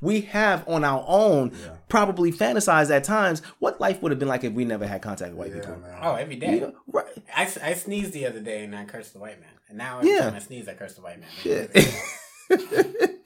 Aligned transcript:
we 0.00 0.22
have 0.22 0.66
on 0.68 0.84
our 0.84 1.04
own 1.06 1.50
yeah. 1.50 1.76
probably 1.88 2.32
fantasized 2.32 2.90
at 2.90 3.04
times 3.04 3.42
what 3.58 3.80
life 3.80 4.02
would 4.02 4.12
have 4.12 4.18
been 4.18 4.28
like 4.28 4.44
if 4.44 4.52
we 4.52 4.64
never 4.64 4.86
had 4.86 5.02
contact 5.02 5.32
with 5.32 5.38
white 5.38 5.50
yeah, 5.50 5.60
people. 5.60 5.78
Man. 5.78 5.98
Oh, 6.02 6.14
every 6.14 6.36
day. 6.36 6.60
Yeah, 6.60 6.70
right. 6.86 7.06
I, 7.34 7.42
I 7.62 7.74
sneezed 7.74 8.12
the 8.12 8.26
other 8.26 8.40
day 8.40 8.64
and 8.64 8.74
I 8.74 8.84
cursed 8.84 9.12
the 9.12 9.18
white 9.18 9.40
man. 9.40 9.50
And 9.68 9.78
now 9.78 9.98
every 9.98 10.10
yeah. 10.10 10.20
time 10.20 10.34
I 10.34 10.38
sneeze, 10.38 10.68
I 10.68 10.74
curse 10.74 10.94
the 10.94 11.02
white 11.02 11.20
man. 11.20 11.28
Yeah. 11.44 11.66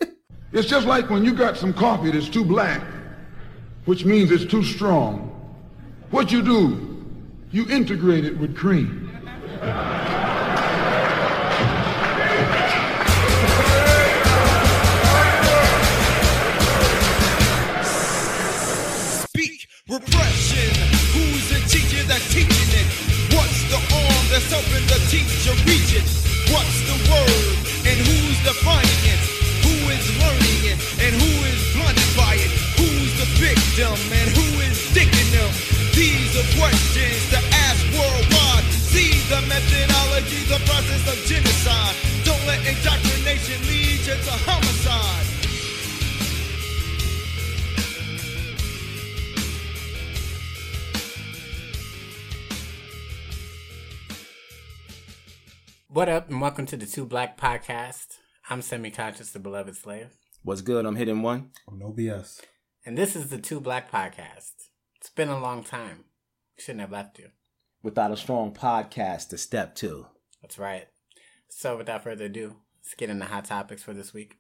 it's 0.52 0.68
just 0.68 0.87
like 0.87 1.10
when 1.10 1.24
you 1.24 1.32
got 1.32 1.56
some 1.56 1.72
coffee 1.72 2.10
that's 2.10 2.29
too 2.29 2.45
black, 2.45 2.82
which 3.84 4.04
means 4.04 4.30
it's 4.30 4.45
too 4.45 4.64
strong. 4.64 5.30
What 6.11 6.32
you 6.32 6.43
do, 6.43 7.04
you 7.50 7.68
integrate 7.68 8.25
it 8.25 8.36
with 8.36 8.56
cream. 8.56 9.11
Teaching 22.34 22.73
it? 22.74 22.88
What's 23.30 23.62
the 23.70 23.79
arm 23.79 24.24
that's 24.27 24.51
helping 24.51 24.83
the 24.91 24.98
teacher 25.06 25.55
reach 25.70 25.95
it? 25.95 26.02
What's 26.51 26.79
the 26.91 26.98
word 27.06 27.55
and 27.87 27.95
who's 27.95 28.38
defining 28.42 29.02
it? 29.06 29.23
Who 29.62 29.75
is 29.95 30.05
learning 30.19 30.75
it 30.75 30.78
and 30.98 31.15
who 31.15 31.30
is 31.47 31.62
blinded 31.70 32.11
by 32.19 32.34
it? 32.34 32.51
Who's 32.75 33.12
the 33.23 33.28
victim 33.39 33.95
and 34.11 34.27
who 34.34 34.47
is 34.66 34.75
dicking 34.91 35.30
them? 35.30 35.51
These 35.95 36.34
are 36.34 36.48
questions 36.59 37.23
to 37.30 37.39
ask 37.70 37.80
worldwide. 37.95 38.66
See 38.91 39.14
the 39.30 39.39
methodology, 39.47 40.42
the 40.51 40.59
process 40.66 41.06
of 41.06 41.19
genocide. 41.30 41.95
Don't 42.27 42.42
let 42.51 42.59
indoctrination 42.66 43.62
lead 43.70 44.03
you 44.03 44.19
to 44.19 44.34
homicide. 44.42 45.34
What 55.95 56.09
up, 56.09 56.28
and 56.28 56.41
welcome 56.41 56.67
to 56.67 56.77
the 56.77 56.87
Two 56.87 57.06
Black 57.06 57.41
Podcast. 57.41 58.19
I'm 58.50 58.62
semi 58.62 58.91
conscious, 58.91 59.31
the 59.31 59.39
beloved 59.39 59.77
slave. 59.77 60.09
What's 60.42 60.61
good? 60.61 60.86
I'm 60.86 60.97
hitting 60.97 61.23
one. 61.23 61.51
No 61.70 61.92
BS. 61.92 62.41
And 62.84 62.98
this 62.98 63.14
is 63.14 63.31
the 63.31 63.39
Two 63.39 63.61
Black 63.61 63.92
Podcast. 63.92 64.55
It's 64.97 65.11
been 65.11 65.28
a 65.28 65.39
long 65.39 65.62
time. 65.62 66.06
shouldn't 66.59 66.81
have 66.81 66.91
left 66.91 67.20
you. 67.20 67.28
Without 67.81 68.11
a 68.11 68.17
strong 68.17 68.53
podcast 68.53 69.28
to 69.28 69.39
step 69.39 69.77
to. 69.77 70.09
That's 70.42 70.59
right. 70.59 70.89
So, 71.48 71.77
without 71.77 72.03
further 72.03 72.25
ado, 72.25 72.56
let's 72.83 72.97
get 72.97 73.08
into 73.08 73.27
hot 73.27 73.45
topics 73.45 73.84
for 73.84 73.95
this 73.95 74.12
week. 74.12 74.39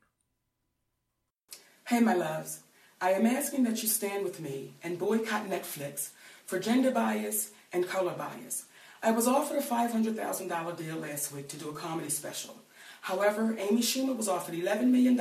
Hey, 1.86 2.00
my 2.00 2.14
loves. 2.14 2.62
I 3.00 3.12
am 3.12 3.26
asking 3.26 3.62
that 3.62 3.80
you 3.80 3.88
stand 3.88 4.24
with 4.24 4.40
me 4.40 4.74
and 4.82 4.98
boycott 4.98 5.48
Netflix 5.48 6.08
for 6.46 6.58
gender 6.58 6.90
bias 6.90 7.52
and 7.72 7.86
color 7.88 8.14
bias. 8.14 8.64
I 9.04 9.10
was 9.10 9.28
offered 9.28 9.58
a 9.58 9.62
$500,000 9.62 10.78
deal 10.78 10.96
last 10.96 11.30
week 11.30 11.48
to 11.48 11.58
do 11.58 11.68
a 11.68 11.74
comedy 11.74 12.08
special. 12.08 12.56
However, 13.02 13.54
Amy 13.58 13.82
Schumer 13.82 14.16
was 14.16 14.28
offered 14.28 14.54
$11 14.54 14.86
million, 14.86 15.20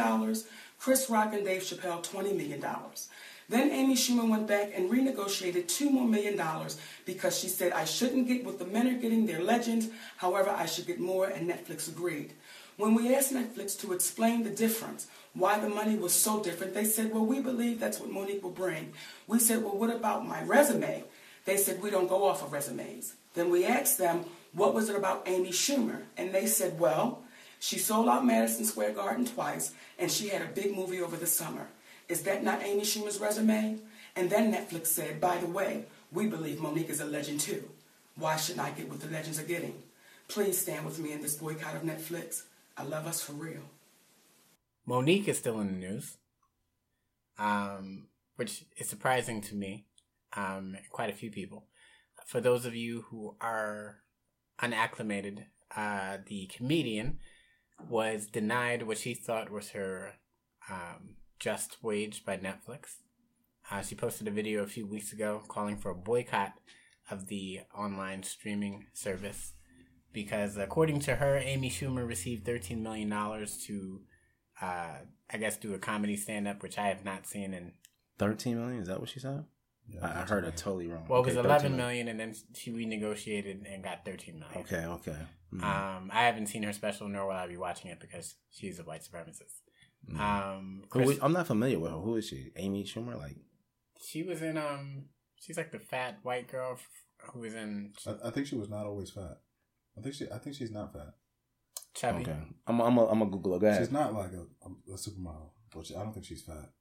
Chris 0.80 1.10
Rock 1.10 1.34
and 1.34 1.44
Dave 1.44 1.64
Chappelle 1.64 2.02
$20 2.02 2.34
million. 2.34 2.64
Then 3.50 3.72
Amy 3.72 3.96
Schumer 3.96 4.30
went 4.30 4.48
back 4.48 4.72
and 4.74 4.90
renegotiated 4.90 5.68
two 5.68 5.90
more 5.90 6.08
million 6.08 6.38
dollars 6.38 6.80
because 7.06 7.38
she 7.38 7.50
said 7.50 7.74
I 7.74 7.84
shouldn't 7.84 8.30
get 8.30 8.46
what 8.46 8.58
the 8.58 8.64
men 8.64 8.88
are 8.88 8.98
getting, 8.98 9.26
their 9.26 9.44
legends. 9.44 9.90
However, 10.16 10.52
I 10.52 10.66
should 10.66 10.88
get 10.88 11.02
more, 11.02 11.26
and 11.26 11.50
Netflix 11.50 11.90
agreed. 11.90 12.32
When 12.78 12.96
we 12.96 13.14
asked 13.14 13.34
Netflix 13.34 13.78
to 13.82 13.92
explain 13.92 14.44
the 14.44 14.50
difference, 14.50 15.08
why 15.34 15.60
the 15.60 15.68
money 15.68 15.98
was 15.98 16.14
so 16.14 16.42
different, 16.42 16.74
they 16.74 16.86
said, 16.86 17.12
well, 17.12 17.26
we 17.26 17.42
believe 17.42 17.82
that's 17.82 18.00
what 18.00 18.10
Mo'Nique 18.10 18.44
will 18.44 18.50
bring. 18.52 18.94
We 19.28 19.40
said, 19.40 19.62
well, 19.62 19.78
what 19.78 19.94
about 19.94 20.26
my 20.26 20.42
resume? 20.44 21.04
They 21.44 21.58
said, 21.58 21.82
we 21.82 21.92
don't 21.92 22.08
go 22.08 22.24
off 22.24 22.42
of 22.44 22.54
resumes. 22.54 23.16
Then 23.34 23.50
we 23.50 23.66
asked 23.66 23.98
them, 23.98 24.26
what 24.54 24.74
was 24.74 24.90
it 24.90 24.96
about 24.96 25.28
Amy 25.28 25.50
Schumer? 25.50 26.04
And 26.18 26.34
they 26.34 26.46
said, 26.46 26.80
well, 26.80 27.24
she 27.60 27.80
sold 27.80 28.08
out 28.08 28.26
Madison 28.26 28.66
Square 28.66 28.94
Garden 28.94 29.26
twice, 29.26 29.74
and 29.98 30.12
she 30.12 30.30
had 30.30 30.42
a 30.42 30.54
big 30.54 30.76
movie 30.76 31.02
over 31.02 31.16
the 31.16 31.26
summer. 31.26 31.68
Is 32.08 32.22
that 32.24 32.44
not 32.44 32.62
Amy 32.64 32.82
Schumer's 32.82 33.20
resume? 33.20 33.80
And 34.16 34.30
then 34.30 34.54
Netflix 34.54 34.88
said, 34.88 35.20
by 35.20 35.38
the 35.38 35.48
way, 35.48 35.86
we 36.12 36.28
believe 36.28 36.60
Mo'Nique 36.60 36.90
is 36.90 37.02
a 37.02 37.06
legend 37.06 37.40
too. 37.40 37.68
Why 38.16 38.36
shouldn't 38.36 38.66
I 38.66 38.70
get 38.72 38.90
what 38.90 39.00
the 39.00 39.10
legends 39.10 39.40
are 39.40 39.44
getting? 39.44 39.82
Please 40.28 40.60
stand 40.60 40.86
with 40.86 41.00
me 41.00 41.14
in 41.14 41.22
this 41.22 41.36
boycott 41.36 41.76
of 41.76 41.82
Netflix. 41.82 42.44
I 42.78 42.84
love 42.84 43.08
us 43.08 43.22
for 43.22 43.34
real. 43.34 43.64
Mo'Nique 44.86 45.28
is 45.28 45.40
still 45.40 45.60
in 45.60 45.68
the 45.68 45.88
news, 45.88 46.18
um, 47.40 48.08
which 48.36 48.66
is 48.78 48.88
surprising 48.88 49.42
to 49.42 49.56
me, 49.56 49.86
um, 50.36 50.78
quite 50.92 51.10
a 51.10 51.14
few 51.14 51.32
people 51.32 51.66
for 52.26 52.42
those 52.42 52.66
of 52.66 52.76
you 52.76 53.06
who 53.10 53.36
are 53.42 54.00
unacclimated, 54.60 55.46
uh, 55.76 56.18
the 56.28 56.50
comedian 56.56 57.20
was 57.90 58.28
denied 58.28 58.84
what 58.84 58.98
she 58.98 59.14
thought 59.14 59.52
was 59.52 59.70
her 59.72 60.14
um, 60.70 61.16
just 61.40 61.78
wage 61.82 62.24
by 62.26 62.38
Netflix. 62.38 62.98
Uh, 63.70 63.82
she 63.82 63.96
posted 63.96 64.28
a 64.28 64.32
video 64.32 64.64
a 64.64 64.68
few 64.68 64.86
weeks 64.86 65.12
ago 65.14 65.42
calling 65.48 65.78
for 65.78 65.92
a 65.92 65.96
boycott 65.96 66.54
of 67.10 67.28
the 67.28 67.62
online 67.78 68.24
streaming 68.24 68.86
service 68.94 69.54
because, 70.12 70.58
according 70.58 71.00
to 71.02 71.16
her, 71.16 71.38
Amy 71.38 71.70
Schumer 71.70 72.08
received 72.08 72.46
$13 72.46 72.82
million 72.82 73.10
to, 73.10 74.02
uh, 74.62 74.98
I 75.32 75.38
guess, 75.38 75.58
do 75.58 75.74
a 75.74 75.80
comedy 75.80 76.16
stand 76.16 76.48
up, 76.48 76.62
which 76.62 76.78
I 76.78 76.88
have 76.88 77.04
not 77.04 77.26
seen 77.26 77.54
in. 77.54 77.74
13 78.20 78.58
million? 78.58 78.82
Is 78.82 78.88
that 78.88 79.00
what 79.00 79.10
she 79.10 79.20
said? 79.20 79.46
Yeah, 79.94 80.06
I, 80.06 80.26
heard 80.26 80.46
it 80.46 80.58
totally 80.58 80.88
wrong. 80.88 81.06
Well, 81.08 81.22
it 81.22 81.26
was 81.26 81.38
okay, 81.38 81.48
11 81.48 81.76
million, 81.76 82.08
and 82.08 82.20
then 82.20 82.34
she 82.54 82.72
renegotiated 82.72 83.72
and 83.72 83.84
got 83.84 84.06
13 84.06 84.40
million. 84.40 84.60
Okay, 84.60 84.86
okay. 84.86 85.18
Mm-hmm. 85.54 85.64
Um, 85.64 86.10
I 86.12 86.24
haven't 86.24 86.48
seen 86.48 86.64
her 86.64 86.74
special, 86.74 87.08
nor 87.08 87.28
will 87.28 87.34
I 87.34 87.48
be 87.48 87.58
watching 87.58 87.92
it 87.92 88.00
because 88.00 88.36
she's 88.50 88.80
a 88.80 88.84
white 88.84 89.02
supremacist. 89.02 89.62
Mm-hmm. 90.10 90.20
Um, 90.20 90.84
Chris, 90.90 91.20
I'm 91.22 91.34
not 91.34 91.48
familiar 91.48 91.80
with 91.80 91.92
her. 91.92 91.98
Who 91.98 92.16
is 92.16 92.28
she? 92.28 92.52
Amy 92.58 92.84
Schumer? 92.84 93.18
Like, 93.18 93.38
she 94.02 94.24
was 94.24 94.42
in 94.42 94.58
um, 94.58 95.06
she's 95.40 95.58
like 95.58 95.72
the 95.72 95.80
fat 95.80 96.20
white 96.24 96.48
girl 96.48 96.78
who 97.32 97.40
was 97.40 97.54
in. 97.54 97.94
I, 98.06 98.28
I 98.28 98.30
think 98.32 98.48
she 98.48 98.56
was 98.56 98.70
not 98.70 98.86
always 98.86 99.12
fat. 99.12 99.38
I 99.98 100.02
think 100.02 100.16
she. 100.16 100.26
I 100.34 100.38
think 100.40 100.56
she's 100.56 100.72
not 100.72 100.94
fat. 100.94 101.14
Chubby. 101.94 102.22
Okay. 102.24 102.38
I'm. 102.68 102.82
I'm. 102.82 102.98
A, 102.98 103.08
I'm 103.08 103.22
a 103.22 103.26
Google. 103.26 103.60
Go 103.60 103.68
ahead. 103.68 103.82
She's 103.82 103.92
not 103.92 104.14
like 104.14 104.32
a, 104.34 104.46
a, 104.68 104.94
a 104.94 104.98
supermodel. 104.98 105.52
But 105.74 105.92
I 105.96 106.04
don't 106.04 106.14
think 106.14 106.26
she's 106.26 106.44
fat. 106.44 106.72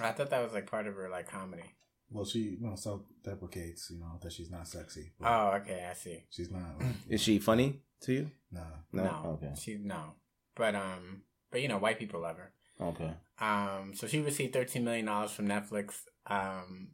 I 0.00 0.12
thought 0.12 0.30
that 0.30 0.42
was 0.42 0.52
like 0.52 0.70
part 0.70 0.86
of 0.86 0.94
her 0.94 1.08
like 1.08 1.28
comedy. 1.28 1.62
Well, 2.10 2.24
she 2.24 2.38
you 2.38 2.58
know 2.60 2.76
self 2.76 3.02
deprecates, 3.22 3.90
you 3.90 3.98
know 3.98 4.18
that 4.22 4.32
she's 4.32 4.50
not 4.50 4.68
sexy. 4.68 5.12
Oh, 5.22 5.48
okay, 5.56 5.86
I 5.90 5.94
see. 5.94 6.24
She's 6.30 6.50
not. 6.50 6.82
Is 7.08 7.20
she 7.20 7.38
funny 7.38 7.80
to 8.02 8.12
you? 8.12 8.30
Nah. 8.52 8.60
No. 8.92 9.04
No. 9.04 9.38
Okay. 9.42 9.52
She 9.60 9.78
no, 9.82 10.12
but 10.54 10.74
um, 10.74 11.22
but 11.50 11.60
you 11.60 11.68
know, 11.68 11.78
white 11.78 11.98
people 11.98 12.20
love 12.20 12.36
her. 12.36 12.52
Okay. 12.80 13.12
Um, 13.40 13.92
so 13.94 14.06
she 14.06 14.20
received 14.20 14.52
thirteen 14.52 14.84
million 14.84 15.06
dollars 15.06 15.32
from 15.32 15.48
Netflix. 15.48 16.02
Um, 16.26 16.88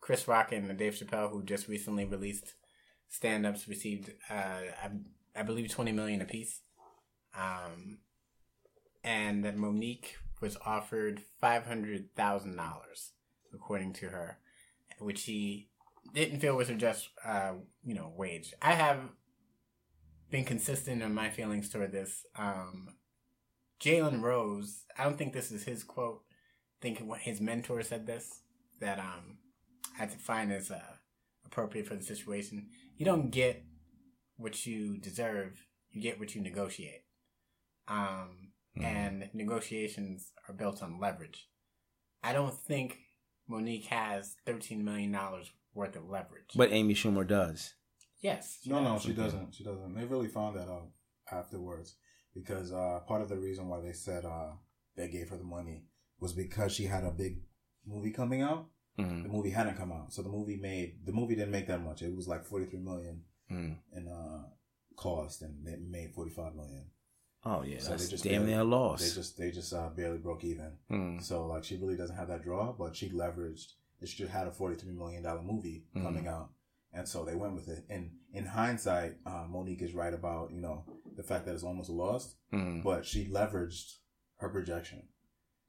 Chris 0.00 0.28
Rock 0.28 0.52
and 0.52 0.76
Dave 0.76 0.94
Chappelle, 0.94 1.30
who 1.30 1.42
just 1.42 1.68
recently 1.68 2.04
released 2.04 2.54
stand 3.08 3.46
ups, 3.46 3.68
received 3.68 4.10
uh, 4.30 4.34
I, 4.82 4.90
I 5.34 5.42
believe 5.42 5.70
twenty 5.70 5.92
million 5.92 6.20
apiece. 6.20 6.60
Um, 7.36 7.98
and 9.04 9.44
Mo'Nique 9.44 10.16
was 10.40 10.56
offered 10.64 11.22
five 11.40 11.66
hundred 11.66 12.14
thousand 12.14 12.56
dollars, 12.56 13.12
according 13.54 13.92
to 13.94 14.08
her 14.08 14.38
which 15.00 15.24
he 15.24 15.68
didn't 16.14 16.40
feel 16.40 16.56
was 16.56 16.70
a 16.70 16.74
just, 16.74 17.08
uh, 17.24 17.52
you 17.84 17.94
know, 17.94 18.12
wage. 18.16 18.54
I 18.62 18.72
have 18.72 19.00
been 20.30 20.44
consistent 20.44 21.02
in 21.02 21.14
my 21.14 21.30
feelings 21.30 21.68
toward 21.68 21.92
this. 21.92 22.24
Um, 22.36 22.96
Jalen 23.80 24.22
Rose, 24.22 24.84
I 24.96 25.04
don't 25.04 25.16
think 25.16 25.32
this 25.32 25.50
is 25.50 25.64
his 25.64 25.84
quote. 25.84 26.22
I 26.80 26.82
think 26.82 27.02
his 27.20 27.40
mentor 27.40 27.82
said 27.82 28.06
this 28.06 28.40
that 28.80 28.98
um, 28.98 29.38
I 29.94 29.98
had 29.98 30.10
to 30.10 30.18
find 30.18 30.52
as 30.52 30.70
uh, 30.70 30.80
appropriate 31.44 31.86
for 31.86 31.96
the 31.96 32.04
situation. 32.04 32.68
You 32.96 33.04
don't 33.04 33.30
get 33.30 33.64
what 34.36 34.66
you 34.66 34.98
deserve; 34.98 35.64
you 35.90 36.02
get 36.02 36.18
what 36.18 36.34
you 36.34 36.40
negotiate. 36.40 37.04
Um, 37.88 38.52
mm-hmm. 38.76 38.84
And 38.84 39.30
negotiations 39.32 40.32
are 40.48 40.54
built 40.54 40.82
on 40.82 41.00
leverage. 41.00 41.48
I 42.22 42.32
don't 42.32 42.54
think 42.54 42.98
Mo'Nique 43.48 43.86
has 43.86 44.36
thirteen 44.46 44.84
million 44.84 45.12
dollars 45.12 45.50
worth 45.74 45.96
of 45.96 46.08
leverage. 46.08 46.50
But 46.54 46.72
Amy 46.72 46.94
Schumer 46.94 47.26
does. 47.26 47.74
Yes. 48.20 48.58
No, 48.66 48.82
no, 48.82 48.98
she 48.98 49.12
doesn't. 49.12 49.54
She 49.54 49.64
doesn't. 49.64 49.94
They 49.94 50.04
really 50.04 50.28
found 50.28 50.56
that 50.56 50.68
out 50.68 50.88
afterwards 51.30 51.96
because 52.34 52.72
uh, 52.72 53.00
part 53.06 53.22
of 53.22 53.28
the 53.28 53.36
reason 53.36 53.68
why 53.68 53.80
they 53.80 53.92
said 53.92 54.24
uh, 54.24 54.52
they 54.96 55.08
gave 55.08 55.28
her 55.30 55.36
the 55.36 55.44
money 55.44 55.84
was 56.20 56.32
because 56.32 56.72
she 56.72 56.84
had 56.84 57.04
a 57.04 57.10
big 57.10 57.40
movie 57.86 58.10
coming 58.10 58.42
out. 58.42 58.66
Mm-hmm. 58.98 59.22
The 59.22 59.28
movie 59.28 59.50
hadn't 59.50 59.78
come 59.78 59.92
out, 59.92 60.12
so 60.12 60.22
the 60.22 60.28
movie 60.28 60.56
made 60.56 61.06
the 61.06 61.12
movie 61.12 61.36
didn't 61.36 61.52
make 61.52 61.68
that 61.68 61.84
much. 61.84 62.02
It 62.02 62.14
was 62.14 62.26
like 62.26 62.44
forty 62.44 62.66
three 62.66 62.80
million 62.80 63.22
mm. 63.50 63.76
in 63.92 64.08
uh, 64.08 64.48
cost, 64.96 65.42
and 65.42 65.66
it 65.68 65.78
made 65.80 66.12
forty 66.12 66.32
five 66.32 66.56
million. 66.56 66.86
Oh 67.50 67.62
yeah, 67.62 67.78
So 67.78 67.90
they 67.96 68.06
just 68.06 68.24
damn 68.24 68.42
barely- 68.42 68.46
near 68.54 68.64
lost. 68.64 69.02
They 69.02 69.14
just 69.20 69.38
they 69.38 69.50
just 69.50 69.72
uh, 69.72 69.88
barely 69.96 70.18
broke 70.18 70.44
even. 70.44 70.72
Mm. 70.90 71.22
So 71.22 71.46
like 71.46 71.64
she 71.64 71.76
really 71.76 71.96
doesn't 71.96 72.16
have 72.16 72.28
that 72.28 72.42
draw, 72.44 72.72
but 72.72 72.94
she 72.96 73.08
leveraged. 73.10 73.72
She 74.04 74.16
just 74.18 74.30
had 74.32 74.46
a 74.46 74.52
forty 74.52 74.76
three 74.76 74.92
million 74.92 75.22
dollar 75.22 75.42
movie 75.42 75.84
Mm. 75.96 76.02
coming 76.02 76.26
out, 76.28 76.50
and 76.92 77.06
so 77.08 77.24
they 77.24 77.34
went 77.34 77.54
with 77.54 77.68
it. 77.68 77.84
And 77.88 78.10
in 78.32 78.44
hindsight, 78.44 79.16
uh, 79.26 79.44
Monique 79.48 79.82
is 79.82 79.94
right 79.94 80.14
about 80.14 80.50
you 80.52 80.60
know 80.60 80.84
the 81.16 81.22
fact 81.22 81.46
that 81.46 81.54
it's 81.54 81.64
almost 81.64 81.90
lost, 81.90 82.36
Mm. 82.52 82.82
but 82.84 83.04
she 83.06 83.26
leveraged 83.26 83.96
her 84.36 84.48
projection, 84.50 85.02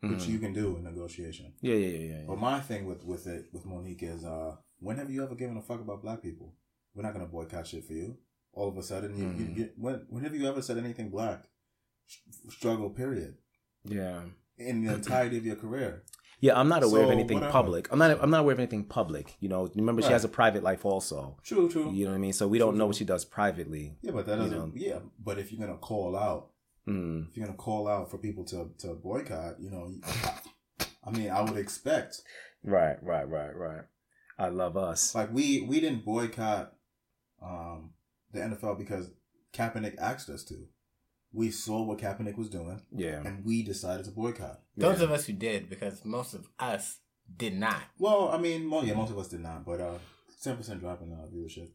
which 0.01 0.23
Mhm. 0.25 0.27
you 0.27 0.39
can 0.39 0.53
do 0.53 0.75
in 0.77 0.83
negotiation. 0.83 1.53
Yeah, 1.61 1.73
yeah, 1.75 1.97
yeah, 1.97 2.09
yeah. 2.19 2.23
But 2.27 2.37
my 2.39 2.59
thing 2.59 2.85
with 2.85 3.03
with 3.05 3.25
it 3.27 3.45
with 3.53 3.65
Monique 3.65 4.03
is, 4.03 4.23
uh, 4.25 4.57
when 4.79 4.97
have 4.97 5.09
you 5.09 5.23
ever 5.23 5.35
given 5.35 5.57
a 5.57 5.61
fuck 5.61 5.81
about 5.81 6.01
black 6.03 6.21
people? 6.21 6.53
We're 6.93 7.03
not 7.03 7.13
gonna 7.13 7.25
boycott 7.25 7.65
shit 7.67 7.85
for 7.85 7.93
you. 7.93 8.17
All 8.53 8.67
of 8.67 8.77
a 8.77 8.83
sudden, 8.83 9.15
you, 9.17 9.27
you, 9.39 9.53
you 9.55 9.69
when 9.77 10.05
when 10.09 10.23
have 10.23 10.35
you 10.35 10.45
ever 10.47 10.61
said 10.61 10.77
anything 10.77 11.09
black? 11.09 11.45
Struggle, 12.49 12.89
period. 12.89 13.35
yeah. 13.85 14.21
In 14.57 14.83
the 14.83 14.93
entirety 14.93 15.37
of 15.37 15.45
your 15.45 15.55
career. 15.55 16.03
Yeah, 16.41 16.59
I'm 16.59 16.67
not 16.69 16.83
aware 16.83 17.03
of 17.03 17.11
anything 17.11 17.37
whatever. 17.37 17.51
public. 17.51 17.91
I'm 17.91 17.99
not. 17.99 18.17
I'm 18.21 18.29
not 18.29 18.41
aware 18.41 18.53
of 18.53 18.59
anything 18.59 18.83
public. 18.85 19.35
You 19.39 19.47
know, 19.49 19.69
remember 19.75 20.01
she 20.01 20.11
has 20.11 20.23
a 20.25 20.29
private 20.29 20.63
life 20.63 20.85
also. 20.85 21.37
True, 21.43 21.69
true. 21.69 21.91
You 21.93 22.05
know 22.05 22.11
what 22.11 22.17
I 22.17 22.19
mean? 22.19 22.33
So 22.33 22.47
we 22.47 22.57
don't 22.59 22.77
know 22.77 22.85
what 22.87 22.95
she 22.95 23.05
does 23.05 23.23
privately. 23.25 23.97
Yeah, 24.01 24.11
but 24.11 24.25
that 24.25 24.35
doesn't. 24.37 24.51
know. 24.57 24.71
Yeah, 24.75 24.99
but 25.23 25.37
if 25.37 25.51
you're 25.51 25.65
gonna 25.65 25.77
call 25.79 26.17
out, 26.17 26.49
Mm. 26.87 27.29
if 27.29 27.37
you're 27.37 27.45
gonna 27.45 27.57
call 27.57 27.87
out 27.87 28.09
for 28.11 28.17
people 28.17 28.43
to 28.45 28.71
to 28.79 28.93
boycott, 28.95 29.59
you 29.61 29.69
know, 29.69 29.91
I, 30.03 30.85
I 31.05 31.11
mean, 31.11 31.29
I 31.29 31.41
would 31.41 31.57
expect 31.57 32.21
Right, 32.63 32.97
right, 33.03 33.27
right, 33.29 33.55
right. 33.55 33.83
I 34.37 34.47
love 34.49 34.75
us. 34.77 35.13
like 35.15 35.31
we 35.33 35.61
we 35.61 35.79
didn't 35.79 36.03
boycott 36.05 36.73
um 37.41 37.91
the 38.31 38.39
NFL 38.39 38.77
because 38.77 39.11
Kaepernick 39.53 39.97
asked 39.99 40.29
us 40.29 40.43
to. 40.45 40.67
We 41.31 41.51
saw 41.51 41.83
what 41.83 41.99
Kaepernick 41.99 42.37
was 42.37 42.49
doing, 42.49 42.81
Yeah. 42.91 43.21
and 43.23 43.45
we 43.45 43.61
decided 43.63 44.05
to 44.05 44.11
boycott. 44.11 44.61
Those 44.75 44.97
Yeah. 44.99 45.03
of 45.05 45.11
us 45.11 45.25
who 45.27 45.33
did, 45.33 45.69
because 45.69 46.03
most 46.03 46.33
of 46.33 46.47
us 46.57 46.97
did 47.37 47.53
not. 47.55 47.83
Well, 47.99 48.29
I 48.29 48.37
mean, 48.39 48.65
mo- 48.65 48.81
yeah, 48.81 48.95
most 48.95 49.11
of 49.11 49.17
us 49.19 49.27
did 49.27 49.41
not, 49.41 49.63
but 49.65 49.79
uh, 49.79 49.99
ten 50.41 50.57
percent 50.57 50.79
drop 50.79 51.01
in 51.03 51.11
uh, 51.13 51.27
viewership. 51.31 51.69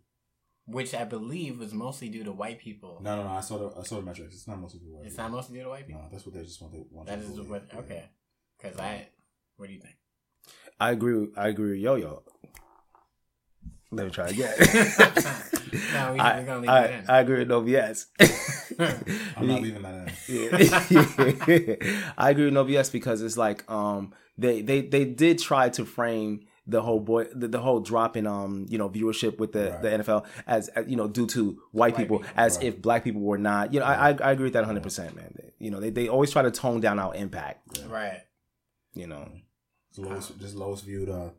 Which 0.66 0.94
I 0.94 1.04
believe 1.04 1.58
was 1.58 1.72
mostly 1.74 2.08
due 2.08 2.24
to 2.24 2.32
white 2.32 2.58
people. 2.58 2.98
No, 3.02 3.16
no, 3.16 3.24
no. 3.24 3.30
I 3.30 3.40
saw 3.42 3.58
the 3.58 3.78
I 3.78 3.82
saw 3.84 3.96
the 3.96 4.02
metrics. 4.02 4.34
It's 4.34 4.48
not 4.48 4.58
most 4.58 4.74
of 4.74 4.80
the 4.80 5.02
It's 5.06 5.16
not 5.18 5.30
mostly 5.30 5.58
due 5.58 5.64
to 5.64 5.68
white 5.68 5.86
people. 5.86 6.02
No, 6.02 6.08
that's 6.10 6.24
what 6.26 6.34
they 6.34 6.42
just 6.42 6.60
want 6.60 6.72
to 6.74 6.86
want. 6.90 7.06
That 7.06 7.20
to 7.20 7.26
is 7.26 7.30
believe. 7.32 7.50
what. 7.50 7.64
Yeah. 7.72 7.78
Okay. 7.80 8.04
Because 8.60 8.80
I. 8.80 9.06
What 9.56 9.66
do 9.68 9.74
you 9.74 9.80
think? 9.80 9.94
I 10.80 10.90
agree. 10.92 11.28
I 11.36 11.48
agree 11.48 11.70
with 11.72 11.80
Yo 11.80 11.94
Yo. 11.96 12.22
Let 13.92 14.06
me 14.06 14.10
try 14.12 14.28
again. 14.28 14.54
No, 15.92 16.12
we- 16.12 16.20
I, 16.20 16.38
we're 16.38 16.46
gonna 16.46 16.60
leave 16.60 16.70
I, 16.70 16.84
it 16.84 16.90
in. 17.00 17.10
I 17.10 17.18
agree 17.20 17.38
with 17.44 17.50
OBS. 17.50 18.06
I'm 19.36 19.46
not 19.46 19.62
leaving 19.62 19.82
that 19.82 20.08
in. 20.28 21.76
Yeah. 21.78 22.10
I 22.18 22.30
agree 22.30 22.50
with 22.50 22.56
OBS 22.56 22.90
because 22.90 23.22
it's 23.22 23.36
like 23.36 23.68
um 23.70 24.12
they 24.38 24.62
they 24.62 24.80
they 24.82 25.04
did 25.04 25.38
try 25.38 25.68
to 25.70 25.84
frame 25.84 26.46
the 26.66 26.80
whole 26.80 27.00
boy 27.00 27.24
the, 27.34 27.46
the 27.48 27.58
whole 27.60 27.80
drop 27.80 28.16
in 28.16 28.26
um 28.26 28.66
you 28.68 28.78
know 28.78 28.88
viewership 28.88 29.38
with 29.38 29.52
the 29.52 29.70
Right. 29.70 29.82
the 29.82 29.88
NFL 30.02 30.26
as, 30.46 30.68
as 30.68 30.86
you 30.88 30.96
know 30.96 31.06
due 31.08 31.26
to 31.26 31.60
white, 31.72 31.94
people, 31.96 32.18
people, 32.20 32.32
as 32.36 32.56
right. 32.56 32.66
if 32.66 32.80
black 32.82 33.04
people 33.04 33.20
were 33.20 33.38
not 33.38 33.72
you 33.74 33.80
know 33.80 33.86
I 33.86 34.10
I, 34.10 34.16
I 34.22 34.32
agree 34.32 34.44
with 34.44 34.54
that 34.54 34.60
100 34.60 34.82
percent 34.82 35.14
man 35.14 35.36
you 35.58 35.70
know 35.70 35.78
they 35.80 35.90
they 35.90 36.08
always 36.08 36.30
try 36.30 36.42
to 36.42 36.50
tone 36.50 36.80
down 36.80 36.98
our 36.98 37.14
impact 37.14 37.80
Right. 37.86 38.22
you 38.94 39.06
know 39.06 39.28
It's 39.90 39.98
the 39.98 40.06
lowest, 40.08 40.38
just 40.40 40.54
lowest 40.56 40.84
viewed 40.84 41.10
uh, 41.10 41.30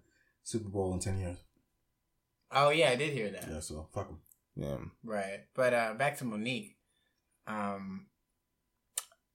Super 0.44 0.70
Bowl 0.70 0.94
in 0.94 1.00
ten 1.00 1.18
years. 1.20 1.38
Oh 2.52 2.70
yeah, 2.70 2.92
I 2.92 2.96
did 2.96 3.12
hear 3.12 3.32
that. 3.32 3.48
Yeah, 3.50 3.60
so 3.60 3.88
fuck 3.94 4.08
them. 4.08 4.22
yeah 4.56 4.78
Right. 5.04 5.40
But 5.56 5.74
uh 5.74 5.94
back 5.96 6.18
to 6.20 6.26
Monique. 6.26 6.75
Um 7.48 8.08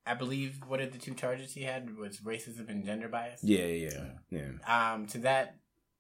I 0.07 0.15
believe 0.15 0.61
what 0.67 0.81
are 0.81 0.87
the 0.87 0.99
two 0.99 1.15
charges 1.15 1.53
he 1.53 1.63
had 1.63 1.97
was 1.97 2.19
racism 2.19 2.69
and 2.69 2.85
gender 2.85 3.09
bias. 3.09 3.41
yeah 3.43 3.67
yeah 3.67 3.91
yeah 4.31 4.49
yeah 4.67 4.93
Um 4.93 5.07
to 5.09 5.19
that 5.19 5.57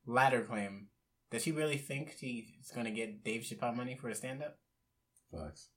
latter 0.07 0.43
claim, 0.43 0.89
does 1.31 1.43
she 1.43 1.53
really 1.53 1.77
think 1.79 2.17
she's 2.19 2.71
gonna 2.75 2.91
get 2.91 3.23
Dave 3.23 3.43
Chappelle 3.43 3.77
money 3.77 3.95
for 3.95 4.09
a 4.09 4.15
stand 4.15 4.43
up? 4.43 4.59
Facts. 5.31 5.69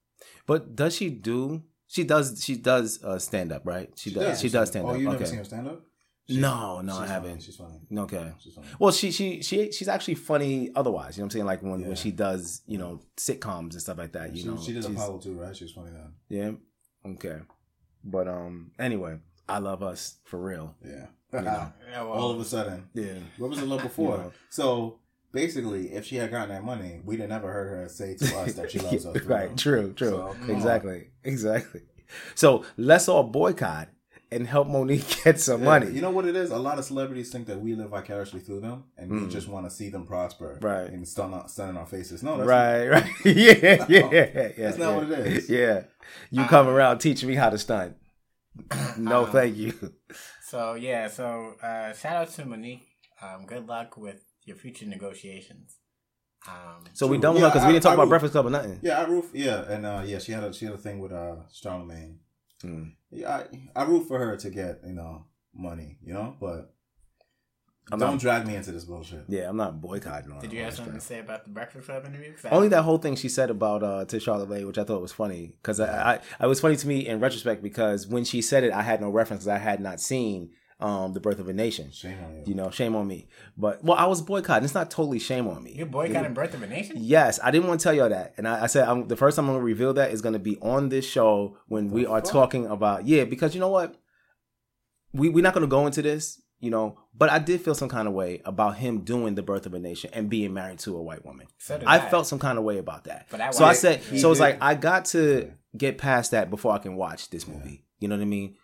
but 0.47 0.75
does 0.75 0.95
she 0.95 1.09
do 1.09 1.63
she 1.85 2.03
does 2.03 2.43
she 2.43 2.55
does 2.55 3.03
uh 3.03 3.19
stand 3.19 3.51
up 3.51 3.61
right 3.65 3.91
she, 3.95 4.09
does, 4.11 4.39
she 4.41 4.49
does 4.49 4.69
stand 4.69 4.85
up. 4.85 4.91
Oh, 4.91 4.95
up 4.95 5.01
you 5.01 5.05
never 5.09 5.17
okay 5.17 5.25
seen 5.25 5.37
her 5.37 5.43
stand 5.43 5.67
up? 5.67 5.81
No, 6.29 6.79
no, 6.81 6.97
I 6.97 7.05
haven't. 7.07 7.41
She's 7.43 7.57
funny. 7.57 7.79
okay 7.97 8.31
She's 8.39 8.53
funny. 8.53 8.67
Well, 8.79 8.91
she 8.91 9.11
she 9.11 9.41
she 9.41 9.71
she's 9.71 9.87
actually 9.89 10.15
funny. 10.15 10.69
Otherwise, 10.75 11.17
you 11.17 11.21
know 11.21 11.25
what 11.25 11.27
I'm 11.27 11.29
saying? 11.31 11.45
Like 11.45 11.61
when, 11.63 11.79
Yeah. 11.81 11.87
when 11.87 11.95
she 11.97 12.11
does, 12.11 12.61
you 12.65 12.77
know, 12.77 13.01
sitcoms 13.17 13.73
and 13.73 13.81
stuff 13.81 13.97
like 13.97 14.13
that. 14.13 14.33
You 14.35 14.41
she, 14.41 14.47
know, 14.47 14.57
she 14.57 14.73
did 14.73 14.83
she's- 14.83 14.95
Apollo 14.95 15.19
too, 15.19 15.33
right? 15.39 15.55
She's 15.55 15.73
was 15.73 15.73
funny 15.73 15.91
then. 15.91 16.13
Yeah. 16.29 17.11
Okay. 17.11 17.39
But 18.03 18.27
um. 18.27 18.71
Anyway, 18.79 19.17
I 19.49 19.57
love 19.59 19.83
us 19.83 20.17
for 20.23 20.39
real. 20.41 20.75
Yeah. 20.85 21.07
know. 21.33 21.73
Yeah, 21.91 22.03
well, 22.03 22.13
All 22.13 22.31
of 22.31 22.39
a 22.39 22.45
sudden, 22.45 22.89
Yeah. 22.93 23.15
what 23.37 23.49
was 23.49 23.59
the 23.59 23.65
love 23.65 23.81
before? 23.89 24.17
Yeah. 24.17 24.29
So 24.49 24.99
basically, 25.33 25.91
if 25.93 26.05
she 26.05 26.15
had 26.15 26.31
gotten 26.31 26.49
that 26.49 26.63
money, 26.63 27.01
we'd 27.03 27.19
have 27.19 27.29
never 27.29 27.51
heard 27.51 27.67
her 27.69 27.89
say 27.89 28.15
to 28.15 28.37
us 28.39 28.53
that 28.53 28.71
she 28.71 28.79
loves 28.87 29.05
us. 29.05 29.21
right. 29.23 29.47
real. 29.49 29.55
True. 29.57 29.93
True. 29.93 30.09
So, 30.09 30.35
come 30.39 30.49
on. 30.49 30.55
exactly. 30.55 31.07
Exactly. 31.23 31.81
So 32.35 32.63
let's 32.77 33.07
all 33.09 33.23
boycott 33.23 33.89
and 34.35 34.47
help 34.47 34.67
Monique 34.67 35.05
get 35.23 35.39
some 35.39 35.61
Yeah, 35.61 35.65
money. 35.65 35.91
You 35.91 36.01
know 36.01 36.09
what 36.11 36.25
it 36.25 36.35
is? 36.35 36.51
A 36.51 36.57
lot 36.57 36.79
of 36.79 36.85
celebrities 36.85 37.31
think 37.31 37.47
that 37.47 37.59
we 37.61 37.75
live 37.75 37.89
vicariously 37.89 38.39
through 38.39 38.61
them, 38.61 38.85
and 38.97 39.11
we 39.11 39.17
Mm. 39.19 39.31
just 39.31 39.47
want 39.47 39.65
to 39.65 39.71
see 39.71 39.89
them 39.89 40.05
prosper, 40.05 40.57
Right. 40.61 40.89
And 40.89 41.07
stun, 41.07 41.33
on- 41.33 41.47
stun 41.47 41.69
in 41.69 41.77
our 41.77 41.85
faces. 41.87 42.23
No, 42.23 42.37
that's 42.37 42.47
right. 42.47 42.87
Right. 42.87 43.11
yeah. 43.25 43.85
Yeah. 43.89 44.09
Yeah. 44.11 44.51
That's 44.57 44.77
not 44.77 44.89
yeah. 44.91 44.95
what 44.95 45.09
it 45.11 45.27
is. 45.27 45.49
Yeah. 45.49 45.83
You 46.31 46.45
come 46.45 46.67
around 46.67 46.99
teaching 46.99 47.29
me 47.29 47.35
how 47.35 47.49
to 47.49 47.57
stunt. 47.57 47.95
No, 48.97 49.25
Um, 49.25 49.31
thank 49.31 49.55
you. 49.57 49.73
So 50.47 50.75
yeah, 50.75 51.07
so 51.07 51.53
uh, 51.63 51.93
shout 51.93 52.15
out 52.15 52.29
to 52.35 52.45
Monique. 52.45 52.87
Um, 53.21 53.45
good 53.47 53.65
luck 53.67 53.97
with 53.97 54.23
your 54.45 54.55
future 54.57 54.85
negotiations. 54.85 55.77
Um, 56.47 56.83
So 56.93 57.07
we 57.07 57.15
True. 57.17 57.21
done 57.21 57.33
with 57.35 57.41
her 57.41 57.47
Yeah, 57.47 57.53
because 57.53 57.65
we 57.67 57.73
didn't 57.73 57.83
talk 57.83 57.91
I 57.91 57.93
about 57.95 58.03
would- 58.03 58.09
Breakfast 58.09 58.33
Club 58.33 58.45
or 58.47 58.49
nothing. 58.51 58.79
Yeah, 58.83 58.99
I 58.99 59.05
roof. 59.05 59.31
Yeah, 59.33 59.63
and 59.73 59.85
uh, 59.85 60.03
yeah, 60.05 60.19
she 60.19 60.33
had 60.33 60.43
a 60.43 60.53
she 60.53 60.65
had 60.65 60.73
a 60.75 60.77
thing 60.77 60.99
with 60.99 61.11
uh 61.13 61.37
Charlemagne. 61.51 62.19
Mm. 62.63 62.93
Yeah, 63.11 63.43
I, 63.75 63.81
I 63.81 63.83
root 63.85 64.07
for 64.07 64.17
her 64.19 64.35
to 64.37 64.49
get 64.49 64.81
you 64.85 64.93
know 64.93 65.25
money, 65.53 65.97
you 66.03 66.13
know, 66.13 66.35
but 66.39 66.73
I'm 67.91 67.99
don't 67.99 68.11
not- 68.11 68.19
drag 68.21 68.47
me 68.47 68.55
into 68.55 68.71
this 68.71 68.85
bullshit. 68.85 69.25
Yeah, 69.27 69.49
I'm 69.49 69.57
not 69.57 69.81
boycotting 69.81 70.31
on. 70.31 70.39
did 70.41 70.53
you 70.53 70.63
have 70.63 70.73
something 70.73 70.93
to 70.93 71.01
say 71.01 71.19
about 71.19 71.43
the 71.43 71.49
Breakfast 71.49 71.85
Club 71.87 72.05
interview? 72.05 72.31
'Cause 72.33 72.45
I- 72.45 72.49
Only 72.51 72.69
that 72.69 72.83
whole 72.83 72.97
thing 72.97 73.15
she 73.15 73.27
said 73.29 73.49
about 73.49 73.83
uh 73.83 74.05
to 74.05 74.19
Charlotte 74.19 74.49
Lay, 74.49 74.63
which 74.65 74.77
I 74.77 74.83
thought 74.85 75.01
was 75.01 75.11
funny 75.11 75.57
because 75.61 75.79
I, 75.79 76.13
I 76.39 76.43
it 76.45 76.47
was 76.47 76.61
funny 76.61 76.77
to 76.77 76.87
me 76.87 77.05
in 77.05 77.19
retrospect 77.19 77.61
because 77.61 78.07
when 78.07 78.23
she 78.23 78.41
said 78.41 78.63
it, 78.63 78.71
I 78.71 78.81
had 78.83 79.01
no 79.01 79.09
reference 79.09 79.43
'cause 79.43 79.49
I 79.49 79.57
had 79.57 79.79
not 79.81 79.99
seen 79.99 80.51
um 80.83 81.13
the 81.13 81.19
Birth 81.19 81.39
of 81.39 81.47
a 81.47 81.53
Nation. 81.53 81.91
Shame 81.91 82.17
on 82.23 82.35
you. 82.35 82.43
You 82.47 82.55
know, 82.55 82.69
shame 82.69 82.95
on 82.95 83.07
me. 83.07 83.27
But 83.57 83.83
well, 83.83 83.97
I 83.97 84.05
was 84.05 84.21
boycotting. 84.21 84.65
It's 84.65 84.73
not 84.73 84.91
totally 84.91 85.17
shame 85.17 85.47
on 85.47 85.63
me. 85.63 85.73
You're 85.75 85.85
boycotting 85.85 86.33
Birth 86.33 86.53
of 86.53 86.61
a 86.61 86.67
Nation? 86.67 86.97
Yes, 86.99 87.39
I 87.41 87.51
didn't 87.51 87.67
want 87.67 87.79
to 87.79 87.83
tell 87.83 87.93
y'all 87.93 88.09
that, 88.09 88.33
and 88.37 88.47
I, 88.47 88.63
I 88.63 88.67
said 88.67 88.87
I'm, 88.87 89.07
the 89.07 89.15
first 89.15 89.37
time 89.37 89.47
I'm 89.47 89.55
gonna 89.55 89.63
reveal 89.63 89.93
that 89.93 90.11
is 90.11 90.21
gonna 90.21 90.39
be 90.39 90.57
on 90.61 90.89
this 90.89 91.07
show 91.07 91.57
when 91.67 91.89
we 91.89 92.05
are 92.05 92.21
talking 92.21 92.67
about 92.67 93.07
yeah, 93.07 93.23
because 93.23 93.55
you 93.55 93.61
know 93.61 93.69
what, 93.69 93.95
we 95.13 95.29
we're 95.29 95.43
not 95.43 95.53
gonna 95.53 95.67
go 95.67 95.85
into 95.85 96.01
this, 96.01 96.41
you 96.59 96.69
know, 96.69 96.99
but 97.15 97.29
I 97.29 97.39
did 97.39 97.61
feel 97.61 97.75
some 97.75 97.89
kind 97.89 98.07
of 98.07 98.13
way 98.13 98.41
about 98.43 98.77
him 98.77 98.99
doing 99.01 99.35
the 99.35 99.43
birth 99.43 99.65
of 99.65 99.73
a 99.73 99.79
nation 99.79 100.09
and 100.13 100.29
being 100.29 100.53
married 100.53 100.79
to 100.79 100.97
a 100.97 101.01
white 101.01 101.25
woman. 101.25 101.47
So 101.59 101.79
I 101.85 101.97
I. 101.99 102.09
felt 102.09 102.27
some 102.27 102.39
kind 102.39 102.57
of 102.57 102.65
way 102.65 102.77
about 102.77 103.05
that. 103.05 103.27
But 103.31 103.39
I 103.39 103.51
so 103.51 103.63
I 103.63 103.73
said, 103.73 104.03
so 104.17 104.31
it's 104.31 104.39
like 104.39 104.57
I 104.61 104.75
got 104.75 105.05
to 105.05 105.53
get 105.77 105.97
past 105.97 106.31
that 106.31 106.49
before 106.49 106.73
I 106.73 106.79
can 106.79 106.95
watch 106.97 107.29
this 107.29 107.47
movie. 107.47 107.85
You 107.99 108.09
know 108.09 108.15
what 108.15 108.21
I 108.21 108.25
mean? 108.25 108.55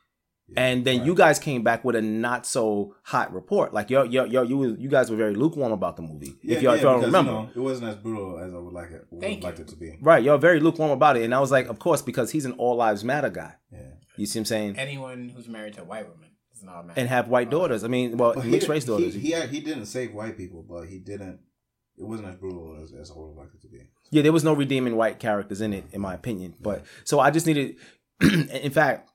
And 0.57 0.85
then 0.85 1.05
you 1.05 1.15
guys 1.15 1.39
came 1.39 1.63
back 1.63 1.83
with 1.85 1.95
a 1.95 2.01
not 2.01 2.45
so 2.45 2.95
hot 3.03 3.33
report. 3.33 3.73
Like 3.73 3.89
yo, 3.89 4.03
yo, 4.03 4.23
yo, 4.25 4.41
you 4.43 4.57
was, 4.57 4.73
you 4.79 4.89
guys 4.89 5.09
were 5.11 5.17
very 5.17 5.35
lukewarm 5.35 5.71
about 5.71 5.95
the 5.95 6.01
movie. 6.01 6.35
Yeah, 6.41 6.57
if 6.57 6.61
y'all, 6.63 6.73
if 6.73 6.81
yeah, 6.81 6.87
y'all 6.87 6.95
because, 6.99 7.05
remember, 7.07 7.31
you 7.31 7.37
know, 7.37 7.49
it 7.55 7.59
wasn't 7.59 7.89
as 7.89 7.95
brutal 7.95 8.39
as 8.39 8.53
I 8.53 8.57
would 8.57 8.73
like 8.73 8.91
it. 8.91 9.05
Would 9.11 9.21
Thank 9.21 9.35
have 9.35 9.43
liked 9.43 9.59
you. 9.59 9.65
it 9.65 9.67
to 9.69 9.75
be. 9.75 9.97
right? 10.01 10.23
Y'all 10.23 10.37
very 10.37 10.59
lukewarm 10.59 10.91
about 10.91 11.17
it, 11.17 11.23
and 11.23 11.33
I 11.33 11.39
was 11.39 11.51
like, 11.51 11.67
of 11.67 11.79
course, 11.79 12.01
because 12.01 12.31
he's 12.31 12.45
an 12.45 12.53
all 12.53 12.75
lives 12.75 13.03
matter 13.03 13.29
guy. 13.29 13.53
Yeah. 13.71 13.79
You 14.17 14.25
see 14.25 14.39
what 14.39 14.41
I'm 14.41 14.45
saying? 14.45 14.79
Anyone 14.79 15.29
who's 15.29 15.47
married 15.47 15.75
to 15.75 15.81
a 15.81 15.85
white 15.85 16.09
woman 16.09 16.29
is 16.53 16.61
an 16.63 16.69
automatic. 16.69 16.97
And 16.99 17.07
have 17.09 17.27
white 17.29 17.49
daughters. 17.49 17.83
I 17.83 17.87
mean, 17.87 18.17
well, 18.17 18.33
But 18.33 18.43
he, 18.43 18.51
mixed 18.51 18.67
race 18.67 18.83
daughters. 18.85 19.13
He, 19.13 19.19
he 19.19 19.31
had- 19.31 19.49
he 19.49 19.59
didn't 19.61 19.85
save 19.85 20.13
white 20.13 20.35
people, 20.37 20.65
but 20.67 20.87
he 20.87 20.99
didn't. 20.99 21.39
It 21.97 22.05
wasn't 22.05 22.29
as 22.29 22.35
brutal 22.35 22.77
as, 22.81 22.93
as 22.93 23.11
I 23.11 23.13
would 23.15 23.35
like 23.35 23.49
it 23.53 23.61
to 23.61 23.67
be. 23.67 23.89
Yeah, 24.11 24.21
there 24.21 24.31
was 24.31 24.43
no 24.43 24.53
redeeming 24.53 24.95
white 24.95 25.19
characters 25.19 25.61
in 25.61 25.73
it, 25.73 25.83
in 25.91 26.01
my 26.01 26.13
opinion. 26.13 26.55
But 26.61 26.85
so 27.03 27.19
I 27.19 27.29
just 27.29 27.45
needed. 27.45 27.75
in 28.21 28.71
fact, 28.71 29.09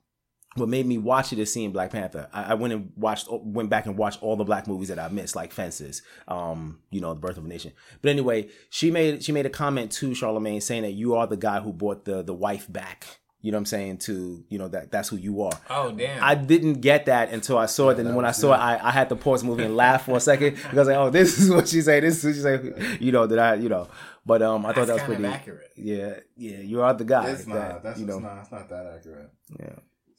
what 0.55 0.69
made 0.69 0.87
me 0.87 0.99
watch 0.99 1.33
it 1.33 1.39
is 1.39 1.53
seeing 1.53 1.73
Black 1.73 1.91
Panther. 1.91 2.29
I, 2.33 2.53
I 2.53 2.55
went 2.55 2.73
and 2.73 2.93
watched, 2.97 3.27
went 3.31 3.71
back 3.71 3.87
and 3.87 3.97
watched 3.97 4.23
all 4.23 4.37
the 4.37 4.45
black 4.45 4.67
movies 4.67 4.89
that 4.89 4.99
I 4.99 5.09
missed, 5.09 5.35
like 5.35 5.53
Fences, 5.53 6.03
um, 6.29 6.81
you 6.91 7.01
know, 7.01 7.15
The 7.15 7.21
Birth 7.21 7.39
of 7.39 7.45
a 7.45 7.49
Nation. 7.49 7.73
But 8.03 8.11
anyway, 8.11 8.49
she 8.71 8.91
made 8.91 9.23
she 9.23 9.33
made 9.33 9.47
a 9.47 9.51
comment 9.51 9.91
to 9.93 10.15
Charlemagne 10.15 10.61
saying 10.61 10.83
that 10.83 10.93
you 10.93 11.15
are 11.15 11.27
the 11.27 11.37
guy 11.37 11.61
who 11.61 11.73
brought 11.73 12.05
the 12.05 12.23
the 12.23 12.35
wife 12.35 12.71
back. 12.73 13.21
You 13.41 13.53
know 13.53 13.57
what 13.57 13.63
I'm 13.63 13.67
saying? 13.67 13.99
To 13.99 14.43
you 14.49 14.59
know 14.59 14.69
that 14.69 14.91
that's 14.91 15.11
who 15.11 15.17
you 15.17 15.43
are. 15.43 15.53
Oh 15.69 15.93
damn! 15.93 16.23
I 16.25 16.35
didn't 16.35 16.81
get 16.81 17.05
that 17.07 17.31
until 17.31 17.59
I 17.59 17.67
saw 17.67 17.91
it. 17.91 17.97
Then 17.97 18.15
when 18.15 18.25
I 18.25 18.31
saw 18.31 18.55
it, 18.55 18.57
I, 18.57 18.89
I 18.89 18.91
had 18.91 19.11
to 19.11 19.17
pause 19.17 19.43
the 19.43 19.49
movie 19.49 19.65
and 19.65 19.77
laugh 19.77 20.07
for 20.07 20.17
a 20.17 20.21
second 20.21 20.55
because 20.71 20.89
like, 20.89 20.97
oh, 20.97 21.11
this 21.11 21.39
is 21.39 21.51
what 21.51 21.69
she 21.69 21.83
say. 21.83 22.01
This 22.01 22.25
is 22.25 22.25
what 22.25 22.35
she 22.35 22.41
say. 22.41 22.97
You 23.01 23.13
know 23.13 23.27
that 23.27 23.39
I, 23.39 23.55
you 23.57 23.69
know. 23.69 23.89
But 24.25 24.41
um, 24.41 24.65
I 24.65 24.73
thought 24.73 24.87
that 24.87 24.95
was 24.95 25.03
pretty 25.03 25.27
accurate. 25.27 25.69
Yeah, 25.77 26.21
yeah. 26.39 26.61
You 26.61 26.81
are 26.81 26.95
the 26.95 27.05
guy. 27.05 27.29
It's 27.33 27.45
that, 27.45 27.55
not. 27.55 27.83
That's 27.83 28.01
you 28.01 28.07
know. 28.07 28.19
not. 28.19 28.39
It's 28.39 28.51
not 28.51 28.67
that 28.71 28.95
accurate. 28.97 29.31
Yeah. 29.61 29.75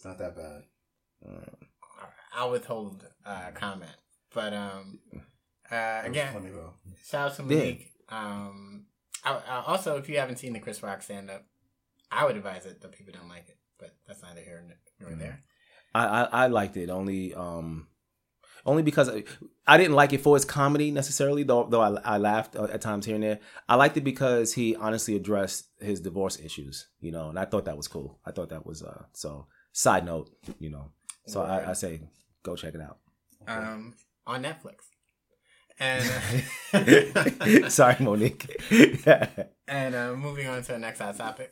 It's 0.05 0.19
not 0.19 0.19
that 0.19 0.35
bad. 0.35 0.63
I'll 2.35 2.51
withhold 2.51 3.03
uh, 3.25 3.49
comment, 3.55 3.95
but 4.33 4.53
um, 4.53 4.99
uh, 5.71 6.01
again, 6.03 6.33
funny 6.33 6.49
though. 6.51 6.73
shout 7.03 7.31
out 7.31 7.37
to 7.37 7.41
Yeah. 7.43 7.47
Malik. 7.47 7.91
Um, 8.09 8.85
I, 9.23 9.39
I, 9.49 9.63
also, 9.65 9.97
if 9.97 10.07
you 10.09 10.19
haven't 10.19 10.37
seen 10.37 10.53
the 10.53 10.59
Chris 10.59 10.83
Rock 10.83 11.01
stand 11.01 11.31
up, 11.31 11.45
I 12.11 12.25
would 12.25 12.35
advise 12.35 12.65
it, 12.67 12.81
Though 12.81 12.89
people 12.89 13.13
don't 13.17 13.29
like 13.29 13.49
it. 13.49 13.57
But 13.79 13.95
that's 14.07 14.21
neither 14.21 14.41
here 14.41 14.63
nor 14.99 15.09
Mm-hmm. 15.09 15.19
there. 15.19 15.43
I, 15.95 16.05
I 16.05 16.23
I 16.43 16.47
liked 16.47 16.77
it 16.77 16.89
only 16.89 17.33
um 17.33 17.87
only 18.65 18.83
because 18.83 19.09
I, 19.09 19.23
I 19.65 19.77
didn't 19.77 19.95
like 19.95 20.11
it 20.13 20.21
for 20.21 20.35
its 20.35 20.45
comedy 20.45 20.91
necessarily 20.91 21.43
though 21.43 21.67
though 21.69 21.81
I, 21.81 21.95
I 22.03 22.17
laughed 22.17 22.55
uh, 22.55 22.65
at 22.65 22.81
times 22.81 23.05
here 23.05 23.15
and 23.15 23.23
there. 23.23 23.39
I 23.67 23.75
liked 23.75 23.97
it 23.97 24.03
because 24.03 24.53
he 24.53 24.75
honestly 24.75 25.15
addressed 25.15 25.69
his 25.79 25.99
divorce 26.01 26.37
issues, 26.39 26.87
you 26.99 27.11
know, 27.11 27.29
and 27.29 27.39
I 27.39 27.45
thought 27.45 27.65
that 27.65 27.77
was 27.77 27.87
cool. 27.87 28.19
I 28.25 28.31
thought 28.31 28.49
that 28.49 28.65
was 28.65 28.83
uh 28.83 29.03
so 29.13 29.47
side 29.75 30.05
note, 30.05 30.29
you 30.59 30.69
know. 30.69 30.91
So 31.27 31.41
I, 31.41 31.71
I 31.71 31.73
say 31.73 31.99
go 32.43 32.55
check 32.55 32.73
it 32.75 32.81
out. 32.81 32.97
Um, 33.47 33.93
on 34.25 34.43
Netflix. 34.43 34.85
And 35.77 37.69
Sorry, 37.71 37.97
Monique. 38.03 38.49
and 39.67 39.93
uh, 39.93 40.15
moving 40.15 40.47
on 40.47 40.63
to 40.63 40.71
the 40.71 40.79
next 40.79 40.99
hot 40.99 41.17
topic. 41.17 41.51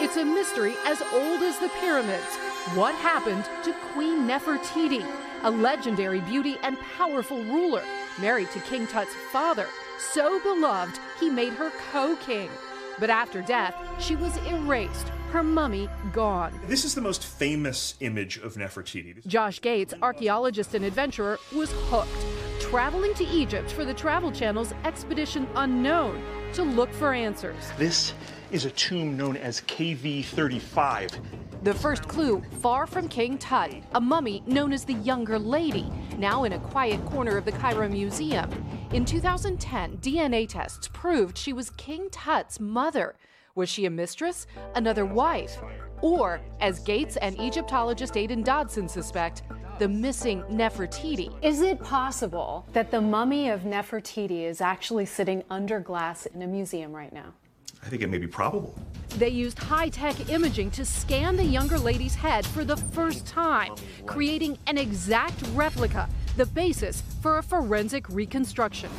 It's 0.00 0.16
a 0.16 0.24
mystery 0.24 0.74
as 0.86 1.00
old 1.12 1.42
as 1.42 1.58
the 1.60 1.68
pyramids. 1.80 2.36
What 2.74 2.94
happened 2.96 3.44
to 3.64 3.72
Queen 3.92 4.26
Nefertiti, 4.26 5.06
a 5.42 5.50
legendary 5.50 6.20
beauty 6.22 6.56
and 6.64 6.76
powerful 6.96 7.42
ruler, 7.44 7.84
married 8.20 8.50
to 8.50 8.60
King 8.60 8.86
Tut's 8.88 9.14
father, 9.32 9.66
so 10.12 10.40
beloved 10.40 10.98
he 11.20 11.30
made 11.30 11.52
her 11.52 11.70
co 11.92 12.16
king. 12.16 12.50
But 12.98 13.10
after 13.10 13.42
death, 13.42 13.74
she 14.00 14.16
was 14.16 14.36
erased, 14.46 15.12
her 15.28 15.42
mummy 15.42 15.88
gone. 16.12 16.58
This 16.66 16.84
is 16.84 16.94
the 16.94 17.00
most 17.00 17.24
famous 17.24 17.94
image 18.00 18.38
of 18.38 18.54
Nefertiti. 18.54 19.26
Josh 19.26 19.60
Gates, 19.60 19.94
archaeologist 20.00 20.74
and 20.74 20.84
adventurer, 20.84 21.38
was 21.54 21.70
hooked, 21.90 22.26
traveling 22.60 23.14
to 23.14 23.24
Egypt 23.24 23.70
for 23.70 23.84
the 23.84 23.94
Travel 23.94 24.32
Channel's 24.32 24.72
Expedition 24.84 25.46
Unknown 25.54 26.22
to 26.54 26.62
look 26.62 26.92
for 26.94 27.12
answers. 27.12 27.70
This 27.76 28.14
is 28.50 28.64
a 28.64 28.70
tomb 28.70 29.16
known 29.16 29.36
as 29.36 29.60
KV 29.62 30.24
35. 30.24 31.20
The 31.62 31.74
first 31.74 32.06
clue 32.08 32.42
far 32.62 32.86
from 32.86 33.08
King 33.08 33.36
Tut, 33.36 33.74
a 33.92 34.00
mummy 34.00 34.42
known 34.46 34.72
as 34.72 34.84
the 34.84 34.94
Younger 34.94 35.38
Lady, 35.38 35.90
now 36.16 36.44
in 36.44 36.52
a 36.52 36.58
quiet 36.58 37.04
corner 37.06 37.36
of 37.36 37.44
the 37.44 37.52
Cairo 37.52 37.88
Museum. 37.88 38.48
In 38.92 39.04
2010, 39.04 39.98
DNA 39.98 40.48
tests 40.48 40.88
proved 40.92 41.36
she 41.36 41.52
was 41.52 41.70
King 41.70 42.08
Tut's 42.10 42.60
mother. 42.60 43.16
Was 43.58 43.68
she 43.68 43.86
a 43.86 43.90
mistress, 43.90 44.46
another 44.76 45.04
wife, 45.04 45.58
or, 46.00 46.40
as 46.60 46.78
Gates 46.78 47.16
and 47.16 47.36
Egyptologist 47.40 48.16
Aidan 48.16 48.44
Dodson 48.44 48.88
suspect, 48.88 49.42
the 49.80 49.88
missing 49.88 50.44
Nefertiti? 50.44 51.34
Is 51.42 51.60
it 51.60 51.80
possible 51.80 52.64
that 52.72 52.92
the 52.92 53.00
mummy 53.00 53.50
of 53.50 53.62
Nefertiti 53.62 54.44
is 54.44 54.60
actually 54.60 55.06
sitting 55.06 55.42
under 55.50 55.80
glass 55.80 56.26
in 56.26 56.42
a 56.42 56.46
museum 56.46 56.92
right 56.92 57.12
now? 57.12 57.34
I 57.82 57.88
think 57.88 58.00
it 58.02 58.06
may 58.06 58.18
be 58.18 58.28
probable. 58.28 58.78
They 59.16 59.30
used 59.30 59.58
high 59.58 59.88
tech 59.88 60.30
imaging 60.30 60.70
to 60.70 60.84
scan 60.84 61.34
the 61.34 61.42
younger 61.42 61.80
lady's 61.80 62.14
head 62.14 62.46
for 62.46 62.64
the 62.64 62.76
first 62.76 63.26
time, 63.26 63.74
creating 64.06 64.56
an 64.68 64.78
exact 64.78 65.42
replica, 65.54 66.08
the 66.36 66.46
basis 66.46 67.02
for 67.20 67.38
a 67.38 67.42
forensic 67.42 68.08
reconstruction. 68.08 68.90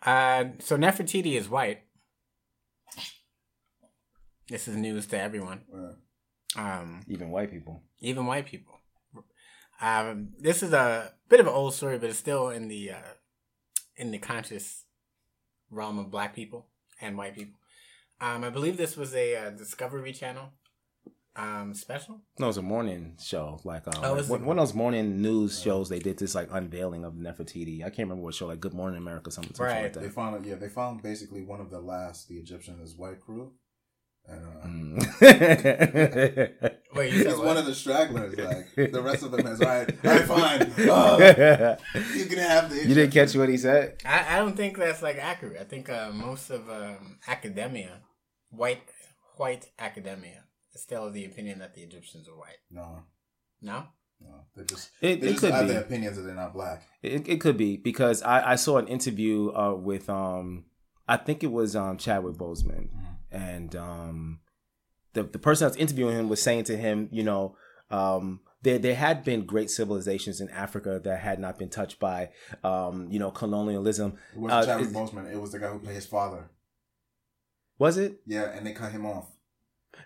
Uh, 0.00 0.44
so 0.60 0.78
Nefertiti 0.78 1.34
is 1.34 1.50
white. 1.50 1.82
This 4.52 4.68
is 4.68 4.76
news 4.76 5.06
to 5.06 5.18
everyone. 5.18 5.62
Um, 6.56 7.00
Even 7.08 7.30
white 7.30 7.50
people. 7.50 7.82
even 8.00 8.26
white 8.26 8.44
people. 8.44 8.74
Um, 9.80 10.34
this 10.38 10.62
is 10.62 10.74
a 10.74 11.10
bit 11.30 11.40
of 11.40 11.46
an 11.46 11.54
old 11.54 11.72
story, 11.72 11.96
but 11.98 12.10
it's 12.10 12.18
still 12.18 12.50
in 12.50 12.68
the 12.68 12.90
uh, 12.90 13.12
in 13.96 14.10
the 14.10 14.18
conscious 14.18 14.84
realm 15.70 15.98
of 15.98 16.10
black 16.10 16.34
people 16.34 16.66
and 17.00 17.16
white 17.16 17.34
people. 17.34 17.58
Um, 18.20 18.44
I 18.44 18.50
believe 18.50 18.76
this 18.76 18.94
was 18.94 19.14
a 19.14 19.36
uh, 19.36 19.50
Discovery 19.50 20.12
Channel 20.12 20.50
um, 21.34 21.72
special. 21.72 22.20
No, 22.38 22.44
it 22.44 22.48
was 22.48 22.58
a 22.58 22.62
morning 22.62 23.16
show. 23.22 23.58
Like 23.64 23.86
um, 23.88 24.04
Oh, 24.04 24.16
it's 24.16 24.28
one, 24.28 24.42
a- 24.42 24.44
one 24.44 24.58
of 24.58 24.68
those 24.68 24.74
morning 24.74 25.22
news 25.22 25.62
shows. 25.62 25.88
They 25.88 25.98
did 25.98 26.18
this 26.18 26.34
like 26.34 26.48
unveiling 26.52 27.06
of 27.06 27.14
Nefertiti. 27.14 27.80
I 27.80 27.84
can't 27.88 28.00
remember 28.10 28.24
what 28.24 28.34
show. 28.34 28.48
Like 28.48 28.60
Good 28.60 28.74
Morning 28.74 28.98
America, 28.98 29.30
something, 29.30 29.54
something 29.54 29.74
Right. 29.74 29.84
like 29.84 29.94
that. 29.94 30.00
They 30.00 30.06
that. 30.08 30.14
found 30.14 30.44
yeah, 30.44 30.56
they 30.56 30.68
found 30.68 31.02
basically 31.02 31.42
one 31.42 31.62
of 31.62 31.70
the 31.70 31.80
last 31.80 32.28
the 32.28 32.36
Egyptians 32.36 32.94
white 32.96 33.18
crew. 33.22 33.52
And 34.28 34.44
uh, 34.44 34.48
Mm. 34.62 34.98
Wait, 36.94 37.12
you 37.14 37.24
he's 37.24 37.38
one 37.38 37.56
of 37.56 37.64
the 37.66 37.74
stragglers. 37.74 38.36
Like 38.36 38.92
the 38.92 39.02
rest 39.02 39.22
of 39.22 39.30
them 39.32 39.46
is 39.46 39.60
all 39.60 39.68
right. 39.68 39.88
All 40.04 40.10
right, 40.10 40.24
fine. 40.24 40.72
Oh, 40.88 41.18
you 42.16 42.26
can 42.26 42.38
have 42.38 42.68
the. 42.70 42.76
you 42.86 42.94
didn't 42.94 43.10
catch 43.12 43.34
what 43.34 43.48
he 43.48 43.56
said. 43.56 43.96
I, 44.04 44.36
I 44.36 44.38
don't 44.38 44.56
think 44.56 44.76
that's 44.76 45.00
like 45.02 45.16
accurate. 45.16 45.60
I 45.60 45.64
think 45.64 45.88
uh, 45.88 46.10
most 46.12 46.50
of 46.50 46.68
um, 46.68 47.18
academia, 47.26 48.00
white 48.50 48.82
white 49.36 49.70
academia, 49.78 50.44
is 50.74 50.82
still 50.82 51.06
of 51.06 51.14
the 51.14 51.24
opinion 51.24 51.58
that 51.60 51.74
the 51.74 51.82
Egyptians 51.82 52.28
are 52.28 52.36
white. 52.36 52.58
No, 52.70 53.04
No, 53.62 53.86
no, 54.20 54.44
they 54.56 54.64
just 54.64 54.90
It- 55.00 55.20
they 55.22 55.28
it 55.28 55.30
just 55.30 55.40
could 55.40 55.52
have 55.52 55.66
be. 55.66 55.72
their 55.72 55.82
opinions 55.82 56.16
that 56.16 56.22
they're 56.22 56.34
not 56.34 56.52
black. 56.52 56.82
It, 57.02 57.26
it 57.28 57.40
could 57.40 57.56
be 57.56 57.76
because 57.78 58.22
I, 58.22 58.52
I 58.52 58.56
saw 58.56 58.76
an 58.78 58.86
interview 58.88 59.50
uh, 59.52 59.74
with 59.74 60.10
um 60.10 60.66
I 61.08 61.16
think 61.16 61.42
it 61.42 61.50
was 61.52 61.74
um 61.74 61.96
Chadwick 61.96 62.36
Boseman 62.36 62.88
and 63.32 63.74
um 63.74 64.40
the 65.14 65.22
the 65.24 65.38
person 65.38 65.66
that's 65.66 65.76
interviewing 65.76 66.16
him 66.16 66.28
was 66.28 66.40
saying 66.42 66.64
to 66.64 66.76
him, 66.76 67.08
you 67.12 67.22
know, 67.22 67.56
um 67.90 68.40
there 68.62 68.78
there 68.78 68.94
had 68.94 69.24
been 69.24 69.44
great 69.44 69.70
civilizations 69.70 70.40
in 70.40 70.48
Africa 70.50 71.00
that 71.02 71.18
had 71.20 71.38
not 71.40 71.58
been 71.58 71.68
touched 71.68 71.98
by 71.98 72.30
um 72.62 73.08
you 73.10 73.18
know 73.18 73.30
colonialism. 73.30 74.14
It 74.34 74.40
was 74.40 74.52
Uh, 74.52 74.64
Chadwick 74.66 74.90
Boseman. 74.90 75.32
It 75.32 75.40
was 75.40 75.52
the 75.52 75.58
guy 75.58 75.68
who 75.68 75.78
played 75.78 75.96
his 75.96 76.06
father. 76.06 76.50
was 77.78 77.96
it? 77.98 78.20
Yeah, 78.26 78.44
and 78.54 78.66
they 78.66 78.72
cut 78.72 78.92
him 78.92 79.04
off. 79.06 79.26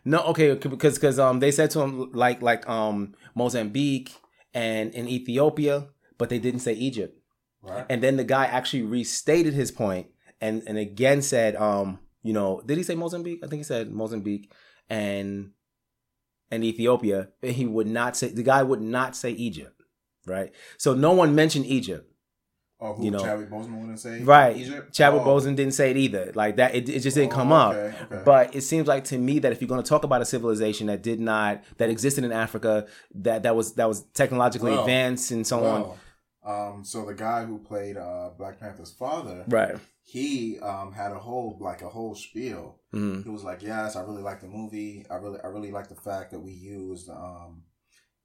No, 0.04 0.21
okay, 0.30 0.54
because 0.54 0.95
because 0.95 1.18
um 1.18 1.40
they 1.40 1.50
said 1.50 1.71
to 1.73 1.80
him 1.80 2.11
like 2.12 2.40
like 2.42 2.68
um 2.68 3.14
Mozambique 3.35 4.14
and 4.54 4.92
in 4.95 5.09
Ethiopia, 5.09 5.88
but 6.18 6.28
they 6.30 6.38
didn't 6.38 6.61
say 6.61 6.73
Egypt. 6.73 7.18
Right. 7.62 7.85
And 7.90 8.02
then 8.02 8.16
the 8.16 8.25
guy 8.25 8.47
actually 8.47 8.83
restated 8.83 9.54
his 9.54 9.71
point 9.71 10.06
and 10.40 10.62
and 10.66 10.78
again 10.78 11.21
said, 11.23 11.56
um, 11.56 11.99
you 12.26 12.33
know, 12.33 12.62
did 12.66 12.76
he 12.78 12.85
say 12.85 12.95
Mozambique? 12.95 13.40
I 13.45 13.47
think 13.47 13.61
he 13.61 13.64
said 13.64 13.90
Mozambique 13.92 14.50
and 14.88 15.50
and 16.50 16.62
Ethiopia. 16.64 17.28
He 17.42 17.66
would 17.66 17.87
not 17.87 18.16
say 18.16 18.28
the 18.28 18.42
guy 18.42 18.62
would 18.62 18.80
not 18.80 19.16
say 19.16 19.30
Egypt, 19.33 19.80
right? 20.26 20.52
So 20.78 20.95
no 20.95 21.12
one 21.12 21.35
mentioned 21.35 21.66
Egypt, 21.66 22.11
Oh, 22.78 22.92
who 22.95 23.04
you 23.06 23.11
know. 23.11 23.18
Chadwick 23.21 23.50
Boseman 23.50 23.80
wouldn't 23.80 23.99
say? 24.00 24.23
right? 24.23 24.56
Egypt. 24.56 24.92
Chadwick 24.95 25.23
Oh, 25.23 25.26
Boseman 25.26 25.56
didn't 25.56 25.73
say 25.75 25.90
it 25.90 25.97
either. 25.97 26.30
Like 26.35 26.56
that, 26.56 26.75
it, 26.75 26.88
it 26.88 27.00
just 27.00 27.16
didn't 27.16 27.33
Oh, 27.33 27.37
come 27.37 27.50
up. 27.52 27.75
okay, 27.75 27.97
okay. 28.04 28.23
But 28.25 28.54
it 28.54 28.61
seems 28.62 28.87
like 28.87 29.04
to 29.04 29.18
me 29.18 29.38
that 29.40 29.50
if 29.52 29.61
you're 29.61 29.68
going 29.68 29.83
to 29.83 29.88
talk 29.88 30.04
about 30.04 30.21
a 30.21 30.26
civilization 30.26 30.88
that 30.88 31.02
did 31.02 31.18
not 31.21 31.62
that 31.78 31.88
existed 31.90 32.23
in 32.25 32.33
Africa, 32.33 32.87
that 33.14 33.42
that 33.45 33.56
was 33.56 33.75
that 33.75 33.88
was 33.88 34.02
technologically 34.14 34.75
advanced 34.75 35.30
and 35.30 35.47
so 35.47 35.64
on, 35.64 35.97
um, 36.47 36.85
so 36.85 37.05
the 37.05 37.15
guy 37.15 37.45
who 37.45 37.59
played 37.59 37.97
uh, 37.97 38.31
Black 38.38 38.61
Panther's 38.61 38.93
father, 38.93 39.45
right? 39.49 39.76
he 40.03 40.59
um 40.61 40.93
had 40.93 41.12
a 41.12 41.19
whole 41.19 41.59
like 41.61 41.83
a 41.83 41.88
whole 41.88 42.15
spiel. 42.15 42.81
Mhm. 42.95 43.25
He 43.25 43.29
was 43.31 43.43
like, 43.45 43.62
"Yes, 43.62 43.97
I 43.97 44.03
really 44.03 44.23
like 44.23 44.41
the 44.41 44.47
movie. 44.49 45.05
I 45.11 45.17
really, 45.17 45.41
I 45.43 45.49
really 45.49 45.73
like 45.73 45.88
the 45.88 45.97
fact 45.97 46.31
that 46.33 46.41
we 46.41 46.53
used 46.53 47.11
um 47.11 47.65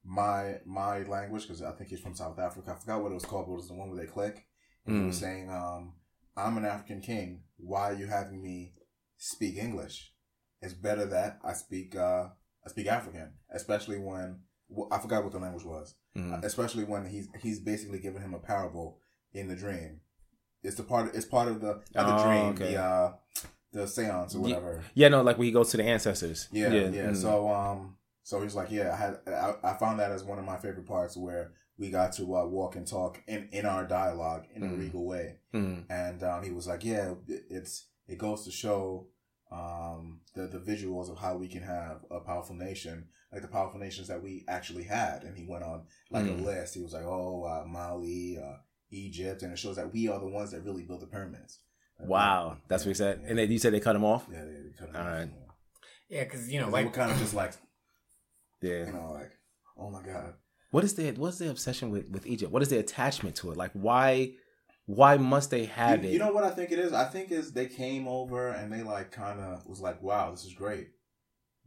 my 0.03 0.59
my 0.65 1.03
language 1.03 1.43
because 1.43 1.61
I 1.61 1.71
think 1.71 1.89
he's 1.89 1.99
from 1.99 2.15
South 2.15 2.39
Africa. 2.39 2.71
I 2.75 2.79
forgot 2.79 3.01
what 3.01 3.11
it 3.11 3.15
was 3.15 3.25
called, 3.25 3.47
but 3.47 3.53
it 3.53 3.57
was 3.57 3.67
the 3.67 3.73
one 3.75 3.89
where 3.89 3.99
they 3.99 4.11
click. 4.11 4.45
And 4.85 4.95
he 4.97 5.05
was 5.05 5.17
Mm. 5.17 5.19
saying, 5.19 5.49
um, 5.51 5.93
"I'm 6.35 6.57
an 6.57 6.65
African 6.65 7.01
king. 7.01 7.43
Why 7.57 7.91
are 7.91 7.93
you 7.93 8.07
having 8.07 8.41
me 8.41 8.73
speak 9.17 9.57
English? 9.57 10.13
It's 10.61 10.73
better 10.73 11.05
that 11.05 11.39
I 11.43 11.53
speak 11.53 11.95
uh 11.95 12.29
I 12.65 12.69
speak 12.69 12.87
African, 12.87 13.33
especially 13.51 13.99
when 13.99 14.43
well, 14.69 14.87
I 14.91 14.99
forgot 14.99 15.23
what 15.23 15.33
the 15.33 15.39
language 15.39 15.65
was. 15.65 15.95
Mhm. 16.15 16.43
Especially 16.43 16.83
when 16.83 17.05
he's 17.05 17.29
he's 17.39 17.59
basically 17.59 17.99
giving 17.99 18.21
him 18.21 18.33
a 18.33 18.39
parable 18.39 18.99
in 19.33 19.47
the 19.47 19.55
dream. 19.55 20.01
It's 20.63 20.75
the 20.75 20.83
part. 20.83 21.15
It's 21.15 21.25
part 21.25 21.47
of 21.47 21.61
the 21.61 21.81
not 21.95 22.05
the 22.07 22.15
Oh, 22.17 22.23
dream. 22.23 22.49
okay. 22.53 22.73
The 22.73 22.81
uh 22.81 23.13
the 23.71 23.87
seance 23.87 24.35
or 24.35 24.41
whatever. 24.41 24.83
Yeah, 24.93 25.07
no, 25.07 25.21
like 25.21 25.37
when 25.37 25.45
he 25.45 25.51
goes 25.53 25.69
to 25.71 25.77
the 25.77 25.83
ancestors. 25.83 26.49
Yeah, 26.51 26.69
yeah. 26.73 27.07
mm. 27.11 27.15
So 27.15 27.49
um, 27.49 27.95
so 28.23 28.41
he's 28.41 28.53
like, 28.55 28.69
yeah, 28.71 28.91
I 28.93 28.95
had 28.97 29.19
I, 29.27 29.53
I 29.71 29.73
found 29.77 29.99
that 30.01 30.11
as 30.11 30.23
one 30.23 30.37
of 30.39 30.45
my 30.45 30.57
favorite 30.57 30.85
parts 30.85 31.15
where 31.15 31.53
we 31.77 31.89
got 31.89 32.11
to 32.13 32.35
uh, 32.35 32.45
walk 32.45 32.75
and 32.75 32.85
talk 32.85 33.21
in 33.27 33.47
in 33.53 33.65
our 33.65 33.87
dialogue 33.87 34.43
in 34.53 34.63
a 34.63 34.67
Mm. 34.67 34.79
regal 34.79 35.05
way, 35.05 35.37
Mm. 35.53 35.85
and 35.89 36.21
um, 36.23 36.43
he 36.43 36.51
was 36.51 36.67
like, 36.67 36.83
yeah, 36.83 37.13
it- 37.27 37.45
it's 37.49 37.85
it 38.07 38.17
goes 38.17 38.43
to 38.43 38.51
show 38.51 39.07
um, 39.51 40.21
the 40.35 40.47
the 40.47 40.59
visuals 40.59 41.09
of 41.09 41.17
how 41.17 41.37
we 41.37 41.47
can 41.47 41.63
have 41.63 42.01
a 42.11 42.19
powerful 42.19 42.55
nation, 42.55 43.07
like 43.31 43.41
the 43.41 43.47
powerful 43.47 43.79
nations 43.79 44.07
that 44.09 44.21
we 44.21 44.43
actually 44.47 44.83
had. 44.83 45.23
And 45.23 45.37
he 45.37 45.45
went 45.45 45.63
on 45.63 45.83
like 46.09 46.25
Mm. 46.25 46.39
a 46.39 46.43
list. 46.43 46.75
He 46.75 46.81
was 46.81 46.93
like, 46.93 47.05
oh, 47.05 47.43
uh, 47.43 47.65
Mali, 47.67 48.37
uh, 48.37 48.57
Egypt, 48.91 49.41
and 49.43 49.53
it 49.53 49.59
shows 49.59 49.77
that 49.77 49.93
we 49.93 50.07
are 50.09 50.19
the 50.19 50.27
ones 50.27 50.51
that 50.51 50.63
really 50.63 50.83
built 50.83 50.99
the 50.99 51.07
pyramids. 51.07 51.59
Wow, 51.99 52.57
that's 52.67 52.83
what 52.83 52.89
he 52.89 52.93
said. 52.95 53.21
And 53.25 53.37
then 53.37 53.51
you 53.51 53.59
said 53.59 53.73
they 53.73 53.79
cut 53.79 53.95
him 53.95 54.03
off. 54.03 54.25
Yeah, 54.31 54.43
they, 54.43 54.51
they 54.51 54.73
cut 54.77 54.89
him 54.89 54.95
All 54.95 55.01
off, 55.03 55.07
right. 55.07 55.29
Yeah, 56.09 56.23
because 56.23 56.51
you 56.51 56.59
know, 56.59 56.65
like. 56.67 56.73
They 56.73 56.79
were 56.83 56.85
like 56.87 56.95
kind 56.95 57.11
of 57.11 57.17
just 57.19 57.33
like, 57.35 57.53
Yeah. 58.61 58.85
you 58.87 58.93
know, 58.93 59.11
like, 59.13 59.31
oh 59.77 59.89
my 59.89 60.01
god. 60.01 60.33
What 60.71 60.83
is 60.83 60.95
their 60.95 61.13
what's 61.13 61.37
their 61.37 61.51
obsession 61.51 61.89
with 61.91 62.09
with 62.09 62.25
Egypt? 62.25 62.51
What 62.51 62.61
is 62.61 62.69
their 62.69 62.79
attachment 62.79 63.35
to 63.37 63.51
it? 63.51 63.57
Like 63.57 63.71
why 63.73 64.33
why 64.85 65.17
must 65.17 65.51
they 65.51 65.65
have 65.65 66.03
you, 66.03 66.09
it? 66.09 66.13
you 66.13 66.19
know 66.19 66.31
what 66.31 66.43
I 66.43 66.49
think 66.49 66.71
it 66.71 66.79
is? 66.79 66.91
I 66.93 67.05
think 67.05 67.31
is 67.31 67.53
they 67.53 67.67
came 67.67 68.07
over 68.07 68.49
and 68.49 68.71
they 68.71 68.81
like 68.81 69.11
kind 69.11 69.39
of 69.39 69.65
was 69.67 69.79
like, 69.79 70.01
wow, 70.01 70.31
this 70.31 70.43
is 70.45 70.53
great. 70.53 70.87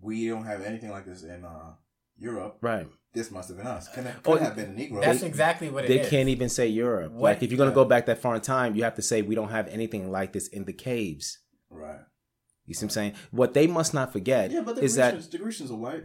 We 0.00 0.28
don't 0.28 0.44
have 0.44 0.62
anything 0.62 0.90
like 0.90 1.06
this 1.06 1.22
in 1.22 1.44
uh, 1.44 1.72
Europe. 2.18 2.58
right. 2.60 2.86
This 3.12 3.30
must 3.30 3.46
have 3.48 3.58
been 3.58 3.66
us. 3.68 3.88
Can 3.88 4.08
it 4.08 4.16
Oh, 4.26 4.32
could 4.32 4.42
have 4.42 4.56
been 4.56 4.70
a 4.70 4.74
Negro. 4.74 5.00
that's 5.00 5.22
exactly 5.22 5.70
what 5.70 5.84
it 5.84 5.88
They 5.88 6.00
is. 6.00 6.08
can't 6.10 6.28
even 6.28 6.48
say 6.48 6.66
Europe. 6.66 7.12
What- 7.12 7.22
Like 7.22 7.42
if 7.44 7.50
you're 7.52 7.58
gonna 7.58 7.70
Yeah. 7.70 7.74
go 7.76 7.84
back 7.84 8.06
that 8.06 8.18
far 8.18 8.34
in 8.34 8.40
time, 8.40 8.74
you 8.74 8.82
have 8.82 8.96
to 8.96 9.02
say 9.02 9.22
we 9.22 9.36
don't 9.36 9.50
have 9.50 9.68
anything 9.68 10.10
like 10.10 10.32
this 10.32 10.48
in 10.48 10.64
the 10.64 10.72
caves. 10.72 11.38
right. 11.70 12.00
You 12.66 12.72
see 12.74 12.86
what 12.86 12.92
I'm 12.92 12.94
saying? 12.94 13.12
What 13.30 13.52
they 13.54 13.66
must 13.66 13.92
not 13.94 14.10
forget 14.12 14.50
Yeah, 14.50 14.62
but 14.62 14.76
the 14.76 14.82
is 14.82 14.94
Grecians, 14.96 15.26
that 15.26 15.32
the 15.32 15.38
Grecians 15.38 15.70
are 15.70 15.76
white. 15.76 16.04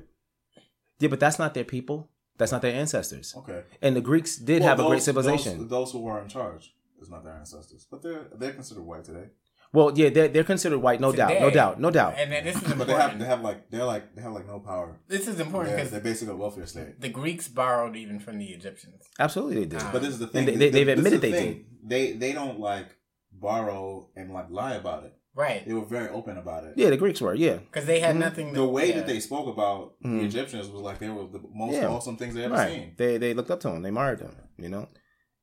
yeah, 1.00 1.08
but 1.08 1.20
that's 1.20 1.40
not 1.40 1.54
their 1.54 1.64
people. 1.64 2.10
That's 2.38 2.52
not 2.52 2.62
their 2.62 2.74
ancestors. 2.76 3.34
Okay. 3.36 3.64
And 3.82 3.96
the 3.96 4.02
Greeks 4.02 4.36
did 4.38 4.60
Well, 4.62 4.70
have 4.70 4.80
a 4.80 4.88
great 4.88 5.02
civilization. 5.02 5.60
Those, 5.62 5.70
those 5.70 5.92
who 5.94 6.00
were 6.02 6.22
in 6.22 6.28
charge 6.28 6.76
is 7.02 7.10
not 7.10 7.24
their 7.24 7.34
ancestors, 7.34 7.88
but 7.90 8.02
they're 8.02 8.26
they're 8.36 8.54
considered 8.54 8.84
white 8.84 9.04
today. 9.06 9.30
Well, 9.72 9.92
yeah, 9.96 10.10
they're, 10.10 10.28
they're 10.28 10.44
considered 10.44 10.80
white, 10.80 11.00
no 11.00 11.12
doubt, 11.12 11.40
no 11.40 11.50
doubt, 11.52 11.80
no 11.80 11.92
doubt. 11.92 12.16
And 12.18 12.32
then 12.32 12.44
this 12.44 12.56
is 12.56 12.62
But 12.62 12.72
important. 12.72 12.88
they 12.90 12.96
have 12.96 13.20
they 13.20 13.26
have 13.26 13.42
like 13.42 13.70
they're 13.70 13.86
like 13.86 14.16
they 14.16 14.22
have 14.22 14.34
like 14.34 14.48
no 14.48 14.60
power. 14.60 15.00
this 15.08 15.28
is 15.28 15.40
important 15.40 15.70
They're, 15.70 15.78
because 15.78 15.92
they're 15.92 16.02
basically 16.12 16.34
a 16.34 16.38
welfare 16.38 16.66
state. 16.66 17.00
the 17.00 17.10
Greeks 17.10 17.48
borrowed 17.48 17.96
even 17.96 18.20
from 18.20 18.40
the 18.40 18.48
Egyptians. 18.48 19.04
Absolutely, 19.20 19.66
they 19.66 19.78
did. 19.78 19.84
But 19.92 20.02
this 20.02 20.12
is 20.12 20.20
the 20.20 20.28
thing. 20.28 20.48
And 20.50 20.60
they, 20.62 20.70
they've 20.70 20.86
this 20.88 20.94
is 20.94 21.06
admitted 21.06 21.22
the 21.22 21.32
they 21.32 21.40
thing. 21.40 21.66
They 21.84 22.12
they 22.14 22.34
don't 22.34 22.60
like 22.60 22.88
borrow 23.32 24.10
and 24.16 24.32
like 24.34 24.50
lie 24.50 24.74
about 24.74 25.04
it. 25.04 25.14
Right. 25.36 25.66
They 25.66 25.74
were 25.74 25.86
very 25.86 26.10
open 26.10 26.38
about 26.38 26.66
it. 26.66 26.74
yeah, 26.76 26.90
the 26.90 26.98
Greeks 26.98 27.22
were. 27.22 27.34
Yeah, 27.34 27.58
Because 27.58 27.86
they 27.86 28.00
had 28.02 28.16
nothing. 28.18 28.52
The 28.52 28.66
way 28.66 28.90
yeah. 28.90 28.96
that 28.96 29.08
they 29.08 29.20
spoke 29.22 29.48
about 29.48 29.94
Mhm. 30.04 30.20
the 30.20 30.26
Egyptians 30.26 30.68
was 30.68 30.82
like 30.82 31.00
they 31.00 31.08
were 31.10 31.28
the 31.28 31.42
most 31.54 31.76
Yeah. 31.76 31.88
awesome 31.88 32.18
things 32.18 32.34
they 32.34 32.44
ever 32.44 32.56
right. 32.56 32.72
seen. 32.72 32.94
They 32.98 33.18
they 33.18 33.34
looked 33.34 33.52
up 33.52 33.60
to 33.62 33.70
them. 33.70 33.82
They 33.82 33.90
admired 33.90 34.20
them. 34.20 34.36
You 34.58 34.70
know, 34.70 34.88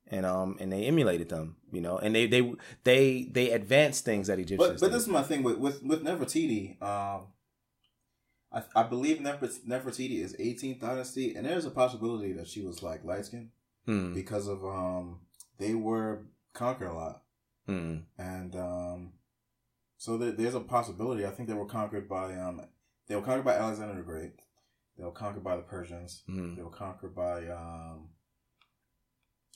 and 0.08 0.24
um 0.26 0.56
and 0.60 0.72
they 0.72 0.84
emulated 0.84 1.28
them. 1.28 1.56
You 1.72 1.80
know, 1.80 1.98
and 1.98 2.14
they 2.14 2.26
they 2.26 2.52
they 2.84 3.24
they 3.24 3.50
advanced 3.50 4.04
things 4.04 4.28
that 4.28 4.38
Egyptians. 4.38 4.80
But 4.80 4.80
but 4.80 4.92
this 4.92 5.02
is 5.02 5.08
my 5.08 5.22
thing 5.22 5.42
with 5.42 5.58
with 5.58 5.82
with 5.82 6.02
Nefertiti. 6.04 6.80
Um, 6.82 7.28
I 8.52 8.62
I 8.74 8.82
believe 8.84 9.20
Nefer- 9.20 9.48
Nefertiti 9.68 10.20
is 10.22 10.34
18th 10.36 10.80
dynasty, 10.80 11.34
and 11.34 11.44
there's 11.46 11.66
a 11.66 11.70
possibility 11.70 12.32
that 12.32 12.46
she 12.46 12.62
was 12.62 12.82
like 12.82 13.04
light 13.04 13.24
skinned 13.26 13.50
Hmm. 13.84 14.14
because 14.14 14.48
of 14.48 14.64
um 14.64 15.20
they 15.58 15.74
were 15.74 16.26
conquered 16.54 16.88
a 16.88 16.94
lot, 16.94 17.22
Hmm. 17.66 17.96
and 18.18 18.54
um 18.56 19.12
so 19.98 20.16
there, 20.18 20.32
there's 20.32 20.54
a 20.54 20.60
possibility. 20.60 21.24
I 21.26 21.30
think 21.30 21.48
they 21.48 21.54
were 21.54 21.66
conquered 21.66 22.08
by 22.08 22.36
um 22.36 22.60
they 23.08 23.16
were 23.16 23.22
conquered 23.22 23.44
by 23.44 23.54
Alexander 23.54 23.94
the 23.94 24.02
Great. 24.02 24.32
They 24.96 25.04
were 25.04 25.10
conquered 25.12 25.44
by 25.44 25.56
the 25.56 25.62
Persians. 25.62 26.22
Mhm. 26.28 26.56
They 26.56 26.62
were 26.62 26.70
conquered 26.70 27.14
by 27.14 27.46
um. 27.48 28.08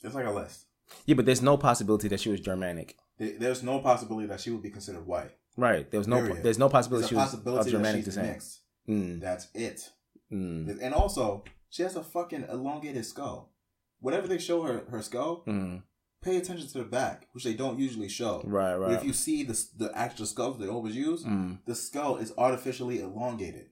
It's 0.03 0.15
like 0.15 0.25
a 0.25 0.31
list. 0.31 0.65
Yeah, 1.05 1.15
but 1.15 1.25
there's 1.25 1.41
no 1.41 1.57
possibility 1.57 2.07
that 2.09 2.19
she 2.19 2.29
was 2.29 2.39
Germanic. 2.41 2.97
There- 3.17 3.37
There's 3.39 3.63
no 3.63 3.79
possibility 3.79 4.27
that 4.27 4.39
she 4.41 4.49
would 4.51 4.61
be 4.63 4.71
considered 4.71 5.05
white. 5.05 5.31
Right. 5.57 5.89
There 5.89 5.99
was 5.99 6.07
no. 6.07 6.17
Period. 6.21 6.43
There's 6.43 6.57
no 6.59 6.69
possibility 6.69 7.01
There's 7.03 7.09
she 7.09 7.15
was 7.15 7.25
possibility 7.25 7.69
of 7.69 7.71
Germanic 7.71 8.05
that 8.05 8.11
she's 8.11 8.15
descent. 8.15 8.27
mixed. 8.33 8.59
Mm. 8.89 9.19
That's 9.21 9.47
it. 9.53 9.89
Mm. 10.31 10.79
And 10.81 10.93
also, 10.93 11.43
she 11.69 11.83
has 11.83 11.95
a 11.95 12.03
fucking 12.03 12.45
elongated 12.49 13.05
skull. 13.05 13.53
Whatever 13.99 14.27
they 14.27 14.37
show 14.39 14.63
her 14.63 14.85
her 14.89 15.01
skull, 15.01 15.43
Mm. 15.45 15.83
pay 16.23 16.37
attention 16.37 16.67
to 16.67 16.77
the 16.79 16.83
back, 16.85 17.27
which 17.33 17.43
they 17.43 17.53
don't 17.53 17.77
usually 17.79 18.09
show. 18.09 18.41
Right. 18.45 18.77
But 18.77 18.87
Right. 18.89 18.93
if 18.97 19.03
you 19.03 19.13
see 19.13 19.43
the 19.43 19.57
the 19.77 19.91
actual 19.95 20.25
skulls 20.25 20.57
they 20.57 20.67
always 20.67 20.95
use, 20.95 21.23
Mm. 21.23 21.59
the 21.65 21.75
skull 21.75 22.17
is 22.17 22.33
artificially 22.37 22.99
elongated. 23.01 23.67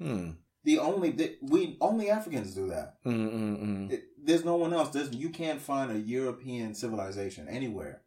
Mm. 0.00 0.36
The 0.64 0.78
only 0.78 1.10
the, 1.10 1.36
we 1.42 1.76
only 1.80 2.10
Africans 2.10 2.54
do 2.54 2.68
that. 2.68 3.02
Mm. 3.04 3.30
Mm. 3.32 3.60
Mm. 3.62 3.90
It, 3.92 4.04
there's 4.24 4.44
no 4.44 4.56
one 4.56 4.72
else. 4.72 4.90
There's 4.90 5.14
you 5.14 5.30
can't 5.30 5.60
find 5.60 5.90
a 5.90 5.98
European 5.98 6.74
civilization 6.74 7.48
anywhere 7.48 8.02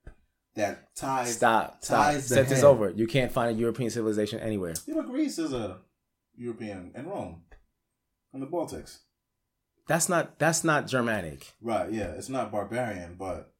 that 0.55 0.95
ties. 0.95 1.35
Stop. 1.35 1.83
Stop. 1.83 2.05
ties 2.05 2.27
Set 2.27 2.47
this 2.47 2.63
over. 2.63 2.89
You 2.91 3.07
can't 3.07 3.31
find 3.31 3.55
a 3.55 3.59
European 3.59 3.89
civilization 3.89 4.39
anywhere. 4.39 4.73
You 4.85 4.95
know, 4.95 5.03
Greece 5.03 5.37
is 5.39 5.53
a 5.53 5.77
European, 6.35 6.91
and 6.95 7.07
Rome, 7.07 7.41
and 8.33 8.41
the 8.41 8.47
Baltics. 8.47 8.99
That's 9.87 10.07
not. 10.09 10.39
That's 10.39 10.63
not 10.63 10.87
Germanic. 10.87 11.53
Right? 11.61 11.91
Yeah, 11.91 12.11
it's 12.17 12.29
not 12.29 12.51
barbarian, 12.51 13.15
but 13.19 13.51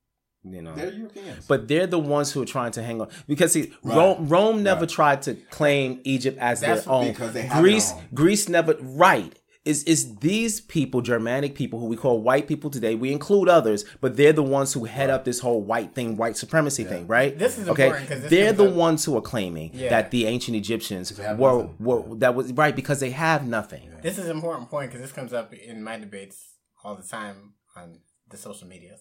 You 0.43 0.61
know. 0.61 0.73
they're 0.73 0.93
Europeans. 0.93 1.45
But 1.47 1.67
they're 1.67 1.87
the 1.87 1.99
ones 1.99 2.31
who 2.31 2.41
are 2.41 2.45
trying 2.45 2.71
to 2.73 2.83
hang 2.83 3.01
on 3.01 3.09
because 3.27 3.51
see, 3.51 3.73
Right. 3.83 3.95
Rome, 3.97 4.27
Rome 4.29 4.63
never 4.63 4.81
Right. 4.81 4.89
tried 4.89 5.21
to 5.23 5.33
claim 5.35 5.99
Egypt 6.05 6.37
as 6.39 6.61
That's 6.61 6.85
their 6.85 6.93
own. 6.93 7.07
because 7.09 7.33
they 7.33 7.41
have 7.43 7.61
Greece. 7.61 7.93
Greece 8.13 8.47
never. 8.49 8.75
Right? 8.79 9.37
Is 9.65 9.83
is 9.85 10.17
these 10.17 10.59
people 10.59 10.99
Germanic 11.01 11.55
people 11.55 11.79
who 11.79 11.85
we 11.85 11.95
call 11.95 12.21
white 12.21 12.47
people 12.47 12.69
today? 12.69 12.95
We 12.95 13.13
include 13.13 13.47
others, 13.47 13.85
but 14.01 14.17
they're 14.17 14.33
the 14.33 14.43
ones 14.43 14.73
who 14.73 14.83
head 14.83 15.09
up 15.09 15.23
this 15.23 15.39
whole 15.39 15.61
white 15.61 15.95
thing, 15.95 16.17
white 16.17 16.35
supremacy 16.35 16.83
thing, 16.83 17.07
right? 17.07 17.37
This 17.39 17.57
is 17.57 17.69
okay. 17.69 17.89
this 18.09 18.29
they're 18.29 18.51
the 18.51 18.67
up- 18.69 18.73
ones 18.75 19.05
who 19.05 19.15
are 19.15 19.21
claiming 19.21 19.71
Yeah. 19.73 19.89
that 19.89 20.11
the 20.11 20.25
ancient 20.25 20.57
Egyptians 20.57 21.17
were, 21.17 21.69
were 21.79 22.15
that 22.17 22.35
was 22.35 22.51
right 22.51 22.75
because 22.75 22.99
they 22.99 23.11
have 23.11 23.47
nothing. 23.47 23.89
This 24.01 24.17
is 24.17 24.25
an 24.25 24.31
important 24.31 24.69
point 24.69 24.91
because 24.91 25.01
this 25.01 25.13
comes 25.13 25.31
up 25.31 25.53
in 25.53 25.81
my 25.81 25.97
debates 25.97 26.55
all 26.83 26.95
the 26.95 27.03
time 27.07 27.53
on 27.77 27.99
the 28.29 28.35
social 28.35 28.67
medias. 28.67 28.99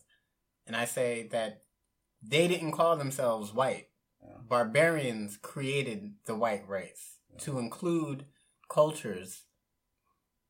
And 0.68 0.77
I 0.77 0.85
say 0.85 1.27
that 1.33 1.62
they 2.22 2.46
didn't 2.46 2.70
call 2.70 2.96
themselves 2.96 3.53
white. 3.53 3.88
Barbarians 4.48 5.38
created 5.38 6.12
the 6.27 6.37
white 6.37 6.68
race 6.68 7.16
to 7.38 7.59
include 7.59 8.27
cultures 8.68 9.42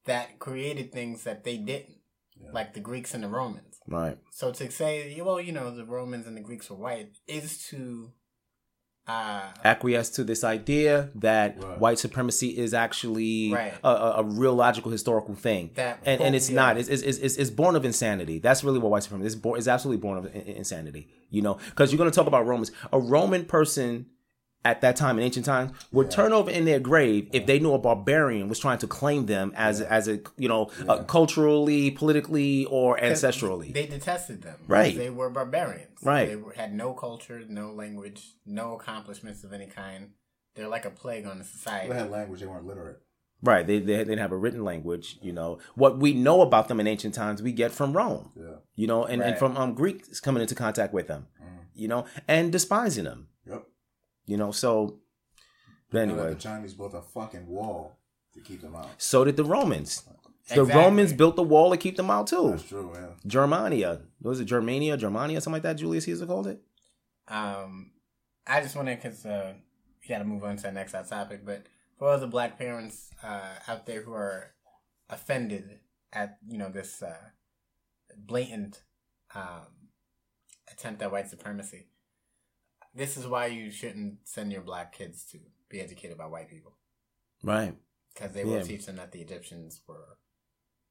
that 0.06 0.38
created 0.38 0.92
things 0.92 1.24
that 1.24 1.44
they 1.44 1.56
didn't, 1.56 1.96
like 2.52 2.74
the 2.74 2.80
Greeks 2.80 3.14
and 3.14 3.22
the 3.24 3.28
Romans. 3.28 3.78
Right. 3.88 4.18
So 4.30 4.52
to 4.52 4.70
say, 4.70 5.20
well, 5.24 5.40
you 5.40 5.52
know, 5.52 5.74
the 5.74 5.84
Romans 5.84 6.26
and 6.26 6.36
the 6.36 6.40
Greeks 6.40 6.70
were 6.70 6.76
white 6.76 7.10
is 7.26 7.64
to 7.70 8.12
uh, 9.08 9.50
acquiesce 9.64 10.10
to 10.10 10.22
this 10.22 10.44
idea 10.44 11.10
that 11.16 11.60
Right. 11.60 11.78
white 11.80 11.98
supremacy 11.98 12.56
is 12.56 12.72
actually 12.72 13.52
Right. 13.52 13.74
a, 13.82 13.88
a, 13.88 14.10
a 14.18 14.22
real 14.22 14.54
logical 14.54 14.92
historical 14.92 15.34
thing, 15.34 15.70
That 15.74 15.98
and 16.06 16.20
and 16.20 16.36
it's 16.36 16.48
yeah. 16.48 16.54
not. 16.56 16.78
It's, 16.78 16.88
it's, 16.88 17.02
it's, 17.02 17.36
it's 17.36 17.50
born 17.50 17.74
of 17.74 17.84
insanity. 17.84 18.38
That's 18.38 18.62
really 18.62 18.78
what 18.78 18.92
white 18.92 19.02
supremacy 19.02 19.26
is. 19.26 19.34
Born, 19.36 19.58
it's 19.58 19.66
absolutely 19.66 20.00
born 20.00 20.18
of 20.18 20.26
in- 20.26 20.42
in- 20.42 20.56
insanity. 20.58 21.08
You 21.30 21.42
know, 21.42 21.54
because 21.70 21.90
you're 21.90 21.98
going 21.98 22.10
to 22.10 22.14
talk 22.14 22.28
about 22.28 22.46
Romans. 22.46 22.70
A 22.92 23.00
Roman 23.00 23.44
person 23.44 24.06
at 24.64 24.80
that 24.80 24.94
time 24.96 25.18
in 25.18 25.24
ancient 25.24 25.44
times 25.44 25.72
would 25.90 26.10
turn 26.10 26.32
over 26.32 26.50
in 26.50 26.64
their 26.64 26.78
grave 26.78 27.28
if 27.32 27.46
they 27.46 27.58
knew 27.58 27.72
a 27.74 27.78
barbarian 27.78 28.48
was 28.48 28.58
trying 28.58 28.78
to 28.78 28.86
claim 28.86 29.26
them 29.26 29.52
as 29.56 29.80
as 29.80 30.06
a 30.08 30.20
you 30.38 30.48
know 30.48 30.70
uh, 30.88 31.02
culturally, 31.04 31.90
politically, 31.90 32.64
or 32.66 32.96
ancestrally. 32.98 33.72
They 33.72 33.86
detested 33.86 34.42
them. 34.42 34.58
Right. 34.68 34.96
They 34.96 35.10
were 35.10 35.30
barbarians. 35.30 35.98
Right. 36.02 36.28
They 36.28 36.36
were- 36.36 36.52
had 36.52 36.72
no 36.74 36.92
culture, 36.94 37.42
no 37.48 37.72
language, 37.72 38.34
no 38.46 38.74
accomplishments 38.76 39.42
of 39.44 39.52
any 39.52 39.66
kind. 39.66 40.10
They're 40.54 40.68
like 40.68 40.84
a 40.84 40.90
plague 40.90 41.26
on 41.26 41.38
the 41.38 41.44
society. 41.44 41.88
they 41.88 41.94
had 41.98 42.10
language; 42.10 42.40
they 42.40 42.46
weren't 42.46 42.66
literate. 42.66 43.00
Right. 43.42 43.66
They, 43.66 43.80
they 43.80 43.96
didn't 43.96 44.18
have 44.18 44.30
a 44.30 44.36
written 44.36 44.62
language. 44.64 45.18
You 45.20 45.32
know, 45.32 45.58
what 45.74 45.98
we 45.98 46.12
know 46.14 46.42
about 46.42 46.68
them 46.68 46.78
in 46.78 46.86
ancient 46.86 47.14
times, 47.14 47.42
we 47.42 47.50
get 47.50 47.72
from 47.72 47.92
Rome. 47.96 48.30
Yeah. 48.36 48.56
You 48.76 48.86
know, 48.86 49.04
and, 49.04 49.20
and 49.22 49.36
from 49.36 49.56
um, 49.56 49.74
Greeks 49.74 50.20
coming 50.20 50.40
into 50.42 50.54
contact 50.54 50.92
with 50.94 51.08
them, 51.08 51.26
you 51.74 51.88
know, 51.88 52.04
and 52.28 52.52
despising 52.52 53.04
them. 53.04 53.26
Yep. 54.26 54.30
You 54.30 54.36
know, 54.36 54.52
so, 54.52 54.98
but 55.90 56.02
Anyway, 56.02 56.18
anyway, 56.20 56.34
the 56.34 56.40
Chinese 56.40 56.74
built 56.74 56.94
a 56.94 57.02
fucking 57.02 57.46
wall 57.46 57.98
to 58.34 58.40
keep 58.40 58.60
them 58.62 58.74
out. 58.74 58.88
so 58.98 59.24
did 59.24 59.36
the 59.36 59.44
Romans. 59.44 60.04
The 60.48 60.64
Romans 60.64 61.12
built 61.12 61.36
the 61.36 61.42
wall 61.42 61.70
to 61.70 61.76
keep 61.76 61.96
them 61.96 62.10
out 62.10 62.26
too. 62.26 62.50
That's 62.50 62.64
true. 62.64 62.90
Yeah. 62.94 63.08
Germania. 63.26 64.00
Was 64.20 64.40
it 64.40 64.46
Germania? 64.46 64.96
Germania, 64.96 65.40
something 65.40 65.54
like 65.54 65.62
that, 65.62 65.76
Julius 65.76 66.04
Caesar 66.04 66.26
called 66.26 66.46
it? 66.48 66.60
Um, 67.28 67.92
I 68.46 68.60
just 68.60 68.74
want 68.74 68.88
to, 68.88 68.96
because 68.96 69.24
uh, 69.24 69.54
we 70.02 70.08
got 70.08 70.18
to 70.18 70.24
move 70.24 70.42
on 70.44 70.56
to 70.56 70.62
the 70.64 70.72
next 70.72 70.92
hot 70.92 71.08
topic, 71.08 71.46
but 71.46 71.66
for 71.98 72.08
all 72.08 72.18
the 72.18 72.26
black 72.26 72.58
parents 72.58 73.10
uh, 73.22 73.54
out 73.68 73.86
there 73.86 74.02
who 74.02 74.12
are 74.12 74.52
offended 75.08 75.78
at, 76.12 76.38
you 76.48 76.58
know, 76.58 76.68
this 76.68 77.02
uh, 77.02 77.14
blatant 78.16 78.82
um, 79.34 79.88
attempt 80.70 81.00
at 81.02 81.12
white 81.12 81.28
supremacy, 81.30 81.86
this 82.94 83.16
is 83.16 83.26
why 83.26 83.46
you 83.46 83.70
shouldn't 83.70 84.26
send 84.28 84.52
your 84.52 84.62
black 84.62 84.92
kids 84.92 85.24
to 85.32 85.38
be 85.68 85.80
educated 85.80 86.18
by 86.18 86.26
white 86.26 86.48
people. 86.50 86.76
Right. 87.42 87.76
Because 88.14 88.32
they 88.32 88.44
will 88.44 88.58
Yeah. 88.58 88.62
teach 88.62 88.86
them 88.86 88.96
that 88.96 89.12
the 89.12 89.20
Egyptians 89.20 89.80
were 89.86 90.18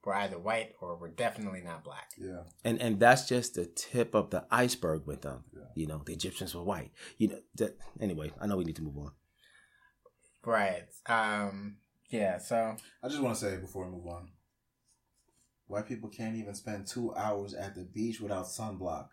were 0.03 0.15
either 0.15 0.39
white 0.39 0.73
or 0.81 0.97
were 0.97 1.07
definitely 1.11 1.61
not 1.61 1.83
black. 1.83 2.09
Yeah. 2.17 2.45
And 2.63 2.81
and 2.81 2.99
that's 2.99 3.27
just 3.27 3.53
the 3.53 3.67
tip 3.67 4.15
of 4.15 4.31
the 4.31 4.47
iceberg 4.49 5.05
with 5.05 5.21
them. 5.21 5.43
You 5.75 5.85
know, 5.85 6.01
the 6.03 6.13
Egyptians 6.13 6.55
were 6.55 6.63
white. 6.63 6.91
You 7.19 7.27
know, 7.27 7.41
that, 7.55 7.77
anyway, 7.99 8.31
I 8.41 8.47
know 8.47 8.57
we 8.57 8.63
need 8.65 8.77
to 8.77 8.81
move 8.81 8.97
on. 8.97 9.11
Right. 10.43 10.87
Um. 11.05 11.77
Yeah. 12.09 12.39
So 12.39 12.75
I 13.03 13.07
just 13.07 13.21
want 13.21 13.37
to 13.37 13.41
say 13.45 13.57
before 13.57 13.85
we 13.85 13.91
move 13.91 14.07
on, 14.07 14.31
white 15.67 15.87
people 15.87 16.09
can't 16.09 16.35
even 16.35 16.55
spend 16.55 16.87
two 16.87 17.13
hours 17.15 17.53
at 17.53 17.75
the 17.75 17.83
beach 17.83 18.19
without 18.19 18.45
sunblock, 18.47 19.09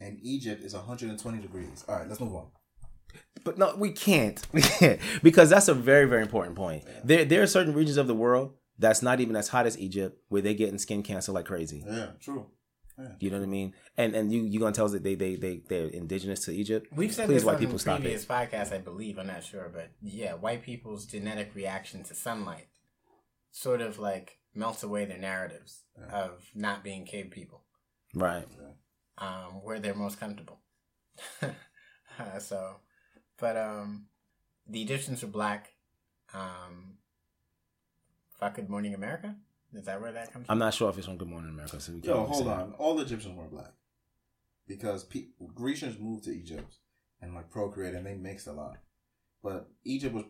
and 0.00 0.18
Egypt 0.22 0.62
is 0.64 0.74
120 0.74 1.38
degrees. 1.40 1.84
All 1.88 1.96
right, 1.96 2.08
let's 2.08 2.20
move 2.20 2.34
on. 2.34 2.46
But 3.44 3.58
no, 3.58 3.74
we 3.76 3.92
can't. 3.92 4.40
We 4.52 4.62
can't 4.78 5.00
because 5.22 5.50
that's 5.50 5.68
a 5.68 5.74
very 5.74 6.06
very 6.06 6.22
important 6.22 6.56
point. 6.56 6.84
There 7.04 7.24
there 7.24 7.42
are 7.42 7.46
certain 7.46 7.74
regions 7.74 7.96
of 7.96 8.06
the 8.06 8.14
world 8.14 8.52
that's 8.78 9.02
not 9.02 9.20
even 9.20 9.36
as 9.36 9.48
hot 9.48 9.66
as 9.66 9.78
Egypt 9.78 10.18
where 10.28 10.42
they're 10.42 10.54
getting 10.54 10.78
skin 10.78 11.02
cancer 11.02 11.32
like 11.32 11.46
crazy. 11.46 11.82
Yeah, 11.86 12.08
true. 12.20 12.46
Yeah. 12.98 13.08
You 13.20 13.30
know 13.30 13.38
what 13.38 13.44
I 13.44 13.46
mean? 13.46 13.74
And 13.96 14.14
and 14.14 14.32
you 14.32 14.42
you 14.42 14.58
gonna 14.58 14.72
tell 14.72 14.86
us 14.86 14.92
that 14.92 15.02
they 15.04 15.14
they 15.14 15.36
they 15.36 15.62
they're 15.68 15.88
indigenous 15.88 16.40
to 16.46 16.50
Egypt? 16.52 16.88
we've 16.94 17.14
said 17.14 17.26
Please, 17.26 17.34
this 17.36 17.44
white 17.44 17.54
on 17.54 17.60
people, 17.60 17.78
stop 17.78 18.00
previous 18.00 18.24
it. 18.24 18.28
podcasts, 18.28 18.72
I 18.72 18.78
believe. 18.78 19.18
I'm 19.18 19.26
not 19.28 19.44
sure, 19.44 19.70
but 19.72 19.90
yeah, 20.02 20.32
white 20.34 20.62
people's 20.62 21.06
genetic 21.06 21.54
reaction 21.54 22.02
to 22.04 22.14
sunlight 22.14 22.68
sort 23.52 23.80
of 23.80 23.98
like 23.98 24.38
melts 24.54 24.82
away 24.82 25.04
their 25.04 25.18
narratives 25.18 25.82
of 26.10 26.44
not 26.54 26.82
being 26.82 27.04
cave 27.04 27.30
people, 27.30 27.62
Right. 28.14 28.46
Um, 29.18 29.62
where 29.62 29.78
they're 29.80 29.94
most 29.94 30.18
comfortable. 30.20 30.60
Uh, 32.18 32.38
so, 32.38 32.76
but 33.38 33.58
um, 33.58 34.06
the 34.66 34.80
Egyptians 34.80 35.20
were 35.20 35.28
black. 35.28 35.72
Um, 36.32 36.94
fuck 38.40 38.54
Good 38.54 38.70
Morning 38.70 38.94
America. 38.94 39.36
Is 39.74 39.84
that 39.84 40.00
where 40.00 40.12
that 40.12 40.32
comes 40.32 40.46
from? 40.46 40.52
I'm 40.54 40.58
not 40.58 40.72
sure 40.72 40.88
if 40.88 40.96
it's 40.96 41.06
from 41.06 41.18
Good 41.18 41.28
Morning 41.28 41.50
America. 41.50 41.78
So 41.78 41.92
we 41.92 42.00
Yo, 42.00 42.24
hold 42.24 42.44
say. 42.44 42.50
on. 42.50 42.72
All 42.78 42.94
the 42.96 43.02
Egyptians 43.02 43.36
were 43.36 43.44
black 43.48 43.72
because 44.66 45.04
pe- 45.04 45.26
Grecians 45.54 45.98
moved 45.98 46.24
to 46.24 46.30
Egypt 46.30 46.76
and 47.20 47.34
like 47.34 47.50
procreated, 47.50 47.96
and 47.96 48.06
they 48.06 48.14
mixed 48.14 48.46
a 48.46 48.52
lot. 48.52 48.78
But 49.42 49.68
Egypt 49.84 50.14
was 50.14 50.24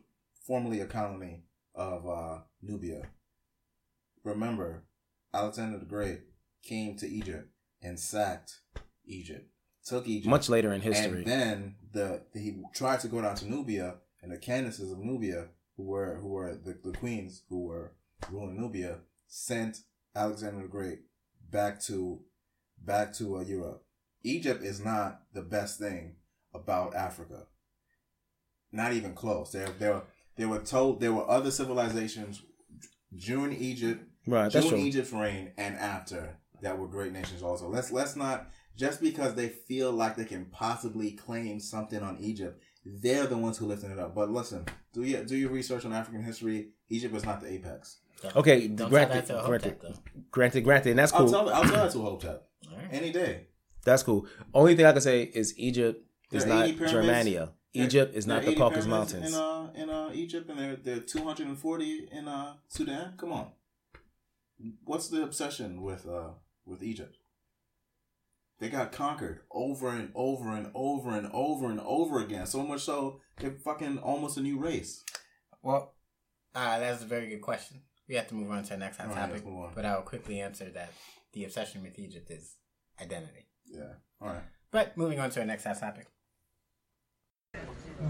formerly 0.44 0.80
a 0.80 0.86
colony 0.86 1.44
of 1.74 2.04
uh, 2.08 2.38
Nubia. 2.62 3.02
Remember, 4.24 4.84
Alexander 5.32 5.78
the 5.78 5.84
Great 5.84 6.22
came 6.64 6.96
to 6.96 7.06
Egypt 7.06 7.48
and 7.82 7.98
sacked 7.98 8.60
Egypt, 9.06 9.48
took 9.84 10.06
Egypt 10.06 10.30
Much 10.30 10.48
later 10.48 10.72
in 10.72 10.80
history. 10.80 11.18
and 11.18 11.26
then 11.26 11.74
the 11.92 12.22
he 12.34 12.62
tried 12.74 13.00
to 13.00 13.08
go 13.08 13.20
down 13.22 13.36
to 13.36 13.48
Nubia, 13.48 13.96
and 14.22 14.32
the 14.32 14.38
Candaces 14.38 14.90
of 14.92 14.98
Nubia, 14.98 15.48
who 15.76 15.84
were 15.84 16.18
who 16.20 16.28
were 16.28 16.54
the, 16.54 16.78
the 16.84 16.96
queens 16.96 17.42
who 17.48 17.64
were 17.66 17.92
ruling 18.30 18.60
Nubia, 18.60 18.98
sent 19.28 19.78
Alexander 20.14 20.62
the 20.62 20.68
Great 20.68 21.00
back 21.50 21.80
to 21.82 22.20
back 22.78 23.12
to 23.14 23.36
uh, 23.38 23.40
Europe. 23.42 23.84
Egypt 24.22 24.62
is 24.64 24.84
not 24.84 25.20
the 25.32 25.42
best 25.42 25.78
thing 25.78 26.16
about 26.54 26.94
Africa. 26.94 27.46
Not 28.72 28.92
even 28.92 29.14
close. 29.14 29.52
There, 29.52 29.68
there, 29.78 30.02
they 30.36 30.44
were 30.46 30.58
told 30.58 31.00
there 31.00 31.12
were 31.12 31.28
other 31.30 31.50
civilizations 31.52 32.42
during 33.16 33.52
Egypt, 33.56 34.02
Right, 34.26 34.50
during 34.50 34.68
true. 34.68 34.78
Egypt's 34.78 35.12
reign 35.12 35.52
and 35.56 35.76
after 35.76 36.38
that 36.62 36.78
were 36.78 36.88
great 36.88 37.12
nations. 37.12 37.42
Also, 37.42 37.68
let's 37.68 37.90
let's 37.92 38.16
not 38.16 38.48
just 38.76 39.00
because 39.00 39.34
they 39.34 39.48
feel 39.48 39.90
like 39.92 40.16
they 40.16 40.24
can 40.24 40.46
possibly 40.46 41.12
claim 41.12 41.58
something 41.60 42.02
on 42.02 42.18
Egypt, 42.20 42.62
they're 42.84 43.26
the 43.26 43.36
ones 43.38 43.56
who 43.58 43.66
lifting 43.66 43.90
it 43.90 43.98
up. 43.98 44.14
But 44.14 44.30
listen, 44.30 44.64
do 44.92 45.02
your 45.02 45.24
do 45.24 45.36
your 45.36 45.50
research 45.50 45.84
on 45.84 45.92
African 45.92 46.22
history. 46.22 46.68
Egypt 46.88 47.12
was 47.14 47.24
not 47.24 47.40
the 47.40 47.48
apex. 47.52 47.98
Okay, 48.34 48.68
Don't 48.68 48.76
tell 48.78 48.88
granted, 48.88 49.26
that 49.26 49.26
to 49.26 49.46
granted, 49.46 49.72
Hotep, 49.74 49.80
though. 49.82 50.20
granted, 50.30 50.64
granted, 50.64 50.90
and 50.90 50.98
that's 50.98 51.12
I'll 51.12 51.20
cool. 51.20 51.30
tell 51.30 51.48
I'll 51.50 51.62
tell 51.64 51.72
that 51.84 51.92
to 51.92 51.98
Hotep 51.98 52.48
Alright. 52.70 52.88
any 52.90 53.12
day. 53.12 53.48
That's 53.84 54.02
cool. 54.02 54.26
Only 54.54 54.74
thing 54.74 54.86
I 54.86 54.92
can 54.92 55.00
say 55.00 55.22
is 55.22 55.56
Egypt 55.58 56.02
is 56.32 56.44
not 56.46 56.64
pyramids. 56.66 56.92
Germania. 56.92 57.52
Egypt 57.74 58.14
is 58.16 58.26
not 58.26 58.42
the 58.42 58.52
80 58.52 58.56
Caucasus 58.58 58.86
Mountains. 58.86 59.28
in 59.28 59.34
uh 59.34 59.70
in 59.74 59.90
uh 59.90 60.10
Egypt, 60.14 60.48
and 60.48 60.58
there 60.58 60.76
there 60.76 60.96
are 60.96 61.00
two 61.00 61.22
hundred 61.24 61.46
and 61.48 61.58
forty 61.58 62.08
in 62.10 62.26
uh 62.26 62.54
Sudan. 62.68 63.12
Come 63.18 63.32
on, 63.32 63.48
what's 64.84 65.08
the 65.08 65.22
obsession 65.22 65.82
with 65.82 66.06
uh 66.08 66.30
with 66.66 66.82
Egypt? 66.82 67.16
They 68.58 68.68
got 68.68 68.90
conquered 68.92 69.40
over 69.50 69.90
and 69.90 70.10
over 70.14 70.50
and 70.56 70.70
over 70.74 71.14
and 71.14 71.28
over 71.32 71.70
and 71.70 71.80
over 71.80 72.20
again. 72.20 72.46
So 72.46 72.62
much 72.62 72.80
so 72.82 73.20
they're 73.38 73.50
fucking 73.50 73.98
almost 73.98 74.38
a 74.38 74.40
new 74.40 74.58
race. 74.58 75.04
Well, 75.62 75.94
uh, 76.54 76.78
that's 76.78 77.02
a 77.02 77.06
very 77.06 77.28
good 77.28 77.42
question. 77.42 77.82
We 78.08 78.14
have 78.14 78.28
to 78.28 78.34
move 78.34 78.50
on 78.50 78.62
to 78.62 78.70
the 78.70 78.76
next 78.78 78.96
hot 78.96 79.08
All 79.08 79.12
right, 79.14 79.20
topic, 79.20 79.34
let's 79.34 79.44
move 79.46 79.58
on. 79.64 79.72
but 79.74 79.84
I'll 79.84 80.00
quickly 80.02 80.40
answer 80.40 80.70
that 80.70 80.92
the 81.34 81.44
obsession 81.44 81.82
with 81.82 81.98
Egypt 81.98 82.30
is 82.30 82.54
identity. 83.00 83.46
Yeah. 83.66 83.94
All 84.22 84.28
right. 84.28 84.42
But 84.70 84.96
moving 84.96 85.20
on 85.20 85.28
to 85.30 85.40
our 85.40 85.46
next 85.46 85.64
hot 85.64 85.78
topic. 85.78 86.06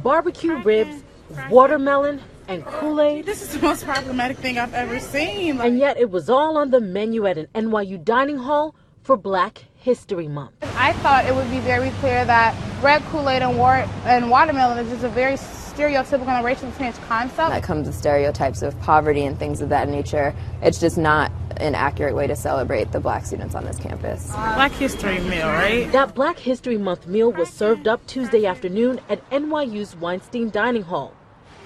barbecue 0.02 0.56
ribs, 0.62 1.02
watermelon, 1.50 2.20
and 2.48 2.64
Kool 2.64 3.00
Aid. 3.00 3.26
This 3.26 3.42
is 3.42 3.52
the 3.54 3.60
most 3.60 3.84
problematic 3.84 4.36
thing 4.38 4.58
I've 4.58 4.74
ever 4.74 5.00
seen. 5.00 5.60
And 5.60 5.78
yet 5.78 5.98
it 5.98 6.10
was 6.10 6.30
all 6.30 6.56
on 6.56 6.70
the 6.70 6.80
menu 6.80 7.26
at 7.26 7.38
an 7.38 7.48
NYU 7.54 8.02
dining 8.04 8.38
hall 8.38 8.74
for 9.02 9.16
Black 9.16 9.64
History 9.74 10.28
Month. 10.28 10.52
I 10.76 10.92
thought 10.94 11.24
it 11.26 11.34
would 11.34 11.50
be 11.50 11.60
very 11.60 11.90
clear 12.00 12.24
that 12.24 12.54
red 12.82 13.02
Kool-Aid 13.04 13.42
and, 13.42 13.56
war- 13.56 13.86
and 14.04 14.30
watermelon 14.30 14.78
is 14.78 14.90
just 14.90 15.04
a 15.04 15.08
very 15.08 15.34
stereotypical 15.34 16.28
and 16.28 16.44
racially 16.44 16.72
tinged 16.78 16.94
concept. 17.06 17.50
that 17.50 17.62
comes 17.62 17.86
with 17.86 17.94
stereotypes 17.96 18.62
of 18.62 18.78
poverty 18.80 19.24
and 19.24 19.38
things 19.38 19.60
of 19.60 19.68
that 19.68 19.88
nature. 19.88 20.34
It's 20.62 20.80
just 20.80 20.96
not 20.98 21.30
an 21.58 21.74
accurate 21.74 22.14
way 22.14 22.26
to 22.26 22.36
celebrate 22.36 22.92
the 22.92 23.00
black 23.00 23.26
students 23.26 23.54
on 23.54 23.64
this 23.64 23.78
campus. 23.78 24.30
Black 24.30 24.72
History 24.72 25.18
meal, 25.20 25.46
right? 25.46 25.90
That 25.92 26.14
Black 26.14 26.38
History 26.38 26.78
Month 26.78 27.06
meal 27.06 27.32
was 27.32 27.48
served 27.48 27.88
up 27.88 28.06
Tuesday 28.06 28.46
afternoon 28.46 29.00
at 29.08 29.28
NYU's 29.30 29.96
Weinstein 29.96 30.50
Dining 30.50 30.82
Hall. 30.82 31.12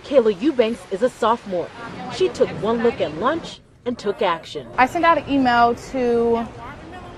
Kayla 0.04 0.40
Eubanks 0.40 0.80
is 0.90 1.02
a 1.02 1.10
sophomore. 1.10 1.68
She 2.14 2.28
took 2.28 2.48
one 2.62 2.82
look 2.82 3.00
at 3.00 3.14
lunch 3.16 3.60
and 3.84 3.98
took 3.98 4.22
action. 4.22 4.66
I 4.76 4.86
sent 4.86 5.04
out 5.04 5.18
an 5.18 5.28
email 5.28 5.74
to 5.74 6.46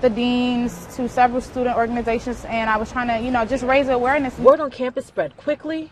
the 0.01 0.09
deans, 0.09 0.87
to 0.95 1.07
several 1.07 1.41
student 1.41 1.77
organizations, 1.77 2.43
and 2.45 2.69
I 2.69 2.77
was 2.77 2.91
trying 2.91 3.07
to, 3.07 3.25
you 3.25 3.31
know, 3.31 3.45
just 3.45 3.63
raise 3.63 3.87
awareness. 3.87 4.37
Word 4.37 4.59
on 4.59 4.69
campus 4.69 5.05
spread 5.05 5.37
quickly, 5.37 5.91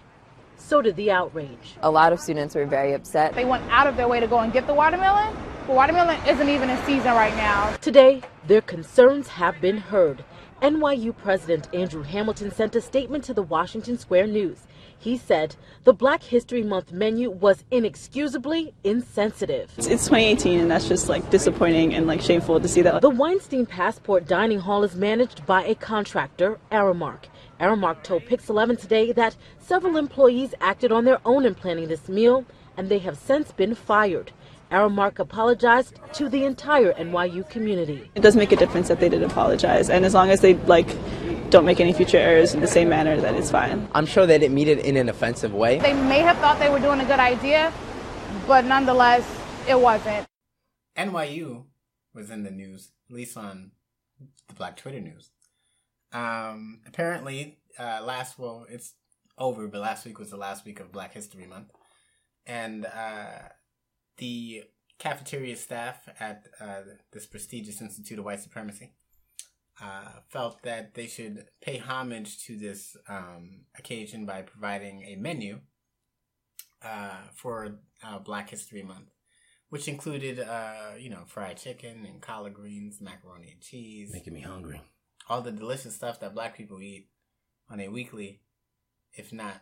so 0.61 0.81
did 0.81 0.95
the 0.95 1.11
outrage. 1.11 1.75
A 1.81 1.91
lot 1.91 2.13
of 2.13 2.19
students 2.19 2.55
were 2.55 2.65
very 2.65 2.93
upset. 2.93 3.33
They 3.33 3.45
went 3.45 3.63
out 3.71 3.87
of 3.87 3.97
their 3.97 4.07
way 4.07 4.19
to 4.19 4.27
go 4.27 4.39
and 4.39 4.53
get 4.53 4.67
the 4.67 4.73
watermelon, 4.73 5.35
but 5.67 5.75
watermelon 5.75 6.19
isn't 6.27 6.49
even 6.49 6.69
in 6.69 6.77
season 6.85 7.13
right 7.13 7.35
now. 7.35 7.75
Today, 7.81 8.21
their 8.47 8.61
concerns 8.61 9.27
have 9.27 9.59
been 9.59 9.77
heard. 9.77 10.23
NYU 10.61 11.17
President 11.17 11.67
Andrew 11.73 12.03
Hamilton 12.03 12.51
sent 12.51 12.75
a 12.75 12.81
statement 12.81 13.23
to 13.23 13.33
the 13.33 13.41
Washington 13.41 13.97
Square 13.97 14.27
News. 14.27 14.59
He 15.01 15.17
said 15.17 15.55
the 15.83 15.93
Black 15.93 16.21
History 16.21 16.61
Month 16.61 16.91
menu 16.91 17.31
was 17.31 17.63
inexcusably 17.71 18.75
insensitive. 18.83 19.71
It's 19.77 19.87
2018, 19.87 20.59
and 20.59 20.69
that's 20.69 20.87
just 20.87 21.09
like 21.09 21.27
disappointing 21.31 21.95
and 21.95 22.05
like 22.05 22.21
shameful 22.21 22.59
to 22.59 22.67
see 22.67 22.83
that. 22.83 23.01
The 23.01 23.09
Weinstein 23.09 23.65
Passport 23.65 24.27
Dining 24.27 24.59
Hall 24.59 24.83
is 24.83 24.95
managed 24.95 25.43
by 25.47 25.63
a 25.63 25.73
contractor, 25.73 26.59
Aramark. 26.71 27.25
Aramark 27.61 28.01
told 28.01 28.25
Pix 28.25 28.49
11 28.49 28.77
today 28.77 29.11
that 29.11 29.35
several 29.59 29.95
employees 29.95 30.55
acted 30.59 30.91
on 30.91 31.05
their 31.05 31.19
own 31.25 31.45
in 31.45 31.53
planning 31.53 31.87
this 31.87 32.09
meal, 32.09 32.43
and 32.75 32.89
they 32.89 32.97
have 32.97 33.17
since 33.19 33.51
been 33.51 33.75
fired. 33.75 34.31
Aramark 34.71 35.19
apologized 35.19 35.99
to 36.13 36.27
the 36.27 36.43
entire 36.43 36.91
NYU 36.93 37.47
community. 37.51 38.09
It 38.15 38.21
does 38.21 38.35
make 38.35 38.51
a 38.51 38.55
difference 38.55 38.87
that 38.87 38.99
they 38.99 39.09
did 39.09 39.21
apologize, 39.21 39.91
and 39.91 40.05
as 40.05 40.15
long 40.15 40.31
as 40.31 40.41
they 40.41 40.55
like 40.55 40.87
don't 41.51 41.65
make 41.65 41.79
any 41.79 41.93
future 41.93 42.17
errors 42.17 42.55
in 42.55 42.61
the 42.61 42.67
same 42.67 42.89
manner, 42.89 43.19
then 43.21 43.35
it's 43.35 43.51
fine. 43.51 43.87
I'm 43.93 44.07
sure 44.07 44.25
they 44.25 44.39
didn't 44.39 44.55
mean 44.55 44.67
it 44.67 44.79
in 44.79 44.97
an 44.97 45.07
offensive 45.07 45.53
way. 45.53 45.77
They 45.77 45.93
may 45.93 46.19
have 46.19 46.37
thought 46.37 46.57
they 46.57 46.69
were 46.69 46.79
doing 46.79 47.01
a 47.01 47.05
good 47.05 47.19
idea, 47.19 47.71
but 48.47 48.65
nonetheless, 48.65 49.23
it 49.67 49.79
wasn't. 49.79 50.25
NYU 50.97 51.65
was 52.15 52.31
in 52.31 52.43
the 52.43 52.51
news, 52.51 52.91
at 53.07 53.15
least 53.15 53.37
on 53.37 53.71
the 54.47 54.55
Black 54.55 54.77
Twitter 54.77 54.99
news. 54.99 55.29
Um, 56.13 56.81
apparently, 56.87 57.59
uh, 57.79 58.01
last 58.03 58.37
well, 58.37 58.65
it's 58.69 58.93
over, 59.37 59.67
but 59.67 59.81
last 59.81 60.05
week 60.05 60.19
was 60.19 60.29
the 60.29 60.37
last 60.37 60.65
week 60.65 60.79
of 60.79 60.91
Black 60.91 61.13
History 61.13 61.47
Month, 61.47 61.71
and 62.45 62.85
uh, 62.85 63.49
the 64.17 64.63
cafeteria 64.99 65.55
staff 65.55 66.07
at 66.19 66.47
uh, 66.59 66.81
this 67.11 67.25
prestigious 67.25 67.81
Institute 67.81 68.19
of 68.19 68.25
White 68.25 68.41
Supremacy 68.41 68.91
uh, 69.81 70.19
felt 70.29 70.61
that 70.61 70.93
they 70.93 71.07
should 71.07 71.45
pay 71.61 71.77
homage 71.77 72.43
to 72.45 72.55
this 72.55 72.95
um, 73.09 73.61
occasion 73.77 74.25
by 74.25 74.43
providing 74.43 75.03
a 75.03 75.15
menu 75.15 75.59
uh, 76.83 77.21
for 77.33 77.79
uh, 78.03 78.19
Black 78.19 78.49
History 78.49 78.83
Month, 78.83 79.09
which 79.69 79.87
included, 79.87 80.39
uh, 80.39 80.91
you 80.99 81.09
know, 81.09 81.23
fried 81.25 81.57
chicken 81.57 82.05
and 82.05 82.21
collard 82.21 82.53
greens, 82.53 83.01
macaroni 83.01 83.51
and 83.51 83.61
cheese, 83.61 84.11
Making 84.13 84.33
me 84.33 84.41
hungry. 84.41 84.81
All 85.31 85.41
the 85.41 85.51
delicious 85.51 85.95
stuff 85.95 86.19
that 86.19 86.33
Black 86.33 86.57
people 86.57 86.81
eat 86.81 87.07
on 87.69 87.79
a 87.79 87.87
weekly, 87.87 88.41
if 89.13 89.31
not 89.31 89.61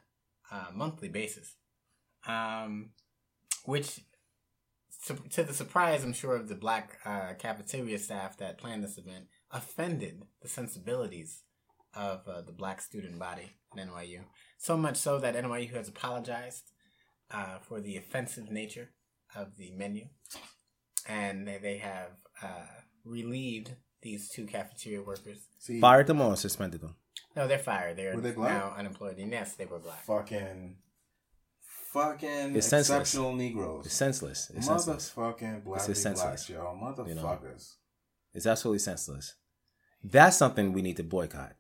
uh, 0.52 0.66
monthly 0.74 1.10
basis. 1.10 1.58
Um, 2.26 2.90
which, 3.66 4.00
to 5.06 5.44
the 5.44 5.54
surprise, 5.54 6.04
I'm 6.04 6.14
sure, 6.14 6.36
of 6.36 6.50
the 6.50 6.56
Black 6.56 6.98
uh, 7.06 7.34
cafeteria 7.38 8.00
staff 8.00 8.36
that 8.38 8.58
planned 8.58 8.84
this 8.84 8.98
event, 8.98 9.26
offended 9.52 10.24
the 10.42 10.50
sensibilities 10.50 11.44
of 11.94 12.28
uh, 12.28 12.42
the 12.42 12.52
Black 12.52 12.82
student 12.82 13.20
body 13.20 13.52
at 13.72 13.88
NYU. 13.88 14.22
So 14.58 14.76
much 14.76 14.98
so 14.98 15.20
that 15.20 15.36
NYU 15.36 15.76
has 15.76 15.88
apologized 15.88 16.72
uh, 17.30 17.60
for 17.60 17.80
the 17.80 17.96
offensive 17.96 18.50
nature 18.50 18.90
of 19.36 19.56
the 19.56 19.70
menu, 19.70 20.06
and 21.08 21.48
they, 21.48 21.60
they 21.60 21.78
have 21.78 22.14
uh, 22.42 22.66
relieved 23.06 23.76
these 24.02 24.30
two 24.30 24.46
cafeteria 24.46 25.02
workers. 25.02 25.40
Fired 25.82 26.08
them 26.08 26.22
or 26.22 26.36
suspended 26.38 26.82
them? 26.82 26.96
No, 27.36 27.48
they're 27.48 27.60
fired. 27.60 27.98
They're 27.98 28.16
Were 28.16 28.22
they 28.22 28.32
black? 28.32 28.52
now 28.52 28.74
unemployed. 28.78 29.18
And 29.18 29.32
yes, 29.32 29.54
they 29.56 29.66
were 29.66 29.80
black. 29.80 30.04
Fucking, 30.06 30.76
fucking 31.94 32.56
It's 32.56 32.68
senseless. 32.68 33.00
exceptional 33.02 33.34
Negroes. 33.34 33.86
It's 33.86 33.96
senseless. 33.96 34.52
It's 34.56 34.66
senseless. 34.68 35.12
Motherfucking 35.16 35.58
It's 35.58 35.66
black 35.66 35.86
just 35.86 36.02
senseless. 36.04 36.48
blacks, 36.48 36.50
yo. 36.50 36.80
Motherfuckers. 36.82 37.08
You 37.10 37.16
know? 37.16 37.40
It's 38.34 38.46
absolutely 38.46 38.80
senseless. 38.80 39.36
That's 40.04 40.38
something 40.38 40.72
we 40.74 40.82
need 40.82 40.98
to 40.98 41.04
boycott. 41.04 41.56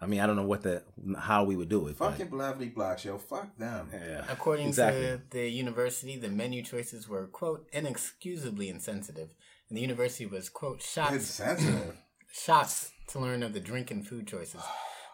I 0.00 0.04
mean, 0.06 0.20
I 0.20 0.26
don't 0.26 0.36
know 0.36 0.44
what 0.46 0.62
the 0.62 0.82
how 1.18 1.44
we 1.44 1.56
would 1.56 1.70
do 1.70 1.88
it. 1.88 1.96
but- 1.98 2.10
Fucking 2.10 2.28
blackly 2.28 2.68
blacks, 2.68 3.04
yo. 3.04 3.16
Fuck 3.18 3.56
them. 3.56 3.88
Yeah. 3.92 4.24
According 4.28 4.68
Exactly. 4.68 5.02
to 5.02 5.22
the 5.30 5.48
university, 5.48 6.16
the 6.18 6.28
menu 6.28 6.62
choices 6.62 7.08
were 7.08 7.26
quote 7.26 7.66
inexcusably 7.72 8.68
insensitive, 8.68 9.30
and 9.68 9.76
the 9.76 9.80
university 9.82 10.26
was 10.26 10.48
quote 10.48 10.82
shocked 10.82 11.40
shocked 12.32 12.90
to 13.08 13.18
learn 13.18 13.42
of 13.42 13.52
the 13.52 13.60
drink 13.60 13.90
and 13.90 14.06
food 14.06 14.26
choices. 14.26 14.60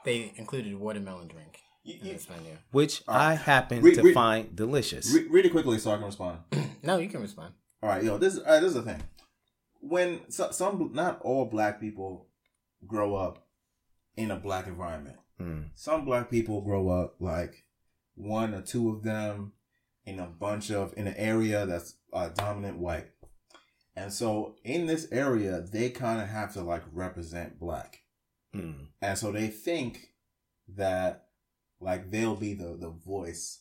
They 0.04 0.32
included 0.36 0.74
watermelon 0.78 1.28
drink 1.28 1.58
in 1.84 1.98
this 2.02 2.28
menu. 2.28 2.56
which 2.72 3.02
All 3.06 3.14
right. 3.14 3.30
I 3.30 3.34
happen 3.34 3.82
Read- 3.82 3.94
to 3.96 4.02
read- 4.02 4.14
find 4.14 4.56
delicious. 4.56 5.12
Re- 5.14 5.26
read 5.28 5.46
it 5.46 5.50
quickly 5.50 5.78
so 5.78 5.90
I 5.92 5.96
can 5.96 6.06
respond. 6.06 6.38
No, 6.84 6.98
you 6.98 7.08
can 7.08 7.20
respond. 7.20 7.54
All 7.80 7.88
right, 7.88 8.02
yo, 8.02 8.18
this, 8.18 8.40
uh, 8.44 8.58
this 8.58 8.70
is 8.70 8.74
the 8.74 8.82
thing. 8.82 9.00
When 9.80 10.28
so, 10.32 10.50
some, 10.50 10.90
not 10.92 11.20
all 11.22 11.44
black 11.44 11.80
people 11.80 12.26
grow 12.84 13.14
up 13.14 13.46
in 14.16 14.32
a 14.32 14.36
black 14.36 14.66
environment. 14.66 15.16
Mm. 15.40 15.68
Some 15.76 16.04
black 16.04 16.28
people 16.28 16.60
grow 16.60 16.88
up 16.88 17.14
like 17.20 17.64
one 18.16 18.52
or 18.52 18.62
two 18.62 18.90
of 18.90 19.04
them 19.04 19.52
in 20.04 20.18
a 20.18 20.26
bunch 20.26 20.72
of 20.72 20.92
in 20.96 21.06
an 21.06 21.14
area 21.16 21.64
that's 21.64 21.94
uh, 22.12 22.30
dominant 22.30 22.78
white, 22.78 23.10
and 23.96 24.12
so 24.12 24.56
in 24.64 24.86
this 24.86 25.06
area 25.12 25.60
they 25.60 25.90
kind 25.90 26.20
of 26.20 26.28
have 26.28 26.52
to 26.54 26.62
like 26.62 26.82
represent 26.92 27.58
black, 27.58 27.98
Mm. 28.54 28.88
and 29.00 29.16
so 29.18 29.32
they 29.32 29.48
think 29.48 30.08
that 30.68 31.26
like 31.80 32.10
they'll 32.10 32.36
be 32.36 32.54
the 32.54 32.76
the 32.78 32.90
voice 32.90 33.60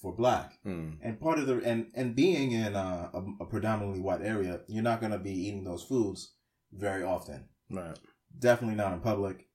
for 0.00 0.12
black. 0.14 0.58
Mm. 0.66 0.98
And 1.02 1.20
part 1.20 1.38
of 1.38 1.46
the 1.46 1.62
and 1.64 1.86
and 1.94 2.14
being 2.14 2.52
in 2.52 2.74
a, 2.74 3.10
a, 3.14 3.24
a 3.40 3.46
predominantly 3.46 4.00
white 4.00 4.22
area, 4.22 4.60
you're 4.68 4.82
not 4.82 5.00
gonna 5.00 5.18
be 5.18 5.32
eating 5.48 5.64
those 5.64 5.82
foods 5.82 6.34
very 6.72 7.02
often. 7.02 7.48
Right. 7.70 7.98
Definitely 8.38 8.76
not 8.76 8.92
in 8.92 9.00
public. 9.00 9.48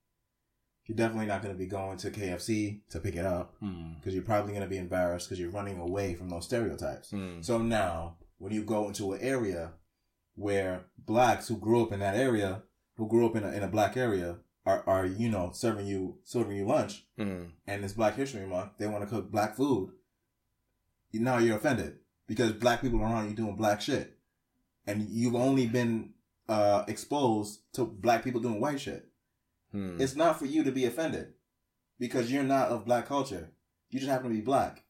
You're 0.85 0.95
definitely 0.97 1.27
not 1.27 1.43
gonna 1.43 1.53
be 1.53 1.67
going 1.67 1.97
to 1.97 2.09
KFC 2.09 2.81
to 2.89 2.99
pick 2.99 3.15
it 3.15 3.25
up 3.25 3.53
Mm. 3.61 3.95
because 3.97 4.13
you're 4.15 4.23
probably 4.23 4.53
gonna 4.53 4.67
be 4.67 4.77
embarrassed 4.77 5.27
because 5.27 5.39
you're 5.39 5.51
running 5.51 5.77
away 5.77 6.15
from 6.15 6.29
those 6.29 6.45
stereotypes. 6.45 7.11
Mm. 7.11 7.45
So 7.45 7.59
now, 7.59 8.17
when 8.39 8.51
you 8.53 8.63
go 8.63 8.87
into 8.87 9.11
an 9.13 9.21
area 9.21 9.73
where 10.39 10.85
blacks 10.97 11.47
who 11.47 11.57
grew 11.57 11.83
up 11.83 11.91
in 11.91 11.99
that 11.99 12.15
area, 12.15 12.63
who 12.95 13.07
grew 13.07 13.25
up 13.25 13.35
in 13.35 13.43
a, 13.43 13.51
in 13.51 13.63
a 13.63 13.67
black 13.67 13.97
area, 13.97 14.37
are, 14.65 14.83
are 14.87 15.05
you 15.05 15.29
know 15.29 15.51
serving 15.53 15.85
you 15.87 16.17
serving 16.23 16.55
you 16.57 16.65
lunch, 16.65 17.05
Mm. 17.17 17.51
and 17.67 17.83
it's 17.83 17.93
Black 17.93 18.15
History 18.15 18.45
Month, 18.45 18.71
they 18.77 18.87
want 18.87 19.03
to 19.03 19.09
cook 19.09 19.29
black 19.31 19.55
food. 19.55 19.91
Now 21.13 21.39
you're 21.39 21.57
offended 21.57 21.97
because 22.27 22.51
black 22.53 22.81
people 22.81 22.99
are 23.01 23.03
around 23.11 23.29
you 23.29 23.35
doing 23.35 23.55
black 23.55 23.81
shit, 23.81 24.17
and 24.87 25.07
you've 25.09 25.35
only 25.35 25.65
been 25.67 26.11
uh, 26.47 26.83
exposed 26.87 27.61
to 27.73 27.85
black 27.85 28.23
people 28.23 28.41
doing 28.41 28.59
white 28.61 28.79
shit. 28.79 29.07
Mm. 29.73 29.99
It's 29.99 30.15
not 30.15 30.37
for 30.39 30.45
you 30.45 30.63
to 30.63 30.71
be 30.71 30.85
offended 30.85 31.33
because 31.99 32.31
you're 32.31 32.43
not 32.43 32.69
of 32.69 32.85
black 32.85 33.07
culture. 33.07 33.51
You 33.89 33.99
just 33.99 34.11
happen 34.11 34.29
to 34.29 34.35
be 34.35 34.41
black. 34.41 34.83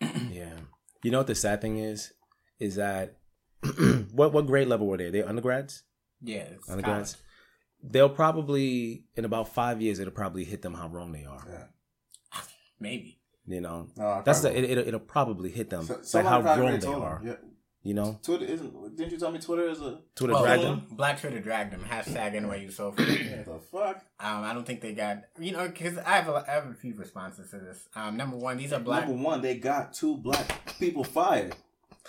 yeah. 0.00 0.58
You 1.04 1.10
know 1.12 1.18
what 1.18 1.26
the 1.28 1.34
sad 1.36 1.60
thing 1.60 1.78
is? 1.78 2.12
Is 2.58 2.74
that 2.74 3.17
what 4.12 4.32
what 4.32 4.46
grade 4.46 4.68
level 4.68 4.86
were 4.86 4.96
they? 4.96 5.10
They 5.10 5.22
undergrads? 5.22 5.82
Yeah, 6.22 6.48
undergrads. 6.68 7.16
They'll 7.82 8.08
probably 8.08 9.04
in 9.16 9.24
about 9.24 9.48
five 9.54 9.80
years 9.80 9.98
it'll 10.00 10.12
probably 10.12 10.44
hit 10.44 10.62
them 10.62 10.74
how 10.74 10.88
wrong 10.88 11.12
they 11.12 11.24
are. 11.24 11.70
Maybe. 12.80 13.18
You 13.46 13.60
know, 13.62 13.88
No, 13.96 14.22
that's 14.24 14.40
the, 14.40 14.56
it, 14.56 14.64
it'll, 14.70 14.86
it'll 14.88 15.00
probably 15.00 15.50
hit 15.50 15.70
them 15.70 15.84
So- 15.84 16.00
like 16.18 16.26
how 16.26 16.42
wrong 16.42 16.78
they 16.78 16.86
are. 16.86 17.20
yeah. 17.24 17.36
You 17.82 17.94
know, 17.94 18.18
Twitter 18.22 18.44
isn't. 18.44 18.96
Didn't 18.96 19.12
you 19.12 19.18
tell 19.18 19.30
me 19.30 19.38
Twitter 19.38 19.68
is 19.70 19.80
a 19.80 20.00
Twitter 20.14 20.34
Oh, 20.36 20.42
dragged 20.42 20.62
them. 20.64 20.82
Black 20.90 21.20
Twitter 21.20 21.38
dragged 21.40 21.72
them. 21.72 21.80
Hashtag 21.88 22.34
anyway 22.34 22.62
you 22.64 22.70
so. 22.70 22.88
What 22.96 22.98
the 22.98 23.60
fuck? 23.72 23.96
Um, 24.20 24.42
I 24.44 24.52
don't 24.52 24.66
think 24.66 24.80
they 24.82 24.92
got 24.92 25.22
you 25.38 25.52
know 25.52 25.66
because 25.68 25.96
I 25.96 26.16
have 26.16 26.28
a, 26.28 26.44
I 26.46 26.50
have 26.54 26.66
a 26.66 26.74
few 26.74 26.92
responses 26.94 27.50
to 27.52 27.58
this. 27.60 27.88
Um, 27.94 28.16
number 28.16 28.36
one, 28.36 28.58
these 28.58 28.72
are 28.72 28.80
black. 28.80 29.08
Number 29.08 29.22
one, 29.22 29.40
they 29.40 29.56
got 29.56 29.94
two 29.94 30.16
black 30.18 30.76
people 30.78 31.04
fired. 31.04 31.54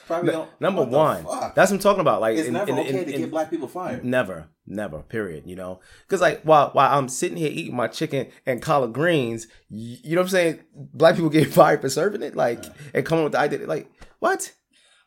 Probably 0.07 0.29
N- 0.29 0.35
don't. 0.39 0.49
number 0.61 0.81
what 0.81 0.91
the 0.91 0.97
one, 0.97 1.23
fuck? 1.23 1.55
that's 1.55 1.69
what 1.71 1.77
I'm 1.77 1.81
talking 1.81 2.01
about. 2.01 2.21
Like, 2.21 2.37
It's 2.37 2.47
in- 2.47 2.53
never 2.53 2.71
in- 2.71 2.79
okay 2.79 2.89
in- 2.89 3.05
to 3.05 3.13
in- 3.13 3.21
get 3.21 3.29
black 3.31 3.49
people 3.49 3.67
fired. 3.67 4.03
Never, 4.03 4.47
never. 4.65 4.99
Period. 5.03 5.43
You 5.45 5.55
know, 5.55 5.79
because 6.07 6.21
like 6.21 6.41
while 6.43 6.69
while 6.71 6.97
I'm 6.97 7.07
sitting 7.09 7.37
here 7.37 7.51
eating 7.51 7.75
my 7.75 7.87
chicken 7.87 8.27
and 8.45 8.61
collard 8.61 8.93
greens, 8.93 9.47
y- 9.69 9.97
you 10.03 10.15
know 10.15 10.21
what 10.21 10.25
I'm 10.25 10.29
saying? 10.29 10.59
Black 10.75 11.15
people 11.15 11.29
get 11.29 11.51
fired 11.53 11.81
for 11.81 11.89
serving 11.89 12.23
it, 12.23 12.35
like, 12.35 12.63
and 12.93 13.05
coming 13.05 13.23
with 13.23 13.33
the 13.33 13.39
idea, 13.39 13.59
like, 13.67 13.89
what? 14.19 14.51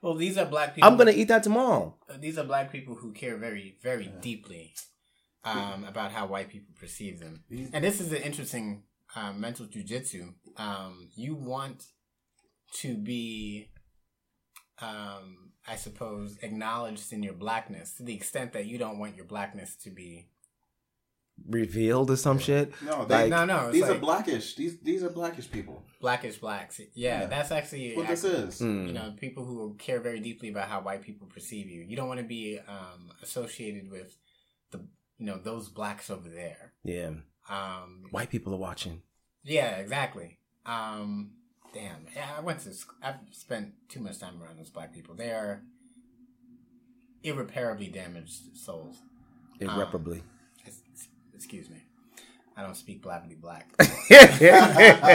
Well, 0.03 0.15
these 0.15 0.37
are 0.39 0.45
black 0.47 0.75
people. 0.75 0.89
I'm 0.91 0.97
gonna 0.97 1.13
eat 1.13 1.29
that 1.29 1.43
tomorrow. 1.45 1.97
Uh, 2.11 2.17
These 2.21 2.37
are 2.39 2.45
black 2.45 2.73
people 2.73 2.95
who 2.97 3.13
care 3.13 3.37
very, 3.37 3.79
very 3.83 4.13
deeply 4.21 4.75
um, 5.45 5.85
about 5.85 6.11
how 6.13 6.27
white 6.27 6.49
people 6.49 6.75
perceive 6.79 7.21
them. 7.21 7.45
And 7.73 7.85
this 7.85 8.01
is 8.01 8.11
an 8.13 8.23
interesting 8.23 8.83
um, 9.15 9.41
mental 9.41 9.67
jujitsu. 9.67 10.35
Um, 10.57 11.09
you 11.17 11.35
want 11.37 11.85
to 12.81 12.97
be, 12.97 13.69
um, 14.83 15.53
I 15.67 15.77
suppose, 15.77 16.37
acknowledged 16.43 17.13
in 17.13 17.23
your 17.23 17.35
blackness 17.35 17.95
to 17.95 18.03
the 18.03 18.15
extent 18.15 18.53
that 18.53 18.67
you 18.67 18.79
don't 18.79 18.99
want 18.99 19.17
your 19.17 19.25
blackness 19.25 19.77
to 19.85 19.91
be. 19.91 20.27
Revealed 21.49 22.11
or 22.11 22.17
some 22.17 22.39
shit. 22.39 22.73
No, 22.85 23.05
they, 23.05 23.23
Like- 23.23 23.31
No, 23.31 23.45
no, 23.45 23.65
it's 23.69 23.73
These 23.75 23.89
are 23.89 23.99
blackish. 23.99 24.55
These 24.55 24.79
these 24.81 25.03
are 25.03 25.09
blackish 25.11 25.51
people. 25.51 25.83
Blackish 26.01 26.37
blacks. 26.39 26.79
Yeah, 26.95 27.21
Yeah. 27.23 27.27
that's 27.27 27.51
actually 27.51 27.97
What 27.97 28.07
this 28.07 28.23
is. 28.23 28.59
Hmm. 28.61 28.87
You 28.87 28.93
know, 28.93 29.15
people 29.19 29.45
who 29.45 29.75
care 29.79 29.99
very 30.01 30.21
deeply 30.21 30.51
about 30.51 30.69
how 30.69 30.81
white 30.83 31.03
people 31.03 31.27
perceive 31.27 31.69
you. 31.69 31.81
You 31.83 31.97
don't 31.97 32.07
want 32.07 32.21
to 32.21 32.27
be 32.27 32.59
um, 32.69 33.11
associated 33.23 33.91
with 33.91 34.17
the 34.71 34.79
you 35.19 35.27
know 35.27 35.39
those 35.39 35.69
blacks 35.69 36.11
over 36.11 36.29
there. 36.29 36.75
Yeah, 36.85 37.11
Um, 37.49 38.05
white 38.11 38.31
people 38.31 38.53
are 38.55 38.59
watching. 38.59 39.03
yeah, 39.43 39.77
exactly. 39.79 40.39
Um, 40.67 41.33
damn, 41.73 42.07
yeah, 42.15 42.31
I 42.37 42.41
went 42.41 42.61
to. 42.61 42.73
sc- 42.73 42.95
I've 43.03 43.17
spent 43.31 43.73
too 43.89 44.01
much 44.01 44.19
time 44.19 44.43
around 44.43 44.59
those 44.59 44.71
black 44.71 44.93
people. 44.95 45.15
They 45.15 45.31
are 45.31 45.63
irreparably 47.23 47.89
damaged 47.89 48.57
souls. 48.57 48.97
Um, 49.61 49.69
Irreparably. 49.69 50.23
ex- 50.67 50.83
excuse 51.35 51.71
me. 51.71 51.77
I 52.57 52.63
don't 52.63 52.77
speak 52.77 53.03
blackly 53.03 53.35
black. 53.37 53.71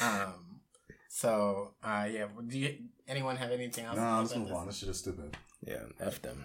um. 0.00 0.60
So, 1.08 1.74
uh, 1.84 2.08
yeah. 2.10 2.26
Do 2.46 2.58
you, 2.58 2.76
anyone 3.06 3.36
have 3.36 3.50
anything 3.50 3.84
else? 3.84 3.96
to 3.96 4.00
Nah, 4.00 4.16
say 4.16 4.20
let's 4.20 4.32
about 4.32 4.38
move 4.40 4.48
this? 4.48 4.56
on. 4.58 4.66
This 4.66 4.78
shit 4.78 4.88
is 4.88 4.98
stupid. 4.98 5.36
Yeah, 5.66 5.82
f 6.00 6.22
them. 6.22 6.44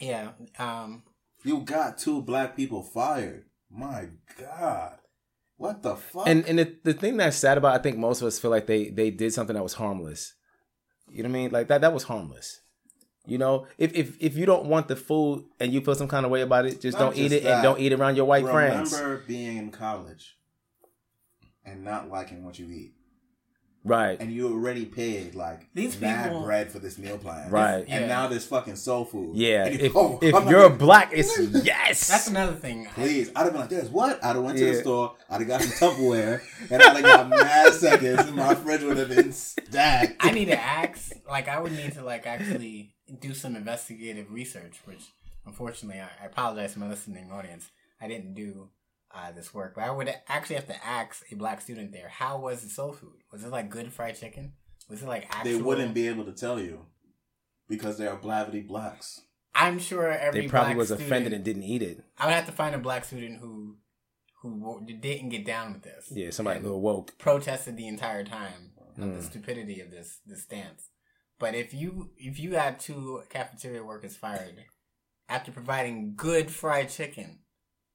Yeah. 0.00 0.30
Um. 0.58 1.02
You 1.44 1.60
got 1.60 1.98
two 1.98 2.22
black 2.22 2.56
people 2.56 2.82
fired. 2.82 3.44
My 3.70 4.08
God, 4.38 4.98
what 5.62 5.82
the 5.82 5.94
fuck? 5.94 6.26
And 6.26 6.44
and 6.46 6.58
the, 6.58 6.76
the 6.82 6.92
thing 6.92 7.16
that's 7.16 7.36
sad 7.36 7.56
about, 7.56 7.78
I 7.78 7.78
think 7.78 7.96
most 7.96 8.20
of 8.20 8.26
us 8.26 8.38
feel 8.38 8.50
like 8.50 8.66
they 8.66 8.90
they 8.90 9.10
did 9.10 9.32
something 9.32 9.54
that 9.54 9.62
was 9.62 9.74
harmless. 9.74 10.34
You 11.08 11.22
know 11.22 11.28
what 11.28 11.36
I 11.36 11.40
mean? 11.40 11.50
Like 11.52 11.68
that 11.68 11.82
that 11.82 11.94
was 11.94 12.02
harmless. 12.02 12.60
You 13.26 13.38
know, 13.38 13.68
if 13.78 13.94
if 13.94 14.16
if 14.20 14.36
you 14.36 14.44
don't 14.44 14.66
want 14.66 14.88
the 14.88 14.96
food 14.96 15.44
and 15.60 15.72
you 15.72 15.80
feel 15.80 15.94
some 15.94 16.08
kind 16.08 16.26
of 16.26 16.32
way 16.32 16.40
about 16.40 16.66
it, 16.66 16.80
just 16.80 16.98
Not 16.98 17.14
don't 17.14 17.16
eat 17.16 17.30
just 17.30 17.44
it 17.44 17.46
and 17.46 17.62
don't 17.62 17.78
eat 17.78 17.92
it 17.92 18.00
around 18.00 18.16
your 18.16 18.24
white 18.24 18.44
Remember 18.44 18.72
friends. 18.74 18.92
Remember 18.92 19.22
being 19.28 19.56
in 19.56 19.70
college 19.70 20.36
and 21.64 21.84
not 21.84 22.10
liking 22.10 22.44
what 22.44 22.58
you 22.58 22.68
eat. 22.68 22.94
Right. 23.84 24.16
And 24.20 24.32
you 24.32 24.46
already 24.52 24.84
paid 24.84 25.34
like 25.34 25.66
These 25.74 26.00
mad 26.00 26.28
people- 26.30 26.44
bread 26.44 26.70
for 26.70 26.78
this 26.78 26.98
meal 26.98 27.18
plan. 27.18 27.50
Right. 27.50 27.80
And 27.80 27.88
Yeah. 27.88 28.06
now 28.06 28.28
there's 28.28 28.44
fucking 28.46 28.76
soul 28.76 29.04
food. 29.04 29.34
Yeah. 29.36 29.64
And 29.66 29.78
you- 29.80 29.86
If 29.86 29.96
oh, 29.96 30.18
if 30.22 30.34
I'm 30.34 30.44
not 30.44 30.50
you're 30.50 30.62
gonna- 30.68 30.76
black, 30.76 31.10
it's 31.12 31.36
yes. 31.64 32.08
That's 32.08 32.28
another 32.28 32.52
thing. 32.54 32.86
Please, 32.94 33.30
I'd 33.34 33.42
have 33.42 33.52
been 33.52 33.60
like, 33.62 33.70
"There's 33.70 33.88
what?" 33.90 34.22
I'd 34.24 34.36
have 34.36 34.44
went 34.44 34.58
to 34.58 34.64
the 34.66 34.80
store. 34.80 35.16
I'd 35.28 35.40
have 35.40 35.48
got 35.48 35.62
some 35.62 35.72
Tupperware, 35.90 36.40
and 36.70 36.80
I'd 36.82 36.96
have 36.96 37.02
got 37.04 37.28
mad 37.28 37.72
seconds, 37.72 38.20
and 38.20 38.36
my 38.36 38.54
fridge 38.54 38.82
would 38.82 38.98
have 38.98 39.08
been 39.08 39.32
stacked. 39.32 40.14
I 40.20 40.30
need 40.30 40.46
to 40.46 40.60
ask. 40.60 41.12
Like, 41.28 41.48
I 41.48 41.58
would 41.60 41.72
need 41.72 41.92
to 41.94 42.04
like 42.04 42.26
actually 42.26 42.94
do 43.20 43.34
some 43.34 43.56
investigative 43.56 44.30
research, 44.30 44.80
which 44.84 45.02
unfortunately, 45.44 46.00
I, 46.00 46.08
I 46.22 46.26
apologize 46.26 46.74
to 46.74 46.78
my 46.78 46.88
listening 46.88 47.30
audience. 47.32 47.68
I 48.00 48.06
didn't 48.08 48.34
do 48.34 48.68
uh, 49.14 49.32
this 49.32 49.52
work, 49.54 49.74
but 49.74 49.84
I 49.84 49.90
would 49.90 50.12
actually 50.28 50.56
have 50.56 50.66
to 50.68 50.86
ask 50.86 51.24
a 51.30 51.36
black 51.36 51.60
student 51.60 51.92
there: 51.92 52.08
How 52.08 52.38
was 52.38 52.62
the 52.62 52.68
soul 52.70 52.92
food? 52.92 53.20
Was 53.30 53.44
it 53.44 53.50
like 53.50 53.68
good 53.70 53.92
fried 53.92 54.18
chicken? 54.18 54.52
Was 54.88 55.02
it 55.02 55.08
like 55.08 55.26
actual? 55.30 55.44
They 55.44 55.62
wouldn't 55.62 55.94
be 55.94 56.08
able 56.08 56.24
to 56.24 56.32
tell 56.32 56.58
you 56.60 56.86
because 57.68 57.98
they 57.98 58.06
are 58.06 58.16
blavity 58.16 58.66
blacks. 58.66 59.20
I'm 59.54 59.78
sure 59.78 60.10
every 60.10 60.42
They 60.42 60.48
probably 60.48 60.70
black 60.74 60.78
was 60.78 60.88
student, 60.88 61.06
offended 61.06 61.32
and 61.34 61.44
didn't 61.44 61.62
eat 61.64 61.82
it. 61.82 62.02
I 62.18 62.26
would 62.26 62.34
have 62.34 62.46
to 62.46 62.52
find 62.52 62.74
a 62.74 62.78
black 62.78 63.04
student 63.04 63.40
who 63.40 63.76
who 64.40 64.84
didn't 64.84 65.28
get 65.28 65.44
down 65.46 65.72
with 65.74 65.82
this. 65.82 66.08
Yeah, 66.10 66.30
somebody 66.30 66.60
who 66.60 66.76
woke. 66.76 67.16
protested 67.18 67.76
the 67.76 67.86
entire 67.86 68.24
time 68.24 68.72
of 68.78 68.96
Mm. 68.98 69.16
the 69.16 69.22
stupidity 69.22 69.80
of 69.80 69.90
this 69.90 70.18
this 70.26 70.42
stance. 70.42 70.90
But 71.38 71.54
if 71.54 71.72
you 71.74 72.10
if 72.16 72.38
you 72.38 72.50
got 72.50 72.80
two 72.80 73.22
cafeteria 73.30 73.84
workers 73.84 74.16
fired 74.16 74.64
after 75.28 75.50
providing 75.52 76.14
good 76.16 76.50
fried 76.50 76.88
chicken 76.90 77.40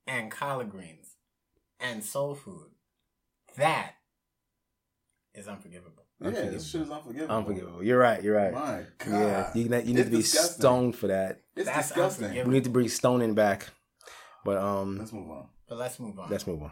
and 0.07 0.31
collard 0.31 0.69
greens 0.71 1.06
and 1.79 2.03
soul 2.03 2.35
food, 2.35 2.69
that 3.57 3.93
is 5.33 5.47
unforgivable. 5.47 6.03
Yeah, 6.19 6.31
this 6.31 6.67
shit 6.67 6.81
is 6.81 6.89
unforgivable. 6.89 7.35
Unforgivable. 7.35 7.83
You're 7.83 7.99
right. 7.99 8.23
You're 8.23 8.35
right. 8.35 8.53
My 8.53 8.79
Yeah, 9.07 9.43
God. 9.53 9.55
you, 9.55 9.63
you 9.63 9.69
need 9.69 9.87
It's 9.99 10.03
to 10.05 10.09
be 10.11 10.17
disgusting. 10.17 10.59
stoned 10.61 10.95
for 10.95 11.07
that. 11.07 11.41
It's 11.55 11.67
That's 11.67 11.89
disgusting. 11.89 12.33
We 12.47 12.53
need 12.53 12.63
to 12.63 12.69
bring 12.71 12.89
stoning 12.89 13.35
back. 13.35 13.67
But 14.43 14.57
um, 14.57 14.97
Let's 14.97 15.13
move 15.13 15.29
on. 15.29 15.47
But 15.69 15.77
let's 15.77 15.99
move 15.99 16.17
on. 16.19 16.29
let's 16.31 16.47
move 16.47 16.63
on. 16.63 16.71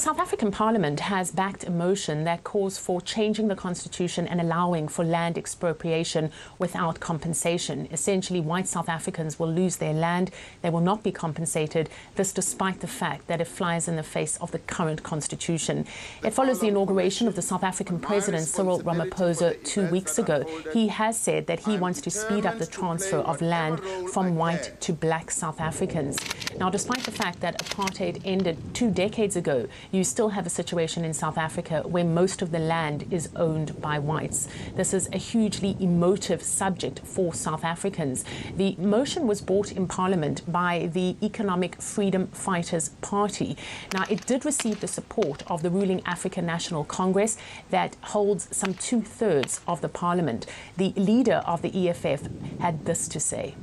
South 0.00 0.18
African 0.18 0.50
Parliament 0.50 0.98
has 0.98 1.30
backed 1.30 1.64
a 1.64 1.70
motion 1.70 2.24
that 2.24 2.42
calls 2.42 2.78
for 2.78 3.02
changing 3.02 3.48
the 3.48 3.54
constitution 3.54 4.26
and 4.26 4.40
allowing 4.40 4.88
for 4.88 5.04
land 5.04 5.36
expropriation 5.36 6.32
without 6.58 7.00
compensation. 7.00 7.86
Essentially, 7.92 8.40
white 8.40 8.66
South 8.66 8.88
Africans 8.88 9.38
will 9.38 9.52
lose 9.52 9.76
their 9.76 9.92
land. 9.92 10.30
They 10.62 10.70
will 10.70 10.80
not 10.80 11.02
be 11.02 11.12
compensated, 11.12 11.90
this 12.16 12.32
despite 12.32 12.80
the 12.80 12.86
fact 12.86 13.26
that 13.26 13.42
it 13.42 13.46
flies 13.46 13.88
in 13.88 13.96
the 13.96 14.02
face 14.02 14.38
of 14.38 14.52
the 14.52 14.60
current 14.60 15.02
constitution. 15.02 15.84
It 16.24 16.32
follows 16.32 16.60
the 16.60 16.68
inauguration 16.68 17.28
of 17.28 17.36
the 17.36 17.42
South 17.42 17.62
African 17.62 18.00
President 18.00 18.44
Cyril 18.44 18.80
Ramaphosa 18.80 19.62
two 19.64 19.86
weeks 19.90 20.18
ago. 20.18 20.46
He 20.72 20.88
has 20.88 21.18
said 21.18 21.46
that 21.46 21.60
he 21.60 21.76
wants 21.76 22.00
to 22.00 22.10
speed 22.10 22.46
up 22.46 22.58
the 22.58 22.64
transfer 22.64 23.18
of 23.18 23.42
land 23.42 23.80
from 24.14 24.36
white 24.36 24.80
to 24.80 24.94
black 24.94 25.30
South 25.30 25.60
Africans. 25.60 26.16
Now, 26.58 26.70
despite 26.70 27.02
the 27.02 27.12
fact 27.12 27.40
that 27.40 27.62
apartheid 27.62 28.22
ended 28.24 28.56
two 28.72 28.90
decades 28.90 29.36
ago, 29.36 29.68
you 29.92 30.04
still 30.04 30.30
have 30.30 30.46
a 30.46 30.50
situation 30.50 31.04
in 31.04 31.12
South 31.12 31.36
Africa 31.36 31.82
where 31.84 32.04
most 32.04 32.42
of 32.42 32.52
the 32.52 32.58
land 32.58 33.06
is 33.10 33.28
owned 33.36 33.80
by 33.80 33.98
whites. 33.98 34.48
This 34.76 34.94
is 34.94 35.08
a 35.12 35.18
hugely 35.18 35.76
emotive 35.80 36.42
subject 36.42 37.00
for 37.00 37.34
South 37.34 37.64
Africans. 37.64 38.24
The 38.56 38.76
motion 38.76 39.26
was 39.26 39.40
brought 39.40 39.72
in 39.72 39.86
Parliament 39.88 40.42
by 40.50 40.90
the 40.92 41.16
Economic 41.22 41.80
Freedom 41.82 42.28
Fighters 42.28 42.90
Party. 43.00 43.56
Now, 43.92 44.04
it 44.08 44.26
did 44.26 44.44
receive 44.44 44.80
the 44.80 44.88
support 44.88 45.42
of 45.48 45.62
the 45.62 45.70
ruling 45.70 46.02
African 46.06 46.46
National 46.46 46.84
Congress 46.84 47.36
that 47.70 47.96
holds 48.02 48.54
some 48.56 48.74
two 48.74 49.02
thirds 49.02 49.60
of 49.66 49.80
the 49.80 49.88
Parliament. 49.88 50.46
The 50.76 50.92
leader 50.96 51.42
of 51.46 51.62
the 51.62 51.88
EFF 51.88 52.28
had 52.60 52.84
this 52.84 53.08
to 53.08 53.20
say. 53.20 53.54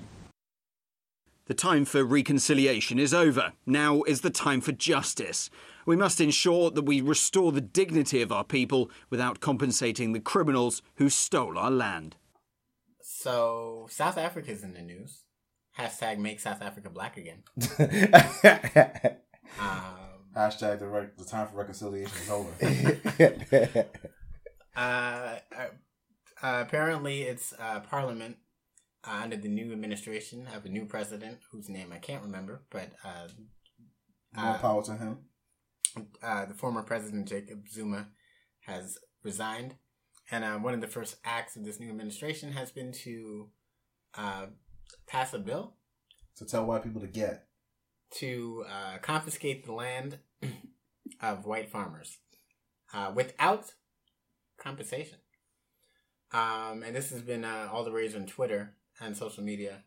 The 1.45 1.53
time 1.53 1.85
for 1.85 2.03
reconciliation 2.03 2.99
is 2.99 3.13
over. 3.13 3.53
Now 3.65 4.03
is 4.03 4.19
the 4.19 4.29
time 4.29 4.59
for 4.59 4.73
justice. 4.73 5.49
We 5.88 5.95
must 5.95 6.19
ensure 6.19 6.69
that 6.69 6.84
we 6.84 7.00
restore 7.00 7.54
the 7.54 7.62
dignity 7.62 8.21
of 8.21 8.30
our 8.30 8.43
people 8.43 8.91
without 9.10 9.39
compensating 9.39 10.12
the 10.12 10.19
criminals 10.19 10.82
who 10.95 11.10
stole 11.10 11.58
our 11.58 11.71
land. 11.71 12.17
So 13.02 13.88
South 13.89 14.17
Africa's 14.17 14.63
in 14.63 14.73
the 14.73 14.82
news. 14.82 15.23
Hashtag 15.80 16.17
make 16.17 16.41
South 16.41 16.62
Africa 16.62 16.89
black 16.89 17.15
again. 17.15 17.43
um, 19.62 20.26
Hashtag 20.36 20.80
the, 20.80 20.88
rec- 20.88 21.15
the 21.15 21.23
time 21.23 21.47
for 21.47 21.56
reconciliation 21.56 22.17
is 22.21 22.30
over. 22.30 22.52
uh, 24.76 24.80
uh, 24.80 25.39
uh, 26.43 26.63
apparently, 26.67 27.21
it's 27.21 27.54
uh, 27.58 27.80
Parliament 27.80 28.36
uh, 29.08 29.21
under 29.23 29.38
the 29.38 29.47
new 29.47 29.71
administration 29.71 30.47
have 30.47 30.65
a 30.65 30.69
new 30.69 30.86
president 30.86 31.38
whose 31.50 31.69
name 31.69 31.93
I 31.93 32.00
can't 32.00 32.23
remember, 32.23 32.63
but 32.71 32.91
uh, 33.06 33.30
More 34.36 34.56
uh, 34.56 34.58
power 34.58 34.84
to 34.84 34.97
him. 34.97 35.19
Uh, 36.23 36.45
the 36.45 36.53
former 36.53 36.83
president 36.83 37.27
Jacob 37.27 37.67
Zuma 37.69 38.07
has 38.65 38.97
resigned, 39.23 39.75
and 40.31 40.43
uh, 40.43 40.57
one 40.57 40.73
of 40.73 40.81
the 40.81 40.88
first 40.88 41.17
acts 41.23 41.55
of 41.55 41.65
this 41.65 41.79
new 41.79 41.89
administration 41.89 42.51
has 42.51 42.71
been 42.71 42.91
to 42.91 43.49
uh, 44.17 44.45
pass 45.07 45.33
a 45.33 45.39
bill 45.39 45.75
To 46.38 46.45
tell 46.45 46.65
white 46.65 46.83
people 46.83 47.01
to 47.01 47.07
get. 47.07 47.47
to 48.19 48.65
uh, 48.69 48.97
confiscate 48.99 49.65
the 49.65 49.73
land 49.73 50.19
of 51.21 51.45
white 51.45 51.69
farmers 51.69 52.17
uh, 52.93 53.12
without 53.13 53.73
compensation. 54.57 55.19
Um, 56.31 56.83
and 56.86 56.95
this 56.95 57.10
has 57.12 57.21
been 57.21 57.45
uh, 57.45 57.69
all 57.71 57.83
the 57.83 57.91
rage 57.91 58.15
on 58.15 58.25
Twitter 58.25 58.73
and 58.99 59.15
social 59.15 59.43
media. 59.43 59.83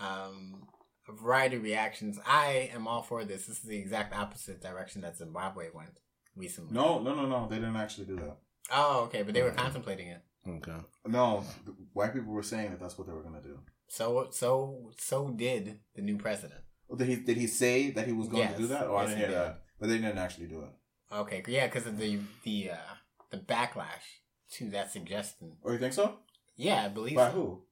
Um, 0.00 0.66
a 1.08 1.12
variety 1.12 1.56
of 1.56 1.62
reactions. 1.62 2.18
I 2.26 2.70
am 2.74 2.86
all 2.86 3.02
for 3.02 3.24
this. 3.24 3.46
This 3.46 3.58
is 3.58 3.64
the 3.64 3.78
exact 3.78 4.14
opposite 4.14 4.60
direction 4.60 5.00
that 5.02 5.16
Zimbabwe 5.16 5.68
went 5.74 5.98
recently. 6.36 6.74
No, 6.74 6.98
no, 7.00 7.14
no, 7.14 7.26
no. 7.26 7.46
They 7.48 7.56
didn't 7.56 7.76
actually 7.76 8.06
do 8.06 8.16
that. 8.16 8.36
Oh, 8.72 9.04
okay, 9.04 9.22
but 9.22 9.34
they 9.34 9.42
were 9.42 9.50
contemplating 9.52 10.08
it. 10.08 10.22
Okay. 10.46 10.76
No, 11.06 11.44
the 11.64 11.74
white 11.92 12.12
people 12.14 12.32
were 12.32 12.42
saying 12.42 12.70
that 12.70 12.80
that's 12.80 12.96
what 12.98 13.06
they 13.06 13.12
were 13.12 13.22
going 13.22 13.40
to 13.40 13.48
do. 13.48 13.58
So, 13.88 14.28
so, 14.30 14.90
so 14.98 15.30
did 15.30 15.80
the 15.94 16.02
new 16.02 16.16
president. 16.18 16.60
Did 16.96 17.08
he 17.08 17.16
did 17.16 17.36
he 17.36 17.46
say 17.46 17.90
that 17.90 18.06
he 18.06 18.12
was 18.12 18.28
going 18.28 18.42
Yes. 18.42 18.52
to 18.54 18.58
do 18.58 18.66
that? 18.68 18.86
Oh, 18.86 18.96
I 18.96 19.02
didn't 19.06 19.16
he 19.16 19.20
hear 19.24 19.28
did. 19.28 19.36
that. 19.38 19.62
But 19.78 19.88
they 19.88 19.96
didn't 19.98 20.18
actually 20.18 20.46
do 20.46 20.60
it. 20.62 20.70
Okay, 21.14 21.42
yeah, 21.46 21.66
because 21.66 21.86
of 21.86 21.98
the 21.98 22.18
the 22.44 22.70
uh, 22.72 22.94
the 23.30 23.36
backlash 23.38 24.06
to 24.52 24.70
that 24.70 24.90
suggestion. 24.92 25.56
Oh, 25.64 25.72
you 25.72 25.78
think 25.78 25.92
so? 25.92 26.18
Yeah, 26.56 26.84
I 26.84 26.88
believe 26.88 27.16
By 27.16 27.28
so. 27.30 27.34
who? 27.34 27.62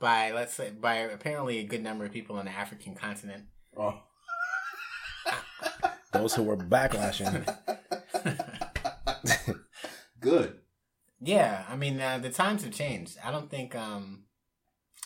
By 0.00 0.32
let's 0.32 0.54
say 0.54 0.70
by 0.70 0.96
apparently 0.96 1.58
a 1.58 1.64
good 1.64 1.82
number 1.82 2.06
of 2.06 2.10
people 2.12 2.36
on 2.36 2.46
the 2.46 2.50
African 2.50 2.94
continent. 2.94 3.44
Oh. 3.76 4.00
Those 6.12 6.34
who 6.34 6.42
were 6.42 6.56
backlashing. 6.56 7.46
Good. 10.20 10.58
Yeah, 11.20 11.64
I 11.68 11.76
mean 11.76 12.00
uh, 12.00 12.18
the 12.18 12.30
times 12.30 12.64
have 12.64 12.72
changed. 12.72 13.18
I 13.22 13.30
don't 13.30 13.50
think. 13.50 13.74
um 13.74 14.24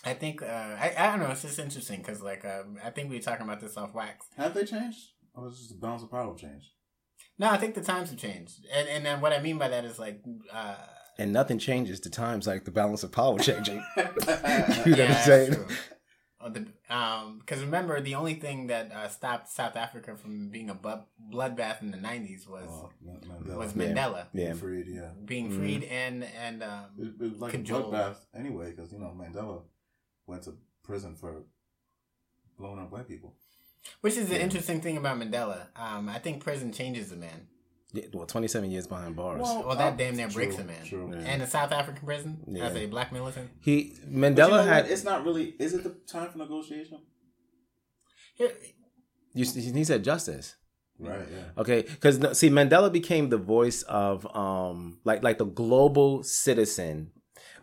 I 0.04 0.14
think 0.14 0.42
uh, 0.42 0.46
I 0.46 0.94
I 0.96 1.06
don't 1.08 1.20
know. 1.20 1.30
It's 1.30 1.42
just 1.42 1.58
interesting 1.58 1.98
because 1.98 2.22
like 2.22 2.44
um, 2.44 2.78
I 2.84 2.90
think 2.90 3.10
we 3.10 3.16
were 3.16 3.22
talking 3.22 3.44
about 3.46 3.60
this 3.60 3.76
off 3.76 3.94
wax. 3.94 4.26
Have 4.36 4.54
they 4.54 4.64
changed? 4.64 5.00
Or 5.34 5.44
was 5.44 5.54
it 5.54 5.58
just 5.58 5.70
the 5.70 5.76
balance 5.76 6.02
of 6.04 6.10
power 6.10 6.36
changed? 6.36 6.68
No, 7.38 7.50
I 7.50 7.56
think 7.56 7.74
the 7.74 7.80
times 7.82 8.10
have 8.10 8.18
changed, 8.18 8.64
and 8.72 8.88
and 8.88 9.04
then 9.04 9.20
what 9.20 9.32
I 9.32 9.40
mean 9.40 9.58
by 9.58 9.68
that 9.68 9.84
is 9.84 9.98
like. 9.98 10.22
uh 10.52 10.76
and 11.18 11.32
nothing 11.32 11.58
changes 11.58 12.00
to 12.00 12.10
times 12.10 12.46
like 12.46 12.64
the 12.64 12.70
balance 12.70 13.02
of 13.02 13.12
power 13.12 13.38
changing. 13.38 13.82
you 13.96 14.02
know 14.04 14.12
what 14.14 14.86
Yeah, 14.98 15.06
I'm 15.18 15.24
saying? 15.24 15.52
true. 15.54 15.66
Oh, 16.40 16.52
um, 16.94 17.38
because 17.38 17.62
remember, 17.62 17.98
the 18.02 18.16
only 18.16 18.34
thing 18.34 18.66
that 18.66 18.92
uh, 18.92 19.08
stopped 19.08 19.48
South 19.48 19.76
Africa 19.76 20.14
from 20.14 20.50
being 20.50 20.68
a 20.68 20.74
bu- 20.74 21.04
bloodbath 21.32 21.80
in 21.80 21.90
the 21.90 21.96
'90s 21.96 22.46
was 22.46 22.68
Mandela. 23.02 23.56
was 23.56 23.72
Mandela. 23.72 24.26
Yeah. 24.34 24.44
Being 24.52 24.54
freed, 24.56 24.86
yeah. 24.88 25.10
being 25.24 25.50
Mhm. 25.50 25.56
freed 25.56 25.84
and 25.84 26.24
and 26.24 26.62
um, 26.62 26.84
It, 26.98 27.14
it 27.24 27.30
was 27.32 27.40
like 27.40 27.52
cajoled. 27.52 27.94
a 27.94 27.96
bloodbath 27.96 28.16
anyway, 28.36 28.72
because 28.72 28.92
you 28.92 28.98
know 28.98 29.16
Mandela 29.18 29.62
went 30.26 30.42
to 30.42 30.54
prison 30.82 31.14
for 31.16 31.44
blowing 32.58 32.78
up 32.78 32.92
white 32.92 33.08
people. 33.08 33.34
Which 34.02 34.16
is 34.18 34.28
the 34.28 34.38
interesting 34.40 34.82
thing 34.82 34.98
about 34.98 35.18
Mandela. 35.18 35.68
Um, 35.76 36.10
I 36.10 36.18
think 36.18 36.42
prison 36.44 36.72
changes 36.72 37.10
a 37.10 37.16
man. 37.16 37.48
Yeah, 37.94 38.06
well, 38.12 38.26
27 38.26 38.70
years 38.72 38.86
behind 38.88 39.14
bars. 39.14 39.40
Well, 39.40 39.76
that 39.76 39.96
damn 39.96 40.16
near 40.16 40.28
breaks 40.28 40.58
a 40.58 40.64
man. 40.64 40.84
true. 40.84 41.12
And 41.12 41.40
the 41.40 41.46
South 41.46 41.70
African 41.70 42.04
prison 42.04 42.40
Yeah. 42.48 42.64
as 42.66 42.74
a 42.76 42.86
black 42.86 43.12
militant. 43.12 43.50
He 43.60 43.94
But 44.02 44.10
you 44.10 44.18
Mandela 44.18 44.50
know 44.50 44.62
had 44.64 44.84
what? 44.84 44.92
It's 44.92 45.04
not 45.04 45.24
really. 45.24 45.54
Is 45.60 45.74
it 45.74 45.84
the 45.84 45.90
time 46.06 46.28
for 46.30 46.38
negotiation? 46.38 46.98
you, 48.36 49.44
he 49.44 49.84
said 49.84 50.02
justice. 50.04 50.56
Right. 50.98 51.26
Yeah. 51.30 51.60
Okay, 51.60 51.82
because 51.82 52.38
see, 52.38 52.50
Mandela 52.50 52.90
became 52.92 53.28
the 53.28 53.36
voice 53.38 53.82
of 53.82 54.26
um, 54.36 54.98
like 55.04 55.22
like 55.22 55.38
the 55.38 55.44
global 55.44 56.22
citizen 56.22 57.10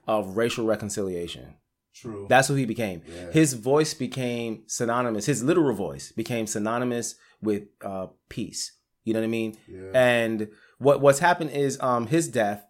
of 0.08 0.36
racial 0.38 0.66
reconciliation. 0.66 1.56
True. 1.94 2.26
That's 2.30 2.48
who 2.48 2.56
he 2.56 2.66
became. 2.66 3.04
Yeah. 3.08 3.32
His 3.32 3.54
voice 3.54 3.94
became 3.94 4.64
synonymous. 4.68 5.26
His 5.26 5.44
literal 5.44 5.76
voice 5.76 6.12
became 6.12 6.48
synonymous 6.48 7.16
with 7.42 7.64
uh, 7.84 8.08
peace. 8.30 8.74
You 9.04 9.14
know 9.14 9.20
what 9.20 9.26
I 9.26 9.30
mean? 9.30 9.58
Yeah. 9.68 9.92
And 9.94 10.50
what 10.78 11.02
what's 11.02 11.20
happened 11.20 11.52
is 11.52 11.80
um, 11.82 12.08
his 12.08 12.28
death 12.28 12.66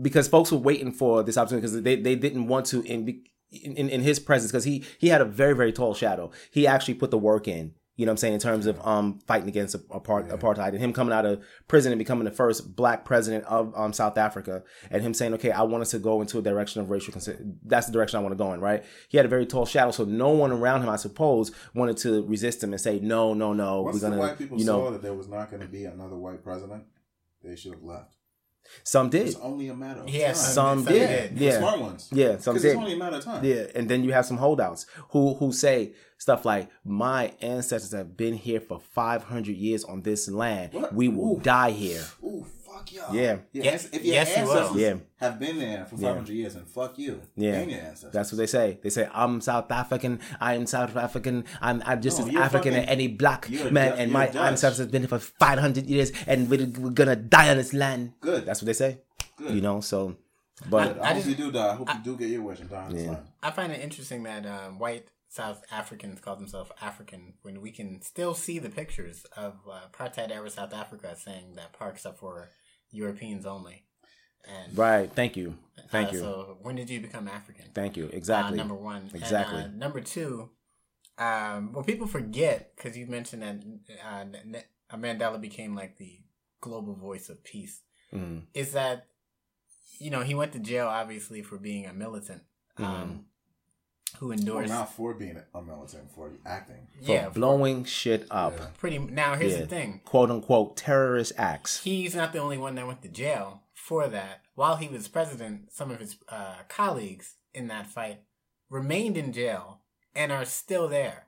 because 0.00 0.28
folks 0.28 0.50
were 0.52 0.58
waiting 0.58 0.92
for 0.92 1.22
this 1.22 1.36
opportunity 1.36 1.66
because 1.66 1.82
they, 1.82 1.96
they 1.96 2.16
didn't 2.16 2.46
want 2.46 2.66
to 2.66 2.82
in 2.82 3.22
in, 3.50 3.88
in 3.88 4.00
his 4.00 4.18
presence 4.18 4.50
because 4.50 4.64
he 4.64 4.84
he 4.98 5.08
had 5.08 5.20
a 5.20 5.24
very 5.24 5.54
very 5.54 5.72
tall 5.72 5.94
shadow. 5.94 6.30
He 6.50 6.66
actually 6.66 6.94
put 6.94 7.10
the 7.10 7.18
work 7.18 7.46
in. 7.48 7.74
You 7.96 8.06
know 8.06 8.10
what 8.10 8.14
I'm 8.14 8.16
saying? 8.18 8.34
In 8.34 8.40
terms 8.40 8.66
of 8.66 8.84
um 8.84 9.20
fighting 9.26 9.48
against 9.48 9.74
apart, 9.90 10.28
apartheid 10.28 10.68
and 10.70 10.78
him 10.78 10.92
coming 10.92 11.12
out 11.14 11.24
of 11.24 11.44
prison 11.68 11.92
and 11.92 11.98
becoming 11.98 12.24
the 12.24 12.30
first 12.32 12.74
black 12.74 13.04
president 13.04 13.44
of 13.44 13.72
um 13.76 13.92
South 13.92 14.18
Africa 14.18 14.64
and 14.90 15.00
him 15.02 15.14
saying 15.14 15.34
okay 15.34 15.52
I 15.52 15.62
want 15.62 15.82
us 15.82 15.90
to 15.92 15.98
go 15.98 16.20
into 16.20 16.38
a 16.38 16.42
direction 16.42 16.80
of 16.80 16.90
racial 16.90 17.12
consi- 17.14 17.56
that's 17.64 17.86
the 17.86 17.92
direction 17.92 18.18
I 18.18 18.22
want 18.22 18.32
to 18.32 18.36
go 18.36 18.52
in 18.52 18.60
right? 18.60 18.84
He 19.08 19.16
had 19.16 19.26
a 19.26 19.28
very 19.28 19.46
tall 19.46 19.64
shadow 19.64 19.92
so 19.92 20.04
no 20.04 20.30
one 20.30 20.50
around 20.50 20.82
him 20.82 20.88
I 20.88 20.96
suppose 20.96 21.52
wanted 21.74 21.96
to 21.98 22.26
resist 22.26 22.62
him 22.64 22.72
and 22.72 22.80
say 22.80 22.98
no 23.00 23.32
no 23.32 23.52
no 23.52 23.82
Once 23.82 23.94
we're 23.94 24.00
gonna 24.00 24.16
the 24.16 24.20
white 24.22 24.38
people 24.38 24.58
you 24.58 24.64
know 24.66 24.84
saw 24.86 24.90
that 24.90 25.02
there 25.02 25.14
was 25.14 25.28
not 25.28 25.50
going 25.50 25.62
to 25.62 25.68
be 25.68 25.84
another 25.84 26.16
white 26.16 26.42
president, 26.42 26.84
they 27.44 27.54
should 27.54 27.72
have 27.74 27.82
left. 27.82 28.16
Some 28.82 29.10
did. 29.10 29.28
It's 29.28 29.36
only 29.36 29.68
a 29.68 29.74
matter 29.74 30.00
of 30.00 30.08
Yeah, 30.08 30.26
time. 30.26 30.34
Some 30.34 30.84
some 30.84 30.92
did. 30.92 31.08
did. 31.08 31.38
The 31.38 31.44
Yeah. 31.44 31.58
smart 31.58 31.80
ones. 31.80 32.08
Yeah, 32.12 32.38
some 32.38 32.56
did. 32.56 32.64
it's 32.64 32.76
only 32.76 32.92
a 32.94 32.96
matter 32.96 33.16
of 33.16 33.24
time. 33.24 33.44
Yeah, 33.44 33.66
and 33.74 33.88
then 33.88 34.04
you 34.04 34.12
have 34.12 34.26
some 34.26 34.36
holdouts 34.38 34.86
who 35.10 35.34
who 35.34 35.52
say 35.52 35.92
stuff 36.18 36.44
like, 36.44 36.68
"My 36.84 37.32
ancestors 37.40 37.92
have 37.92 38.16
been 38.16 38.34
here 38.34 38.60
for 38.60 38.80
500 38.80 39.56
years 39.56 39.84
on 39.84 40.02
this 40.02 40.28
land. 40.28 40.72
What? 40.72 40.94
We 40.94 41.08
will 41.08 41.36
Ooh. 41.36 41.40
die 41.40 41.70
here." 41.70 42.02
Ooh, 42.22 42.40
fuck 42.42 42.43
y'all. 43.06 43.14
Yeah. 43.16 43.36
Your 43.52 43.64
Yeah, 43.64 43.70
ans- 43.72 43.88
if 43.92 44.04
your 44.04 44.14
yes, 44.14 44.36
you 44.36 44.42
will. 44.44 44.52
ancestors 44.52 44.80
Yeah. 44.80 44.94
have 45.16 45.38
been 45.38 45.58
there 45.58 45.84
for 45.86 45.96
Yeah. 45.96 46.08
500 46.08 46.32
years, 46.34 46.54
and 46.54 46.68
fuck 46.68 46.98
you. 46.98 47.20
Yeah, 47.36 47.54
And 47.54 47.70
your 47.70 47.80
ancestors. 47.80 48.12
that's 48.12 48.32
what 48.32 48.38
they 48.38 48.46
say. 48.46 48.78
They 48.82 48.90
say, 48.90 49.08
"I'm 49.12 49.40
South 49.40 49.70
African. 49.70 50.20
I 50.40 50.54
am 50.54 50.66
South 50.66 50.96
African. 50.96 51.44
I'm, 51.60 51.82
I'm 51.86 52.00
just 52.02 52.18
No, 52.20 52.26
as 52.26 52.32
you're 52.32 52.42
African 52.42 52.74
as 52.74 52.86
any 52.88 53.08
black 53.08 53.48
man, 53.50 53.90
Dutch- 53.90 53.98
and 54.00 54.12
my 54.12 54.26
Dutch. 54.26 54.36
ancestors 54.36 54.78
have 54.78 54.90
been 54.90 55.02
here 55.02 55.08
for 55.08 55.18
500 55.18 55.86
years, 55.86 56.12
and 56.26 56.48
we're, 56.50 56.66
we're 56.78 56.90
gonna 56.90 57.16
die 57.16 57.50
on 57.50 57.56
this 57.56 57.72
land." 57.72 58.12
Good. 58.20 58.46
That's 58.46 58.60
what 58.62 58.66
they 58.66 58.72
say. 58.72 58.98
Good. 59.36 59.54
You 59.54 59.60
know, 59.60 59.80
so, 59.80 60.16
but 60.70 60.98
I, 61.00 61.02
I 61.02 61.06
hope 61.08 61.16
just- 61.16 61.28
you 61.28 61.34
do 61.34 61.52
die. 61.52 61.72
I 61.72 61.74
hope 61.74 61.88
you 61.92 62.00
do 62.04 62.16
get 62.16 62.28
your 62.30 62.42
wish 62.42 62.60
and 62.60 62.70
die 62.70 62.84
on 62.84 62.92
this 62.92 63.02
Yeah. 63.04 63.10
land. 63.12 63.26
I 63.42 63.50
find 63.50 63.72
it 63.72 63.80
interesting 63.80 64.22
that 64.24 64.46
um, 64.46 64.78
white 64.78 65.08
South 65.28 65.64
Africans 65.72 66.20
call 66.20 66.36
themselves 66.36 66.70
African 66.80 67.34
when 67.42 67.60
we 67.60 67.72
can 67.72 68.00
still 68.02 68.34
see 68.34 68.60
the 68.60 68.68
pictures 68.70 69.26
of 69.36 69.54
uh, 69.68 69.80
apartheid 69.92 70.30
era 70.30 70.48
South 70.48 70.72
Africa 70.72 71.16
saying 71.18 71.54
that 71.56 71.72
parks 71.72 72.06
are 72.06 72.12
for 72.12 72.50
Europeans 72.94 73.44
only. 73.44 73.84
And 74.46 74.76
right. 74.78 75.10
Thank 75.12 75.36
you. 75.36 75.56
Thank 75.90 76.10
uh, 76.10 76.12
you. 76.12 76.18
So 76.20 76.58
when 76.62 76.76
did 76.76 76.88
you 76.88 77.00
become 77.00 77.28
African? 77.28 77.66
Thank 77.74 77.96
you. 77.96 78.06
Uh, 78.06 78.16
Exactly. 78.16 78.56
number 78.56 78.74
one. 78.74 79.10
Exactly. 79.12 79.62
And, 79.62 79.74
uh, 79.74 79.86
number 79.86 80.00
two, 80.00 80.50
um, 81.18 81.72
well, 81.72 81.84
people 81.84 82.06
forget 82.06 82.72
because 82.76 82.96
you 82.96 83.06
mentioned 83.06 83.42
that 83.42 83.62
uh, 84.92 84.96
Mandela 84.96 85.40
became 85.40 85.74
like 85.74 85.98
the 85.98 86.20
global 86.60 86.94
voice 86.94 87.28
of 87.28 87.42
peace. 87.42 87.82
Mhm. 88.12 88.42
Is 88.54 88.72
that 88.72 89.08
you 89.98 90.10
know 90.10 90.20
he 90.20 90.34
went 90.34 90.52
to 90.52 90.58
jail 90.58 90.86
obviously 90.86 91.42
for 91.42 91.58
being 91.58 91.86
a 91.86 91.92
militant, 91.92 92.42
um, 92.78 92.84
Mm-hmm. 92.84 93.16
Who 94.18 94.28
Well, 94.28 94.38
endorsed 94.38 94.68
not 94.68 94.92
for 94.94 95.14
being 95.14 95.40
a 95.54 95.62
militant, 95.62 96.10
for 96.14 96.30
acting. 96.46 96.86
For 97.02 97.10
yeah 97.12 97.28
blowing 97.28 97.84
shit 97.84 98.26
up. 98.30 98.76
pretty. 98.78 98.98
Now 98.98 99.34
here's 99.34 99.52
Yeah. 99.52 99.60
the 99.60 99.66
thing: 99.66 100.00
Quote 100.04 100.30
unquote 100.30 100.76
terrorist 100.76 101.32
acts. 101.36 101.82
he's 101.82 102.14
not 102.14 102.32
the 102.32 102.38
only 102.38 102.58
one 102.58 102.74
that 102.76 102.86
went 102.86 103.02
to 103.02 103.08
jail 103.08 103.62
for 103.74 104.08
that. 104.08 104.42
While 104.54 104.76
he 104.76 104.88
was 104.88 105.08
president, 105.08 105.72
some 105.72 105.90
of 105.90 106.00
his 106.00 106.16
uh, 106.28 106.62
colleagues 106.68 107.36
in 107.52 107.68
that 107.68 107.86
fight 107.86 108.20
remained 108.70 109.16
in 109.16 109.32
jail 109.32 109.80
and 110.14 110.30
are 110.32 110.44
still 110.44 110.88
there 110.88 111.26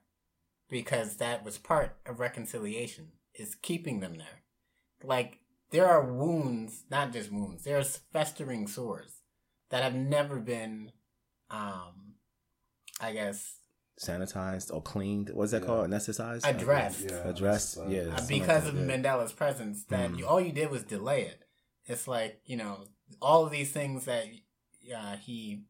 because 0.69 1.17
that 1.17 1.45
was 1.45 1.59
part 1.59 1.97
of 2.07 2.21
reconciliation 2.21 3.13
is 3.35 3.55
keeping 3.55 4.01
them 4.01 4.17
there. 4.17 4.43
Like 5.03 5.41
there 5.71 5.87
are 5.89 6.05
wounds, 6.13 6.85
not 6.91 7.13
just 7.13 7.31
wounds. 7.33 7.65
There's 7.65 7.99
festering 8.13 8.67
sores 8.69 9.23
that 9.71 9.83
have 9.83 9.95
never 9.95 10.39
been, 10.39 10.93
um, 11.51 12.06
I 13.01 13.13
guess, 13.13 13.59
Sanitized 13.99 14.71
or 14.75 14.83
cleaned. 14.83 15.31
What's 15.31 15.53
that 15.53 15.63
Yeah. 15.63 15.67
called? 15.69 15.89
Anesthetized? 15.91 16.45
Addressed. 16.45 17.09
Yeah, 17.11 17.29
Addressed. 17.29 17.77
that's, 17.77 17.91
Yeah. 17.91 18.15
uh, 18.15 18.27
because 18.29 18.67
of. 18.67 18.75
Mandela's 18.75 19.33
presence 19.33 19.85
that 19.87 20.11
Mm. 20.11 20.19
you, 20.19 20.27
all 20.27 20.41
you 20.41 20.53
did 20.53 20.71
was 20.71 20.83
delay 20.85 21.23
it. 21.23 21.43
It's 21.87 22.07
like 22.07 22.43
you 22.45 22.57
know 22.59 22.89
all 23.23 23.45
of 23.47 23.51
these 23.53 23.73
things 23.73 24.05
that 24.05 24.27
uh, 24.95 25.17
he, 25.17 25.65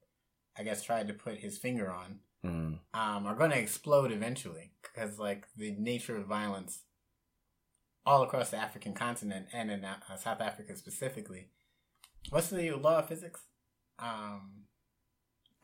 I 0.58 0.62
guess, 0.64 0.82
tried 0.82 1.06
to 1.08 1.14
put 1.14 1.38
his 1.38 1.56
finger 1.56 1.90
on 1.90 2.20
Mm. 2.44 2.80
um, 2.94 3.26
are 3.26 3.34
going 3.36 3.50
to 3.52 3.58
explode 3.58 4.10
eventually 4.12 4.72
because 4.82 5.18
like 5.18 5.46
the 5.56 5.70
nature 5.72 6.16
of 6.16 6.26
violence 6.26 6.82
all 8.04 8.22
across 8.22 8.50
the 8.50 8.56
African 8.56 8.92
continent 8.92 9.46
and 9.52 9.70
in 9.70 9.84
uh, 9.84 10.16
South 10.16 10.40
Africa 10.40 10.76
specifically. 10.76 11.50
What's 12.30 12.50
the 12.50 12.70
law 12.72 12.98
of 12.98 13.08
physics? 13.08 13.40
Um, 13.98 14.65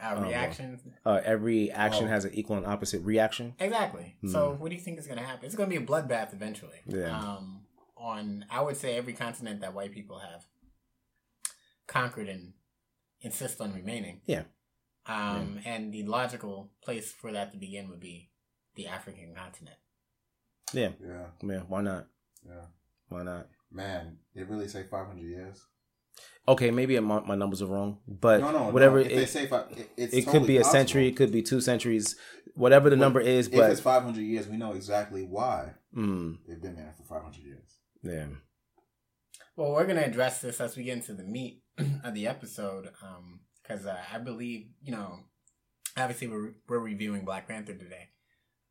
uh, 0.03 0.15
Oh, 0.17 0.21
well. 0.21 0.29
reaction. 0.31 0.81
Uh, 1.07 1.21
every 1.25 1.71
action 1.71 2.05
Oh. 2.07 2.09
has 2.09 2.25
an 2.25 2.35
equal 2.35 2.57
and 2.57 2.67
opposite 2.67 3.03
reaction. 3.03 3.55
Exactly. 3.61 4.17
Hmm. 4.21 4.29
So, 4.29 4.53
what 4.59 4.71
do 4.71 4.75
you 4.75 4.81
think 4.81 4.99
is 4.99 5.07
going 5.07 5.19
to 5.19 5.25
happen? 5.25 5.47
It's 5.47 5.55
going 5.55 5.71
to 5.71 5.79
be 5.79 5.83
a 5.83 5.87
bloodbath 5.87 6.33
eventually. 6.33 6.81
Yeah. 6.87 7.19
Um, 7.19 7.67
on 7.97 8.45
I 8.51 8.61
would 8.61 8.77
say 8.77 8.97
every 8.97 9.13
continent 9.13 9.61
that 9.61 9.75
white 9.75 9.93
people 9.93 10.19
have 10.19 10.45
conquered 11.87 12.29
and 12.29 12.55
insist 13.21 13.61
on 13.61 13.73
remaining. 13.75 14.21
Yeah. 14.27 14.43
Um, 15.07 15.61
and 15.65 15.93
the 15.93 16.05
logical 16.05 16.71
place 16.85 17.13
for 17.13 17.33
that 17.33 17.53
to 17.53 17.59
begin 17.59 17.89
would 17.91 18.01
be 18.01 18.31
the 18.77 18.87
African 18.87 19.35
continent. 19.35 19.77
Yeah. 20.73 20.91
Yeah, 21.05 21.27
Yeah. 21.43 21.61
Why 21.69 21.83
not? 21.83 22.07
yeah. 22.47 22.67
Why 23.09 23.23
not? 23.23 23.49
Man, 23.71 24.19
they 24.35 24.43
really 24.43 24.69
say 24.69 24.85
500 24.91 25.21
years. 25.23 25.65
Okay, 26.49 26.71
maybe 26.73 26.99
my, 26.99 27.21
my 27.21 27.35
numbers 27.37 27.63
are 27.63 27.67
wrong, 27.67 27.99
but 28.09 28.41
no, 28.41 28.51
no, 28.51 28.71
whatever. 28.71 28.97
No. 29.01 29.07
If 29.07 29.13
it, 29.13 29.15
they 29.17 29.27
say 29.27 29.47
five, 29.47 29.67
it, 29.71 29.91
it's 29.97 30.13
it 30.15 30.25
totally 30.25 30.39
could 30.41 30.47
be 30.49 30.57
a 30.57 30.61
possible. 30.61 30.73
century. 30.79 31.09
It 31.09 31.17
could 31.17 31.31
be 31.33 31.43
two 31.43 31.61
centuries. 31.61 32.17
Whatever 32.55 32.91
the 32.91 32.97
But 32.97 33.01
number 33.01 33.21
is, 33.21 33.47
if 33.49 33.55
but 33.55 33.71
it's 33.71 33.81
500 33.81 34.21
years, 34.21 34.49
we 34.49 34.57
know 34.57 34.73
exactly 34.73 35.23
why 35.23 35.75
mm, 35.97 36.37
they've 36.47 36.61
been 36.61 36.77
there 36.77 36.93
for 36.97 37.05
500 37.05 37.37
years. 37.43 37.79
yeah. 38.03 38.27
Well, 39.57 39.73
we're 39.73 39.85
going 39.85 39.99
to 39.99 40.05
address 40.07 40.41
this 40.41 40.61
as 40.61 40.77
we 40.77 40.85
get 40.85 40.95
into 40.97 41.13
the 41.15 41.23
meat 41.25 41.63
of 42.05 42.15
the 42.15 42.27
episode, 42.27 42.89
because 43.63 43.87
uh, 43.87 43.99
I 44.13 44.19
believe, 44.19 44.67
you 44.83 44.93
know, 44.93 45.21
obviously 45.97 46.27
we're, 46.27 46.55
we're 46.69 46.79
reviewing 46.79 47.25
Black 47.25 47.47
Panther 47.49 47.75
today. 47.75 48.09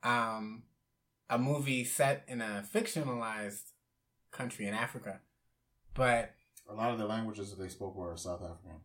Um, 0.04 0.64
a 1.30 1.38
movie 1.38 1.84
set 1.86 2.24
in 2.28 2.42
a 2.42 2.64
fictionalized 2.74 3.62
country 4.32 4.66
in 4.66 4.74
Africa, 4.74 5.22
but 5.94 6.32
A 6.70 6.74
lot 6.74 6.91
of 6.91 6.99
the 6.99 7.05
languages 7.05 7.49
that 7.49 7.62
they 7.62 7.70
spoke 7.70 7.95
were 7.95 8.16
South 8.16 8.41
African. 8.41 8.80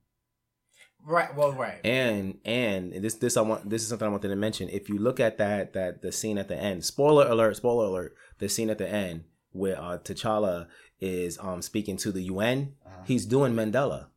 right, 1.05 1.35
well, 1.37 1.53
right, 1.53 1.79
And 1.85 2.39
and 2.45 2.93
this 2.93 3.15
this 3.15 3.37
I 3.37 3.43
want 3.43 3.69
this 3.71 3.83
is 3.83 3.89
something 3.89 4.09
I 4.09 4.11
wanted 4.11 4.29
to 4.29 4.37
mention. 4.37 4.69
If 4.69 4.89
you 4.89 4.99
look 4.99 5.21
at 5.21 5.39
that 5.39 5.73
that 5.75 6.03
the 6.03 6.11
scene 6.13 6.39
at 6.39 6.49
the 6.49 6.57
end, 6.57 6.85
spoiler 6.85 7.27
alert, 7.29 7.57
spoiler 7.57 7.85
alert, 7.87 8.15
the 8.39 8.49
scene 8.49 8.71
at 8.71 8.79
the 8.79 8.89
end 8.89 9.25
where 9.53 9.81
uh, 9.81 9.99
T'Challa 9.99 10.67
is 11.01 11.39
um 11.41 11.63
speaking 11.63 11.97
to 11.99 12.11
the 12.13 12.23
UN, 12.25 12.75
Uh-huh. 12.85 13.03
he's 13.07 13.25
doing 13.27 13.55
Mandela. 13.55 14.09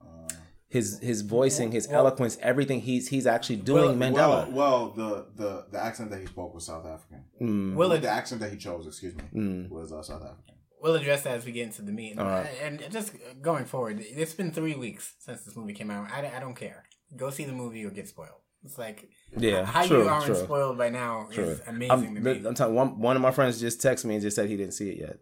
Uh, 0.00 0.28
His 0.68 0.98
his 1.00 1.22
voicing, 1.22 1.72
his 1.72 1.88
Well- 1.88 2.00
eloquence, 2.00 2.36
everything. 2.42 2.80
He's 2.82 3.08
he's 3.08 3.26
actually 3.26 3.56
doing 3.56 3.98
well, 3.98 4.10
Mandela. 4.12 4.52
Well, 4.52 4.52
well, 4.52 4.90
the, 4.90 5.26
the, 5.42 5.66
the 5.72 5.78
accent 5.82 6.10
that 6.10 6.20
he 6.20 6.26
spoke 6.26 6.52
was 6.54 6.66
South 6.66 6.84
African. 6.84 7.24
Mm, 7.40 7.74
Will 7.74 7.92
it- 7.92 8.02
the 8.02 8.10
accent 8.10 8.40
that 8.42 8.50
he 8.50 8.58
chose, 8.58 8.86
excuse 8.86 9.14
me, 9.14 9.24
mm. 9.34 9.70
was 9.70 9.92
uh, 9.92 10.02
South 10.02 10.22
African. 10.22 10.56
We'll 10.82 10.94
address 10.94 11.22
that 11.22 11.34
as 11.36 11.44
we 11.44 11.52
get 11.52 11.64
into 11.66 11.82
the 11.82 11.92
meat. 11.92 12.18
All 12.18 12.26
right. 12.26 12.48
And 12.62 12.82
just 12.90 13.12
going 13.42 13.64
forward, 13.64 14.00
it's 14.00 14.34
been 14.34 14.50
three 14.52 14.74
weeks 14.74 15.14
since 15.18 15.42
this 15.44 15.56
movie 15.56 15.72
came 15.74 15.90
out. 15.90 16.10
I, 16.10 16.32
I 16.36 16.40
don't 16.40 16.54
care. 16.54 16.84
Go 17.16 17.30
see 17.30 17.44
the 17.44 17.52
movie 17.52 17.84
or 17.84 17.90
get 17.90 18.08
spoiled. 18.08 18.40
It's 18.64 18.76
like 18.76 19.08
Yeah, 19.36 19.64
how 19.64 19.86
true, 19.86 20.02
you 20.02 20.08
aren't 20.08 20.26
true. 20.26 20.34
spoiled 20.34 20.76
by 20.78 20.88
now 20.90 21.28
True. 21.32 21.44
is 21.44 21.62
amazing 21.66 21.90
I'm, 21.92 22.14
to 22.16 22.20
me. 22.20 22.42
I'm 22.46 22.54
telling 22.54 22.74
one 22.74 22.98
one 22.98 23.14
of 23.16 23.22
my 23.22 23.30
friends 23.30 23.60
just 23.60 23.80
texted 23.80 24.06
me 24.06 24.14
and 24.14 24.22
just 24.22 24.34
said 24.34 24.48
he 24.48 24.56
didn't 24.56 24.74
see 24.74 24.90
it 24.90 24.98
yet. 24.98 25.16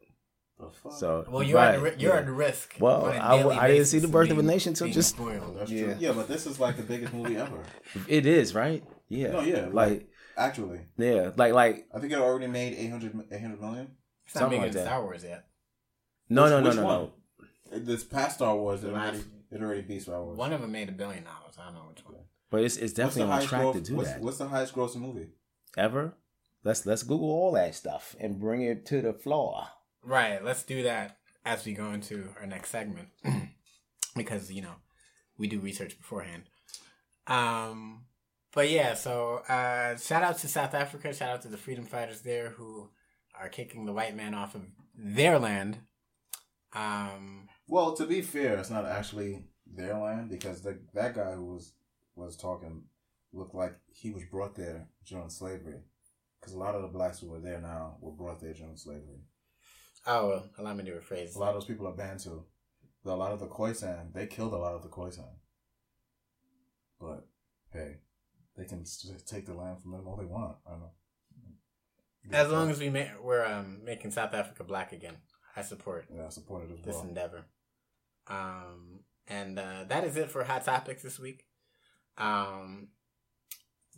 The 0.58 0.70
fuck? 0.70 0.92
So 0.94 1.26
Well, 1.30 1.42
you're 1.42 1.58
at 1.58 1.72
the, 1.76 1.82
right, 1.82 1.92
ri- 1.96 2.00
you're 2.02 2.14
yeah. 2.14 2.20
at 2.20 2.26
the 2.26 2.32
risk. 2.32 2.76
Well, 2.80 3.04
on 3.04 3.14
a 3.14 3.18
I, 3.18 3.36
w- 3.36 3.42
daily 3.50 3.56
I 3.58 3.68
didn't 3.68 3.86
see 3.88 3.98
the 3.98 4.08
birth 4.08 4.30
of 4.30 4.38
a 4.38 4.42
nation 4.42 4.70
until 4.70 4.88
just 4.88 5.10
spoiled. 5.10 5.58
That's 5.58 5.70
Yeah. 5.70 5.84
true. 5.84 5.96
Yeah, 6.00 6.12
but 6.12 6.28
this 6.28 6.46
is 6.46 6.58
like 6.58 6.78
the 6.78 6.82
biggest 6.82 7.12
movie 7.12 7.36
ever. 7.36 7.62
it 8.08 8.24
is 8.24 8.54
right. 8.54 8.82
Yeah, 9.08 9.32
No, 9.32 9.40
yeah, 9.40 9.68
like 9.70 10.08
Actually, 10.38 10.80
yeah, 10.96 11.30
like 11.36 11.52
like 11.52 11.86
I 11.94 11.98
think 12.00 12.12
it 12.12 12.18
already 12.18 12.46
made 12.46 12.74
800, 12.74 13.14
800 13.30 13.60
million. 13.60 13.88
It's 14.26 14.34
not 14.34 14.40
something 14.42 14.60
bigger 14.60 14.66
like 14.66 14.72
than 14.74 14.84
that. 14.84 14.88
Star 14.90 15.02
Wars 15.02 15.24
yet. 15.24 15.46
no 16.28 16.42
Which- 16.42 16.50
no 16.50 16.60
no 16.60 16.68
which 16.68 16.76
no 16.76 16.84
one? 16.84 17.10
no. 17.72 17.78
This 17.78 18.04
past 18.04 18.36
Star 18.36 18.56
Wars, 18.56 18.84
it 18.84 18.92
already, 18.92 19.18
last- 19.18 19.28
it 19.50 19.60
already 19.62 19.82
beat 19.82 20.02
Star 20.02 20.22
Wars. 20.22 20.36
One 20.38 20.52
of 20.52 20.60
them 20.60 20.72
made 20.72 20.88
a 20.88 20.92
billion 20.92 21.24
dollars. 21.24 21.54
I 21.60 21.64
don't 21.66 21.74
know 21.74 21.86
which 21.88 22.04
one. 22.04 22.14
But 22.50 22.62
it's 22.62 22.76
it's 22.76 22.82
What's 22.82 22.92
the 22.94 23.02
definitely 23.02 23.22
on 23.22 23.28
highest 23.30 23.48
track 23.48 23.62
gross- 23.62 23.74
to 23.76 23.80
do 23.82 23.96
what's, 23.96 24.08
that. 24.10 24.20
What's 24.20 24.38
the 24.38 24.48
highest 24.48 24.74
grossing 24.74 25.00
movie? 25.00 25.28
Ever? 25.76 26.14
Let's 26.64 26.86
let's 26.86 27.02
Google 27.02 27.30
all 27.30 27.52
that 27.52 27.74
stuff 27.74 28.14
and 28.20 28.38
bring 28.40 28.62
it 28.62 28.86
to 28.86 29.00
the 29.02 29.12
floor. 29.12 29.66
Right. 30.02 30.42
Let's 30.44 30.62
do 30.62 30.82
that 30.84 31.18
as 31.44 31.64
we 31.64 31.72
go 31.74 31.92
into 31.92 32.28
our 32.40 32.46
next 32.46 32.70
segment, 32.70 33.08
because 34.16 34.50
you 34.52 34.62
know 34.62 34.76
we 35.38 35.48
do 35.48 35.60
research 35.60 35.96
beforehand. 35.98 36.44
Um, 37.26 38.04
but 38.52 38.70
yeah. 38.70 38.94
So 38.94 39.42
uh, 39.48 39.96
shout 39.96 40.22
out 40.22 40.38
to 40.38 40.48
South 40.48 40.74
Africa. 40.74 41.12
Shout 41.12 41.30
out 41.30 41.42
to 41.42 41.48
the 41.48 41.56
freedom 41.56 41.84
fighters 41.84 42.22
there 42.22 42.50
who 42.50 42.90
are 43.40 43.48
kicking 43.48 43.84
the 43.86 43.92
white 43.92 44.16
man 44.16 44.34
off 44.34 44.54
of 44.54 44.62
their 44.96 45.38
land. 45.38 45.78
Um, 46.72 47.48
Well, 47.68 47.94
to 47.96 48.06
be 48.06 48.22
fair, 48.22 48.56
it's 48.58 48.70
not 48.70 48.84
actually 48.86 49.44
their 49.66 49.98
land 49.98 50.30
because 50.30 50.62
the, 50.62 50.78
that 50.94 51.14
guy 51.14 51.32
who 51.32 51.44
was 51.54 51.72
was 52.14 52.36
talking 52.36 52.84
looked 53.32 53.54
like 53.54 53.74
he 53.92 54.10
was 54.10 54.24
brought 54.24 54.54
there 54.56 54.88
during 55.06 55.28
slavery. 55.28 55.80
Because 56.40 56.54
a 56.54 56.58
lot 56.58 56.74
of 56.74 56.82
the 56.82 56.88
blacks 56.88 57.18
who 57.20 57.28
were 57.28 57.40
there 57.40 57.60
now 57.60 57.96
were 58.00 58.12
brought 58.12 58.40
there 58.40 58.54
during 58.54 58.76
slavery. 58.76 59.20
oh, 60.06 60.28
well, 60.28 60.50
allow 60.58 60.74
me 60.74 60.84
to 60.84 60.92
rephrase. 60.92 61.34
A 61.34 61.38
lot 61.38 61.48
of 61.48 61.54
those 61.56 61.64
people 61.66 61.86
are 61.86 61.92
Bantu. 61.92 62.44
A 63.04 63.10
lot 63.10 63.32
of 63.32 63.40
the 63.40 63.46
Khoisan, 63.46 64.12
they 64.12 64.26
killed 64.26 64.52
a 64.52 64.56
lot 64.58 64.74
of 64.74 64.82
the 64.82 64.88
Khoisan. 64.88 65.36
But 67.00 67.26
hey, 67.72 67.96
they 68.56 68.64
can 68.64 68.84
st- 68.84 69.24
take 69.26 69.46
the 69.46 69.54
land 69.54 69.80
from 69.80 69.92
them 69.92 70.06
all 70.08 70.16
they 70.16 70.24
want. 70.24 70.56
I 70.66 70.70
don't 70.70 70.80
know. 70.80 70.92
As 72.32 72.50
long 72.50 72.70
as 72.70 72.80
we 72.80 72.90
we're 73.22 73.44
um, 73.44 73.80
making 73.84 74.10
South 74.10 74.34
Africa 74.34 74.64
black 74.64 74.92
again, 74.92 75.16
I 75.56 75.62
support 75.62 76.06
yeah, 76.14 76.26
I 76.26 76.28
support 76.28 76.64
it 76.64 76.78
as 76.78 76.84
this 76.84 76.94
well. 76.96 77.08
endeavor. 77.08 77.44
Um, 78.28 79.00
and 79.28 79.58
uh, 79.58 79.84
that 79.88 80.04
is 80.04 80.16
it 80.16 80.30
for 80.30 80.44
hot 80.44 80.64
topics 80.64 81.02
this 81.02 81.18
week. 81.18 81.46
Um, 82.18 82.88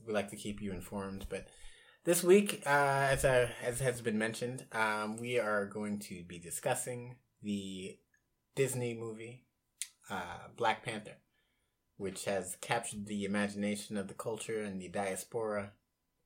we 0.07 0.13
like 0.13 0.31
to 0.31 0.37
keep 0.37 0.61
you 0.61 0.73
informed, 0.73 1.27
but 1.29 1.49
this 2.05 2.23
week, 2.23 2.63
uh, 2.67 3.09
as 3.11 3.25
uh, 3.25 3.49
as 3.63 3.81
has 3.81 4.01
been 4.01 4.19
mentioned, 4.19 4.67
um, 4.73 5.17
we 5.17 5.39
are 5.39 5.67
going 5.67 5.99
to 6.01 6.23
be 6.25 6.39
discussing 6.39 7.17
the 7.43 7.99
Disney 8.55 8.95
movie 8.95 9.45
uh, 10.11 10.49
Black 10.57 10.85
Panther, 10.85 11.17
which 11.97 12.25
has 12.25 12.57
captured 12.61 13.07
the 13.07 13.25
imagination 13.25 13.97
of 13.97 14.09
the 14.09 14.15
culture 14.15 14.63
and 14.63 14.81
the 14.81 14.89
diaspora. 14.89 15.73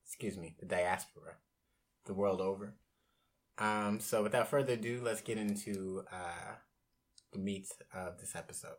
Excuse 0.07 0.37
me, 0.37 0.55
the 0.61 0.67
diaspora, 0.67 1.37
the 2.05 2.15
world 2.15 2.41
over. 2.41 2.75
Um, 3.59 4.01
so 4.01 4.23
without 4.23 4.49
further 4.49 4.75
ado, 4.75 5.01
let's 5.03 5.21
get 5.21 5.39
into 5.39 6.05
uh, 6.13 6.55
the 7.33 7.39
meat 7.39 7.69
of 7.95 8.19
this 8.19 8.35
episode. 8.35 8.73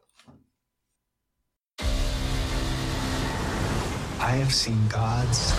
I 4.20 4.32
have 4.38 4.54
seen 4.54 4.88
gods 4.88 5.52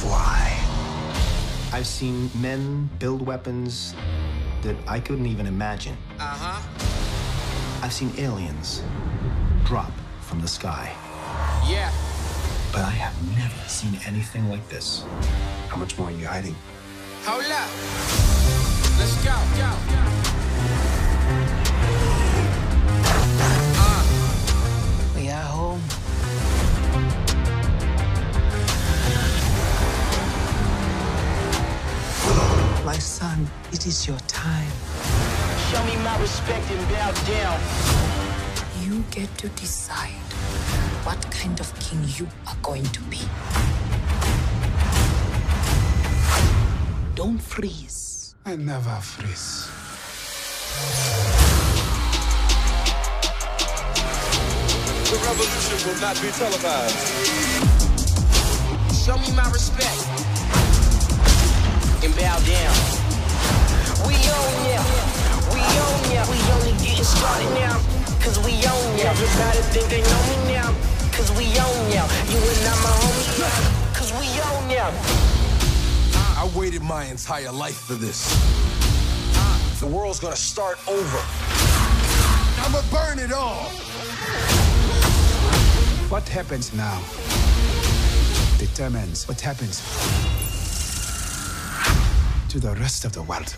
fly. 0.00 0.60
I've 1.72 1.86
seen 1.86 2.30
men 2.34 2.90
build 2.98 3.22
weapons 3.24 3.94
that 4.62 4.76
I 4.86 5.00
couldn't 5.00 5.26
even 5.26 5.46
imagine. 5.46 5.96
Uh 6.18 6.36
huh. 6.36 7.80
I've 7.82 7.92
seen 7.92 8.12
aliens 8.18 8.82
drop 9.64 9.92
from 10.20 10.40
the 10.40 10.48
sky. 10.48 10.92
Yeah. 11.68 11.92
But 12.72 12.82
I 12.82 12.90
have 12.90 13.14
never 13.36 13.68
seen 13.68 13.98
anything 14.06 14.48
like 14.48 14.68
this. 14.68 15.04
How 15.68 15.76
much 15.76 15.98
more 15.98 16.08
are 16.08 16.12
you 16.12 16.26
hiding? 16.26 16.56
Hold 17.26 17.44
up. 17.44 17.70
Let's 18.98 19.16
go. 19.24 19.32
go. 19.56 19.70
We 25.16 25.30
are 25.30 25.40
home. 25.40 25.80
My 32.84 32.98
son, 32.98 33.48
it 33.72 33.86
is 33.86 34.06
your 34.06 34.18
time. 34.28 34.68
Show 35.70 35.82
me 35.84 35.96
my 36.04 36.20
respect 36.20 36.70
and 36.70 36.88
bow 36.90 37.10
down. 37.26 37.58
You 38.84 39.02
get 39.10 39.34
to 39.38 39.48
decide 39.48 40.12
what 41.06 41.24
kind 41.30 41.58
of 41.58 41.72
king 41.80 42.04
you 42.18 42.28
are 42.46 42.56
going 42.60 42.84
to 42.84 43.00
be. 43.04 43.20
Don't 47.14 47.38
freeze. 47.38 48.34
I 48.44 48.56
never 48.56 48.90
freeze. 49.00 49.70
The 55.06 55.16
revolution 55.22 55.78
will 55.86 56.00
not 56.00 56.18
be 56.20 56.28
televised. 56.34 56.98
Show 58.98 59.16
me 59.18 59.30
my 59.36 59.46
respect 59.54 59.94
and 62.02 62.10
bow 62.18 62.34
down. 62.42 62.74
We 64.10 64.18
own 64.18 64.54
ya. 64.74 64.82
We 65.54 65.62
own 65.62 66.02
ya. 66.10 66.26
We 66.26 66.38
only 66.50 66.74
getting 66.82 67.04
started 67.04 67.50
now. 67.62 67.78
Cause 68.18 68.42
we 68.42 68.58
own 68.66 68.98
ya. 68.98 69.14
Everybody 69.14 69.62
think 69.70 69.86
they 69.86 70.02
know 70.02 70.22
me 70.34 70.54
now. 70.58 70.74
Cause 71.14 71.30
we 71.38 71.46
own 71.62 71.92
ya. 71.94 72.02
You 72.26 72.42
and 72.42 72.66
I'm 72.66 72.82
a 72.82 72.92
homie 72.98 73.38
now. 73.38 73.94
Cause 73.94 74.10
we 74.18 74.26
own 74.50 74.68
ya. 74.68 75.43
I 76.54 76.56
waited 76.56 76.82
my 76.82 77.04
entire 77.06 77.50
life 77.50 77.78
for 77.78 77.94
this. 77.94 78.30
The 79.80 79.86
world's 79.86 80.20
gonna 80.20 80.36
start 80.36 80.78
over. 80.86 81.18
I'ma 82.62 82.80
burn 82.92 83.18
it 83.18 83.32
all. 83.32 83.64
What 86.10 86.28
happens 86.28 86.72
now 86.72 87.00
determines 88.58 89.26
what 89.26 89.40
happens 89.40 89.80
to 92.50 92.60
the 92.60 92.74
rest 92.76 93.04
of 93.04 93.12
the 93.12 93.22
world. 93.22 93.56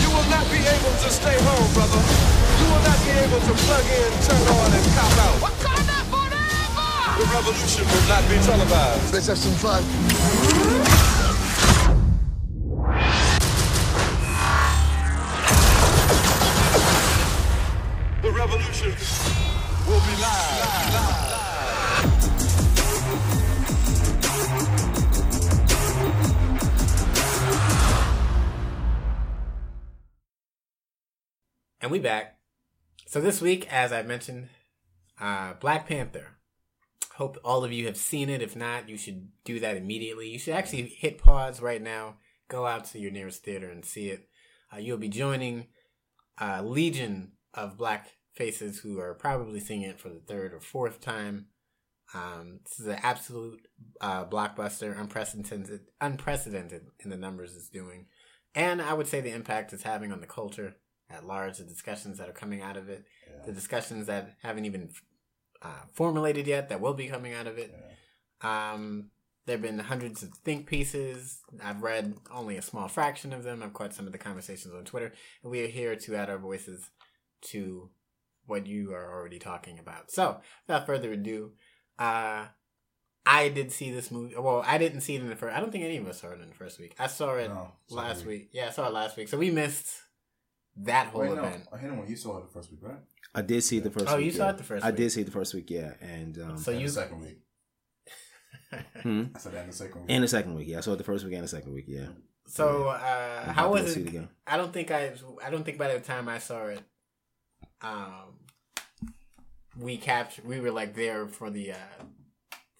You 0.00 0.08
will 0.08 0.28
not 0.30 0.50
be 0.50 0.58
able 0.58 0.96
to 1.02 1.10
stay 1.10 1.36
home, 1.42 1.74
brother. 1.74 2.45
You 2.58 2.66
will 2.72 2.82
not 2.82 2.98
be 3.04 3.10
able 3.10 3.40
to 3.40 3.52
plug 3.64 3.86
in, 3.86 4.10
turn 4.24 4.42
on, 4.56 4.72
and 4.72 4.86
cop 4.96 5.12
out. 5.26 5.38
The 7.18 7.24
revolution 7.32 7.84
will 7.86 8.06
not 8.08 8.22
be 8.28 8.36
televised. 8.44 9.12
Let's 9.14 9.26
have 9.28 9.38
some 9.38 9.54
fun. 9.54 9.82
The 18.22 18.30
revolution 18.32 18.92
will 19.86 20.00
be 20.00 20.14
live. 20.20 20.96
And 31.80 31.90
we 31.92 31.98
back. 32.00 32.35
So 33.16 33.22
this 33.22 33.40
week, 33.40 33.66
as 33.72 33.94
I 33.94 34.02
mentioned, 34.02 34.50
uh, 35.18 35.54
Black 35.54 35.88
Panther. 35.88 36.36
Hope 37.14 37.38
all 37.42 37.64
of 37.64 37.72
you 37.72 37.86
have 37.86 37.96
seen 37.96 38.28
it. 38.28 38.42
If 38.42 38.54
not, 38.54 38.90
you 38.90 38.98
should 38.98 39.28
do 39.42 39.58
that 39.60 39.74
immediately. 39.74 40.28
You 40.28 40.38
should 40.38 40.52
actually 40.52 40.82
hit 40.82 41.16
pause 41.16 41.62
right 41.62 41.80
now. 41.80 42.16
Go 42.48 42.66
out 42.66 42.84
to 42.88 42.98
your 42.98 43.10
nearest 43.10 43.42
theater 43.42 43.70
and 43.70 43.86
see 43.86 44.10
it. 44.10 44.28
Uh, 44.70 44.80
you'll 44.80 44.98
be 44.98 45.08
joining 45.08 45.68
a 46.36 46.62
legion 46.62 47.32
of 47.54 47.78
black 47.78 48.08
faces 48.34 48.80
who 48.80 49.00
are 49.00 49.14
probably 49.14 49.60
seeing 49.60 49.80
it 49.80 49.98
for 49.98 50.10
the 50.10 50.20
third 50.20 50.52
or 50.52 50.60
fourth 50.60 51.00
time. 51.00 51.46
Um, 52.12 52.60
this 52.64 52.80
is 52.80 52.86
an 52.86 52.98
absolute 53.02 53.66
uh, 53.98 54.26
blockbuster, 54.26 55.00
unprecedented, 55.00 55.86
unprecedented 56.02 56.82
in 57.02 57.08
the 57.08 57.16
numbers 57.16 57.56
it's 57.56 57.70
doing, 57.70 58.08
and 58.54 58.82
I 58.82 58.92
would 58.92 59.06
say 59.06 59.22
the 59.22 59.34
impact 59.34 59.72
it's 59.72 59.84
having 59.84 60.12
on 60.12 60.20
the 60.20 60.26
culture 60.26 60.76
at 61.10 61.26
large. 61.26 61.58
The 61.58 61.64
discussions 61.64 62.18
that 62.18 62.28
are 62.28 62.32
coming 62.32 62.62
out 62.62 62.76
of 62.76 62.88
it, 62.88 63.04
the 63.44 63.52
discussions 63.52 64.06
that 64.06 64.34
haven't 64.42 64.64
even 64.64 64.90
uh, 65.62 65.82
formulated 65.92 66.46
yet 66.46 66.68
that 66.68 66.80
will 66.80 66.94
be 66.94 67.08
coming 67.08 67.32
out 67.32 67.46
of 67.46 67.58
it. 67.58 67.74
Um, 68.42 69.10
there 69.46 69.54
have 69.54 69.62
been 69.62 69.78
hundreds 69.78 70.22
of 70.22 70.30
think 70.44 70.66
pieces. 70.66 71.38
I've 71.62 71.82
read 71.82 72.14
only 72.32 72.56
a 72.56 72.62
small 72.62 72.88
fraction 72.88 73.32
of 73.32 73.44
them. 73.44 73.62
I've 73.62 73.72
caught 73.72 73.94
some 73.94 74.06
of 74.06 74.12
the 74.12 74.18
conversations 74.18 74.74
on 74.74 74.84
Twitter, 74.84 75.12
and 75.42 75.50
we 75.52 75.62
are 75.62 75.68
here 75.68 75.94
to 75.94 76.16
add 76.16 76.28
our 76.28 76.38
voices 76.38 76.90
to 77.42 77.90
what 78.46 78.66
you 78.66 78.92
are 78.92 79.12
already 79.12 79.38
talking 79.38 79.78
about. 79.78 80.10
So, 80.10 80.38
without 80.66 80.86
further 80.86 81.12
ado, 81.12 81.52
uh, 81.98 82.46
I 83.24 83.48
did 83.48 83.72
see 83.72 83.90
this 83.90 84.10
movie. 84.10 84.34
Well, 84.36 84.62
I 84.66 84.78
didn't 84.78 85.00
see 85.00 85.16
it 85.16 85.22
in 85.22 85.28
the 85.28 85.36
first. 85.36 85.56
I 85.56 85.60
don't 85.60 85.72
think 85.72 85.84
any 85.84 85.96
of 85.96 86.06
us 86.06 86.20
saw 86.20 86.28
it 86.30 86.40
in 86.40 86.48
the 86.48 86.54
first 86.54 86.78
week. 86.78 86.94
I 86.98 87.06
saw 87.06 87.34
it 87.36 87.48
No, 87.48 87.72
last 87.90 88.24
week. 88.24 88.50
Yeah, 88.52 88.68
I 88.68 88.70
saw 88.70 88.86
it 88.86 88.92
last 88.92 89.16
week. 89.16 89.28
So 89.28 89.38
we 89.38 89.50
missed 89.50 89.92
that 90.78 91.08
whole 91.08 91.22
Wait, 91.22 91.34
no. 91.34 91.44
event. 91.44 91.66
I 91.72 91.78
hit 91.78 91.90
him 91.90 91.98
when 91.98 92.08
you 92.08 92.16
saw 92.16 92.38
it 92.38 92.46
the 92.46 92.52
first 92.52 92.70
week, 92.70 92.80
right? 92.82 92.98
I 93.34 93.42
did 93.42 93.62
see 93.64 93.78
it 93.78 93.84
the 93.84 93.90
first. 93.90 94.06
Oh, 94.08 94.16
week, 94.16 94.26
you 94.26 94.32
saw 94.32 94.44
yeah. 94.44 94.50
it 94.50 94.58
the 94.58 94.64
first 94.64 94.84
I 94.84 94.88
week. 94.88 94.96
did 94.96 95.12
see 95.12 95.20
it 95.22 95.24
the 95.24 95.30
first 95.30 95.54
week, 95.54 95.70
yeah, 95.70 95.92
and 96.00 96.38
um, 96.38 96.58
So 96.58 96.72
And 96.72 96.80
you- 96.80 96.86
the 96.88 96.92
second 96.92 97.20
week. 97.20 97.38
hmm? 99.02 99.24
I 99.34 99.38
saw 99.38 99.50
that 99.50 99.62
in 99.62 99.66
the 99.68 99.72
second 99.76 100.00
week. 100.02 100.10
and 100.10 100.24
the 100.24 100.28
second 100.28 100.54
week, 100.54 100.68
yeah. 100.68 100.78
I 100.78 100.80
saw 100.80 100.92
it 100.92 100.96
the 100.98 101.04
first 101.04 101.24
week 101.24 101.34
and 101.34 101.44
the 101.44 101.48
second 101.48 101.72
week, 101.72 101.84
yeah. 101.88 102.08
So, 102.48 102.88
I'm 102.88 102.94
uh, 102.94 103.42
about 103.42 103.54
how 103.54 103.72
was 103.72 103.96
it? 103.96 104.02
it 104.02 104.08
again. 104.08 104.28
I 104.46 104.56
don't 104.56 104.72
think 104.72 104.90
I. 104.90 105.12
I 105.44 105.50
don't 105.50 105.64
think 105.64 105.78
by 105.78 105.92
the 105.92 105.98
time 106.00 106.28
I 106.28 106.38
saw 106.38 106.66
it, 106.66 106.80
um, 107.80 108.38
we 109.78 109.96
captured. 109.96 110.44
We 110.44 110.60
were 110.60 110.70
like 110.70 110.94
there 110.94 111.26
for 111.26 111.50
the 111.50 111.72
uh, 111.72 111.76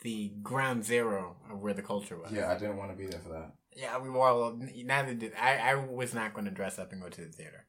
the 0.02 0.32
ground 0.42 0.84
zero 0.84 1.36
of 1.50 1.60
where 1.60 1.74
the 1.74 1.82
culture 1.82 2.16
was. 2.16 2.30
Yeah, 2.32 2.50
I 2.50 2.56
didn't 2.58 2.76
want 2.76 2.92
to 2.92 2.96
be 2.96 3.06
there 3.06 3.20
for 3.20 3.30
that. 3.30 3.54
Yeah, 3.74 3.98
we 3.98 4.08
were 4.08 4.20
all. 4.20 4.56
Neither 4.56 5.14
did 5.14 5.32
I. 5.40 5.56
I 5.56 5.74
was 5.74 6.14
not 6.14 6.32
going 6.32 6.44
to 6.46 6.52
dress 6.52 6.78
up 6.78 6.92
and 6.92 7.02
go 7.02 7.08
to 7.08 7.20
the 7.20 7.28
theater. 7.28 7.65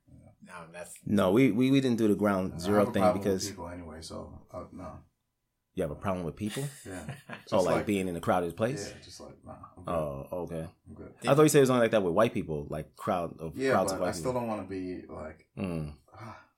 No, 0.48 0.54
that's 0.74 0.94
No, 1.06 1.32
we, 1.32 1.52
we, 1.52 1.72
we 1.72 1.82
didn't 1.82 1.98
do 1.98 2.08
the 2.08 2.16
ground 2.16 2.54
I 2.56 2.60
zero 2.60 2.80
have 2.80 2.88
a 2.90 2.92
thing 2.92 3.02
problem 3.04 3.18
with 3.18 3.24
because 3.26 3.48
people 3.50 3.70
anyway, 3.70 3.98
so 4.02 4.40
uh, 4.54 4.64
no. 4.72 4.90
you 5.76 5.84
have 5.84 5.92
a 5.92 5.96
problem 5.96 6.26
with 6.26 6.36
people. 6.36 6.64
Yeah. 6.86 7.04
oh, 7.52 7.62
like, 7.62 7.76
like- 7.76 7.86
being 7.86 8.08
in 8.08 8.16
a 8.16 8.20
crowded 8.22 8.56
place. 8.56 8.88
Yeah, 8.90 9.04
just 9.04 9.20
like 9.20 9.36
nah. 9.46 9.52
I'm. 9.78 9.84
Oh, 9.94 10.28
okay. 10.44 10.66
I'm 10.88 10.94
good. 10.96 11.14
I 11.28 11.34
thought 11.36 11.44
you 11.44 11.50
said 11.50 11.60
it 11.60 11.68
was 11.68 11.70
only 11.70 11.82
like 11.84 11.92
that 11.92 12.02
with 12.04 12.14
white 12.14 12.34
people, 12.34 12.66
like 12.70 12.96
crowd 12.96 13.36
of 13.40 13.56
Yeah, 13.58 13.72
crowds 13.72 13.92
but 13.92 13.96
of 13.96 14.02
white 14.02 14.10
I 14.10 14.12
still 14.14 14.32
people. 14.32 14.42
don't 14.42 14.48
want 14.50 14.62
to 14.64 14.70
be 14.70 15.04
like 15.10 15.46
Mm. 15.58 15.94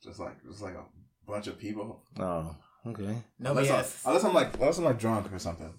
just 0.03 0.19
like 0.19 0.35
just 0.47 0.61
like 0.61 0.75
a 0.75 0.85
bunch 1.27 1.47
of 1.47 1.57
people. 1.57 2.03
Oh, 2.19 2.55
okay. 2.87 3.23
No, 3.39 3.51
unless, 3.51 3.67
has- 3.69 4.01
I, 4.05 4.09
unless 4.09 4.23
I'm 4.25 4.33
like 4.33 4.53
unless 4.55 4.77
I'm 4.77 4.85
like 4.85 4.99
drunk 4.99 5.31
or 5.33 5.39
something. 5.39 5.73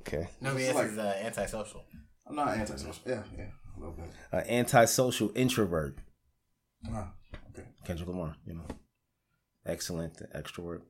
Okay. 0.00 0.28
nobody 0.40 0.64
It's 0.64 0.74
else 0.74 0.82
like- 0.84 0.92
is 0.92 0.98
uh, 0.98 1.20
antisocial. 1.24 1.82
I'm 2.26 2.36
not 2.36 2.48
antisocial. 2.56 2.94
Yeah, 3.06 3.22
yeah, 3.36 3.44
a 3.76 3.78
little 3.80 3.94
bit. 3.94 4.10
Uh, 4.32 4.36
antisocial 4.48 5.30
introvert. 5.34 5.96
Ah, 6.90 7.12
okay. 7.50 7.68
Kendrick 7.84 8.08
Lamar, 8.08 8.36
you 8.46 8.54
know, 8.54 8.66
excellent 9.66 10.14
extrovert. 10.34 10.82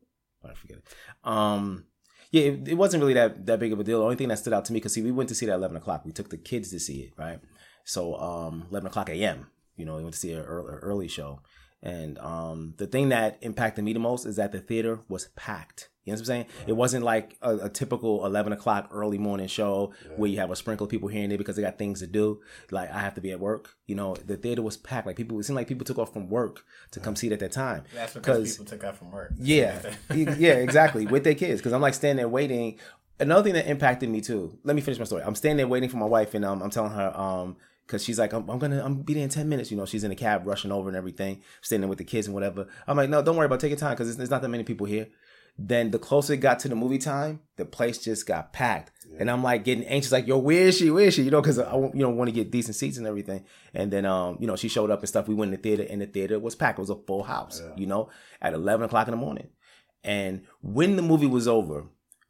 I 0.45 0.55
forget 0.55 0.78
it. 0.78 0.84
Um, 1.24 1.86
Yeah, 2.30 2.45
it, 2.45 2.68
it 2.68 2.74
wasn't 2.74 3.03
really 3.03 3.14
that 3.14 3.45
that 3.47 3.61
big 3.61 3.72
of 3.72 3.80
a 3.80 3.84
deal. 3.84 3.99
The 3.99 4.05
only 4.05 4.16
thing 4.16 4.28
that 4.28 4.38
stood 4.38 4.53
out 4.55 4.64
to 4.66 4.72
me 4.72 4.78
because 4.80 4.95
see, 4.95 5.03
we 5.03 5.12
went 5.12 5.28
to 5.28 5.34
see 5.34 5.47
it 5.47 5.51
at 5.51 5.57
eleven 5.57 5.76
o'clock. 5.76 6.05
We 6.05 6.12
took 6.12 6.30
the 6.30 6.38
kids 6.38 6.70
to 6.70 6.80
see 6.80 7.01
it, 7.03 7.12
right? 7.16 7.40
So 7.84 8.16
um, 8.16 8.66
eleven 8.70 8.86
o'clock 8.88 9.11
a.m. 9.11 9.49
You 9.76 9.84
know, 9.84 9.97
we 9.97 10.03
went 10.03 10.14
to 10.14 10.20
see 10.20 10.32
an 10.32 10.40
early, 10.43 10.74
early 10.82 11.09
show, 11.09 11.40
and 11.83 12.18
um, 12.18 12.74
the 12.76 12.87
thing 12.87 13.09
that 13.09 13.39
impacted 13.41 13.85
me 13.85 13.93
the 13.93 13.99
most 13.99 14.24
is 14.24 14.37
that 14.37 14.53
the 14.53 14.61
theater 14.61 15.01
was 15.09 15.28
packed. 15.35 15.89
You 16.05 16.12
know 16.12 16.14
what 16.14 16.20
I'm 16.20 16.26
saying? 16.26 16.47
It 16.66 16.72
wasn't 16.72 17.05
like 17.05 17.37
a, 17.43 17.57
a 17.59 17.68
typical 17.68 18.26
11 18.26 18.53
o'clock 18.53 18.89
early 18.91 19.18
morning 19.18 19.47
show 19.47 19.93
where 20.16 20.28
you 20.28 20.39
have 20.39 20.51
a 20.51 20.57
sprinkle 20.57 20.85
of 20.85 20.91
people 20.91 21.09
here 21.09 21.22
and 21.22 21.30
there 21.30 21.39
because 21.39 21.55
they 21.55 21.62
got 21.62 21.78
things 21.78 22.01
to 22.01 22.09
do. 22.09 22.41
Like 22.72 22.91
I 22.91 22.99
have 22.99 23.14
to 23.14 23.20
be 23.20 23.30
at 23.30 23.39
work. 23.39 23.76
You 23.87 23.95
know, 23.95 24.16
the 24.16 24.37
theater 24.37 24.62
was 24.62 24.76
packed. 24.76 25.07
Like 25.07 25.14
people, 25.16 25.39
it 25.39 25.45
seemed 25.45 25.57
like 25.57 25.68
people 25.68 25.85
took 25.85 25.99
off 25.99 26.12
from 26.12 26.28
work 26.28 26.64
to 26.91 26.99
come 26.99 27.14
see 27.14 27.28
it 27.28 27.33
at 27.33 27.39
that 27.39 27.53
time. 27.53 27.85
That's 27.95 28.14
because 28.14 28.53
people 28.53 28.64
took 28.64 28.85
off 28.85 28.99
from 28.99 29.12
work. 29.12 29.33
Yeah, 29.39 29.80
yeah, 30.12 30.55
exactly. 30.55 31.07
With 31.07 31.22
their 31.22 31.37
kids, 31.37 31.61
because 31.61 31.72
I'm 31.72 31.80
like 31.80 31.95
standing 31.95 32.16
there 32.16 32.28
waiting. 32.28 32.78
Another 33.20 33.45
thing 33.45 33.55
that 33.55 33.68
impacted 33.68 34.09
me 34.09 34.20
too. 34.20 34.59
Let 34.64 34.74
me 34.74 34.83
finish 34.83 34.99
my 34.99 35.05
story. 35.05 35.22
I'm 35.22 35.37
standing 35.37 35.59
there 35.59 35.68
waiting 35.68 35.89
for 35.89 35.99
my 35.99 36.07
wife, 36.07 36.35
and 36.35 36.45
um, 36.45 36.62
I'm 36.62 36.70
telling 36.70 36.93
her, 36.93 37.16
um, 37.16 37.57
because 37.87 38.05
she's 38.05 38.18
like, 38.18 38.33
I'm, 38.33 38.49
I'm 38.49 38.59
gonna, 38.59 38.85
I'm 38.85 39.03
be 39.03 39.14
there 39.14 39.22
in 39.22 39.28
ten 39.28 39.49
minutes. 39.49 39.70
You 39.70 39.76
know, 39.76 39.87
she's 39.87 40.05
in 40.05 40.11
the 40.11 40.16
cab 40.16 40.47
rushing 40.47 40.72
over 40.72 40.89
and 40.89 40.97
everything, 40.97 41.43
standing 41.61 41.89
with 41.89 41.99
the 41.99 42.05
kids 42.05 42.26
and 42.26 42.35
whatever. 42.35 42.66
I'm 42.87 42.97
like, 42.97 43.11
no, 43.11 43.22
don't 43.22 43.37
worry 43.37 43.47
about, 43.47 43.57
it. 43.57 43.61
take 43.61 43.70
your 43.70 43.78
time, 43.78 43.93
because 43.93 44.16
there's 44.16 44.30
not 44.30 44.43
that 44.43 44.49
many 44.49 44.64
people 44.64 44.87
here. 44.87 45.09
Then 45.59 45.91
the 45.91 45.99
closer 45.99 46.33
it 46.33 46.39
got 46.39 46.61
to 46.61 46.68
the 46.68 46.74
movie 46.74 46.97
time, 46.97 47.41
the 47.57 47.66
place 47.66 47.99
just 47.99 48.26
got 48.26 48.55
packed, 48.55 48.91
and 49.18 49.30
I'm 49.30 49.43
like 49.43 49.64
getting 49.64 49.85
anxious, 49.85 50.11
like, 50.11 50.26
yo, 50.26 50.39
where 50.39 50.68
is 50.68 50.78
she? 50.78 50.91
Where 50.91 51.05
is 51.05 51.14
she? 51.14 51.24
You 51.24 51.30
know, 51.30 51.43
because 51.43 51.59
I, 51.59 51.76
you 51.76 51.91
know, 51.95 52.09
want 52.09 52.28
to 52.28 52.35
get 52.35 52.51
decent 52.51 52.74
seats 52.74 52.97
and 52.97 53.07
everything. 53.07 53.45
And 53.74 53.93
then, 53.93 54.07
um, 54.07 54.39
you 54.41 54.47
know, 54.47 54.57
she 54.57 54.68
showed 54.68 54.91
up 54.91 55.01
and 55.01 55.09
stuff. 55.11 55.28
We 55.28 55.35
went 55.35 55.53
in 55.53 55.61
the 55.61 55.62
theater, 55.62 55.87
and 55.91 56.01
the 56.01 56.07
theater 56.07 56.39
was 56.39 56.55
packed. 56.55 56.78
It 56.78 56.83
was 56.83 56.89
a 56.89 56.97
full 56.97 57.24
house. 57.24 57.61
You 57.76 57.87
know, 57.87 58.09
at 58.41 58.55
eleven 58.55 58.87
o'clock 58.87 59.09
in 59.09 59.12
the 59.12 59.18
morning. 59.18 59.51
And 60.03 60.47
when 60.62 60.97
the 60.97 61.03
movie 61.03 61.26
was 61.26 61.47
over, 61.47 61.85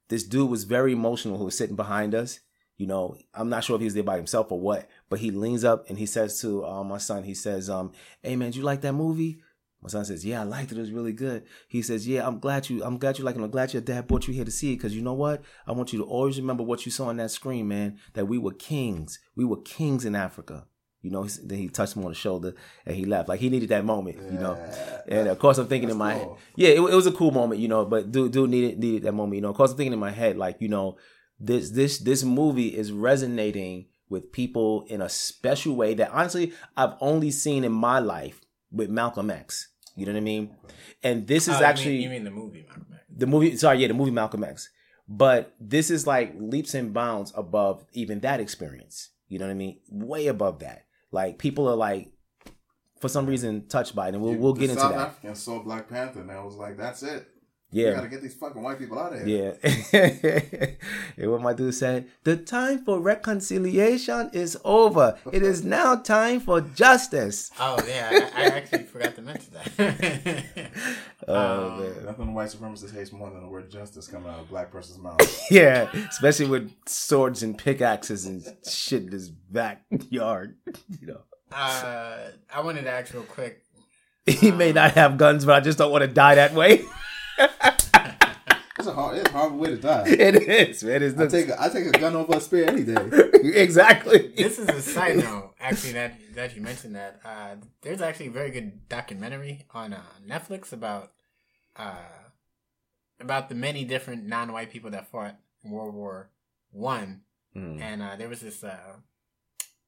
this 0.08 0.24
dude 0.24 0.50
was 0.50 0.64
very 0.64 0.92
emotional 0.92 1.38
who 1.38 1.44
was 1.44 1.56
sitting 1.56 1.76
behind 1.76 2.16
us. 2.16 2.40
You 2.76 2.88
know, 2.88 3.16
I'm 3.32 3.48
not 3.48 3.62
sure 3.62 3.76
if 3.76 3.80
he 3.80 3.86
was 3.86 3.94
there 3.94 4.02
by 4.02 4.16
himself 4.16 4.50
or 4.50 4.58
what, 4.58 4.88
but 5.12 5.20
he 5.20 5.30
leans 5.30 5.62
up 5.62 5.90
and 5.90 5.98
he 5.98 6.06
says 6.06 6.40
to 6.40 6.64
uh, 6.64 6.82
my 6.82 6.96
son, 6.96 7.22
he 7.22 7.34
says, 7.34 7.68
um, 7.68 7.92
"Hey 8.22 8.34
man, 8.34 8.48
did 8.48 8.56
you 8.56 8.62
like 8.62 8.80
that 8.80 8.94
movie?" 8.94 9.42
My 9.82 9.90
son 9.90 10.06
says, 10.06 10.24
"Yeah, 10.24 10.40
I 10.40 10.44
liked 10.44 10.72
it. 10.72 10.78
It 10.78 10.80
was 10.80 10.90
really 10.90 11.12
good." 11.12 11.44
He 11.68 11.82
says, 11.82 12.08
"Yeah, 12.08 12.26
I'm 12.26 12.38
glad 12.38 12.70
you. 12.70 12.82
I'm 12.82 12.96
glad 12.96 13.18
you 13.18 13.24
like 13.26 13.36
it. 13.36 13.42
I'm 13.42 13.50
glad 13.50 13.74
your 13.74 13.82
dad 13.82 14.06
brought 14.06 14.26
you 14.26 14.32
here 14.32 14.46
to 14.46 14.50
see 14.50 14.72
it 14.72 14.76
because 14.76 14.96
you 14.96 15.02
know 15.02 15.12
what? 15.12 15.42
I 15.66 15.72
want 15.72 15.92
you 15.92 15.98
to 15.98 16.06
always 16.06 16.40
remember 16.40 16.62
what 16.62 16.86
you 16.86 16.90
saw 16.90 17.08
on 17.08 17.18
that 17.18 17.30
screen, 17.30 17.68
man. 17.68 17.98
That 18.14 18.24
we 18.24 18.38
were 18.38 18.54
kings. 18.54 19.18
We 19.36 19.44
were 19.44 19.60
kings 19.60 20.06
in 20.06 20.16
Africa." 20.16 20.64
You 21.02 21.10
know, 21.10 21.24
then 21.24 21.58
he 21.58 21.68
touched 21.68 21.94
him 21.94 22.04
on 22.04 22.12
the 22.12 22.14
shoulder 22.14 22.54
and 22.86 22.96
he 22.96 23.04
left. 23.04 23.28
Like 23.28 23.40
he 23.40 23.50
needed 23.50 23.68
that 23.68 23.84
moment, 23.84 24.16
you 24.16 24.38
know. 24.38 24.54
And 25.08 25.28
of 25.28 25.38
course, 25.38 25.58
I'm 25.58 25.66
thinking 25.66 25.90
in 25.90 25.98
my 25.98 26.14
cool. 26.14 26.38
yeah, 26.56 26.70
it, 26.70 26.76
it 26.76 26.94
was 26.94 27.06
a 27.06 27.12
cool 27.12 27.32
moment, 27.32 27.60
you 27.60 27.68
know. 27.68 27.84
But 27.84 28.10
dude, 28.12 28.32
dude 28.32 28.48
needed 28.48 28.78
needed 28.78 29.02
that 29.02 29.12
moment, 29.12 29.34
you 29.34 29.42
know. 29.42 29.50
Of 29.50 29.56
course, 29.56 29.72
I'm 29.72 29.76
thinking 29.76 29.92
in 29.92 29.98
my 29.98 30.12
head, 30.12 30.38
like 30.38 30.56
you 30.60 30.68
know, 30.68 30.96
this 31.38 31.68
this 31.70 31.98
this 31.98 32.22
movie 32.22 32.68
is 32.68 32.92
resonating 32.92 33.88
with 34.12 34.30
people 34.30 34.84
in 34.88 35.00
a 35.02 35.08
special 35.08 35.74
way 35.74 35.94
that 35.94 36.10
honestly 36.12 36.52
I've 36.76 36.94
only 37.00 37.30
seen 37.32 37.64
in 37.64 37.72
my 37.72 37.98
life 37.98 38.40
with 38.70 38.90
Malcolm 38.90 39.30
X. 39.30 39.68
You 39.96 40.06
know 40.06 40.12
what 40.12 40.18
I 40.18 40.22
mean? 40.22 40.54
And 41.02 41.26
this 41.26 41.48
is 41.48 41.48
Oh, 41.48 41.52
you 41.54 41.60
mean- 41.60 41.68
actually 41.70 41.96
you 42.04 42.08
mean 42.10 42.24
the 42.24 42.30
movie 42.30 42.64
Malcolm 42.68 42.86
X? 42.94 43.04
the 43.22 43.26
movie. 43.26 43.56
Sorry, 43.56 43.78
yeah, 43.78 43.88
the 43.88 43.94
movie 43.94 44.10
Malcolm 44.12 44.44
X. 44.44 44.70
But 45.08 45.54
this 45.60 45.90
is 45.90 46.06
like 46.06 46.34
leaps 46.38 46.74
and 46.74 46.94
bounds 46.94 47.32
above 47.36 47.84
even 47.92 48.20
that 48.20 48.38
experience. 48.40 49.10
You 49.28 49.38
know 49.38 49.46
what 49.46 49.50
I 49.52 49.54
mean? 49.54 49.80
Way 49.90 50.28
above 50.28 50.60
that. 50.60 50.84
Like 51.10 51.38
people 51.38 51.68
are 51.68 51.76
like, 51.76 52.12
for 53.00 53.08
some 53.08 53.26
reason, 53.26 53.66
touched 53.68 53.94
by 53.94 54.08
it, 54.08 54.14
and 54.14 54.22
we'll 54.22 54.34
we'll 54.36 54.52
The 54.54 54.60
get 54.60 54.70
into 54.70 54.82
South 54.82 54.92
that. 54.92 55.08
Africans 55.08 55.42
saw 55.42 55.62
Black 55.62 55.88
Panther, 55.88 56.20
and 56.20 56.30
I 56.30 56.42
was 56.42 56.54
like, 56.56 56.76
"That's 56.78 57.02
it. 57.02 57.26
Yeah. 57.72 57.88
we 57.88 57.94
gotta 57.94 58.08
get 58.08 58.22
these 58.22 58.34
fucking 58.34 58.62
white 58.62 58.78
people 58.78 58.98
out 58.98 59.14
of 59.14 59.24
here." 59.26 59.56
Yeah. 59.64 60.70
and 61.16 61.30
what 61.30 61.40
my 61.40 61.52
dude 61.54 61.74
said, 61.74 62.06
the 62.24 62.36
time 62.36 62.84
for 62.84 63.00
reconciliation 63.00 64.30
is 64.32 64.58
over. 64.64 65.18
It 65.32 65.42
is 65.42 65.64
now 65.64 65.96
time 65.96 66.40
for 66.40 66.60
justice. 66.60 67.50
Oh 67.58 67.78
yeah, 67.88 68.30
I, 68.34 68.42
I 68.42 68.44
actually 68.46 68.84
forgot 68.84 69.14
to 69.16 69.22
mention 69.22 69.54
that. 69.54 70.44
Oh, 71.28 71.68
Um, 71.76 71.80
man. 71.80 72.04
Nothing 72.04 72.34
white 72.34 72.48
supremacist 72.48 72.92
hates 72.92 73.12
more 73.12 73.30
than 73.30 73.42
the 73.42 73.48
word 73.48 73.70
justice 73.70 74.08
coming 74.08 74.28
out 74.28 74.40
of 74.40 74.46
a 74.46 74.48
black 74.48 74.72
person's 74.72 74.98
mouth. 74.98 75.20
Yeah, 75.52 75.88
especially 76.10 76.46
with 76.48 76.72
swords 76.86 77.42
and 77.44 77.56
pickaxes 77.56 78.26
and 78.26 78.44
shit 78.68 79.04
in 79.04 79.12
his 79.12 79.28
backyard. 79.30 80.56
You 81.00 81.06
know, 81.06 81.20
uh, 81.52 82.16
I 82.52 82.60
wanted 82.60 82.82
to 82.82 82.90
ask 82.90 83.14
real 83.14 83.22
quick. 83.22 83.62
he 84.26 84.50
may 84.50 84.72
not 84.72 84.92
have 84.92 85.16
guns, 85.16 85.44
but 85.44 85.54
I 85.54 85.60
just 85.60 85.78
don't 85.78 85.92
want 85.92 86.02
to 86.02 86.08
die 86.08 86.34
that 86.36 86.54
way. 86.54 86.84
It's 87.38 88.88
a 88.88 88.92
hard, 88.94 89.18
it's 89.18 89.28
a 89.28 89.32
hard 89.32 89.52
way 89.52 89.68
to 89.68 89.76
die. 89.76 90.04
It 90.08 90.34
is, 90.34 90.82
man. 90.82 91.02
It's 91.02 91.18
I 91.18 91.26
take 91.28 91.48
a, 91.48 91.62
I 91.62 91.68
take 91.68 91.86
a 91.86 91.92
gun 91.92 92.16
over 92.16 92.36
a 92.36 92.40
spear 92.40 92.66
any 92.68 92.82
day. 92.82 92.96
exactly. 93.34 94.32
This 94.36 94.58
is 94.58 94.68
a 94.68 94.82
side 94.82 95.18
note, 95.18 95.54
actually, 95.60 95.92
that 95.92 96.18
that 96.34 96.56
you 96.56 96.62
mentioned 96.62 96.96
that. 96.96 97.20
Uh, 97.24 97.56
there's 97.82 98.00
actually 98.00 98.26
a 98.26 98.30
very 98.32 98.50
good 98.50 98.88
documentary 98.88 99.66
on 99.72 99.92
uh, 99.92 100.00
Netflix 100.26 100.72
about 100.72 101.12
uh, 101.76 101.94
about 103.20 103.48
the 103.48 103.54
many 103.54 103.84
different 103.84 104.26
non-white 104.26 104.70
people 104.70 104.90
that 104.90 105.08
fought 105.10 105.36
in 105.62 105.70
World 105.70 105.94
War 105.94 106.30
One, 106.70 107.20
Mm. 107.56 107.80
and 107.82 108.02
uh, 108.02 108.16
there 108.16 108.30
was 108.30 108.40
this 108.40 108.64
uh, 108.64 108.96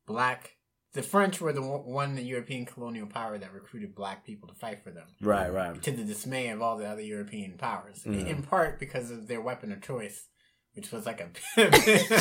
black. 0.07 0.54
The 0.95 1.03
French 1.03 1.41
were 1.41 1.53
the 1.53 1.61
one 1.63 2.17
European 2.25 2.65
colonial 2.67 3.07
power 3.07 3.37
that 3.37 3.53
recruited 3.53 3.95
black 3.95 4.25
people 4.25 4.49
to 4.49 4.55
fight 4.55 4.83
for 4.85 4.91
them. 4.93 5.07
Right, 5.21 5.53
right. 5.53 5.83
To 5.83 5.91
the 5.91 6.05
dismay 6.05 6.49
of 6.49 6.63
all 6.63 6.77
the 6.79 6.87
other 6.89 7.03
European 7.03 7.59
powers, 7.59 8.05
Mm. 8.05 8.27
in 8.29 8.43
part 8.43 8.79
because 8.79 9.11
of 9.11 9.27
their 9.27 9.41
weapon 9.41 9.73
of 9.73 9.83
choice, 9.83 10.29
which 10.75 10.91
was 10.93 11.05
like 11.07 11.21
a 11.21 11.29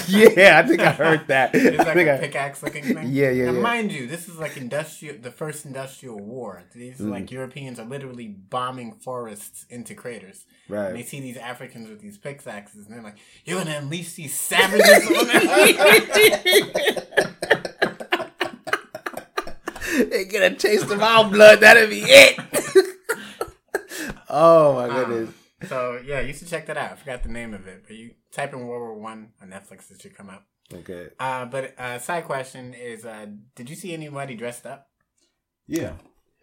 Yeah, 0.08 0.60
I 0.64 0.68
think 0.68 0.80
I 0.82 0.92
heard 0.92 1.28
that. 1.28 1.54
It's 1.54 1.78
like 1.78 1.98
a 1.98 2.14
I- 2.16 2.18
pickaxe 2.20 2.62
looking 2.64 2.84
thing. 2.84 3.10
Yeah, 3.12 3.30
yeah, 3.30 3.46
Now, 3.46 3.52
yeah. 3.54 3.60
mind 3.60 3.92
you, 3.92 4.08
this 4.08 4.28
is 4.28 4.38
like 4.38 4.58
industrial, 4.58 5.18
the 5.22 5.32
first 5.32 5.66
industrial 5.66 6.20
war. 6.20 6.64
These 6.74 6.98
Mm. 7.00 7.10
like 7.12 7.32
Europeans 7.32 7.80
are 7.80 7.86
literally 7.86 8.28
bombing 8.28 8.94
forests 9.04 9.66
into 9.70 9.94
craters. 9.94 10.46
Right. 10.68 10.88
And 10.88 10.96
they 10.98 11.04
see 11.04 11.20
these 11.20 11.38
Africans 11.38 11.90
with 11.90 12.00
these 12.02 12.18
pickaxes, 12.18 12.86
and 12.88 12.96
they're 12.96 13.04
like, 13.04 13.18
"You're 13.46 13.60
gonna 13.64 13.78
unleash 13.78 14.14
these 14.14 14.34
savages 14.40 15.06
on 15.08 15.30
us." 15.30 15.44
they 20.10 20.23
get 20.34 20.52
a 20.52 20.56
taste 20.56 20.90
of 20.92 21.02
our 21.02 21.30
blood. 21.30 21.62
That'll 21.62 21.88
be 21.88 22.02
it. 22.02 22.40
oh 24.30 24.74
my 24.76 24.88
goodness. 24.88 25.30
Um, 25.30 25.68
so 25.68 26.02
yeah, 26.06 26.20
you 26.20 26.34
should 26.34 26.50
check 26.50 26.66
that 26.66 26.78
out. 26.78 26.92
I 26.92 26.96
forgot 26.96 27.24
the 27.24 27.30
name 27.30 27.54
of 27.54 27.68
it, 27.68 27.84
but 27.88 27.96
you 27.96 28.12
type 28.32 28.54
in 28.54 28.68
World 28.68 28.82
War 28.82 29.00
One 29.00 29.30
on 29.42 29.50
Netflix, 29.50 29.90
it 29.92 30.02
should 30.02 30.18
come 30.18 30.30
up. 30.30 30.46
Okay. 30.74 31.10
Uh, 31.20 31.46
but 31.46 31.80
uh, 31.80 32.00
side 32.00 32.26
question 32.26 32.74
is, 32.74 33.06
uh, 33.06 33.28
did 33.56 33.70
you 33.70 33.76
see 33.76 33.94
anybody 33.94 34.36
dressed 34.36 34.66
up? 34.66 34.88
Yeah, 35.68 35.94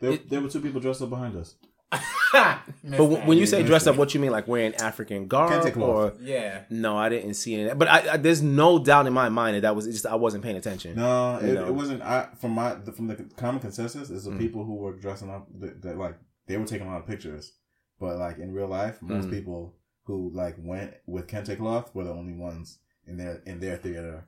there, 0.00 0.16
there 0.16 0.40
were 0.40 0.48
two 0.48 0.60
people 0.60 0.80
dressed 0.80 1.02
up 1.02 1.10
behind 1.10 1.36
us. 1.36 1.56
But 1.92 2.96
w- 2.96 3.16
when 3.26 3.36
you 3.38 3.46
say 3.46 3.62
dressed 3.62 3.88
up, 3.88 3.96
what 3.96 4.14
you 4.14 4.20
mean? 4.20 4.30
Like 4.30 4.46
wearing 4.48 4.74
African 4.76 5.26
garb, 5.26 5.50
Kente 5.64 5.72
cloth. 5.72 6.14
or 6.14 6.22
Yeah. 6.22 6.62
No, 6.70 6.96
I 6.96 7.08
didn't 7.08 7.34
see 7.34 7.54
any. 7.60 7.74
But 7.74 7.88
I, 7.88 8.12
I, 8.14 8.16
there's 8.16 8.42
no 8.42 8.78
doubt 8.78 9.06
in 9.06 9.12
my 9.12 9.28
mind 9.28 9.56
that 9.56 9.62
that 9.62 9.74
was 9.76 9.86
just 9.86 10.06
I 10.06 10.14
wasn't 10.14 10.44
paying 10.44 10.56
attention. 10.56 10.94
No, 10.96 11.36
it, 11.38 11.56
it 11.56 11.74
wasn't. 11.74 12.02
I 12.02 12.28
from 12.40 12.52
my 12.52 12.74
the, 12.74 12.92
from 12.92 13.08
the 13.08 13.16
common 13.36 13.60
consensus 13.60 14.10
is 14.10 14.24
the 14.24 14.30
Mm. 14.30 14.38
people 14.38 14.64
who 14.64 14.76
were 14.76 14.92
dressing 14.92 15.28
up 15.30 15.48
that, 15.58 15.82
that 15.82 15.98
like 15.98 16.16
they 16.46 16.56
were 16.56 16.64
taking 16.64 16.86
a 16.86 16.90
lot 16.90 17.00
of 17.00 17.06
pictures, 17.06 17.52
but 17.98 18.16
like 18.18 18.38
in 18.38 18.52
real 18.52 18.68
life, 18.68 19.02
most 19.02 19.26
Mm. 19.28 19.30
people 19.32 19.74
who 20.04 20.30
like 20.32 20.54
went 20.58 20.94
with 21.06 21.26
kente 21.26 21.56
cloth 21.56 21.94
were 21.94 22.04
the 22.04 22.12
only 22.12 22.32
ones 22.34 22.78
in 23.06 23.16
their 23.16 23.42
in 23.46 23.58
their 23.60 23.76
theater 23.76 24.24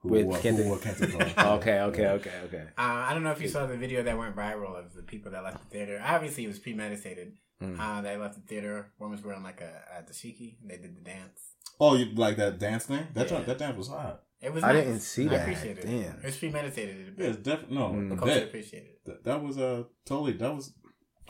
who 0.00 0.08
With 0.10 0.26
wore, 0.26 0.38
kente- 0.38 0.62
who 0.62 0.68
wore 0.68 0.78
kente 0.78 1.10
cloth. 1.10 1.38
Okay, 1.60 1.80
okay, 1.80 2.02
Yeah. 2.02 2.12
okay, 2.12 2.32
okay. 2.44 2.62
Uh, 2.78 3.06
I 3.08 3.14
don't 3.14 3.24
know 3.24 3.32
if 3.32 3.40
you 3.42 3.48
saw 3.48 3.66
the 3.66 3.76
video 3.76 4.02
that 4.02 4.16
went 4.16 4.36
viral 4.36 4.76
of 4.78 4.94
the 4.94 5.02
people 5.02 5.32
that 5.32 5.42
left 5.42 5.58
the 5.58 5.70
theater. 5.76 6.00
Obviously, 6.04 6.44
it 6.44 6.48
was 6.48 6.58
premeditated. 6.58 7.32
Mm. 7.62 7.78
Uh, 7.80 8.00
they 8.02 8.16
left 8.16 8.36
the 8.36 8.40
theater. 8.42 8.92
One 8.98 9.10
was 9.10 9.22
wearing 9.24 9.42
like 9.42 9.60
a, 9.60 9.72
a 9.98 10.02
dashiki. 10.02 10.60
And 10.60 10.70
they 10.70 10.76
did 10.76 10.96
the 10.96 11.00
dance. 11.00 11.40
Oh, 11.80 11.96
you 11.96 12.14
like 12.14 12.36
that 12.36 12.58
dance 12.58 12.86
thing? 12.86 13.06
That 13.14 13.30
Yeah. 13.30 13.40
that 13.40 13.58
dance 13.58 13.76
was 13.76 13.88
hot. 13.88 14.22
It 14.40 14.52
was. 14.52 14.62
I 14.62 14.72
nice. 14.72 14.84
didn't 14.84 15.00
see 15.00 15.26
I 15.26 15.28
that. 15.30 15.40
appreciate 15.42 15.78
it. 15.78 15.86
Damn. 15.86 16.18
It 16.20 16.24
was 16.24 16.36
premeditated. 16.36 17.14
Yeah, 17.18 17.26
it's 17.26 17.38
definitely 17.38 17.76
no. 17.78 17.88
Mm. 17.90 18.08
The 18.10 18.14
that- 18.14 18.24
culture 18.24 18.44
appreciated 18.44 18.88
it. 18.90 19.04
That, 19.06 19.24
that 19.24 19.42
was 19.42 19.58
a 19.58 19.86
totally 20.06 20.32
that 20.34 20.54
was. 20.54 20.72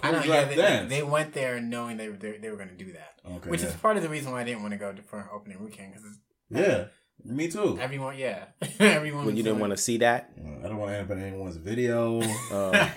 I 0.03 0.13
know. 0.13 0.23
Yeah, 0.23 0.45
they, 0.45 0.87
they 0.87 1.03
went 1.03 1.33
there 1.33 1.61
knowing 1.61 1.97
they 1.97 2.09
were 2.11 2.17
they, 2.17 2.37
they 2.39 2.51
were 2.51 2.57
going 2.57 2.69
to 2.69 2.77
do 2.77 2.93
that, 2.93 3.21
Okay, 3.37 3.51
which 3.51 3.63
is 3.63 3.75
part 3.75 3.97
of 3.97 4.03
the 4.03 4.09
reason 4.09 4.31
why 4.31 4.43
I 4.43 4.45
didn't 4.45 4.61
want 4.63 4.73
to 4.73 4.79
go 4.79 4.93
to, 4.93 5.03
for 5.03 5.29
opening 5.35 5.65
weekend 5.65 5.95
because 5.95 6.07
Yeah, 6.51 6.85
me 7.25 7.49
too. 7.49 7.79
everyone, 7.81 8.17
yeah, 8.17 8.47
everyone. 8.81 9.27
When 9.27 9.37
you 9.37 9.43
didn't 9.43 9.61
want 9.61 9.73
to 9.73 9.77
see 9.77 9.99
that. 9.99 10.31
I 10.37 10.69
don't 10.69 10.77
want 10.79 10.93
to 10.93 10.99
end 10.99 11.11
up 11.11 11.17
in 11.17 11.23
anyone's 11.23 11.57
video 11.57 12.21
Uh, 12.51 12.89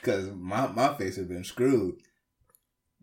because 0.00 0.30
my 0.32 0.66
my 0.68 0.94
face 0.94 1.16
has 1.16 1.26
been 1.26 1.44
screwed. 1.44 1.96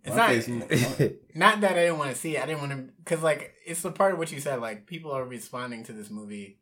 It's 0.04 0.16
My 0.16 0.34
not, 0.36 0.70
face- 0.70 1.14
not 1.34 1.62
that 1.62 1.72
I 1.72 1.86
didn't 1.86 1.98
want 1.98 2.12
to 2.12 2.18
see 2.18 2.38
it. 2.38 2.44
I 2.44 2.46
didn't 2.46 2.60
want 2.60 2.72
to 2.74 2.94
because 3.04 3.24
like 3.24 3.54
it's 3.66 3.82
the 3.82 3.92
part 3.92 4.14
of 4.14 4.20
what 4.20 4.32
you 4.32 4.40
said. 4.40 4.62
Like 4.62 4.86
people 4.86 5.12
are 5.12 5.26
responding 5.26 5.84
to 5.86 5.94
this 5.94 6.12
movie 6.12 6.60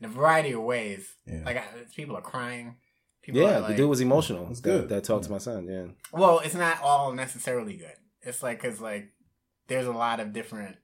in 0.00 0.06
a 0.06 0.08
variety 0.08 0.52
of 0.52 0.62
ways. 0.62 1.14
Yeah. 1.26 1.42
Like 1.44 1.58
I, 1.58 1.64
people 1.94 2.16
are 2.16 2.22
crying. 2.22 2.76
People 3.22 3.42
yeah, 3.42 3.56
are 3.56 3.60
like, 3.60 3.70
the 3.70 3.76
dude 3.76 3.90
was 3.90 4.00
emotional. 4.00 4.46
That's 4.46 4.60
that, 4.60 4.68
good. 4.68 4.88
That 4.88 5.04
talked 5.04 5.24
to 5.24 5.30
my 5.30 5.38
son. 5.38 5.66
Yeah. 5.68 5.86
Well, 6.12 6.40
it's 6.40 6.54
not 6.54 6.80
all 6.82 7.12
necessarily 7.12 7.76
good. 7.76 7.94
It's 8.22 8.42
like 8.42 8.62
because 8.62 8.80
like 8.80 9.12
there's 9.68 9.86
a 9.86 9.92
lot 9.92 10.20
of 10.20 10.32
different. 10.32 10.76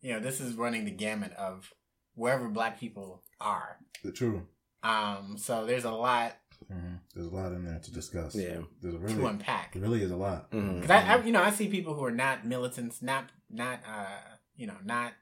You 0.00 0.14
know, 0.14 0.20
this 0.20 0.40
is 0.40 0.54
running 0.54 0.84
the 0.84 0.90
gamut 0.90 1.32
of 1.34 1.72
wherever 2.14 2.48
black 2.48 2.78
people 2.80 3.22
are. 3.40 3.76
The 4.04 4.12
true. 4.12 4.46
Um, 4.82 5.36
so 5.36 5.66
there's 5.66 5.84
a 5.84 5.90
lot 5.90 6.36
hmm 6.68 6.94
There's 7.14 7.26
a 7.26 7.34
lot 7.34 7.52
in 7.52 7.64
there 7.64 7.78
to 7.78 7.90
discuss. 7.92 8.34
Yeah. 8.34 8.58
There's 8.82 8.94
a 8.94 8.98
really, 8.98 9.14
to 9.14 9.26
unpack. 9.26 9.72
There 9.72 9.82
really 9.82 10.02
is 10.02 10.10
a 10.10 10.16
lot. 10.16 10.50
Mm-hmm. 10.50 10.76
Because 10.76 10.90
I, 10.90 11.14
I, 11.14 11.22
you 11.24 11.32
know, 11.32 11.42
I 11.42 11.50
see 11.50 11.68
people 11.68 11.94
who 11.94 12.04
are 12.04 12.10
not 12.10 12.46
militants, 12.46 13.00
not, 13.02 13.30
not, 13.50 13.80
uh, 13.88 14.18
you 14.56 14.66
know, 14.66 14.76
not 14.84 15.12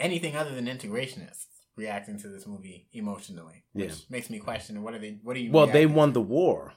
anything 0.00 0.34
other 0.36 0.54
than 0.54 0.66
integrationists 0.66 1.46
reacting 1.76 2.18
to 2.20 2.28
this 2.28 2.46
movie 2.46 2.88
emotionally, 2.92 3.64
which 3.72 3.88
Yeah. 3.90 3.94
makes 4.10 4.30
me 4.30 4.38
question 4.38 4.82
what 4.82 4.94
are 4.94 4.98
they? 4.98 5.18
What 5.22 5.36
are 5.36 5.40
you? 5.40 5.50
Well, 5.52 5.66
they 5.66 5.72
reacting 5.86 5.94
won 5.94 6.12
the 6.12 6.20
war. 6.22 6.74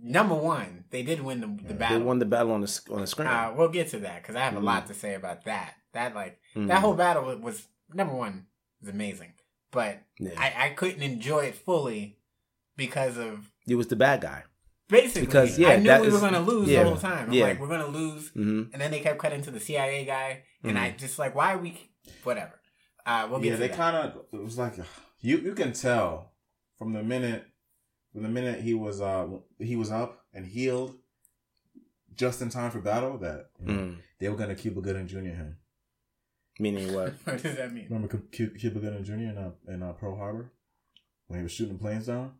Number 0.00 0.34
one, 0.34 0.84
they 0.90 1.02
did 1.02 1.20
win 1.22 1.40
the, 1.40 1.46
the 1.48 1.72
They 1.72 1.78
battle. 1.78 2.02
won 2.02 2.18
the 2.18 2.24
battle 2.26 2.52
on 2.52 2.60
the 2.60 2.80
on 2.90 3.00
the 3.00 3.06
screen. 3.06 3.28
Uh, 3.28 3.52
we'll 3.56 3.68
get 3.68 3.88
to 3.88 3.98
that 4.00 4.22
because 4.22 4.36
I 4.36 4.40
have 4.40 4.56
a 4.56 4.60
Mhm. 4.60 4.64
lot 4.64 4.86
to 4.86 4.94
say 4.94 5.14
about 5.14 5.44
that. 5.44 5.74
That 5.92 6.14
like 6.14 6.38
Mhm. 6.54 6.68
that 6.68 6.80
whole 6.80 6.94
battle 6.94 7.24
was, 7.24 7.38
was 7.38 7.66
number 7.92 8.14
one 8.14 8.46
was 8.80 8.90
amazing, 8.90 9.32
but 9.70 9.98
Yeah. 10.18 10.32
I, 10.36 10.66
I 10.66 10.68
couldn't 10.70 11.02
enjoy 11.02 11.46
it 11.46 11.54
fully 11.56 12.18
because 12.76 13.16
of 13.16 13.50
it 13.66 13.74
was 13.74 13.88
the 13.88 13.96
bad 13.96 14.20
guy. 14.20 14.44
basically 14.88 15.26
Because, 15.26 15.58
yeah, 15.58 15.68
I 15.68 15.76
knew 15.76 15.84
that 15.88 16.00
we 16.00 16.06
is- 16.08 16.14
were 16.14 16.20
gonna 16.20 16.40
lose 16.40 16.68
yeah, 16.68 16.82
the 16.82 16.88
whole 16.90 16.98
time. 16.98 17.26
I'm 17.28 17.32
yeah. 17.32 17.44
like, 17.44 17.60
we're 17.60 17.68
gonna 17.68 17.86
lose, 17.88 18.30
Mhm. 18.32 18.70
and 18.72 18.80
then 18.80 18.90
they 18.90 19.00
kept 19.00 19.18
cutting 19.18 19.42
to 19.42 19.50
the 19.50 19.60
CIA 19.60 20.04
guy, 20.04 20.44
and 20.62 20.78
I 20.78 20.92
Mhm. 20.92 20.98
just 20.98 21.18
like, 21.18 21.34
why 21.34 21.52
are 21.54 21.58
we? 21.58 21.90
Whatever. 22.24 22.58
Uh, 23.04 23.26
we'll 23.30 23.40
get 23.40 23.48
yeah, 23.48 23.52
to 23.56 23.58
they 23.60 23.68
kind 23.68 23.96
of. 23.96 24.24
It 24.32 24.42
was 24.42 24.56
like 24.58 24.74
you. 25.20 25.38
You 25.38 25.54
can 25.54 25.72
tell 25.72 26.32
from 26.78 26.92
the 26.94 27.02
minute, 27.02 27.46
from 28.12 28.22
the 28.22 28.28
minute 28.30 28.60
he 28.62 28.72
was 28.74 29.00
uh 29.00 29.26
he 29.58 29.76
was 29.76 29.90
up 29.90 30.24
and 30.32 30.46
healed, 30.46 30.96
just 32.14 32.40
in 32.42 32.48
time 32.50 32.70
for 32.70 32.80
battle 32.80 33.18
that 33.18 33.50
you 33.60 33.66
know, 33.66 33.82
Mm. 33.82 33.98
they 34.18 34.28
were 34.28 34.36
gonna 34.36 34.54
keep 34.54 34.72
a 34.76 34.80
good 34.80 34.94
Gooding 34.96 35.06
Jr. 35.06 35.34
him. 35.36 35.58
Meaning 36.58 36.92
what? 36.94 37.14
what 37.24 37.42
does 37.42 37.56
that 37.56 37.72
mean? 37.72 37.84
Remember 37.88 38.08
Cu- 38.08 38.28
Cu- 38.32 38.54
Cuba 38.58 38.80
Gooding 38.80 39.04
Jr. 39.04 39.12
in 39.14 39.38
uh, 39.38 39.50
in 39.68 39.82
uh, 39.82 39.92
Pearl 39.92 40.16
Harbor 40.16 40.52
when 41.28 41.38
he 41.40 41.42
was 41.42 41.52
shooting 41.52 41.74
the 41.74 41.78
planes 41.80 42.06
down. 42.06 42.32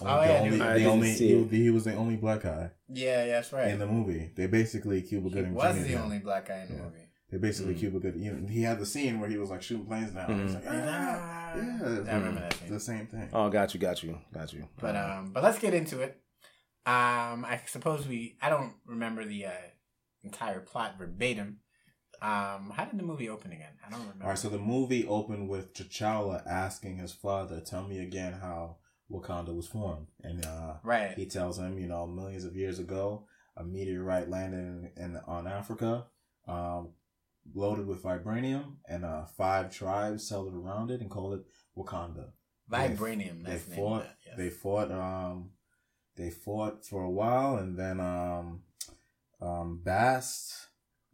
Oh, 0.00 0.04
the 0.20 0.26
yeah, 0.26 0.40
only, 0.40 0.60
I 0.60 0.72
the 0.72 0.78
didn't 0.80 0.92
only 0.92 1.12
see 1.14 1.44
he, 1.44 1.62
he 1.64 1.70
was 1.70 1.84
the 1.84 1.94
only 1.94 2.16
black 2.16 2.42
guy 2.42 2.70
Yeah, 2.88 3.24
yeah, 3.26 3.32
that's 3.34 3.52
right. 3.52 3.68
in 3.68 3.78
the 3.78 3.86
movie. 3.86 4.30
They 4.34 4.46
basically 4.48 5.00
Cuba 5.02 5.28
he 5.28 5.34
Gooding 5.36 5.54
was 5.54 5.76
Jr. 5.76 5.82
the 5.84 5.94
only 6.02 6.18
black 6.18 6.48
guy 6.48 6.62
in 6.62 6.68
the 6.68 6.74
Yeah. 6.74 6.82
movie. 6.82 6.98
They 7.30 7.38
basically 7.38 7.74
Mm. 7.74 7.78
Cuba 7.78 7.98
Gooding. 8.00 8.22
You 8.22 8.32
know, 8.32 8.48
he 8.48 8.62
had 8.62 8.78
the 8.80 8.86
scene 8.86 9.20
where 9.20 9.28
he 9.30 9.36
was 9.38 9.50
like 9.50 9.62
shooting 9.62 9.86
planes 9.86 10.10
down. 10.12 10.42
He's 10.42 10.54
like, 10.54 10.64
Ah, 10.68 10.72
ah, 10.72 11.56
yeah, 11.56 11.78
it's 12.00 12.08
I 12.08 12.14
remember 12.14 12.40
that 12.40 12.54
scene. 12.54 12.70
the 12.72 12.80
same 12.80 13.06
thing. 13.06 13.28
Oh, 13.32 13.48
got 13.50 13.72
you, 13.72 13.78
got 13.80 14.02
you, 14.02 14.18
got 14.32 14.52
you. 14.52 14.68
But 14.80 14.96
um, 14.96 15.30
but 15.32 15.42
let's 15.44 15.58
get 15.60 15.74
into 15.74 16.00
it. 16.00 16.20
Um, 16.86 17.44
I 17.44 17.60
suppose 17.66 18.06
we. 18.06 18.36
I 18.42 18.50
don't 18.50 18.74
remember 18.86 19.24
the 19.24 19.46
uh, 19.46 19.50
entire 20.24 20.60
plot 20.60 20.96
verbatim. 20.98 21.60
Um, 22.24 22.70
how 22.74 22.84
did 22.86 22.98
the 22.98 23.02
movie 23.04 23.28
open 23.28 23.52
again? 23.52 23.72
I 23.86 23.90
don't 23.90 24.00
remember. 24.00 24.24
All 24.24 24.30
right, 24.30 24.38
so 24.38 24.48
the 24.48 24.58
movie 24.58 25.06
opened 25.06 25.48
with 25.48 25.74
T'Challa 25.74 26.42
asking 26.46 26.96
his 26.96 27.12
father, 27.12 27.60
"Tell 27.60 27.82
me 27.86 27.98
again 27.98 28.32
how 28.34 28.76
Wakanda 29.10 29.54
was 29.54 29.66
formed," 29.66 30.06
and 30.22 30.44
uh, 30.46 30.74
Right. 30.82 31.14
he 31.16 31.26
tells 31.26 31.58
him, 31.58 31.78
you 31.78 31.86
know, 31.86 32.06
millions 32.06 32.44
of 32.44 32.56
years 32.56 32.78
ago, 32.78 33.26
a 33.56 33.62
meteorite 33.64 34.28
landed 34.30 34.58
in, 34.58 35.02
in 35.04 35.16
on 35.26 35.46
Africa, 35.46 36.06
um, 36.48 36.94
loaded 37.54 37.86
with 37.86 38.02
vibranium, 38.02 38.76
and 38.88 39.04
uh, 39.04 39.26
five 39.26 39.70
tribes 39.70 40.26
settled 40.26 40.54
around 40.54 40.90
it 40.90 41.00
and 41.02 41.10
called 41.10 41.34
it 41.34 41.44
Wakanda. 41.76 42.30
Vibranium, 42.70 43.44
They, 43.44 43.50
that's 43.50 43.64
they 43.66 43.76
fought. 43.76 44.02
that, 44.04 44.16
yes. 44.26 44.34
They 44.38 44.50
fought. 44.50 44.90
Um, 44.90 45.50
they 46.16 46.30
fought 46.30 46.86
for 46.86 47.02
a 47.02 47.10
while, 47.10 47.56
and 47.58 47.76
then 47.78 48.00
um, 48.00 48.62
um, 49.42 49.80
Bast 49.84 50.68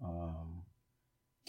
um, 0.04 0.59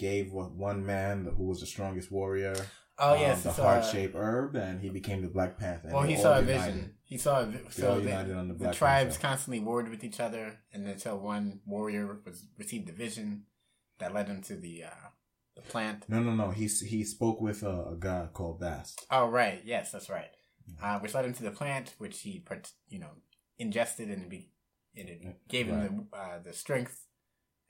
gave 0.02 0.34
one 0.34 0.58
one 0.58 0.86
man 0.86 1.32
who 1.38 1.46
was 1.46 1.60
the 1.60 1.68
strongest 1.68 2.12
warrior. 2.12 2.56
Oh, 2.98 3.14
um, 3.14 3.22
yes, 3.22 3.44
the 3.44 3.52
heart 3.52 3.86
shaped 3.86 4.16
herb, 4.16 4.56
and 4.56 4.82
he 4.82 4.90
became 4.90 5.22
the 5.22 5.28
Black 5.28 5.58
Panther. 5.58 5.90
Well, 5.94 6.04
he 6.04 6.18
saw 6.18 6.38
a 6.38 6.42
united. 6.42 6.74
vision. 6.74 6.94
He 7.04 7.18
saw 7.18 7.42
a 7.42 7.46
vi- 7.46 7.58
They 7.64 7.82
so 7.82 8.00
the, 8.00 8.34
on 8.36 8.48
the 8.48 8.54
the 8.56 8.74
tribes 8.74 9.16
Panther. 9.16 9.28
constantly 9.28 9.60
warred 9.60 9.90
with 9.90 10.04
each 10.04 10.20
other, 10.20 10.60
and 10.74 10.88
until 10.88 11.20
one 11.20 11.62
warrior 11.66 12.20
was 12.26 12.46
received 12.58 12.88
the 12.88 12.94
vision 13.06 13.46
that 14.00 14.14
led 14.14 14.28
him 14.28 14.42
to 14.50 14.56
the 14.56 14.84
uh, 14.86 15.08
the 15.56 15.62
plant. 15.62 16.06
No, 16.10 16.20
no, 16.20 16.34
no. 16.36 16.50
He 16.50 16.68
he 16.68 17.04
spoke 17.04 17.40
with 17.40 17.64
a, 17.64 17.76
a 17.94 17.96
god 17.96 18.34
called 18.34 18.60
Bast. 18.60 19.06
Oh 19.10 19.28
right, 19.28 19.62
yes, 19.64 19.92
that's 19.92 20.10
right. 20.10 20.32
Uh, 20.82 21.00
which 21.00 21.14
led 21.14 21.26
him 21.26 21.34
to 21.34 21.44
the 21.44 21.52
plant, 21.52 21.96
which 21.98 22.22
he 22.22 22.44
you 22.90 23.00
know 23.00 23.14
ingested 23.60 24.10
and 24.10 24.30
be 24.30 24.52
and 24.96 25.10
it 25.10 25.22
gave 25.48 25.68
him 25.68 26.08
the 26.12 26.18
uh, 26.18 26.40
the 26.44 26.54
strength 26.54 27.06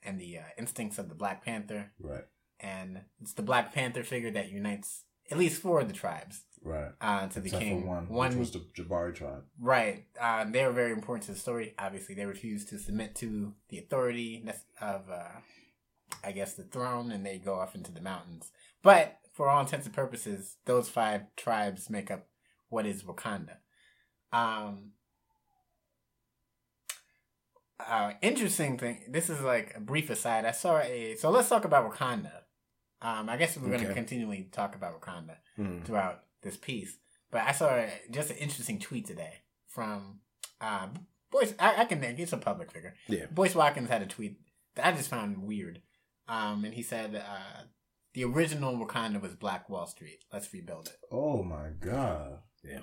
and 0.03 0.19
the 0.19 0.39
uh, 0.39 0.43
instincts 0.57 0.97
of 0.97 1.09
the 1.09 1.15
Black 1.15 1.43
Panther. 1.43 1.91
Right. 1.99 2.25
And 2.59 3.01
it's 3.21 3.33
the 3.33 3.41
Black 3.41 3.73
Panther 3.73 4.03
figure 4.03 4.31
that 4.31 4.51
unites 4.51 5.03
at 5.29 5.37
least 5.37 5.61
four 5.61 5.81
of 5.81 5.87
the 5.87 5.93
tribes. 5.93 6.43
Right. 6.63 6.91
Uh, 7.01 7.27
to 7.27 7.39
the 7.39 7.47
Except 7.47 7.63
king. 7.63 7.87
one, 7.87 8.07
one 8.07 8.29
which 8.29 8.37
was 8.37 8.51
the 8.51 8.59
Jabari 8.77 9.15
tribe. 9.15 9.43
Right. 9.59 10.05
Uh, 10.19 10.45
they 10.47 10.63
were 10.63 10.71
very 10.71 10.91
important 10.91 11.25
to 11.25 11.31
the 11.31 11.39
story. 11.39 11.73
Obviously, 11.79 12.13
they 12.13 12.25
refused 12.25 12.69
to 12.69 12.77
submit 12.77 13.15
to 13.15 13.53
the 13.69 13.79
authority 13.79 14.45
of, 14.79 15.09
uh, 15.09 15.39
I 16.23 16.31
guess, 16.33 16.53
the 16.53 16.63
throne, 16.63 17.11
and 17.11 17.25
they 17.25 17.39
go 17.39 17.55
off 17.55 17.73
into 17.73 17.91
the 17.91 18.01
mountains. 18.01 18.51
But 18.83 19.17
for 19.33 19.49
all 19.49 19.61
intents 19.61 19.87
and 19.87 19.95
purposes, 19.95 20.57
those 20.65 20.87
five 20.87 21.23
tribes 21.35 21.89
make 21.89 22.11
up 22.11 22.27
what 22.69 22.85
is 22.85 23.03
Wakanda. 23.03 23.55
Um, 24.31 24.91
uh, 27.87 28.13
interesting 28.21 28.77
thing. 28.77 29.01
This 29.09 29.29
is 29.29 29.41
like 29.41 29.73
a 29.75 29.79
brief 29.79 30.09
aside. 30.09 30.45
I 30.45 30.51
saw 30.51 30.79
a. 30.79 31.15
So 31.15 31.29
let's 31.29 31.49
talk 31.49 31.65
about 31.65 31.91
Wakanda. 31.91 32.31
Um, 33.01 33.29
I 33.29 33.37
guess 33.37 33.57
we're 33.57 33.69
going 33.69 33.87
to 33.87 33.93
continually 33.93 34.47
talk 34.51 34.75
about 34.75 34.99
Wakanda 35.01 35.37
Mhm. 35.57 35.83
throughout 35.85 36.23
this 36.43 36.57
piece. 36.57 36.97
But 37.31 37.41
I 37.47 37.51
saw 37.51 37.69
a, 37.69 37.89
just 38.11 38.29
an 38.29 38.37
interesting 38.37 38.77
tweet 38.79 39.07
today 39.07 39.41
from 39.67 40.19
uh, 40.59 40.87
Boyce. 41.31 41.53
I, 41.59 41.81
I 41.81 41.85
can. 41.85 42.15
He's 42.15 42.33
a 42.33 42.37
public 42.37 42.71
figure. 42.71 42.93
Yeah. 43.07 43.25
Boyce 43.31 43.55
Watkins 43.55 43.89
had 43.89 44.01
a 44.01 44.05
tweet 44.05 44.37
that 44.75 44.85
I 44.85 44.91
just 44.91 45.09
found 45.09 45.39
weird. 45.43 45.81
Um, 46.27 46.63
and 46.65 46.73
he 46.73 46.83
said 46.83 47.15
uh, 47.15 47.63
the 48.13 48.23
original 48.25 48.73
Wakanda 48.77 49.19
was 49.21 49.33
Black 49.35 49.69
Wall 49.69 49.87
Street. 49.87 50.19
Let's 50.31 50.53
rebuild 50.53 50.87
it. 50.87 50.97
Oh 51.11 51.41
my 51.43 51.69
god. 51.79 52.39
Yeah. 52.63 52.79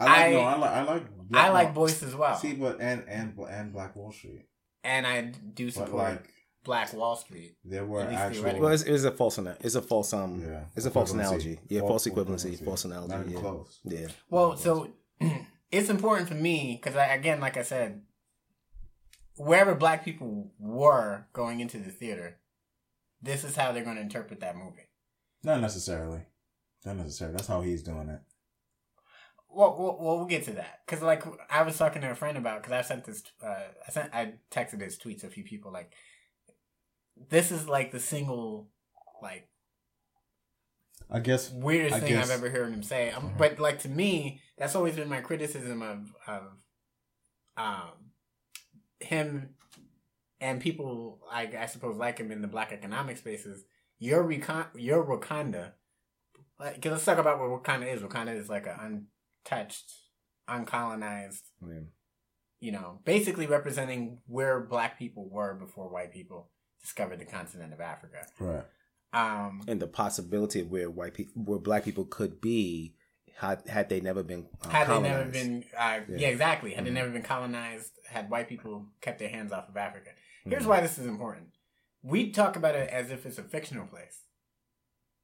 I 0.00 0.04
like 0.06 0.18
I- 0.18 0.30
no, 0.32 0.40
I 0.40 0.56
like 0.56 0.70
I 0.70 0.82
like 0.82 1.02
I 1.34 1.48
like 1.50 1.66
Wall- 1.68 1.86
Boyce 1.86 2.02
as 2.02 2.14
well. 2.14 2.36
See, 2.36 2.54
but 2.54 2.80
and 2.80 3.04
and 3.08 3.38
and 3.38 3.72
Black 3.72 3.94
Wall 3.96 4.12
Street. 4.12 4.46
And 4.82 5.06
I 5.06 5.22
do 5.54 5.70
support 5.70 5.94
like, 5.94 6.28
Black 6.64 6.92
Wall 6.92 7.16
Street. 7.16 7.56
There 7.64 7.84
were 7.86 8.02
at 8.02 8.12
actual- 8.12 8.60
Well, 8.60 8.72
it's, 8.72 8.82
it's 8.82 9.04
a 9.04 9.10
false. 9.12 9.38
ana- 9.38 9.56
It's 9.60 9.74
a 9.74 9.82
false. 9.82 10.12
Um. 10.12 10.42
Yeah. 10.46 10.64
It's 10.76 10.86
a 10.86 10.90
false 10.90 11.12
analogy. 11.12 11.58
Yeah. 11.68 11.80
False 11.80 12.04
False 12.04 12.06
equivalency. 12.06 12.50
equivalency. 12.58 12.64
False 12.64 12.84
analogy. 12.84 13.14
Not 13.14 13.28
yeah. 13.30 13.40
close. 13.40 13.80
Yeah. 13.84 14.08
Well, 14.28 14.56
so 14.56 14.90
it's 15.70 15.88
important 15.90 16.28
for 16.28 16.34
me 16.34 16.78
because 16.80 16.96
I, 16.96 17.06
again, 17.14 17.40
like 17.40 17.56
I 17.56 17.62
said, 17.62 18.02
wherever 19.36 19.74
black 19.74 20.04
people 20.04 20.50
were 20.58 21.26
going 21.32 21.60
into 21.60 21.78
the 21.78 21.90
theater, 21.90 22.38
this 23.22 23.44
is 23.44 23.56
how 23.56 23.72
they're 23.72 23.84
going 23.84 23.96
to 23.96 24.02
interpret 24.02 24.40
that 24.40 24.56
movie. 24.56 24.88
Not 25.42 25.60
necessarily. 25.60 26.22
Not 26.84 26.96
necessarily. 26.96 27.36
That's 27.36 27.48
how 27.48 27.62
he's 27.62 27.82
doing 27.82 28.08
it. 28.08 28.20
Well, 29.54 29.76
well, 29.78 29.96
well 30.00 30.16
we'll 30.18 30.26
get 30.26 30.44
to 30.44 30.52
that 30.52 30.80
because, 30.86 31.02
like, 31.02 31.22
I 31.50 31.62
was 31.62 31.76
talking 31.78 32.02
to 32.02 32.10
a 32.10 32.14
friend 32.14 32.36
about 32.36 32.62
because 32.62 32.72
I 32.72 32.82
sent 32.82 33.04
this, 33.04 33.22
uh, 33.42 33.54
I 33.86 33.90
sent, 33.90 34.14
I 34.14 34.34
texted 34.50 34.80
his 34.80 34.98
tweets 34.98 35.20
to 35.20 35.26
a 35.28 35.30
few 35.30 35.44
people. 35.44 35.72
Like, 35.72 35.92
this 37.30 37.50
is 37.52 37.68
like 37.68 37.92
the 37.92 38.00
single, 38.00 38.68
like, 39.22 39.48
I 41.10 41.20
guess 41.20 41.50
weirdest 41.50 41.96
I 41.96 42.00
thing 42.00 42.08
guess- 42.10 42.30
I've 42.30 42.36
ever 42.42 42.50
heard 42.50 42.72
him 42.72 42.82
say. 42.82 43.10
Um, 43.10 43.34
But 43.36 43.58
like 43.60 43.78
to 43.80 43.88
me, 43.88 44.40
that's 44.56 44.74
always 44.74 44.96
been 44.96 45.08
my 45.08 45.20
criticism 45.20 45.82
of 45.82 46.14
of 46.26 46.42
um 47.56 48.10
him 49.00 49.50
and 50.40 50.60
people 50.60 51.20
I, 51.30 51.48
I 51.58 51.66
suppose 51.66 51.96
like 51.96 52.18
him 52.18 52.32
in 52.32 52.40
the 52.40 52.48
black 52.48 52.72
economic 52.72 53.18
spaces. 53.18 53.64
Your 53.98 54.22
recon 54.22 54.66
your 54.74 55.04
Wakanda. 55.04 55.72
Like, 56.58 56.84
let's 56.84 57.04
talk 57.04 57.18
about 57.18 57.38
what 57.38 57.62
Wakanda 57.62 57.92
is. 57.92 58.00
Wakanda 58.02 58.34
is 58.36 58.48
like 58.48 58.66
an 58.66 59.06
untouched, 59.44 59.92
uncolonized. 60.48 61.42
You 62.60 62.72
know, 62.72 63.00
basically 63.04 63.46
representing 63.46 64.18
where 64.26 64.60
black 64.60 64.98
people 64.98 65.28
were 65.28 65.54
before 65.54 65.88
white 65.90 66.12
people 66.12 66.50
discovered 66.80 67.18
the 67.18 67.24
continent 67.26 67.72
of 67.74 67.80
Africa. 67.80 68.26
Right. 68.40 68.64
Um, 69.12 69.60
and 69.68 69.80
the 69.80 69.86
possibility 69.86 70.60
of 70.60 70.70
where 70.70 70.90
white 70.90 71.14
people, 71.14 71.42
where 71.44 71.58
black 71.58 71.84
people 71.84 72.04
could 72.06 72.40
be, 72.40 72.94
had 73.36 73.62
had 73.68 73.88
they 73.90 74.00
never 74.00 74.22
been 74.22 74.46
uh, 74.64 74.68
had 74.70 74.86
they 74.88 75.00
never 75.00 75.24
colonized. 75.24 75.32
been 75.32 75.64
uh, 75.76 76.00
yeah. 76.08 76.16
Yeah. 76.16 76.28
exactly 76.28 76.72
had 76.72 76.84
Mhm. 76.84 76.86
they 76.86 76.92
never 76.92 77.10
been 77.10 77.22
colonized 77.22 77.90
had 78.08 78.30
white 78.30 78.48
people 78.48 78.86
kept 79.00 79.18
their 79.18 79.28
hands 79.28 79.50
off 79.50 79.68
of 79.68 79.76
africa 79.76 80.10
here's 80.44 80.62
Mhm. 80.62 80.68
why 80.68 80.80
this 80.80 80.98
is 80.98 81.06
important 81.06 81.48
we 82.04 82.30
talk 82.30 82.54
about 82.54 82.76
it 82.76 82.88
as 82.90 83.10
if 83.10 83.26
it's 83.26 83.36
a 83.36 83.42
fictional 83.42 83.88
place 83.88 84.22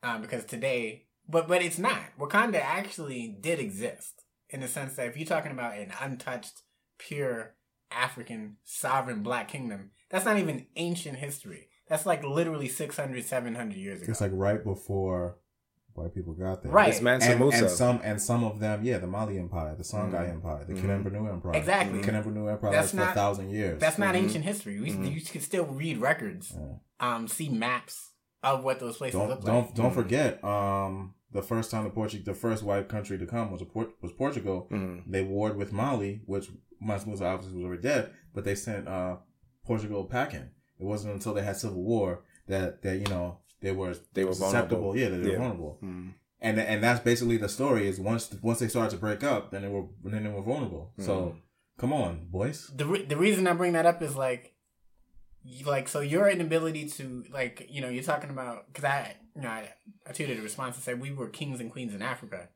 um, 0.03 0.23
because 0.23 0.45
today 0.45 1.07
but 1.31 1.47
but 1.49 1.63
it's 1.63 1.79
not 1.79 2.01
wakanda 2.19 2.61
actually 2.61 3.37
did 3.41 3.59
exist 3.59 4.23
in 4.49 4.61
the 4.61 4.69
sense 4.69 4.95
that 4.97 5.07
if 5.07 5.17
you're 5.17 5.27
talking 5.27 5.53
about 5.53 5.75
an 5.79 5.93
untouched 6.01 6.63
pure 6.99 7.55
African 7.93 8.57
sovereign 8.65 9.23
black 9.23 9.49
kingdom. 9.49 9.91
That's 10.11 10.25
not 10.25 10.39
even 10.39 10.67
ancient 10.77 11.19
history. 11.19 11.69
That's 11.89 12.07
like 12.07 12.23
literally 12.23 12.69
600, 12.69 13.25
700 13.25 13.77
years 13.77 14.03
ago. 14.03 14.11
It's 14.11 14.21
like 14.21 14.31
right 14.35 14.63
before 14.63 15.39
white 15.95 16.15
people 16.15 16.35
got 16.35 16.63
there. 16.63 16.71
Right. 16.71 16.91
It's 16.91 17.01
Mansa 17.01 17.31
and, 17.31 17.41
Musa. 17.41 17.59
and 17.65 17.71
some 17.71 18.01
and 18.05 18.23
some 18.23 18.45
of 18.45 18.61
them, 18.61 18.85
yeah, 18.85 18.99
the 18.99 19.09
Mali 19.09 19.39
Empire, 19.39 19.75
the 19.77 19.83
Songhai 19.83 20.27
Mhm. 20.27 20.31
Empire, 20.31 20.65
the 20.67 20.75
Mhm. 20.75 20.83
Kanem-Bornu 21.05 21.33
Empire. 21.33 21.55
Exactly. 21.57 22.01
The 22.01 22.07
Kanem-Bornu 22.13 22.53
Empire 22.53 22.71
That's 22.71 22.95
lasted 22.95 22.97
for 22.99 23.03
a 23.11 23.15
thousand 23.15 23.51
years. 23.51 23.81
That's 23.81 23.99
not 23.99 24.15
Mhm. 24.15 24.19
ancient 24.19 24.45
history. 24.45 24.79
We, 24.81 24.91
You 24.93 25.21
can 25.21 25.41
still 25.41 25.67
read 25.67 25.99
records, 25.99 26.57
um, 27.01 27.27
see 27.27 27.49
maps 27.49 28.11
of 28.45 28.63
what 28.63 28.79
those 28.79 28.99
places 28.99 29.19
Don't 29.19 29.29
look 29.31 29.43
don't 29.45 29.67
like. 29.67 29.75
don't 29.75 29.93
forget. 29.93 30.43
Um, 30.45 31.15
the 31.33 31.43
first 31.43 31.71
time 31.71 31.85
the 31.85 31.91
Portu- 31.91 32.25
the 32.25 32.35
first 32.35 32.63
white 32.63 32.89
country 32.89 33.17
to 33.19 33.27
come 33.27 33.51
was 33.51 33.63
a 33.63 33.65
Port- 33.67 33.95
was 34.03 34.13
Portugal. 34.13 34.69
Mm-hmm. 34.71 35.11
They 35.11 35.23
warred 35.23 35.57
with 35.57 35.73
Mali, 35.73 36.23
which 36.27 36.49
Mansa 36.81 37.07
Musa 37.07 37.25
obviously 37.27 37.57
was 37.59 37.67
already 37.67 37.83
dead, 37.83 38.11
but 38.35 38.45
they 38.45 38.55
sent 38.55 38.89
uh 38.89 39.17
Portugal 39.65 40.05
packing. 40.05 40.51
It 40.79 40.85
wasn't 40.85 41.15
until 41.15 41.35
they 41.35 41.43
had 41.43 41.57
civil 41.57 41.83
war 41.83 42.25
that 42.49 42.83
that 42.83 42.97
you 42.99 43.07
know 43.07 43.39
they 43.61 43.73
were 43.73 43.95
They 44.15 44.25
were 44.25 44.33
susceptible. 44.35 44.93
vulnerable. 44.93 44.97
Yeah, 44.99 45.09
they 45.11 45.19
were 45.19 45.33
Yeah. 45.33 45.39
vulnerable. 45.39 45.79
Mhm. 45.83 46.15
And 46.41 46.59
and 46.59 46.83
that's 46.83 47.01
basically 47.01 47.37
the 47.37 47.49
story. 47.49 47.87
Is 47.87 48.01
once 48.01 48.35
once 48.43 48.59
they 48.61 48.69
started 48.69 48.91
to 48.93 48.97
break 48.97 49.23
up, 49.23 49.51
then 49.51 49.63
they 49.63 49.69
were 49.69 49.87
then 50.05 50.25
they 50.25 50.31
were 50.31 50.43
vulnerable. 50.43 50.93
So 50.99 51.13
Mhm. 51.15 51.37
come 51.79 51.93
on, 51.93 52.27
boys. 52.31 52.71
the 52.75 52.87
re- 52.87 53.05
the 53.05 53.17
reason 53.19 53.47
I 53.47 53.53
bring 53.53 53.75
that 53.75 53.85
up 53.87 54.01
is 54.03 54.17
like, 54.17 54.55
like 55.67 55.89
so 55.89 56.01
your 56.01 56.29
inability 56.29 56.89
to 56.89 57.25
like 57.31 57.67
you 57.71 57.81
know 57.83 57.89
you're 57.89 58.03
talking 58.03 58.31
about 58.31 58.67
because 58.69 58.85
I 58.85 59.17
you 59.37 59.43
know 59.43 59.49
I, 59.49 59.71
I 60.07 60.13
tweeted 60.13 60.39
a 60.39 60.43
response 60.43 60.77
and 60.77 60.85
said 60.85 61.01
we 61.01 61.13
were 61.13 61.29
kings 61.29 61.61
and 61.61 61.71
queens 61.71 61.95
in 61.95 62.03
Africa, 62.03 62.49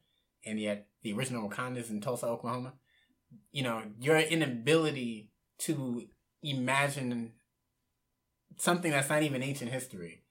and 0.45 0.59
yet 0.61 0.87
the 1.03 1.12
original 1.12 1.49
Wakanda's 1.49 1.91
in 1.91 2.01
Tulsa, 2.01 2.27
Oklahoma. 2.27 2.75
You 3.53 3.62
know 3.64 3.83
your 4.01 4.18
inability 4.18 5.31
to 5.61 6.05
imagine 6.43 7.33
something 8.57 8.91
that's 8.91 9.09
not 9.09 9.22
even 9.22 9.43
ancient 9.43 9.70
history 9.72 10.22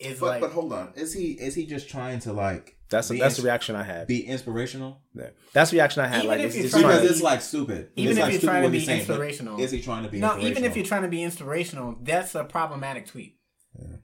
is 0.00 0.20
But 0.20 0.26
like 0.26 0.40
but 0.40 0.52
hold 0.52 0.72
on, 0.72 0.92
is 0.96 1.12
he 1.12 1.32
is 1.32 1.54
he 1.54 1.66
just 1.66 1.88
trying 1.88 2.18
to 2.20 2.32
like? 2.32 2.76
That's 2.90 3.08
be 3.08 3.18
that's 3.18 3.36
the 3.38 3.42
reaction 3.44 3.74
I 3.74 3.84
had. 3.84 4.06
Be 4.06 4.26
inspirational. 4.26 5.00
Yeah. 5.14 5.30
That's 5.54 5.70
the 5.70 5.76
reaction 5.78 6.02
I 6.02 6.08
had. 6.08 6.24
Even 6.24 6.28
like 6.28 6.40
if 6.40 6.46
it's, 6.46 6.54
you're 6.56 6.64
it's 6.66 6.72
trying 6.74 6.82
trying 6.84 6.94
Because 6.96 7.08
to- 7.08 7.14
it's 7.14 7.22
like 7.22 7.40
stupid. 7.40 7.90
even 7.96 8.10
It's 8.10 8.18
if 8.18 8.22
like 8.24 8.32
you're 8.32 8.40
trying 8.42 8.62
to 8.64 8.68
be 8.68 8.78
he's 8.78 8.86
saying, 8.86 8.98
inspirational, 9.00 9.60
Is 9.60 9.70
he 9.70 9.80
trying 9.80 10.02
to 10.04 10.10
be? 10.10 10.18
no? 10.18 10.38
Even 10.38 10.64
if 10.64 10.76
you're 10.76 10.84
trying 10.84 11.02
to 11.02 11.08
be 11.08 11.22
inspirational, 11.22 11.96
that's 12.02 12.34
a 12.34 12.44
problematic 12.44 13.06
tweet 13.06 13.38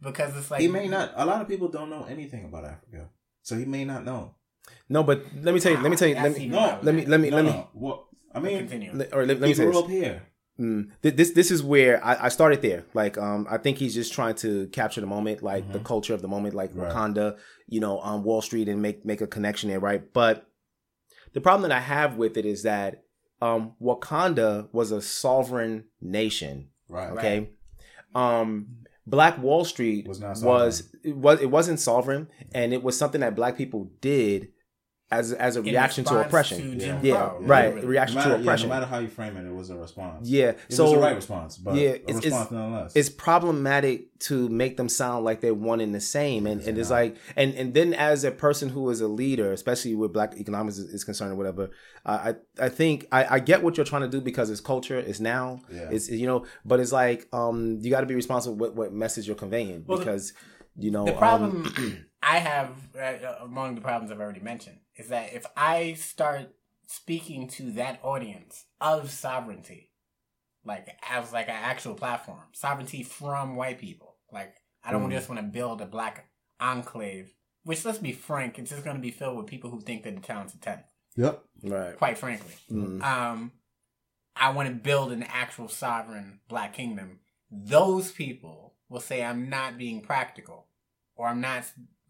because 0.03 0.37
it's 0.37 0.51
like 0.51 0.61
he 0.61 0.69
may 0.69 0.89
not. 0.89 1.13
A 1.17 1.25
lot 1.27 1.41
of 1.43 1.49
people 1.49 1.69
don't 1.69 1.91
know 1.91 2.05
anything 2.09 2.45
about 2.45 2.65
Africa, 2.65 3.09
so 3.43 3.57
he 3.57 3.65
may 3.65 3.85
not 3.85 4.05
know. 4.05 4.35
No, 4.89 5.03
but 5.03 5.25
let 5.43 5.55
me 5.55 5.61
tell 5.61 5.73
you. 5.73 5.79
Let 5.79 5.91
me 5.91 5.97
tell 5.97 6.09
you. 6.09 6.15
Let 6.15 6.37
me. 6.37 6.47
No, 6.47 6.79
Let 6.83 6.95
me. 6.95 7.07
Let 7.07 7.21
me. 7.21 7.31
no, 7.31 7.37
let 7.37 7.45
me. 7.45 7.51
no. 7.51 7.69
What 7.73 8.05
I 8.35 8.41
mean, 8.41 8.59
Continue. 8.59 8.93
Let- 8.95 9.15
or 9.15 9.25
let, 9.27 9.41
let 9.41 9.47
he 9.47 9.53
me 9.53 9.55
say 9.55 9.65
grew 9.65 9.79
up 9.79 9.89
here. 9.89 10.23
Mm, 10.61 10.91
this 11.03 11.31
this 11.31 11.53
is 11.53 11.63
where 11.63 12.05
I, 12.05 12.25
I 12.25 12.29
started 12.31 12.63
there. 12.63 12.85
Like, 12.93 13.17
um, 13.17 13.47
I 13.49 13.59
think 13.59 13.79
he's 13.79 13.95
just 13.95 14.13
trying 14.13 14.35
to 14.37 14.67
capture 14.69 15.01
the 15.01 15.07
moment, 15.07 15.41
like 15.41 15.73
the 15.73 15.79
culture 15.79 16.15
of 16.15 16.21
the 16.21 16.27
moment, 16.27 16.53
like 16.55 16.71
Right. 16.75 16.91
Wakanda, 16.93 17.39
you 17.69 17.79
know, 17.79 17.99
on 18.01 18.25
Wall 18.25 18.43
Street, 18.43 18.69
and 18.69 18.83
make 18.83 19.05
make 19.05 19.21
a 19.21 19.29
connection 19.29 19.71
there, 19.71 19.79
right? 19.79 20.03
But 20.13 20.49
the 21.33 21.41
problem 21.41 21.69
that 21.69 21.77
I 21.77 21.81
have 21.81 22.17
with 22.17 22.37
it 22.37 22.45
is 22.45 22.65
that 22.65 23.05
um, 23.41 23.75
Wakanda 23.81 24.69
was 24.73 24.91
a 24.91 25.01
sovereign 25.01 25.85
nation, 26.01 26.71
Right. 26.89 27.11
Okay, 27.13 27.51
um, 28.17 28.67
Black 29.09 29.39
Wall 29.39 29.65
Street 29.65 30.07
Was 30.07 30.21
not 30.21 30.41
was 30.43 30.91
it 31.03 31.17
was 31.17 31.41
it 31.41 31.51
wasn't 31.51 31.81
sovereign, 31.81 32.29
and 32.53 32.73
it 32.73 32.83
was 32.83 32.99
something 32.99 33.21
that 33.21 33.35
Black 33.35 33.57
people 33.57 33.91
did 34.01 34.49
as 35.11 35.33
as 35.33 35.57
a 35.57 35.61
In 35.61 35.67
reaction 35.67 36.05
to 36.05 36.21
oppression. 36.21 36.59
to 36.73 36.77
Jim 36.77 36.99
yeah, 37.03 37.15
Crow. 37.29 37.39
right, 37.41 37.75
Yeah. 37.75 37.81
reaction 37.83 38.17
no 38.17 38.21
matter, 38.21 38.31
to 38.31 38.37
yeah, 38.37 38.43
oppression. 38.43 38.69
no 38.69 38.75
matter 38.75 38.87
how 38.87 38.99
you 38.99 39.09
frame 39.09 39.37
it, 39.39 39.47
it 39.47 39.55
was 39.55 39.71
a 39.71 39.77
response. 39.77 40.29
Yeah, 40.29 40.49
it 40.51 40.59
so 40.69 40.85
was 40.85 40.93
the 40.93 40.99
right 40.99 41.17
response, 41.17 41.57
but 41.57 41.75
yeah, 41.77 41.89
a 41.91 41.95
it's, 41.95 42.13
response 42.27 42.43
it's, 42.45 42.51
nonetheless. 42.53 42.93
it's 42.95 43.09
problematic 43.09 44.19
to 44.21 44.49
make 44.49 44.77
them 44.77 44.89
sound 44.89 45.25
like 45.25 45.41
they're 45.41 45.55
one 45.55 45.81
and 45.81 45.95
the 45.95 46.01
same, 46.01 46.47
and, 46.47 46.61
and 46.63 46.77
it's 46.77 46.91
like, 46.91 47.17
and 47.37 47.55
and 47.55 47.73
then 47.73 47.95
as 47.95 48.25
a 48.25 48.31
person 48.31 48.69
who 48.69 48.91
is 48.91 49.01
a 49.01 49.09
leader, 49.09 49.53
especially 49.53 49.95
with 49.95 50.13
Black 50.13 50.35
economics 50.37 50.77
is, 50.79 50.93
is 50.93 51.05
concerned 51.05 51.33
or 51.33 51.37
whatever, 51.37 51.71
uh, 52.05 52.33
I 52.61 52.65
I 52.67 52.69
think 52.69 53.07
I, 53.11 53.37
I 53.37 53.39
get 53.39 53.63
what 53.63 53.77
you're 53.77 53.87
trying 53.87 54.03
to 54.03 54.09
do 54.09 54.21
because 54.21 54.51
it's 54.51 54.61
culture, 54.61 54.99
it's 54.99 55.21
now, 55.21 55.61
Yeah. 55.73 55.89
it's 55.91 56.11
you 56.11 56.27
know, 56.27 56.45
but 56.65 56.81
it's 56.81 56.93
like 56.93 57.29
um 57.33 57.79
you 57.81 57.91
got 57.91 58.01
to 58.01 58.07
be 58.07 58.15
responsible 58.15 58.57
with 58.57 58.73
what 58.75 58.93
message 58.93 59.27
you're 59.27 59.37
conveying 59.37 59.85
Well, 59.87 59.99
the- 59.99 60.05
because 60.05 60.33
you 60.77 60.91
know 60.91 61.05
the 61.07 61.13
um, 61.13 61.19
problem 61.19 62.07
I 62.23 62.39
have 62.39 62.71
uh, 63.01 63.45
among 63.45 63.77
the 63.77 63.81
problems 63.81 64.11
I've 64.13 64.21
already 64.21 64.41
mentioned 64.41 64.79
is 64.99 65.09
that 65.09 65.33
if 65.33 65.47
I 65.57 65.95
start 65.95 66.55
speaking 66.87 67.49
to 67.49 67.71
that 67.73 68.01
audience 68.03 68.65
of 68.81 69.11
sovereignty, 69.11 69.91
like 70.65 70.89
as 71.09 71.33
like 71.33 71.49
an 71.49 71.55
actual 71.57 71.95
platform, 71.95 72.43
sovereignty 72.53 73.03
from 73.03 73.57
white 73.57 73.79
people, 73.79 74.17
like 74.33 74.55
I 74.85 74.93
don't 74.93 75.09
Mm. 75.09 75.13
just 75.13 75.29
want 75.29 75.41
to 75.41 75.47
build 75.47 75.81
a 75.81 75.87
black 75.87 76.29
enclave. 76.61 77.35
Which 77.65 77.85
let's 77.85 77.99
be 77.99 78.13
frank, 78.13 78.59
it's 78.59 78.71
just 78.71 78.85
going 78.85 78.97
to 78.97 79.03
be 79.03 79.11
filled 79.11 79.37
with 79.37 79.47
people 79.47 79.71
who 79.71 79.81
think 79.81 80.03
that 80.05 80.15
the 80.15 80.21
Talented 80.23 80.63
Tenth. 80.63 80.83
Yep. 81.17 81.43
right. 81.65 81.97
Quite 81.97 82.17
frankly, 82.19 82.55
Mm. 82.71 83.03
um, 83.03 83.53
I 84.37 84.51
want 84.51 84.69
to 84.69 84.75
build 84.75 85.11
an 85.13 85.25
actual 85.25 85.69
sovereign 85.69 86.41
black 86.49 86.73
kingdom. 86.75 87.21
Those 87.51 88.13
people 88.13 88.77
will 88.89 89.01
say 89.01 89.23
I'm 89.25 89.49
not 89.51 89.77
being 89.77 90.01
practical, 90.01 90.69
or 91.17 91.27
I'm 91.29 91.41
not 91.41 91.65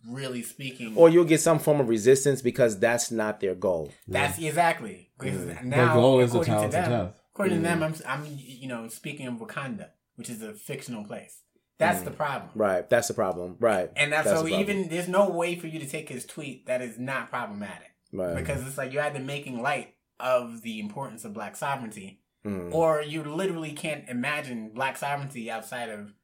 really 0.06 0.42
speaking. 0.42 0.96
Or 0.96 1.08
you'll 1.08 1.24
get 1.24 1.40
some 1.40 1.58
form 1.58 1.80
of 1.80 1.88
resistance 1.88 2.42
because 2.42 2.78
that's 2.78 3.10
not 3.10 3.40
their 3.40 3.54
goal. 3.54 3.90
That's 4.06 4.38
exactly 4.38 5.10
Mm. 5.20 5.64
now 5.64 5.76
Their 5.86 5.94
goal 5.94 6.20
is 6.20 6.32
the 6.32 6.40
according 6.40 6.54
to 6.54 6.60
town 6.60 6.84
to 6.84 6.90
them, 6.90 6.90
death. 7.06 7.20
according 7.34 7.56
to 7.56 7.62
them, 7.62 7.80
Mm. 7.80 8.06
I'm, 8.06 8.20
I'm 8.24 8.26
you 8.38 8.68
know 8.68 8.88
speaking 8.88 9.26
of 9.26 9.34
Wakanda, 9.34 9.88
which 10.16 10.30
is 10.30 10.42
a 10.42 10.52
fictional 10.54 11.04
place. 11.04 11.42
That's 11.78 12.00
Mm. 12.00 12.04
the 12.06 12.10
problem. 12.12 12.50
Right, 12.54 12.88
that's 12.88 13.08
the 13.08 13.14
problem. 13.14 13.56
Right, 13.60 13.90
And 13.96 14.12
that's, 14.12 14.24
the 14.28 14.36
so 14.36 14.42
problem. 14.42 14.60
even 14.60 14.88
there's 14.88 15.08
no 15.08 15.28
way 15.30 15.54
for 15.56 15.66
you 15.68 15.78
to 15.80 15.86
take 15.86 16.08
his 16.08 16.24
tweet 16.26 16.66
that 16.66 16.82
is 16.82 16.98
not 16.98 17.30
problematic 17.30 17.90
Right. 18.12 18.36
because 18.36 18.66
it's 18.66 18.78
like 18.78 18.92
you're 18.92 19.02
either 19.04 19.20
making 19.20 19.60
light 19.62 19.94
of 20.20 20.62
the 20.62 20.80
importance 20.80 21.24
of 21.24 21.32
black 21.32 21.56
sovereignty 21.56 22.20
Mm. 22.44 22.72
or 22.72 23.02
you 23.02 23.22
literally 23.24 23.72
can't 23.72 24.08
imagine 24.08 24.70
black 24.70 24.96
sovereignty 24.96 25.50
outside 25.50 25.88
of 25.90 26.14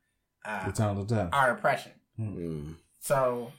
uh, 0.44 0.66
The 0.66 0.72
town 0.72 0.96
to 0.96 1.04
death. 1.14 1.30
our 1.32 1.50
oppression. 1.52 1.92
Mm. 2.20 2.74
So 3.00 3.50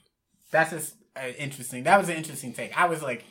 that's 0.52 0.72
just 0.72 0.96
uh, 1.16 1.28
interesting. 1.38 1.84
That 1.84 1.98
was 2.00 2.10
an 2.10 2.16
interesting 2.16 2.54
take. 2.54 2.78
I 2.80 2.86
was 2.88 3.02
like, 3.02 3.24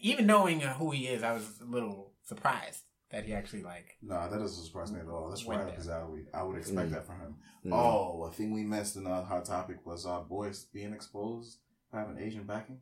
even 0.00 0.26
knowing 0.26 0.62
uh, 0.62 0.74
who 0.74 0.90
he 0.90 1.06
is, 1.06 1.22
I 1.22 1.32
was 1.32 1.44
a 1.60 1.64
little 1.64 2.12
surprised 2.24 2.82
that 3.10 3.24
he 3.24 3.32
actually 3.32 3.62
like. 3.62 3.96
No, 4.02 4.14
that 4.30 4.38
doesn't 4.38 4.64
surprise 4.64 4.92
me 4.92 5.00
at 5.00 5.08
all. 5.08 5.28
That's 5.28 5.44
Went 5.44 5.60
right 5.60 5.64
up 5.66 5.70
there. 5.72 5.78
his 5.78 5.88
alley. 5.88 6.22
I 6.32 6.42
would 6.42 6.56
expect 6.56 6.88
Mm. 6.88 6.92
that 6.92 7.06
from 7.06 7.20
him. 7.20 7.34
Mm. 7.66 7.72
Oh, 7.74 8.24
a 8.24 8.32
thing 8.32 8.52
we 8.52 8.62
missed 8.64 8.96
in 8.96 9.06
a 9.06 9.22
hot 9.22 9.44
topic 9.44 9.84
was 9.84 10.06
uh, 10.06 10.20
Boyce 10.20 10.64
being 10.72 10.92
exposed 10.92 11.58
having 11.92 12.18
Asian 12.18 12.44
backing. 12.44 12.78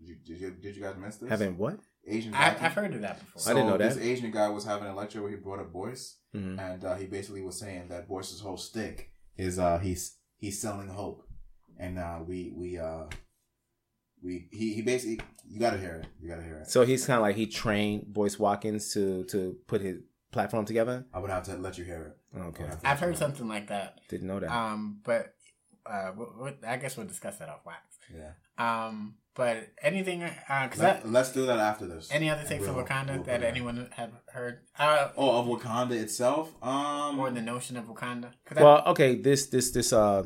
Did 0.00 0.08
you 0.08 0.16
did 0.24 0.40
you, 0.40 0.50
did 0.52 0.76
you 0.76 0.82
guys 0.82 0.94
miss 0.96 1.16
this? 1.16 1.28
Having 1.28 1.58
what? 1.58 1.78
Asian 2.06 2.34
I, 2.34 2.38
backing. 2.50 2.64
I've 2.66 2.72
heard 2.72 2.94
of 2.94 3.00
that 3.02 3.18
before. 3.18 3.40
So 3.42 3.50
I 3.50 3.54
didn't 3.54 3.68
know 3.68 3.78
that. 3.78 3.94
This 3.94 4.02
Asian 4.04 4.30
guy 4.30 4.48
was 4.48 4.64
having 4.64 4.86
a 4.88 4.94
lecture 4.94 5.22
where 5.22 5.30
he 5.30 5.36
brought 5.36 5.58
up 5.60 5.72
Boyce, 5.72 6.18
Mhm. 6.34 6.58
and 6.60 6.84
uh, 6.84 6.94
he 6.96 7.06
basically 7.06 7.42
was 7.42 7.58
saying 7.58 7.88
that 7.88 8.06
Boyce's 8.08 8.40
whole 8.40 8.56
stick 8.56 9.10
is 9.36 9.58
uh, 9.58 9.78
he's 9.78 10.16
he's 10.36 10.60
selling 10.60 10.88
hope, 10.88 11.23
and 11.78 11.98
uh, 11.98 12.18
we 12.26 12.52
we 12.54 12.78
uh, 12.78 13.04
we 14.22 14.48
he, 14.52 14.74
he 14.74 14.82
basically 14.82 15.20
you 15.46 15.60
gotta 15.60 15.78
hear 15.78 15.96
it, 15.96 16.06
you 16.20 16.28
gotta 16.28 16.42
hear 16.42 16.58
it. 16.58 16.70
So 16.70 16.84
he's 16.84 17.06
kind 17.06 17.18
of 17.18 17.22
like 17.22 17.36
he 17.36 17.46
trained 17.46 18.12
Boyce 18.12 18.38
Watkins 18.38 18.92
to 18.94 19.24
to 19.24 19.56
put 19.66 19.80
his 19.80 19.98
platform 20.32 20.64
together. 20.64 21.04
I 21.12 21.18
would 21.20 21.30
have 21.30 21.44
to 21.44 21.56
let 21.56 21.78
you 21.78 21.84
hear 21.84 22.16
it. 22.34 22.38
Okay, 22.40 22.66
I've 22.84 22.98
heard 23.00 23.16
something 23.16 23.46
like 23.48 23.68
that. 23.68 24.00
didn't 24.08 24.26
know 24.26 24.40
that. 24.40 24.50
Um, 24.50 25.00
but 25.04 25.34
uh, 25.86 26.10
we- 26.16 26.44
we- 26.44 26.66
I 26.66 26.76
guess 26.78 26.96
we'll 26.96 27.06
discuss 27.06 27.36
that 27.36 27.48
off 27.48 27.60
wax. 27.64 27.98
Yeah. 28.12 28.32
Um, 28.58 29.16
but 29.36 29.68
anything? 29.82 30.22
Uh, 30.22 30.32
cause 30.68 30.78
Let, 30.78 31.02
that, 31.02 31.10
let's 31.12 31.32
do 31.32 31.44
that 31.46 31.58
after 31.58 31.86
this. 31.86 32.08
any 32.10 32.30
other 32.30 32.40
And 32.40 32.48
takes 32.48 32.66
of 32.66 32.74
we'll- 32.74 32.84
Wakanda 32.84 33.14
we'll 33.16 33.24
that 33.24 33.42
anyone 33.42 33.88
have 33.92 34.10
heard? 34.32 34.60
Uh, 34.78 35.08
Oh, 35.16 35.40
of 35.40 35.46
Wakanda 35.46 35.92
itself. 35.92 36.52
Um, 36.62 37.18
or 37.20 37.30
the 37.30 37.42
notion 37.42 37.76
of 37.76 37.84
Wakanda? 37.84 38.32
'Cause 38.46 38.58
I- 38.58 38.62
well, 38.62 38.82
okay, 38.86 39.16
this 39.16 39.46
this 39.46 39.70
this 39.72 39.92
uh, 39.92 40.24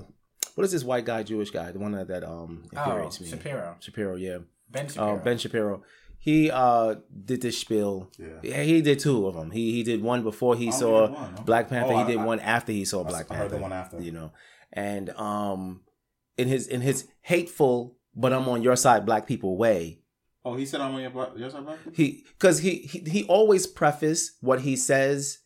what 0.59 0.65
is 0.65 0.73
this 0.73 0.83
white 0.85 1.05
guy, 1.05 1.23
Jewish 1.23 1.51
guy, 1.51 1.71
the 1.71 1.79
one 1.79 1.93
that, 1.93 2.09
that 2.09 2.25
um 2.25 2.65
infuriates 2.73 3.19
Oh, 3.21 3.25
me? 3.25 3.31
Shapiro. 3.31 3.77
Shapiro, 3.81 4.17
yeah. 4.17 4.39
Ben 4.69 4.89
Shapiro. 4.89 5.15
Uh, 5.17 5.23
ben 5.23 5.39
Shapiro. 5.39 5.83
He 6.19 6.51
uh 6.51 6.97
did 7.25 7.41
this 7.43 7.59
spiel. 7.59 8.11
Yeah. 8.43 8.63
he 8.63 8.83
did 8.83 8.99
two 8.99 9.27
of 9.29 9.35
them. 9.37 9.51
He 9.53 9.71
he 9.73 9.83
did 9.85 10.03
one 10.03 10.23
before 10.25 10.57
he 10.57 10.69
Oh, 10.69 10.73
saw 10.73 11.11
one, 11.11 11.35
okay. 11.35 11.43
Black 11.45 11.69
Panther. 11.69 11.93
Oh, 11.95 11.99
he 12.05 12.13
did 12.13 12.21
I- 12.21 12.25
one 12.25 12.41
after 12.41 12.73
he 12.73 12.85
saw 12.85 13.05
I 13.05 13.09
Black 13.09 13.27
I 13.31 13.35
heard 13.35 13.41
Panther. 13.51 13.57
the 13.57 13.63
one 13.63 13.73
after. 13.73 14.01
You 14.03 14.13
know, 14.13 14.33
and 14.73 15.11
um, 15.11 15.83
in 16.37 16.49
his 16.49 16.67
in 16.67 16.81
his 16.81 17.07
hateful, 17.23 17.97
but 18.17 18.33
I'm 18.33 18.49
on 18.49 18.63
your 18.63 18.77
side, 18.77 19.07
black 19.07 19.27
people 19.29 19.57
way. 19.57 20.01
Oh, 20.45 20.55
he 20.57 20.67
said 20.67 20.81
I'm 20.81 20.95
on 20.95 21.01
your 21.03 21.11
black. 21.11 21.31
Your 21.37 21.51
side, 21.51 21.65
black. 21.65 21.79
He 21.95 22.25
because 22.37 22.59
he, 22.59 22.79
he 22.79 22.99
he 23.09 23.25
always 23.25 23.67
preface 23.67 24.37
what 24.41 24.63
he 24.63 24.75
says 24.77 25.39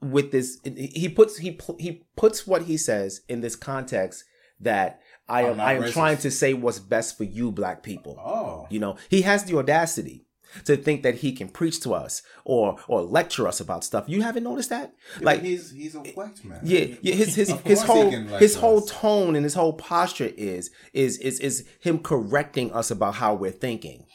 with 0.00 0.30
this. 0.30 0.58
He 0.64 1.08
puts 1.08 1.38
he 1.38 1.58
he 1.78 2.04
puts 2.16 2.46
what 2.46 2.62
he 2.62 2.76
says 2.76 3.22
in 3.28 3.40
this 3.40 3.56
context 3.56 4.24
that 4.60 5.00
I 5.28 5.44
oh, 5.44 5.52
I'm 5.52 5.60
I 5.60 5.72
am 5.74 5.82
racist. 5.82 5.92
trying 5.92 6.16
to 6.18 6.30
say 6.30 6.54
what's 6.54 6.78
best 6.78 7.16
for 7.16 7.24
you, 7.24 7.52
black 7.52 7.82
people. 7.82 8.16
Oh. 8.18 8.66
You 8.70 8.80
know, 8.80 8.96
he 9.08 9.22
has 9.22 9.44
the 9.44 9.58
audacity 9.58 10.24
to 10.64 10.76
think 10.76 11.02
that 11.02 11.16
he 11.16 11.32
can 11.32 11.48
preach 11.48 11.80
to 11.80 11.92
us 11.94 12.22
or 12.44 12.78
or 12.88 13.02
lecture 13.02 13.46
us 13.46 13.60
about 13.60 13.84
stuff. 13.84 14.08
You 14.08 14.22
haven't 14.22 14.44
noticed 14.44 14.70
that? 14.70 14.94
Yeah, 15.18 15.24
like 15.24 15.42
he's 15.42 15.70
he's 15.70 15.94
a 15.94 16.00
white 16.00 16.42
man. 16.44 16.60
yeah, 16.62 16.86
yeah. 17.02 17.14
His 17.14 17.34
his 17.34 17.50
his 17.64 17.82
whole 17.82 18.10
his 18.10 18.56
whole 18.56 18.78
us. 18.78 18.90
tone 18.90 19.36
and 19.36 19.44
his 19.44 19.54
whole 19.54 19.74
posture 19.74 20.32
is 20.36 20.70
is 20.92 21.18
is 21.18 21.40
is 21.40 21.68
him 21.80 21.98
correcting 21.98 22.72
us 22.72 22.90
about 22.90 23.16
how 23.16 23.34
we're 23.34 23.50
thinking. 23.50 24.06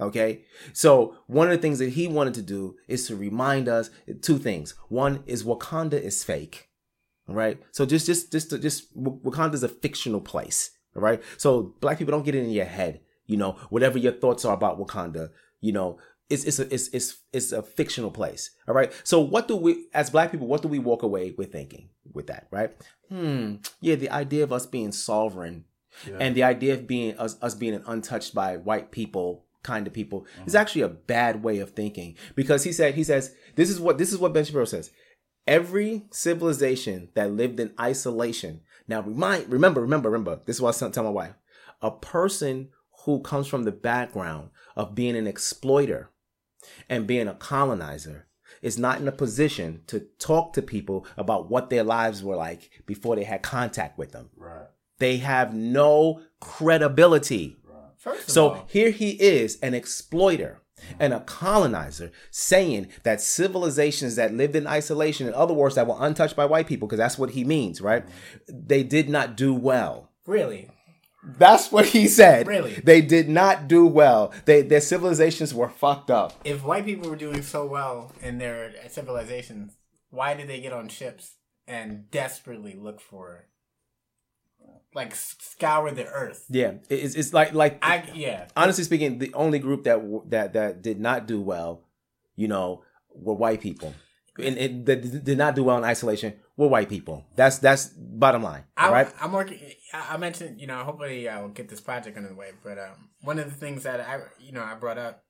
Okay, 0.00 0.44
so 0.72 1.16
one 1.26 1.48
of 1.48 1.52
the 1.52 1.60
things 1.60 1.78
that 1.78 1.90
he 1.90 2.08
wanted 2.08 2.32
to 2.34 2.42
do 2.42 2.76
is 2.88 3.06
to 3.08 3.16
remind 3.16 3.68
us 3.68 3.90
two 4.22 4.38
things. 4.38 4.74
One 4.88 5.22
is 5.26 5.44
Wakanda 5.44 6.00
is 6.00 6.24
fake, 6.24 6.69
right? 7.34 7.58
So 7.72 7.86
just 7.86 8.06
just 8.06 8.32
just 8.32 8.50
just 8.62 8.96
Wakanda 8.96 9.54
is 9.54 9.62
a 9.62 9.68
fictional 9.68 10.20
place, 10.20 10.70
all 10.96 11.02
right? 11.02 11.22
So 11.36 11.74
black 11.80 11.98
people 11.98 12.12
don't 12.12 12.24
get 12.24 12.34
it 12.34 12.44
in 12.44 12.50
your 12.50 12.64
head, 12.66 13.00
you 13.26 13.36
know, 13.36 13.52
whatever 13.70 13.98
your 13.98 14.12
thoughts 14.12 14.44
are 14.44 14.54
about 14.54 14.78
Wakanda, 14.78 15.30
you 15.60 15.72
know, 15.72 15.98
it's 16.28 16.44
it's 16.44 16.58
a 16.58 16.72
it's 16.72 16.88
it's 16.88 17.16
it's 17.32 17.52
a 17.52 17.62
fictional 17.62 18.10
place. 18.10 18.50
All 18.68 18.74
right. 18.74 18.92
So 19.04 19.20
what 19.20 19.48
do 19.48 19.56
we 19.56 19.86
as 19.94 20.10
black 20.10 20.30
people, 20.30 20.46
what 20.46 20.62
do 20.62 20.68
we 20.68 20.78
walk 20.78 21.02
away 21.02 21.34
with 21.36 21.52
thinking 21.52 21.88
with 22.12 22.26
that, 22.28 22.46
right? 22.50 22.70
Hmm. 23.08 23.56
Yeah, 23.80 23.96
the 23.96 24.10
idea 24.10 24.44
of 24.44 24.52
us 24.52 24.66
being 24.66 24.92
sovereign 24.92 25.64
Yeah. 26.06 26.18
and 26.20 26.36
the 26.36 26.44
idea 26.44 26.74
of 26.74 26.86
being 26.86 27.18
us 27.18 27.36
us 27.42 27.54
being 27.56 27.74
an 27.74 27.82
untouched 27.86 28.32
by 28.34 28.56
white 28.58 28.92
people 28.92 29.44
kind 29.62 29.86
of 29.86 29.92
people 29.92 30.24
is 30.46 30.54
actually 30.54 30.80
a 30.82 30.88
bad 30.88 31.42
way 31.42 31.58
of 31.58 31.70
thinking 31.72 32.16
because 32.34 32.64
he 32.64 32.72
said 32.72 32.94
he 32.94 33.04
says 33.04 33.34
this 33.56 33.68
is 33.68 33.78
what 33.80 33.98
this 33.98 34.12
is 34.12 34.18
what 34.18 34.32
Ben 34.32 34.44
Shapiro 34.44 34.64
says. 34.64 34.90
Every 35.46 36.04
civilization 36.10 37.08
that 37.14 37.32
lived 37.32 37.60
in 37.60 37.72
isolation. 37.80 38.60
Now 38.86 39.02
remind 39.02 39.50
remember 39.50 39.80
remember 39.80 40.10
remember 40.10 40.40
this 40.46 40.56
is 40.56 40.62
what 40.62 40.82
I 40.82 40.90
tell 40.90 41.04
my 41.04 41.10
wife. 41.10 41.34
A 41.82 41.90
person 41.90 42.70
who 43.04 43.20
comes 43.20 43.46
from 43.46 43.64
the 43.64 43.72
background 43.72 44.50
of 44.76 44.94
being 44.94 45.16
an 45.16 45.26
exploiter 45.26 46.10
and 46.88 47.06
being 47.06 47.28
a 47.28 47.34
colonizer 47.34 48.26
is 48.62 48.78
not 48.78 49.00
in 49.00 49.08
a 49.08 49.12
position 49.12 49.82
to 49.86 50.00
talk 50.18 50.52
to 50.52 50.62
people 50.62 51.06
about 51.16 51.50
what 51.50 51.70
their 51.70 51.84
lives 51.84 52.22
were 52.22 52.36
like 52.36 52.82
before 52.86 53.16
they 53.16 53.24
had 53.24 53.42
contact 53.42 53.96
with 53.96 54.12
them. 54.12 54.28
Right. 54.36 54.66
They 54.98 55.16
have 55.18 55.54
no 55.54 56.20
credibility. 56.40 57.56
Of 58.04 58.20
So 58.26 58.48
all, 58.48 58.66
here 58.68 58.90
he 58.90 59.10
is, 59.10 59.58
an 59.60 59.74
exploiter 59.74 60.62
and 60.98 61.12
a 61.12 61.20
colonizer, 61.20 62.10
saying 62.30 62.88
that 63.02 63.20
civilizations 63.20 64.16
that 64.16 64.34
lived 64.34 64.56
in 64.56 64.66
isolation, 64.66 65.26
in 65.26 65.34
other 65.34 65.54
words, 65.54 65.74
that 65.74 65.86
were 65.86 65.96
untouched 65.98 66.36
by 66.36 66.44
white 66.44 66.66
people, 66.66 66.86
because 66.88 66.98
that's 66.98 67.18
what 67.18 67.30
he 67.30 67.44
means, 67.44 67.80
right? 67.80 68.04
They 68.48 68.82
did 68.82 69.08
not 69.08 69.36
do 69.36 69.54
well. 69.54 70.10
really, 70.26 70.68
That's 71.22 71.70
what 71.70 71.86
he 71.86 72.08
said. 72.08 72.46
Really? 72.46 72.74
They 72.82 73.02
did 73.02 73.28
not 73.28 73.68
do 73.68 73.86
well. 73.86 74.32
They 74.46 74.62
their 74.62 74.80
civilizations 74.80 75.52
were 75.52 75.68
fucked 75.68 76.10
up. 76.10 76.32
if 76.44 76.64
white 76.64 76.86
people 76.86 77.10
were 77.10 77.16
doing 77.16 77.42
so 77.42 77.66
well 77.66 78.12
in 78.22 78.38
their 78.38 78.72
civilizations, 78.88 79.76
why 80.10 80.34
did 80.34 80.48
they 80.48 80.60
get 80.60 80.72
on 80.72 80.88
ships 80.88 81.36
and 81.66 82.10
desperately 82.10 82.74
look 82.74 83.00
for, 83.00 83.46
like, 84.94 85.14
scour 85.14 85.90
the 85.90 86.06
earth? 86.06 86.44
Yeah, 86.48 86.74
it's, 86.88 87.14
it's 87.14 87.32
like 87.32 87.52
like 87.52 87.78
I 87.84 88.04
yeah. 88.14 88.48
honestly 88.56 88.84
speaking, 88.84 89.18
the 89.18 89.32
only 89.34 89.58
group 89.58 89.84
that 89.84 90.00
that 90.30 90.52
that 90.54 90.82
did 90.82 91.00
not 91.00 91.26
do 91.26 91.40
well, 91.40 91.84
you 92.36 92.48
know, 92.48 92.82
were 93.14 93.34
white 93.34 93.60
people, 93.60 93.94
and 94.38 94.58
it 94.58 94.86
that 94.86 95.24
did 95.24 95.38
not 95.38 95.54
do 95.54 95.64
well 95.64 95.78
in 95.78 95.84
isolation 95.84 96.34
were 96.56 96.68
white 96.68 96.88
people. 96.88 97.24
That's 97.36 97.58
that's 97.58 97.86
bottom 97.96 98.42
line, 98.42 98.64
I, 98.76 98.90
right? 98.90 99.12
I'm 99.20 99.32
working. 99.32 99.58
I 99.92 100.16
mentioned, 100.16 100.60
you 100.60 100.66
know, 100.66 100.84
hopefully 100.84 101.28
I'll 101.28 101.48
get 101.48 101.68
this 101.68 101.80
project 101.80 102.16
under 102.16 102.28
the 102.28 102.34
way. 102.34 102.50
But 102.62 102.78
um, 102.78 103.10
one 103.22 103.38
of 103.38 103.46
the 103.46 103.56
things 103.56 103.84
that 103.84 104.00
I, 104.00 104.20
you 104.38 104.52
know, 104.52 104.62
I 104.62 104.74
brought 104.74 104.98
up, 104.98 105.24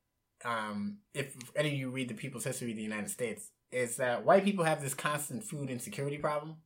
um, 0.44 0.98
if 1.14 1.34
any 1.54 1.68
of 1.68 1.74
you 1.74 1.90
read 1.90 2.08
the 2.08 2.14
People's 2.14 2.44
History 2.44 2.70
of 2.70 2.76
the 2.76 2.82
United 2.82 3.10
States, 3.10 3.50
is 3.70 3.96
that 3.96 4.24
white 4.24 4.44
people 4.44 4.64
have 4.64 4.82
this 4.82 4.94
constant 4.94 5.44
food 5.44 5.70
insecurity 5.70 6.18
problem 6.18 6.56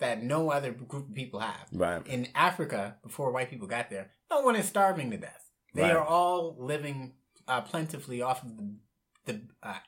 that 0.00 0.22
no 0.22 0.50
other 0.50 0.72
group 0.72 1.08
of 1.08 1.14
people 1.14 1.40
have. 1.40 1.66
Right. 1.72 2.04
In 2.06 2.28
Africa, 2.34 2.96
before 3.02 3.30
white 3.32 3.50
people 3.50 3.68
got 3.68 3.90
there, 3.90 4.10
no 4.30 4.40
one 4.40 4.56
is 4.56 4.66
starving 4.66 5.10
to 5.10 5.16
death. 5.16 5.44
They 5.74 5.82
Right. 5.82 5.92
are 5.96 6.04
all 6.04 6.56
living 6.58 7.14
uh, 7.46 7.60
plentifully 7.60 8.20
off 8.22 8.42
of 8.42 8.56
the, 8.56 8.74
the 9.26 9.40
uh, 9.62 9.78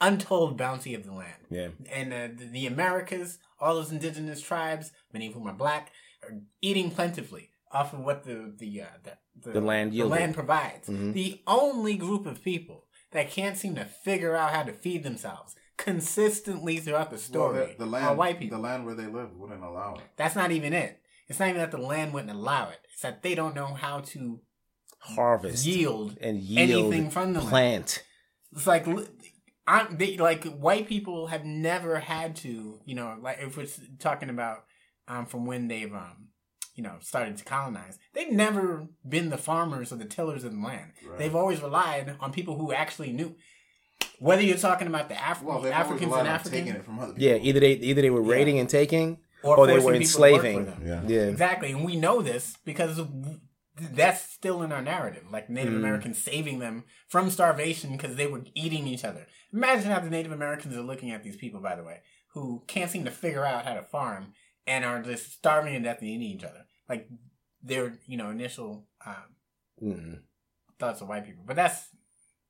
untold 0.00 0.56
bounty 0.56 0.94
of 0.94 1.04
the 1.04 1.12
land 1.12 1.42
Yeah. 1.50 1.68
and 1.92 2.12
uh, 2.12 2.28
the, 2.38 2.44
the 2.46 2.66
Americas, 2.66 3.38
all 3.60 3.74
those 3.74 3.90
indigenous 3.92 4.40
tribes, 4.40 4.92
many 5.12 5.26
of 5.28 5.34
whom 5.34 5.46
are 5.48 5.52
black, 5.54 5.92
are 6.22 6.34
eating 6.62 6.90
plentifully 6.90 7.50
off 7.72 7.92
of 7.92 8.00
what 8.00 8.24
the 8.24 8.54
the 8.56 8.82
uh, 8.82 8.86
the, 9.42 9.50
The 9.52 9.60
land 9.60 9.92
the 9.92 10.04
land 10.04 10.34
provides. 10.34 10.88
Mhm. 10.88 11.12
The 11.12 11.42
only 11.46 11.96
group 11.96 12.26
of 12.26 12.42
people 12.42 12.86
that 13.12 13.30
can't 13.30 13.56
seem 13.56 13.74
to 13.74 13.84
figure 13.84 14.34
out 14.36 14.52
how 14.52 14.62
to 14.62 14.72
feed 14.72 15.02
themselves 15.02 15.54
consistently 15.78 16.76
throughout 16.78 17.08
the 17.10 17.14
Well, 17.16 17.20
story 17.20 17.76
the, 17.78 17.84
the 17.84 17.84
are 17.86 17.88
land, 18.08 18.18
white 18.18 18.38
people. 18.38 18.58
the 18.58 18.62
land 18.62 18.84
where 18.84 18.94
they 18.94 19.06
live 19.06 19.30
wouldn't 19.34 19.62
allow 19.62 19.94
it. 19.94 20.02
That's 20.16 20.36
not 20.36 20.50
even 20.50 20.74
it. 20.74 21.00
It's 21.28 21.38
not 21.40 21.48
even 21.48 21.60
that 21.60 21.70
the 21.70 21.78
land 21.78 22.12
wouldn't 22.12 22.30
allow 22.32 22.68
it. 22.70 22.78
It's 22.92 23.02
that 23.02 23.22
they 23.22 23.34
don't 23.34 23.54
know 23.54 23.66
how 23.74 24.00
to 24.00 24.40
Harvest 25.00 25.64
yield 25.64 26.16
and 26.20 26.38
yield 26.40 26.70
anything 26.92 27.10
from 27.10 27.32
the 27.32 27.38
land. 27.40 27.50
plant. 27.50 28.02
It's 28.52 28.66
like 28.66 28.86
I'm 29.66 29.96
they 29.96 30.16
like 30.16 30.44
white 30.44 30.88
people 30.88 31.28
have 31.28 31.44
never 31.44 32.00
had 32.00 32.36
to, 32.36 32.80
you 32.84 32.94
know, 32.94 33.16
like 33.20 33.38
if 33.40 33.56
we're 33.56 33.66
talking 33.98 34.28
about 34.30 34.64
um 35.06 35.26
from 35.26 35.46
when 35.46 35.68
they've 35.68 35.92
um 35.92 36.28
you 36.74 36.82
know 36.82 36.96
started 37.00 37.36
to 37.36 37.44
colonize, 37.44 37.98
they've 38.14 38.32
never 38.32 38.88
been 39.08 39.30
the 39.30 39.38
farmers 39.38 39.92
or 39.92 39.96
the 39.96 40.04
tillers 40.04 40.42
of 40.44 40.52
the 40.52 40.60
land. 40.60 40.92
Right. 41.06 41.18
They've 41.18 41.36
always 41.36 41.62
relied 41.62 42.16
on 42.20 42.32
people 42.32 42.56
who 42.58 42.72
actually 42.72 43.12
knew. 43.12 43.36
Whether 44.20 44.42
you're 44.42 44.56
talking 44.58 44.88
about 44.88 45.08
the 45.08 45.14
Af- 45.14 45.42
Well, 45.42 45.64
Africans 45.66 46.02
and 46.12 46.12
on 46.12 46.26
Africans, 46.26 46.52
taking 46.54 46.74
it 46.74 46.84
from 46.84 46.98
other 46.98 47.14
Yeah, 47.16 47.34
either 47.36 47.60
they 47.60 47.72
either 47.72 48.02
they 48.02 48.10
were 48.10 48.22
raiding 48.22 48.58
and 48.58 48.68
taking, 48.68 49.18
Or 49.42 49.58
or, 49.58 49.66
they 49.66 49.74
were 49.74 49.92
people 49.92 50.08
to 50.08 50.20
work 50.20 50.44
enslaving. 50.44 50.82
Yeah. 50.84 51.02
yeah. 51.06 51.20
Exactly, 51.28 51.70
and 51.72 51.84
we 51.84 51.96
know 51.96 52.20
this 52.22 52.56
because 52.64 53.00
that's 53.80 54.22
still 54.32 54.62
in 54.62 54.72
our 54.72 54.82
narrative. 54.82 55.24
Like 55.30 55.48
Native 55.48 55.72
Mm. 55.74 55.76
Americans 55.78 56.18
saving 56.18 56.58
them 56.58 56.84
from 57.08 57.30
starvation 57.30 57.92
because 57.92 58.16
they 58.16 58.26
were 58.26 58.42
eating 58.54 58.86
each 58.88 59.04
other. 59.04 59.26
Imagine 59.52 59.90
how 59.92 60.00
the 60.00 60.10
Native 60.10 60.32
Americans 60.32 60.76
are 60.76 60.82
looking 60.82 61.10
at 61.12 61.22
these 61.22 61.36
people, 61.36 61.60
by 61.60 61.76
the 61.76 61.84
way, 61.84 62.00
who 62.34 62.64
can't 62.66 62.90
seem 62.90 63.04
to 63.04 63.10
figure 63.12 63.44
out 63.44 63.64
how 63.64 63.74
to 63.74 63.82
farm 63.82 64.32
and 64.66 64.84
are 64.84 65.00
just 65.02 65.32
starving 65.32 65.72
to 65.74 65.80
death 65.80 66.00
and 66.00 66.08
eating 66.10 66.22
each 66.28 66.44
other. 66.44 66.64
Like 66.88 67.08
their, 67.62 67.98
you 68.06 68.16
know, 68.16 68.30
initial 68.30 68.86
um, 69.06 69.14
Mm. 69.80 70.22
thoughts 70.80 71.00
of 71.00 71.08
white 71.08 71.24
people. 71.24 71.44
But 71.46 71.54
that's 71.54 71.86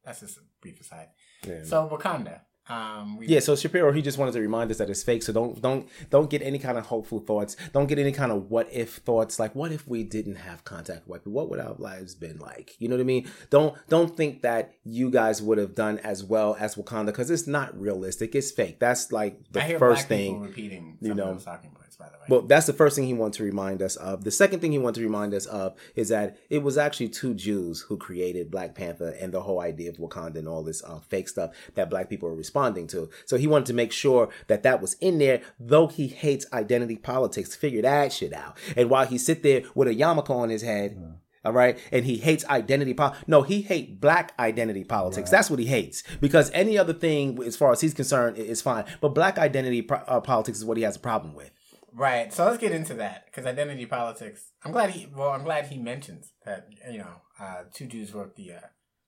that's 0.02 0.20
just 0.20 0.38
a 0.38 0.40
brief 0.62 0.80
aside. 0.80 1.08
Yeah. 1.46 1.64
So 1.64 1.88
Wakanda. 1.88 2.40
Um, 2.70 3.16
we, 3.16 3.26
Yeah, 3.28 3.40
so 3.40 3.56
Shapiro 3.56 3.92
he 3.92 4.02
just 4.02 4.18
wanted 4.18 4.32
to 4.32 4.40
remind 4.40 4.70
us 4.70 4.76
that 4.76 4.90
it's 4.90 5.02
fake. 5.02 5.22
So 5.22 5.32
don't 5.32 5.60
don't 5.62 5.88
don't 6.10 6.28
get 6.28 6.42
any 6.42 6.58
kind 6.58 6.76
of 6.76 6.84
hopeful 6.84 7.18
thoughts. 7.18 7.56
Don't 7.72 7.86
get 7.86 7.98
any 7.98 8.12
kind 8.12 8.30
of 8.30 8.50
what 8.50 8.68
if 8.70 8.96
thoughts. 8.96 9.38
Like 9.38 9.54
what 9.54 9.72
if 9.72 9.88
we 9.88 10.04
didn't 10.04 10.34
have 10.34 10.64
contact 10.64 11.00
with 11.00 11.08
white 11.08 11.20
people? 11.20 11.32
What 11.32 11.48
would 11.48 11.60
our 11.60 11.76
lives 11.78 12.14
been 12.14 12.38
like? 12.38 12.72
You 12.78 12.88
know 12.88 12.96
what 12.96 13.00
I 13.00 13.04
mean? 13.04 13.30
Don't 13.48 13.74
don't 13.88 14.14
think 14.14 14.42
that 14.42 14.74
you 14.84 15.10
guys 15.10 15.40
would 15.40 15.56
have 15.56 15.74
done 15.74 15.98
as 16.00 16.22
well 16.22 16.56
as 16.60 16.74
Wakanda 16.74 17.06
because 17.06 17.30
it's 17.30 17.46
not 17.46 17.78
realistic. 17.80 18.34
It's 18.34 18.50
fake. 18.50 18.78
That's 18.80 19.12
like 19.12 19.50
the 19.50 19.62
I 19.62 19.66
hear 19.68 19.78
first 19.78 20.00
black 20.00 20.08
thing. 20.08 20.34
people 20.34 20.46
repeating 20.46 20.98
you 21.00 21.14
know. 21.14 21.28
of 21.28 21.34
those 21.36 21.44
talking 21.46 21.70
points, 21.70 21.87
by 21.98 22.06
the 22.06 22.12
way. 22.12 22.24
Well, 22.28 22.42
that's 22.42 22.66
the 22.66 22.72
first 22.72 22.96
thing 22.96 23.06
he 23.06 23.14
wanted 23.14 23.38
to 23.38 23.44
remind 23.44 23.82
us 23.82 23.96
of. 23.96 24.24
The 24.24 24.30
second 24.30 24.60
thing 24.60 24.72
he 24.72 24.78
wanted 24.78 25.00
to 25.00 25.06
remind 25.06 25.34
us 25.34 25.46
of 25.46 25.74
is 25.96 26.08
that 26.10 26.38
it 26.48 26.62
was 26.62 26.78
actually 26.78 27.08
two 27.08 27.34
Jews 27.34 27.80
who 27.80 27.96
created 27.96 28.50
Black 28.50 28.74
Panther 28.74 29.14
and 29.20 29.32
the 29.32 29.40
whole 29.40 29.60
idea 29.60 29.90
of 29.90 29.96
Wakanda 29.96 30.36
and 30.36 30.48
all 30.48 30.62
this 30.62 30.82
uh, 30.84 31.00
fake 31.00 31.28
stuff 31.28 31.50
that 31.74 31.90
black 31.90 32.08
people 32.08 32.28
are 32.28 32.34
responding 32.34 32.86
to. 32.88 33.10
So 33.26 33.36
he 33.36 33.46
wanted 33.46 33.66
to 33.66 33.74
make 33.74 33.92
sure 33.92 34.28
that 34.46 34.62
that 34.62 34.80
was 34.80 34.94
in 34.94 35.18
there, 35.18 35.42
though 35.58 35.88
he 35.88 36.06
hates 36.06 36.46
identity 36.52 36.96
politics. 36.96 37.56
Figure 37.56 37.82
that 37.82 38.12
shit 38.12 38.32
out. 38.32 38.56
And 38.76 38.90
while 38.90 39.06
he 39.06 39.18
sit 39.18 39.42
there 39.42 39.62
with 39.74 39.88
a 39.88 39.94
yarmulke 39.94 40.30
on 40.30 40.50
his 40.50 40.62
head. 40.62 41.14
All 41.44 41.52
right, 41.52 41.78
and 41.92 42.04
he 42.04 42.16
hates 42.16 42.44
identity. 42.46 42.92
Po- 42.92 43.14
no, 43.28 43.42
he 43.42 43.62
hate 43.62 44.00
black 44.00 44.32
identity 44.40 44.82
politics. 44.82 45.30
That's 45.30 45.48
what 45.48 45.60
he 45.60 45.66
hates. 45.66 46.02
Because 46.20 46.50
any 46.52 46.76
other 46.76 46.92
thing, 46.92 47.40
as 47.44 47.56
far 47.56 47.70
as 47.70 47.80
he's 47.80 47.94
concerned, 47.94 48.36
is 48.36 48.60
fine. 48.60 48.84
But 49.00 49.10
black 49.10 49.38
identity 49.38 49.82
pro- 49.82 49.98
uh, 49.98 50.20
politics 50.20 50.58
is 50.58 50.64
what 50.64 50.76
he 50.76 50.82
has 50.82 50.96
a 50.96 51.00
problem 51.00 51.34
with. 51.34 51.50
Right. 51.92 52.32
So 52.32 52.44
let's 52.44 52.58
get 52.58 52.72
into 52.72 52.94
that 52.94 53.26
because 53.26 53.46
identity 53.46 53.86
politics. 53.86 54.52
I'm 54.64 54.72
glad 54.72 54.90
he. 54.90 55.06
Well, 55.14 55.30
I'm 55.30 55.44
glad 55.44 55.66
he 55.66 55.78
mentions 55.78 56.32
that. 56.44 56.68
You 56.90 56.98
know, 56.98 57.14
uh, 57.40 57.64
two 57.72 57.86
Jews 57.86 58.12
wrote 58.14 58.36
the 58.36 58.52
uh, 58.52 58.60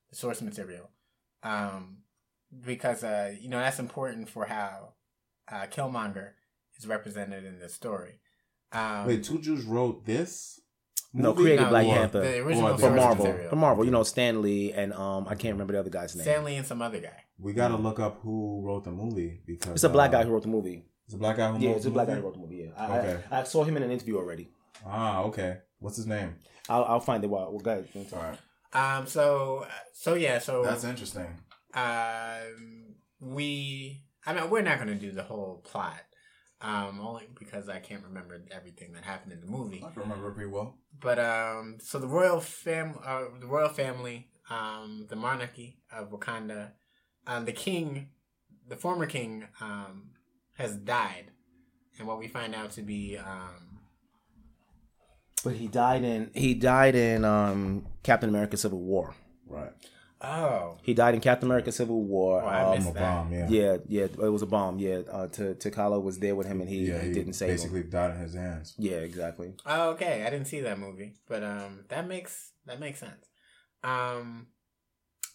the 0.09 0.15
source 0.15 0.41
material, 0.41 0.89
um, 1.43 1.97
because 2.65 3.03
uh, 3.03 3.33
you 3.39 3.49
know 3.49 3.59
that's 3.59 3.79
important 3.79 4.29
for 4.29 4.45
how 4.45 4.93
uh, 5.51 5.65
Killmonger 5.67 6.31
is 6.77 6.87
represented 6.87 7.45
in 7.45 7.59
the 7.59 7.69
story. 7.69 8.19
Um, 8.71 9.07
Wait, 9.07 9.23
two 9.23 9.39
Jews 9.39 9.63
wrote 9.65 10.05
this? 10.05 10.59
No, 11.13 11.33
created 11.33 11.63
No, 11.63 11.69
Black 11.69 11.85
the- 11.85 11.91
Panther 11.91 12.21
the 12.21 12.39
original 12.39 12.77
for 12.77 12.89
Marvel. 12.91 13.25
material. 13.25 13.49
For 13.49 13.55
Marvel, 13.57 13.83
you 13.85 13.91
know 13.91 14.03
Stan 14.03 14.41
Lee 14.41 14.71
and 14.71 14.93
um 14.93 15.27
I 15.27 15.35
can't 15.35 15.53
remember 15.53 15.73
the 15.73 15.79
other 15.79 15.89
guy's 15.89 16.15
name. 16.15 16.23
Stan 16.23 16.43
Lee 16.45 16.55
and 16.55 16.65
some 16.65 16.81
other 16.81 16.99
guy. 16.99 17.23
We 17.37 17.51
gotta 17.53 17.75
look 17.75 17.99
up 17.99 18.21
who 18.21 18.61
wrote 18.65 18.85
the 18.85 18.91
movie 18.91 19.41
because 19.45 19.73
It's 19.73 19.83
a 19.83 19.89
black 19.89 20.09
uh, 20.11 20.19
guy 20.19 20.23
who 20.23 20.31
wrote 20.31 20.43
the 20.43 20.47
movie. 20.47 20.85
It's 21.11 21.15
a 21.17 21.19
black 21.19 21.35
guy 21.35 21.51
who 21.51 21.59
Yeah, 21.61 21.71
wrote 21.71 21.75
it's 21.75 21.85
a 21.85 21.89
the 21.89 21.93
black 21.93 22.07
guy 22.07 22.13
movie? 22.13 22.21
who 22.21 22.25
wrote 22.27 22.33
the 22.35 22.39
movie. 22.39 22.55
Yeah, 22.73 22.85
I, 22.85 22.99
Okay. 22.99 23.23
I, 23.31 23.41
I 23.41 23.43
saw 23.43 23.65
him 23.65 23.75
in 23.75 23.83
an 23.83 23.91
interview 23.91 24.15
already. 24.15 24.47
Ah, 24.87 25.23
okay. 25.23 25.57
What's 25.79 25.97
his 25.97 26.07
name? 26.07 26.35
I'll, 26.69 26.85
I'll 26.85 26.99
find 27.01 27.21
it 27.21 27.27
while 27.27 27.51
we'll 27.51 27.59
go. 27.59 27.83
All 27.93 28.05
right. 28.13 28.37
Um. 28.71 29.07
So. 29.07 29.67
So 29.91 30.13
yeah. 30.13 30.39
So 30.39 30.63
That's 30.63 30.85
interesting. 30.85 31.27
Um. 31.73 32.95
We. 33.19 34.03
I 34.25 34.33
mean, 34.33 34.49
we're 34.49 34.61
not 34.61 34.77
going 34.77 34.87
to 34.87 34.95
do 34.95 35.11
the 35.11 35.23
whole 35.23 35.61
plot. 35.65 35.99
Um. 36.61 37.01
Only 37.01 37.27
because 37.37 37.67
I 37.67 37.79
can't 37.79 38.03
remember 38.05 38.41
everything 38.49 38.93
that 38.93 39.03
happened 39.03 39.33
in 39.33 39.41
the 39.41 39.47
movie. 39.47 39.83
I 39.85 39.91
remember 39.99 40.29
it 40.29 40.35
pretty 40.35 40.49
well. 40.49 40.77
But 40.97 41.19
um. 41.19 41.79
So 41.81 41.99
the 41.99 42.07
royal 42.07 42.39
fam. 42.39 42.95
Uh, 43.05 43.23
the 43.37 43.47
royal 43.47 43.67
family. 43.69 44.29
Um. 44.49 45.07
The 45.09 45.17
monarchy 45.17 45.79
of 45.91 46.09
Wakanda. 46.09 46.69
Um. 47.27 47.43
The 47.43 47.51
king. 47.51 48.07
The 48.69 48.77
former 48.77 49.07
king. 49.07 49.47
Um. 49.59 50.11
Has 50.57 50.75
died, 50.77 51.31
and 51.97 52.07
what 52.07 52.19
we 52.19 52.27
find 52.27 52.53
out 52.55 52.71
to 52.71 52.81
be 52.81 53.17
um. 53.17 53.79
But 55.43 55.55
he 55.55 55.67
died 55.67 56.03
in 56.03 56.29
he 56.33 56.53
died 56.53 56.95
in 56.95 57.25
um, 57.25 57.87
Captain 58.03 58.29
America: 58.29 58.57
Civil 58.57 58.79
War. 58.79 59.15
Right. 59.47 59.71
Oh. 60.23 60.77
He 60.83 60.93
died 60.93 61.15
in 61.15 61.19
Captain 61.21 61.47
America: 61.49 61.71
Civil 61.71 62.03
War. 62.03 62.43
Oh, 62.43 62.47
I 62.47 62.75
missed 62.75 62.89
Um, 62.89 62.95
A 62.95 62.99
bomb, 62.99 63.33
yeah. 63.33 63.47
yeah, 63.49 63.77
yeah. 63.87 64.03
It 64.03 64.17
was 64.31 64.43
a 64.43 64.45
bomb. 64.45 64.77
Yeah. 64.77 64.99
Uh, 65.11 65.27
T- 65.27 65.41
T'Challa 65.55 65.99
was 66.01 66.19
there 66.19 66.35
with 66.35 66.45
him, 66.45 66.61
and 66.61 66.69
he, 66.69 66.85
yeah, 66.85 66.99
he 66.99 67.07
he 67.07 67.13
didn't 67.13 67.33
save 67.33 67.49
basically 67.49 67.79
him. 67.81 67.89
died 67.89 68.11
in 68.11 68.21
his 68.21 68.35
hands. 68.35 68.75
Yeah, 68.77 68.97
exactly. 68.97 69.55
Oh, 69.65 69.89
okay. 69.91 70.23
I 70.23 70.29
didn't 70.29 70.45
see 70.47 70.61
that 70.61 70.77
movie, 70.77 71.15
but 71.27 71.43
um, 71.43 71.85
that 71.89 72.07
makes 72.07 72.51
that 72.67 72.79
makes 72.79 72.99
sense. 72.99 73.25
Um, 73.83 74.45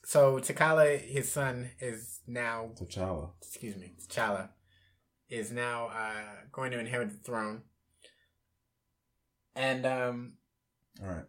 so 0.05 0.39
T'Challa, 0.39 1.01
his 1.01 1.33
son, 1.33 1.69
is 1.81 2.21
now 2.29 2.71
T'Challa. 2.81 3.31
excuse 3.43 3.77
me, 3.77 3.95
T'Challa, 4.09 4.51
is 5.29 5.51
now 5.51 5.89
uh 5.89 6.47
going 6.53 6.71
to 6.73 6.79
inherit 6.79 7.11
the 7.11 7.19
throne, 7.19 7.63
and 9.55 9.85
um, 9.87 10.35
All 11.03 11.09
right. 11.09 11.25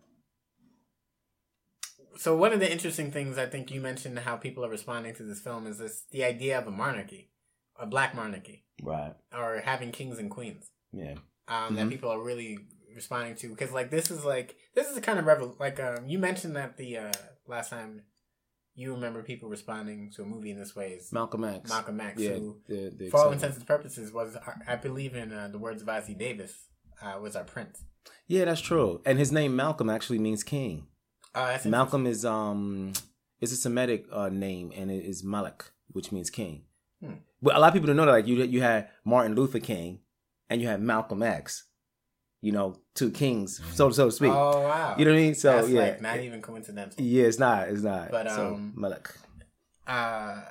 so 2.17 2.35
one 2.35 2.53
of 2.53 2.59
the 2.59 2.71
interesting 2.71 3.11
things 3.11 3.37
I 3.37 3.45
think 3.45 3.71
you 3.71 3.81
mentioned 3.81 4.19
how 4.19 4.35
people 4.37 4.65
are 4.65 4.69
responding 4.69 5.15
to 5.15 5.23
this 5.23 5.39
film 5.41 5.67
is 5.67 5.77
this 5.79 6.03
the 6.11 6.23
idea 6.23 6.57
of 6.57 6.67
a 6.67 6.71
monarchy, 6.71 7.31
a 7.79 7.85
black 7.85 8.15
monarchy, 8.15 8.65
Right. 8.81 9.13
or 9.33 9.61
having 9.63 9.91
kings 9.91 10.19
and 10.19 10.29
queens. 10.31 10.69
Yeah. 10.91 11.15
um, 11.49 11.75
that 11.75 11.85
Mhm. 11.87 11.91
people 11.91 12.09
are 12.09 12.21
really 12.21 12.57
responding 12.93 13.35
to 13.35 13.47
because 13.49 13.71
like 13.71 13.89
this 13.89 14.09
is 14.11 14.25
like 14.25 14.57
this 14.73 14.87
is 14.89 14.95
the 14.95 15.01
kind 15.01 15.17
of 15.19 15.23
revol- 15.25 15.57
like 15.59 15.79
um, 15.79 16.05
you 16.09 16.17
mentioned 16.19 16.55
that 16.57 16.75
the 16.77 16.97
uh, 16.97 17.13
last 17.45 17.69
time 17.69 18.01
you 18.77 18.93
remember 18.93 19.23
people 19.23 19.49
responding 19.49 20.11
to 20.15 20.21
a 20.21 20.25
movie 20.25 20.51
in 20.51 20.59
this 20.59 20.75
way 20.75 20.91
is 20.91 21.11
Malcolm 21.11 21.43
X. 21.43 21.69
Malcolm 21.69 21.99
X, 21.99 22.21
Yeah, 22.21 22.35
who 22.35 22.57
the- 22.67 22.93
the 22.95 23.09
for 23.09 23.19
all 23.19 23.31
intents 23.31 23.57
and 23.57 23.65
purposes 23.67 24.13
was 24.13 24.37
I 24.67 24.75
believe 24.77 25.15
in 25.15 25.33
uh, 25.33 25.49
the 25.51 25.57
words 25.57 25.81
of 25.81 25.87
Ossie 25.89 26.17
Davis 26.17 26.53
uh, 27.01 27.19
was 27.19 27.35
our 27.35 27.43
prince. 27.43 27.83
Yeah, 28.27 28.45
that's 28.45 28.61
true. 28.61 29.01
And 29.05 29.17
his 29.19 29.31
name 29.31 29.55
Malcolm 29.55 29.89
actually 29.89 30.19
means 30.19 30.43
king. 30.43 30.87
That's 31.33 31.65
Malcolm 31.65 32.07
is 32.07 32.23
um 32.23 32.93
is 33.41 33.51
a 33.51 33.55
Semitic 33.55 34.05
uh, 34.11 34.29
name, 34.29 34.71
and 34.75 34.89
it 34.89 35.03
is 35.05 35.23
Malik, 35.23 35.65
which 35.91 36.11
means 36.11 36.29
king. 36.29 36.63
Hmm. 37.03 37.15
But 37.41 37.55
a 37.55 37.59
lot 37.59 37.67
of 37.67 37.73
people 37.73 37.87
don't 37.87 37.97
know 37.97 38.05
that. 38.05 38.11
Like 38.11 38.27
you, 38.27 38.41
you 38.43 38.61
had 38.61 38.89
Martin 39.05 39.35
Luther 39.35 39.59
King, 39.59 39.99
and 40.49 40.61
you 40.61 40.67
had 40.67 40.81
Malcolm 40.81 41.21
X. 41.21 41.65
You 42.41 42.51
know, 42.51 42.75
two 42.97 43.11
kings, 43.11 43.61
so 43.73 43.89
so 43.91 44.05
to 44.05 44.11
speak. 44.11 44.31
Oh 44.31 44.61
wow, 44.61 44.95
You 44.97 45.05
know 45.05 45.11
what 45.11 45.19
I 45.19 45.21
mean? 45.21 45.35
So 45.35 45.51
That's, 45.53 45.69
yeah, 45.69 45.81
like, 45.81 46.01
not 46.01 46.19
even 46.19 46.41
coincidental. 46.41 47.03
Yeah, 47.03 47.25
it's 47.25 47.39
not. 47.39 47.69
It's 47.69 47.83
not. 47.83 48.11
But, 48.11 48.29
so 48.29 48.55
um, 48.55 48.73
Malik. 48.75 49.13
uh 49.87 50.41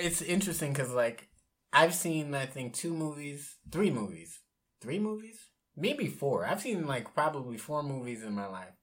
it's 0.00 0.20
interesting 0.22 0.72
because 0.72 0.90
like 0.90 1.28
i've 1.72 1.94
seen 1.94 2.34
i 2.34 2.46
think 2.46 2.74
two 2.74 2.92
movies 2.92 3.56
three 3.70 3.90
movies 3.90 4.40
three 4.82 4.98
movies 4.98 5.38
maybe 5.76 6.06
four 6.06 6.44
i've 6.46 6.60
seen 6.60 6.86
like 6.86 7.14
probably 7.14 7.56
four 7.56 7.82
movies 7.82 8.22
in 8.22 8.34
my 8.34 8.46
life 8.46 8.74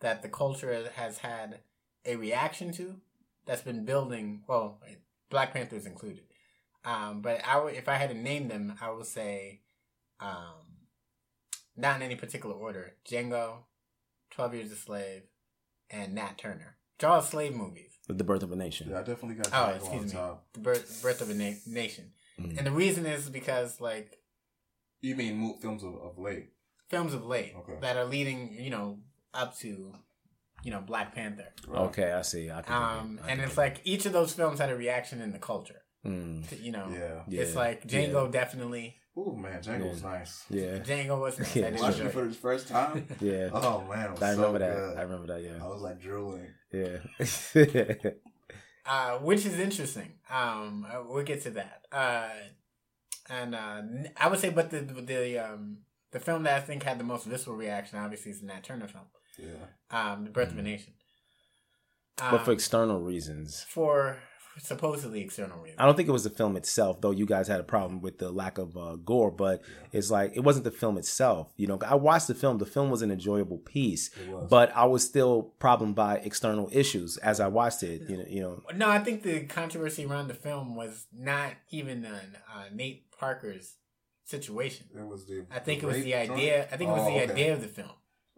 that 0.00 0.22
the 0.22 0.28
culture 0.28 0.90
has 0.94 1.18
had 1.18 1.60
a 2.04 2.16
reaction 2.16 2.72
to 2.72 2.96
that's 3.46 3.62
been 3.62 3.84
building 3.84 4.42
well 4.48 4.80
black 5.30 5.52
panthers 5.52 5.86
included 5.86 6.24
um 6.84 7.20
but 7.20 7.40
i 7.46 7.58
would 7.58 7.74
if 7.74 7.88
i 7.88 7.94
had 7.94 8.10
to 8.10 8.16
name 8.16 8.48
them 8.48 8.74
i 8.80 8.90
would 8.90 9.06
say 9.06 9.60
um 10.20 10.65
not 11.76 11.96
in 11.96 12.02
any 12.02 12.16
particular 12.16 12.54
order 12.54 12.94
django 13.08 13.58
12 14.30 14.54
years 14.54 14.72
a 14.72 14.76
slave 14.76 15.22
and 15.90 16.14
nat 16.14 16.36
turner 16.38 16.76
which 16.96 17.04
are 17.04 17.12
all 17.16 17.22
slave 17.22 17.54
movies 17.54 17.92
The 18.08 18.24
birth 18.24 18.42
of 18.42 18.52
a 18.52 18.56
nation. 18.56 18.88
Yeah, 18.90 19.00
I 19.00 19.02
definitely 19.02 19.34
got 19.36 19.48
Oh, 19.48 19.50
Django 19.50 19.68
on 19.70 19.76
excuse 19.76 20.04
me. 20.04 20.10
top. 20.18 20.46
The 20.54 20.60
birth, 20.60 21.02
birth 21.02 21.20
of 21.20 21.28
a 21.30 21.34
na- 21.34 21.60
nation. 21.66 22.12
Mm. 22.40 22.56
And 22.58 22.66
the 22.66 22.70
reason 22.70 23.04
is 23.04 23.28
because, 23.28 23.80
like, 23.80 24.18
You 25.00 25.16
mean 25.16 25.58
films 25.60 25.82
of, 25.82 25.94
of 25.96 26.16
late? 26.18 26.50
films 26.88 27.12
of 27.14 27.26
late 27.26 27.52
Okay. 27.56 27.78
that 27.80 27.96
are 27.96 28.04
leading, 28.04 28.54
you 28.54 28.70
know, 28.70 29.00
up 29.34 29.58
to, 29.58 29.92
you 30.62 30.70
know, 30.70 30.80
Black 30.80 31.14
Panther. 31.16 31.48
Okay, 31.68 32.12
I 32.12 32.22
see. 32.22 32.48
I 32.50 32.62
can 32.62 32.72
Um, 32.74 33.20
and 33.28 33.40
it's 33.40 33.56
like 33.58 33.80
each 33.84 34.06
of 34.06 34.12
those 34.12 34.32
films 34.32 34.58
had 34.60 34.70
a 34.70 34.76
reaction 34.76 35.20
in 35.20 35.32
the 35.32 35.38
culture. 35.40 35.82
Mm. 36.06 36.48
To, 36.48 36.56
You 36.56 36.70
know, 36.72 36.88
Yeah. 36.88 37.24
it's 37.42 37.52
Yeah. 37.54 37.58
like 37.58 37.86
Django 37.88 38.24
Yeah. 38.26 38.30
definitely. 38.30 39.00
Oh 39.18 39.32
man, 39.34 39.62
Django 39.62 39.80
Yeah. 39.84 39.88
was 39.90 40.02
nice. 40.02 40.44
Yeah. 40.50 40.78
Django 40.78 41.18
was 41.20 41.38
nice. 41.38 41.56
Yeah. 41.56 41.66
I 41.66 41.70
did 41.70 41.80
Watching 41.80 41.96
enjoy 42.06 42.08
it 42.08 42.12
for 42.12 42.24
it. 42.24 42.28
the 42.28 42.34
first 42.34 42.68
time. 42.68 43.06
Yeah. 43.20 43.48
Oh 43.52 43.84
man, 43.88 44.06
it 44.06 44.10
was 44.12 44.22
I 44.22 44.30
remember 44.32 44.58
so 44.58 44.64
that. 44.66 44.74
good. 44.76 44.98
I 44.98 45.02
remember 45.02 45.26
that. 45.28 45.42
Yeah. 45.42 45.64
I 45.64 45.68
was 45.68 45.82
like 45.82 46.00
drooling. 46.00 46.48
Yeah. 46.72 46.98
uh, 48.86 49.18
which 49.18 49.46
is 49.46 49.58
interesting. 49.58 50.12
Um, 50.30 50.86
uh, 50.90 51.02
we'll 51.08 51.24
get 51.24 51.42
to 51.42 51.50
that. 51.50 51.82
Uh, 51.90 52.28
and 53.28 53.54
uh, 53.54 53.78
n- 53.78 54.10
I 54.16 54.28
would 54.28 54.38
say, 54.38 54.50
but 54.50 54.70
the 54.70 54.80
the 54.80 55.38
um 55.38 55.78
the 56.12 56.20
film 56.20 56.42
that 56.44 56.56
I 56.56 56.60
think 56.60 56.82
had 56.82 56.98
the 56.98 57.04
most 57.04 57.26
visceral 57.26 57.56
reaction, 57.56 57.98
obviously, 57.98 58.30
is 58.32 58.40
the 58.40 58.46
Nat 58.46 58.62
Turner 58.64 58.86
film, 58.88 59.04
Yeah. 59.38 59.66
um, 59.90 60.24
The 60.24 60.30
Birth 60.30 60.52
of 60.52 60.58
a 60.58 60.62
Nation. 60.62 60.92
Mm. 62.18 62.30
but 62.30 62.44
for 62.44 62.50
Um, 62.52 62.54
external 62.54 63.00
reasons. 63.00 63.64
for 63.68 64.18
supposedly 64.58 65.20
external 65.20 65.58
reasons. 65.58 65.78
I 65.78 65.84
don't 65.86 65.96
think 65.96 66.08
it 66.08 66.12
was 66.12 66.24
the 66.24 66.30
film 66.30 66.56
itself, 66.56 67.00
though. 67.00 67.10
You 67.10 67.26
guys 67.26 67.48
had 67.48 67.60
a 67.60 67.64
problem 67.64 68.00
with 68.00 68.18
the 68.18 68.30
lack 68.30 68.58
of 68.58 68.76
uh, 68.76 68.96
gore, 68.96 69.30
but 69.30 69.62
it's 69.92 70.10
like 70.10 70.32
it 70.36 70.40
wasn't 70.40 70.64
the 70.64 70.70
film 70.70 70.96
itself. 70.98 71.52
You 71.56 71.66
know, 71.66 71.78
I 71.86 71.94
watched 71.94 72.28
the 72.28 72.34
film. 72.34 72.58
The 72.58 72.66
film 72.66 72.90
was 72.90 73.02
an 73.02 73.10
enjoyable 73.10 73.58
piece, 73.58 74.10
was. 74.28 74.48
but 74.50 74.74
I 74.74 74.84
was 74.86 75.04
still 75.04 75.54
problem 75.58 75.92
by 75.94 76.16
external 76.18 76.68
issues 76.72 77.16
as 77.18 77.40
I 77.40 77.48
watched 77.48 77.82
it. 77.82 78.02
You 78.08 78.16
know, 78.18 78.24
you 78.28 78.40
know. 78.42 78.62
No, 78.74 78.88
I 78.88 78.98
think 79.00 79.22
the 79.22 79.40
controversy 79.44 80.04
around 80.06 80.28
the 80.28 80.34
film 80.34 80.74
was 80.76 81.06
not 81.12 81.52
even 81.70 82.04
on 82.06 82.12
uh, 82.54 82.64
Nate 82.72 83.10
Parker's 83.10 83.74
situation. 84.24 84.86
It 84.94 85.06
was 85.06 85.26
the. 85.26 85.46
I 85.50 85.58
think 85.58 85.80
the 85.80 85.86
it 85.86 85.88
was 85.88 85.96
rape 85.96 86.04
the 86.04 86.10
joint? 86.12 86.30
idea. 86.32 86.68
I 86.72 86.76
think 86.76 86.90
it 86.90 86.92
was 86.92 87.02
Oh, 87.02 87.10
the 87.10 87.22
okay. 87.22 87.32
idea 87.32 87.52
of 87.52 87.60
the 87.62 87.68
film 87.68 87.90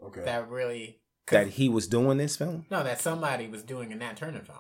Okay. 0.03 0.23
that 0.25 0.49
really 0.51 1.01
That 1.31 1.49
he 1.49 1.69
was 1.69 1.87
doing 1.87 2.19
this 2.19 2.37
film. 2.37 2.67
No, 2.71 2.83
that 2.85 3.01
somebody 3.01 3.47
was 3.49 3.63
doing 3.63 3.93
a 3.93 3.97
Nat 3.97 4.17
Turner 4.17 4.41
film. 4.43 4.59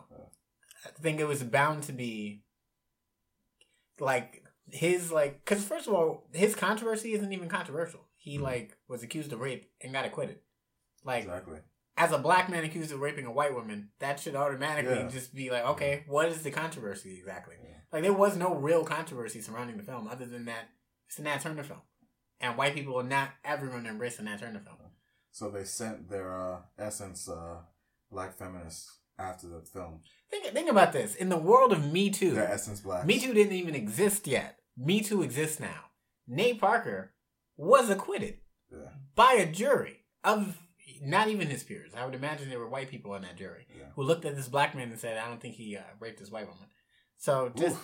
I 0.84 0.90
think 1.00 1.20
it 1.20 1.26
was 1.26 1.42
bound 1.42 1.82
to 1.84 1.92
be 1.92 2.44
like 4.00 4.44
his 4.70 5.10
like 5.10 5.44
because 5.44 5.64
first 5.64 5.86
of 5.86 5.94
all, 5.94 6.28
his 6.32 6.54
controversy 6.54 7.12
isn't 7.14 7.32
even 7.32 7.48
controversial. 7.48 8.00
He 8.16 8.38
like 8.38 8.76
was 8.88 9.02
accused 9.02 9.32
of 9.32 9.40
rape 9.40 9.70
and 9.80 9.92
got 9.92 10.04
acquitted. 10.04 10.38
Like 11.04 11.24
exactly. 11.24 11.58
as 11.96 12.12
a 12.12 12.18
black 12.18 12.50
man 12.50 12.64
accused 12.64 12.92
of 12.92 13.00
raping 13.00 13.26
a 13.26 13.32
white 13.32 13.54
woman, 13.54 13.90
that 13.98 14.20
should 14.20 14.36
automatically 14.36 14.94
Yeah. 14.94 15.08
just 15.08 15.34
be 15.34 15.50
like, 15.50 15.64
okay, 15.64 16.04
what 16.06 16.28
is 16.28 16.42
the 16.42 16.50
controversy 16.50 17.16
exactly? 17.18 17.56
Like 17.92 18.02
there 18.02 18.12
was 18.12 18.36
no 18.36 18.54
real 18.54 18.84
controversy 18.84 19.40
surrounding 19.40 19.78
the 19.78 19.82
film 19.82 20.08
other 20.08 20.26
than 20.26 20.44
that 20.44 20.68
it's 21.08 21.18
a 21.18 21.22
Nat 21.22 21.40
Turner 21.40 21.62
film, 21.64 21.80
and 22.40 22.58
white 22.58 22.74
people 22.74 22.98
are 23.00 23.02
not 23.02 23.30
everyone 23.44 23.86
embrace 23.86 24.16
the 24.16 24.24
Nat 24.24 24.40
Turner 24.40 24.60
film. 24.60 24.76
So 25.30 25.50
they 25.50 25.64
sent 25.64 26.10
their 26.10 26.36
uh, 26.36 26.58
essence 26.78 27.28
uh, 27.28 27.58
black 28.10 28.36
feminists 28.36 28.97
after 29.18 29.46
the 29.48 29.60
film. 29.62 30.00
Think, 30.30 30.46
think 30.46 30.70
about 30.70 30.92
this. 30.92 31.14
In 31.14 31.28
the 31.28 31.36
world 31.38 31.72
of 31.72 31.90
Me 31.92 32.10
Too, 32.10 32.32
Their 32.32 32.50
essence 32.50 32.80
blacks. 32.80 33.06
Me 33.06 33.18
Too 33.18 33.32
didn't 33.34 33.54
even 33.54 33.74
exist 33.74 34.26
yet. 34.26 34.58
Me 34.76 35.00
Too 35.00 35.22
exists 35.22 35.58
now. 35.60 35.86
Nate 36.26 36.60
Parker 36.60 37.14
was 37.56 37.90
acquitted 37.90 38.38
Yeah. 38.70 38.90
by 39.14 39.32
a 39.32 39.50
jury 39.50 40.04
of 40.22 40.56
not 41.02 41.28
even 41.28 41.48
his 41.48 41.62
peers. 41.64 41.92
I 41.96 42.04
would 42.04 42.14
imagine 42.14 42.48
there 42.48 42.58
were 42.58 42.68
white 42.68 42.90
people 42.90 43.12
on 43.12 43.22
that 43.22 43.36
jury 43.36 43.66
who 43.94 44.02
looked 44.02 44.24
at 44.24 44.36
this 44.36 44.48
black 44.48 44.74
man 44.74 44.90
and 44.90 44.98
said, 44.98 45.16
"I 45.16 45.26
don't 45.28 45.40
think 45.40 45.54
he 45.54 45.76
uh, 45.76 45.82
raped 46.00 46.18
this 46.18 46.30
white 46.30 46.46
woman." 46.46 46.68
So 47.16 47.50
just 47.56 47.76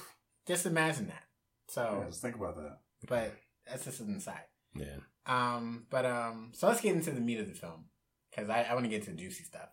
just 0.46 0.66
imagine 0.66 1.06
that. 1.08 1.24
So 1.68 1.98
Yeah, 2.02 2.08
just 2.10 2.22
think 2.22 2.36
about 2.36 2.56
that. 2.56 2.78
but 3.08 3.34
that's 3.66 3.84
just 3.84 4.00
an 4.00 4.14
aside. 4.16 4.44
Yeah. 4.74 4.96
Um, 5.26 5.86
but 5.90 6.04
um, 6.04 6.50
so 6.54 6.68
let's 6.68 6.80
get 6.80 6.94
into 6.94 7.10
the 7.12 7.20
meat 7.20 7.40
of 7.40 7.46
the 7.48 7.54
film 7.54 7.86
because 8.30 8.50
I, 8.50 8.62
I 8.62 8.74
want 8.74 8.84
to 8.84 8.90
get 8.90 9.02
to 9.04 9.10
the 9.10 9.16
juicy 9.16 9.44
stuff. 9.44 9.70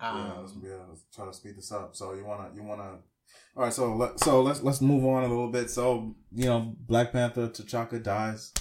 Um, 0.00 0.16
yeah, 0.16 0.40
let's, 0.40 0.54
yeah, 0.62 0.76
let's 0.88 1.04
try 1.14 1.26
to 1.26 1.32
speed 1.32 1.56
this 1.56 1.72
up. 1.72 1.94
So 1.94 2.14
you 2.14 2.24
wanna, 2.24 2.50
you 2.54 2.62
wanna. 2.62 2.98
All 3.56 3.64
right, 3.64 3.72
so 3.72 3.94
let, 3.94 4.18
so 4.20 4.42
let's 4.42 4.62
let's 4.62 4.80
move 4.80 5.04
on 5.04 5.24
a 5.24 5.28
little 5.28 5.50
bit. 5.50 5.70
So 5.70 6.14
you 6.32 6.46
know, 6.46 6.74
Black 6.86 7.12
Panther, 7.12 7.48
T'Chaka 7.48 8.02
dies. 8.02 8.52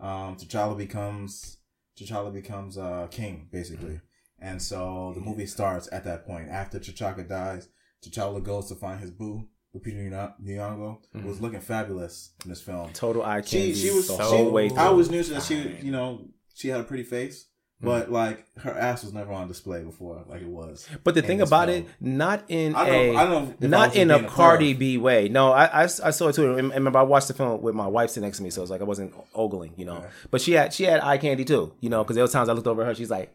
Um, 0.00 0.36
T'Challa 0.36 0.76
becomes 0.76 1.58
T'Challa 1.98 2.32
becomes 2.32 2.78
uh 2.78 3.06
king 3.10 3.48
basically, 3.52 4.00
and 4.40 4.60
so 4.60 5.12
the 5.14 5.20
movie 5.20 5.46
starts 5.46 5.88
at 5.92 6.04
that 6.04 6.26
point. 6.26 6.48
After 6.48 6.78
T'Chaka 6.78 7.28
dies, 7.28 7.68
T'Challa 8.04 8.42
goes 8.42 8.68
to 8.68 8.74
find 8.74 9.00
his 9.00 9.10
boo. 9.10 9.48
Lupita 9.74 10.32
Nyong'o 10.42 10.98
who 11.12 11.28
was 11.28 11.40
looking 11.40 11.60
fabulous 11.60 12.32
in 12.44 12.50
this 12.50 12.62
film. 12.62 12.90
Total 12.92 13.22
eye 13.22 13.42
She 13.42 13.58
candy 13.58 13.74
she 13.74 13.90
was 13.90 14.08
the 14.08 14.30
she, 14.30 14.42
way 14.44 14.70
I 14.74 14.88
was 14.88 15.10
new 15.10 15.22
to 15.22 15.34
that. 15.34 15.42
She 15.42 15.76
you 15.82 15.92
know 15.92 16.28
she 16.54 16.68
had 16.68 16.80
a 16.80 16.84
pretty 16.84 17.02
face. 17.02 17.46
But 17.78 18.10
like 18.10 18.46
her 18.60 18.70
ass 18.72 19.04
was 19.04 19.12
never 19.12 19.32
on 19.32 19.48
display 19.48 19.82
before, 19.84 20.24
like 20.28 20.40
it 20.40 20.48
was. 20.48 20.88
But 21.04 21.14
the 21.14 21.20
thing 21.20 21.42
about 21.42 21.68
film. 21.68 21.82
it, 21.82 21.88
not 22.00 22.42
in 22.48 22.74
I 22.74 22.86
don't 22.86 22.94
a, 22.94 23.12
know- 23.12 23.24
don't 23.26 23.60
know 23.60 23.68
not 23.68 23.94
in 23.94 24.10
a 24.10 24.24
Cardi 24.26 24.74
perv. 24.74 24.78
B 24.78 24.96
way. 24.98 25.28
No, 25.28 25.52
I, 25.52 25.64
I, 25.66 25.82
I 25.82 25.86
saw 25.86 26.28
it 26.28 26.34
too. 26.34 26.56
And 26.56 26.70
remember, 26.72 26.98
I 26.98 27.02
watched 27.02 27.28
the 27.28 27.34
film 27.34 27.60
with 27.60 27.74
my 27.74 27.86
wife 27.86 28.08
sitting 28.10 28.26
next 28.26 28.38
to 28.38 28.44
me, 28.44 28.48
so 28.50 28.62
it's 28.62 28.70
like 28.70 28.80
I 28.80 28.84
wasn't 28.84 29.12
ogling, 29.34 29.74
you 29.76 29.84
know. 29.84 30.06
But 30.30 30.40
she 30.40 30.52
had 30.52 30.72
she 30.72 30.84
had 30.84 31.00
eye 31.00 31.18
candy 31.18 31.44
too, 31.44 31.74
you 31.80 31.90
know, 31.90 32.02
because 32.02 32.14
there 32.16 32.22
was 32.24 32.32
times 32.32 32.48
I 32.48 32.54
looked 32.54 32.66
over 32.66 32.80
at 32.80 32.88
her, 32.88 32.94
she's 32.94 33.10
like, 33.10 33.30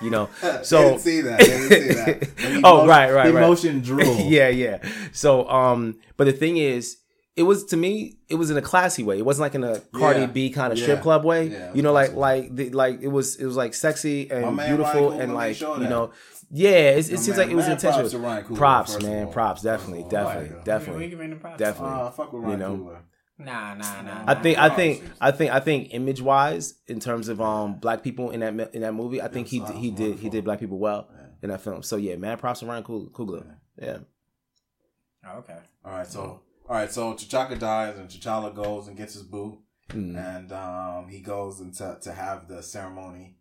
you 0.00 0.08
know. 0.08 0.30
So 0.62 0.78
They 0.80 0.88
didn't 0.88 1.00
see 1.00 1.20
that. 1.20 1.38
They 1.40 1.44
didn't 1.46 1.68
see 1.68 1.94
that. 2.22 2.60
Oh 2.64 2.84
emotion- 2.84 2.88
right, 2.88 3.12
right, 3.12 3.34
right. 3.34 3.44
emotion 3.44 3.80
drool. 3.82 4.16
yeah, 4.20 4.48
yeah. 4.48 4.78
So 5.12 5.46
um, 5.50 5.96
but 6.16 6.24
the 6.24 6.32
thing 6.32 6.56
is. 6.56 6.96
It 7.34 7.44
was 7.44 7.64
to 7.66 7.76
me. 7.78 8.18
It 8.28 8.34
was 8.34 8.50
in 8.50 8.56
a 8.58 8.62
classy 8.62 9.02
way. 9.02 9.18
It 9.18 9.24
wasn't 9.24 9.42
like 9.42 9.54
in 9.54 9.64
a 9.64 9.80
Cardi 9.98 10.20
Yeah. 10.20 10.26
B 10.26 10.50
kind 10.50 10.70
of 10.72 10.78
Yeah. 10.78 10.84
strip 10.84 11.00
club 11.00 11.24
way. 11.24 11.48
Yeah, 11.48 11.72
you 11.72 11.80
know, 11.82 11.92
like 11.92 12.14
like 12.14 12.54
the, 12.54 12.70
like 12.70 13.00
it 13.00 13.08
was. 13.08 13.36
It 13.36 13.46
was 13.46 13.56
like 13.56 13.72
sexy 13.74 14.30
and 14.30 14.56
beautiful 14.58 15.10
Ryan 15.10 15.20
and 15.22 15.34
like 15.34 15.58
you 15.60 15.78
know. 15.88 16.10
Yeah, 16.50 16.90
it, 16.90 16.98
it 16.98 17.18
seems 17.18 17.28
man, 17.30 17.38
like 17.38 17.50
it 17.50 17.54
was 17.56 17.68
intentional. 17.68 18.00
props 18.00 18.10
to 18.12 18.18
Ryan 18.18 18.44
Coogler, 18.44 18.56
props, 18.56 19.02
man. 19.02 19.26
all. 19.26 19.32
Props, 19.32 19.62
definitely, 19.62 20.02
definitely, 20.10 20.54
Like, 20.56 20.64
definitely, 20.66 21.04
we 21.04 21.08
give 21.10 21.20
him 21.20 21.30
the 21.30 21.36
props. 21.36 21.58
definitely. 21.58 21.94
Uh, 21.98 22.10
fuck 22.10 22.30
with 22.34 22.42
you 22.42 22.48
Ryan 22.48 22.58
know, 22.60 22.76
Coogler. 22.76 22.98
Nah, 23.38 23.74
nah, 23.74 24.02
nah. 24.02 24.24
I 24.26 24.34
nah. 24.34 24.42
think, 24.42 24.58
I 24.58 24.68
think, 24.68 25.02
I 25.18 25.30
think, 25.30 25.50
I 25.50 25.60
think, 25.60 25.94
image 25.94 26.20
wise, 26.20 26.74
in 26.86 27.00
terms 27.00 27.28
of 27.28 27.40
um 27.40 27.78
black 27.80 28.02
people 28.02 28.30
in 28.30 28.40
that 28.40 28.74
in 28.74 28.82
that 28.82 28.92
movie, 28.92 29.22
I 29.22 29.28
think 29.28 29.48
he 29.48 29.60
he 29.60 29.90
did 29.90 30.18
he 30.18 30.28
did 30.28 30.44
black 30.44 30.60
people 30.60 30.78
well 30.78 31.08
in 31.42 31.48
that 31.48 31.62
film. 31.62 31.82
So 31.82 31.96
yeah, 31.96 32.16
man, 32.16 32.36
props 32.36 32.60
to 32.60 32.66
Ryan 32.66 32.84
Coog- 32.84 33.12
Coogler. 33.12 33.46
Yeah. 33.80 33.98
Oh, 35.26 35.38
okay. 35.38 35.56
All 35.86 35.92
right, 35.92 36.06
so 36.06 36.40
all 36.68 36.76
right, 36.76 36.90
so 36.92 37.14
T'Chaka 37.14 37.58
dies 37.58 37.98
and 37.98 38.08
T'Challa 38.08 38.54
goes 38.54 38.88
and 38.88 38.96
gets 38.96 39.14
his 39.14 39.22
boot, 39.22 39.58
Mm. 39.90 40.16
and 40.16 40.52
um, 40.52 41.08
he 41.08 41.20
goes 41.20 41.60
into 41.60 41.78
to 41.78 41.98
to 42.02 42.12
have 42.12 42.48
the 42.48 42.62
ceremony, 42.62 43.36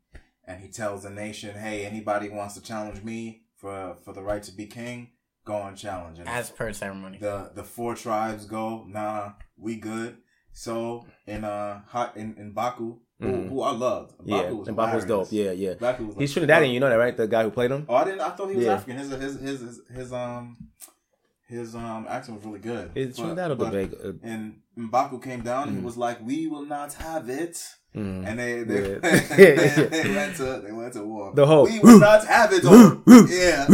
and 0.45 0.59
he 0.61 0.69
tells 0.69 1.03
the 1.03 1.09
nation, 1.09 1.55
"Hey, 1.55 1.85
anybody 1.85 2.27
wants 2.29 2.55
to 2.55 2.61
challenge 2.61 3.03
me 3.03 3.43
for 3.55 3.95
for 4.03 4.11
the 4.13 4.21
right 4.21 4.43
to 4.43 4.51
be 4.51 4.65
king, 4.65 5.11
go 5.45 5.61
and 5.63 5.77
challenge." 5.77 6.19
And 6.19 6.27
As 6.27 6.49
per 6.49 6.73
ceremony. 6.73 7.19
the 7.19 7.51
the 7.55 7.63
four 7.63 7.95
tribes 7.95 8.45
go, 8.45 8.83
"Nah, 8.85 9.33
we 9.55 9.77
good." 9.77 10.17
So 10.51 11.05
in 11.25 11.45
uh 11.45 11.81
hot 11.87 12.17
in, 12.17 12.33
M'Baku, 12.53 12.99
who, 13.21 13.27
Mhm. 13.27 13.49
who 13.49 13.61
I 13.61 13.71
loved, 13.71 14.15
Yeah, 14.25 14.49
was 14.51 14.67
and 14.67 14.75
Baku 14.75 14.95
was 14.95 15.05
dope. 15.05 15.27
Yeah, 15.31 15.51
yeah. 15.51 15.75
Baku 15.75 16.07
was 16.07 16.15
He's 16.17 16.35
like- 16.35 16.49
Trinidadian, 16.49 16.73
you 16.73 16.81
know 16.81 16.89
that, 16.89 16.95
right? 16.95 17.15
The 17.15 17.27
guy 17.27 17.43
who 17.43 17.51
played 17.51 17.71
him. 17.71 17.85
Oh, 17.87 17.95
I 17.95 18.03
didn't. 18.03 18.19
I 18.21 18.31
thought 18.31 18.49
he 18.49 18.57
was 18.57 18.65
Yeah. 18.65 18.73
African. 18.73 18.97
His 18.97 19.09
his 19.11 19.39
his 19.39 19.61
his, 19.61 19.81
his 19.95 20.11
um 20.11 20.57
his 21.51 21.75
um 21.75 22.05
accent 22.09 22.37
was 22.37 22.45
really 22.47 22.59
good. 22.59 22.91
It's 22.95 23.19
But- 23.19 23.37
or 23.51 23.55
but- 23.55 23.71
Tobago, 23.71 23.97
uh, 24.09 24.13
And 24.31 24.43
Mbaku 24.77 25.21
came 25.21 25.41
down 25.41 25.63
and 25.67 25.77
he 25.77 25.81
Mm. 25.81 25.85
was 25.85 25.97
like, 25.97 26.17
"We 26.25 26.47
will 26.47 26.65
not 26.65 26.93
have 26.93 27.29
it." 27.29 27.55
Mm. 27.93 28.25
And 28.25 28.39
they 28.39 28.63
they, 28.63 28.81
Yeah. 28.91 28.99
they, 29.35 29.83
they 30.03 30.15
went 30.15 30.33
to 30.37 30.61
they 30.65 30.71
went 30.71 30.93
to 30.93 31.03
war. 31.03 31.33
The 31.35 31.45
whole- 31.45 31.65
we 31.65 31.77
will 31.79 31.99
not 31.99 32.25
have 32.25 32.53
it. 32.53 32.63
Or, 32.63 33.03
yeah, 33.27 33.65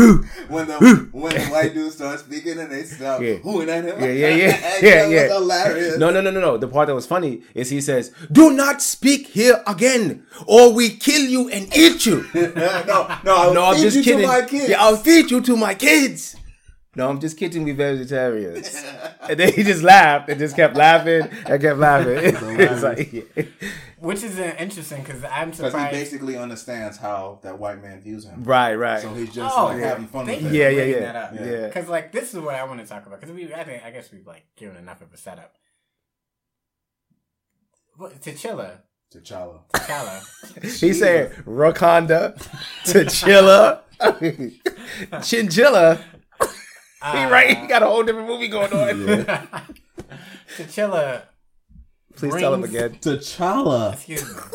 when 0.53 0.65
the 0.71 1.07
when 1.11 1.33
the 1.35 1.45
white 1.53 1.75
dude 1.75 1.93
starts 1.93 2.23
speaking 2.23 2.57
and 2.57 2.71
they 2.71 2.83
stop. 2.83 3.21
Yeah. 3.21 3.35
That 3.67 3.83
him? 3.85 3.95
Yeah, 4.01 4.07
yeah, 4.07 4.35
yeah, 4.35 4.57
yeah, 4.81 5.03
was 5.03 5.11
yeah. 5.13 5.27
hilarious. 5.27 5.97
No, 5.99 6.09
no, 6.09 6.21
no, 6.21 6.31
no, 6.31 6.39
no. 6.41 6.57
The 6.57 6.67
part 6.67 6.87
that 6.87 6.95
was 6.95 7.05
funny 7.05 7.43
is 7.53 7.69
he 7.69 7.79
says, 7.79 8.11
"Do 8.31 8.49
not 8.63 8.81
speak 8.81 9.27
here 9.27 9.61
again, 9.67 10.23
or 10.47 10.73
we 10.73 10.89
kill 10.89 11.21
you 11.35 11.49
and 11.49 11.69
eat 11.77 12.07
you." 12.07 12.25
no, 12.33 12.97
no, 13.23 13.35
I'll 13.35 13.53
no, 13.53 13.65
I'm 13.65 13.77
just 13.79 13.97
you 13.97 14.01
to 14.03 14.09
kidding. 14.13 14.27
my 14.27 14.41
kids. 14.41 14.69
Yeah, 14.69 14.81
I'll 14.83 14.97
feed 14.97 15.29
you 15.29 15.41
to 15.41 15.55
my 15.55 15.75
kids. 15.75 16.35
No, 16.97 17.07
I'm 17.11 17.19
just 17.19 17.37
kidding. 17.37 17.63
We 17.63 17.73
vegetarians. 17.73 18.83
and 19.29 19.39
then 19.39 19.53
he 19.53 19.61
just 19.61 19.83
laughed 19.83 20.29
and 20.29 20.39
just 20.39 20.55
kept 20.55 20.75
laughing 20.75 21.29
and 21.45 21.61
kept 21.61 21.77
laughing. 21.77 22.17
it's 22.59 22.81
like, 22.81 23.13
yeah. 23.13 23.43
Which 23.99 24.23
is 24.23 24.39
uh, 24.39 24.55
interesting 24.57 25.03
because 25.03 25.23
I'm 25.23 25.51
Because 25.51 25.73
he 25.73 25.89
basically 25.91 26.37
understands 26.37 26.97
how 26.97 27.39
that 27.43 27.59
white 27.59 27.83
man 27.83 28.01
views 28.01 28.25
him. 28.25 28.43
Right, 28.43 28.73
right. 28.73 28.99
So 28.99 29.13
he's 29.13 29.31
just 29.31 29.55
Oh, 29.55 29.65
like 29.65 29.79
yeah. 29.79 29.89
having 29.89 30.07
fun 30.07 30.25
Thank 30.25 30.41
with 30.41 30.51
you 30.53 30.63
it. 30.63 30.73
Yeah, 30.73 30.83
yeah, 30.85 30.95
yeah. 30.99 31.11
that. 31.13 31.33
Yeah. 31.35 31.67
Because 31.67 31.87
like 31.87 32.11
this 32.11 32.33
is 32.33 32.39
what 32.39 32.55
I 32.55 32.63
want 32.63 32.79
to 32.81 32.87
talk 32.87 33.05
about 33.05 33.19
because 33.21 33.35
we 33.35 33.53
I 33.53 33.63
think 33.63 33.83
I 33.85 33.91
guess 33.91 34.11
we've 34.11 34.25
like 34.25 34.45
given 34.55 34.75
enough 34.75 35.01
of 35.01 35.13
a 35.13 35.17
setup. 35.17 35.53
What 37.95 38.19
T'Challa? 38.21 38.79
T'Challa. 39.13 39.59
T'Challa. 39.71 40.63
he 40.79 40.93
said 40.93 41.31
Wakanda, 41.45 42.35
T'Chilla, 42.85 43.81
Chinchilla. 45.21 45.99
He 47.03 47.25
right. 47.25 47.57
He 47.57 47.67
got 47.67 47.83
a 47.83 47.85
whole 47.87 48.03
different 48.03 48.27
movie 48.27 48.47
going 48.47 48.73
on. 48.73 49.25
T'Challa. 50.57 51.23
Please 52.15 52.35
tell 52.35 52.53
him 52.53 52.63
again. 52.63 52.95
T'Challa. 53.01 53.93
Excuse 53.93 54.25
me. 54.35 54.41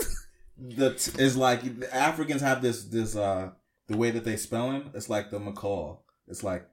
The 0.77 0.95
t- 0.95 1.21
is 1.21 1.37
like 1.37 1.81
the 1.81 1.93
Africans 1.93 2.41
have 2.41 2.63
this 2.63 2.85
this 2.85 3.17
uh 3.17 3.51
the 3.89 3.97
way 3.97 4.13
that 4.13 4.25
they 4.25 4.37
spelling. 4.37 4.91
It's 4.95 5.09
like 5.11 5.31
the 5.33 5.41
McCall. 5.41 5.99
It's 6.29 6.45
like 6.45 6.69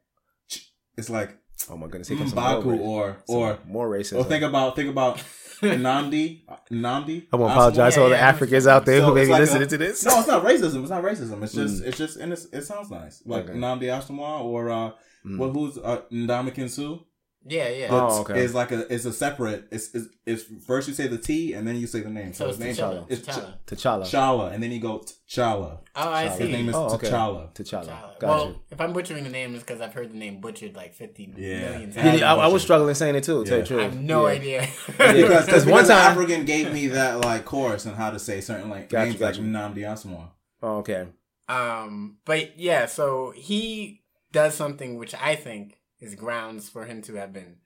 it's 0.96 1.10
like 1.10 1.36
Oh 1.72 1.76
my 1.76 1.88
goodness, 1.88 2.08
here 2.08 2.18
comes 2.18 2.32
some 2.34 2.38
Mbaku 2.44 2.66
ra- 2.78 2.86
or 2.86 3.18
some 3.26 3.36
or 3.36 3.60
more 3.66 3.90
racism. 3.90 4.20
Or 4.20 4.24
think 4.26 4.44
about 4.44 4.76
think 4.76 4.92
about 4.92 5.18
Namdi 5.62 6.44
Namdi. 6.72 7.28
I 7.34 7.36
want 7.36 7.50
to 7.50 7.54
apologize 7.56 7.96
to 7.96 8.04
all 8.04 8.10
the 8.10 8.18
Africans 8.20 8.68
out 8.68 8.86
there 8.86 9.02
who 9.02 9.08
So 9.08 9.14
may 9.16 9.24
be 9.26 9.32
like 9.32 9.40
listening 9.42 9.64
a- 9.64 9.68
to 9.68 9.78
this. 9.80 10.06
No, 10.06 10.20
it's 10.20 10.28
not 10.28 10.44
racism. 10.46 10.82
It's 10.82 10.90
not 10.92 11.04
racism. 11.04 11.42
It's 11.44 11.54
just 11.54 11.82
Mm. 11.82 11.88
it's 11.88 11.98
just 11.98 12.18
and 12.18 12.32
it's, 12.32 12.46
it 12.54 12.62
sounds 12.62 12.92
nice. 12.92 13.24
Like 13.26 13.50
Okay. 13.50 13.58
Namdi 13.58 13.86
Asomugha 13.86 14.42
or 14.44 14.70
uh 14.70 14.92
Mm. 15.26 15.38
well 15.38 15.52
who's 15.52 15.78
uh 15.78 16.02
Ndamukong 16.12 16.70
Suh. 16.70 17.04
Yeah, 17.48 17.70
yeah. 17.70 17.88
Oh, 17.90 18.08
It's, 18.08 18.30
okay. 18.30 18.44
it's 18.44 18.54
like 18.54 18.72
a 18.74 18.94
it's 18.94 19.06
a 19.06 19.14
separate 19.14 19.70
it's, 19.72 19.96
it's 19.96 20.08
it's 20.26 20.44
first 20.68 20.90
you 20.90 20.94
say 20.94 21.08
the 21.08 21.18
T 21.18 21.54
and 21.54 21.66
then 21.66 21.78
you 21.78 21.88
say 21.88 22.02
the 22.02 22.10
name. 22.10 22.34
So 22.34 22.48
his 22.48 22.60
it's 22.60 22.66
name 22.66 22.76
T'Challa. 22.76 23.06
It's 23.10 23.22
T'Challa. 23.28 23.54
T'Challa. 23.66 24.02
T'Challa, 24.04 24.54
and 24.54 24.62
then 24.62 24.72
you 24.74 24.82
go 24.82 25.00
T'Challa. 25.00 25.80
Oh, 25.96 26.10
I 26.10 26.28
His 26.28 26.38
see. 26.38 26.52
name 26.52 26.68
is 26.68 26.76
Oh, 26.76 26.94
okay. 26.96 27.08
T'Challa. 27.08 27.54
T'Challa. 27.54 27.86
T'Challa. 27.86 28.20
Got 28.20 28.28
well, 28.28 28.48
you. 28.50 28.56
if 28.72 28.82
I'm 28.82 28.92
butchering 28.92 29.24
the 29.24 29.30
name, 29.30 29.56
it's 29.56 29.64
because 29.64 29.80
I've 29.80 29.94
heard 29.94 30.12
the 30.12 30.18
name 30.18 30.42
butchered 30.42 30.76
like 30.76 30.94
50 30.94 31.34
Yeah. 31.38 31.72
million 31.72 31.92
Yeah, 31.94 32.02
times. 32.04 32.22
I, 32.24 32.36
I 32.36 32.48
was 32.48 32.62
struggling 32.62 32.94
saying 32.96 33.16
it 33.16 33.24
too. 33.24 33.46
To 33.46 33.50
tell 33.50 33.58
you 33.60 33.64
Yeah. 33.64 33.64
the 33.64 33.68
truth. 33.68 33.80
I 33.80 33.84
have 33.84 34.02
no 34.02 34.28
Yeah. 34.28 34.34
idea. 34.34 34.62
Yeah, 34.62 34.68
because, 35.14 35.46
because 35.46 35.66
one 35.66 35.74
because 35.76 35.90
an 35.92 35.96
time. 35.96 36.12
African 36.12 36.46
gave 36.46 36.74
me 36.74 36.88
that 36.88 37.22
like 37.22 37.46
course 37.46 37.86
on 37.86 37.94
how 37.94 38.12
to 38.12 38.20
say 38.20 38.42
certain 38.42 38.70
like 38.70 38.90
Gotcha, 38.90 39.06
names 39.06 39.20
gotcha. 39.20 39.42
like 39.42 39.50
Namdi 39.50 39.78
Asomugha. 39.86 40.28
Oh, 40.62 40.78
okay. 40.80 41.08
Um, 41.48 42.18
but 42.26 42.60
yeah, 42.60 42.86
so 42.86 43.32
he 43.36 43.99
does 44.32 44.54
something 44.56 44.98
which 44.98 45.14
I 45.16 45.36
think 45.36 45.78
is 46.00 46.16
grounds 46.16 46.70
for 46.70 46.86
him 46.86 47.02
to 47.04 47.16
have 47.16 47.34
been 47.34 47.58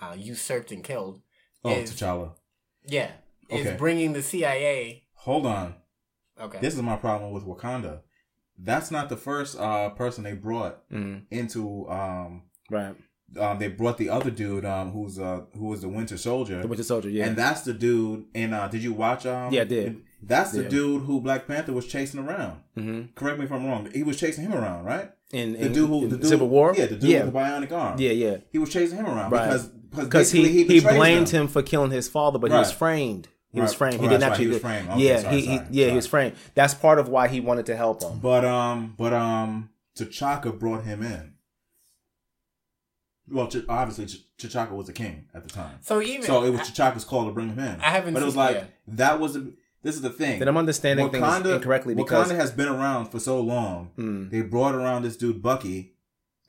uh, 0.00 0.14
usurped 0.16 0.72
and 0.72 0.82
killed. 0.84 1.20
Oh, 1.64 1.70
is, 1.70 1.92
T'Challa. 1.92 2.32
Yeah, 2.86 3.12
is 3.48 3.66
Okay. 3.66 3.76
bringing 3.76 4.12
the 4.12 4.22
CIA. 4.22 5.04
Hold 5.14 5.46
on. 5.46 5.74
Okay. 6.40 6.58
This 6.60 6.74
is 6.74 6.82
my 6.82 6.96
problem 6.96 7.32
with 7.32 7.44
Wakanda. 7.44 8.00
That's 8.58 8.90
not 8.90 9.08
the 9.08 9.16
first 9.16 9.58
uh, 9.58 9.90
person 9.90 10.24
they 10.24 10.34
brought 10.34 10.88
Mhm. 10.90 11.26
into. 11.30 11.88
Um, 11.88 12.42
Right. 12.70 12.94
um, 13.38 13.58
they 13.58 13.68
brought 13.68 13.98
the 13.98 14.08
other 14.10 14.30
dude 14.30 14.64
um, 14.64 14.90
who's 14.92 15.18
uh, 15.18 15.42
who 15.54 15.66
was 15.66 15.80
the 15.82 15.88
Winter 15.88 16.16
Soldier. 16.16 16.60
The 16.62 16.68
Winter 16.68 16.82
Soldier. 16.84 17.08
Yeah. 17.10 17.26
And 17.26 17.36
that's 17.36 17.62
the 17.62 17.72
dude. 17.74 18.26
And 18.34 18.54
uh, 18.54 18.68
did 18.68 18.82
you 18.82 18.92
watch? 18.92 19.24
Um, 19.26 19.52
Yeah, 19.52 19.62
I 19.62 19.64
did. 19.64 20.02
That's 20.22 20.52
the 20.52 20.64
Yeah. 20.64 20.68
dude 20.68 21.02
who 21.02 21.20
Black 21.20 21.46
Panther 21.46 21.72
was 21.72 21.86
chasing 21.86 22.20
around. 22.20 22.60
Mhm. 22.76 23.14
Correct 23.14 23.38
me 23.38 23.44
if 23.46 23.52
I'm 23.52 23.66
wrong. 23.66 23.88
He 23.92 24.02
was 24.02 24.18
chasing 24.18 24.44
him 24.44 24.54
around, 24.54 24.84
right? 24.84 25.10
In- 25.32 25.52
the 25.54 25.66
in- 25.66 25.72
dude 25.72 25.88
who 25.88 26.02
in 26.04 26.08
the 26.10 26.16
dude, 26.18 26.26
Civil 26.26 26.48
War? 26.48 26.74
Yeah, 26.76 26.86
the 26.86 26.96
dude 26.96 27.10
Yeah. 27.10 27.24
with 27.24 27.32
the 27.32 27.38
bionic 27.38 27.72
arm. 27.72 27.98
Yeah, 27.98 28.10
yeah. 28.10 28.36
He 28.50 28.58
was 28.58 28.70
chasing 28.70 28.98
him 28.98 29.06
around 29.06 29.30
Right. 29.30 29.46
because 29.46 29.66
Because 29.66 30.30
he, 30.30 30.42
basically 30.42 30.74
he, 30.74 30.80
blamed 30.80 31.26
them. 31.28 31.42
him 31.42 31.48
for 31.48 31.62
killing 31.62 31.90
his 31.90 32.08
father, 32.08 32.38
but 32.38 32.50
he 32.50 32.56
was 32.56 32.70
framed. 32.72 33.28
He 33.52 33.60
was 33.60 33.74
framed. 33.74 33.94
He 34.00 34.06
Oh, 34.06 34.08
didn't 34.08 34.20
that's 34.20 34.22
right. 34.22 34.30
actually. 34.32 34.44
He 34.46 34.50
was 34.52 34.60
framed. 34.62 34.88
Okay, 34.90 35.00
yeah, 35.08 35.20
sorry, 35.20 35.34
he, 35.34 35.40
he 35.46 35.56
sorry, 35.56 35.68
yeah 35.70 35.88
he 35.90 35.96
was 35.96 36.06
framed. 36.06 36.36
That's 36.54 36.72
part 36.74 36.98
of 36.98 37.08
why 37.08 37.28
he 37.28 37.40
wanted 37.40 37.66
to 37.66 37.76
help 37.76 38.02
him. 38.02 38.18
But 38.18 38.44
um, 38.46 38.94
but 38.96 39.12
um, 39.12 39.68
T'Chaka 39.98 40.58
brought 40.58 40.84
him 40.84 41.02
in. 41.02 41.32
Well, 43.30 43.48
Ch- 43.48 43.64
obviously 43.68 44.06
Ch- 44.06 44.26
T'Chaka 44.38 44.72
was 44.72 44.88
a 44.88 44.92
king 44.92 45.26
at 45.34 45.42
the 45.44 45.48
time, 45.50 45.78
So 45.80 46.00
even- 46.02 46.22
so 46.26 46.44
it 46.44 46.50
was 46.50 46.60
T'Chaka's 46.62 47.04
call 47.04 47.26
to 47.26 47.32
bring 47.32 47.48
him 47.50 47.58
in. 47.58 47.80
I 47.80 47.90
haven't 47.90 48.14
but 48.14 48.22
it 48.22 48.26
was 48.26 48.36
like 48.36 48.56
yeah. 48.56 48.64
that 48.88 49.20
was. 49.20 49.36
A, 49.36 49.46
this 49.82 49.94
is 49.96 50.02
the 50.02 50.10
thing. 50.10 50.38
Then 50.38 50.48
I'm 50.48 50.56
understanding 50.56 51.10
things 51.10 51.46
incorrectly 51.46 51.94
because- 51.94 52.30
Wakanda 52.30 52.36
has 52.36 52.50
been 52.50 52.68
around 52.68 53.06
for 53.06 53.18
so 53.20 53.40
long. 53.40 53.90
Hmm. 53.96 54.28
They 54.28 54.42
brought 54.42 54.74
around 54.74 55.02
this 55.02 55.16
dude 55.16 55.42
Bucky, 55.42 55.94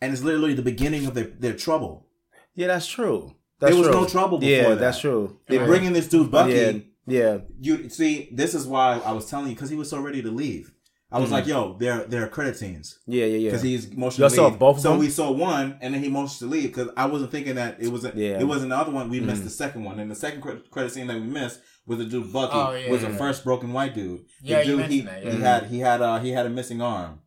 and 0.02 0.14
it's 0.14 0.22
literally 0.24 0.54
the 0.54 0.62
beginning 0.62 1.06
of 1.06 1.14
their, 1.14 1.26
their 1.26 1.54
trouble. 1.54 2.08
Yeah, 2.56 2.68
that's 2.68 2.88
true. 2.88 3.36
That's 3.60 3.74
there 3.74 3.80
was 3.82 3.90
true. 3.92 4.02
no 4.02 4.08
trouble 4.08 4.38
before 4.40 4.52
Yeah, 4.56 4.70
that. 4.70 4.80
that's 4.80 5.00
true. 5.00 5.40
They're 5.48 5.66
bringing 5.66 5.94
this 5.94 6.08
dude 6.08 6.30
Bucky. 6.30 6.54
Yeah, 6.54 6.72
yeah. 7.08 7.38
You 7.60 7.90
see, 7.90 8.30
this 8.32 8.54
is 8.54 8.68
why 8.68 9.00
I 9.04 9.12
was 9.14 9.30
telling 9.30 9.48
you 9.50 9.56
because 9.56 9.70
he 9.70 9.76
was 9.76 9.90
so 9.90 10.00
ready 10.00 10.22
to 10.22 10.30
leave. 10.32 10.74
I 11.14 11.20
was 11.20 11.30
Mhm. 11.30 11.34
like, 11.34 11.46
"Yo, 11.48 11.78
they're 11.80 12.04
they're 12.06 12.28
credit 12.28 12.58
scenes." 12.58 13.00
Yeah, 13.06 13.26
yeah, 13.26 13.38
yeah. 13.38 13.50
Because 13.50 13.62
he's 13.62 13.92
motioned 13.96 14.20
Y'all 14.22 14.30
to 14.30 14.36
saw 14.36 14.48
leave. 14.48 14.60
both 14.60 14.78
of 14.78 14.82
so 14.82 14.90
them? 14.92 15.00
we 15.00 15.10
saw 15.10 15.32
one, 15.32 15.78
and 15.82 15.94
then 15.94 16.02
he 16.04 16.10
motioned 16.10 16.40
to 16.40 16.46
leave 16.56 16.70
because 16.74 16.90
I 16.98 17.06
wasn't 17.06 17.32
thinking 17.32 17.56
that 17.56 17.78
it 17.80 17.90
was. 17.92 18.04
A, 18.04 18.12
Yeah. 18.16 18.40
It 18.40 18.48
wasn't 18.48 18.72
the 18.72 18.78
other 18.78 18.92
one. 18.92 19.10
We 19.10 19.20
missed 19.20 19.42
Mhm. 19.42 19.46
the 19.46 19.50
second 19.52 19.84
one, 19.84 20.00
and 20.00 20.10
the 20.10 20.16
second 20.16 20.42
credit, 20.42 20.70
credit 20.72 20.92
scene 20.92 21.08
that 21.08 21.16
we 21.22 21.28
missed 21.28 21.60
was 21.86 22.00
the 22.00 22.06
dude 22.06 22.34
Bucky. 22.34 22.54
Oh, 22.56 22.72
yeah, 22.74 22.90
was 22.92 23.02
yeah, 23.02 23.08
the 23.10 23.14
yeah. 23.14 23.18
first 23.20 23.44
broken 23.44 23.72
white 23.74 23.94
dude. 23.94 24.22
Yeah, 24.42 24.64
the 24.64 24.66
you 24.70 24.78
dude 24.78 24.86
he, 24.92 25.02
mentioned 25.04 25.14
that, 25.16 25.24
yeah. 25.24 25.32
he 25.38 25.42
had 25.42 25.66
he 25.68 25.80
had 25.80 26.02
uh 26.02 26.20
he 26.20 26.32
had 26.32 26.46
a 26.46 26.50
missing 26.50 26.82
arm. 26.82 27.20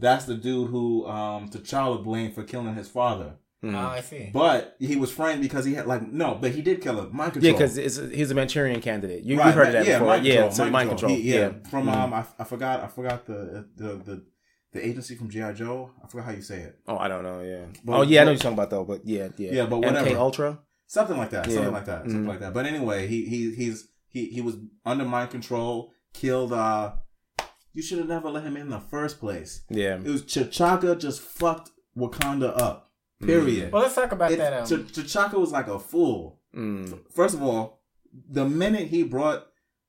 That's 0.00 0.24
the 0.26 0.34
dude 0.34 0.70
who 0.70 1.06
um 1.06 1.48
T'Challa 1.48 2.02
blamed 2.02 2.34
for 2.34 2.42
killing 2.42 2.74
his 2.74 2.88
father. 2.88 3.36
Mm. 3.64 3.74
Oh, 3.74 3.88
I 3.88 4.00
see. 4.00 4.30
But 4.32 4.76
he 4.78 4.94
was 4.94 5.10
framed 5.10 5.42
because 5.42 5.64
he 5.64 5.74
had 5.74 5.86
like 5.86 6.02
no, 6.12 6.36
but 6.40 6.52
he 6.52 6.62
did 6.62 6.80
kill 6.80 6.98
a 7.00 7.08
Mind 7.10 7.32
control. 7.32 7.52
Yeah, 7.52 7.58
because 7.58 7.74
he's 8.10 8.30
a 8.30 8.34
Manchurian 8.34 8.80
candidate. 8.80 9.24
You, 9.24 9.36
Right, 9.36 9.46
you've 9.46 9.54
heard 9.56 9.66
of 9.68 9.72
that 9.72 9.86
yeah, 9.86 9.94
before. 9.98 10.08
Mind 10.08 10.24
yeah, 10.26 10.32
control, 10.34 10.50
so 10.52 10.70
mind 10.70 10.88
control. 10.90 11.12
He- 11.16 11.34
yeah, 11.34 11.52
from 11.68 11.86
Mhm. 11.86 11.92
um, 11.96 12.14
I, 12.14 12.24
I 12.38 12.44
forgot, 12.44 12.84
I 12.84 12.86
forgot 12.86 13.26
the 13.26 13.66
the 13.76 13.88
the 13.96 14.24
the 14.74 14.86
agency 14.86 15.16
from 15.16 15.28
GI 15.28 15.54
Joe. 15.54 15.90
I 16.04 16.06
forgot 16.06 16.26
how 16.26 16.32
you 16.32 16.42
say 16.42 16.60
it. 16.60 16.78
Oh, 16.86 16.98
I 16.98 17.08
don't 17.08 17.24
know. 17.24 17.40
Yeah. 17.42 17.64
But- 17.84 17.92
oh, 17.98 18.02
yeah, 18.02 18.20
I 18.20 18.24
know 18.24 18.30
what 18.30 18.34
you're 18.34 18.42
talking 18.42 18.52
about 18.58 18.70
though. 18.70 18.84
But 18.84 19.00
yeah, 19.04 19.28
yeah. 19.36 19.50
Yeah, 19.52 19.66
but 19.66 19.80
MK 19.80 19.86
whatever. 19.86 20.16
Ultra. 20.18 20.58
Something 20.86 21.16
like 21.18 21.30
that. 21.30 21.48
Yeah. 21.48 21.54
Something 21.54 21.72
like 21.72 21.84
that. 21.86 22.02
Something 22.04 22.24
Mhm. 22.24 22.28
like 22.28 22.40
that. 22.40 22.54
But 22.54 22.64
anyway, 22.66 23.08
he 23.08 23.24
he 23.24 23.54
he's 23.56 23.88
he 24.08 24.26
he 24.26 24.40
was 24.40 24.56
under 24.86 25.04
mind 25.04 25.30
control. 25.30 25.90
Killed. 26.14 26.52
uh 26.52 26.92
You 27.74 27.82
should 27.82 27.98
have 27.98 28.08
never 28.08 28.30
let 28.30 28.44
him 28.44 28.56
in 28.56 28.70
the 28.70 28.80
first 28.80 29.18
place. 29.20 29.62
Yeah. 29.68 29.96
It 29.96 30.04
was 30.06 30.22
T'Chaka 30.22 30.98
just 30.98 31.20
fucked 31.20 31.70
Wakanda 31.96 32.56
up. 32.60 32.87
Period. 33.24 33.72
Well, 33.72 33.82
let's 33.82 33.94
talk 33.94 34.12
about 34.12 34.32
It- 34.32 34.38
that. 34.38 34.52
Um, 34.72 34.84
T'Chaka 34.84 35.34
was 35.38 35.50
like 35.52 35.66
a 35.68 35.78
fool. 35.78 36.38
Mm. 36.54 36.98
First 37.10 37.34
of 37.34 37.42
all, 37.42 37.82
the 38.30 38.48
minute 38.48 38.88
he 38.88 39.02
brought 39.02 39.46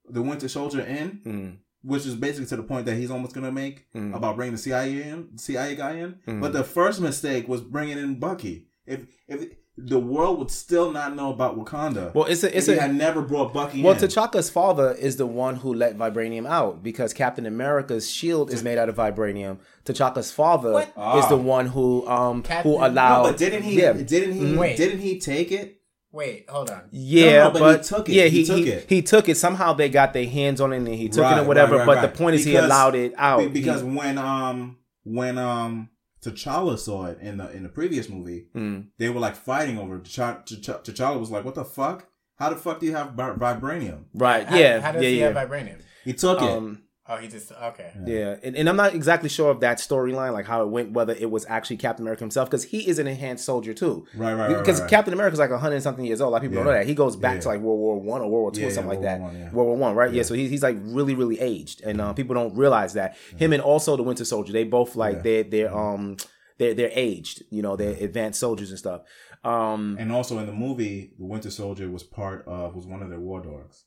the 0.09 0.21
Winter 0.21 0.47
Soldier 0.49 0.81
in, 0.81 1.21
Mm. 1.25 1.57
which 1.83 2.05
is 2.05 2.15
basically 2.15 2.47
to 2.47 2.55
the 2.57 2.63
point 2.63 2.85
that 2.87 2.95
he's 2.95 3.11
almost 3.11 3.33
gonna 3.35 3.51
make 3.51 3.85
Mm. 3.93 4.15
about 4.15 4.35
bringing 4.35 4.53
the 4.53 4.57
CIA 4.61 5.03
in, 5.03 5.37
CIA 5.37 5.75
guy 5.75 5.93
in. 5.99 6.15
Mm. 6.27 6.41
But 6.41 6.53
the 6.53 6.63
first 6.63 6.99
mistake 7.01 7.47
was 7.47 7.61
bringing 7.61 7.97
in 7.97 8.19
Bucky. 8.19 8.67
If 8.85 9.05
if 9.27 9.51
the 9.85 9.99
world 9.99 10.39
would 10.39 10.51
still 10.51 10.91
not 10.91 11.15
know 11.15 11.31
about 11.31 11.57
Wakanda, 11.57 12.13
Well, 12.13 12.25
it's 12.25 12.43
a- 12.43 12.55
it's 12.57 12.67
if 12.67 12.75
he 12.75 12.79
had 12.81 12.95
never 12.95 13.21
brought 13.21 13.53
Bucky 13.53 13.81
Well, 13.83 13.93
in. 13.93 13.99
T'Chaka's 13.99 14.49
father 14.49 14.91
is 14.93 15.15
the 15.17 15.25
one 15.25 15.55
who 15.57 15.73
let 15.73 15.97
vibranium 15.97 16.47
out 16.47 16.83
because 16.83 17.13
Captain 17.13 17.45
America's 17.45 18.09
shield 18.09 18.51
is 18.51 18.63
made 18.63 18.77
out 18.77 18.89
of 18.89 18.95
vibranium. 18.95 19.57
T'Chaka's 19.85 20.31
father 20.31 20.79
is 20.81 20.87
Ah. 20.97 21.27
the 21.29 21.37
one 21.37 21.67
who 21.67 22.07
um 22.07 22.41
Captain- 22.43 22.71
who 22.71 22.77
allowed. 22.77 23.23
no, 23.23 23.29
but 23.29 23.37
didn't 23.37 23.63
he? 23.63 23.79
Yeah. 23.81 23.93
Didn't 23.93 24.33
he? 24.33 24.55
Wait. 24.57 24.75
Didn't 24.77 24.99
he 24.99 25.19
take 25.19 25.51
it? 25.51 25.77
Wait, 26.11 26.45
hold 26.49 26.71
on. 26.71 26.81
Yeah, 26.91 27.31
No, 27.31 27.43
no, 27.45 27.51
but 27.51 27.59
but, 27.59 27.77
he 27.77 27.83
took 27.87 28.09
it. 28.09 28.13
Yeah, 28.13 28.23
He 28.25 28.37
he, 28.39 28.45
took 28.45 28.57
he, 28.57 28.69
it. 28.69 28.85
he 28.89 29.01
took 29.03 29.29
it. 29.29 29.37
Somehow 29.37 29.73
they 29.73 29.89
got 29.89 30.11
their 30.13 30.25
hands 30.27 30.59
on 30.59 30.73
it 30.73 30.77
and 30.77 30.87
he 30.87 31.07
took 31.07 31.23
Right, 31.23 31.37
it 31.37 31.41
or 31.41 31.43
whatever. 31.43 31.77
right, 31.77 31.87
right, 31.87 31.95
but 31.95 32.01
the 32.01 32.17
point 32.17 32.35
is 32.35 32.43
he 32.43 32.55
allowed 32.55 32.95
it 32.95 33.13
out. 33.17 33.53
because 33.53 33.81
He- 33.81 33.87
when 33.87 34.17
um 34.17 34.77
when 35.03 35.37
um 35.37 35.89
T'Challa 36.21 36.77
saw 36.77 37.05
it 37.05 37.17
in 37.21 37.37
the 37.37 37.49
in 37.51 37.63
the 37.63 37.69
previous 37.69 38.09
movie, 38.09 38.47
Mm. 38.55 38.87
they 38.97 39.09
were 39.09 39.19
like 39.21 39.35
fighting 39.35 39.77
over 39.77 39.97
it. 39.97 40.03
T'Challa, 40.03 40.45
T'Challa 40.45 40.83
T'Challa 40.83 41.19
was 41.19 41.31
like, 41.31 41.45
"What 41.45 41.55
the 41.55 41.63
fuck? 41.65 42.07
How 42.37 42.49
the 42.49 42.55
fuck 42.55 42.79
do 42.79 42.85
you 42.85 42.95
have 42.95 43.13
vi- 43.13 43.35
vibranium?" 43.35 44.05
right? 44.13 44.45
How- 44.45 44.57
yeah, 44.57 44.79
How 44.81 44.91
does 44.91 45.03
yeah, 45.03 45.09
he 45.09 45.19
yeah. 45.19 45.31
have 45.31 45.49
vibranium? 45.49 45.79
He 46.03 46.13
took 46.13 46.41
it. 46.41 46.49
Um, 46.49 46.83
Oh, 47.11 47.17
he 47.17 47.27
just 47.27 47.51
okay. 47.51 47.91
Yeah, 48.05 48.35
and, 48.43 48.55
and 48.55 48.69
I'm 48.69 48.75
not 48.75 48.93
exactly 48.93 49.29
sure 49.29 49.49
of 49.49 49.61
that 49.61 49.79
storyline, 49.79 50.31
like 50.31 50.45
how 50.45 50.61
it 50.61 50.67
went, 50.69 50.91
whether 50.91 51.13
it 51.13 51.31
was 51.31 51.43
actually 51.49 51.77
Captain 51.77 52.03
America 52.03 52.23
himself, 52.23 52.47
because 52.49 52.65
he 52.65 52.87
is 52.87 52.99
an 52.99 53.07
enhanced 53.07 53.43
soldier 53.45 53.73
too. 53.73 54.05
Right, 54.15 54.33
right, 54.35 54.49
right, 54.51 54.57
Because 54.59 54.75
right, 54.79 54.83
right. 54.83 54.89
Captain 54.91 55.13
America's 55.15 55.39
like 55.39 55.49
hundred 55.51 55.81
something 55.81 56.05
years 56.05 56.21
old. 56.21 56.29
A 56.29 56.31
lot 56.33 56.37
of 56.37 56.43
people 56.43 56.57
don't 56.57 56.65
know 56.65 56.71
that. 56.79 56.85
He 56.85 56.93
goes 56.93 57.15
back 57.15 57.35
Yeah, 57.35 57.41
to 57.41 57.47
like 57.47 57.61
World 57.61 57.79
War 57.79 57.99
One 57.99 58.21
or 58.21 58.29
World 58.29 58.41
War 58.43 58.51
Two 58.51 58.59
Yeah, 58.61 58.67
or 58.67 58.69
yeah, 58.69 58.75
something 58.75 58.89
like 58.89 58.99
World 58.99 59.07
that. 59.07 59.19
War 59.21 59.27
One, 59.29 59.39
yeah. 59.39 59.51
World 59.51 59.67
War 59.69 59.77
One, 59.77 59.95
right? 59.95 60.11
Yeah. 60.11 60.17
Yeah. 60.17 60.23
so 60.23 60.33
he, 60.35 60.47
he's 60.49 60.61
like 60.61 60.77
really, 60.81 61.15
really 61.15 61.39
aged, 61.39 61.81
and 61.81 61.99
uh, 61.99 62.13
people 62.13 62.35
don't 62.35 62.55
realize 62.55 62.93
that. 62.93 63.17
Him 63.37 63.53
and 63.53 63.61
also 63.63 63.97
the 63.97 64.03
Winter 64.03 64.23
Soldier, 64.25 64.53
they 64.53 64.63
both 64.63 64.95
like 64.95 65.15
Yeah. 65.17 65.21
they're 65.23 65.43
they're 65.43 65.75
um 65.75 66.17
they're 66.59 66.75
they're 66.75 66.91
aged. 66.93 67.41
You 67.49 67.63
know, 67.63 67.75
they're 67.75 67.95
advanced 68.03 68.39
soldiers 68.39 68.69
and 68.69 68.77
stuff. 68.77 69.01
Um, 69.43 69.95
And 69.99 70.11
also 70.11 70.37
in 70.37 70.45
the 70.45 70.53
movie, 70.53 71.13
the 71.17 71.25
Winter 71.25 71.49
Soldier 71.49 71.89
was 71.89 72.03
part 72.03 72.45
of 72.47 72.75
was 72.75 72.85
one 72.85 73.01
of 73.01 73.09
their 73.09 73.19
war 73.19 73.41
dogs, 73.41 73.85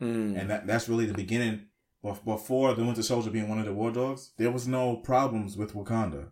mm, 0.00 0.38
and 0.38 0.48
that 0.50 0.68
that's 0.68 0.88
really 0.88 1.06
the 1.06 1.14
beginning. 1.14 1.66
Bef- 2.04 2.24
Before 2.24 2.74
the 2.74 2.84
Winter 2.84 3.02
Soldier 3.02 3.30
being 3.30 3.48
one 3.48 3.58
of 3.58 3.64
the 3.64 3.72
war 3.72 3.90
dogs, 3.90 4.32
there 4.36 4.50
was 4.50 4.68
no 4.68 4.96
problems 4.96 5.56
with 5.56 5.74
Wakanda. 5.74 6.28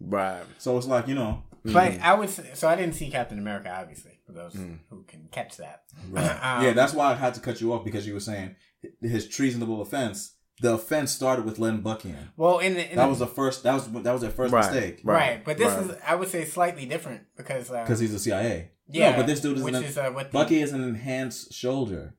right. 0.00 0.42
So 0.58 0.76
it's 0.76 0.86
like 0.86 1.06
you 1.08 1.14
know, 1.14 1.42
But 1.64 2.00
I 2.00 2.14
was 2.14 2.40
so 2.54 2.68
I 2.68 2.74
didn't 2.76 2.94
see 2.96 3.10
Captain 3.10 3.38
America 3.38 3.70
obviously 3.74 4.18
for 4.26 4.32
those 4.32 4.54
Mm. 4.54 4.78
who 4.90 5.04
can 5.04 5.28
catch 5.30 5.56
that. 5.58 5.82
Right. 6.10 6.24
Um, 6.42 6.64
yeah, 6.64 6.72
that's 6.72 6.92
why 6.94 7.12
I 7.12 7.14
had 7.14 7.34
to 7.34 7.40
cut 7.40 7.60
you 7.60 7.72
off 7.72 7.84
because 7.84 8.06
you 8.06 8.14
were 8.14 8.20
saying 8.20 8.56
his 9.00 9.28
treasonable 9.28 9.80
offense. 9.80 10.32
The 10.60 10.74
offense 10.74 11.10
started 11.10 11.44
with 11.44 11.58
letting 11.58 11.80
Bucky 11.80 12.10
in. 12.10 12.28
Well, 12.36 12.58
in 12.60 12.74
the, 12.74 12.88
in 12.90 12.96
that 12.96 13.04
the- 13.04 13.08
was 13.10 13.18
the 13.18 13.26
first. 13.26 13.62
That 13.64 13.74
was 13.74 13.90
that 13.90 14.12
was 14.12 14.20
their 14.22 14.30
first 14.30 14.52
Right. 14.52 14.64
mistake. 14.72 15.00
right, 15.04 15.14
right. 15.16 15.44
but 15.44 15.58
this 15.58 15.72
right. 15.72 15.90
is 15.90 15.96
I 16.06 16.14
would 16.16 16.28
say 16.28 16.44
slightly 16.44 16.86
different 16.86 17.22
because 17.36 17.70
uh, 17.70 17.82
Because 17.82 17.98
he's 18.00 18.14
a 18.14 18.18
CIA. 18.18 18.70
Yeah, 18.88 19.10
no, 19.12 19.16
but 19.18 19.26
this 19.26 19.40
dude 19.40 19.56
is 19.58 19.62
which 19.64 19.74
an, 19.74 19.82
is, 19.84 19.96
uh, 19.96 20.10
what 20.10 20.30
the- 20.30 20.38
Bucky 20.38 20.60
is 20.60 20.72
an 20.72 20.82
enhanced 20.84 21.52
shoulder. 21.54 22.14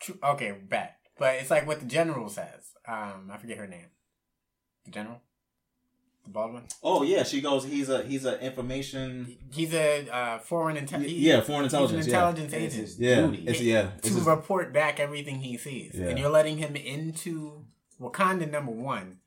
Tr- 0.00 0.12
Okay, 0.22 0.52
bet. 0.68 0.96
But 1.22 1.36
it's 1.36 1.50
like 1.52 1.68
what 1.68 1.78
the 1.78 1.86
general 1.86 2.28
says. 2.28 2.62
Um, 2.84 3.30
I 3.32 3.36
forget 3.36 3.56
her 3.58 3.68
name. 3.68 3.86
The 4.86 4.90
general, 4.90 5.20
the 6.24 6.30
bald 6.30 6.52
one. 6.54 6.64
Oh 6.82 7.04
yeah, 7.04 7.22
she 7.22 7.40
goes. 7.40 7.64
He's 7.64 7.88
a 7.88 8.02
he's 8.02 8.24
a 8.24 8.40
information. 8.40 9.36
He's 9.52 9.72
a 9.72 10.08
uh, 10.10 10.38
foreign 10.40 10.76
intelligence. 10.76 11.12
Yeah, 11.14 11.40
foreign 11.42 11.64
intelligence, 11.66 12.06
He's 12.06 12.12
yeah. 12.12 12.28
an 12.28 12.36
intelligence 12.36 12.52
And 12.54 12.62
it's 12.64 12.74
agent. 12.74 12.88
his 12.88 12.98
Yeah, 12.98 13.20
duty. 13.26 13.44
it's 13.46 13.60
yeah. 13.60 13.90
It's 13.98 14.08
to 14.08 14.14
his- 14.14 14.24
report 14.26 14.72
back 14.72 14.98
everything 14.98 15.36
he 15.42 15.56
sees, 15.56 15.92
Yeah. 15.94 16.06
and 16.08 16.18
you're 16.18 16.28
letting 16.38 16.58
him 16.58 16.74
into 16.74 17.66
Wakanda 18.00 18.50
number 18.50 18.72
one, 18.72 19.18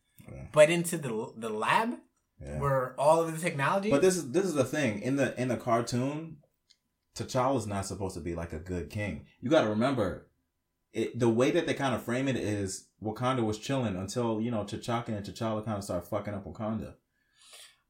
but 0.51 0.69
into 0.69 0.97
the 0.97 1.31
the 1.37 1.49
lab 1.49 1.91
Yeah. 2.41 2.59
where 2.59 2.99
all 2.99 3.21
of 3.21 3.31
the 3.31 3.39
technology. 3.39 3.89
But 3.89 4.01
this 4.01 4.17
is 4.17 4.31
this 4.33 4.43
is 4.43 4.53
the 4.55 4.65
thing 4.65 4.99
in 5.01 5.15
the 5.15 5.27
in 5.41 5.47
the 5.47 5.55
cartoon, 5.55 6.39
T'Challa's 7.15 7.67
not 7.67 7.85
supposed 7.85 8.15
to 8.15 8.21
be 8.21 8.35
like 8.35 8.51
a 8.51 8.59
good 8.59 8.89
king. 8.89 9.25
You 9.39 9.49
got 9.49 9.61
to 9.61 9.69
remember, 9.69 10.27
it 10.95 11.19
the 11.19 11.29
way 11.29 11.51
that 11.51 11.67
they 11.67 11.73
kind 11.73 11.93
of 11.93 12.01
frame 12.03 12.27
it 12.27 12.35
is 12.37 12.87
Wakanda 13.03 13.43
was 13.45 13.59
chilling 13.59 13.95
until 13.95 14.41
you 14.41 14.49
know 14.51 14.63
T'Chaka 14.63 15.09
and 15.09 15.25
T'Challa 15.25 15.63
kind 15.63 15.77
of 15.77 15.83
start 15.83 16.07
fucking 16.07 16.33
up 16.33 16.45
Wakanda. 16.45 16.93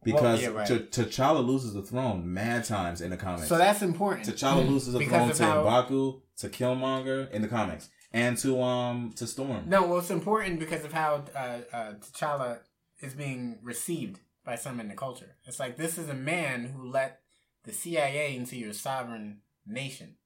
Because 0.03 0.41
yeah, 0.41 0.49
right. 0.49 0.67
T- 0.67 0.75
T'Challa 0.77 1.45
loses 1.45 1.73
the 1.73 1.81
throne 1.81 2.31
mad 2.31 2.63
times 2.65 3.01
in 3.01 3.09
the 3.09 3.17
comics. 3.17 3.47
so 3.47 3.57
that's 3.57 3.81
important. 3.81 4.27
T'Challa 4.27 4.67
loses 4.67 4.93
the 4.93 4.99
Because 5.05 5.37
throne 5.37 5.49
to 5.49 5.69
how- 5.69 5.83
M'Baku, 5.85 6.21
to 6.39 6.49
Killmonger 6.49 7.31
in 7.31 7.41
the 7.41 7.47
comics, 7.47 7.89
and 8.13 8.37
to 8.39 8.61
um 8.61 9.13
to 9.15 9.25
Storm. 9.25 9.63
No, 9.67 9.87
well, 9.87 9.99
it's 9.99 10.11
important 10.11 10.59
because 10.59 10.83
of 10.85 10.93
how 10.93 11.23
uh, 11.35 11.59
uh, 11.73 11.93
T'Challa 11.93 12.59
is 13.01 13.13
being 13.13 13.59
received 13.63 14.19
by 14.43 14.55
some 14.55 14.79
in 14.79 14.89
the 14.89 14.95
culture. 14.95 15.37
It's 15.45 15.59
like 15.59 15.75
this 15.77 15.97
is 15.97 16.07
a 16.09 16.13
man 16.13 16.65
who 16.65 16.87
let 16.89 17.21
the 17.63 17.71
CIA 17.73 18.35
into 18.35 18.55
your 18.57 18.73
sovereign 18.73 19.41
nation. 19.65 20.17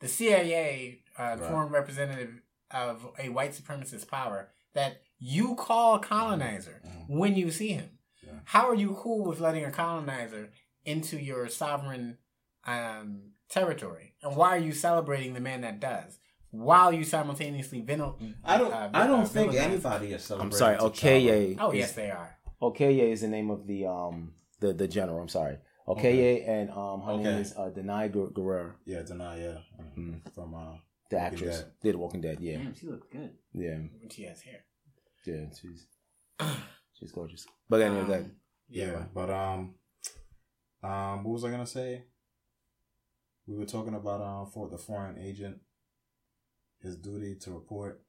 The 0.00 0.08
CIA, 0.08 1.00
uh, 1.18 1.36
the 1.36 1.42
Right. 1.42 1.50
foreign 1.50 1.72
representative 1.72 2.40
of 2.70 3.06
a 3.18 3.28
white 3.28 3.52
supremacist 3.52 4.08
power 4.08 4.50
that 4.74 5.02
you 5.18 5.54
call 5.54 5.98
colonizer 5.98 6.80
Mm-hmm. 6.84 7.18
when 7.18 7.36
you 7.36 7.50
see 7.50 7.72
him. 7.72 7.90
How 8.46 8.68
are 8.68 8.74
you 8.74 8.94
cool 8.98 9.24
with 9.24 9.38
letting 9.40 9.64
a 9.64 9.70
colonizer 9.70 10.50
into 10.84 11.18
your 11.18 11.48
sovereign 11.48 12.18
um, 12.66 13.30
territory? 13.48 14.14
And 14.22 14.36
why 14.36 14.50
are 14.56 14.58
you 14.58 14.72
celebrating 14.72 15.34
the 15.34 15.40
man 15.40 15.60
that 15.62 15.80
does? 15.80 16.18
While 16.50 16.92
you 16.92 17.04
simultaneously 17.04 17.80
vino- 17.80 18.16
I 18.44 18.58
don't. 18.58 18.72
uh, 18.72 18.90
I 18.94 19.06
don't 19.06 19.20
uh, 19.22 19.26
think 19.26 19.54
anybody 19.54 20.12
is 20.12 20.22
celebrating. 20.24 20.52
I'm 20.52 20.58
sorry, 20.58 20.76
T'Challa. 20.76 21.54
Okoye. 21.54 21.56
Oh 21.60 21.72
yes, 21.72 21.92
they 21.92 22.10
are. 22.10 22.36
Okoye 22.62 23.12
is 23.12 23.22
the 23.22 23.28
name 23.28 23.50
of 23.50 23.66
the 23.66 23.86
um 23.86 24.34
the 24.60 24.72
the 24.72 24.86
general. 24.86 25.20
I'm 25.20 25.28
sorry, 25.28 25.56
Okoye, 25.88 26.48
and 26.48 26.70
um 26.70 27.00
her 27.02 27.16
name 27.16 27.38
is 27.40 27.54
uh, 27.56 27.70
Danai 27.76 28.10
Gurira, 28.12 28.72
Yeah, 28.86 29.02
Danai. 29.02 29.42
Yeah, 29.42 29.58
Mm. 29.98 30.20
from 30.34 30.54
uh, 30.54 30.76
the 31.10 31.18
actress, 31.18 31.58
Dead. 31.60 31.72
did 31.82 31.96
Walking 31.96 32.20
Dead. 32.20 32.38
Yeah, 32.40 32.56
Damn, 32.58 32.74
she 32.74 32.86
looks 32.86 33.06
good. 33.10 33.30
yeah, 33.52 33.76
When 34.00 34.08
she 34.10 34.24
has 34.24 34.40
hair. 34.42 34.60
yeah. 35.26 35.46
She's 35.60 35.86
she's 36.98 37.12
gorgeous. 37.12 37.46
But 37.68 37.82
anyway, 37.82 38.04
that 38.08 38.20
Um, 38.20 38.32
Yeah, 38.68 39.04
but 39.14 39.30
um, 39.30 39.74
um, 40.82 41.24
what 41.24 41.32
was 41.32 41.44
I 41.44 41.50
gonna 41.50 41.66
say? 41.66 42.04
We 43.46 43.56
were 43.56 43.66
talking 43.66 43.94
about 43.94 44.20
um 44.22 44.50
for 44.50 44.68
the 44.68 44.78
foreign 44.78 45.18
agent, 45.18 45.60
his 46.80 46.96
duty 46.96 47.36
to 47.42 47.52
report. 47.52 48.02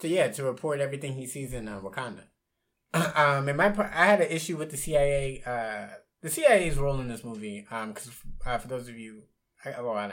So 0.00 0.08
yeah, 0.08 0.28
to 0.28 0.44
report 0.44 0.80
everything 0.80 1.14
he 1.14 1.26
sees 1.26 1.52
in 1.52 1.68
uh, 1.68 1.80
Wakanda. 1.80 2.24
um, 2.94 3.48
and 3.48 3.56
my 3.56 3.70
par- 3.70 3.92
I 3.94 4.06
had 4.06 4.20
an 4.20 4.30
issue 4.30 4.56
with 4.56 4.70
the 4.70 4.76
CIA. 4.76 5.42
Uh, 5.44 5.94
the 6.22 6.30
CIA's 6.30 6.78
role 6.78 7.00
in 7.00 7.08
this 7.08 7.22
movie. 7.22 7.66
Um, 7.70 7.92
because 7.92 8.10
uh, 8.46 8.56
for 8.58 8.66
those 8.68 8.88
of 8.88 8.98
you, 8.98 9.24
I, 9.64 9.80
well, 9.82 9.92
I, 9.92 10.06
I, 10.06 10.10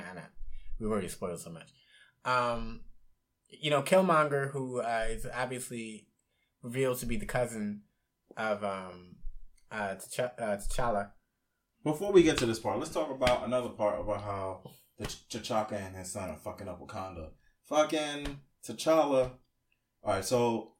we've 0.81 0.91
already 0.91 1.07
spoiled 1.07 1.39
so 1.39 1.51
much. 1.51 1.69
Um, 2.25 2.81
you 3.49 3.69
know, 3.69 3.81
Killmonger, 3.81 4.51
who 4.51 4.81
uh, 4.81 5.05
is 5.09 5.27
obviously 5.33 6.07
revealed 6.63 6.97
to 6.99 7.05
be 7.05 7.17
the 7.17 7.25
cousin 7.25 7.83
of 8.37 8.63
um, 8.63 9.15
uh, 9.71 9.95
T'Ch- 9.95 10.19
uh, 10.39 10.57
T'Challa. 10.57 11.11
Before 11.83 12.11
we 12.11 12.23
get 12.23 12.37
to 12.39 12.45
this 12.45 12.59
part, 12.59 12.79
let's 12.79 12.91
talk 12.91 13.09
about 13.11 13.45
another 13.45 13.69
part 13.69 13.99
about 13.99 14.21
how 14.21 14.63
the 14.97 15.05
Ch- 15.07 15.27
T'Chaka 15.29 15.73
and 15.73 15.95
his 15.95 16.11
son 16.11 16.29
are 16.29 16.37
fucking 16.37 16.67
up 16.67 16.79
Wakanda. 16.81 17.29
Fucking 17.67 18.39
T'Challa. 18.67 19.31
All 20.03 20.13
right, 20.13 20.25
so 20.25 20.73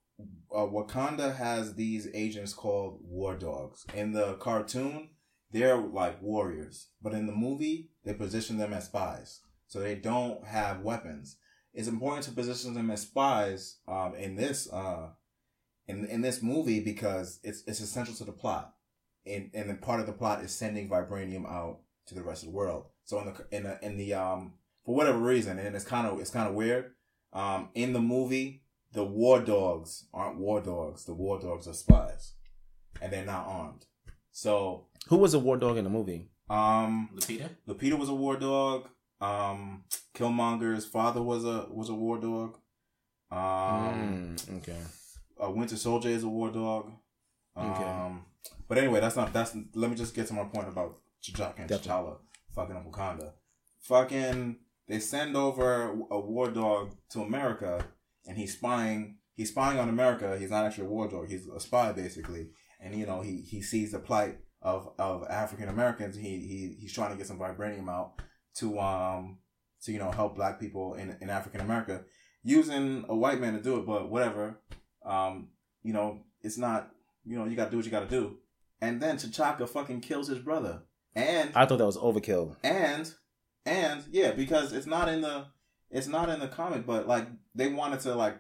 uh, 0.56 0.60
Wakanda 0.60 1.36
has 1.36 1.76
these 1.76 2.08
agents 2.14 2.54
called 2.54 3.00
war 3.04 3.36
dogs. 3.36 3.86
In 3.94 4.14
the 4.14 4.34
cartoon, 4.36 5.10
they're 5.52 5.78
like 5.78 6.22
warriors, 6.22 6.88
but 7.02 7.14
in 7.14 7.28
the 7.28 7.34
movie, 7.36 7.90
they 8.06 8.14
position 8.14 8.58
them 8.58 8.74
as 8.74 8.86
spies, 8.86 9.42
so 9.72 9.80
they 9.80 9.96
don't 9.96 10.44
have 10.46 10.82
weapons. 10.82 11.38
It's 11.74 11.88
important 11.88 12.26
to 12.26 12.32
position 12.32 12.74
them 12.74 12.92
as 12.92 13.04
spies 13.04 13.78
um, 13.88 14.14
in 14.16 14.36
this 14.36 14.70
uh, 14.72 15.12
in 15.88 16.06
in 16.06 16.22
this 16.22 16.42
movie 16.42 16.82
because 16.82 17.40
it's 17.44 17.64
it's 17.68 17.80
essential 17.80 18.14
to 18.16 18.26
the 18.26 18.34
plot. 18.34 18.74
and 19.26 19.50
and 19.54 19.70
then 19.70 19.78
part 19.78 20.02
of 20.02 20.06
the 20.08 20.12
plot 20.22 20.44
is 20.44 20.52
sending 20.54 20.90
vibranium 20.90 21.46
out 21.46 21.80
to 22.08 22.16
the 22.16 22.24
rest 22.24 22.44
of 22.44 22.50
the 22.50 22.56
world. 22.56 22.84
So 23.06 23.20
in 23.22 23.26
the 23.28 23.36
in 23.58 23.64
the 23.64 23.86
in 23.86 23.98
the 23.98 24.14
um 24.14 24.42
for 24.86 24.94
whatever 24.96 25.20
reason, 25.20 25.60
and 25.60 25.74
it's 25.76 25.86
kind 25.86 26.06
of 26.08 26.20
it's 26.20 26.32
kind 26.38 26.50
of 26.50 26.56
weird. 26.56 26.92
Um, 27.32 27.70
in 27.74 27.94
the 27.94 28.02
movie, 28.02 28.64
the 28.92 29.06
war 29.06 29.40
dogs 29.40 30.08
aren't 30.14 30.38
war 30.40 30.60
dogs. 30.60 31.06
The 31.06 31.14
war 31.14 31.40
dogs 31.40 31.66
are 31.70 31.74
spies, 31.74 32.34
and 33.02 33.14
they're 33.14 33.26
not 33.36 33.46
armed. 33.48 33.86
So 34.32 34.88
Who 35.08 35.16
was 35.18 35.34
a 35.34 35.40
war 35.40 35.56
dog 35.58 35.78
in 35.78 35.86
the 35.86 35.90
movie? 35.90 36.28
um, 36.50 37.10
Lupita? 37.16 37.48
Lupita 37.68 37.98
was 37.98 38.10
a 38.10 38.14
war 38.24 38.36
dog. 38.36 38.90
Um, 39.22 39.84
Killmonger's 40.16 40.86
father 40.86 41.22
was 41.22 41.46
a 41.46 41.68
was 41.70 41.90
a 41.90 41.94
war 41.96 42.18
dog. 42.20 42.58
Um, 43.32 44.36
Mm, 44.36 44.58
okay. 44.58 44.78
uh, 45.42 45.50
Winter 45.52 45.78
Soldier 45.78 46.10
is 46.10 46.24
a 46.24 46.28
war 46.30 46.50
dog. 46.52 46.92
Um, 47.56 47.72
Okay. 47.72 48.16
But 48.68 48.78
anyway, 48.78 49.00
that's 49.00 49.16
not 49.16 49.32
that's. 49.34 49.56
Let 49.76 49.90
me 49.90 49.96
just 49.96 50.16
get 50.16 50.28
to 50.28 50.34
my 50.34 50.46
point 50.46 50.68
about 50.70 50.98
T'Chaka 51.24 51.60
and 51.60 51.68
Definitely. 51.70 51.92
T'Challa 51.92 52.18
fucking 52.56 52.76
up 52.76 52.86
Wakanda. 52.92 53.32
Fucking, 53.82 54.58
they 54.88 55.00
send 55.00 55.36
over 55.36 55.92
a 56.10 56.20
war 56.20 56.50
dog 56.52 56.96
to 57.12 57.22
America, 57.22 57.86
and 58.26 58.38
he's 58.38 58.54
spying. 58.54 59.18
He's 59.36 59.50
spying 59.50 59.80
on 59.80 59.90
America. 59.90 60.38
He's 60.40 60.50
not 60.52 60.66
actually 60.66 60.86
a 60.88 60.90
war 60.90 61.08
dog. 61.08 61.30
He's 61.30 61.48
a 61.48 61.60
spy 61.60 61.92
basically, 61.92 62.50
and 62.80 62.96
you 62.96 63.06
know 63.06 63.22
he 63.22 63.42
he 63.42 63.62
sees 63.62 63.92
the 63.92 64.00
plight 64.00 64.38
of 64.62 64.94
of 64.98 65.26
African 65.30 65.68
Americans. 65.70 66.16
He 66.16 66.30
he 66.48 66.78
he's 66.80 66.94
trying 66.94 67.12
to 67.12 67.18
get 67.18 67.28
some 67.28 67.40
vibranium 67.40 67.90
out 67.90 68.14
to 68.56 68.80
um 68.80 69.38
to 69.84 69.92
you 69.92 70.00
know 70.00 70.12
help 70.12 70.36
black 70.36 70.60
people 70.60 70.94
in 70.96 71.16
in 71.22 71.30
African 71.30 71.62
America 71.62 72.04
using 72.44 73.06
a 73.10 73.16
white 73.16 73.40
man 73.40 73.54
to 73.54 73.62
do 73.62 73.78
it. 73.78 73.86
But 73.86 74.10
whatever, 74.10 74.60
um, 75.06 75.50
you 75.84 75.94
know 75.94 76.22
it's 76.42 76.58
not. 76.58 76.92
You 77.24 77.38
know 77.38 77.46
you 77.46 77.56
got 77.56 77.66
to 77.66 77.72
do 77.72 77.78
what 77.78 77.86
you 77.86 77.92
got 77.92 78.10
to 78.10 78.20
do. 78.20 78.38
And 78.82 79.00
then 79.00 79.18
T'Chaka 79.18 79.70
fucking 79.70 80.02
kills 80.02 80.28
his 80.28 80.40
brother. 80.40 80.82
And 81.14 81.52
I 81.56 81.66
thought 81.68 81.78
that 81.78 81.86
was 81.86 81.98
overkill. 81.98 82.56
and 82.64 83.14
and 83.66 84.04
yeah, 84.12 84.32
because 84.32 84.74
it's 84.74 84.88
not 84.88 85.08
in 85.08 85.22
the 85.22 85.46
it's 85.92 86.08
not 86.08 86.30
in 86.30 86.40
the 86.40 86.48
comic, 86.48 86.86
but 86.88 87.08
like 87.08 87.28
they 87.54 87.68
wanted 87.68 88.00
to 88.02 88.16
like 88.16 88.38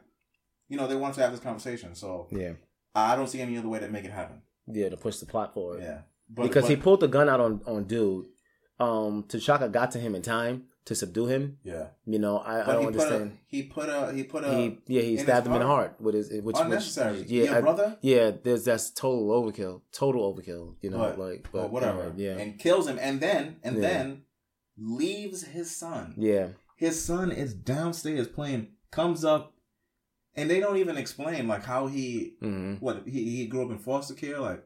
you 0.67 0.77
know 0.77 0.87
they 0.87 0.95
wanted 0.95 1.15
to 1.15 1.21
have 1.21 1.31
this 1.31 1.41
conversation. 1.41 1.93
So 1.95 2.27
Yeah. 2.31 2.53
I 2.95 3.15
don't 3.15 3.27
see 3.27 3.39
any 3.39 3.57
other 3.57 3.69
way 3.69 3.79
to 3.79 3.87
make 3.87 4.03
it 4.03 4.11
happen. 4.11 4.41
Yeah, 4.67 4.89
to 4.89 4.97
push 4.97 5.17
the 5.17 5.25
plot 5.25 5.53
forward. 5.53 5.81
Yeah. 5.81 5.99
But- 6.29 6.43
because 6.43 6.67
he 6.67 6.75
pulled 6.75 7.01
the 7.01 7.07
gun 7.07 7.29
out 7.29 7.39
on 7.39 7.61
on 7.67 7.83
dude. 7.83 8.25
Um, 8.81 9.23
T'Chaka 9.29 9.71
got 9.71 9.91
to 9.91 9.99
him 9.99 10.15
in 10.15 10.21
time 10.21 10.55
to 10.85 10.95
subdue 10.95 11.27
him. 11.27 11.57
Yeah. 11.63 11.87
You 12.05 12.19
know, 12.19 12.39
I, 12.39 12.53
I 12.63 12.73
don't 12.73 12.81
he 12.81 12.87
understand. 12.87 13.31
Put 13.31 13.37
a, 13.37 13.55
he 13.55 13.63
put 13.63 13.89
a 13.89 14.13
he 14.17 14.23
put 14.23 14.43
a 14.43 14.53
he 14.55 14.77
yeah 14.87 15.01
he 15.09 15.17
stabbed 15.17 15.45
his 15.45 15.49
him 15.51 15.53
in 15.53 15.59
the 15.61 15.67
heart 15.67 15.91
with 16.01 16.15
his 16.15 16.27
which 16.41 16.55
Unnecessary. 16.59 17.19
Which, 17.19 17.29
Yeah, 17.29 17.57
I- 17.57 17.61
brother? 17.61 17.97
Yeah, 18.01 18.31
there's 18.43 18.65
that's 18.65 18.89
total 18.89 19.25
overkill. 19.29 19.81
Total 19.91 20.21
overkill. 20.33 20.75
You 20.81 20.89
know, 20.89 20.97
But, 20.97 21.19
like 21.19 21.43
but 21.51 21.61
but 21.63 21.71
whatever. 21.71 22.03
uh, 22.07 22.11
yeah, 22.15 22.37
And 22.37 22.57
kills 22.57 22.87
him 22.87 22.97
and 22.99 23.21
then 23.21 23.57
and 23.63 23.75
Yeah. 23.75 23.81
then 23.81 24.21
leaves 24.77 25.43
his 25.43 25.75
son. 25.75 26.15
yeah. 26.17 26.47
His 26.77 26.99
son 27.03 27.31
is 27.31 27.53
downstairs 27.53 28.27
playing, 28.27 28.69
comes 28.89 29.23
up, 29.23 29.53
and 30.35 30.49
they 30.49 30.59
don't 30.59 30.77
even 30.77 30.97
explain 30.97 31.47
like 31.47 31.63
how 31.63 31.85
he 31.85 32.33
hmm 32.39 32.73
what 32.79 33.03
he, 33.05 33.19
he 33.37 33.45
grew 33.45 33.63
up 33.65 33.69
in 33.71 33.77
foster 33.77 34.15
care. 34.15 34.39
Like, 34.39 34.63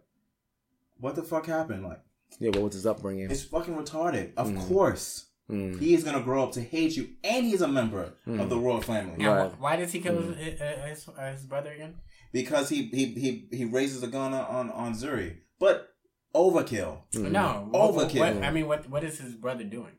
what 0.98 1.16
the 1.16 1.24
fuck 1.24 1.46
happened? 1.48 1.84
Like, 1.84 2.00
Yeah, 2.40 2.50
what 2.52 2.64
was 2.64 2.74
his 2.74 2.86
upbringing? 2.86 3.30
it's 3.32 3.44
fucking 3.44 3.76
retarded. 3.76 4.34
Of 4.36 4.48
Mhm. 4.50 4.68
course, 4.68 5.28
Mm. 5.50 5.80
he 5.80 5.94
is 5.94 6.04
gonna 6.04 6.22
grow 6.24 6.44
up 6.44 6.52
to 6.54 6.62
hate 6.62 6.98
you, 6.98 7.16
and 7.24 7.46
he's 7.46 7.62
a 7.62 7.68
member 7.68 8.14
Mhm. 8.28 8.42
of 8.42 8.50
the 8.50 8.58
royal 8.58 8.82
family. 8.82 9.18
Now, 9.24 9.50
wh- 9.50 9.62
why 9.62 9.76
does 9.76 9.92
he 9.92 10.00
kill 10.02 10.16
Mm. 10.22 10.36
his, 10.36 10.60
uh, 10.62 10.86
his, 10.90 11.08
uh, 11.10 11.32
his 11.32 11.46
brother 11.46 11.72
again? 11.72 12.02
Because 12.34 12.70
he 12.70 12.88
he 12.88 13.06
he 13.14 13.48
he 13.52 13.66
raises 13.66 14.04
a 14.04 14.08
gun 14.08 14.34
on 14.34 14.70
on 14.72 14.94
Zuri, 14.94 15.38
but 15.60 15.96
overkill. 16.34 17.04
Mm. 17.14 17.32
No, 17.32 17.68
what- 17.72 17.94
what- 17.94 18.10
overkill. 18.10 18.20
what- 18.36 18.44
I 18.44 18.52
mean, 18.52 18.68
what 18.68 18.90
what 18.90 19.04
is 19.04 19.20
his 19.20 19.36
brother 19.36 19.64
doing 19.64 19.98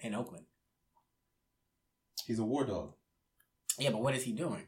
in 0.00 0.14
Oakland? 0.14 0.46
he's 2.26 2.38
a 2.38 2.44
war 2.44 2.64
dog. 2.64 2.94
Yeah, 3.78 3.90
but 3.90 4.02
what 4.02 4.14
is 4.14 4.22
he 4.24 4.32
doing? 4.32 4.66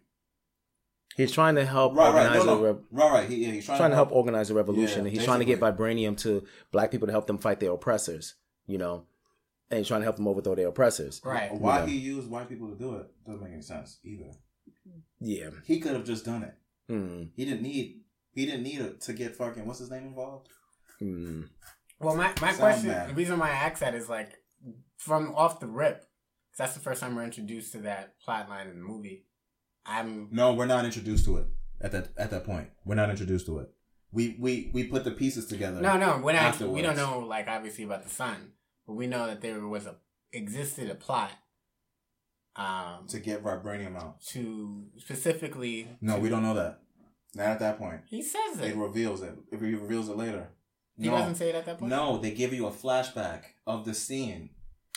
He's 1.16 1.32
trying 1.32 1.56
to 1.56 1.66
help 1.66 1.94
Right, 1.94 2.12
right, 2.12 2.22
organize 2.26 2.46
no, 2.46 2.52
a 2.52 2.56
no. 2.56 2.62
rev- 2.64 2.82
Right, 2.90 3.12
right. 3.12 3.28
He- 3.28 3.44
yeah, 3.44 3.52
he's 3.52 3.66
trying 3.66 3.78
trying 3.78 3.90
to 3.90 3.92
to 3.92 3.96
help 3.96 4.08
help- 4.08 4.16
organize 4.16 4.50
a 4.50 4.54
revolution. 4.54 5.04
Yeah, 5.04 5.10
he's 5.10 5.24
trying 5.24 5.40
to 5.40 5.44
get 5.44 5.60
vibranium 5.60 6.16
to 6.18 6.44
black 6.70 6.90
people 6.90 7.06
to 7.06 7.12
help 7.12 7.26
them 7.26 7.38
fight 7.38 7.60
their 7.60 7.72
oppressors. 7.72 8.34
You 8.66 8.78
know, 8.78 9.06
and 9.70 9.78
he's 9.78 9.88
trying 9.88 10.00
to 10.00 10.04
help 10.04 10.16
them 10.16 10.28
overthrow 10.28 10.54
their 10.54 10.68
oppressors. 10.68 11.20
Right. 11.24 11.52
Why 11.52 11.80
You 11.80 11.80
know? 11.80 11.86
he 11.92 11.98
used 11.98 12.30
white 12.30 12.48
people 12.48 12.68
to 12.70 12.76
do 12.78 12.96
it 12.96 13.06
doesn't 13.26 13.42
make 13.42 13.52
any 13.52 13.62
sense 13.62 13.98
either. 14.04 14.30
Yeah. 15.20 15.50
He 15.66 15.80
could 15.80 15.92
have 15.92 16.04
just 16.04 16.24
done 16.24 16.42
it. 16.44 16.54
Mm. 16.90 17.30
He 17.36 17.44
didn't 17.44 17.62
need. 17.62 18.00
He 18.32 18.46
didn't 18.46 18.62
need 18.62 18.80
it 18.80 19.00
to 19.02 19.12
get 19.12 19.36
fucking 19.36 19.66
what's 19.66 19.80
his 19.80 19.90
name 19.90 20.04
involved. 20.04 20.48
Mm. 21.02 21.48
Well, 22.00 22.16
my, 22.16 22.28
my 22.40 22.48
Sound 22.48 22.58
question, 22.58 22.88
bad. 22.88 23.10
the 23.10 23.14
reason 23.14 23.38
why 23.38 23.48
I 23.50 23.54
asked 23.54 23.80
that 23.80 23.94
is 23.94 24.08
like 24.08 24.32
from 24.96 25.34
off 25.34 25.60
the 25.60 25.66
rip, 25.66 25.98
'cause 26.00 26.58
that's 26.58 26.74
the 26.74 26.80
first 26.80 27.00
time 27.00 27.14
we're 27.14 27.24
introduced 27.24 27.72
to 27.72 27.78
that 27.82 28.18
plot 28.20 28.48
line 28.48 28.68
in 28.68 28.76
the 28.78 28.84
movie. 28.84 29.26
I'm 29.86 30.28
No, 30.30 30.54
we're 30.54 30.66
not 30.66 30.84
introduced 30.84 31.24
to 31.26 31.38
it 31.38 31.46
at 31.80 31.92
that 31.92 32.08
at 32.16 32.30
that 32.30 32.44
point. 32.44 32.68
We're 32.84 32.94
not 32.94 33.10
introduced 33.10 33.46
to 33.46 33.58
it. 33.60 33.70
We 34.12 34.36
we 34.38 34.70
we 34.72 34.84
put 34.84 35.04
the 35.04 35.10
pieces 35.10 35.46
together. 35.46 35.80
no, 35.80 35.96
no, 35.96 36.20
we're 36.22 36.32
not. 36.34 36.60
We 36.60 36.82
don't 36.82 36.96
know 36.96 37.20
like 37.20 37.48
obviously 37.48 37.84
about 37.84 38.04
the 38.04 38.10
son, 38.10 38.52
but 38.86 38.94
we 38.94 39.06
know 39.06 39.26
that 39.26 39.40
there 39.40 39.66
was 39.66 39.86
a 39.86 39.96
existed 40.32 40.90
a 40.90 40.94
plot. 40.94 41.32
Um, 42.54 43.06
to 43.08 43.18
get 43.18 43.42
vibranium 43.42 43.96
out. 43.96 44.20
to 44.26 44.84
specifically. 44.98 45.88
No, 46.02 46.16
to- 46.16 46.20
we 46.20 46.28
don't 46.28 46.42
know 46.42 46.54
that. 46.54 46.80
Not 47.34 47.46
at 47.46 47.60
that 47.60 47.78
point. 47.78 48.02
He 48.06 48.22
says 48.22 48.60
it. 48.60 48.72
It 48.72 48.76
reveals 48.76 49.22
it. 49.22 49.34
It 49.50 49.58
reveals 49.58 50.10
it 50.10 50.16
later. 50.18 50.48
He 50.98 51.08
no. 51.08 51.12
doesn't 51.16 51.36
say 51.36 51.48
it 51.48 51.54
at 51.54 51.64
that 51.64 51.78
point? 51.78 51.88
No, 51.90 52.18
they 52.18 52.32
give 52.32 52.52
you 52.52 52.66
a 52.66 52.70
flashback 52.70 53.44
of 53.66 53.86
the 53.86 53.94
scene. 53.94 54.50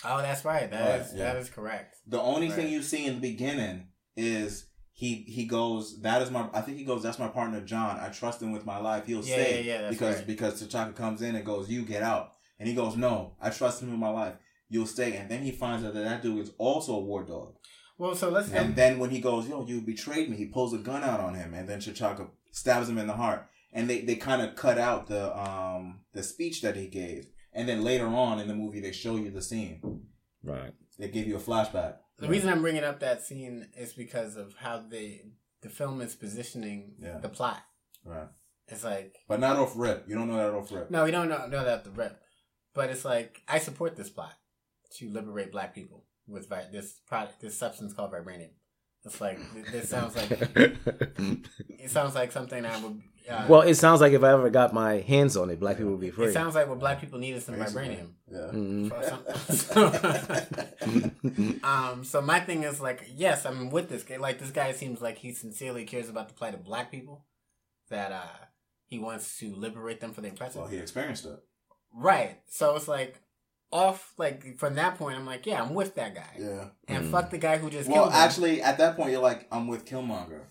Oh, 0.03 0.17
that's 0.21 0.43
right. 0.43 0.69
That 0.69 0.89
Right, 0.89 0.99
is 0.99 1.13
yeah. 1.15 1.23
that 1.31 1.37
is 1.37 1.49
correct. 1.49 1.95
The 2.05 2.19
only 2.19 2.47
Right. 2.49 2.55
thing 2.57 2.73
you 2.73 2.81
see 2.83 3.05
in 3.05 3.15
the 3.15 3.21
beginning 3.21 3.87
is 4.17 4.65
he 4.97 5.25
he 5.27 5.45
goes. 5.45 6.01
That 6.01 6.21
is 6.21 6.31
my. 6.31 6.47
I 6.53 6.61
think 6.61 6.77
he 6.77 6.85
goes. 6.85 7.03
That's 7.03 7.19
my 7.19 7.27
partner 7.27 7.59
John. 7.59 7.99
I 7.99 8.07
trust 8.09 8.41
him 8.41 8.53
with 8.53 8.65
my 8.65 8.77
life. 8.77 9.05
He'll 9.05 9.17
Yeah, 9.25 9.35
say 9.35 9.63
yeah, 9.63 9.81
yeah, 9.81 9.89
because 9.89 10.15
right. 10.19 10.27
because 10.27 10.63
T'Chaka 10.63 10.95
comes 10.95 11.21
in 11.21 11.35
and 11.35 11.45
goes, 11.45 11.69
"You 11.69 11.81
get 11.83 12.01
out," 12.01 12.31
and 12.57 12.69
he 12.69 12.73
goes, 12.73 12.95
"No, 12.95 13.35
I 13.41 13.49
trust 13.49 13.81
him 13.81 13.91
with 13.91 13.99
my 13.99 14.09
life. 14.09 14.35
You'll 14.69 14.85
stay." 14.87 15.17
And 15.17 15.29
then 15.29 15.43
he 15.43 15.51
finds 15.51 15.85
out 15.85 15.93
that 15.95 16.05
that 16.05 16.21
dude 16.23 16.39
is 16.39 16.51
also 16.57 16.93
a 16.95 16.99
war 17.01 17.25
dog. 17.25 17.55
Well, 17.97 18.15
so 18.15 18.29
let's. 18.29 18.49
And 18.53 18.73
then 18.77 18.97
when 18.97 19.09
he 19.09 19.19
goes, 19.19 19.49
"Yo, 19.49 19.65
you 19.67 19.81
betrayed 19.81 20.29
me," 20.29 20.37
he 20.37 20.45
pulls 20.45 20.73
a 20.73 20.77
gun 20.77 21.03
out 21.03 21.19
on 21.19 21.35
him, 21.35 21.53
and 21.53 21.67
then 21.67 21.79
T'Chaka 21.79 22.29
stabs 22.51 22.87
him 22.87 22.97
in 22.97 23.07
the 23.07 23.13
heart. 23.13 23.49
And 23.73 23.89
they, 23.89 23.99
they 24.01 24.15
kind 24.15 24.41
of 24.41 24.55
cut 24.55 24.77
out 24.77 25.07
the 25.07 25.37
um 25.37 25.99
the 26.13 26.23
speech 26.23 26.61
that 26.61 26.77
he 26.77 26.87
gave, 26.87 27.27
and 27.51 27.67
then 27.67 27.83
later 27.83 28.07
on 28.07 28.39
in 28.39 28.47
the 28.47 28.55
movie 28.55 28.79
they 28.79 28.93
show 28.93 29.17
you 29.17 29.29
the 29.29 29.41
scene. 29.41 29.81
Right. 30.41 30.71
They 30.97 31.09
give 31.09 31.27
you 31.27 31.35
a 31.35 31.39
flashback. 31.41 31.95
The 32.17 32.27
reason 32.29 32.49
I'm 32.49 32.61
bringing 32.61 32.83
up 32.83 32.99
that 33.01 33.23
scene 33.23 33.67
is 33.77 33.93
because 33.93 34.35
of 34.37 34.55
how 34.57 34.79
the 34.89 35.21
the 35.61 35.69
film 35.69 36.01
is 36.01 36.15
positioning 36.15 36.93
Yeah. 36.99 37.17
the 37.19 37.29
plot. 37.29 37.61
Right. 38.03 38.27
It's 38.67 38.83
like 38.83 39.15
But 39.27 39.39
not 39.39 39.57
off 39.57 39.73
rip. 39.75 40.05
You 40.07 40.15
don't 40.15 40.27
know 40.27 40.37
that 40.37 40.53
off 40.53 40.71
rip. 40.71 40.89
no, 40.91 41.03
we 41.05 41.11
don't 41.11 41.27
know, 41.29 41.47
know 41.47 41.63
that 41.65 41.83
the 41.83 41.91
rep, 41.91 42.21
but 42.73 42.89
it's 42.89 43.03
like 43.05 43.41
I 43.47 43.59
support 43.59 43.95
this 43.95 44.09
plot 44.09 44.33
to 44.97 45.09
liberate 45.09 45.51
Black 45.51 45.73
people 45.75 46.05
with 46.27 46.47
vi- 46.49 46.67
this 46.71 46.99
product, 47.07 47.41
this 47.41 47.57
substance 47.57 47.93
called 47.93 48.11
vibranium. 48.11 48.51
It's 49.03 49.19
like 49.21 49.39
this 49.71 49.89
sounds 49.89 50.15
like 50.15 50.31
it 50.55 51.89
sounds 51.89 52.15
like 52.15 52.31
something 52.31 52.65
I 52.65 52.79
would. 52.81 53.01
Uh, 53.29 53.45
well, 53.49 53.61
it 53.61 53.75
sounds 53.75 54.01
like 54.01 54.13
if 54.13 54.23
I 54.23 54.31
ever 54.33 54.49
got 54.49 54.73
my 54.73 55.01
hands 55.01 55.35
on 55.35 55.49
it, 55.49 55.59
black 55.59 55.77
people 55.77 55.91
would 55.91 55.99
be 56.01 56.11
free. 56.11 56.27
it 56.27 56.33
sounds 56.33 56.53
like 56.55 56.67
what 56.67 56.79
Black 56.79 57.01
people 57.01 57.17
need 57.17 57.33
is 57.33 57.45
some 57.45 57.55
Basically. 57.57 57.97
vibranium. 57.97 58.11
Yeah. 58.31 58.51
um, 61.63 62.03
so 62.03 62.21
my 62.21 62.39
thing 62.39 62.63
is 62.63 62.79
like, 62.79 63.03
yes, 63.15 63.45
I'm 63.45 63.69
with 63.71 63.89
this 63.89 64.03
guy. 64.03 64.17
Like 64.17 64.39
this 64.39 64.51
guy 64.51 64.71
seems 64.73 65.01
like 65.01 65.17
he 65.17 65.33
sincerely 65.33 65.85
cares 65.85 66.09
about 66.09 66.27
the 66.27 66.33
plight 66.33 66.53
of 66.53 66.63
black 66.63 66.91
people. 66.91 67.25
That 67.89 68.11
uh 68.11 68.45
he 68.87 68.97
wants 68.99 69.37
to 69.39 69.53
liberate 69.55 69.99
them 70.01 70.11
from 70.13 70.23
the 70.23 70.29
oppressor. 70.29 70.59
Well, 70.59 70.67
he 70.67 70.77
experienced 70.77 71.25
it. 71.25 71.39
Right. 71.93 72.39
So 72.47 72.75
it's 72.75 72.87
like 72.87 73.21
off 73.71 74.13
like 74.17 74.57
from 74.57 74.75
that 74.75 74.97
point 74.97 75.17
I'm 75.17 75.25
like, 75.25 75.45
yeah, 75.45 75.61
I'm 75.61 75.73
with 75.73 75.95
that 75.95 76.15
guy. 76.15 76.35
Yeah. 76.39 76.65
And 76.87 77.11
fuck 77.11 77.29
the 77.29 77.37
guy 77.37 77.57
who 77.57 77.69
just 77.69 77.89
Well, 77.89 78.03
killed 78.03 78.13
him. 78.13 78.19
actually, 78.19 78.61
at 78.61 78.77
that 78.79 78.95
point, 78.95 79.11
you're 79.11 79.21
like, 79.21 79.47
I'm 79.51 79.67
with 79.67 79.85
Killmonger. 79.85 80.41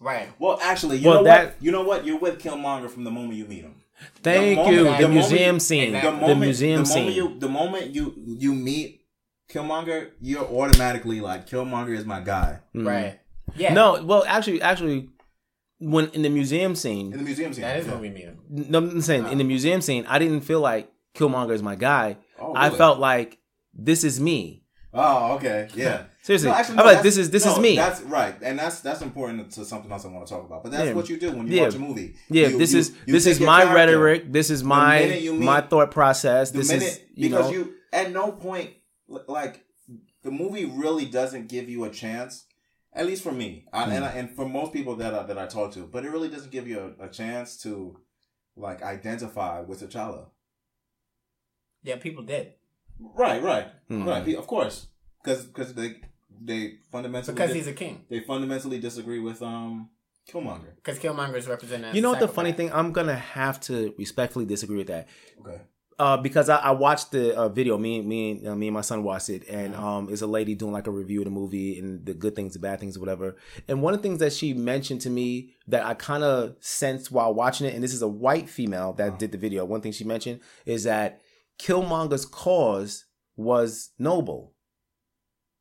Right. 0.00 0.28
Well, 0.38 0.58
actually, 0.62 0.98
you 0.98 1.08
Well, 1.08 1.18
know 1.18 1.24
that- 1.24 1.44
what? 1.46 1.54
You 1.60 1.70
know 1.72 1.82
what? 1.82 2.04
You're 2.04 2.18
with 2.18 2.38
Killmonger 2.42 2.90
from 2.90 3.04
the 3.04 3.10
moment 3.10 3.34
you 3.34 3.46
meet 3.46 3.62
him. 3.62 3.74
Thank 4.22 4.56
moment- 4.56 4.74
you. 4.76 4.84
the 4.84 4.90
The 4.90 4.90
moment- 4.92 5.14
museum 5.14 5.60
scene. 5.60 5.92
The, 5.92 6.00
The 6.00 6.34
museum 6.34 6.82
the 6.84 6.88
moment 6.88 6.88
scene. 6.88 7.12
You, 7.12 7.36
the 7.38 7.48
moment 7.48 7.94
you 7.94 8.14
you 8.26 8.54
meet 8.54 9.02
Killmonger, 9.48 10.10
you're 10.20 10.44
automatically 10.44 11.20
like 11.20 11.48
Killmonger 11.48 11.96
is 11.96 12.04
my 12.04 12.20
guy. 12.20 12.58
Mhm. 12.74 12.86
Right. 12.86 13.20
Yeah. 13.56 13.72
No, 13.72 14.02
well, 14.02 14.24
actually, 14.26 14.60
actually, 14.62 15.10
when 15.78 16.08
in 16.08 16.22
the 16.22 16.28
museum 16.28 16.74
scene, 16.74 17.12
In 17.12 17.18
the 17.18 17.24
museum 17.24 17.52
scene. 17.52 17.62
That 17.62 17.78
is 17.78 17.86
yeah. 17.86 17.92
when 17.92 18.00
we 18.00 18.10
meet 18.10 18.24
him. 18.24 18.38
No, 18.48 18.78
I'm 18.78 19.00
saying 19.00 19.28
in 19.30 19.38
the 19.38 19.44
museum 19.44 19.80
scene, 19.80 20.04
I 20.08 20.18
didn't 20.18 20.40
feel 20.40 20.60
like 20.60 20.90
Killmonger 21.14 21.52
is 21.52 21.62
my 21.62 21.76
guy. 21.76 22.16
Oh, 22.40 22.52
I 22.56 22.70
felt 22.70 22.98
like 22.98 23.38
this 23.72 24.02
is 24.02 24.18
me. 24.20 24.63
Oh, 24.94 25.34
okay, 25.34 25.68
yeah. 25.74 26.04
Seriously, 26.22 26.48
No, 26.50 26.54
I'm 26.54 26.76
like, 26.76 27.02
this 27.02 27.16
is- 27.18 27.30
this 27.30 27.44
is 27.44 27.58
me. 27.58 27.74
That's 27.76 28.00
right, 28.02 28.34
and 28.42 28.58
that's 28.58 28.80
that's 28.80 29.02
important 29.02 29.50
to 29.52 29.64
something 29.64 29.90
else 29.90 30.04
I 30.04 30.08
want 30.08 30.26
to 30.26 30.32
talk 30.34 30.44
about. 30.46 30.62
But 30.62 30.72
that's 30.72 30.86
Yeah. 30.86 30.92
what 30.94 31.08
you 31.08 31.18
do 31.18 31.32
when 31.32 31.46
you 31.48 31.56
Yeah. 31.56 31.62
watch 31.64 31.74
a 31.74 31.78
movie. 31.78 32.14
Yeah, 32.30 32.48
You- 32.48 32.58
this 32.58 32.72
you- 32.72 32.78
is 32.78 32.90
you 33.06 33.12
this 33.12 33.26
is 33.26 33.40
my 33.40 33.64
character. 33.64 33.74
rhetoric. 33.98 34.32
This 34.32 34.50
is 34.50 34.62
my 34.62 35.04
meet- 35.06 35.32
my 35.40 35.60
thought 35.60 35.90
process. 35.90 36.50
This 36.52 36.68
minute 36.68 36.84
is 36.84 37.00
you 37.14 37.28
because 37.28 37.50
know. 37.50 37.56
you 37.58 37.74
at 37.92 38.12
no 38.12 38.32
point 38.32 38.70
like 39.26 39.64
the 40.22 40.30
movie 40.30 40.64
really 40.64 41.04
doesn't 41.06 41.48
give 41.48 41.68
you 41.68 41.84
a 41.84 41.90
chance. 41.90 42.44
At 42.96 43.06
least 43.06 43.24
for 43.24 43.32
me, 43.32 43.66
I, 43.72 43.84
hmm. 43.86 43.90
and 43.90 44.04
I, 44.04 44.08
and 44.12 44.30
for 44.30 44.48
most 44.48 44.72
people 44.72 44.94
that 44.96 45.12
I, 45.12 45.24
that 45.24 45.36
I 45.36 45.46
talk 45.46 45.72
to, 45.72 45.80
but 45.80 46.04
it 46.04 46.10
really 46.10 46.28
doesn't 46.28 46.52
give 46.52 46.68
you 46.68 46.94
a, 47.00 47.06
a 47.06 47.08
chance 47.08 47.56
to 47.64 47.98
like 48.56 48.82
identify 48.82 49.60
with 49.60 49.80
T'Challa. 49.82 50.26
Yeah, 51.82 51.96
people 51.96 52.22
did. 52.22 52.52
Right, 52.98 53.42
right, 53.42 53.66
Hmm. 53.88 54.04
right. 54.08 54.34
Of 54.34 54.46
course, 54.46 54.86
because 55.22 55.44
because 55.46 55.74
they 55.74 55.96
they 56.40 56.78
fundamentally 56.90 57.34
Because 57.34 57.52
he's 57.52 57.66
a 57.66 57.72
king. 57.72 58.04
They 58.08 58.20
fundamentally 58.20 58.78
disagree 58.78 59.20
with 59.20 59.42
um 59.42 59.90
Killmonger. 60.30 60.74
Because 60.76 60.98
Killmonger 60.98 61.36
is 61.36 61.46
represented 61.48 61.90
as 61.90 61.94
You 61.96 62.02
know 62.02 62.10
what 62.10 62.20
the 62.20 62.28
funny 62.28 62.52
thing? 62.52 62.72
I'm 62.72 62.92
gonna 62.92 63.14
have 63.16 63.60
to 63.62 63.94
respectfully 63.98 64.46
disagree 64.46 64.78
with 64.78 64.86
that. 64.88 65.08
Okay. 65.40 65.60
Uh, 65.96 66.16
because 66.16 66.48
I, 66.48 66.56
I 66.56 66.70
watched 66.72 67.12
the 67.12 67.36
uh, 67.36 67.48
video, 67.48 67.78
me 67.78 68.00
and 68.00 68.08
me 68.08 68.30
and 68.32 68.48
uh, 68.48 68.54
me 68.56 68.66
and 68.66 68.74
my 68.74 68.80
son 68.80 69.04
watched 69.04 69.28
it, 69.30 69.48
and 69.48 69.76
um, 69.76 70.08
it's 70.10 70.22
a 70.22 70.26
lady 70.26 70.56
doing 70.56 70.72
like 70.72 70.88
a 70.88 70.90
review 70.90 71.20
of 71.20 71.26
the 71.26 71.30
movie 71.30 71.78
and 71.78 72.04
the 72.04 72.14
good 72.14 72.34
things, 72.34 72.54
the 72.54 72.58
bad 72.58 72.80
things, 72.80 72.98
whatever. 72.98 73.36
And 73.68 73.80
one 73.80 73.94
of 73.94 74.00
the 74.00 74.08
things 74.08 74.18
that 74.18 74.32
she 74.32 74.54
mentioned 74.54 75.02
to 75.02 75.10
me 75.10 75.54
that 75.68 75.86
I 75.86 75.94
kind 75.94 76.24
of 76.24 76.56
sensed 76.58 77.12
while 77.12 77.32
watching 77.32 77.68
it, 77.68 77.74
and 77.74 77.84
this 77.84 77.94
is 77.94 78.02
a 78.02 78.08
white 78.08 78.48
female 78.50 78.92
that 78.94 79.20
did 79.20 79.30
the 79.30 79.38
video. 79.38 79.64
One 79.64 79.82
thing 79.82 79.92
she 79.92 80.02
mentioned 80.02 80.40
is 80.66 80.82
that 80.82 81.20
Killmonger's 81.58 82.26
cause 82.26 83.04
was 83.36 83.90
noble. 83.98 84.52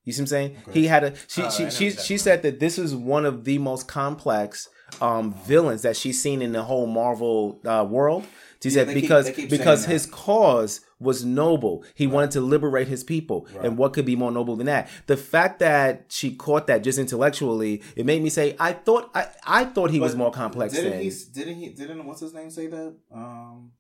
You 0.04 0.12
see 0.14 0.20
what 0.20 0.24
I'm 0.24 0.28
saying? 0.28 0.58
Okay. 0.68 0.80
He 0.82 0.88
had 0.88 1.04
a 1.06 1.14
she 1.28 1.44
Oh, 1.44 1.50
she 1.50 1.70
she, 1.70 1.92
she 1.92 2.18
said 2.18 2.42
that 2.44 2.60
this 2.60 2.78
is 2.78 2.94
one 2.94 3.26
of 3.26 3.46
the 3.46 3.58
most 3.58 3.88
complex 3.88 4.68
um 5.02 5.34
villains 5.34 5.82
that 5.84 5.96
she's 5.96 6.22
seen 6.22 6.42
in 6.42 6.52
the 6.52 6.64
whole 6.64 6.86
Marvel 6.88 7.60
uh, 7.66 7.86
world. 7.90 8.26
She 8.62 8.70
Yeah, 8.70 8.74
said 8.76 8.88
they 8.90 8.94
keep- 8.96 9.02
because 9.04 9.30
keep 9.32 9.50
because 9.50 9.86
that. 9.86 9.92
his 9.92 10.06
cause 10.06 10.82
was 11.00 11.26
noble. 11.26 11.84
He 11.96 12.08
wanted 12.08 12.32
to 12.32 12.42
liberate 12.42 12.88
his 12.88 13.04
people. 13.04 13.46
And 13.62 13.78
what 13.78 13.92
could 13.94 14.06
be 14.06 14.16
more 14.16 14.32
noble 14.32 14.56
than 14.56 14.68
that? 14.68 14.88
The 15.08 15.18
fact 15.18 15.60
that 15.60 16.06
she 16.10 16.34
caught 16.36 16.68
that 16.68 16.82
just 16.84 16.98
intellectually, 16.98 17.82
it 17.98 18.06
made 18.06 18.22
me 18.24 18.30
say, 18.30 18.56
I 18.60 18.72
thought 18.74 19.10
I, 19.14 19.28
I 19.46 19.66
thought 19.66 19.90
he 19.92 20.00
was 20.00 20.16
more 20.16 20.32
complex 20.32 20.74
Didn't 20.74 20.92
than 20.92 21.02
he? 21.02 21.12
Didn't 21.34 21.56
he? 21.56 21.70
Didn't 21.70 22.06
what's 22.06 22.22
his 22.22 22.34
name 22.34 22.50
say 22.50 22.68
that? 22.68 22.96
Um, 23.14 23.72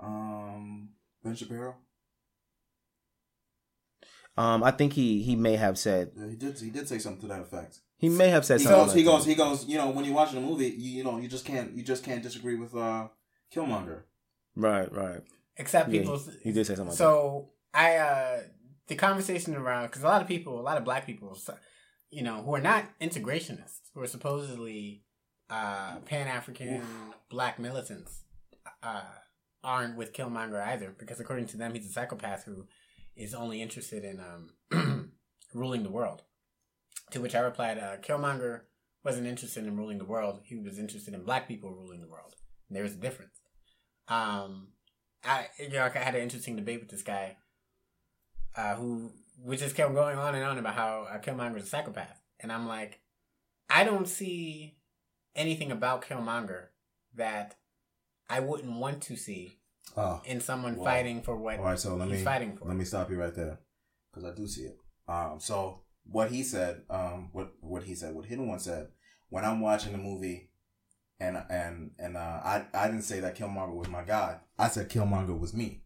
um, 0.00 0.88
Ben 1.24 1.34
Shapiro. 1.34 1.74
um 4.36 4.62
I 4.64 4.70
think 4.72 4.92
he 4.92 5.22
he 5.22 5.36
may 5.36 5.56
have 5.56 5.78
said 5.78 6.10
Yeah, 6.16 6.28
he 6.28 6.36
did. 6.36 6.58
He 6.58 6.70
did 6.70 6.88
say 6.88 6.98
something 6.98 7.22
to 7.22 7.28
that 7.34 7.40
effect. 7.42 7.78
he 7.96 8.08
may 8.08 8.28
have 8.30 8.44
said 8.44 8.58
He 8.60 8.64
something. 8.64 8.80
goes. 8.80 8.88
like 8.88 8.96
He 8.98 9.02
that. 9.04 9.10
goes. 9.10 9.24
He 9.26 9.34
goes. 9.34 9.66
You 9.66 9.78
know, 9.78 9.90
when 9.90 10.04
you're 10.04 10.14
watching 10.14 10.38
a 10.38 10.40
movie, 10.40 10.68
you, 10.68 10.98
you 10.98 11.04
know, 11.04 11.18
you 11.18 11.28
just 11.28 11.44
can't. 11.44 11.72
You 11.76 11.82
just 11.82 12.04
can't 12.04 12.22
disagree 12.22 12.56
with 12.56 12.74
uh, 12.74 13.08
Killmonger. 13.54 14.02
Right, 14.56 14.90
right. 14.92 15.22
Except 15.56 15.88
Yeah, 15.90 16.00
people. 16.00 16.20
he 16.42 16.52
did 16.52 16.66
say 16.66 16.74
something 16.74 16.88
like 16.90 16.98
so 16.98 17.50
I 17.72 17.96
uh 17.96 18.40
the 18.88 18.96
conversation 18.96 19.54
around 19.54 19.86
because 19.86 20.02
a 20.02 20.06
lot 20.06 20.20
of 20.22 20.28
people, 20.28 20.60
a 20.60 20.62
lot 20.68 20.76
of 20.78 20.84
black 20.84 21.06
people, 21.06 21.38
you 22.10 22.22
know, 22.22 22.42
who 22.42 22.54
are 22.54 22.60
not 22.60 22.84
integrationists, 23.00 23.90
who 23.94 24.00
are 24.02 24.06
supposedly 24.08 25.04
uh 25.48 25.96
Pan 26.06 26.26
African 26.26 26.82
black 27.30 27.58
militants, 27.58 28.22
uh, 28.82 29.02
aren't 29.64 29.96
with 29.96 30.12
Killmonger 30.12 30.62
either 30.62 30.94
because 30.96 31.18
according 31.18 31.46
to 31.46 31.56
them, 31.56 31.74
he's 31.74 31.86
a 31.86 31.92
psychopath 31.92 32.44
who 32.44 32.66
is 33.16 33.34
only 33.34 33.62
interested 33.62 34.04
in 34.04 34.20
um 34.20 35.10
ruling 35.54 35.82
the 35.82 35.90
world. 35.90 36.22
To 37.10 37.20
which 37.20 37.34
I 37.34 37.40
replied, 37.40 37.78
uh, 37.78 37.96
Killmonger 37.98 38.62
wasn't 39.04 39.26
interested 39.26 39.66
in 39.66 39.76
ruling 39.76 39.98
the 39.98 40.04
world. 40.04 40.40
He 40.44 40.56
was 40.56 40.78
interested 40.78 41.14
in 41.14 41.24
black 41.24 41.46
people 41.46 41.70
ruling 41.70 42.00
the 42.00 42.08
world. 42.08 42.34
And 42.68 42.76
there 42.76 42.84
is 42.84 42.94
a 42.94 42.98
difference. 42.98 43.40
Um, 44.08 44.68
I 45.24 45.46
you 45.58 45.70
know 45.70 45.90
I 45.94 45.98
had 45.98 46.14
an 46.14 46.22
interesting 46.22 46.56
debate 46.56 46.80
with 46.80 46.90
this 46.90 47.02
guy, 47.02 47.36
uh, 48.56 48.74
who 48.74 49.12
we 49.42 49.56
just 49.56 49.76
kept 49.76 49.94
going 49.94 50.18
on 50.18 50.34
and 50.34 50.44
on 50.44 50.58
about 50.58 50.74
how 50.74 51.06
uh, 51.10 51.18
Killmonger 51.18 51.58
is 51.58 51.64
a 51.64 51.68
psychopath, 51.68 52.20
and 52.40 52.52
I'm 52.52 52.66
like, 52.66 53.00
I 53.70 53.84
don't 53.84 54.08
see 54.08 54.76
anything 55.34 55.72
about 55.72 56.04
Killmonger 56.04 56.66
that 57.14 57.56
I 58.28 58.40
wouldn't 58.40 58.72
want 58.78 59.02
to 59.02 59.16
see 59.16 59.58
Oh, 59.96 60.20
in 60.24 60.40
someone 60.40 60.76
wow. 60.76 60.84
fighting 60.84 61.22
for 61.22 61.36
what 61.36 61.58
All 61.58 61.64
right, 61.64 61.78
so 61.78 61.94
let 61.96 62.08
he's 62.08 62.18
me 62.18 62.24
fighting 62.24 62.56
for. 62.56 62.66
let 62.66 62.76
me 62.76 62.84
stop 62.84 63.10
you 63.10 63.16
right 63.16 63.34
there 63.34 63.58
because 64.10 64.28
I 64.30 64.34
do 64.34 64.46
see 64.46 64.62
it. 64.62 64.76
Um, 65.06 65.38
so 65.38 65.82
what 66.04 66.30
he 66.30 66.42
said, 66.42 66.82
um, 66.90 67.28
what 67.32 67.52
what 67.60 67.84
he 67.84 67.94
said, 67.94 68.14
what 68.14 68.24
Hidden 68.26 68.48
One 68.48 68.58
said, 68.58 68.88
when 69.28 69.44
I'm 69.44 69.60
watching 69.60 69.92
the 69.92 69.98
movie, 69.98 70.50
and 71.20 71.36
and 71.50 71.90
and 71.98 72.16
uh, 72.16 72.40
I 72.44 72.64
I 72.74 72.86
didn't 72.86 73.02
say 73.02 73.20
that 73.20 73.36
Killmonger 73.36 73.74
was 73.74 73.88
my 73.88 74.02
god. 74.04 74.40
I 74.58 74.68
said 74.68 74.88
Killmonger 74.90 75.38
was 75.38 75.54
me. 75.54 75.82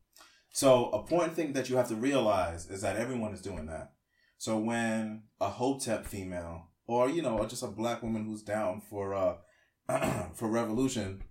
So 0.51 0.91
a 0.93 1.01
important 1.01 1.35
thing 1.35 1.53
that 1.53 1.69
you 1.69 1.77
have 1.77 1.89
to 1.89 1.97
realize 1.97 2.71
is 2.71 2.81
that 2.83 2.97
everyone 2.97 3.33
is 3.35 3.43
doing 3.43 3.67
that. 3.67 3.93
So 4.39 4.59
when 4.59 5.25
a 5.41 5.49
Hotep 5.51 6.07
female, 6.07 6.69
or 6.87 7.11
you 7.11 7.21
know, 7.23 7.37
or 7.39 7.47
just 7.47 7.63
a 7.63 7.67
black 7.69 8.03
woman 8.03 8.25
who's 8.25 8.43
down 8.43 8.81
for 8.89 9.13
uh 9.15 9.35
for 10.35 10.49
revolution, 10.49 11.23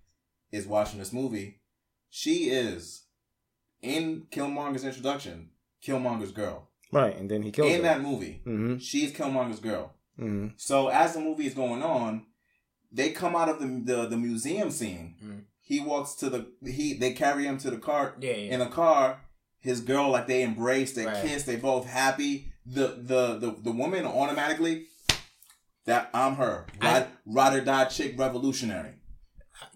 is 0.52 0.66
watching 0.66 0.98
this 0.98 1.12
movie, 1.12 1.60
she 2.10 2.50
is 2.50 3.04
in 3.82 4.26
Killmonger's 4.30 4.84
introduction, 4.84 5.50
Killmonger's 5.84 6.32
girl. 6.32 6.68
Right, 6.90 7.16
and 7.16 7.30
then 7.30 7.42
he 7.42 7.50
killed 7.50 7.68
in 7.70 7.76
her. 7.76 7.82
that 7.82 8.00
movie. 8.00 8.40
Mhm. 8.46 8.80
She's 8.80 9.12
Killmonger's 9.12 9.60
girl. 9.60 9.92
Mhm. 10.18 10.54
So 10.56 10.88
as 10.88 11.14
the 11.14 11.20
movie 11.20 11.46
is 11.46 11.54
going 11.54 11.82
on, 11.82 12.26
they 12.90 13.10
come 13.10 13.36
out 13.36 13.48
of 13.50 13.58
the 13.60 13.66
the, 13.94 14.06
the 14.08 14.16
museum 14.16 14.70
scene. 14.70 15.44
He 15.60 15.80
walks 15.80 16.14
to 16.16 16.30
the 16.30 16.46
he 16.64 16.94
they 16.94 17.12
carry 17.12 17.44
him 17.44 17.58
to 17.58 17.70
the 17.70 17.76
car 17.76 18.14
Yeah, 18.18 18.30
yeah. 18.30 18.54
in 18.54 18.60
a 18.62 18.70
car. 18.70 19.20
His 19.60 19.80
girl 19.82 20.08
like 20.10 20.26
they 20.26 20.42
embrace, 20.42 20.94
they 20.94 21.04
Right. 21.04 21.22
kiss, 21.24 21.42
they 21.44 21.56
both 21.56 21.84
happy. 21.86 22.52
The 22.64 22.86
the 23.02 23.36
the, 23.38 23.56
the 23.62 23.72
woman 23.72 24.06
automatically 24.06 24.86
that 25.84 26.08
I'm 26.14 26.36
her. 26.36 26.66
Ride, 26.82 27.08
ride 27.26 27.54
or 27.54 27.60
die 27.60 27.84
chick 27.86 28.18
revolutionary. 28.18 28.94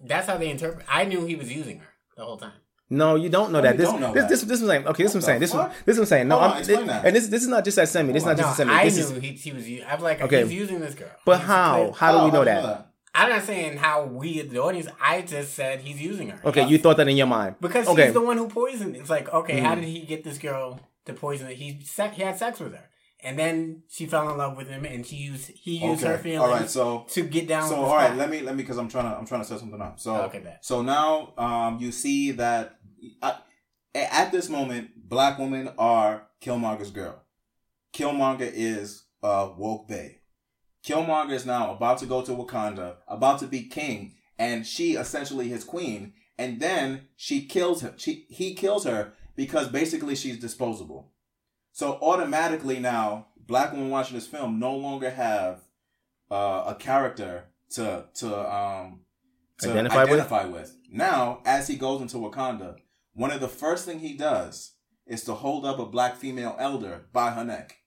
That's 0.03 0.27
how 0.27 0.37
they 0.37 0.49
interpret. 0.49 0.85
I 0.89 1.05
knew 1.05 1.25
he 1.25 1.35
was 1.35 1.51
using 1.51 1.79
her 1.79 1.87
the 2.15 2.25
whole 2.25 2.37
time. 2.37 2.53
No, 2.89 3.15
you 3.15 3.29
don't 3.29 3.51
know 3.51 3.59
Oh, 3.59 3.61
that. 3.63 3.77
This, 3.77 3.89
don't 3.89 4.01
know 4.01 4.13
this, 4.13 4.23
that. 4.23 4.29
this, 4.29 4.41
this, 4.43 4.61
is 4.61 4.67
saying. 4.67 4.85
Okay, 4.87 5.03
this 5.03 5.11
is 5.11 5.15
what 5.15 5.23
I'm 5.23 5.25
saying. 5.25 5.39
This, 5.39 5.51
the 5.51 5.61
is 5.65 5.71
this 5.85 5.93
is 5.95 5.99
what 5.99 6.03
I'm 6.03 6.07
saying. 6.09 6.27
No, 6.27 6.39
Hold 6.39 6.51
I'm, 6.51 6.57
explain 6.59 6.87
that. 6.87 7.05
and 7.05 7.15
this, 7.15 7.27
this 7.27 7.41
is 7.41 7.47
not 7.47 7.63
just 7.65 7.75
that 7.77 7.89
Semi. 7.89 8.13
This 8.13 8.23
is 8.23 8.27
not 8.27 8.37
no, 8.37 8.43
just 8.43 8.53
a 8.53 8.55
send 8.57 8.69
me. 8.69 8.75
I 8.75 8.83
This 8.85 9.09
knew 9.09 9.17
is 9.17 9.23
he, 9.23 9.31
he 9.31 9.51
was. 9.51 9.69
u- 9.69 9.83
I'm 9.87 10.01
like, 10.01 10.21
Okay. 10.21 10.43
he's 10.43 10.53
using 10.53 10.79
this 10.79 10.93
girl. 10.93 11.09
But 11.25 11.39
He's 11.39 11.47
how? 11.47 11.75
playing- 11.77 11.93
How 11.93 12.11
do 12.19 12.25
we 12.25 12.31
know 12.31 12.43
do 12.43 12.49
you 12.51 12.55
that? 12.57 12.89
I'm 13.15 13.29
not 13.29 13.43
saying 13.43 13.77
how 13.77 14.05
we, 14.05 14.41
the 14.41 14.61
audience. 14.61 14.87
I 15.01 15.21
just 15.21 15.53
said 15.53 15.79
he's 15.81 16.01
using 16.01 16.29
her. 16.29 16.39
Okay, 16.49 16.67
you 16.67 16.77
thought 16.77 16.97
that 16.97 17.07
in 17.07 17.15
your 17.17 17.27
mind 17.27 17.55
because 17.61 17.87
okay. 17.87 18.05
she's 18.05 18.13
the 18.13 18.21
one 18.21 18.37
who 18.37 18.47
poisoned. 18.47 18.95
It's 18.95 19.09
like, 19.09 19.31
okay, 19.33 19.59
how 19.59 19.73
Mhm. 19.75 19.81
did 19.81 19.85
he 19.85 19.99
get 20.01 20.23
this 20.23 20.37
girl 20.37 20.79
to 21.05 21.13
poison 21.13 21.47
it? 21.47 21.55
He 21.57 21.79
se- 21.83 22.11
he 22.15 22.21
had 22.23 22.37
sex 22.37 22.59
with 22.59 22.73
her, 22.73 22.89
and 23.23 23.37
then 23.39 23.83
she 23.89 24.05
fell 24.05 24.29
in 24.29 24.37
love 24.37 24.57
with 24.57 24.67
him, 24.67 24.85
and 24.85 25.05
she 25.05 25.15
used 25.17 25.49
he 25.49 25.77
used 25.77 26.03
her 26.03 26.17
feelings. 26.17 26.41
All 26.41 26.49
right, 26.49 26.69
so 26.69 27.05
to 27.09 27.23
get 27.23 27.47
down. 27.47 27.67
So 27.69 27.75
all 27.75 27.95
right, 27.95 28.15
let 28.15 28.29
me 28.29 28.41
let 28.41 28.55
me 28.55 28.63
because 28.63 28.77
I'm 28.77 28.89
trying 28.89 29.09
to 29.11 29.17
I'm 29.17 29.25
trying 29.25 29.41
to 29.41 29.47
set 29.47 29.59
something 29.59 29.81
up. 29.81 29.99
So 29.99 30.15
Okay, 30.23 30.39
bet. 30.39 30.63
so 30.65 30.81
now 30.81 31.33
um 31.37 31.79
you 31.79 31.91
see 31.91 32.31
that 32.31 32.77
uh, 33.21 33.33
at 33.95 34.31
this 34.31 34.49
moment 34.49 34.91
black 35.09 35.37
women 35.39 35.71
are 35.77 36.27
Killmonger's 36.41 36.91
girl. 36.91 37.23
Killmonger 37.93 38.51
is 38.53 39.03
uh 39.21 39.49
woke 39.57 39.87
bay. 39.87 40.19
Killmonger 40.85 41.31
is 41.31 41.45
now 41.45 41.73
about 41.73 41.99
to 41.99 42.05
go 42.05 42.21
to 42.21 42.31
Wakanda, 42.31 42.97
about 43.07 43.39
to 43.39 43.47
be 43.47 43.63
king, 43.63 44.15
and 44.37 44.65
she 44.67 44.93
essentially 44.93 45.47
his 45.47 45.63
queen. 45.63 46.13
And 46.37 46.59
then 46.59 47.07
she 47.15 47.45
kills 47.45 47.81
him. 47.81 47.93
She 47.97 48.25
he 48.29 48.55
kills 48.55 48.85
her 48.85 49.13
because 49.35 49.69
basically 49.69 50.15
she's 50.15 50.39
disposable. 50.39 51.12
So 51.73 51.97
automatically 52.01 52.79
now, 52.79 53.27
black 53.47 53.71
women 53.73 53.89
watching 53.89 54.15
this 54.15 54.27
film 54.27 54.59
no 54.59 54.75
longer 54.75 55.09
have 55.09 55.61
uh, 56.31 56.63
a 56.67 56.75
character 56.79 57.45
to 57.71 58.05
to 58.15 58.55
um 58.55 59.01
to 59.59 59.71
Identify 59.71 60.03
identify, 60.03 60.45
with? 60.45 60.53
with? 60.53 60.77
Now, 60.91 61.41
as 61.45 61.67
he 61.67 61.75
goes 61.75 62.01
into 62.01 62.17
Wakanda, 62.17 62.75
one 63.13 63.31
of 63.31 63.41
the 63.41 63.47
first 63.47 63.85
thing 63.85 63.99
he 63.99 64.13
does 64.13 64.75
is 65.07 65.23
to 65.25 65.33
hold 65.33 65.65
up 65.65 65.79
a 65.79 65.85
black 65.85 66.15
female 66.15 66.55
elder 66.59 67.05
by 67.11 67.31
her 67.31 67.43
neck. 67.43 67.77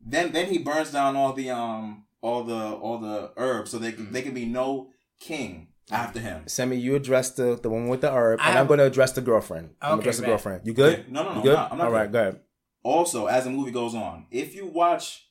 Then 0.00 0.32
then 0.32 0.46
he 0.46 0.58
burns 0.58 0.92
down 0.92 1.14
all 1.14 1.32
the 1.34 1.50
um 1.50 2.04
all 2.22 2.42
the 2.44 2.72
all 2.72 2.98
the 2.98 3.32
herbs 3.36 3.70
so 3.70 3.78
they 3.78 3.92
can, 3.92 4.12
they 4.12 4.22
can 4.22 4.34
be 4.34 4.46
no 4.46 4.88
king 5.20 5.68
after 5.90 6.20
him. 6.20 6.44
Sammy, 6.48 6.76
you 6.76 6.94
address 6.96 7.30
the 7.30 7.58
the 7.60 7.68
one 7.68 7.88
with 7.88 8.00
the 8.00 8.10
herb, 8.10 8.40
and 8.42 8.56
I 8.56 8.60
I'm 8.60 8.66
going 8.66 8.78
to 8.78 8.86
address 8.86 9.12
the 9.12 9.20
girlfriend. 9.20 9.74
I'm 9.80 9.86
Okay, 9.86 9.90
gonna 9.90 10.00
address 10.00 10.16
the 10.20 10.26
girlfriend. 10.26 10.66
You 10.66 10.72
good? 10.74 10.98
Yeah. 10.98 11.04
No, 11.12 11.22
no, 11.22 11.30
no. 11.30 11.36
You 11.36 11.42
good? 11.42 11.50
I'm 11.50 11.56
not, 11.56 11.72
I'm 11.72 11.78
not 11.78 11.86
All 11.86 11.92
right, 11.92 12.06
good. 12.06 12.12
go 12.12 12.20
ahead. 12.20 12.40
Also, 12.86 13.26
as 13.26 13.42
the 13.42 13.50
movie 13.50 13.72
goes 13.72 13.96
on, 13.96 14.26
if 14.30 14.54
you 14.54 14.64
watch 14.64 15.26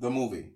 the 0.00 0.10
movie, 0.10 0.54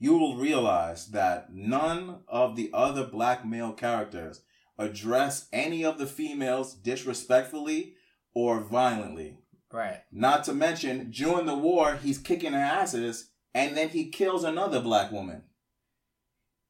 you 0.00 0.18
will 0.18 0.34
realize 0.36 1.06
that 1.12 1.54
none 1.54 2.24
of 2.26 2.56
the 2.56 2.68
other 2.74 3.04
black 3.04 3.46
male 3.46 3.70
characters 3.72 4.42
address 4.76 5.46
any 5.52 5.84
of 5.84 5.96
the 5.96 6.06
females 6.06 6.74
disrespectfully 6.74 7.94
or 8.34 8.58
violently. 8.58 9.38
Right. 9.72 10.00
Not 10.10 10.42
to 10.44 10.52
mention, 10.52 11.12
during 11.12 11.46
the 11.46 11.54
war, 11.54 11.94
he's 12.02 12.18
kicking 12.18 12.52
their 12.52 12.60
asses, 12.60 13.30
and 13.54 13.76
then 13.76 13.90
he 13.90 14.08
kills 14.08 14.42
another 14.42 14.80
black 14.80 15.12
woman. 15.12 15.44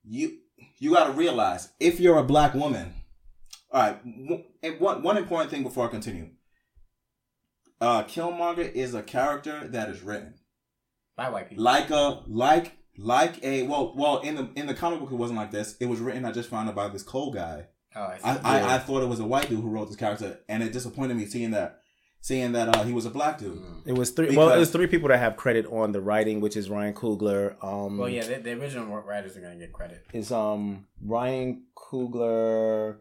You 0.04 0.36
you 0.76 0.92
got 0.92 1.06
to 1.06 1.12
realize 1.14 1.70
if 1.80 1.98
you're 1.98 2.18
a 2.18 2.24
black 2.24 2.52
woman. 2.52 2.92
All 3.70 3.80
right. 3.80 4.04
and 4.04 4.80
One 4.80 5.02
one 5.02 5.16
important 5.16 5.50
thing 5.50 5.62
before 5.62 5.86
I 5.86 5.90
continue. 5.90 6.28
Uh, 7.80 8.02
Killmonger 8.04 8.72
is 8.72 8.94
a 8.94 9.02
character 9.02 9.66
that 9.68 9.88
is 9.88 10.02
written 10.02 10.34
By 11.16 11.30
white 11.30 11.48
people. 11.48 11.64
like 11.64 11.90
a 11.90 12.22
like 12.26 12.72
like 12.96 13.42
a 13.44 13.62
well 13.62 13.94
well 13.96 14.18
in 14.20 14.34
the 14.34 14.50
in 14.56 14.66
the 14.66 14.74
comic 14.74 14.98
book 15.00 15.12
it 15.12 15.16
wasn't 15.16 15.38
like 15.38 15.50
this. 15.52 15.76
It 15.80 15.86
was 15.86 16.00
written. 16.00 16.24
I 16.24 16.32
just 16.32 16.48
found 16.50 16.68
out 16.68 16.74
by 16.74 16.88
this 16.88 17.02
Cole 17.04 17.32
guy. 17.32 17.66
Oh, 17.94 18.02
I 18.02 18.16
see. 18.18 18.24
I, 18.24 18.36
I, 18.60 18.74
I 18.74 18.78
thought 18.78 19.02
it 19.02 19.08
was 19.08 19.20
a 19.20 19.24
white 19.26 19.48
dude 19.48 19.60
who 19.60 19.68
wrote 19.70 19.86
this 19.86 19.96
character, 19.96 20.40
and 20.48 20.62
it 20.62 20.72
disappointed 20.72 21.16
me 21.16 21.24
seeing 21.26 21.52
that 21.52 21.80
seeing 22.20 22.50
that 22.52 22.76
uh, 22.76 22.82
he 22.82 22.92
was 22.92 23.06
a 23.06 23.10
black 23.10 23.38
dude. 23.38 23.62
It 23.86 23.92
was 23.92 24.10
three. 24.10 24.36
well, 24.36 24.50
it 24.50 24.58
was 24.58 24.70
three 24.70 24.88
people 24.88 25.08
that 25.08 25.18
have 25.18 25.36
credit 25.36 25.64
on 25.66 25.92
the 25.92 26.00
writing, 26.00 26.40
which 26.40 26.56
is 26.56 26.68
Ryan 26.68 26.92
Coogler. 26.94 27.54
Um, 27.64 27.96
Well, 27.98 28.08
yeah, 28.08 28.24
the, 28.26 28.34
the 28.40 28.52
original 28.60 28.86
writers 29.02 29.36
are 29.36 29.40
gonna 29.40 29.56
get 29.56 29.72
credit. 29.72 30.04
is 30.12 30.32
um 30.32 30.86
Ryan 31.00 31.62
Coogler, 31.76 32.96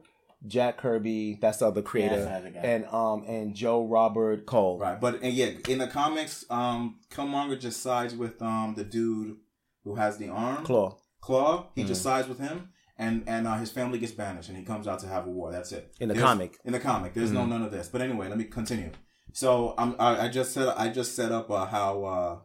Jack 0.46 0.78
Kirby. 0.78 1.40
That's 1.42 1.58
the 1.60 1.68
other 1.68 1.82
creator, 1.82 2.24
that's 2.24 2.44
the 2.54 2.66
and 2.66 2.86
um 2.86 3.24
and 3.28 3.56
Joe 3.56 3.86
Robert 3.86 4.46
Cole. 4.46 4.78
Right, 4.80 5.00
but 5.00 5.22
and 5.24 5.34
yeah, 5.34 5.52
in 5.68 5.80
the 5.80 5.88
comics, 5.88 6.46
um, 6.50 7.00
Killmonger 7.12 7.60
just 7.60 7.82
sides 7.82 8.16
with 8.16 8.42
um 8.42 8.76
the 8.76 8.84
dude 8.84 9.38
who 9.84 9.96
has 9.96 10.18
the 10.18 10.30
arm 10.30 10.64
Claw. 10.64 10.98
Claw. 11.22 11.68
He 11.76 11.84
Mhm. 11.84 11.88
just 11.88 12.04
sides 12.04 12.28
with 12.28 12.40
him, 12.40 12.70
and 12.98 13.24
and 13.28 13.48
uh, 13.48 13.56
his 13.56 13.72
family 13.72 13.98
gets 14.00 14.12
banished, 14.12 14.50
and 14.50 14.58
he 14.58 14.64
comes 14.64 14.88
out 14.88 15.00
to 15.00 15.08
have 15.08 15.26
a 15.26 15.30
war. 15.30 15.52
That's 15.52 15.72
it. 15.72 15.94
In 16.00 16.08
the 16.10 16.14
There's- 16.14 16.30
comic. 16.30 16.58
In 16.66 16.72
the 16.74 16.80
comic, 16.80 17.14
there's 17.14 17.32
no 17.32 17.42
Mhm. 17.44 17.50
none 17.50 17.64
of 17.64 17.72
this. 17.72 17.90
But 17.90 18.02
anyway, 18.02 18.28
let 18.30 18.38
me 18.38 18.44
continue. 18.44 18.92
So 19.34 19.74
I'm 19.78 19.96
I, 20.00 20.26
I 20.26 20.28
just 20.30 20.54
said 20.54 20.68
I 20.68 20.90
just 20.90 21.16
set 21.16 21.32
up 21.32 21.50
uh, 21.50 21.66
how 21.66 22.04
uh 22.04 22.40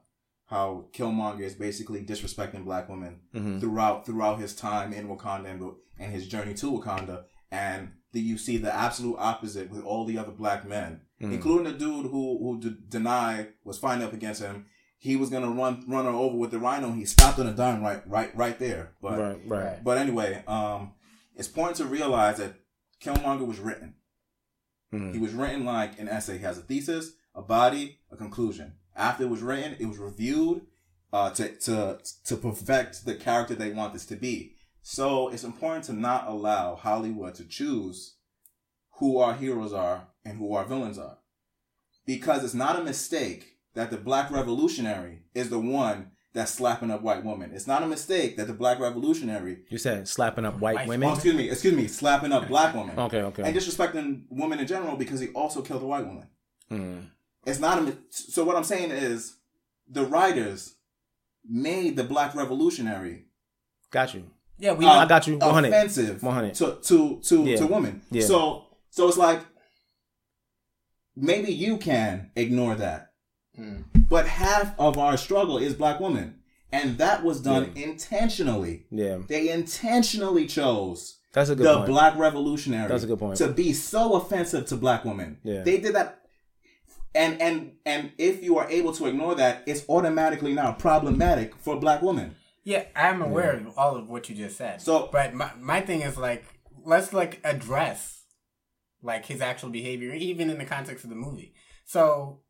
how 0.47 0.87
Killmonger 0.93 1.41
is 1.43 1.55
basically 1.55 2.05
disrespecting 2.05 2.65
black 2.65 2.89
women 2.89 3.21
Mhm. 3.35 3.61
throughout 3.61 4.05
throughout 4.07 4.39
his 4.39 4.55
time 4.55 4.93
in 4.93 5.09
Wakanda 5.09 5.51
and, 5.51 5.73
and 5.99 6.13
his 6.13 6.27
journey 6.29 6.55
to 6.55 6.73
Wakanda, 6.73 7.25
and 7.53 7.93
the, 8.13 8.21
you 8.21 8.37
see 8.37 8.57
the 8.57 8.75
absolute 8.75 9.17
opposite 9.19 9.71
with 9.71 9.85
all 9.85 10.05
the 10.05 10.19
other 10.19 10.33
black 10.33 10.67
men, 10.69 11.03
Mhm. 11.21 11.33
including 11.35 11.65
the 11.73 11.79
dude 11.79 12.07
who 12.07 12.39
who 12.43 12.61
d- 12.61 12.77
denied 12.89 13.53
was 13.65 13.79
fighting 13.79 14.03
up 14.05 14.13
against 14.13 14.41
him. 14.43 14.67
He 14.99 15.15
was 15.17 15.31
gonna 15.31 15.51
run 15.51 15.85
run 15.89 16.05
her 16.07 16.11
over 16.11 16.37
with 16.37 16.51
the 16.51 16.59
rhino. 16.59 16.93
He 16.93 17.05
stopped 17.05 17.39
on 17.39 17.47
a 17.47 17.55
dime 17.55 17.83
right 17.83 18.03
right 18.09 18.35
right 18.37 18.59
there. 18.59 18.95
But 19.01 19.19
Right, 19.19 19.41
right. 19.49 19.85
but 19.85 19.99
anyway, 19.99 20.43
um, 20.47 20.93
it's 21.37 21.49
important 21.49 21.77
to 21.79 21.87
realize 21.87 22.39
that 22.39 22.55
Killmonger 23.01 23.47
was 23.47 23.59
written. 23.61 23.95
Mhm. 24.93 25.13
He 25.15 25.19
was 25.19 25.33
written 25.33 25.65
like 25.65 25.99
an 25.99 26.09
essay. 26.09 26.39
He 26.39 26.45
has 26.45 26.59
a 26.59 26.63
thesis, 26.63 27.13
a 27.35 27.43
body, 27.43 27.99
a 28.11 28.17
conclusion. 28.17 28.75
After 28.95 29.25
it 29.25 29.31
was 29.31 29.43
written, 29.43 29.77
it 29.79 29.87
was 29.87 29.99
reviewed 29.99 30.67
uh, 31.13 31.31
to 31.31 31.49
to 31.67 31.99
to 32.25 32.37
perfect 32.37 33.05
the 33.05 33.15
character 33.15 33.55
they 33.55 33.71
want 33.73 33.93
this 33.93 34.07
to 34.07 34.17
be. 34.17 34.55
So 34.83 35.29
it's 35.29 35.45
important 35.45 35.85
to 35.85 35.93
not 35.93 36.27
allow 36.27 36.75
Hollywood 36.75 37.35
to 37.37 37.45
choose 37.45 38.17
who 38.97 39.19
our 39.19 39.35
heroes 39.35 39.73
are 39.73 40.09
and 40.25 40.39
who 40.39 40.55
our 40.55 40.65
villains 40.65 40.99
are, 40.99 41.19
because 42.05 42.45
it's 42.45 42.55
not 42.55 42.79
a 42.79 42.85
mistake 42.85 43.57
that 43.75 43.91
the 43.91 43.97
Black 43.97 44.31
Revolutionary 44.31 45.23
is 45.35 45.51
the 45.51 45.59
one 45.59 46.11
that's 46.35 46.53
slapping 46.53 46.91
up 46.91 47.03
white 47.03 47.25
women. 47.25 47.53
It's 47.55 47.67
not 47.67 47.83
a 47.83 47.87
mistake 47.87 48.37
that 48.37 48.47
the 48.47 48.55
Black 48.55 48.81
Revolutionary 48.81 49.59
You 49.71 49.79
said 49.79 50.09
slapping 50.09 50.45
up 50.45 50.59
white 50.61 50.87
women. 50.87 51.09
Oh, 51.09 51.15
excuse 51.15 51.35
me, 51.35 51.51
excuse 51.51 51.75
me, 51.75 51.87
slapping 51.87 52.33
up 52.33 52.49
black 52.49 52.75
women. 52.75 52.99
Okay, 52.99 53.23
okay. 53.23 53.43
And 53.43 53.57
disrespecting 53.57 54.25
women 54.31 54.59
in 54.59 54.67
general 54.67 54.97
because 54.97 55.21
he 55.21 55.29
also 55.29 55.63
killed 55.63 55.83
a 55.83 55.87
white 55.87 56.07
woman. 56.07 56.27
Mm. 56.71 57.07
It's 57.47 57.61
not 57.61 57.79
a. 57.79 57.97
So 58.11 58.45
what 58.45 58.57
I'm 58.57 58.65
saying 58.65 58.91
is, 58.91 59.37
the 59.89 60.05
writers 60.05 60.77
made 61.49 61.97
the 61.97 62.05
black 62.05 62.35
revolutionary. 62.35 63.27
Got 63.91 64.15
you. 64.15 64.31
Yeah, 64.63 64.73
we- 64.75 64.87
I 64.87 65.07
got 65.07 65.27
you. 65.27 65.39
100. 65.39 65.69
Offensive. 65.69 66.23
100. 66.23 66.55
to 66.55 66.79
to 66.89 67.21
to 67.29 67.45
Yeah. 67.45 67.57
to 67.57 67.67
women. 67.67 68.03
Yeah. 68.11 68.25
So 68.25 68.67
so 68.91 69.09
it's 69.09 69.17
like 69.19 69.41
maybe 71.17 71.53
you 71.53 71.77
can 71.79 72.31
ignore 72.37 72.75
that, 72.77 73.13
Hmm. 73.57 73.83
but 74.09 74.27
half 74.27 74.79
of 74.79 74.97
our 74.99 75.17
struggle 75.17 75.59
is 75.59 75.75
black 75.75 76.01
women, 76.01 76.37
and 76.73 76.97
that 76.99 77.23
was 77.25 77.41
done 77.41 77.73
intentionally. 77.75 78.87
Yeah. 78.91 79.19
They 79.29 79.49
intentionally 79.51 80.47
chose 80.47 81.19
That's 81.33 81.51
a 81.51 81.57
good 81.57 81.67
the 81.67 81.75
point. 81.79 81.89
black 81.89 82.17
revolutionary 82.17 82.89
That's 82.89 83.05
a 83.05 83.07
good 83.07 83.19
point. 83.19 83.37
to 83.39 83.49
be 83.49 83.73
so 83.73 84.15
offensive 84.15 84.67
to 84.67 84.77
black 84.77 85.05
women. 85.05 85.39
Yeah. 85.45 85.63
They 85.63 85.79
did 85.79 85.95
that 85.95 86.21
and 87.15 87.43
and 87.43 87.73
and 87.85 88.13
if 88.17 88.43
you 88.43 88.57
are 88.59 88.69
able 88.71 88.93
to 88.95 89.07
ignore 89.07 89.35
that, 89.35 89.65
it's 89.67 89.85
automatically 89.89 90.55
now 90.55 90.73
problematic 90.73 91.55
for 91.57 91.77
black 91.79 92.01
women. 92.01 92.37
Yeah, 92.65 92.85
I'm 92.95 93.23
aware 93.23 93.57
of 93.57 93.77
all 93.77 93.97
of 93.97 94.09
what 94.09 94.29
you 94.29 94.37
just 94.37 94.57
said. 94.57 94.81
So- 94.81 95.09
but 95.13 95.35
my 95.35 95.51
my 95.61 95.81
thing 95.81 96.03
is 96.03 96.17
like, 96.17 96.45
let's 96.85 97.13
like 97.13 97.41
address 97.45 98.23
like 99.03 99.27
his 99.27 99.41
actual 99.41 99.71
behavior, 99.71 100.13
even 100.15 100.49
in 100.49 100.59
the 100.59 100.65
context 100.65 101.03
of 101.05 101.11
the 101.11 101.17
movie. 101.17 101.55
So, 101.85 102.41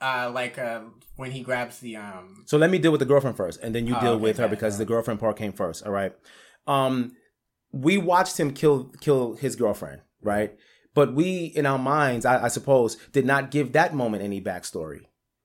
uh, 0.00 0.30
like 0.34 0.58
uh, 0.58 0.80
when 1.16 1.30
he 1.30 1.40
grabs 1.42 1.78
the 1.78 1.96
um, 1.96 2.42
So 2.46 2.58
let 2.58 2.70
me 2.70 2.78
deal 2.78 2.90
with 2.90 2.98
the 3.00 3.06
girlfriend 3.06 3.36
first, 3.36 3.60
and 3.62 3.74
then 3.74 3.86
you 3.86 3.94
Oh, 3.96 4.00
deal 4.00 4.12
okay, 4.14 4.22
with 4.22 4.36
her 4.38 4.48
because 4.48 4.78
the 4.78 4.84
girlfriend 4.84 5.20
part 5.20 5.36
came 5.36 5.52
first. 5.52 5.86
All 5.86 5.92
right. 5.92 6.12
Um, 6.66 7.12
we 7.72 7.96
watched 7.98 8.38
him 8.38 8.52
kill 8.52 8.92
kill 9.00 9.34
his 9.34 9.54
girlfriend, 9.56 10.02
right? 10.22 10.56
But 10.94 11.14
we, 11.14 11.44
in 11.46 11.64
our 11.64 11.78
minds, 11.78 12.26
I, 12.26 12.44
I 12.46 12.48
suppose, 12.48 12.96
did 13.12 13.24
not 13.24 13.52
give 13.52 13.72
that 13.72 13.94
moment 13.94 14.24
any 14.24 14.40
backstory. 14.40 15.02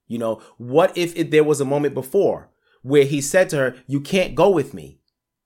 You 0.08 0.18
know, 0.18 0.42
what 0.58 0.98
if 0.98 1.16
it, 1.16 1.30
there 1.32 1.44
was 1.44 1.62
a 1.62 1.66
moment 1.66 1.94
before 1.94 2.50
where 2.84 3.06
he 3.06 3.20
said 3.22 3.50
to 3.50 3.58
her, 3.58 3.76
"You 3.88 4.00
can't 4.00 4.36
go 4.36 4.50
with 4.50 4.74
me." 4.74 5.00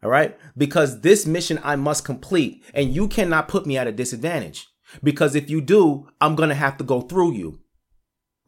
All 0.04 0.10
right? 0.12 0.38
Because 0.56 1.02
this 1.02 1.26
mission 1.26 1.60
I 1.64 1.76
must 1.76 2.06
complete, 2.06 2.64
and 2.74 2.94
you 2.94 3.08
cannot 3.08 3.48
put 3.48 3.66
me 3.66 3.78
at 3.78 3.88
a 3.88 3.92
disadvantage. 3.92 4.68
Because 5.04 5.34
if 5.36 5.50
you 5.50 5.60
do, 5.60 6.08
I'm 6.22 6.36
going 6.36 6.50
to 6.50 6.56
have 6.56 6.78
to 6.78 6.84
go 6.84 7.02
through 7.02 7.34
you. 7.34 7.60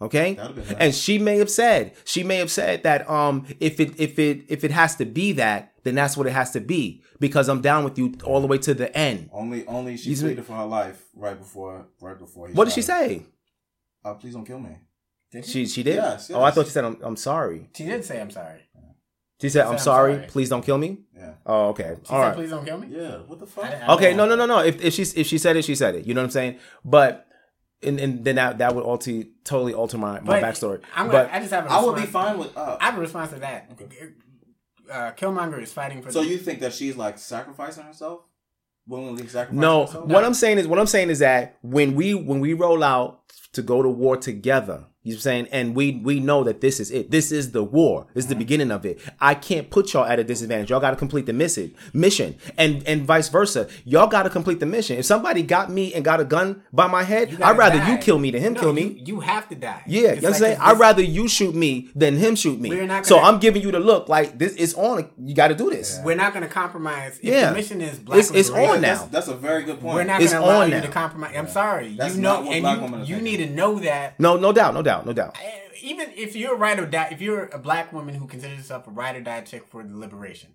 Okay? 0.01 0.35
Nice. 0.35 0.71
And 0.79 0.95
she 0.95 1.17
may 1.17 1.37
have 1.39 1.49
said, 1.49 1.93
she 2.05 2.23
may 2.23 2.37
have 2.37 2.49
said 2.51 2.83
that 2.83 3.09
um 3.09 3.45
if 3.59 3.79
it 3.79 3.99
if 3.99 4.17
it 4.19 4.45
if 4.47 4.63
it 4.63 4.71
has 4.71 4.95
to 4.97 5.05
be 5.05 5.33
that, 5.33 5.73
then 5.83 5.95
that's 5.95 6.15
what 6.15 6.27
it 6.27 6.31
has 6.31 6.51
to 6.51 6.61
be. 6.61 7.01
Because 7.19 7.49
I'm 7.49 7.61
down 7.61 7.83
with 7.83 7.97
you 7.97 8.13
all 8.23 8.39
the 8.39 8.47
way 8.47 8.57
to 8.59 8.73
the 8.73 8.95
end. 8.97 9.29
Only 9.33 9.65
only 9.67 9.97
she 9.97 10.09
He's- 10.09 10.21
pleaded 10.21 10.45
for 10.45 10.53
her 10.53 10.65
life 10.65 11.03
right 11.15 11.37
before 11.37 11.87
right 11.99 12.17
before 12.17 12.47
he 12.47 12.53
What 12.53 12.65
did 12.65 12.73
she 12.75 12.81
say? 12.81 13.25
Uh, 14.05 14.13
please 14.13 14.33
don't 14.35 14.45
kill 14.45 14.59
me. 14.59 14.77
Did 15.31 15.45
She 15.45 15.65
she 15.67 15.83
did? 15.83 15.95
Yes, 15.95 16.31
Oh, 16.31 16.41
I 16.41 16.51
thought 16.51 16.65
she 16.67 16.71
said 16.71 16.85
I'm 16.85 16.97
I'm 17.01 17.17
sorry. 17.17 17.69
she 17.75 17.85
did 17.85 18.05
say 18.05 18.21
I'm 18.21 18.31
sorry. 18.31 18.61
She 19.41 19.49
said 19.49 19.65
I'm 19.65 19.77
sorry, 19.77 20.11
"I'm 20.13 20.17
sorry." 20.19 20.27
please 20.29 20.49
don't 20.49 20.65
kill 20.65 20.77
me? 20.77 20.99
Yeah. 21.15 21.33
Oh, 21.45 21.69
okay. 21.69 21.95
She 22.03 22.13
All 22.13 22.21
said, 22.21 22.27
right. 22.27 22.35
"Please 22.35 22.49
don't 22.49 22.65
kill 22.65 22.77
me." 22.77 22.87
Yeah. 22.91 23.17
What 23.27 23.39
the 23.39 23.45
fuck? 23.45 23.65
I- 23.65 23.85
I 23.87 23.93
Okay, 23.95 24.13
don't 24.13 24.17
no, 24.29 24.35
no, 24.35 24.35
no, 24.35 24.45
no. 24.45 24.59
If 24.63 24.81
if 24.83 24.93
she 24.93 25.03
if 25.03 25.27
she 25.27 25.37
said 25.37 25.55
it, 25.57 25.63
she 25.65 25.75
said 25.75 25.95
it. 25.95 26.05
You 26.05 26.13
know 26.13 26.21
what 26.21 26.25
I'm 26.25 26.31
saying? 26.31 26.59
But 26.83 27.25
and, 27.81 27.97
and 27.99 28.25
then 28.25 28.35
that 28.35 28.57
that 28.57 28.75
would 28.75 28.83
alter 28.83 29.23
totally 29.45 29.73
alter 29.73 29.97
my, 29.97 30.19
my 30.19 30.41
But 30.41 30.43
backstory. 30.43 30.81
I'm 30.95 31.07
gonna, 31.09 31.29
I 31.31 31.39
just 31.39 31.51
have. 31.51 31.65
A 31.65 31.69
I 31.69 31.81
would 31.83 31.95
be 31.95 32.01
response- 32.01 32.27
fine 32.29 32.37
with. 32.39 32.57
Uh, 32.57 32.77
I 32.81 32.85
have 32.85 32.97
a 32.97 33.01
response 33.01 33.31
to 33.31 33.39
that. 33.39 33.71
Uh, 34.91 35.11
Killmonger 35.11 35.61
is 35.61 35.71
fighting 35.71 36.01
for. 36.01 36.11
so 36.11 36.21
the, 36.23 36.27
you 36.29 36.37
think 36.37 36.59
that 36.61 36.73
she's 36.73 36.97
like 36.97 37.17
sacrificing 37.19 37.83
herself, 37.83 38.21
willingly 38.87 39.27
sacrificing 39.27 39.59
no, 39.59 39.85
herself? 39.85 40.05
what 40.07 40.25
I'm 40.25 40.33
saying 40.33 40.57
is 40.57 40.67
what 40.67 40.79
I'm 40.79 40.87
saying 40.87 41.09
is 41.11 41.19
that 41.19 41.57
when 41.61 41.93
we 41.95 42.13
when 42.15 42.39
we 42.39 42.53
roll 42.53 42.83
out 42.83 43.21
to 43.53 43.61
go 43.61 43.83
to 43.83 43.89
war 43.89 44.17
together, 44.17 44.85
you 45.09 45.13
know 45.13 45.17
what 45.17 45.19
I'm 45.19 45.21
saying, 45.21 45.47
and 45.51 45.75
we 45.75 45.91
we 46.03 46.19
know 46.19 46.43
that 46.43 46.61
this 46.61 46.79
is 46.79 46.91
it. 46.91 47.11
This 47.11 47.31
is 47.31 47.51
the 47.51 47.63
war. 47.63 48.07
This 48.13 48.25
is 48.25 48.29
Mm-hmm. 48.29 48.39
the 48.39 48.45
beginning 48.45 48.71
of 48.71 48.85
it. 48.85 48.99
I 49.19 49.33
can't 49.35 49.69
put 49.69 49.93
y'all 49.93 50.05
at 50.05 50.19
a 50.19 50.23
disadvantage. 50.23 50.69
Y'all 50.69 50.79
got 50.79 50.91
to 50.91 50.95
complete 50.95 51.25
the 51.25 51.33
mission, 51.33 51.73
mission, 51.93 52.35
and 52.57 52.83
and 52.87 53.03
vice 53.05 53.29
versa. 53.29 53.67
Y'all 53.85 54.07
got 54.07 54.23
to 54.23 54.29
complete 54.29 54.59
the 54.59 54.65
mission. 54.65 54.97
If 54.97 55.05
somebody 55.05 55.41
got 55.43 55.69
me 55.71 55.93
and 55.93 56.03
got 56.05 56.19
a 56.19 56.25
gun 56.25 56.61
by 56.71 56.87
my 56.87 57.03
head, 57.03 57.41
I'd 57.41 57.57
rather 57.57 57.77
die. 57.79 57.91
you 57.91 57.97
kill 57.97 58.19
me 58.19 58.31
than 58.31 58.41
him 58.41 58.53
No, 58.53 58.59
kill 58.61 58.73
me. 58.73 59.01
You, 59.05 59.19
have 59.21 59.49
to 59.49 59.55
die. 59.55 59.83
Yeah, 59.87 59.99
you 59.99 60.03
know 60.07 60.09
what 60.11 60.17
I'm 60.17 60.31
like 60.31 60.35
saying? 60.39 60.57
I'd 60.61 60.79
rather 60.79 61.01
you 61.01 61.27
shoot 61.27 61.55
me 61.55 61.89
than 61.95 62.17
him 62.17 62.35
shoot 62.35 62.59
me. 62.59 62.69
We're 62.69 62.85
not 62.85 63.05
so 63.05 63.15
gonna- 63.15 63.27
I'm 63.27 63.39
giving 63.39 63.61
you 63.61 63.71
the 63.71 63.79
look 63.79 64.07
like 64.09 64.37
this 64.37 64.53
is 64.53 64.73
on. 64.75 65.09
You 65.17 65.33
got 65.35 65.47
to 65.49 65.55
do 65.55 65.69
this. 65.69 65.99
We're 66.03 66.15
not 66.15 66.33
going 66.33 66.43
to 66.43 66.49
compromise. 66.49 67.17
If 67.19 67.23
Yeah. 67.25 67.49
the 67.49 67.55
mission 67.55 67.81
is 67.81 67.97
black 67.99 68.19
It's- 68.19 68.31
it's 68.35 68.49
on 68.49 68.81
now. 68.81 68.89
That's, 68.99 69.03
that's 69.11 69.27
a 69.27 69.35
very 69.35 69.63
good 69.63 69.79
point. 69.81 69.95
We're 69.95 70.03
not 70.03 70.21
It's 70.21 70.31
going 70.33 70.43
to 70.43 70.49
allow 70.49 70.61
on 70.61 70.69
you 70.69 70.75
now. 70.75 70.81
to 70.81 70.87
compromise. 70.87 71.35
I'm 71.37 71.47
sorry. 71.47 71.95
That's 71.97 72.15
you 72.15 72.21
know, 72.21 72.35
not 72.35 72.43
what 72.45 72.53
and 72.53 72.61
black 72.63 72.77
you, 72.77 72.83
women 72.83 73.01
are 73.01 73.05
you 73.05 73.17
need 73.21 73.37
to 73.37 73.49
know 73.49 73.79
that. 73.79 74.19
No, 74.19 74.37
no 74.37 74.51
doubt, 74.53 74.73
no 74.73 74.81
doubt, 74.81 74.98
no 75.05 75.13
doubt. 75.13 75.35
Even 75.81 76.11
if 76.15 76.35
you're 76.35 76.53
a 76.55 76.57
ride 76.57 76.79
or 76.79 76.85
die, 76.85 77.09
if 77.11 77.21
you're 77.21 77.45
a 77.47 77.59
black 77.59 77.93
woman 77.93 78.15
who 78.15 78.27
considers 78.27 78.57
herself 78.57 78.87
a 78.87 78.91
ride 78.91 79.15
or 79.15 79.21
die 79.21 79.41
chick 79.41 79.67
for 79.67 79.83
the 79.83 79.95
liberation, 79.97 80.51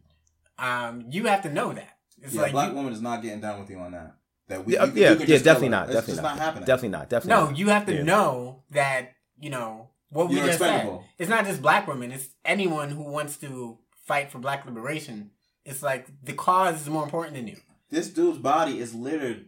um, 0.58 1.06
you 1.10 1.24
have 1.26 1.42
to 1.42 1.52
know 1.52 1.72
that. 1.72 1.96
It's 2.22 2.34
yeah, 2.34 2.42
like 2.42 2.52
black 2.52 2.70
you, 2.70 2.74
woman 2.76 2.92
is 2.92 3.00
not 3.02 3.22
getting 3.22 3.40
down 3.40 3.60
with 3.60 3.70
you 3.70 3.78
on 3.78 3.92
that. 3.92 4.16
That 4.48 4.66
we, 4.66 4.74
Yeah, 4.74 4.84
you, 4.84 4.92
yeah, 4.94 5.12
you 5.12 5.18
yeah, 5.26 5.38
definitely 5.38 5.70
not, 5.70 5.84
It's 5.84 5.94
definitely 5.94 6.12
just 6.14 6.22
not, 6.22 6.36
not 6.36 6.38
happening. 6.38 6.64
definitely 6.66 6.88
not, 6.90 7.08
definitely. 7.08 7.42
no, 7.42 7.48
not. 7.50 7.58
you 7.58 7.68
have 7.68 7.86
to 7.86 7.94
Yeah. 7.94 8.02
know 8.02 8.62
that 8.70 9.12
you 9.40 9.50
know 9.50 9.88
what 10.10 10.28
we 10.28 10.36
You're 10.36 10.46
just 10.46 10.58
said. 10.58 11.00
It's 11.18 11.30
not 11.30 11.44
just 11.44 11.60
black 11.62 11.86
women. 11.88 12.12
It's 12.12 12.28
anyone 12.44 12.90
who 12.90 13.02
wants 13.02 13.36
to 13.38 13.78
fight 14.06 14.30
for 14.30 14.38
black 14.38 14.64
liberation. 14.66 15.30
It's 15.64 15.82
like 15.82 16.06
the 16.22 16.34
cause 16.34 16.82
is 16.82 16.88
more 16.88 17.04
important 17.04 17.36
than 17.36 17.48
you. 17.48 17.56
This 17.90 18.08
dude's 18.10 18.38
body 18.38 18.78
is 18.78 18.94
littered 18.94 19.46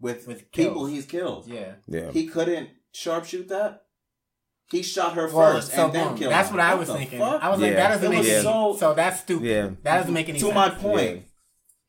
with, 0.00 0.26
With 0.26 0.50
people 0.52 0.74
kills. 0.76 0.90
he's 0.90 1.06
killed. 1.06 1.46
Yeah. 1.48 1.72
Yeah. 1.86 2.10
He 2.12 2.26
couldn't 2.26 2.70
sharpshoot 2.94 3.48
that. 3.48 3.84
He 4.70 4.82
shot 4.82 5.14
her 5.14 5.28
Well, 5.32 5.54
first 5.54 5.72
so 5.72 5.84
and 5.86 5.92
then 5.94 6.08
boom, 6.08 6.18
killed 6.18 6.32
that's 6.32 6.50
her. 6.50 6.56
what 6.56 6.64
I 6.64 6.74
was 6.74 6.88
the 6.88 6.94
thinking. 6.94 7.18
fuck? 7.18 7.42
I 7.42 7.48
was 7.48 7.60
like, 7.60 7.74
that 7.74 7.88
doesn't 7.88 8.04
It 8.04 8.08
make 8.10 8.18
was 8.18 8.28
any 8.28 8.42
so- 8.42 8.76
so 8.78 8.94
that's 8.94 9.20
stupid. 9.20 9.46
Yeah. 9.46 9.68
That 9.82 9.98
doesn't 9.98 10.12
make 10.12 10.28
any 10.28 10.38
to 10.38 10.44
sense. 10.44 10.52
To 10.52 10.54
my 10.54 10.68
point. 10.70 11.24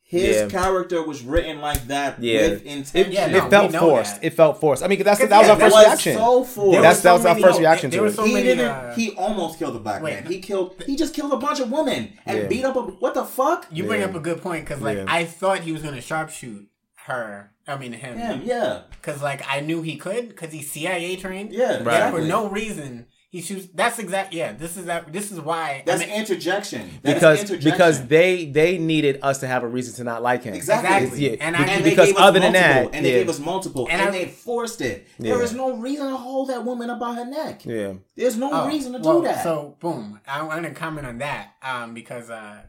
His 0.02 0.36
Yeah. 0.38 0.48
character 0.48 1.04
was 1.06 1.22
written 1.22 1.60
like 1.60 1.86
that 1.86 2.20
Yeah, 2.20 2.40
with 2.48 2.66
it, 2.66 2.66
intention. 2.66 3.12
it 3.36 3.48
felt 3.48 3.72
forced. 3.76 4.18
It 4.22 4.30
felt 4.30 4.58
forced. 4.60 4.82
I 4.82 4.88
mean, 4.88 5.00
that's 5.04 5.20
that 5.20 5.30
was 5.30 5.46
Yeah, 5.46 5.52
our 5.52 5.60
first 5.60 5.74
was 5.76 5.84
reaction. 5.86 6.16
So 6.16 6.42
forced. 6.44 6.82
That's 6.82 7.00
that 7.02 7.12
was 7.12 7.26
our 7.26 7.38
first 7.38 7.60
reaction 7.60 7.90
to 7.92 8.04
it. 8.06 8.18
he 8.18 8.34
didn't. 8.42 8.64
Uh, 8.66 8.92
he 8.94 9.12
almost 9.12 9.60
killed 9.60 9.76
a 9.76 9.78
black 9.78 10.02
man. 10.02 10.26
He 10.26 10.40
killed. 10.40 10.74
He 10.84 10.96
just 10.96 11.14
killed 11.14 11.32
a 11.32 11.36
bunch 11.36 11.60
of 11.60 11.70
women 11.70 12.14
and 12.26 12.38
Yeah. 12.38 12.46
beat 12.48 12.64
up 12.64 12.74
a. 12.74 12.80
What 12.80 13.14
the 13.14 13.24
fuck? 13.24 13.66
You 13.70 13.84
bring 13.84 14.02
up 14.02 14.12
a 14.16 14.18
good 14.20 14.42
point 14.42 14.64
because 14.64 14.82
like 14.82 14.96
Yeah. 14.98 15.04
I 15.06 15.26
thought 15.26 15.60
he 15.60 15.70
was 15.70 15.82
gonna 15.82 15.98
sharpshoot 15.98 16.66
her. 17.06 17.52
I 17.66 17.76
mean 17.76 17.92
him. 17.92 18.18
Him, 18.18 18.42
yeah. 18.44 18.82
Because 18.90 19.22
like 19.22 19.42
I 19.48 19.60
knew 19.60 19.82
he 19.82 19.96
could 19.96 20.28
because 20.28 20.52
he's 20.52 20.70
CIA 20.70 21.16
trained. 21.16 21.52
Yeah, 21.52 21.70
Yet 21.72 21.80
exactly. 21.82 22.20
For 22.22 22.26
no 22.26 22.48
reason 22.48 23.06
he 23.30 23.40
shoots. 23.42 23.68
That's 23.72 24.00
exact. 24.00 24.32
Yeah. 24.32 24.52
This 24.54 24.76
is 24.76 24.86
that. 24.86 25.12
This 25.12 25.30
is 25.30 25.40
why. 25.40 25.84
That's 25.86 26.02
I 26.02 26.06
mean, 26.06 26.16
interjection. 26.16 26.90
That 27.02 27.08
is 27.10 27.14
because 27.14 27.40
interjection. 27.42 27.70
because 27.70 28.06
they 28.08 28.46
they 28.46 28.78
needed 28.78 29.20
us 29.22 29.38
to 29.38 29.46
have 29.46 29.62
a 29.62 29.68
reason 29.68 29.94
to 29.96 30.04
not 30.04 30.20
like 30.20 30.42
him. 30.42 30.54
Exactly. 30.54 31.06
It's- 31.06 31.18
Yeah, 31.18 31.36
And, 31.46 31.54
I, 31.56 31.64
and 31.64 31.84
because 31.84 32.08
gave 32.08 32.16
us 32.16 32.22
other 32.22 32.40
than 32.40 32.52
multiple, 32.52 32.90
that, 32.90 32.96
and 32.96 33.06
they 33.06 33.12
yeah. 33.12 33.18
gave 33.18 33.28
us 33.28 33.38
multiple, 33.38 33.86
And 33.88 34.00
and, 34.00 34.08
I- 34.08 34.12
they 34.18 34.26
forced 34.26 34.80
it. 34.80 35.06
Yeah. 35.20 35.34
There 35.34 35.42
is 35.44 35.54
no 35.54 35.76
reason 35.76 36.08
to 36.08 36.16
hold 36.16 36.48
that 36.48 36.64
woman 36.64 36.90
about 36.90 37.14
her 37.16 37.24
neck. 37.24 37.64
yeah. 37.64 37.92
There's 38.16 38.36
no 38.36 38.50
Oh, 38.52 38.66
reason 38.68 38.94
to 38.94 38.98
well, 38.98 39.20
do 39.20 39.28
that. 39.28 39.44
So 39.44 39.76
boom, 39.78 40.20
I 40.26 40.42
want 40.42 40.64
to 40.64 40.72
comment 40.72 41.06
on 41.06 41.18
that 41.18 41.52
um, 41.62 41.94
because 41.94 42.30
uh, 42.30 42.62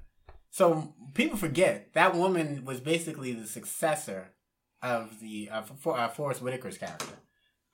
so 0.51 0.93
people 1.13 1.37
forget 1.37 1.93
that 1.93 2.15
woman 2.15 2.63
was 2.65 2.79
basically 2.79 3.33
the 3.33 3.47
successor 3.47 4.33
of 4.81 5.19
the 5.19 5.49
uh, 5.51 5.61
for, 5.61 5.97
uh, 5.97 6.07
Forest 6.07 6.41
Whitaker's 6.41 6.77
character, 6.77 7.15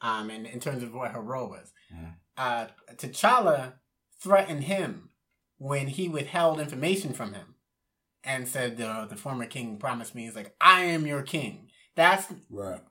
um, 0.01 0.29
in, 0.29 0.45
in 0.45 0.59
terms 0.59 0.83
of 0.83 0.93
what 0.93 1.11
her 1.11 1.21
role 1.21 1.49
was. 1.49 1.71
Uh, 2.37 2.67
T'Challa 2.95 3.73
threatened 4.21 4.65
him 4.65 5.09
when 5.57 5.87
he 5.87 6.07
withheld 6.07 6.59
information 6.59 7.13
from 7.13 7.33
him 7.33 7.55
and 8.23 8.47
said 8.47 8.77
the 8.77 9.07
the 9.09 9.15
former 9.15 9.45
king 9.45 9.77
promised 9.77 10.13
me 10.13 10.25
he's 10.25 10.35
like 10.35 10.55
I 10.61 10.81
am 10.83 11.07
your 11.07 11.21
king. 11.23 11.69
That's 11.95 12.31
right. 12.49 12.81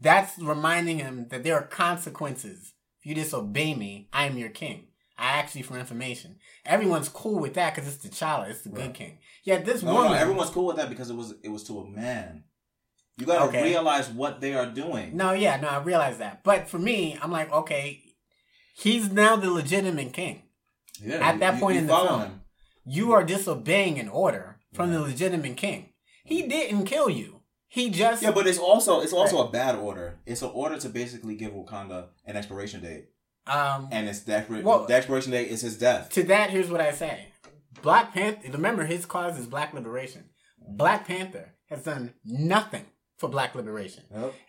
that's 0.00 0.38
reminding 0.38 0.98
him 0.98 1.26
that 1.30 1.42
there 1.42 1.54
are 1.56 1.66
consequences. 1.66 2.74
If 3.00 3.06
you 3.06 3.14
disobey 3.14 3.74
me, 3.74 4.08
I 4.12 4.26
am 4.26 4.38
your 4.38 4.50
king. 4.50 4.88
I 5.18 5.38
ask 5.38 5.56
you 5.56 5.64
for 5.64 5.78
information. 5.78 6.36
Everyone's 6.66 7.08
cool 7.08 7.40
with 7.40 7.54
that 7.54 7.74
because 7.74 7.92
it's 7.92 8.06
T'Challa. 8.06 8.50
It's 8.50 8.62
the 8.62 8.68
good 8.68 8.92
king. 8.94 9.18
Yet 9.46 9.64
this 9.64 9.82
no, 9.82 9.94
woman, 9.94 10.10
no, 10.12 10.18
everyone's 10.18 10.50
cool 10.50 10.66
with 10.66 10.76
that 10.76 10.90
because 10.90 11.08
it 11.08 11.14
was 11.14 11.32
it 11.42 11.48
was 11.48 11.62
to 11.64 11.78
a 11.78 11.88
man. 11.88 12.44
You 13.16 13.24
gotta 13.26 13.44
Okay. 13.46 13.62
realize 13.62 14.10
what 14.10 14.40
they 14.42 14.52
are 14.54 14.66
doing. 14.66 15.16
No, 15.16 15.32
yeah, 15.32 15.58
no, 15.58 15.68
I 15.68 15.78
realize 15.78 16.18
that. 16.18 16.42
But 16.44 16.68
for 16.68 16.78
me, 16.80 17.16
I'm 17.22 17.30
like, 17.32 17.50
okay, 17.52 18.02
he's 18.76 19.10
now 19.12 19.36
the 19.36 19.50
legitimate 19.50 20.12
king. 20.12 20.42
Yeah, 21.00 21.26
At 21.28 21.38
that 21.40 21.54
you- 21.54 21.60
point 21.60 21.74
you 21.76 21.80
in 21.82 21.86
the 21.86 21.96
film, 21.96 22.20
him. 22.20 22.40
you 22.84 23.12
are 23.12 23.22
disobeying 23.24 23.98
an 24.00 24.08
order 24.08 24.58
from 24.74 24.92
the 24.92 25.00
legitimate 25.00 25.56
king. 25.56 25.92
He 26.24 26.42
didn't 26.42 26.84
kill 26.84 27.08
you. 27.08 27.42
He 27.68 27.88
just 27.90 28.22
Yeah, 28.22 28.32
but 28.32 28.46
it's 28.48 28.58
also 28.58 29.00
it's 29.00 29.12
also 29.12 29.46
a 29.46 29.50
bad 29.50 29.76
order. 29.76 30.18
It's 30.26 30.42
an 30.42 30.50
order 30.52 30.76
to 30.78 30.88
basically 30.88 31.36
give 31.36 31.52
Wakanda 31.52 32.08
an 32.24 32.36
expiration 32.36 32.80
date, 32.80 33.04
um 33.46 33.88
and 33.92 34.08
it's 34.08 34.20
expir- 34.20 34.62
Well- 34.64 34.86
the 34.86 34.94
expiration 34.94 35.30
date 35.30 35.48
is 35.48 35.60
his 35.60 35.78
death. 35.78 36.10
To 36.10 36.22
that, 36.24 36.50
here's 36.50 36.68
what 36.70 36.80
I 36.80 36.90
say: 36.92 37.28
Black 37.82 38.12
Panther. 38.14 38.50
Remember, 38.52 38.84
his 38.84 39.06
cause 39.06 39.38
is 39.38 39.46
Black 39.46 39.72
liberation. 39.74 40.24
Black 40.68 41.06
Panther 41.06 41.54
has 41.68 41.84
done 41.84 42.14
nothing 42.24 42.84
for 43.18 43.28
Black 43.28 43.54
liberation 43.54 44.02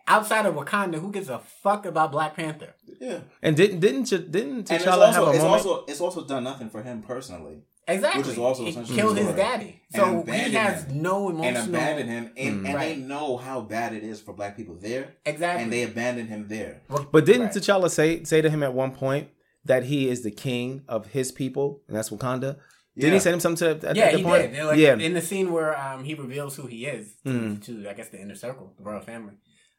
outside 0.07 0.45
of 0.45 0.55
Wakanda. 0.55 0.95
Who 0.99 1.11
gives 1.11 1.29
a 1.29 1.39
fuck 1.39 1.85
about 1.85 2.11
Black 2.11 2.35
Panther? 2.35 2.73
Yeah, 2.99 3.19
And 3.41 3.55
didn't 3.55 3.79
didn't 3.79 4.09
didn't 4.09 4.69
and 4.69 4.71
it's 4.71 4.83
T'Challa 4.85 5.07
also 5.07 5.25
have 5.25 5.27
a 5.27 5.31
it's 5.31 5.43
moment? 5.43 5.65
also 5.65 5.85
it's 5.87 6.01
also 6.01 6.25
done 6.25 6.43
nothing 6.43 6.69
for 6.69 6.81
him 6.83 7.01
personally. 7.01 7.61
Exactly. 7.89 8.21
Which 8.23 8.31
is 8.31 8.37
also 8.37 8.63
He 8.63 8.69
essentially 8.71 8.97
killed 8.97 9.15
the 9.15 9.23
his 9.23 9.35
daddy. 9.35 9.81
So 9.95 10.21
he 10.23 10.51
has 10.53 10.83
him. 10.83 11.01
no 11.01 11.29
and 11.29 11.39
emotional- 11.39 11.75
abandoned 11.75 12.09
him, 12.09 12.31
and, 12.35 12.55
Mm. 12.55 12.65
and 12.65 12.75
Right. 12.75 12.95
they 12.95 13.01
know 13.01 13.37
how 13.37 13.61
bad 13.61 13.93
it 13.93 14.03
is 14.03 14.19
for 14.19 14.33
black 14.33 14.57
people 14.57 14.75
there. 14.75 15.13
Exactly. 15.25 15.63
and 15.63 15.71
they 15.71 15.83
abandoned 15.83 16.27
him 16.27 16.47
there. 16.49 16.81
But 16.89 17.25
didn't 17.25 17.49
T'Challa 17.49 17.89
say 17.89 18.23
say 18.25 18.41
to 18.41 18.49
him 18.49 18.61
at 18.63 18.73
one 18.73 18.91
point 18.91 19.29
that 19.63 19.83
he 19.85 20.09
is 20.09 20.23
the 20.23 20.31
king 20.31 20.81
of 20.89 21.07
his 21.07 21.31
people, 21.31 21.81
and 21.87 21.95
that's 21.95 22.09
Wakanda? 22.09 22.57
Didn't 22.97 23.09
Yeah. 23.09 23.13
he 23.15 23.19
send 23.19 23.33
him 23.35 23.39
something 23.39 23.79
to, 23.79 23.89
at, 23.89 23.95
yeah, 23.95 24.05
at 24.05 24.11
the 24.13 24.17
he 24.17 24.23
point? 24.23 24.53
did. 24.53 24.65
Like, 24.65 24.77
yeah, 24.79 24.95
In 24.97 25.13
the 25.13 25.21
scene 25.21 25.51
where 25.51 25.77
um, 25.79 26.03
he 26.03 26.13
reveals 26.15 26.55
who 26.55 26.65
he 26.67 26.85
is 26.85 27.13
to, 27.25 27.29
Mm. 27.29 27.63
to, 27.65 27.89
I 27.89 27.93
guess, 27.93 28.09
the 28.09 28.19
inner 28.19 28.35
circle, 28.35 28.73
the 28.77 28.83
royal 28.83 29.01
family, 29.01 29.35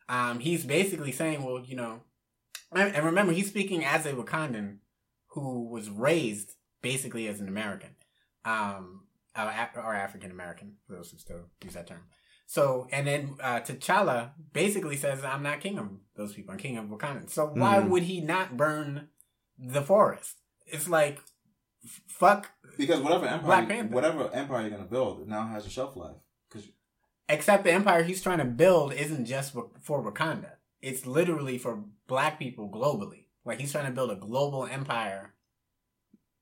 um, 0.09 0.39
he's 0.39 0.65
basically 0.65 1.13
saying, 1.13 1.43
well, 1.43 1.61
you 1.65 1.77
know, 1.77 2.01
and, 2.73 3.05
remember, 3.05 3.33
he's 3.33 3.49
speaking 3.49 3.85
as 3.85 4.07
a 4.07 4.13
Wakandan 4.13 4.79
who 5.29 5.69
was 5.69 5.89
raised 5.91 6.53
basically 6.83 7.27
as 7.27 7.41
an 7.41 7.49
American, 7.49 7.91
um, 8.45 9.05
or 9.37 9.95
African 9.95 10.31
American, 10.31 10.75
for 10.87 10.95
those 10.97 11.11
who 11.11 11.19
still 11.19 11.43
use 11.65 11.75
that 11.75 11.87
term. 11.87 12.03
So, 12.47 12.87
and 12.93 13.07
then 13.07 13.37
uh, 13.43 13.61
T'Challa 13.61 14.31
basically 14.53 14.97
says, 14.97 15.25
I'm 15.25 15.43
not 15.43 15.61
king 15.61 15.79
of 15.79 15.89
those 16.17 16.35
people, 16.35 16.53
I'm 16.53 16.59
king 16.59 16.77
of 16.79 16.87
Wakanda. 16.87 17.29
So, 17.29 17.47
why 17.47 17.79
Mm. 17.79 17.89
would 17.91 18.05
he 18.05 18.21
not 18.21 18.57
burn 18.57 19.09
the 19.59 19.83
forest? 19.83 20.37
It's 20.67 20.89
like, 20.89 21.21
fuck 22.07 22.51
Because 22.79 23.01
whatever 23.01 23.27
empire, 23.27 23.85
whatever 23.91 24.31
empire 24.33 24.63
you're 24.63 24.71
gonna 24.71 24.85
build, 24.85 25.21
it 25.21 25.29
now 25.29 25.47
has 25.49 25.67
a 25.67 25.71
shelf 25.71 25.97
life. 25.97 26.17
Because 26.49 26.69
Except 27.29 27.65
the 27.65 27.73
empire 27.73 28.05
he's 28.05 28.23
trying 28.23 28.39
to 28.39 28.45
build 28.47 28.95
isn't 28.95 29.27
just 29.27 29.53
for 29.53 30.03
Wakanda. 30.03 30.53
It's 30.81 31.05
literally 31.05 31.59
for 31.59 31.85
black 32.07 32.39
people 32.39 32.71
globally. 32.71 33.25
Like 33.45 33.61
he's 33.61 33.73
trying 33.73 33.87
to 33.87 33.93
build 33.93 34.11
a 34.11 34.17
global 34.17 34.65
empire. 34.65 35.35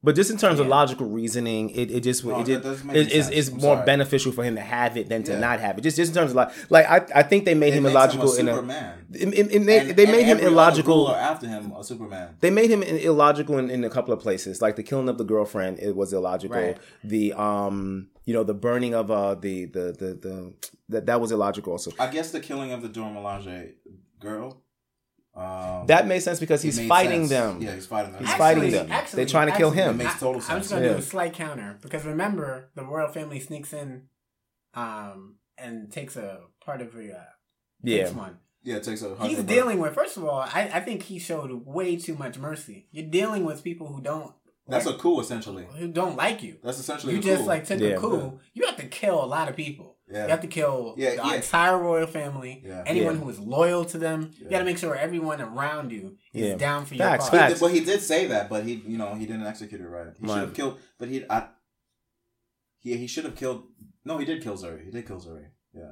But 0.07 0.15
just 0.15 0.31
in 0.31 0.39
terms 0.39 0.59
of 0.61 0.67
logical 0.69 1.07
reasoning, 1.21 1.71
it, 1.71 1.91
it 1.91 2.03
just 2.09 2.25
No, 2.25 2.41
it, 2.41 2.47
that 2.47 2.63
just 2.63 2.87
doesn't 2.87 2.97
it, 2.97 3.13
is 3.13 3.49
I'm 3.49 3.55
more 3.67 3.75
sorry. 3.77 3.87
beneficial 3.93 4.31
for 4.37 4.45
him 4.49 4.55
to 4.55 4.61
have 4.77 4.97
it 4.97 5.09
than 5.11 5.23
to 5.25 5.33
Yeah. 5.33 5.41
not 5.41 5.59
have 5.61 5.77
it. 5.79 5.81
Just 5.83 5.97
just 5.97 6.11
in 6.13 6.17
terms 6.19 6.31
of 6.31 6.37
like 6.37 6.51
like 6.71 6.87
I 6.95 7.21
I 7.21 7.23
think 7.25 7.45
they 7.45 7.55
made 7.55 7.73
It 7.75 7.79
him 7.79 7.83
makes 7.83 7.93
him 7.93 7.97
a 7.97 8.01
illogical 8.01 8.35
in 8.41 8.49
a. 8.49 8.55
Superman. 8.55 9.07
It, 9.13 9.29
it- 9.41 9.53
it 9.57 9.63
made- 9.71 9.83
And- 9.89 9.97
they 9.99 10.07
made 10.07 10.27
him 10.33 10.39
illogical. 10.39 11.11
after 11.11 11.47
him, 11.49 11.73
a 11.73 11.83
Superman. 11.85 12.37
They 12.41 12.51
made 12.51 12.71
him 12.71 12.83
illogical 12.85 13.59
in, 13.59 13.69
in 13.71 13.83
a 13.85 13.91
couple 13.91 14.15
of 14.15 14.21
places, 14.21 14.63
like 14.63 14.77
the 14.77 14.83
killing 14.85 15.09
of 15.09 15.19
the 15.19 15.25
girlfriend. 15.25 15.81
It 15.81 15.95
was 15.97 16.13
illogical. 16.13 16.57
Right. 16.57 16.79
The 17.03 17.33
um, 17.49 18.09
you 18.27 18.35
know, 18.37 18.45
the 18.45 18.55
burning 18.67 18.95
of 18.95 19.11
uh 19.11 19.35
the 19.35 19.57
the 19.77 19.85
the 20.03 20.09
the 20.27 20.35
that 20.93 21.07
that 21.07 21.21
was 21.21 21.31
illogical 21.33 21.73
also. 21.73 21.91
I 21.99 22.07
guess 22.17 22.31
the 22.31 22.41
killing 22.49 22.71
of 22.73 22.81
the 22.83 22.89
Dora 22.89 23.11
Milaje 23.11 23.73
girl. 24.21 24.63
Um, 25.37 25.87
That 25.87 26.07
makes 26.07 26.25
sense 26.25 26.41
because 26.41 26.63
he's 26.63 26.81
fighting 26.89 27.27
sense. 27.27 27.31
them. 27.31 27.61
Yeah, 27.63 27.75
he's 27.75 27.87
fighting 27.87 28.13
them. 28.13 28.25
He's 28.25 28.35
fighting 28.35 28.71
them. 28.71 28.91
Actually, 28.91 29.17
They're 29.19 29.27
trying 29.31 29.51
to 29.53 29.57
kill 29.57 29.71
him. 29.71 30.01
It 30.01 30.05
makes 30.05 30.19
total 30.19 30.41
I, 30.49 30.55
I'm 30.55 30.61
just 30.61 30.71
gonna 30.71 30.89
do 30.89 30.95
a 30.97 31.03
slight 31.03 31.35
counter 31.35 31.79
because 31.83 32.05
remember 32.07 32.71
the 32.75 32.85
royal 32.85 33.09
family 33.09 33.39
sneaks 33.41 33.73
in, 33.75 34.05
um, 34.75 35.37
and 35.59 35.91
takes 35.93 36.17
a 36.17 36.41
part 36.65 36.81
of 36.81 36.95
the 36.95 37.13
uh, 37.19 37.25
Yeah. 37.83 38.11
one. 38.13 38.39
Yeah, 38.63 38.77
it 38.77 38.83
takes 38.85 39.03
a. 39.03 39.15
He's 39.27 39.43
dealing 39.45 39.79
with. 39.79 39.95
First 39.95 40.17
of 40.17 40.25
all, 40.25 40.41
I, 40.41 40.71
I 40.75 40.81
think 40.81 41.05
he 41.05 41.19
showed 41.21 41.53
way 41.65 41.97
too 41.97 42.15
much 42.17 42.37
mercy. 42.39 42.89
You're 42.91 43.07
dealing 43.09 43.45
with 43.45 43.63
people 43.63 43.87
who 43.87 44.01
don't. 44.01 44.33
That's 44.67 44.87
like, 44.87 44.97
a 44.97 44.99
coup, 44.99 45.21
essentially. 45.21 45.67
who 45.79 45.87
don't 45.89 46.17
like 46.17 46.43
you. 46.43 46.57
That's 46.65 46.81
essentially 46.81 47.13
you 47.13 47.21
a 47.21 47.23
just 47.23 47.43
coup. 47.43 47.47
like 47.49 47.65
took 47.65 47.79
Yeah. 47.79 47.91
a 47.91 47.99
coup. 48.01 48.41
You 48.55 48.67
have 48.67 48.77
to 48.79 48.87
kill 48.87 49.23
a 49.23 49.27
lot 49.27 49.49
of 49.49 49.55
people. 49.55 49.96
Yeah. 50.09 50.25
You 50.25 50.31
have 50.31 50.41
to 50.43 50.47
kill 50.47 50.95
Yeah, 50.97 51.11
the 51.11 51.17
yeah. 51.17 51.35
entire 51.35 51.79
royal 51.79 52.07
family. 52.07 52.63
Yeah. 52.65 52.85
Anyone 52.87 53.15
Yeah. 53.17 53.21
who 53.23 53.31
is 53.31 53.39
loyal 53.41 53.85
to 53.87 53.99
them. 53.99 54.31
You 54.39 54.49
got 54.49 54.61
to 54.61 54.65
make 54.65 54.79
sure 54.79 54.95
everyone 54.95 55.41
around 55.41 55.91
you 55.91 56.17
is 56.33 56.47
Yeah. 56.51 56.55
down 56.57 56.85
for 56.87 56.95
Facts, 56.95 56.99
your 56.99 57.11
He 57.13 57.19
cause. 57.19 57.29
facts. 57.31 57.53
did, 57.55 57.61
but 57.61 57.73
he 57.73 57.81
did 57.85 58.01
say 58.01 58.27
that, 58.27 58.49
but 58.49 58.65
he, 58.65 58.75
you 58.87 58.99
know, 58.99 59.15
he 59.15 59.27
didn't 59.27 59.47
execute 59.47 59.81
it 59.81 59.89
right. 59.89 60.07
He 60.21 60.27
Right. 60.27 60.33
should 60.35 60.41
have 60.43 60.55
killed, 60.55 60.79
but 60.99 61.09
he, 61.09 61.25
I, 61.29 61.49
he, 62.79 62.97
he 62.97 63.07
should 63.07 63.25
have 63.25 63.35
killed. 63.35 63.65
No, 64.05 64.19
he 64.19 64.25
did 64.25 64.43
kill 64.43 64.57
Zuri. 64.57 64.85
He 64.85 64.91
did 64.93 65.07
kill 65.07 65.21
Zuri. 65.21 65.47
Yeah. 65.75 65.83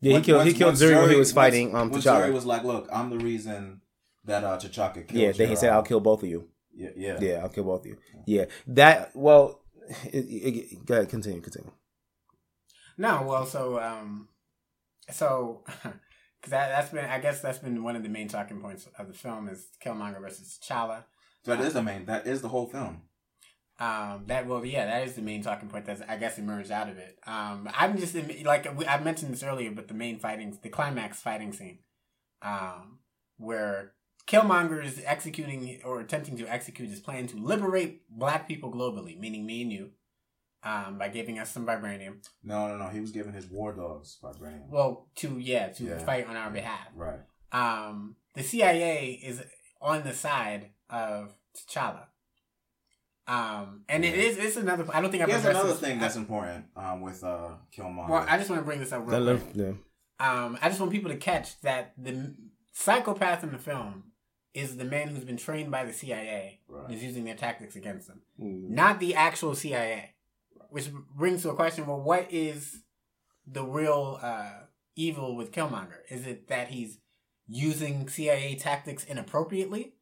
Yeah, 0.00 0.08
he 0.08 0.12
Once- 0.14 0.26
killed 0.26 0.46
he 0.46 0.52
killed 0.52 0.68
once 0.70 0.82
Zuri 0.82 1.00
when 1.00 1.10
he 1.10 1.16
was 1.16 1.32
fighting 1.32 1.72
once- 1.72 1.82
um 1.82 1.90
when 1.90 2.00
T'Challa. 2.00 2.26
Zuri 2.28 2.32
was 2.32 2.46
like, 2.46 2.64
"Look, 2.64 2.88
I'm 2.92 3.10
the 3.10 3.18
reason 3.18 3.80
that 4.24 4.42
uh, 4.44 4.58
T'Chaka 4.58 5.06
killed." 5.06 5.10
yeah, 5.12 5.32
then 5.32 5.48
he 5.48 5.56
said, 5.56 5.70
"I'll 5.70 5.82
kill 5.82 6.00
both 6.00 6.22
of 6.22 6.28
you." 6.28 6.48
Yeah, 6.74 6.88
yeah, 6.96 7.18
Yeah, 7.20 7.34
I'll 7.42 7.48
kill 7.48 7.64
both 7.64 7.80
of 7.80 7.86
you. 7.86 7.98
Yeah, 8.26 8.46
that 8.68 9.10
well. 9.14 9.60
It, 10.12 10.24
it, 10.28 10.84
go 10.86 10.94
ahead, 10.94 11.08
continue, 11.08 11.40
continue. 11.40 11.70
No, 13.02 13.24
well, 13.26 13.44
so 13.46 13.80
um, 13.80 14.28
so 15.10 15.62
because 15.66 16.50
that 16.50 16.68
that's 16.68 16.90
been 16.90 17.04
I 17.04 17.18
guess 17.18 17.40
that's 17.40 17.58
been 17.58 17.82
one 17.82 17.96
of 17.96 18.04
the 18.04 18.08
main 18.08 18.28
talking 18.28 18.60
points 18.60 18.88
of 18.96 19.08
the 19.08 19.12
film 19.12 19.48
is 19.48 19.66
Killmonger 19.84 20.20
versus 20.20 20.56
T'Challa. 20.62 21.02
So 21.44 21.56
that 21.56 21.64
is 21.64 21.72
the 21.72 21.82
main. 21.82 22.04
That 22.04 22.28
is 22.28 22.42
the 22.42 22.48
whole 22.48 22.68
film. 22.68 23.02
Um, 23.80 24.22
that 24.26 24.46
well, 24.46 24.64
yeah, 24.64 24.86
that 24.86 25.08
is 25.08 25.14
the 25.14 25.22
main 25.22 25.42
talking 25.42 25.68
point 25.68 25.84
that's 25.84 26.00
I 26.08 26.16
guess 26.16 26.38
emerged 26.38 26.70
out 26.70 26.88
of 26.88 26.98
it. 26.98 27.18
Um, 27.26 27.68
I'm 27.76 27.98
just 27.98 28.14
like 28.44 28.68
I 28.88 28.98
mentioned 28.98 29.32
this 29.32 29.42
earlier, 29.42 29.72
but 29.72 29.88
the 29.88 29.94
main 29.94 30.20
fighting, 30.20 30.56
the 30.62 30.68
climax 30.68 31.20
fighting 31.20 31.52
scene, 31.52 31.80
um, 32.40 33.00
where 33.36 33.94
Killmonger 34.28 34.84
is 34.84 35.02
executing 35.04 35.80
or 35.84 35.98
attempting 35.98 36.36
to 36.36 36.46
execute 36.46 36.88
his 36.88 37.00
plan 37.00 37.26
to 37.26 37.36
liberate 37.36 38.08
Black 38.08 38.46
people 38.46 38.72
globally, 38.72 39.18
meaning 39.18 39.44
me 39.44 39.62
and 39.62 39.72
you, 39.72 39.90
um, 40.64 40.98
by 40.98 41.08
giving 41.08 41.38
us 41.38 41.50
some 41.50 41.66
vibranium. 41.66 42.24
No, 42.44 42.68
no, 42.68 42.76
no. 42.78 42.88
He 42.88 43.00
was 43.00 43.10
giving 43.10 43.32
his 43.32 43.46
war 43.46 43.72
dogs 43.72 44.18
vibranium. 44.22 44.68
Well, 44.68 45.08
to 45.16 45.38
yeah, 45.38 45.68
to 45.68 45.84
Yeah. 45.84 45.98
fight 45.98 46.26
on 46.28 46.36
our 46.36 46.50
behalf. 46.50 46.88
Right. 46.94 47.20
Um, 47.52 48.16
the 48.34 48.42
CIA 48.42 49.12
is 49.22 49.42
on 49.80 50.04
the 50.04 50.14
side 50.14 50.70
of 50.88 51.34
T'Challa. 51.56 52.06
Um, 53.28 53.84
and 53.88 54.04
it 54.04 54.14
is 54.14 54.36
it's 54.36 54.56
another. 54.56 54.84
I 54.92 55.00
don't 55.00 55.10
think 55.10 55.22
I've 55.22 55.28
Here's 55.28 55.40
addressed 55.40 55.58
another 55.60 55.72
this- 55.74 55.80
thing 55.80 55.98
that's 56.00 56.16
important 56.16 56.66
um, 56.76 57.00
with 57.02 57.22
uh, 57.22 57.50
Killmonger. 57.76 58.08
Well, 58.08 58.26
I 58.28 58.36
just 58.36 58.50
want 58.50 58.60
to 58.62 58.66
bring 58.66 58.80
this 58.80 58.92
up 58.92 59.06
That 59.06 59.12
real 59.16 59.20
look- 59.34 59.42
quick. 59.52 59.56
yeah. 59.56 59.72
Um, 60.20 60.58
I 60.62 60.68
just 60.68 60.80
want 60.80 60.92
people 60.92 61.10
to 61.10 61.16
catch 61.16 61.60
that 61.62 61.94
the 61.98 62.34
psychopath 62.72 63.42
in 63.42 63.50
the 63.52 63.58
film 63.58 64.04
is 64.54 64.76
the 64.76 64.84
man 64.84 65.08
who's 65.08 65.24
been 65.24 65.36
trained 65.36 65.70
by 65.70 65.84
the 65.84 65.92
CIA 65.92 66.60
and 66.68 66.94
is 66.94 67.02
using 67.02 67.24
their 67.24 67.34
tactics 67.34 67.74
against 67.74 68.06
them, 68.06 68.20
not 68.38 69.00
the 69.00 69.14
actual 69.14 69.54
CIA. 69.54 70.11
Which 70.72 70.90
brings 70.90 71.42
to 71.42 71.50
a 71.50 71.54
question: 71.54 71.86
Well, 71.86 72.00
what 72.00 72.32
is 72.32 72.82
the 73.46 73.62
real 73.62 74.18
uh, 74.22 74.64
evil 74.96 75.36
with 75.36 75.52
Killmonger? 75.52 75.98
Is 76.08 76.26
it 76.26 76.48
that 76.48 76.68
he's 76.68 76.98
using 77.46 78.08
CIA 78.08 78.54
tactics 78.54 79.04
inappropriately, 79.04 79.94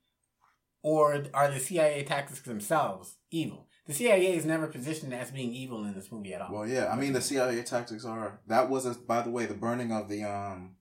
or 0.83 1.25
are 1.35 1.51
the 1.51 1.59
CIA 1.59 2.05
tactics 2.05 2.41
themselves 2.43 3.17
evil? 3.33 3.67
The 3.87 3.95
CIA 3.95 4.37
is 4.37 4.45
never 4.45 4.69
positioned 4.69 5.13
as 5.13 5.33
being 5.33 5.53
evil 5.53 5.85
in 5.85 5.95
this 5.95 6.13
movie 6.13 6.33
at 6.35 6.41
all. 6.41 6.53
Well, 6.53 6.69
yeah, 6.69 6.93
I 6.93 6.97
mean 6.97 7.15
the 7.15 7.21
CIA 7.21 7.63
tactics 7.65 8.05
are 8.05 8.41
that 8.47 8.71
was 8.71 8.87
a, 8.87 8.95
by 8.95 9.23
the 9.23 9.31
way 9.31 9.47
the 9.47 9.55
burning 9.55 9.91
of 9.91 10.09
the 10.09 10.23
um 10.23 10.77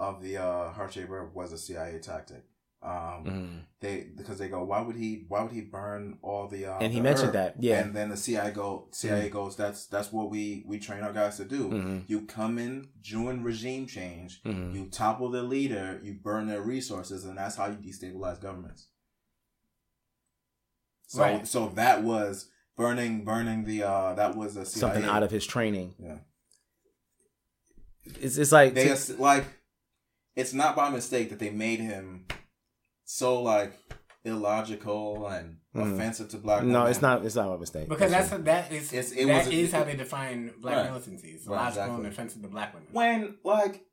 of 0.00 0.20
the 0.20 0.38
uh 0.38 0.72
heart-shaped 0.72 1.08
herb 1.08 1.32
was 1.34 1.52
a 1.52 1.58
CIA 1.58 2.00
tactic. 2.00 2.42
Um, 2.84 3.24
Mhm. 3.24 3.60
they 3.80 4.10
because 4.14 4.38
they 4.38 4.48
go 4.48 4.62
why 4.62 4.82
would 4.82 4.96
he 4.96 5.24
why 5.28 5.42
would 5.42 5.52
he 5.52 5.62
burn 5.62 6.18
all 6.20 6.48
the 6.48 6.66
uh, 6.66 6.78
And 6.80 6.92
he 6.92 6.98
the 6.98 7.02
mentioned 7.04 7.28
herb? 7.28 7.54
that, 7.54 7.62
yeah. 7.62 7.78
and 7.80 7.94
then 7.96 8.10
the 8.10 8.16
CIA 8.16 8.50
go 8.52 8.88
CIA 8.92 9.28
Mhm. 9.28 9.32
goes 9.32 9.56
that's 9.56 9.86
that's 9.86 10.12
what 10.12 10.30
we 10.30 10.64
we 10.66 10.78
train 10.78 11.02
our 11.02 11.12
guys 11.14 11.38
to 11.38 11.46
do. 11.46 11.70
Mhm. 11.70 12.04
You 12.08 12.26
come 12.26 12.58
in 12.58 12.90
during 13.00 13.42
regime 13.42 13.86
change, 13.86 14.42
Mhm. 14.44 14.74
you 14.74 14.90
topple 14.90 15.30
the 15.30 15.42
leader, 15.42 15.98
you 16.04 16.12
burn 16.14 16.46
their 16.46 16.60
resources, 16.60 17.24
and 17.24 17.38
that's 17.38 17.56
how 17.56 17.68
you 17.68 17.76
destabilize 17.78 18.38
governments. 18.38 18.88
So 21.06 21.20
Right. 21.22 21.46
so 21.48 21.68
that 21.70 22.02
was 22.02 22.50
burning 22.76 23.24
burning 23.24 23.64
the 23.64 23.82
uh 23.82 24.14
that 24.14 24.36
was 24.36 24.56
a 24.56 24.66
CIA 24.66 24.80
something 24.80 25.04
out 25.04 25.22
of 25.22 25.30
his 25.30 25.46
training. 25.46 25.94
Yeah. 25.98 26.18
It's 28.20 28.36
it's 28.36 28.52
like 28.52 28.74
they 28.74 28.94
like 29.18 29.46
it's 30.36 30.52
not 30.52 30.76
by 30.76 30.90
mistake 30.90 31.30
that 31.30 31.38
they 31.38 31.50
made 31.50 31.80
him 31.80 32.26
so 33.04 33.42
like 33.42 33.72
illogical 34.24 35.26
and 35.28 35.58
Mhm. 35.74 35.94
offensive 35.94 36.28
to 36.30 36.38
black 36.38 36.60
women. 36.60 36.72
No, 36.72 36.78
women. 36.80 36.90
it's 36.92 37.02
not. 37.02 37.24
It's 37.24 37.34
not 37.34 37.52
a 37.52 37.58
mistake. 37.58 37.88
Because 37.88 38.10
that's 38.10 38.30
that 38.30 38.72
is 38.72 38.92
It's- 38.92 39.12
it 39.12 39.26
that 39.26 39.46
was- 39.46 39.54
is 39.54 39.72
how 39.72 39.84
they 39.84 39.96
define 39.96 40.52
black 40.60 40.76
Right. 40.76 40.86
militancy. 40.86 41.30
It's 41.32 41.46
Right, 41.46 41.56
logical 41.56 41.82
exactly. 41.84 42.04
and 42.04 42.12
offensive 42.14 42.42
to 42.42 42.48
black 42.48 42.74
women. 42.74 42.88
when 42.92 43.38
like 43.44 43.84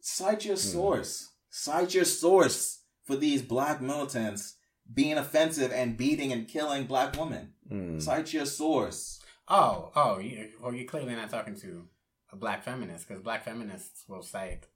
cite 0.00 0.44
your 0.44 0.56
source 0.56 1.30
cite 1.50 1.94
your 1.94 2.04
source 2.04 2.82
for 3.04 3.16
these 3.16 3.40
black 3.42 3.80
militants 3.80 4.56
being 4.92 5.16
offensive 5.16 5.72
and 5.72 5.96
beating 5.96 6.30
and 6.32 6.46
killing 6.46 6.84
black 6.86 7.16
women 7.16 7.54
Mm. 7.70 8.02
cite 8.02 8.32
your 8.32 8.44
source 8.46 9.20
Oh, 9.48 9.92
oh, 9.94 10.18
you, 10.18 10.52
well, 10.60 10.74
you're 10.74 10.86
clearly 10.86 11.14
not 11.14 11.30
talking 11.30 11.54
to 11.60 11.88
a 12.32 12.36
black 12.36 12.62
feminist 12.64 13.06
because 13.08 13.22
black 13.22 13.44
feminists 13.44 14.04
will 14.08 14.22
cite 14.22 14.66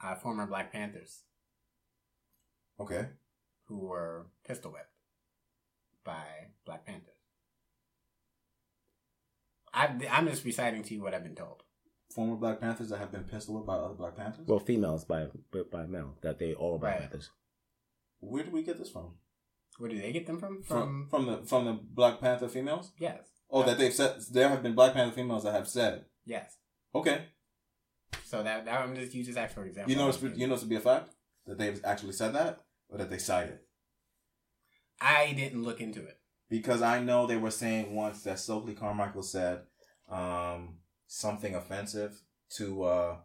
uh, 0.00 0.14
former 0.14 0.46
Black 0.46 0.70
Panthers 0.72 1.22
okay 2.80 3.08
who 3.68 3.78
were 3.78 4.26
pistol 4.46 4.72
whipped 4.72 4.86
by 6.04 6.22
Black 6.64 6.84
Panthers. 6.86 7.14
I, 9.72 9.94
I'm 10.10 10.26
just 10.28 10.44
reciting 10.44 10.82
to 10.84 10.94
you 10.94 11.02
what 11.02 11.14
I've 11.14 11.22
been 11.22 11.34
told. 11.34 11.62
former 12.14 12.36
black 12.36 12.60
panthers 12.60 12.88
that 12.88 12.98
have 12.98 13.12
been 13.12 13.24
pistol 13.24 13.54
whipped 13.54 13.66
by 13.66 13.74
other 13.76 13.94
black 13.94 14.16
panthers 14.16 14.46
well, 14.46 14.58
females 14.58 15.04
by 15.04 15.26
but 15.52 15.70
by 15.70 15.84
male 15.86 16.16
that 16.22 16.38
they 16.38 16.54
all 16.54 16.78
Black 16.78 16.92
Right. 16.92 17.00
Panthers. 17.02 17.30
where 18.20 18.42
do 18.44 18.50
we 18.50 18.62
get 18.62 18.78
this 18.78 18.90
from 18.90 19.16
Where 19.78 19.90
do 19.90 20.00
they 20.00 20.10
get 20.12 20.26
them 20.26 20.38
from? 20.38 20.62
from 20.62 21.06
from 21.10 21.26
the 21.26 21.36
from 21.44 21.66
the 21.66 21.74
black 21.74 22.18
panther 22.20 22.48
females 22.48 22.92
yes, 22.98 23.20
oh 23.50 23.62
that 23.64 23.76
they've 23.78 23.92
said 23.94 24.16
there 24.32 24.48
have 24.48 24.62
been 24.62 24.74
black 24.74 24.94
panther 24.94 25.14
females 25.14 25.44
that 25.44 25.52
have 25.52 25.68
said 25.68 26.06
yes. 26.24 26.56
okay 26.94 27.26
So 28.24 28.42
that, 28.42 28.64
that 28.64 28.80
I'm 28.80 28.94
just 28.94 29.14
use 29.14 29.26
this 29.26 29.36
act 29.36 29.52
for 29.54 29.64
example. 29.66 29.92
You 29.92 29.98
know, 29.98 30.08
it's, 30.08 30.20
you 30.22 30.46
know, 30.46 30.54
it's 30.54 30.62
to 30.62 30.68
be 30.68 30.76
a 30.76 30.80
fact 30.80 31.10
that 31.46 31.58
they've 31.58 31.80
actually 31.84 32.12
said 32.12 32.32
that, 32.34 32.60
or 32.88 32.98
that 32.98 33.10
they 33.10 33.18
cited. 33.18 33.58
I 35.00 35.32
didn't 35.32 35.62
look 35.62 35.80
into 35.80 36.04
it. 36.04 36.18
Because 36.50 36.80
I 36.80 37.00
know 37.00 37.26
they 37.26 37.36
were 37.36 37.50
saying 37.50 37.94
once 37.94 38.22
that 38.22 38.38
Stokely 38.38 38.74
Carmichael 38.74 39.22
said 39.22 39.60
um, 40.10 40.78
something 41.06 41.54
offensive 41.54 42.22
to 42.56 42.84
uh, 42.84 43.16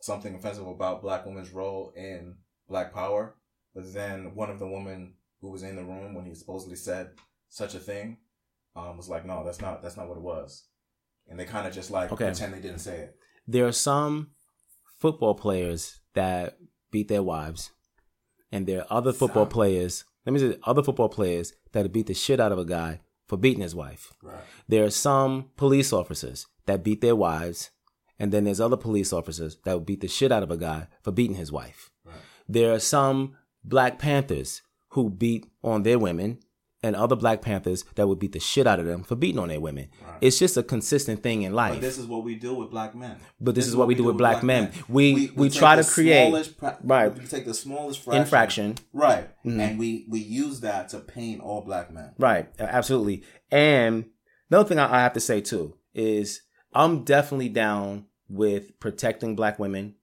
something 0.00 0.34
offensive 0.34 0.66
about 0.66 1.00
black 1.00 1.24
women's 1.24 1.52
role 1.52 1.92
in 1.96 2.34
Black 2.68 2.92
Power, 2.92 3.36
but 3.72 3.92
then 3.94 4.34
one 4.34 4.50
of 4.50 4.58
the 4.58 4.66
women 4.66 5.14
who 5.40 5.50
was 5.50 5.62
in 5.62 5.76
the 5.76 5.84
room 5.84 6.14
when 6.14 6.24
he 6.24 6.34
supposedly 6.34 6.74
said 6.74 7.10
such 7.48 7.74
a 7.76 7.78
thing 7.78 8.18
um, 8.74 8.96
was 8.96 9.08
like, 9.08 9.24
"No, 9.24 9.44
that's 9.44 9.60
not 9.60 9.80
that's 9.80 9.96
not 9.96 10.08
what 10.08 10.16
it 10.18 10.22
was," 10.22 10.66
and 11.28 11.38
they 11.38 11.44
kind 11.44 11.68
of 11.68 11.72
just 11.72 11.90
like 11.92 12.10
Okay. 12.10 12.24
pretend 12.26 12.52
they 12.52 12.60
didn't 12.60 12.80
say 12.80 12.98
it. 12.98 13.16
There 13.46 13.66
are 13.66 13.72
some 13.72 14.32
football 14.98 15.36
players 15.36 16.00
that 16.14 16.56
beat 16.90 17.06
their 17.06 17.22
wives, 17.22 17.70
and 18.52 18.66
there 18.66 18.82
are 18.82 18.98
other 18.98 19.12
football 19.12 19.46
players. 19.46 20.04
Let 20.24 20.32
me 20.32 20.38
say, 20.38 20.56
other 20.64 20.82
football 20.82 21.08
players 21.08 21.54
that 21.72 21.90
beat 21.92 22.06
the 22.06 22.14
shit 22.14 22.38
out 22.38 22.52
of 22.52 22.58
a 22.58 22.64
guy 22.64 23.00
for 23.26 23.36
beating 23.36 23.62
his 23.62 23.74
wife. 23.74 24.12
Right. 24.22 24.36
There 24.68 24.84
are 24.84 24.90
some 24.90 25.50
police 25.56 25.92
officers 25.92 26.46
that 26.66 26.84
beat 26.84 27.00
their 27.00 27.16
wives, 27.16 27.70
and 28.18 28.30
then 28.30 28.44
there's 28.44 28.60
other 28.60 28.76
police 28.76 29.12
officers 29.12 29.56
that 29.64 29.74
would 29.74 29.86
beat 29.86 30.02
the 30.02 30.08
shit 30.08 30.30
out 30.30 30.42
of 30.42 30.50
a 30.50 30.56
guy 30.56 30.86
for 31.02 31.10
beating 31.10 31.36
his 31.36 31.50
wife. 31.50 31.90
There 32.48 32.72
are 32.72 32.78
some 32.78 33.36
Black 33.64 33.98
Panthers 33.98 34.62
who 34.90 35.08
beat 35.08 35.46
on 35.64 35.82
their 35.82 35.98
women, 35.98 36.38
and 36.82 36.96
other 36.96 37.14
Black 37.16 37.42
Panthers 37.42 37.84
that 37.94 38.08
would 38.08 38.18
beat 38.18 38.32
the 38.32 38.40
shit 38.40 38.66
out 38.66 38.80
of 38.80 38.86
them 38.86 39.04
for 39.04 39.14
beating 39.14 39.38
on 39.38 39.48
their 39.48 39.60
women. 39.60 39.88
It's 40.20 40.38
just 40.38 40.56
a 40.56 40.62
consistent 40.62 41.22
thing 41.22 41.42
in 41.42 41.52
life. 41.52 41.74
But 41.74 41.80
this 41.80 41.98
is 41.98 42.06
what 42.06 42.24
we 42.24 42.34
do 42.34 42.54
with 42.54 42.70
black 42.70 42.94
men. 42.94 43.16
But 43.40 43.54
this, 43.54 43.66
is 43.66 43.76
what 43.76 43.86
we 43.88 43.94
do 43.94 44.04
with 44.04 44.16
black 44.18 44.42
men. 44.42 44.72
We 44.88 45.32
we, 45.36 45.48
take 45.48 45.58
try 45.58 45.76
to 45.76 45.84
create 45.84 46.56
pra- 46.58 46.78
right 46.82 47.16
We 47.16 47.24
take 47.26 47.44
the 47.44 47.54
smallest 47.54 48.00
fraction, 48.00 48.22
infraction, 48.22 48.74
right, 48.92 49.28
Mhm. 49.44 49.60
and 49.60 49.78
we 49.78 50.06
we 50.08 50.20
use 50.20 50.60
that 50.60 50.88
to 50.90 50.98
paint 51.00 51.40
all 51.40 51.60
black 51.60 51.92
men. 51.92 52.10
right, 52.18 52.48
absolutely. 52.58 53.22
And 53.50 54.06
another 54.50 54.68
thing 54.68 54.78
I, 54.78 54.92
I 54.96 55.00
have 55.02 55.12
to 55.14 55.20
say 55.20 55.40
too 55.40 55.76
is 55.94 56.42
I'm 56.74 57.04
definitely 57.04 57.48
down 57.50 58.06
with 58.28 58.78
protecting 58.80 59.36
black 59.36 59.58
women. 59.58 59.94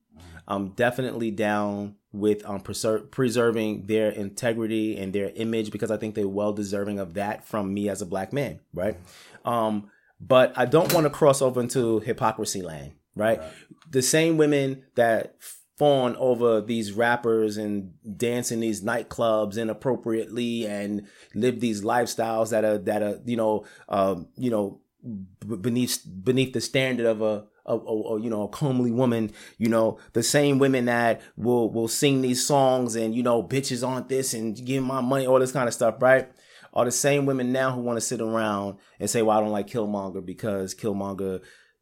I'm 0.48 0.70
definitely 0.70 1.32
down 1.32 1.96
with 2.12 2.44
um 2.46 2.60
preser- 2.62 3.10
preserving 3.12 3.86
their 3.86 4.10
integrity 4.10 4.98
and 4.98 5.14
their 5.14 5.30
image 5.36 5.72
because 5.72 5.92
I 5.92 5.98
think 5.98 6.16
they're 6.16 6.28
well 6.28 6.54
deserving 6.54 7.00
of 7.00 7.14
that 7.14 7.46
from 7.46 7.74
me 7.74 7.88
as 7.90 8.02
a 8.02 8.06
black 8.06 8.34
man, 8.34 8.60
right? 8.74 8.98
Um, 9.46 9.90
but 10.20 10.54
I 10.58 10.66
don't 10.66 10.94
want 10.94 11.06
to 11.06 11.10
cross 11.10 11.42
over 11.42 11.62
into 11.62 12.00
hypocrisy 12.00 12.62
land, 12.62 12.94
right? 13.16 13.42
The 13.90 14.02
same 14.02 14.38
women 14.38 14.84
that 14.96 15.36
fawn 15.78 16.14
over 16.18 16.60
these 16.60 16.92
rappers 16.92 17.56
and 17.56 17.94
dance 18.18 18.52
in 18.52 18.60
these 18.60 18.84
nightclubs 18.84 19.58
inappropriately 19.58 20.68
and 20.68 21.08
live 21.34 21.62
these 21.62 21.82
lifestyles 21.82 22.50
that 22.50 22.66
are 22.66 22.78
that 22.80 23.02
are 23.02 23.20
you 23.26 23.38
know 23.38 23.66
um, 23.88 24.28
you 24.36 24.52
know 24.52 24.82
b- 25.02 25.56
beneath 25.56 26.04
beneath 26.22 26.52
the 26.52 26.60
standard 26.60 27.06
of 27.06 27.22
a 27.22 27.46
a, 27.70 27.74
a, 27.74 28.16
a, 28.16 28.22
you 28.22 28.30
know 28.30 28.44
a 28.44 28.50
comely 28.50 28.92
woman 28.92 29.32
you 29.58 29.70
know 29.70 29.98
the 30.14 30.24
same 30.24 30.60
women 30.60 30.86
that 30.86 31.22
will 31.38 31.70
will 31.70 31.88
sing 31.88 32.22
these 32.22 32.46
songs 32.46 32.96
and 32.96 33.16
you 33.16 33.24
know 33.24 33.42
bitches 33.42 33.88
aren't 33.88 34.10
this 34.10 34.34
and 34.34 34.66
give 34.66 34.84
my 34.84 35.02
money 35.02 35.26
all 35.26 35.40
this 35.40 35.52
kind 35.52 35.68
of 35.68 35.74
stuff 35.74 35.96
right 36.02 36.30
are 36.74 36.86
the 36.86 36.92
same 36.92 37.26
women 37.26 37.52
now 37.52 37.72
who 37.72 37.82
want 37.82 37.98
to 37.98 38.02
sit 38.02 38.22
around 38.22 38.78
and 39.00 39.10
say 39.10 39.22
well 39.22 39.38
I 39.38 39.42
don't 39.42 39.52
like 39.52 39.68
Killmonger 39.68 40.26
because 40.26 40.76
Killmonger 40.76 41.42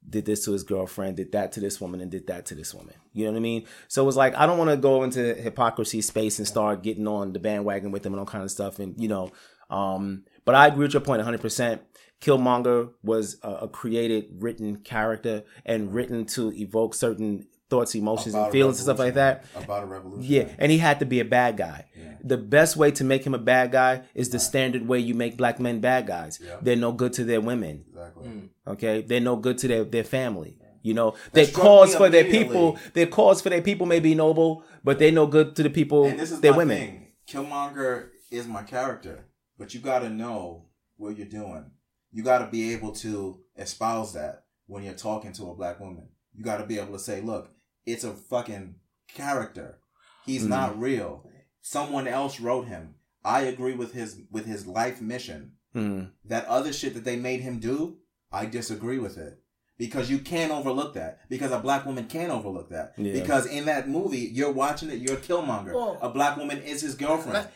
did 0.09 0.25
this 0.25 0.45
to 0.45 0.51
his 0.51 0.63
girlfriend, 0.63 1.17
did 1.17 1.31
that 1.33 1.51
to 1.53 1.59
this 1.59 1.81
woman, 1.81 2.01
and 2.01 2.09
did 2.09 2.27
that 2.27 2.45
to 2.47 2.55
this 2.55 2.73
woman. 2.73 2.95
You 3.13 3.25
know 3.25 3.31
what 3.31 3.37
I 3.37 3.41
mean? 3.41 3.65
So 3.87 4.07
it's 4.07 4.17
like 4.17 4.35
I 4.35 4.45
don't 4.45 4.57
want 4.57 4.69
to 4.69 4.77
go 4.77 5.03
into 5.03 5.33
hypocrisy 5.35 6.01
space 6.01 6.37
and 6.37 6.47
start 6.47 6.83
getting 6.83 7.07
on 7.07 7.33
the 7.33 7.39
bandwagon 7.39 7.91
with 7.91 8.03
them 8.03 8.13
and 8.13 8.19
all 8.19 8.25
kind 8.25 8.43
of 8.43 8.51
stuff. 8.51 8.79
And 8.79 8.99
you 9.01 9.07
know, 9.07 9.31
um, 9.69 10.23
but 10.45 10.55
I 10.55 10.67
agree 10.67 10.85
with 10.85 10.93
your 10.93 11.01
point 11.01 11.07
point 11.07 11.19
100. 11.19 11.41
percent 11.41 11.81
Killmonger 12.21 12.91
was 13.03 13.37
a, 13.43 13.49
a 13.51 13.67
created, 13.67 14.25
written 14.39 14.77
character 14.77 15.43
and 15.65 15.93
written 15.93 16.25
to 16.25 16.51
evoke 16.53 16.93
certain 16.95 17.47
thoughts, 17.69 17.93
emotions, 17.95 18.33
About 18.33 18.45
and 18.45 18.51
feelings 18.53 18.77
and 18.79 18.83
stuff 18.85 18.99
like 18.99 19.13
that. 19.15 19.43
About 19.55 19.83
a 19.83 19.85
revolution. 19.85 20.23
Yeah, 20.31 20.47
and 20.57 20.71
he 20.71 20.77
had 20.77 20.99
to 20.99 21.05
be 21.05 21.19
a 21.19 21.25
bad 21.25 21.57
guy. 21.57 21.85
The 22.23 22.37
best 22.37 22.75
way 22.75 22.91
to 22.91 23.03
make 23.03 23.25
him 23.25 23.33
a 23.33 23.37
bad 23.39 23.71
guy 23.71 24.03
is 24.15 24.29
the 24.29 24.39
standard 24.39 24.87
way 24.87 24.99
you 24.99 25.13
make 25.13 25.37
black 25.37 25.59
men 25.59 25.79
bad 25.79 26.07
guys. 26.07 26.39
They're 26.61 26.75
no 26.75 26.91
good 26.91 27.13
to 27.13 27.23
their 27.23 27.41
women. 27.41 27.85
Exactly. 27.89 28.27
Hmm. 28.27 28.45
Okay, 28.67 29.01
they're 29.01 29.19
no 29.21 29.35
good 29.35 29.57
to 29.59 29.67
their 29.67 29.83
their 29.83 30.03
family. 30.03 30.57
You 30.81 30.93
know, 30.93 31.11
That 31.33 31.33
their 31.33 31.47
cause 31.47 31.95
for 31.95 32.09
their 32.09 32.23
people, 32.25 32.77
their 32.93 33.07
cause 33.07 33.41
for 33.41 33.49
their 33.49 33.61
people 33.61 33.85
may 33.85 33.99
be 33.99 34.15
noble, 34.15 34.63
but 34.83 34.99
they're 34.99 35.11
no 35.11 35.27
good 35.27 35.55
to 35.57 35.63
the 35.63 35.69
people, 35.69 36.05
And 36.05 36.17
this 36.19 36.31
is 36.31 36.39
their 36.39 36.51
my 36.53 36.57
women. 36.59 36.77
thing. 36.77 37.07
Killmonger 37.29 38.09
is 38.31 38.47
my 38.47 38.63
character, 38.63 39.25
but 39.57 39.73
you 39.73 39.81
got 39.81 39.99
to 39.99 40.09
know 40.09 40.65
what 40.95 41.17
you're 41.17 41.27
doing. 41.27 41.71
You 42.11 42.23
got 42.23 42.39
to 42.39 42.47
be 42.47 42.73
able 42.73 42.91
to 42.93 43.41
espouse 43.57 44.13
that 44.13 44.45
when 44.65 44.83
you're 44.83 44.93
talking 44.93 45.33
to 45.33 45.49
a 45.51 45.55
black 45.55 45.79
woman. 45.79 46.09
You 46.33 46.43
got 46.43 46.57
to 46.57 46.65
be 46.65 46.79
able 46.79 46.93
to 46.93 46.99
say, 46.99 47.21
"Look, 47.21 47.51
it's 47.85 48.03
a 48.03 48.13
fucking 48.13 48.75
character. 49.13 49.79
He's 50.25 50.43
Mhm. 50.45 50.49
not 50.49 50.79
real. 50.79 51.29
Someone 51.61 52.07
else 52.07 52.39
wrote 52.39 52.67
him. 52.67 52.95
I 53.23 53.41
agree 53.41 53.73
with 53.75 53.93
his 53.93 54.21
with 54.31 54.45
his 54.45 54.65
life 54.67 55.01
mission. 55.01 55.53
Mm. 55.75 56.11
That 56.25 56.45
other 56.45 56.71
shit 56.73 56.93
that 56.93 57.03
they 57.03 57.17
made 57.17 57.41
him 57.41 57.59
do, 57.59 57.97
I 58.31 58.45
disagree 58.45 58.99
with 58.99 59.17
it. 59.17 59.41
Because 59.77 60.09
you 60.09 60.17
can't 60.19 60.51
overlook 60.51 60.95
that. 60.95 61.29
Because 61.29 61.51
a 61.51 61.59
black 61.59 61.85
woman 61.85 62.07
can't 62.07 62.31
overlook 62.31 62.69
that. 62.71 62.93
Yeah. 62.97 63.13
Because 63.13 63.45
in 63.45 63.65
that 63.65 63.87
movie, 63.87 64.19
you're 64.33 64.51
watching 64.51 64.89
it, 64.89 64.99
you're 64.99 65.17
a 65.17 65.21
Killmonger. 65.21 65.73
Well, 65.73 65.99
a 66.01 66.09
black 66.09 66.35
woman 66.37 66.59
is 66.63 66.81
his 66.81 66.95
girlfriend. 66.95 67.47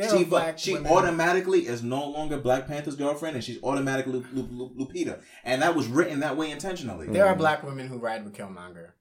There 0.00 0.10
She, 0.10 0.22
are 0.22 0.26
black 0.26 0.58
she 0.58 0.74
women- 0.74 0.92
automatically 0.92 1.66
is 1.66 1.82
no 1.82 2.08
longer 2.08 2.38
Black 2.38 2.66
Panther's 2.66 2.96
girlfriend, 2.96 3.36
and 3.36 3.44
she's 3.44 3.62
automatically 3.62 4.12
Lu- 4.12 4.26
Lu- 4.32 4.48
Lu- 4.76 4.86
Lupita, 4.86 5.20
and 5.44 5.62
that 5.62 5.74
was 5.74 5.86
written 5.86 6.20
that 6.20 6.36
way 6.36 6.50
intentionally. 6.50 7.06
There 7.08 7.26
are 7.26 7.34
mm. 7.34 7.38
black 7.38 7.62
women 7.62 7.88
who 7.88 7.98
ride 7.98 8.24
with 8.24 8.34
Killmonger. 8.34 8.92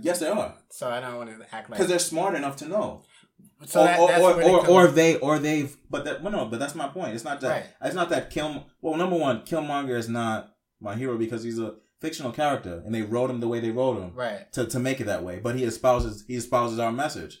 Yes, 0.00 0.18
there 0.18 0.32
are. 0.34 0.54
So 0.70 0.90
I 0.90 1.00
don't 1.00 1.16
want 1.16 1.30
to 1.30 1.54
act 1.54 1.70
like 1.70 1.78
because 1.78 1.88
they're 1.88 1.98
smart 1.98 2.34
enough 2.34 2.56
to 2.56 2.68
know. 2.68 3.04
So 3.64 3.80
or, 3.80 3.84
that- 3.84 4.00
or, 4.00 4.08
that's 4.08 4.22
or, 4.22 4.34
they 4.34 4.50
or, 4.50 4.60
come- 4.62 4.70
or 4.70 4.86
they 4.88 5.16
or 5.18 5.38
they've 5.38 5.76
but 5.90 6.04
that 6.04 6.22
well, 6.22 6.32
no 6.32 6.44
but 6.46 6.58
that's 6.58 6.74
my 6.74 6.88
point 6.88 7.14
it's 7.14 7.24
not 7.24 7.40
that 7.40 7.48
Right. 7.48 7.64
it's 7.82 7.94
not 7.94 8.08
that 8.10 8.30
Kill 8.30 8.66
well 8.80 8.96
number 8.96 9.16
one 9.16 9.42
Killmonger 9.42 9.96
is 9.96 10.08
not 10.08 10.52
my 10.80 10.94
hero 10.94 11.16
because 11.16 11.42
he's 11.42 11.58
a 11.58 11.74
fictional 12.00 12.32
character 12.32 12.82
and 12.84 12.94
they 12.94 13.02
wrote 13.02 13.30
him 13.30 13.40
the 13.40 13.48
way 13.48 13.60
they 13.60 13.70
wrote 13.70 13.98
him 13.98 14.12
Right. 14.14 14.52
to, 14.52 14.66
to 14.66 14.78
make 14.78 15.00
it 15.00 15.04
that 15.04 15.22
way 15.24 15.38
but 15.38 15.56
he 15.56 15.64
espouses 15.64 16.24
he 16.26 16.36
espouses 16.36 16.78
our 16.78 16.92
message 16.92 17.40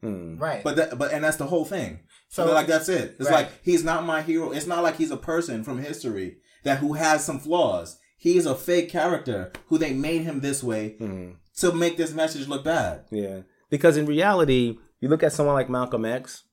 hmm. 0.00 0.36
Right. 0.38 0.62
but 0.62 0.76
that 0.76 0.98
but 0.98 1.12
and 1.12 1.24
that's 1.24 1.36
the 1.36 1.46
whole 1.46 1.64
thing 1.64 2.00
so 2.28 2.46
So- 2.46 2.52
like 2.54 2.66
that's 2.66 2.88
it 2.88 3.16
it's 3.18 3.28
Right. 3.30 3.46
like 3.46 3.50
he's 3.62 3.84
not 3.84 4.04
my 4.04 4.22
hero 4.22 4.50
it's 4.52 4.66
not 4.66 4.82
like 4.82 4.96
he's 4.96 5.10
a 5.10 5.16
person 5.16 5.64
from 5.64 5.78
history 5.78 6.38
that 6.64 6.78
who 6.78 6.94
has 6.94 7.24
some 7.24 7.38
flaws 7.38 7.98
he's 8.16 8.46
a 8.46 8.54
fake 8.54 8.88
character 8.90 9.52
who 9.68 9.78
they 9.78 9.92
made 9.92 10.22
him 10.22 10.40
this 10.40 10.62
way 10.62 10.96
hmm. 10.98 11.30
to 11.56 11.72
make 11.72 11.96
this 11.96 12.12
message 12.12 12.48
look 12.48 12.64
bad 12.64 13.04
Yeah. 13.10 13.40
Because 13.70 13.98
in 13.98 14.06
reality, 14.06 14.78
you 14.98 15.08
look 15.10 15.22
at 15.22 15.32
someone 15.34 15.54
like 15.54 15.68
Malcolm 15.68 16.06
X, 16.06 16.44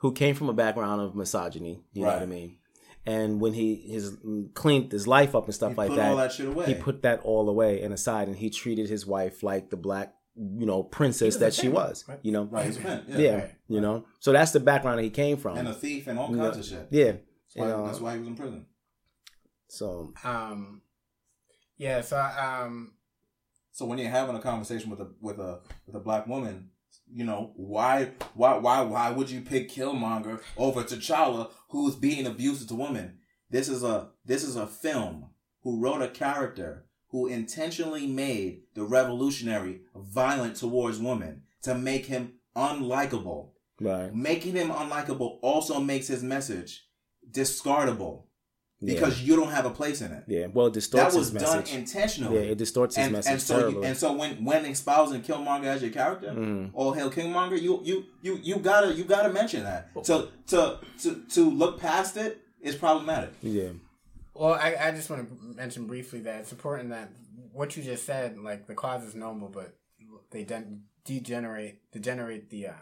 who 0.00 0.12
came 0.12 0.34
from 0.34 0.50
a 0.50 0.52
background 0.52 1.00
of 1.00 1.14
misogyny, 1.16 1.82
you 1.94 2.02
know 2.02 2.08
what 2.08 2.20
I 2.22 2.26
mean? 2.26 2.58
And 3.06 3.40
when 3.40 3.54
he 3.54 3.76
his 3.76 4.14
cleaned 4.52 4.92
his 4.92 5.06
life 5.06 5.34
up 5.34 5.46
and 5.46 5.54
stuff 5.54 5.70
He 5.70 5.76
like 5.76 5.88
put 5.88 5.96
that, 5.96 6.10
all 6.10 6.16
that 6.18 6.32
shit 6.32 6.48
away. 6.48 6.66
he 6.66 6.74
put 6.74 7.02
that 7.02 7.20
all 7.22 7.48
away 7.48 7.80
and 7.82 7.94
aside, 7.94 8.28
and 8.28 8.36
he 8.36 8.50
treated 8.50 8.88
his 8.90 9.06
wife 9.06 9.42
like 9.42 9.70
the 9.70 9.76
black, 9.78 10.12
you 10.36 10.66
know, 10.66 10.82
princess 10.82 11.36
that 11.38 11.54
she 11.54 11.68
was. 11.68 12.04
right? 12.08 12.18
You 12.22 12.32
know, 12.32 12.44
Right, 12.44 12.66
he's 12.66 12.78
a 12.78 13.04
yeah. 13.08 13.18
yeah, 13.18 13.34
Right, 13.36 13.54
you 13.68 13.80
know. 13.80 14.04
So 14.20 14.32
that's 14.32 14.52
the 14.52 14.60
background 14.60 14.98
that 14.98 15.02
he 15.04 15.10
came 15.10 15.36
from, 15.36 15.56
and 15.56 15.68
a 15.68 15.74
thief 15.74 16.06
and 16.06 16.18
all 16.18 16.30
You 16.30 16.36
kinds 16.36 16.56
know? 16.56 16.60
of 16.60 16.66
shit 16.66 16.88
Yeah, 16.90 17.12
that's 17.12 17.54
why, 17.56 17.64
you 17.66 17.72
know, 17.72 17.86
that's 17.86 18.00
why 18.00 18.12
he 18.14 18.18
was 18.18 18.28
in 18.28 18.36
prison 18.36 18.66
So 19.68 20.12
um, 20.24 20.82
yeah. 21.78 22.00
So 22.02 22.16
um, 22.18 22.92
So 23.72 23.86
when 23.86 23.98
you're 23.98 24.10
having 24.10 24.36
a 24.36 24.40
conversation 24.40 24.90
with 24.90 25.00
a 25.00 25.10
with 25.20 25.38
a 25.38 25.60
with 25.86 25.96
a 25.96 26.00
black 26.00 26.26
woman, 26.26 26.70
you 27.10 27.24
know 27.24 27.52
why 27.56 28.12
why 28.34 28.56
why 28.58 28.80
why 28.82 29.10
would 29.10 29.30
you 29.30 29.40
pick 29.40 29.70
Killmonger 29.70 30.40
over 30.56 30.82
T'Challa, 30.82 31.50
who's 31.70 31.94
being 31.96 32.26
abusive 32.26 32.68
to 32.68 32.74
women? 32.74 33.18
This 33.50 33.68
is 33.68 33.82
a 33.84 34.10
this 34.24 34.42
is 34.44 34.56
a 34.56 34.66
film 34.66 35.30
who 35.62 35.80
wrote 35.80 36.02
a 36.02 36.08
character 36.08 36.85
who 37.10 37.26
intentionally 37.26 38.06
made 38.06 38.62
the 38.74 38.82
revolutionary 38.84 39.80
violent 39.94 40.56
towards 40.56 40.98
women 40.98 41.42
to 41.62 41.74
make 41.74 42.06
him 42.06 42.32
unlikable. 42.56 43.50
right. 43.80 44.14
Making 44.14 44.54
him 44.56 44.70
unlikable 44.70 45.38
also 45.42 45.78
makes 45.80 46.08
his 46.08 46.22
message 46.22 46.84
discardable 47.30 48.22
because 48.82 49.20
Yeah. 49.20 49.26
you 49.26 49.36
don't 49.36 49.50
have 49.52 49.66
a 49.66 49.70
place 49.70 50.00
in 50.02 50.12
it. 50.12 50.24
Yeah, 50.28 50.46
well, 50.52 50.66
it 50.66 50.74
distorts 50.74 51.12
that 51.14 51.18
was 51.18 51.30
his 51.32 51.42
done 51.42 51.58
message. 51.60 51.74
intentionally. 51.74 52.36
Yeah, 52.36 52.52
it 52.52 52.58
distorts 52.58 52.96
his 52.96 53.04
and, 53.06 53.12
message 53.12 53.32
And 53.32 53.40
so, 53.42 53.68
you, 53.68 53.84
and 53.84 53.96
so 53.96 54.12
when 54.12 54.44
when 54.44 54.64
espousing 54.66 55.22
Killmonger 55.22 55.64
as 55.66 55.82
your 55.82 55.90
character, 55.90 56.28
Mm. 56.32 56.70
all 56.74 56.92
hail 56.92 57.10
Killmonger, 57.10 57.60
you 57.60 57.80
you 57.84 58.04
you 58.22 58.38
you 58.42 58.56
gotta 58.56 58.92
you 58.94 59.04
gotta 59.04 59.30
mention 59.32 59.62
that. 59.64 59.90
So 60.02 60.28
to 60.48 60.78
to 61.02 61.14
to 61.34 61.50
look 61.50 61.78
past 61.80 62.16
it 62.16 62.40
is 62.60 62.74
problematic. 62.76 63.30
Yeah. 63.42 63.70
Well, 64.38 64.54
I, 64.54 64.76
I 64.80 64.90
just 64.92 65.08
want 65.10 65.28
to 65.28 65.56
mention 65.56 65.86
briefly 65.86 66.20
that 66.20 66.40
it's 66.40 66.52
important 66.52 66.90
that 66.90 67.10
what 67.52 67.76
you 67.76 67.82
just 67.82 68.04
said, 68.04 68.38
like 68.38 68.66
the 68.66 68.74
cause 68.74 69.02
is 69.04 69.14
noble, 69.14 69.48
but 69.48 69.76
they 70.30 70.44
de- 70.44 70.78
degenerate 71.04 71.80
degenerate 71.92 72.50
the 72.50 72.68
uh, 72.68 72.72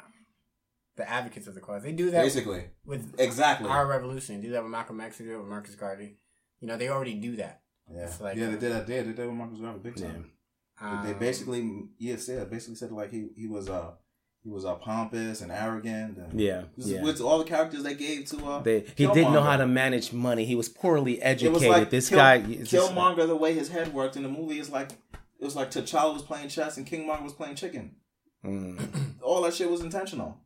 the 0.97 1.09
advocates 1.09 1.47
of 1.47 1.55
the 1.55 1.61
cause. 1.61 1.83
They 1.83 1.93
do 1.93 2.11
that 2.11 2.23
Basically. 2.23 2.65
with 2.85 3.15
Exactly. 3.19 3.69
our 3.69 3.87
revolution. 3.87 4.37
They 4.41 4.47
do 4.49 4.53
that 4.53 4.63
with 4.63 4.73
Malcolm 4.73 5.01
X. 5.01 5.19
They 5.19 5.25
do 5.25 5.35
it 5.35 5.39
with 5.39 5.49
Marcus 5.49 5.75
Garvey. 5.75 6.17
You 6.61 6.69
know, 6.69 6.77
they 6.77 6.89
already 6.89 7.15
do 7.15 7.37
that. 7.37 7.63
Yeah, 7.93 8.05
It's 8.05 8.21
like, 8.21 8.37
yeah, 8.37 8.47
they 8.47 8.57
uh, 8.57 8.59
did 8.59 8.73
that. 8.73 8.87
They 8.87 9.03
did 9.03 9.17
that 9.17 9.27
with 9.27 9.37
Marcus 9.37 9.59
Garvey 9.59 9.79
big 9.83 9.97
time. 9.97 10.31
They- 10.81 11.09
they 11.09 11.13
Um, 11.13 11.19
basically, 11.21 11.83
yeah, 11.99 12.17
said 12.17 12.51
basically 12.51 12.75
said 12.77 12.91
like 12.91 13.11
he 13.13 13.29
he 13.37 13.47
was 13.47 13.69
uh 13.69 13.93
he 14.45 14.51
was 14.51 14.65
uh 14.65 14.75
pompous 14.75 15.41
and 15.41 15.51
arrogant. 15.51 16.19
And 16.19 16.39
Yeah, 16.41 16.65
This 16.77 16.89
yeah. 16.89 16.99
is 16.99 17.03
with 17.05 17.21
all 17.23 17.39
the 17.39 17.45
characters 17.45 17.83
they 17.83 17.95
gave 17.95 18.27
to 18.27 18.45
uh 18.47 18.63
They, 18.63 18.81
he 18.97 19.07
didn't 19.07 19.33
know 19.33 19.43
how 19.43 19.57
to 19.57 19.67
manage 19.67 20.13
money. 20.13 20.45
He 20.45 20.55
was 20.55 20.69
poorly 20.69 21.15
It 21.15 21.23
educated. 21.23 21.55
was 21.55 21.67
like 21.67 21.91
this 21.91 22.09
Kill- 22.11 22.19
guy, 22.19 22.37
it's 22.37 22.71
just- 22.71 22.93
Killmonger, 22.93 23.27
the 23.27 23.35
way 23.37 23.55
his 23.55 23.71
head 23.71 23.93
worked 23.95 24.17
in 24.17 24.23
the 24.23 24.29
movie 24.29 24.59
is 24.59 24.71
like 24.71 24.91
it 25.41 25.45
was 25.45 25.57
like 25.57 25.71
T'Challa 25.71 26.13
was 26.15 26.23
playing 26.23 26.49
chess 26.49 26.77
and 26.77 26.87
Killmonger 26.87 27.23
was 27.23 27.33
playing 27.33 27.57
chicken. 27.57 27.97
Mm. 28.45 29.21
All 29.23 29.43
that 29.43 29.55
shit 29.55 29.71
was 29.71 29.81
intentional. 29.81 30.39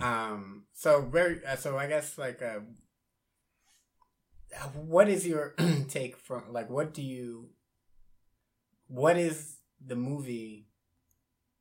Um. 0.00 0.64
So 0.74 1.02
very. 1.02 1.44
Uh, 1.46 1.56
so 1.56 1.76
I 1.78 1.86
guess 1.86 2.18
like, 2.18 2.42
uh, 2.42 2.60
what 4.74 5.08
is 5.08 5.26
your 5.26 5.54
take 5.88 6.16
from 6.16 6.44
like? 6.52 6.68
What 6.70 6.92
do 6.94 7.02
you? 7.02 7.50
What 8.88 9.16
is 9.16 9.56
the 9.84 9.96
movie? 9.96 10.63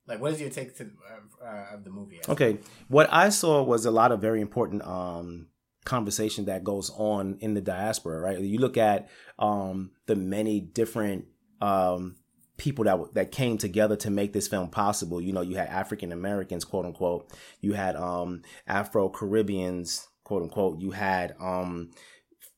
Like, 0.07 0.19
what 0.19 0.33
is 0.33 0.41
your 0.41 0.49
take 0.49 0.75
to 0.77 0.83
uh, 0.83 1.45
uh, 1.45 1.75
of 1.75 1.83
the 1.83 1.89
movie? 1.89 2.19
Okay, 2.27 2.59
what 2.87 3.07
I 3.11 3.29
saw 3.29 3.63
was 3.63 3.85
a 3.85 3.91
lot 3.91 4.11
of 4.11 4.19
very 4.19 4.41
important 4.41 4.85
um, 4.85 5.47
conversation 5.85 6.45
that 6.45 6.63
goes 6.63 6.89
on 6.95 7.37
in 7.39 7.53
the 7.53 7.61
diaspora. 7.61 8.19
Right, 8.19 8.39
you 8.39 8.59
look 8.59 8.77
at 8.77 9.09
um, 9.39 9.91
the 10.05 10.15
many 10.15 10.59
different 10.59 11.25
um, 11.61 12.17
people 12.57 12.85
that 12.85 13.13
that 13.13 13.31
came 13.31 13.57
together 13.57 13.95
to 13.97 14.09
make 14.09 14.33
this 14.33 14.47
film 14.47 14.69
possible. 14.69 15.21
You 15.21 15.33
know, 15.33 15.41
you 15.41 15.55
had 15.55 15.69
African 15.69 16.11
Americans, 16.11 16.65
quote 16.65 16.85
unquote. 16.85 17.31
You 17.61 17.73
had 17.73 17.95
um, 17.95 18.41
Afro 18.67 19.09
Caribbeans, 19.09 20.07
quote 20.23 20.43
unquote. 20.43 20.79
You 20.79 20.91
had 20.91 21.35
um, 21.39 21.91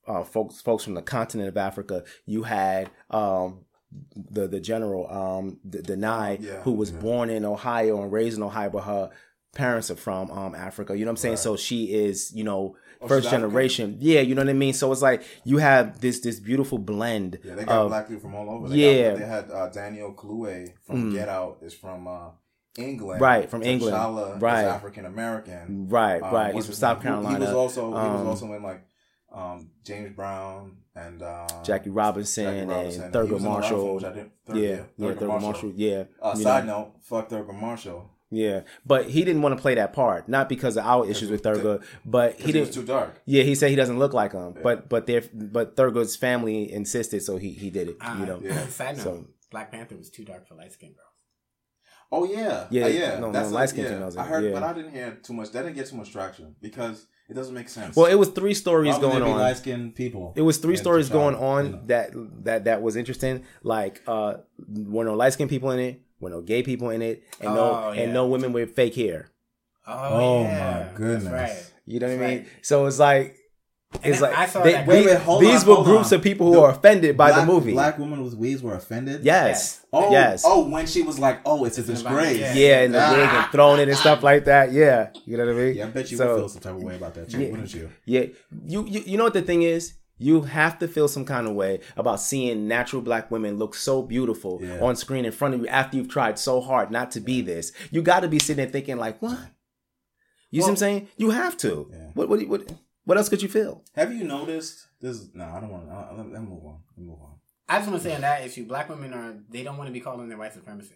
uh, 0.08 0.24
folks 0.24 0.62
folks 0.62 0.84
from 0.84 0.96
the 0.96 1.02
continent 1.02 1.50
of 1.50 1.58
Africa. 1.58 2.04
You 2.26 2.44
had 2.44 2.90
um, 3.10 3.65
the 4.16 4.48
the 4.48 4.60
general 4.60 5.10
um, 5.12 5.60
D- 5.68 5.80
Danai, 5.80 6.42
Yeah, 6.42 6.62
who 6.62 6.74
was 6.74 6.92
born 6.92 7.30
in 7.30 7.46
Ohio 7.46 8.02
and 8.02 8.12
raised 8.12 8.38
in 8.38 8.44
Ohio, 8.44 8.70
but 8.70 8.84
her 8.84 9.10
parents 9.54 9.90
are 9.92 9.96
from 9.96 10.30
um, 10.32 10.54
Africa. 10.56 10.98
You 10.98 11.06
know 11.06 11.10
what 11.10 11.14
I'm 11.14 11.18
saying? 11.18 11.38
So 11.38 11.56
she 11.56 11.94
is, 11.94 12.32
you 12.34 12.44
know, 12.44 12.76
Oh, 13.02 13.08
first 13.08 13.26
she's 13.26 13.34
African? 13.34 13.50
generation. 13.52 13.98
Yeah, 14.00 14.22
you 14.22 14.36
know 14.36 14.42
what 14.42 14.50
I 14.50 14.54
mean. 14.54 14.74
So 14.74 14.92
it's 14.92 15.02
like 15.02 15.24
you 15.44 15.58
have 15.58 16.00
this 16.00 16.22
this 16.22 16.40
beautiful 16.40 16.78
blend. 16.78 17.40
Yeah, 17.44 17.56
they 17.56 17.66
got 17.66 17.82
of, 17.84 17.90
black 17.90 18.08
people 18.08 18.22
from 18.22 18.36
all 18.36 18.50
over. 18.50 18.70
They 18.70 18.78
yeah, 18.78 19.10
got, 19.12 19.20
they 19.20 19.26
had 19.26 19.52
uh, 19.52 19.70
Daniel 19.70 20.14
Kaluuya 20.14 20.70
from 20.86 21.12
Mm. 21.12 21.14
Get 21.14 21.28
Out 21.30 21.58
is 21.62 21.74
from 21.74 22.08
uh, 22.08 22.30
England, 22.78 23.20
Right, 23.22 23.50
from 23.50 23.64
England. 23.64 24.42
Right. 24.42 24.64
African 24.66 25.06
American, 25.06 25.88
Right, 25.90 26.22
Um, 26.24 26.34
right. 26.34 26.54
He's 26.56 26.66
from 26.66 26.76
South 26.76 27.02
Carolina. 27.02 27.30
He- 27.40 27.46
He, 27.46 27.48
was 27.48 27.54
also 27.54 27.92
he 27.92 27.98
Um, 27.98 28.14
was 28.26 28.42
also 28.42 28.54
in 28.54 28.64
like 28.64 28.86
um, 29.31 29.69
James 29.84 30.15
Brown 30.15 30.77
and 30.95 31.22
uh, 31.22 31.47
Jackie 31.64 31.89
Robinson, 31.89 32.45
Jackie 32.45 32.65
Robinson. 32.68 33.03
and 33.03 33.14
Thurgood 33.14 33.30
was 33.31 33.41
in 33.43 33.47
a 33.47 33.49
lot 33.49 33.56
of 33.57 33.61
Marshall. 33.72 33.85
films 33.99 34.03
I 34.03 34.14
didn't- 34.14 34.31
yeah, 34.53 34.84
yeah, 34.97 35.14
Thurgood, 35.14 35.41
Marshall. 35.41 35.73
Yeah. 35.76 36.03
Uh, 36.22 36.35
side 36.35 36.65
know. 36.65 36.77
note, 36.80 36.93
fuck 37.02 37.30
Thurgood 37.30 37.60
Marshall. 37.60 38.11
Yeah, 38.31 38.61
but 38.85 39.10
he 39.10 39.23
didn't 39.23 39.43
want 39.43 39.56
to 39.56 39.61
play 39.61 39.76
that 39.76 39.93
part, 39.93 40.27
not 40.27 40.49
because 40.49 40.77
of 40.77 40.85
our 40.85 41.07
issues 41.07 41.30
with 41.30 41.43
Thurgood, 41.43 41.84
but 42.06 42.35
he 42.38 42.45
he 42.47 42.52
didn't. 42.53 42.68
was 42.68 42.76
too 42.76 42.84
dark. 42.84 43.22
Yeah, 43.26 43.43
he 43.43 43.56
said 43.56 43.69
he 43.69 43.76
doesn't 43.76 43.99
look 43.99 44.14
like 44.14 44.34
him, 44.34 44.56
but 44.64 44.89
but 44.89 45.06
their 45.06 45.23
but 45.34 45.76
Thurgood's 45.76 46.15
family 46.15 46.72
insisted, 46.72 47.22
so 47.23 47.38
he 47.38 47.52
he 47.52 47.69
did 47.69 47.89
it. 47.89 47.97
Uh, 48.02 48.15
you 48.19 48.26
know, 48.26 48.41
Side 48.69 48.97
note: 48.97 49.03
so 49.03 49.26
Black 49.52 49.72
Panther 49.72 49.95
was 49.95 50.10
too 50.10 50.26
dark 50.26 50.47
for 50.47 50.56
light 50.56 50.72
skinned 50.73 50.95
girls. 50.95 51.06
Oh 52.11 52.23
yeah, 52.26 52.68
Yeah, 52.72 52.85
Uh, 52.85 52.88
yeah. 52.88 53.19
no, 53.19 53.27
no, 53.27 53.31
That's 53.31 53.52
light-skinned 53.52 53.88
yeah. 53.88 53.93
females, 53.95 54.15
I 54.18 54.26
heard, 54.26 54.43
yeah. 54.45 54.52
but 54.52 54.64
I 54.64 54.73
didn't 54.73 54.91
hear 54.91 55.18
too 55.23 55.34
much. 55.34 55.52
That 55.52 55.64
didn't 55.64 55.76
get 55.76 55.88
too 55.88 55.95
much 55.97 56.11
traction 56.11 56.56
because 56.61 57.07
it 57.30 57.34
doesn't 57.34 57.53
make 57.53 57.69
sense. 57.69 57.95
Well, 57.95 58.06
it 58.06 58.15
was 58.15 58.30
three 58.30 58.53
stories 58.53 58.95
Why 58.95 59.02
going 59.02 59.19
there 59.19 59.26
be 59.26 59.31
on. 59.31 59.39
light-skinned 59.39 59.95
people 59.95 60.34
It 60.35 60.41
was 60.43 60.57
three 60.57 60.76
stories 60.77 61.10
going 61.10 61.35
on 61.35 61.65
you 61.65 61.80
that 61.88 62.11
that 62.43 62.65
that 62.65 62.81
was 62.81 62.95
interesting. 62.95 63.43
Like 63.64 64.02
uh, 64.07 64.38
were 64.68 65.03
no 65.06 65.15
light 65.15 65.34
skinned 65.34 65.49
people 65.49 65.72
in 65.72 65.80
it, 65.80 66.02
were 66.19 66.30
no 66.30 66.41
gay 66.41 66.61
people 66.64 66.89
in 66.91 67.02
it, 67.02 67.23
and 67.41 67.56
no 67.56 67.61
Oh, 67.85 67.91
yeah. 67.91 68.02
and 68.03 68.14
no 68.14 68.27
women 68.27 68.53
with 68.53 68.76
fake 68.76 68.95
hair. 68.95 69.30
Oh, 69.88 70.43
my 70.43 70.49
yeah. 70.49 70.89
goodness. 70.95 71.23
That's 71.26 71.53
right. 71.64 71.73
You 71.85 71.99
know 71.99 72.07
what 72.07 72.14
I 72.14 72.18
mean? 72.27 72.38
right. 72.39 72.47
So 72.64 72.85
it's 72.88 72.97
like 72.99 73.27
And 73.27 73.38
it's 74.04 74.22
like 74.22 74.36
I 74.36 74.46
saw 74.46 74.62
they- 74.64 74.74
that- 74.74 74.86
these, 74.88 74.96
Wait, 74.96 75.06
wait, 75.06 75.18
hold 75.22 75.42
these 75.42 75.64
on, 75.64 75.70
were 75.70 75.76
hold 75.76 75.86
groups 75.88 76.12
on. 76.12 76.18
of 76.20 76.24
people 76.24 76.48
who 76.48 76.54
The 76.54 76.62
are 76.62 76.72
offended 76.72 77.16
by 77.18 77.32
black, 77.32 77.46
the 77.48 77.54
movie. 77.54 77.72
Black 77.74 77.98
women 77.98 78.24
with 78.24 78.34
weeds 78.36 78.62
were 78.62 78.76
offended. 78.76 79.24
Yes. 79.24 79.86
Oh, 79.94 80.12
yes. 80.12 80.44
Oh, 80.46 80.68
when 80.68 80.86
she 80.88 81.02
was 81.04 81.18
like, 81.20 81.40
"Oh, 81.46 81.66
it's 81.66 81.78
a 81.78 81.84
disgrace." 81.84 82.40
yeah, 82.56 82.82
and 82.82 82.94
the 82.94 83.02
ah. 83.02 83.12
wig 83.12 83.30
and 83.30 83.52
throwing 83.52 83.80
it 83.82 83.88
and 83.90 83.98
stuff 83.98 84.24
like 84.24 84.46
that. 84.46 84.72
Yeah, 84.72 85.10
you 85.26 85.38
know 85.38 85.46
what 85.46 85.56
I 85.56 85.58
mean. 85.58 85.76
Yeah, 85.76 85.86
I 85.86 85.90
bet 85.90 86.12
you 86.12 86.18
So- 86.18 86.28
would 86.34 86.40
feel 86.42 86.50
some 86.50 86.62
type 86.62 86.76
of 86.76 86.84
way 86.84 86.96
about 86.96 87.14
that, 87.16 87.30
too, 87.30 87.42
yeah, 87.42 87.50
wouldn't 87.52 87.74
you? 87.74 87.90
Yeah, 88.06 88.26
you, 88.66 88.86
you 88.88 89.02
you 89.06 89.18
know 89.18 89.24
what 89.24 89.34
the 89.34 89.42
thing 89.42 89.62
is. 89.64 89.94
You 90.18 90.44
have 90.44 90.80
to 90.80 90.88
feel 90.88 91.10
some 91.10 91.26
kind 91.26 91.46
of 91.46 91.56
way 91.56 91.82
about 91.98 92.22
seeing 92.22 92.70
natural 92.70 93.02
black 93.02 93.30
women 93.32 93.58
look 93.58 93.76
so 93.76 94.02
beautiful 94.02 94.62
Yeah. 94.64 94.80
on 94.80 94.96
screen 94.96 95.26
in 95.26 95.34
front 95.34 95.56
of 95.56 95.60
you 95.60 95.68
after 95.68 95.98
you've 95.98 96.08
tried 96.08 96.40
so 96.40 96.62
hard 96.62 96.90
not 96.90 97.12
to 97.12 97.20
be 97.20 97.42
this. 97.42 97.74
You 97.92 98.02
got 98.02 98.22
to 98.22 98.30
be 98.30 98.40
sitting 98.40 98.64
there 98.64 98.72
thinking 98.72 98.96
like, 98.96 99.22
what? 99.22 99.38
You 100.52 100.62
see 100.62 100.66
what 100.68 100.70
I'm 100.70 100.76
saying? 100.78 101.08
You 101.18 101.32
have 101.32 101.58
to. 101.58 101.92
What 102.14 102.30
what 102.30 102.48
what 102.48 102.62
what 103.06 103.18
else 103.18 103.30
could 103.30 103.41
you 103.41 103.48
feel? 103.49 103.84
Have 103.95 104.14
you 104.14 104.23
noticed 104.26 104.88
this? 105.02 105.30
No, 105.34 105.45
I 105.45 105.60
don't 105.60 105.69
want 105.69 105.88
to. 105.90 106.15
Let 106.18 106.41
me 106.41 106.49
move 106.49 106.65
on. 106.65 106.80
Let 106.91 106.98
me 106.98 107.06
move 107.10 107.22
on. 107.22 107.36
I 107.69 107.77
just 107.80 107.90
want 107.90 108.02
to 108.03 108.07
say 108.10 108.15
on 108.15 108.22
that 108.22 108.45
issue, 108.45 108.65
black 108.68 108.90
women 108.90 109.14
are 109.14 109.36
they 109.49 109.64
don't 109.64 109.77
want 109.77 109.88
to 109.88 109.94
be 109.94 109.99
called 109.99 110.19
on 110.19 110.30
their 110.30 110.38
white 110.38 110.53
supremacy. 110.53 110.95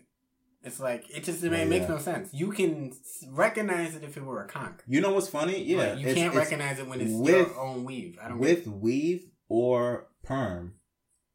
It's 0.61 0.79
like 0.79 1.05
it 1.09 1.23
just 1.23 1.43
it 1.43 1.51
Yeah, 1.51 1.63
makes 1.65 1.83
yeah. 1.83 1.95
no 1.95 1.97
sense. 1.99 2.33
You 2.33 2.51
can 2.51 2.93
recognize 3.29 3.95
it 3.95 4.03
if 4.03 4.17
it 4.17 4.23
were 4.25 4.43
a 4.43 4.47
conk. 4.47 4.83
You 4.87 4.99
know 5.01 5.13
what's 5.13 5.29
funny? 5.29 5.63
Yeah, 5.63 5.77
But 5.77 5.99
you 5.99 6.07
it's- 6.07 6.15
can't 6.15 6.27
it's 6.27 6.35
recognize 6.35 6.79
it 6.79 6.87
when 6.87 6.99
it's 7.01 7.11
your 7.11 7.57
own 7.57 7.85
weave. 7.85 8.19
I 8.21 8.27
don't 8.27 8.39
with 8.39 8.65
get 8.65 8.73
weave 8.73 9.25
or 9.47 10.07
perm 10.23 10.73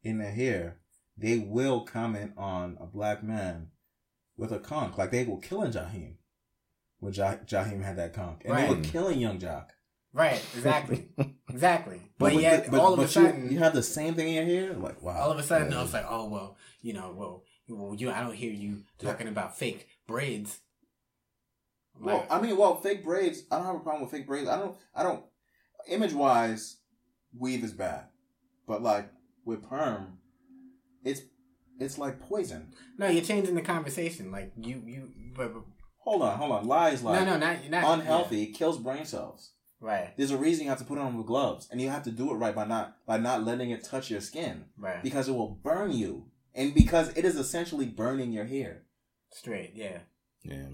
in 0.03 0.19
the 0.19 0.29
hair. 0.29 0.77
They 1.17 1.39
will 1.39 1.81
comment 1.85 2.33
on 2.37 2.77
a 2.79 2.85
black 2.85 3.23
man 3.23 3.69
with 4.37 4.51
a 4.51 4.59
conk. 4.59 4.97
like 4.97 5.11
they 5.11 5.23
were 5.23 5.39
killing 5.39 5.71
Jaheim 5.71 6.17
when 6.99 7.13
ja- 7.13 7.37
Jaheim 7.45 7.83
had 7.83 7.97
that 7.97 8.13
conk, 8.13 8.43
and 8.45 8.57
they 8.57 8.69
were 8.69 8.81
killing 8.81 9.19
Young 9.19 9.39
Joc. 9.39 9.67
Right, 10.15 10.41
exactly, 10.55 11.09
exactly. 11.49 12.01
But, 12.17 12.33
with 12.33 12.41
yet, 12.43 12.65
the- 12.65 12.71
but- 12.71 12.79
all 12.79 12.93
of 12.93 12.99
a 12.99 13.01
but 13.03 13.15
you- 13.15 13.21
sudden, 13.21 13.51
you, 13.51 13.59
have 13.59 13.73
the 13.73 13.83
same 13.83 14.13
thing 14.15 14.29
in 14.29 14.33
your 14.35 14.45
hair. 14.45 14.73
Like 14.73 15.01
wow, 15.01 15.17
all 15.21 15.31
of 15.31 15.37
a 15.37 15.43
sudden, 15.43 15.71
Yeah. 15.71 15.79
I 15.79 15.81
was 15.83 15.93
like, 15.93 16.05
oh 16.09 16.29
well, 16.29 16.55
you 16.81 16.93
know, 16.93 17.13
well, 17.15 17.43
well, 17.67 17.93
you, 17.95 18.09
I 18.11 18.21
don't 18.21 18.33
hear 18.35 18.51
you 18.51 18.83
talking 18.97 19.27
about 19.27 19.57
fake 19.57 19.87
braids. 20.07 20.59
Well, 21.99 22.17
Like- 22.19 22.31
I 22.31 22.41
mean, 22.41 22.57
well, 22.57 22.77
fake 22.79 23.03
braids. 23.03 23.43
I 23.51 23.57
don't 23.57 23.65
have 23.65 23.75
a 23.75 23.79
problem 23.79 24.03
with 24.03 24.11
fake 24.11 24.27
braids. 24.27 24.49
I 24.49 24.57
don't. 24.57 24.75
I 24.95 25.03
don't. 25.03 25.23
Image 25.87 26.13
wise, 26.13 26.77
weave 27.37 27.63
is 27.63 27.73
bad, 27.73 28.05
but 28.67 28.81
like 28.81 29.09
with 29.43 29.67
perm, 29.69 30.17
it's 31.03 31.21
it's 31.79 31.97
like 31.97 32.19
poison. 32.21 32.73
No, 32.97 33.07
you're 33.07 33.23
changing 33.23 33.55
the 33.55 33.61
conversation. 33.61 34.31
Like 34.31 34.53
you, 34.57 34.81
you. 34.85 35.11
But, 35.35 35.53
but- 35.53 35.63
Hold 35.99 36.21
on, 36.21 36.37
hold 36.37 36.51
on. 36.51 36.67
Lies 36.67 37.01
like 37.01 37.19
no, 37.19 37.25
no, 37.25 37.37
not 37.39 37.67
not 37.69 37.99
unhealthy. 37.99 38.43
It 38.43 38.53
kills 38.53 38.77
brain 38.77 39.05
cells. 39.05 39.53
Right. 39.79 40.15
There's 40.17 40.31
a 40.31 40.37
reason 40.37 40.63
you 40.63 40.69
have 40.69 40.79
to 40.79 40.85
put 40.85 40.97
it 40.97 41.01
on 41.01 41.17
with 41.17 41.27
gloves, 41.27 41.67
and 41.71 41.81
you 41.81 41.89
have 41.89 42.03
to 42.03 42.11
do 42.11 42.31
it 42.31 42.35
right 42.35 42.55
by 42.55 42.65
not 42.65 42.97
by 43.05 43.17
not 43.17 43.43
letting 43.43 43.71
it 43.71 43.83
touch 43.83 44.09
your 44.09 44.21
skin, 44.21 44.65
Right. 44.77 45.03
Because 45.03 45.27
it 45.27 45.33
will 45.33 45.59
burn 45.63 45.91
you, 45.91 46.27
and 46.53 46.73
because 46.73 47.15
it 47.17 47.25
is 47.25 47.35
essentially 47.35 47.85
burning 47.85 48.31
your 48.31 48.45
hair. 48.45 48.83
Straight, 49.31 49.73
yeah. 49.75 49.99
Yeah. 50.43 50.67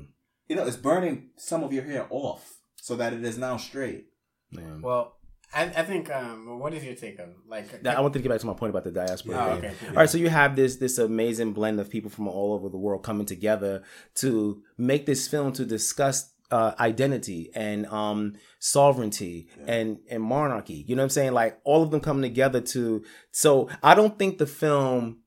You 0.48 0.56
know, 0.56 0.66
it's 0.66 0.78
burning 0.78 1.30
some 1.38 1.64
of 1.64 1.74
your 1.74 1.84
hair 1.84 2.08
off 2.10 2.58
so 2.76 2.96
that 2.96 3.14
it 3.14 3.24
is 3.24 3.38
now 3.38 3.58
straight. 3.58 4.08
Yeah. 4.52 4.78
Well, 4.82 5.16
I, 5.54 5.64
I 5.64 5.84
think. 5.84 6.10
Um, 6.10 6.60
what 6.60 6.74
is 6.74 6.84
your 6.84 6.96
take 6.96 7.20
on 7.20 7.36
like? 7.48 7.84
Now, 7.84 7.96
I 7.98 8.02
want 8.02 8.14
to 8.14 8.20
get 8.20 8.30
back 8.30 8.40
to 8.40 8.48
my 8.48 8.54
point 8.54 8.70
about 8.70 8.84
the 8.84 8.92
diaspora. 8.92 9.36
Oh, 9.38 9.52
okay, 9.58 9.74
cool. 9.80 9.90
All 9.90 9.96
right, 9.96 10.10
so 10.10 10.18
you 10.18 10.30
have 10.30 10.56
this 10.56 10.78
this 10.78 10.98
amazing 10.98 11.54
blend 11.54 11.80
of 11.80 11.90
people 11.90 12.10
from 12.10 12.28
all 12.28 12.54
over 12.54 12.70
the 12.70 12.78
world 12.78 13.04
coming 13.04 13.26
together 13.26 13.84
to 14.16 14.62
make 14.78 15.06
this 15.06 15.28
film 15.28 15.52
to 15.54 15.66
discuss 15.66 16.31
uh, 16.52 16.76
identity 16.80 17.50
and 17.56 17.86
um, 17.88 18.34
sovereignty 18.60 19.48
and 19.66 20.00
and 20.10 20.22
monarchy. 20.22 20.86
You 20.88 20.96
know 20.96 21.02
what 21.02 21.06
I'm 21.06 21.10
saying? 21.12 21.32
Like 21.34 21.60
all 21.64 21.82
of 21.82 21.92
them 21.92 22.02
coming 22.02 22.22
together 22.22 22.62
to. 22.62 23.04
So 23.32 23.70
I 23.82 23.96
don't 23.96 24.20
think 24.20 24.38
the 24.38 24.46
film. 24.48 25.20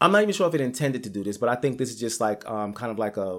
I'm 0.00 0.12
not 0.12 0.22
even 0.22 0.34
sure 0.34 0.48
if 0.48 0.54
it 0.54 0.60
intended 0.60 1.04
to 1.04 1.10
do 1.10 1.24
this, 1.24 1.38
but 1.38 1.48
I 1.48 1.54
think 1.54 1.78
this 1.78 1.90
is 1.90 1.98
just 1.98 2.20
like 2.20 2.48
um, 2.48 2.72
kind 2.72 2.90
of 2.90 2.98
like 2.98 3.16
a. 3.16 3.38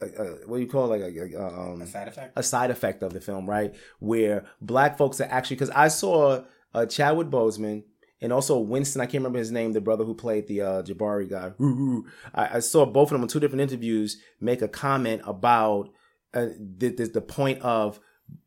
a, 0.00 0.06
a 0.06 0.24
what 0.46 0.56
do 0.56 0.62
you 0.62 0.68
call 0.68 0.92
it? 0.92 1.00
like 1.00 1.14
a, 1.14 1.36
a, 1.36 1.72
um, 1.72 1.82
A 1.82 1.86
side 1.86 2.08
effect? 2.08 2.32
a 2.36 2.42
side 2.42 2.70
effect 2.70 3.02
of 3.02 3.12
the 3.12 3.20
film, 3.20 3.48
right? 3.48 3.74
Where 3.98 4.46
black 4.60 4.98
folks 4.98 5.20
are 5.20 5.28
actually 5.30 5.56
because 5.56 5.70
I 5.70 5.88
saw 5.88 6.42
uh, 6.74 6.86
Chadwick 6.86 7.28
Boseman 7.28 7.84
and 8.20 8.32
also 8.32 8.58
Winston. 8.58 9.02
I 9.02 9.06
can't 9.06 9.22
remember 9.22 9.38
his 9.38 9.52
name, 9.52 9.72
the 9.72 9.80
brother 9.80 10.04
who 10.04 10.14
played 10.14 10.48
the 10.48 10.62
uh, 10.62 10.82
Jabari 10.82 11.28
guy. 11.28 11.52
I, 12.34 12.56
I 12.56 12.60
saw 12.60 12.86
both 12.86 13.08
of 13.08 13.12
them 13.12 13.22
in 13.22 13.28
two 13.28 13.40
different 13.40 13.60
interviews 13.62 14.16
make 14.40 14.62
a 14.62 14.68
comment 14.68 15.22
about 15.26 15.90
uh, 16.34 16.48
the, 16.58 17.24
point 17.26 17.62
of 17.62 18.00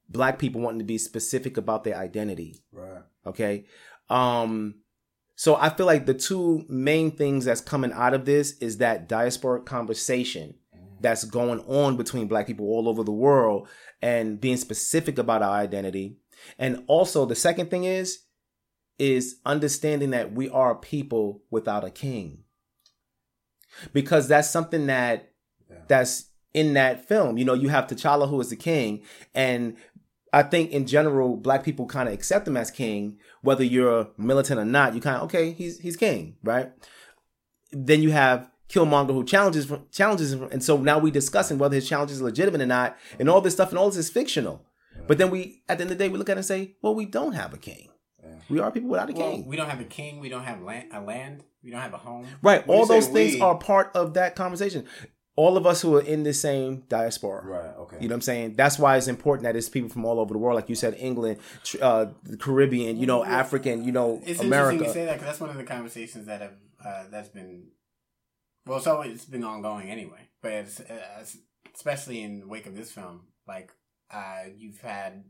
black 0.09 0.39
people 0.39 0.61
wanting 0.61 0.80
to 0.80 0.85
be 0.85 0.97
specific 0.97 1.57
about 1.57 1.84
their 1.84 1.97
identity. 1.97 2.64
Right. 2.72 3.01
Okay. 3.26 3.65
Um, 4.09 4.76
so 5.35 5.55
I 5.55 5.69
feel 5.69 5.85
like 5.85 6.05
the 6.05 6.14
two 6.14 6.65
main 6.68 7.11
things 7.11 7.45
that's 7.45 7.61
coming 7.61 7.91
out 7.93 8.14
of 8.14 8.26
this 8.26 8.57
is 8.57 8.77
that 8.77 9.07
diasporic 9.07 9.65
conversation 9.65 10.55
that's 10.99 11.23
going 11.23 11.59
on 11.61 11.95
between 11.95 12.27
black 12.27 12.47
people 12.47 12.65
all 12.65 12.89
over 12.89 13.03
the 13.03 13.11
world 13.11 13.68
and 14.01 14.41
being 14.41 14.57
specific 14.57 15.18
about 15.18 15.43
our 15.43 15.55
identity. 15.55 16.18
And 16.57 16.84
also 16.88 17.26
the 17.26 17.35
second 17.35 17.69
thing 17.69 17.84
is 17.84 18.19
is 18.97 19.38
understanding 19.45 20.09
that 20.09 20.34
we 20.34 20.49
are 20.49 20.72
a 20.72 20.76
people 20.76 21.43
without 21.51 21.84
a 21.84 21.91
king. 21.91 22.39
Because 23.93 24.27
that's 24.27 24.49
something 24.49 24.88
that 24.88 25.34
that's 25.88 26.31
in 26.59 26.73
that 26.73 27.07
film. 27.07 27.38
You 27.38 27.45
know, 27.45 27.53
you 27.63 27.69
have 27.69 27.88
T'Challa 27.88 28.27
who 28.29 28.39
is 28.41 28.49
the 28.49 28.55
king 28.55 29.01
and 29.35 29.75
I 30.34 30.43
think 30.43 30.71
in 30.71 30.85
general, 30.85 31.38
black 31.38 31.63
people 31.63 31.85
kind 31.85 32.07
of 32.09 32.13
accept 32.13 32.47
him 32.47 32.57
as 32.57 32.69
king, 32.69 33.17
whether 33.41 33.63
you're 33.63 34.09
militant 34.17 34.59
or 34.59 34.65
not. 34.65 34.93
You 34.93 34.99
kind 35.01 35.15
of 35.17 35.23
okay, 35.23 35.51
he's 35.53 35.79
he's 35.79 35.95
king, 35.95 36.35
right? 36.43 36.69
Then 37.71 38.01
you 38.01 38.11
have 38.11 38.49
Killmonger 38.69 39.13
who 39.13 39.23
challenges 39.23 39.71
challenges 39.91 40.34
him, 40.34 40.43
and 40.51 40.61
so 40.61 40.75
now 40.77 40.99
we're 40.99 41.13
discussing 41.13 41.57
whether 41.57 41.75
his 41.75 41.88
challenges 41.88 42.19
are 42.21 42.25
legitimate 42.25 42.61
or 42.61 42.65
not, 42.65 42.97
and 43.19 43.29
all 43.29 43.39
this 43.41 43.53
stuff, 43.53 43.69
and 43.69 43.77
all 43.79 43.88
this 43.89 43.97
is 43.97 44.09
fictional. 44.09 44.65
But 45.07 45.17
then 45.17 45.29
we, 45.31 45.63
at 45.69 45.77
the 45.77 45.84
end 45.84 45.91
of 45.91 45.97
the 45.97 46.03
day, 46.03 46.09
we 46.09 46.17
look 46.17 46.27
at 46.29 46.34
it 46.34 46.39
and 46.39 46.45
say, 46.45 46.75
well, 46.81 46.93
we 46.93 47.05
don't 47.05 47.34
have 47.34 47.53
a 47.53 47.57
king. 47.57 47.88
We 48.49 48.59
are 48.59 48.69
people 48.71 48.89
without 48.89 49.09
a 49.09 49.13
Well, 49.13 49.31
king. 49.31 49.45
we 49.45 49.55
don't 49.55 49.69
have 49.69 49.79
a 49.79 49.85
king. 49.85 50.19
We 50.19 50.27
don't 50.27 50.43
have 50.43 50.61
land, 50.61 50.89
a 50.93 50.99
land. 51.01 51.43
We 51.63 51.71
don't 51.71 51.81
have 51.81 51.93
a 51.93 51.97
home. 51.97 52.25
Right. 52.41 52.65
When 52.67 52.77
All 52.77 52.85
those 52.85 53.07
things 53.07 53.35
we- 53.35 53.41
are 53.41 53.55
part 53.55 53.91
of 53.95 54.13
that 54.15 54.35
conversation. 54.35 54.85
All 55.38 55.55
of 55.55 55.65
us 55.65 55.81
who 55.81 55.95
are 55.95 56.01
in 56.01 56.23
the 56.23 56.34
same 56.34 56.84
diaspora. 56.89 57.45
Right. 57.45 57.76
Okay. 57.77 57.97
You 58.01 58.09
know 58.09 58.14
what 58.14 58.18
I'm 58.18 58.22
saying? 58.22 58.55
That's 58.55 58.77
why 58.77 58.97
it's 58.97 59.07
important 59.07 59.43
that 59.43 59.55
it's 59.55 59.69
people 59.69 59.89
from 59.89 60.03
all 60.03 60.19
over 60.19 60.34
the 60.34 60.39
world. 60.39 60.55
Like 60.55 60.68
you 60.68 60.76
said, 60.76 60.95
England, 60.97 61.38
uh, 61.81 62.07
the 62.23 62.38
Caribbean, 62.38 62.97
you 62.97 63.05
know, 63.05 63.23
African, 63.23 63.84
you 63.85 63.91
know, 63.91 64.19
It's 64.26 64.41
America. 64.41 64.73
interesting 64.73 64.88
you 64.88 64.93
say 64.93 65.05
that 65.05 65.14
because 65.14 65.27
that's 65.27 65.39
one 65.39 65.51
of 65.51 65.57
the 65.57 65.64
conversations 65.64 66.26
that 66.26 66.41
have 66.41 66.57
uh, 66.84 67.03
that's 67.11 67.30
been 67.30 67.68
well, 68.65 68.80
so 68.80 69.01
it's 69.01 69.26
been 69.26 69.43
ongoing 69.43 69.89
anyway. 69.89 70.30
But 70.41 70.51
it's, 70.51 70.80
uh, 70.80 71.23
especially 71.73 72.22
in 72.22 72.39
the 72.41 72.47
wake 72.47 72.65
of 72.65 72.76
this 72.76 72.91
film, 72.91 73.22
like 73.47 73.72
uh, 74.11 74.43
you've 74.55 74.81
had 74.81 75.23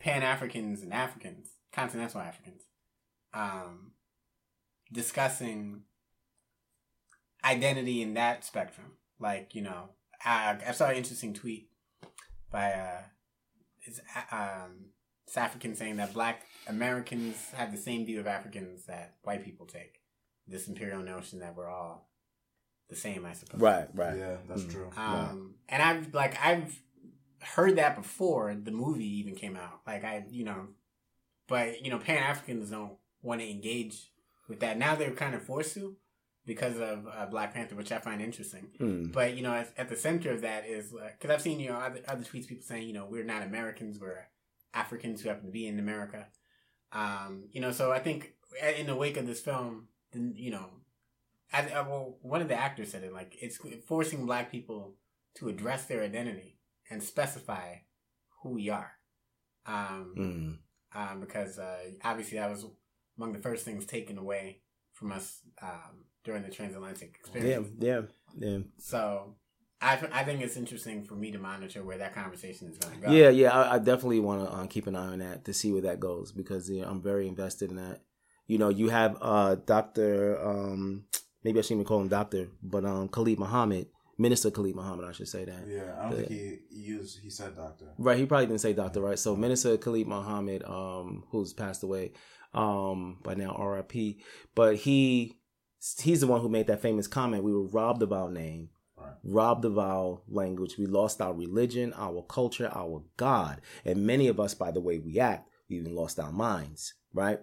Pan 0.00 0.22
Africans 0.22 0.82
and 0.82 0.92
Africans, 0.92 1.50
continental 1.72 2.20
Africans, 2.20 2.62
um, 3.34 3.92
discussing 4.92 5.82
identity 7.44 8.02
in 8.02 8.14
that 8.14 8.44
spectrum. 8.44 8.92
Like 9.20 9.54
you 9.54 9.62
know, 9.62 9.90
I, 10.24 10.58
I 10.66 10.72
saw 10.72 10.86
an 10.88 10.96
interesting 10.96 11.34
tweet 11.34 11.70
by 12.50 12.72
uh, 12.72 13.02
it's 13.82 14.00
uh, 14.30 14.36
um, 14.36 14.86
it's 15.26 15.36
African 15.36 15.74
saying 15.74 15.96
that 15.96 16.12
Black 16.14 16.42
Americans 16.66 17.36
have 17.54 17.72
the 17.72 17.78
same 17.78 18.04
view 18.06 18.20
of 18.20 18.26
Africans 18.26 18.84
that 18.86 19.14
white 19.22 19.44
people 19.44 19.66
take. 19.66 20.00
This 20.46 20.68
imperial 20.68 21.02
notion 21.02 21.40
that 21.40 21.54
we're 21.56 21.68
all 21.68 22.08
the 22.88 22.96
same, 22.96 23.26
I 23.26 23.34
suppose. 23.34 23.60
Right, 23.60 23.88
right. 23.94 24.16
Yeah, 24.16 24.36
that's 24.48 24.62
Mm. 24.62 24.70
true. 24.72 24.90
Um, 24.96 25.54
and 25.68 25.82
I've 25.82 26.14
like 26.14 26.38
I've 26.42 26.80
heard 27.42 27.76
that 27.76 27.96
before 27.96 28.54
the 28.54 28.70
movie 28.70 29.18
even 29.18 29.34
came 29.34 29.56
out. 29.56 29.80
Like 29.86 30.04
I, 30.04 30.24
you 30.30 30.44
know, 30.44 30.68
but 31.48 31.84
you 31.84 31.90
know, 31.90 31.98
Pan 31.98 32.18
Africans 32.22 32.70
don't 32.70 32.94
want 33.22 33.40
to 33.42 33.50
engage 33.50 34.10
with 34.48 34.60
that. 34.60 34.78
Now 34.78 34.94
they're 34.94 35.10
kind 35.10 35.34
of 35.34 35.42
forced 35.42 35.74
to 35.74 35.96
because 36.48 36.76
of 36.80 37.06
uh, 37.06 37.26
Black 37.26 37.52
Panther, 37.54 37.76
which 37.76 37.92
I 37.92 37.98
find 37.98 38.20
interesting. 38.20 38.68
Mm. 38.80 39.12
But 39.12 39.36
you 39.36 39.42
know, 39.42 39.52
at, 39.52 39.72
at 39.76 39.88
the 39.88 39.96
center 39.96 40.32
of 40.32 40.40
that 40.40 40.66
is 40.66 40.92
because 40.92 41.30
I've 41.30 41.42
seen 41.42 41.60
you 41.60 41.68
know 41.68 41.76
other, 41.76 42.00
other 42.08 42.24
tweets, 42.24 42.48
people 42.48 42.64
saying 42.66 42.88
you 42.88 42.94
know 42.94 43.06
we're 43.08 43.22
not 43.24 43.42
Americans, 43.44 44.00
we're 44.00 44.26
Africans 44.74 45.20
who 45.22 45.28
happen 45.28 45.46
to 45.46 45.52
be 45.52 45.66
in 45.68 45.78
America. 45.78 46.26
Um, 46.90 47.44
you 47.52 47.60
know, 47.60 47.70
so 47.70 47.92
I 47.92 47.98
think 47.98 48.32
in 48.78 48.86
the 48.86 48.96
wake 48.96 49.16
of 49.18 49.26
this 49.26 49.40
film, 49.40 49.88
then 50.12 50.32
you 50.36 50.50
know, 50.50 50.66
I, 51.52 51.68
I, 51.68 51.82
well, 51.82 52.16
one 52.22 52.40
of 52.42 52.48
the 52.48 52.54
actors 52.56 52.90
said 52.90 53.04
it 53.04 53.12
like 53.12 53.36
it's 53.40 53.58
forcing 53.86 54.26
Black 54.26 54.50
people 54.50 54.94
to 55.36 55.48
address 55.48 55.84
their 55.84 56.02
identity 56.02 56.58
and 56.90 57.02
specify 57.02 57.74
who 58.42 58.50
we 58.50 58.70
are. 58.70 58.92
Um, 59.66 60.14
Mm. 60.16 60.58
um, 60.98 61.20
because 61.20 61.58
uh, 61.58 61.90
obviously 62.02 62.38
that 62.38 62.50
was 62.50 62.64
among 63.18 63.34
the 63.34 63.38
first 63.38 63.66
things 63.66 63.84
taken 63.84 64.16
away 64.16 64.62
from 64.94 65.12
us 65.12 65.40
um, 65.60 66.06
during 66.28 66.42
the 66.42 66.50
transatlantic 66.50 67.16
experience. 67.20 67.68
yeah, 67.80 67.88
yeah. 67.94 68.00
Yeah. 68.38 68.58
So 68.78 69.34
I, 69.80 69.92
I 70.12 70.24
think 70.24 70.42
it's 70.42 70.56
interesting 70.58 71.02
for 71.04 71.14
me 71.14 71.30
to 71.32 71.38
monitor 71.38 71.82
where 71.82 71.96
that 71.98 72.14
conversation 72.14 72.68
is 72.68 72.76
going 72.76 72.94
to 73.00 73.06
go. 73.06 73.10
Yeah, 73.12 73.30
yeah. 73.30 73.50
I, 73.58 73.76
I 73.76 73.78
definitely 73.78 74.20
want 74.20 74.44
to 74.46 74.54
uh, 74.54 74.66
keep 74.66 74.86
an 74.86 74.94
eye 74.94 75.12
on 75.14 75.20
that 75.20 75.46
to 75.46 75.54
see 75.54 75.72
where 75.72 75.82
that 75.82 75.98
goes 76.00 76.30
because 76.32 76.68
yeah, 76.68 76.84
I'm 76.86 77.00
very 77.00 77.26
invested 77.26 77.70
in 77.70 77.76
that. 77.76 78.02
You 78.46 78.58
know, 78.58 78.68
you 78.68 78.90
have 78.90 79.16
uh, 79.22 79.56
Doctor, 79.64 80.38
um, 80.46 81.04
maybe 81.42 81.58
I 81.58 81.62
shouldn't 81.62 81.80
even 81.80 81.86
call 81.86 82.00
him 82.02 82.08
Doctor, 82.08 82.48
but 82.62 82.84
um, 82.84 83.08
Khalid 83.08 83.38
Muhammad, 83.38 83.86
Minister 84.18 84.50
Khalid 84.50 84.74
Muhammad, 84.76 85.06
I 85.08 85.12
should 85.12 85.28
say 85.28 85.44
that. 85.46 85.64
Yeah, 85.66 85.94
I 85.98 86.02
don't 86.02 86.10
The- 86.10 86.26
think 86.26 86.30
he, 86.30 86.58
he 86.76 86.80
used 86.82 87.20
he 87.22 87.30
said 87.30 87.56
doctor. 87.56 87.86
Right, 87.98 88.18
he 88.18 88.26
probably 88.26 88.46
didn't 88.46 88.60
say 88.60 88.74
doctor, 88.74 89.00
right? 89.00 89.18
So 89.18 89.34
Minister 89.36 89.76
Khalid 89.78 90.06
Muhammad, 90.06 90.62
um, 90.64 91.24
who's 91.30 91.52
passed 91.54 91.82
away, 91.82 92.12
um, 92.52 93.18
by 93.22 93.34
now 93.34 93.56
RIP, 93.56 94.16
but 94.54 94.76
he 94.76 95.37
he's 96.00 96.20
the 96.20 96.26
one 96.26 96.40
who 96.40 96.48
made 96.48 96.66
that 96.66 96.82
famous 96.82 97.06
comment, 97.06 97.44
we 97.44 97.52
were 97.52 97.66
robbed 97.66 98.02
of 98.02 98.12
our 98.12 98.30
name, 98.30 98.70
robbed 99.24 99.64
of 99.64 99.78
our 99.78 100.20
language. 100.28 100.76
We 100.78 100.86
lost 100.86 101.20
our 101.20 101.32
religion, 101.32 101.92
our 101.96 102.22
culture, 102.22 102.70
our 102.74 103.02
God. 103.16 103.60
And 103.84 104.06
many 104.06 104.28
of 104.28 104.40
us, 104.40 104.54
by 104.54 104.70
the 104.70 104.80
way 104.80 104.98
we 104.98 105.18
act, 105.20 105.48
we 105.68 105.76
even 105.76 105.94
lost 105.94 106.18
our 106.18 106.32
minds, 106.32 106.94
right? 107.12 107.40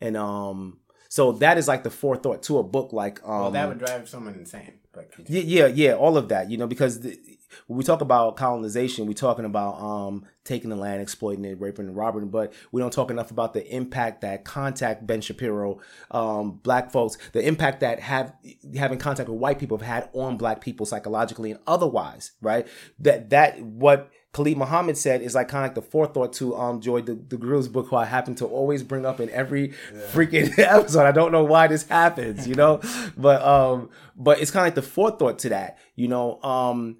And 0.00 0.16
um, 0.16 0.78
so 1.08 1.32
that 1.32 1.58
is 1.58 1.68
like 1.68 1.84
the 1.84 1.90
forethought 1.90 2.42
to 2.44 2.58
a 2.58 2.62
book 2.62 2.92
like 2.92 3.22
um 3.24 3.40
well, 3.40 3.50
that 3.52 3.68
would 3.68 3.78
drive 3.78 4.08
someone 4.08 4.34
insane. 4.34 4.80
But 4.92 5.10
yeah, 5.26 5.42
yeah, 5.42 5.66
yeah, 5.66 5.92
all 5.94 6.16
of 6.16 6.28
that, 6.30 6.50
you 6.50 6.56
know, 6.56 6.66
because 6.66 7.00
the, 7.00 7.18
when 7.66 7.76
we 7.78 7.84
talk 7.84 8.00
about 8.00 8.36
colonization, 8.36 9.06
we're 9.06 9.12
talking 9.12 9.44
about 9.44 9.80
um, 9.80 10.24
taking 10.46 10.70
the 10.70 10.76
land, 10.76 11.02
exploiting 11.02 11.44
it, 11.44 11.60
raping 11.60 11.86
and 11.86 11.96
robbing, 11.96 12.28
but 12.28 12.52
we 12.72 12.80
don't 12.80 12.92
talk 12.92 13.10
enough 13.10 13.30
about 13.30 13.52
the 13.52 13.66
impact 13.74 14.22
that 14.22 14.44
contact 14.44 15.06
Ben 15.06 15.20
Shapiro, 15.20 15.80
um, 16.10 16.52
black 16.62 16.90
folks, 16.90 17.18
the 17.32 17.46
impact 17.46 17.80
that 17.80 18.00
have 18.00 18.32
having 18.76 18.98
contact 18.98 19.28
with 19.28 19.38
white 19.38 19.58
people 19.58 19.76
have 19.76 19.86
had 19.86 20.08
on 20.12 20.36
black 20.36 20.60
people 20.60 20.86
psychologically 20.86 21.50
and 21.50 21.60
otherwise, 21.66 22.32
right? 22.40 22.66
That 23.00 23.30
that 23.30 23.60
what 23.60 24.10
Khalid 24.32 24.58
Muhammad 24.58 24.98
said 24.98 25.22
is 25.22 25.34
like 25.34 25.48
kind 25.48 25.66
of 25.66 25.74
the 25.74 25.82
forethought 25.82 26.34
to 26.34 26.54
um 26.56 26.80
Joy 26.80 27.00
the, 27.00 27.14
DeGruy's 27.14 27.68
book, 27.68 27.88
who 27.88 27.96
I 27.96 28.04
happen 28.04 28.34
to 28.36 28.44
always 28.46 28.82
bring 28.82 29.06
up 29.06 29.18
in 29.18 29.30
every 29.30 29.72
yeah. 29.92 30.00
freaking 30.12 30.58
episode. 30.58 31.06
I 31.06 31.12
don't 31.12 31.32
know 31.32 31.44
why 31.44 31.66
this 31.66 31.88
happens, 31.88 32.46
you 32.46 32.54
know, 32.54 32.80
but 33.16 33.42
um, 33.42 33.90
but 34.14 34.40
it's 34.40 34.50
kind 34.50 34.62
of 34.62 34.66
like 34.66 34.74
the 34.74 34.82
forethought 34.82 35.38
to 35.40 35.48
that, 35.50 35.78
you 35.94 36.08
know. 36.08 36.40
Um, 36.42 36.98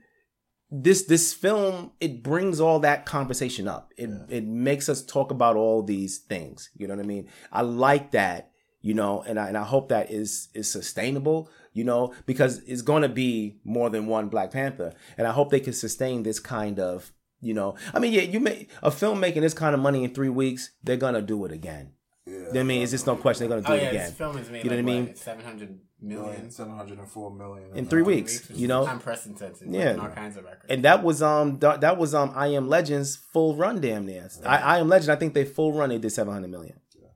this 0.70 1.04
this 1.04 1.32
film 1.32 1.92
it 2.00 2.22
brings 2.22 2.60
all 2.60 2.80
that 2.80 3.06
conversation 3.06 3.68
up. 3.68 3.92
It 3.96 4.08
yeah. 4.08 4.36
it 4.36 4.44
makes 4.44 4.88
us 4.88 5.04
talk 5.04 5.30
about 5.30 5.56
all 5.56 5.82
these 5.82 6.18
things. 6.18 6.70
You 6.76 6.88
know 6.88 6.94
what 6.94 7.04
I 7.04 7.06
mean? 7.06 7.28
I 7.52 7.62
like 7.62 8.10
that, 8.12 8.50
you 8.80 8.94
know, 8.94 9.22
and 9.22 9.38
I 9.38 9.48
and 9.48 9.56
I 9.56 9.62
hope 9.62 9.88
that 9.90 10.10
is 10.10 10.48
is 10.54 10.70
sustainable, 10.70 11.50
you 11.72 11.84
know, 11.84 12.14
because 12.26 12.58
it's 12.66 12.82
going 12.82 13.02
to 13.02 13.08
be 13.08 13.58
more 13.64 13.90
than 13.90 14.06
one 14.06 14.28
Black 14.28 14.50
Panther, 14.50 14.92
and 15.16 15.26
I 15.26 15.32
hope 15.32 15.50
they 15.50 15.60
can 15.60 15.72
sustain 15.72 16.24
this 16.24 16.40
kind 16.40 16.80
of, 16.80 17.12
you 17.40 17.54
know, 17.54 17.76
I 17.94 18.00
mean, 18.00 18.12
yeah, 18.12 18.22
you 18.22 18.40
make 18.40 18.70
a 18.82 18.90
film 18.90 19.20
making 19.20 19.42
this 19.42 19.54
kind 19.54 19.74
of 19.74 19.80
money 19.80 20.02
in 20.02 20.14
three 20.14 20.30
weeks, 20.30 20.72
they're 20.82 20.96
gonna 20.96 21.22
do 21.22 21.44
it 21.44 21.52
again. 21.52 21.92
Yeah, 22.26 22.58
I 22.60 22.64
mean, 22.64 22.82
it's 22.82 22.90
just 22.90 23.06
no 23.06 23.14
question 23.14 23.48
they're 23.48 23.60
gonna 23.60 23.68
do 23.68 23.72
oh, 23.72 23.76
it 23.76 23.82
yeah, 23.82 23.88
again. 23.90 24.06
This 24.06 24.18
film 24.18 24.38
is 24.38 24.50
made 24.50 24.64
you 24.64 24.70
know 24.70 24.76
like, 24.76 24.84
what 24.84 24.92
I 24.92 25.00
mean? 25.00 25.14
Seven 25.14 25.44
hundred 25.44 25.78
million, 26.00 26.50
seven 26.50 26.76
hundred 26.76 26.98
and 26.98 27.08
four 27.08 27.30
million 27.30 27.76
in 27.76 27.86
three 27.86 28.02
weeks. 28.02 28.48
You 28.50 28.68
know, 28.68 28.86
unprecedented. 28.86 29.68
Yeah, 29.68 29.96
all 29.96 30.08
kinds 30.08 30.36
of 30.36 30.44
records. 30.44 30.66
And 30.68 30.84
that 30.84 31.02
was 31.02 31.22
um 31.22 31.58
that, 31.60 31.80
that 31.80 31.98
was 31.98 32.14
um 32.14 32.32
I 32.34 32.48
Am 32.48 32.68
Legends 32.68 33.16
full 33.16 33.56
run 33.56 33.80
damn 33.80 34.06
near. 34.06 34.28
I, 34.44 34.58
I 34.58 34.78
Am 34.78 34.88
Legend. 34.88 35.10
I 35.10 35.16
think 35.16 35.34
they 35.34 35.44
full 35.44 35.72
run 35.72 35.88
they 35.88 35.98
did 35.98 36.10
seven 36.10 36.32
hundred 36.32 36.50
million. 36.50 36.80
Yeah. 36.94 37.08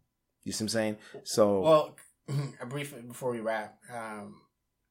You 0.44 0.52
see 0.52 0.64
what 0.64 0.66
I'm 0.66 0.68
saying? 0.70 0.96
So 1.24 1.60
well, 1.60 1.96
a 2.60 2.66
brief 2.66 2.94
before 3.06 3.30
we 3.30 3.40
wrap, 3.40 3.78
um, 3.92 4.36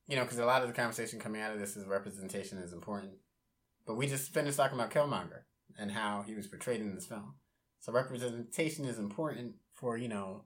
you 0.07 0.15
know, 0.15 0.23
because 0.23 0.39
a 0.39 0.45
lot 0.45 0.61
of 0.61 0.67
the 0.67 0.73
conversation 0.73 1.19
coming 1.19 1.41
out 1.41 1.53
of 1.53 1.59
this 1.59 1.75
is 1.75 1.85
representation 1.85 2.57
is 2.59 2.73
important, 2.73 3.13
but 3.85 3.95
we 3.95 4.07
just 4.07 4.33
finished 4.33 4.57
talking 4.57 4.77
about 4.77 4.91
Killmonger 4.91 5.41
and 5.77 5.91
how 5.91 6.23
he 6.25 6.35
was 6.35 6.47
portrayed 6.47 6.81
in 6.81 6.93
this 6.93 7.05
film. 7.05 7.35
So 7.79 7.93
representation 7.93 8.85
is 8.85 8.99
important 8.99 9.55
for 9.73 9.97
you 9.97 10.09
know 10.09 10.43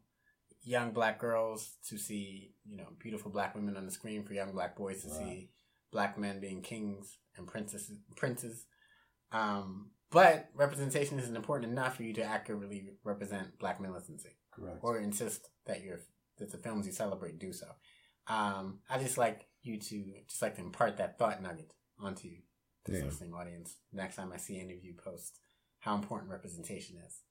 young 0.64 0.92
black 0.92 1.20
girls 1.20 1.78
to 1.90 1.98
see, 1.98 2.54
you 2.66 2.78
know, 2.78 2.88
beautiful 3.00 3.32
black 3.32 3.56
women 3.56 3.78
on 3.78 3.86
the 3.86 3.92
screen, 3.92 4.24
for 4.24 4.34
young 4.34 4.52
black 4.52 4.76
boys 4.76 5.04
to 5.04 5.10
right. 5.10 5.18
see 5.18 5.50
black 5.92 6.18
men 6.18 6.40
being 6.40 6.62
kings 6.62 7.18
and 7.38 7.48
princesses. 7.48 7.98
princes. 8.16 8.66
Um, 9.32 9.92
but 10.12 10.50
representation 10.54 11.20
isn't 11.20 11.36
important 11.36 11.72
enough 11.72 11.98
for 11.98 12.04
you 12.04 12.14
to 12.14 12.24
accurately 12.24 12.92
represent 13.04 13.58
black 13.60 13.82
militancy. 13.82 14.38
Correct. 14.52 14.78
Or 14.82 15.00
insist 15.00 15.50
that 15.66 15.84
your 15.84 16.00
that 16.38 16.52
the 16.52 16.58
films 16.58 16.86
you 16.86 16.92
celebrate 16.94 17.40
do 17.40 17.52
so. 17.52 17.68
Um, 18.28 18.80
I 18.90 19.00
just 19.00 19.18
like 19.18 19.48
you 19.62 19.80
to 19.80 20.04
just 20.28 20.42
like 20.42 20.56
to 20.56 20.62
impart 20.62 20.98
that 20.98 21.18
thought 21.18 21.42
nugget 21.42 21.74
onto 22.00 22.30
the 22.86 22.94
yeah. 22.94 23.06
listening 23.06 23.34
audience 23.34 23.76
next 23.92 24.16
time 24.16 24.32
I 24.34 24.38
see 24.38 24.60
any 24.60 24.74
of 24.74 24.84
you 24.84 24.94
post 24.94 25.40
how 25.80 25.96
important 25.96 26.32
representation 26.32 26.98
is. 27.06 27.22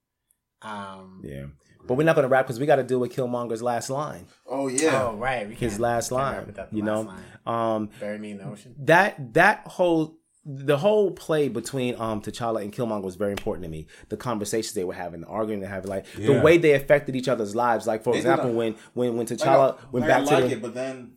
Um, 0.62 1.22
yeah, 1.24 1.47
but 1.86 1.94
we're 1.94 2.05
not 2.05 2.14
gonna 2.14 2.28
wrap 2.28 2.47
because 2.47 2.60
we 2.60 2.66
got 2.66 2.76
to 2.76 2.84
deal 2.84 3.01
with 3.01 3.14
Killmonger's 3.14 3.62
last 3.62 3.90
line. 3.90 4.26
Oh 4.47 4.68
yeah. 4.68 5.09
Oh 5.09 5.16
right. 5.16 5.48
We 5.48 5.55
His 5.55 5.80
last 5.80 6.12
line. 6.12 6.55
You 6.70 6.82
know, 6.82 7.02
line. 7.02 7.24
um, 7.47 7.90
bury 8.01 8.18
me 8.18 8.32
in 8.32 8.39
the 8.39 8.44
ocean. 8.44 8.74
That 8.78 9.34
that 9.34 9.66
whole 9.66 10.16
the 10.44 10.76
whole 10.76 11.10
play 11.10 11.48
between 11.48 11.94
um 12.01 12.20
T'Challa 12.20 12.62
and 12.62 12.72
Killmonger 12.72 13.02
was 13.02 13.16
very 13.16 13.32
important 13.32 13.64
to 13.64 13.70
me. 13.70 13.86
The 14.09 14.16
conversations 14.16 14.74
they 14.74 14.84
were 14.84 14.94
having, 14.94 15.22
the 15.22 15.26
arguing 15.26 15.60
they 15.60 15.66
having, 15.66 15.90
like 15.90 16.06
yeah. 16.16 16.26
the 16.26 16.40
way 16.40 16.59
they 16.59 16.74
affected 16.74 17.16
each 17.16 17.28
other's 17.28 17.55
lives. 17.55 17.86
Like 17.86 18.02
for 18.05 18.12
they 18.12 18.18
example, 18.18 18.52
when 18.52 18.76
when 18.94 19.16
when 19.16 19.26
T'Challa 19.26 19.76
like, 19.76 19.93
went 19.93 20.06
like 20.06 20.09
back 20.09 20.18
I 20.18 20.36
like 20.36 20.43
to 20.44 20.48
the, 20.48 20.56
it, 20.56 20.62
but 20.62 20.74
then 20.74 21.12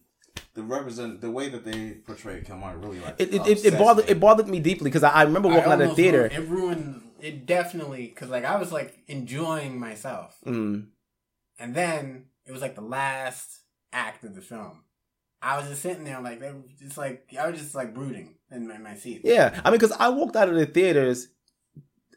the 0.53 0.63
represent 0.63 1.21
the 1.21 1.31
way 1.31 1.49
that 1.49 1.65
they 1.65 1.91
portrayed 1.91 2.45
Killmonger 2.45 2.81
really 2.81 2.99
like 2.99 3.15
it. 3.19 3.33
It, 3.33 3.47
it, 3.47 3.65
it 3.65 3.77
bothered 3.77 4.09
it 4.09 4.19
bothered 4.19 4.47
me 4.47 4.59
deeply 4.59 4.85
because 4.85 5.03
I, 5.03 5.09
I 5.11 5.23
remember 5.23 5.49
walking 5.49 5.71
out 5.71 5.81
of 5.81 5.89
the 5.89 5.95
theater. 5.95 6.29
Ruined, 6.29 6.33
it 6.33 6.49
ruined 6.49 7.01
it 7.19 7.45
definitely 7.45 8.07
because 8.07 8.29
like 8.29 8.45
I 8.45 8.57
was 8.57 8.71
like 8.71 8.99
enjoying 9.07 9.79
myself, 9.79 10.37
mm. 10.45 10.87
and 11.59 11.75
then 11.75 12.25
it 12.45 12.51
was 12.51 12.61
like 12.61 12.75
the 12.75 12.81
last 12.81 13.61
act 13.93 14.23
of 14.23 14.35
the 14.35 14.41
film. 14.41 14.83
I 15.41 15.57
was 15.57 15.67
just 15.67 15.81
sitting 15.81 16.03
there 16.03 16.21
like 16.21 16.41
just 16.79 16.97
like 16.97 17.33
I 17.39 17.49
was 17.49 17.59
just 17.59 17.75
like 17.75 17.93
brooding 17.93 18.35
in 18.51 18.67
my, 18.67 18.77
my 18.77 18.95
seat. 18.95 19.21
Yeah, 19.23 19.59
I 19.63 19.69
mean, 19.69 19.79
because 19.79 19.95
I 19.97 20.09
walked 20.09 20.35
out 20.35 20.49
of 20.49 20.55
the 20.55 20.65
theaters, 20.65 21.27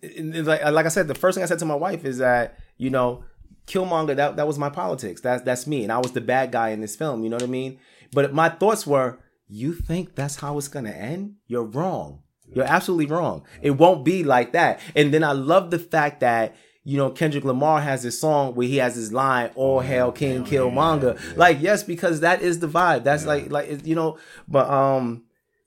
and, 0.03 0.35
and 0.35 0.47
like 0.47 0.65
like 0.65 0.87
I 0.87 0.91
said, 0.91 1.09
the 1.09 1.15
first 1.15 1.37
thing 1.37 1.45
I 1.45 1.47
said 1.47 1.59
to 1.61 1.65
my 1.65 1.75
wife 1.75 2.05
is 2.05 2.19
that 2.19 2.59
you 2.77 2.91
know. 2.91 3.25
Killmonger, 3.67 4.17
that, 4.17 4.37
that 4.37 4.47
was 4.47 4.59
my 4.59 4.71
politics. 4.71 5.21
That's 5.21 5.43
that's 5.43 5.67
me, 5.67 5.83
and 5.83 5.93
I 5.93 5.99
was 5.99 6.13
the 6.13 6.23
bad 6.23 6.53
guy 6.53 6.71
in 6.71 6.81
this 6.81 6.97
film. 6.97 7.23
You 7.23 7.29
know 7.29 7.37
what 7.37 7.43
I 7.43 7.49
mean? 7.49 7.79
But 8.13 8.33
my 8.33 8.49
thoughts 8.49 8.87
were, 8.87 9.19
you 9.47 9.75
think 9.75 10.15
that's 10.15 10.37
how 10.37 10.57
it's 10.57 10.69
gonna 10.69 10.89
end? 10.89 11.35
You're 11.47 11.65
wrong. 11.65 12.23
You're 12.55 12.65
absolutely 12.65 13.07
wrong. 13.07 13.45
It 13.63 13.73
won't 13.73 14.05
be 14.05 14.25
like 14.25 14.53
that. 14.53 14.81
And 14.97 15.13
then 15.13 15.23
I 15.23 15.33
love 15.33 15.71
the 15.71 15.79
fact 15.79 16.21
that 16.21 16.57
you 16.89 16.97
know, 16.97 17.11
Kendrick 17.11 17.45
Lamar 17.45 17.83
has 17.83 18.03
this 18.03 18.19
song 18.19 18.55
where 18.55 18.67
he 18.67 18.79
has 18.79 18.95
his 18.95 19.13
line, 19.13 19.51
"All 19.57 19.81
hail 19.81 20.11
King 20.11 20.43
Killmonger." 20.43 21.17
Yeah, 21.17 21.27
yeah. 21.27 21.35
Like, 21.37 21.59
yes, 21.61 21.83
because 21.83 22.21
that 22.21 22.41
is 22.41 22.61
the 22.61 22.67
vibe. 22.67 23.05
That's 23.05 23.25
yeah. 23.25 23.29
like, 23.29 23.51
like 23.51 23.87
you 23.87 23.95
know, 23.95 24.17
but 24.49 24.71
um, 24.71 25.25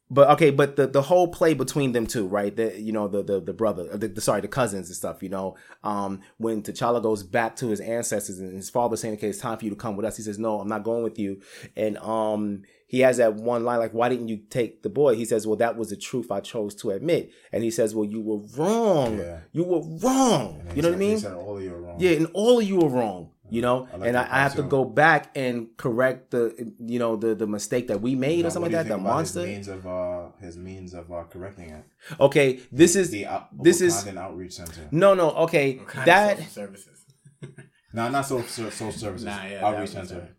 but 0.10 0.32
okay, 0.32 0.50
but 0.50 0.78
the 0.78 0.88
the 0.88 1.04
whole 1.04 1.28
play 1.28 1.54
between 1.54 1.92
them 1.92 2.08
two, 2.08 2.26
right? 2.26 2.56
The 2.56 2.76
you 2.80 2.92
know 2.92 3.08
the 3.08 3.22
the 3.22 3.40
the 3.40 3.54
brother, 3.54 3.96
the, 3.96 4.08
the 4.08 4.20
sorry, 4.20 4.42
the 4.42 4.48
cousins 4.48 4.88
and 4.88 4.96
stuff. 4.96 5.22
You 5.22 5.30
know, 5.30 5.56
um, 5.84 6.22
when 6.38 6.64
T'Challa 6.64 7.04
goes 7.04 7.22
back 7.22 7.56
to 7.58 7.68
his 7.68 7.80
ancestors 7.80 8.40
and 8.40 8.56
his 8.56 8.72
father 8.72 8.98
saying, 8.98 9.14
"Okay, 9.16 9.30
it's 9.30 9.38
time 9.38 9.60
for 9.60 9.66
you 9.66 9.70
to 9.70 9.78
come 9.78 9.96
with 9.96 10.08
us," 10.08 10.18
he 10.18 10.24
says, 10.24 10.40
"No, 10.40 10.60
I'm 10.60 10.68
not 10.68 10.84
going 10.84 11.04
with 11.04 11.20
you," 11.20 11.40
and 11.78 12.00
um 12.00 12.64
he 12.92 13.00
has 13.00 13.16
that 13.18 13.36
one 13.36 13.64
line 13.64 13.80
like, 13.80 13.94
"Why 13.94 14.10
didn't 14.10 14.28
you 14.28 14.36
take 14.50 14.84
the 14.84 14.90
boy?" 14.90 15.16
He 15.16 15.24
says, 15.24 15.48
"Well, 15.48 15.56
that 15.56 15.78
was 15.78 15.92
the 15.92 15.96
truth 15.96 16.30
I 16.30 16.42
chose 16.42 16.76
to 16.76 16.90
admit." 16.92 17.32
And 17.54 17.64
he 17.64 17.72
says, 17.72 17.96
"Well, 17.96 18.04
you 18.04 18.20
were 18.20 18.40
wrong. 18.58 19.18
Yeah. 19.18 19.40
You 19.54 19.64
were 19.64 19.80
wrong. 19.80 20.62
You 20.76 20.82
know 20.82 20.90
said, 20.90 20.92
what 20.92 20.96
I 20.96 20.98
mean? 20.98 21.26
all 21.26 21.58
of 21.58 21.64
you 21.64 21.72
were 21.72 21.82
wrong. 21.82 21.96
Yeah, 22.02 22.12
and 22.12 22.28
all 22.34 22.60
of 22.60 22.68
you 22.68 22.76
were 22.76 22.90
wrong. 22.90 23.30
You 23.50 23.62
know, 23.62 23.88
I 23.94 23.96
like 23.96 24.08
and 24.10 24.18
I, 24.18 24.24
I, 24.24 24.40
have 24.40 24.56
to 24.56 24.64
go 24.64 24.84
back 24.84 25.32
and 25.36 25.70
correct 25.78 26.32
the, 26.32 26.74
you 26.80 27.00
know, 27.00 27.16
the 27.16 27.34
the 27.34 27.48
mistake 27.48 27.88
that 27.88 28.02
we 28.02 28.14
made 28.14 28.42
now, 28.42 28.50
or 28.50 28.52
something 28.52 28.74
like 28.74 28.88
that. 28.88 28.94
The 28.94 28.98
monster. 28.98 29.40
His 29.40 29.48
means 29.48 29.68
of 29.70 29.88
uh, 29.88 30.28
his 30.42 30.58
means 30.58 30.94
of 30.94 31.12
uh, 31.14 31.24
correcting 31.30 31.70
it. 31.70 31.86
Okay, 32.20 32.60
this 32.74 32.98
is 32.98 33.10
the 33.10 33.26
uh, 33.26 33.42
this 33.54 33.80
is 33.80 34.06
an 34.06 34.18
outreach 34.18 34.52
center. 34.52 34.90
No, 34.92 35.14
no. 35.14 35.32
Okay, 35.48 35.80
that 36.06 36.42
services. 36.50 37.06
no, 37.94 38.10
not 38.10 38.26
social 38.26 38.70
social 38.70 38.92
services. 38.92 39.26
Nah, 39.26 39.46
yeah, 39.46 39.66
outreach 39.66 39.92
center. 39.92 40.36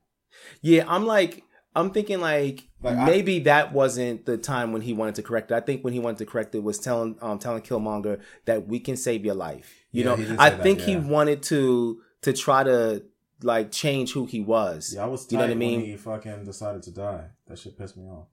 Yeah, 0.60 0.84
I'm 0.86 1.06
like 1.06 1.44
I'm 1.74 1.90
thinking 1.90 2.20
like, 2.20 2.68
like 2.82 2.98
maybe 2.98 3.36
I, 3.36 3.44
that 3.44 3.72
wasn't 3.72 4.26
the 4.26 4.36
time 4.36 4.72
when 4.72 4.82
he 4.82 4.92
wanted 4.92 5.14
to 5.16 5.22
correct 5.22 5.50
it. 5.50 5.54
I 5.54 5.60
think 5.60 5.82
when 5.84 5.92
he 5.92 5.98
wanted 5.98 6.18
to 6.18 6.26
correct 6.26 6.54
it 6.54 6.62
was 6.62 6.78
telling 6.78 7.16
um 7.22 7.38
telling 7.38 7.62
Killmonger 7.62 8.20
that 8.44 8.66
we 8.68 8.78
can 8.78 8.96
save 8.96 9.24
your 9.24 9.34
life. 9.34 9.84
You 9.90 10.04
yeah, 10.04 10.14
know, 10.16 10.36
I 10.38 10.50
think 10.50 10.80
that, 10.80 10.88
yeah. 10.88 11.00
he 11.00 11.08
wanted 11.08 11.42
to 11.44 12.00
to 12.22 12.32
try 12.32 12.64
to 12.64 13.02
like 13.42 13.72
change 13.72 14.12
who 14.12 14.26
he 14.26 14.40
was. 14.40 14.92
Yeah, 14.94 15.04
I 15.04 15.06
was. 15.06 15.30
you 15.30 15.38
know 15.38 15.44
what 15.44 15.50
I 15.50 15.54
mean? 15.54 15.80
he 15.80 15.96
fucking 15.96 16.44
decided 16.44 16.82
to 16.84 16.90
die. 16.90 17.24
That 17.46 17.58
shit 17.58 17.76
pissed 17.76 17.96
me 17.96 18.06
off. 18.08 18.26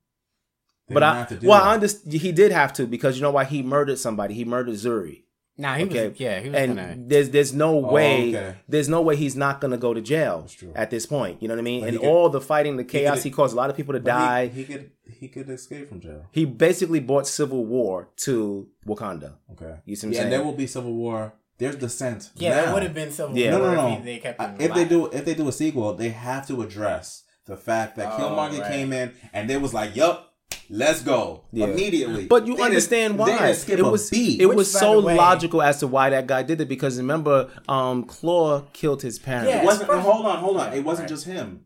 They 0.88 0.94
but 0.94 1.04
I 1.04 1.28
well, 1.44 1.60
that. 1.60 1.68
I 1.68 1.74
understand 1.76 2.14
he 2.14 2.32
did 2.32 2.52
have 2.52 2.74
to 2.74 2.88
because 2.88 3.16
you 3.16 3.22
know 3.22 3.32
why 3.32 3.46
he 3.46 3.62
murdered 3.62 4.00
somebody. 4.00 4.34
He 4.34 4.46
murdered 4.46 4.76
Zuri. 4.76 5.24
Nah, 5.60 5.76
he 5.76 5.84
okay? 5.84 6.08
was 6.08 6.20
yeah, 6.22 6.40
he 6.40 6.50
was 6.50 6.58
and 6.58 6.76
gonna... 6.78 6.96
there's 6.98 7.32
there's 7.32 7.54
no 7.54 7.86
oh, 7.86 7.92
way 7.92 8.30
okay. 8.30 8.56
there's 8.70 8.88
no 8.88 9.02
way 9.02 9.18
he's 9.18 9.36
not 9.36 9.60
gonna 9.60 9.78
go 9.78 9.94
to 9.94 10.00
jail 10.00 10.48
at 10.74 10.90
this 10.90 11.06
point. 11.06 11.42
You 11.42 11.50
know 11.50 11.56
what 11.56 11.60
I 11.60 11.64
mean? 11.64 11.82
But 11.82 11.90
and 11.90 12.00
could, 12.00 12.08
all 12.08 12.30
the 12.30 12.40
fighting, 12.40 12.78
the 12.78 12.86
chaos, 12.86 13.18
he, 13.18 13.24
could, 13.24 13.24
he, 13.24 13.36
caused 13.36 13.54
a 13.54 13.58
lot 13.58 13.70
of 13.70 13.76
people 13.76 13.94
to 13.94 14.00
die. 14.00 14.48
He, 14.48 14.64
he, 14.64 14.74
could 14.74 14.92
he 15.04 15.28
could 15.28 15.50
escape 15.50 15.90
from 15.90 16.00
jail. 16.00 16.26
He 16.32 16.46
basically 16.46 17.02
brought 17.02 17.28
civil 17.28 17.66
war 17.66 18.08
to 18.24 18.70
Wakanda. 18.88 19.34
Okay, 19.52 19.76
you 19.84 19.98
see 19.98 20.08
what 20.08 20.12
I'm 20.12 20.14
yeah, 20.14 20.20
saying? 20.20 20.30
there 20.32 20.44
will 20.44 20.54
be 20.54 20.66
civil 20.66 20.94
war. 20.94 21.34
There's 21.58 21.76
dissent. 21.76 22.32
Yeah, 22.36 22.62
there 22.62 22.74
would 22.74 22.84
have 22.84 22.94
been 22.94 23.12
civil 23.12 23.38
yeah. 23.38 23.52
war. 23.52 23.60
No, 23.60 23.76
no, 23.76 23.90
no. 23.90 23.98
If 23.98 24.06
they, 24.06 24.18
kept 24.20 24.62
if 24.62 24.74
they 24.74 24.86
do 24.86 25.08
if 25.08 25.26
they 25.26 25.34
do 25.36 25.50
a 25.50 25.52
sequel, 25.52 25.94
they 25.94 26.10
have 26.10 26.48
to 26.48 26.62
address 26.62 27.26
the 27.48 27.58
fact 27.58 27.98
that 27.98 28.14
oh, 28.14 28.18
Killmonger 28.18 28.62
right. 28.62 28.72
came 28.72 28.94
in 28.94 29.12
and 29.34 29.50
they 29.50 29.58
was 29.58 29.74
like, 29.74 29.94
"Yup, 29.94 30.29
Let's 30.70 31.02
go 31.02 31.46
yeah. 31.52 31.66
immediately. 31.66 32.28
But 32.28 32.46
you 32.46 32.56
they 32.56 32.64
understand 32.64 33.18
why 33.18 33.50
it 33.50 33.82
was 33.84 34.12
it 34.12 34.46
Which, 34.46 34.56
was 34.56 34.72
so 34.72 35.02
way, 35.02 35.16
logical 35.16 35.62
as 35.62 35.80
to 35.80 35.88
why 35.88 36.12
that 36.12 36.28
guy 36.28 36.44
did 36.44 36.62
it 36.62 36.70
because 36.70 36.98
remember, 36.98 37.50
um, 37.68 38.06
Klaue 38.06 38.72
killed 38.72 39.02
his 39.02 39.18
parents. 39.18 39.50
Yeah, 39.50 39.62
it 39.62 39.66
wasn't. 39.66 39.90
Hold 39.90 40.26
on, 40.26 40.38
hold 40.38 40.58
on. 40.58 40.74
It 40.74 40.84
wasn't 40.84 41.10
right. 41.10 41.16
just 41.16 41.26
him. 41.26 41.66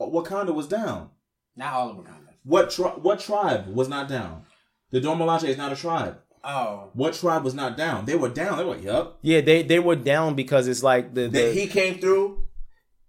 Wakanda 0.00 0.54
was 0.54 0.66
down. 0.66 1.10
Not 1.56 1.72
all 1.72 1.90
of 1.90 1.96
Wakanda. 1.98 2.34
What 2.42 2.70
tri- 2.70 2.90
what 2.90 3.20
tribe 3.20 3.68
was 3.68 3.88
not 3.88 4.08
down? 4.08 4.44
The 4.90 5.00
Dora 5.00 5.16
Milaje 5.16 5.44
is 5.44 5.56
not 5.56 5.72
a 5.72 5.76
tribe. 5.76 6.18
Oh, 6.42 6.88
What 6.94 7.12
tribe 7.12 7.44
was 7.44 7.54
not 7.54 7.76
down? 7.76 8.06
They 8.06 8.16
were 8.16 8.30
down. 8.30 8.56
They 8.56 8.64
were 8.64 8.74
like, 8.74 8.82
yup. 8.82 9.18
Yeah, 9.20 9.42
they 9.42 9.62
they 9.62 9.78
were 9.78 9.96
down 9.96 10.34
because 10.34 10.68
it's 10.68 10.82
like 10.82 11.14
the, 11.14 11.22
the 11.22 11.28
That 11.28 11.54
he 11.54 11.66
came 11.66 11.98
through. 11.98 12.42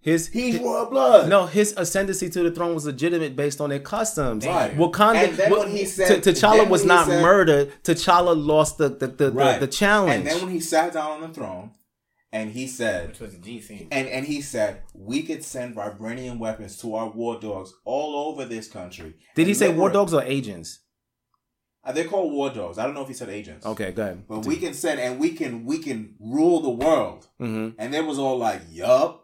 His 0.02 0.28
He's 0.28 0.56
his- 0.56 0.64
royal 0.64 0.88
blood. 0.88 1.30
No, 1.30 1.46
his 1.46 1.74
ascendancy 1.78 2.30
to 2.30 2.44
the 2.44 2.52
throne 2.52 2.74
was 2.74 2.86
legitimate 2.86 3.36
based 3.36 3.62
on 3.62 3.70
their 3.70 3.80
customs. 3.80 4.46
Right. 4.46 4.76
Wakanda, 4.76 5.28
And 5.30 5.38
then 5.38 5.52
Wa- 5.52 5.60
when 5.60 5.70
he 5.72 5.86
said- 5.86 6.24
T- 6.24 6.32
T'Challa 6.32 6.68
was 6.68 6.84
not 6.86 7.08
said- 7.08 7.22
murdered. 7.22 7.72
T'Challa 7.84 8.36
lost 8.36 8.78
the 8.78 8.90
the 8.90 9.08
the, 9.08 9.32
Right. 9.32 9.60
the, 9.60 9.66
the 9.68 9.72
challenge. 9.72 10.16
And 10.16 10.28
then 10.28 10.42
when 10.42 10.52
he 10.52 10.60
sat 10.60 10.94
down 10.94 11.12
on 11.12 11.22
the 11.22 11.30
throne, 11.30 11.72
and 12.34 12.52
he 12.52 12.66
said, 12.66 13.10
which 13.10 13.20
was 13.20 13.34
a 13.34 13.38
G 13.40 13.60
scene. 13.62 13.88
and 13.92 14.08
and 14.08 14.26
he 14.26 14.42
said, 14.42 14.82
we 14.94 15.22
could 15.22 15.44
send 15.44 15.76
vibranium 15.76 16.40
weapons 16.40 16.78
to 16.78 16.96
our 16.96 17.10
war 17.10 17.40
dogs 17.40 17.74
all 17.86 18.30
over 18.30 18.46
this 18.46 18.68
country. 18.70 19.16
Did 19.36 19.48
he 19.48 19.54
say 19.54 19.70
war 19.74 19.90
dogs 19.90 20.14
or 20.14 20.24
agents? 20.24 20.80
Uh, 21.84 21.92
They're 21.92 22.06
called 22.06 22.32
war 22.32 22.50
dogs. 22.52 22.78
I 22.78 22.86
don't 22.86 22.94
know 22.94 23.02
if 23.02 23.08
he 23.08 23.14
said 23.16 23.30
agents. 23.30 23.66
Okay, 23.66 23.92
go 23.92 24.04
ahead. 24.04 24.28
But 24.28 24.46
we 24.46 24.56
can 24.58 24.74
send 24.74 25.00
and 25.00 25.20
we 25.20 25.32
can 25.32 25.66
we 25.66 25.80
can 25.80 26.16
rule 26.20 26.62
the 26.62 26.70
world. 26.70 27.28
Mhm. 27.40 27.74
And 27.78 27.94
it 27.96 28.06
was 28.06 28.18
all 28.20 28.38
like, 28.38 28.62
yup. 28.72 29.21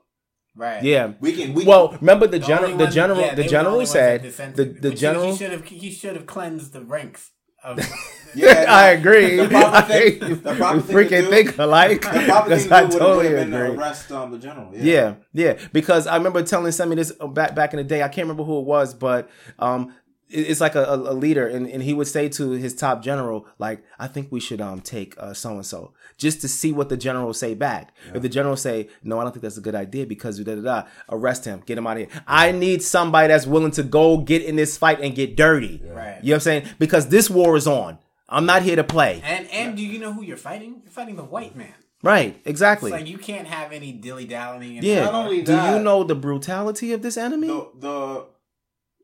Right. 0.58 0.84
Yeah. 0.84 1.14
We 1.20 1.34
can. 1.34 1.54
We 1.54 1.66
well, 1.66 1.90
can, 1.90 2.00
remember 2.00 2.26
the 2.28 2.40
The 2.40 2.48
general. 2.48 2.78
The 2.78 2.88
general. 2.88 3.22
yeah, 3.22 3.36
the 3.36 3.44
general 3.44 3.78
ones 3.78 3.92
said 3.92 4.24
the 4.56 4.66
the 4.66 4.92
general. 4.92 5.32
He 5.32 5.38
should 5.38 5.52
have. 5.52 5.64
He 5.66 5.92
should 5.92 6.16
have 6.16 6.26
cleansed 6.26 6.74
the 6.74 6.82
ranks 6.84 7.32
of. 7.64 7.80
Yeah, 8.36 8.66
I 8.68 8.90
agree. 8.90 9.38
The 9.38 9.48
proper 9.48 9.82
thing- 9.88 10.20
the 10.44 10.54
proper 10.56 10.82
thing 10.82 10.96
freaking 10.96 11.24
do- 11.24 11.30
think 11.30 11.58
alike. 11.58 12.02
The 12.02 12.24
proper 12.28 12.56
thing 12.58 12.72
I 12.72 12.82
would 12.84 12.92
totally 12.92 13.28
have 13.30 13.36
been 13.38 13.52
to 13.52 13.64
agree. 13.66 13.78
arrest 13.78 14.12
um, 14.12 14.32
the 14.32 14.38
general. 14.38 14.70
Yeah. 14.76 14.84
Yeah, 14.84 15.16
yeah. 15.56 15.68
Because 15.72 16.08
I 16.08 16.18
remember 16.18 16.44
telling 16.44 16.72
somebody 16.74 17.00
this 17.02 17.14
back 17.32 17.56
back 17.56 17.74
in 17.74 17.78
the 17.78 17.84
day. 17.86 18.04
I 18.04 18.10
can't 18.10 18.26
remember 18.28 18.44
who 18.44 18.60
it 18.60 18.66
was, 18.66 18.94
but 18.94 19.30
um, 19.60 19.94
it's 20.30 20.60
like 20.62 20.76
a, 20.76 20.84
a 20.84 20.96
a 20.96 21.14
leader, 21.14 21.48
and, 21.48 21.68
and 21.68 21.84
he 21.84 21.94
would 21.94 22.08
say 22.08 22.28
to 22.30 22.52
his 22.52 22.76
top 22.76 23.02
general, 23.02 23.46
like, 23.60 23.84
"I 24.00 24.08
think 24.08 24.32
we 24.32 24.40
should 24.40 24.62
um 24.62 24.82
take 24.82 25.16
so 25.34 25.52
and 25.52 25.66
so 25.66 25.94
just 26.18 26.42
to 26.42 26.48
see 26.48 26.72
what 26.74 26.90
the 26.90 26.98
general 26.98 27.34
say 27.34 27.54
back. 27.54 27.94
If 28.14 28.22
the 28.22 28.30
general 28.30 28.58
say, 28.58 28.90
no, 29.04 29.20
I 29.20 29.24
don't 29.24 29.32
think 29.32 29.44
that's 29.44 29.58
a 29.58 29.62
good 29.62 29.76
idea 29.76 30.06
because 30.06 30.40
da 30.40 30.56
da 30.56 30.62
da, 30.62 30.84
arrest 31.10 31.46
him, 31.46 31.62
get 31.66 31.78
him 31.78 31.86
out 31.88 31.98
of 31.98 32.10
here. 32.12 32.24
I 32.28 32.52
need 32.52 32.82
somebody 32.82 33.28
that's 33.28 33.46
willing 33.46 33.72
to 33.72 33.84
go 33.84 34.18
get 34.18 34.44
in 34.44 34.56
this 34.56 34.78
fight 34.78 35.00
and 35.00 35.14
get 35.16 35.38
dirty. 35.38 35.82
Right. 35.86 36.18
You 36.24 36.32
know 36.32 36.34
what 36.34 36.34
I'm 36.36 36.40
saying? 36.42 36.68
Because 36.80 37.10
this 37.10 37.30
war 37.30 37.56
is 37.56 37.68
on. 37.68 38.00
I'm 38.30 38.46
not 38.46 38.64
here 38.64 38.76
to 38.76 38.84
play. 38.84 39.22
And 39.24 39.48
and 39.52 39.78
do 39.78 39.84
you 39.84 40.00
know 40.00 40.12
who 40.12 40.24
you're 40.24 40.38
fighting? 40.38 40.82
You're 40.84 40.92
fighting 40.92 41.16
the 41.16 41.24
white 41.24 41.56
man. 41.56 41.74
Right, 42.04 42.40
exactly. 42.46 42.92
It's 42.92 43.00
like 43.00 43.10
you 43.10 43.18
can't 43.18 43.48
have 43.48 43.72
any 43.72 43.92
dilly 43.92 44.26
dallying. 44.26 44.84
yeah. 44.84 45.06
Not 45.06 45.14
only 45.16 45.42
Do 45.42 45.54
you 45.54 45.80
know 45.80 46.04
the 46.04 46.16
brutality 46.16 46.94
of 46.94 47.02
this 47.02 47.18
enemy? 47.18 47.48
The 47.48 47.70
the 47.80 48.26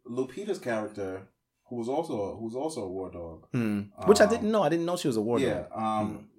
Lupita's 0.09 0.59
character, 0.59 1.27
who 1.69 1.77
was 1.77 1.89
also 1.89 2.37
who's 2.39 2.55
also 2.55 2.83
a 2.83 2.89
war 2.89 3.11
dog. 3.11 3.47
Hmm. 3.51 3.81
Which 4.05 4.21
I 4.21 4.25
Um, 4.25 4.29
didn't 4.29 4.51
know. 4.51 4.63
I 4.63 4.69
didn't 4.69 4.85
know 4.85 4.95
she 4.97 5.07
was 5.07 5.17
a 5.17 5.21
war 5.21 5.39
Yeah. 5.39 5.53
dog. 5.63 5.71
Hmm. 5.73 5.83
Um, 5.83 6.29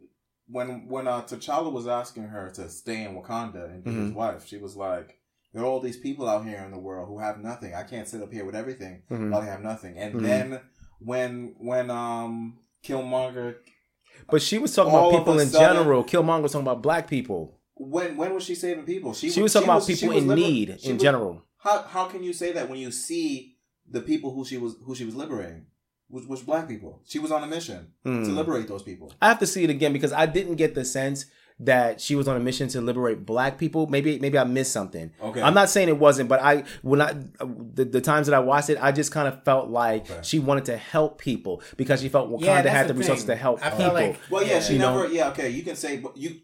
when 0.48 0.88
when 0.88 1.06
uh, 1.08 1.22
T'Challa 1.22 1.72
was 1.72 1.86
asking 1.86 2.24
her 2.24 2.50
to 2.50 2.68
stay 2.68 3.04
in 3.04 3.14
Wakanda 3.14 3.64
and 3.72 3.82
be 3.84 3.90
his 3.92 4.10
Mhm. 4.10 4.14
wife, 4.14 4.46
she 4.46 4.58
was 4.58 4.76
like, 4.76 5.18
"There 5.52 5.62
are 5.62 5.66
all 5.66 5.80
these 5.80 5.96
people 5.96 6.28
out 6.28 6.44
here 6.44 6.58
in 6.64 6.70
the 6.70 6.78
world 6.78 7.08
who 7.08 7.18
have 7.18 7.38
nothing. 7.40 7.74
I 7.74 7.82
can't 7.84 8.06
sit 8.06 8.20
up 8.22 8.30
here 8.32 8.44
with 8.44 8.54
everything 8.54 9.02
Mhm. 9.10 9.30
while 9.30 9.40
I 9.40 9.46
have 9.46 9.62
nothing." 9.62 9.96
And 9.96 10.14
Mhm. 10.14 10.22
then 10.22 10.60
when 11.00 11.54
when 11.58 11.90
um 11.90 12.58
Killmonger, 12.84 13.56
But 14.30 14.42
she 14.42 14.58
was 14.58 14.74
talking 14.74 14.92
about 14.92 15.10
people 15.12 15.38
in 15.40 15.48
sudden- 15.48 15.76
general. 15.76 16.04
Killmonger 16.04 16.42
was 16.42 16.52
talking 16.52 16.66
about 16.66 16.82
black 16.82 17.08
people. 17.08 17.60
when 17.76 18.16
when 18.16 18.32
was 18.34 18.44
she 18.44 18.54
saving 18.54 18.84
people? 18.84 19.12
She 19.14 19.42
was 19.42 19.52
talking 19.52 19.68
about 19.68 19.84
people 19.86 20.12
in 20.12 20.28
need 20.28 20.68
in 20.84 20.92
was- 20.94 21.02
general. 21.02 21.42
How 21.56 21.82
how 21.82 22.04
can 22.04 22.22
you 22.22 22.32
say 22.34 22.52
that 22.52 22.68
when 22.68 22.78
you 22.78 22.90
see 22.92 23.53
the 23.88 24.00
people 24.00 24.32
who 24.34 24.44
she 24.44 24.56
was 24.56 24.76
who 24.84 24.94
she 24.94 25.04
was 25.04 25.14
liberating, 25.14 25.66
which 26.08 26.26
was 26.26 26.42
black 26.42 26.68
people? 26.68 27.00
She 27.06 27.18
was 27.18 27.30
on 27.32 27.42
a 27.42 27.46
mission 27.46 27.92
to 28.04 28.10
Hmm. 28.10 28.34
liberate 28.36 28.68
those 28.68 28.82
people. 28.82 29.12
I 29.20 29.28
have 29.28 29.38
to 29.40 29.46
see 29.46 29.64
it 29.64 29.70
again 29.70 29.92
because 29.92 30.12
I 30.12 30.26
didn't 30.26 30.56
get 30.56 30.74
the 30.74 30.84
sense 30.84 31.26
that 31.60 32.00
she 32.00 32.16
was 32.16 32.26
on 32.26 32.36
a 32.36 32.40
mission 32.40 32.66
to 32.66 32.80
liberate 32.80 33.24
black 33.24 33.58
people. 33.58 33.86
Maybe 33.86 34.18
maybe 34.18 34.36
I 34.36 34.42
missed 34.44 34.72
something. 34.72 35.12
Okay. 35.22 35.40
I'm 35.40 35.54
not 35.54 35.68
saying 35.70 35.88
it 35.88 35.98
wasn't, 35.98 36.28
but 36.28 36.40
I 36.42 36.64
when 36.82 37.00
I 37.00 37.12
the, 37.12 37.84
the 37.84 38.00
times 38.00 38.26
that 38.26 38.34
I 38.34 38.40
watched 38.40 38.70
it, 38.70 38.78
I 38.80 38.90
just 38.90 39.12
kind 39.12 39.28
of 39.28 39.44
felt 39.44 39.68
like 39.70 40.06
she 40.24 40.40
wanted 40.40 40.64
to 40.66 40.76
help 40.76 41.18
people 41.20 41.62
because 41.76 42.00
she 42.02 42.08
felt 42.08 42.28
Wakanda 42.30 42.44
Yeah, 42.44 42.62
that's 42.62 42.74
had 42.76 42.88
the 42.88 42.94
the 42.94 42.98
resources 42.98 43.24
to 43.26 43.36
help 43.36 43.64
I 43.64 43.70
felt 43.70 43.76
people. 43.78 43.92
like- 43.94 44.20
Well, 44.30 44.44
yeah, 44.44 44.60
she 44.60 44.72
You 44.74 44.78
know? 44.80 45.02
never. 45.02 45.14
Yeah, 45.14 45.28
okay, 45.30 45.50
you 45.50 45.62
can 45.62 45.76
say, 45.76 45.98
but 45.98 46.16
you 46.16 46.40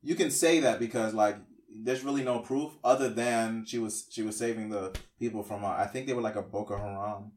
you 0.00 0.14
can 0.14 0.30
say 0.30 0.60
that 0.60 0.78
because 0.78 1.12
like 1.12 1.36
there's 1.74 2.04
really 2.04 2.22
no 2.22 2.40
proof 2.40 2.72
other 2.84 3.08
than 3.08 3.64
she 3.66 3.78
was 3.78 4.06
she 4.10 4.22
was 4.22 4.36
saving 4.36 4.70
the 4.70 4.96
people 5.18 5.42
from. 5.42 5.64
Uh, 5.64 5.68
I 5.68 5.86
think 5.86 6.06
they 6.06 6.12
were 6.12 6.22
like 6.22 6.36
a 6.36 6.42
Boko 6.42 6.76
Haram 6.76 7.32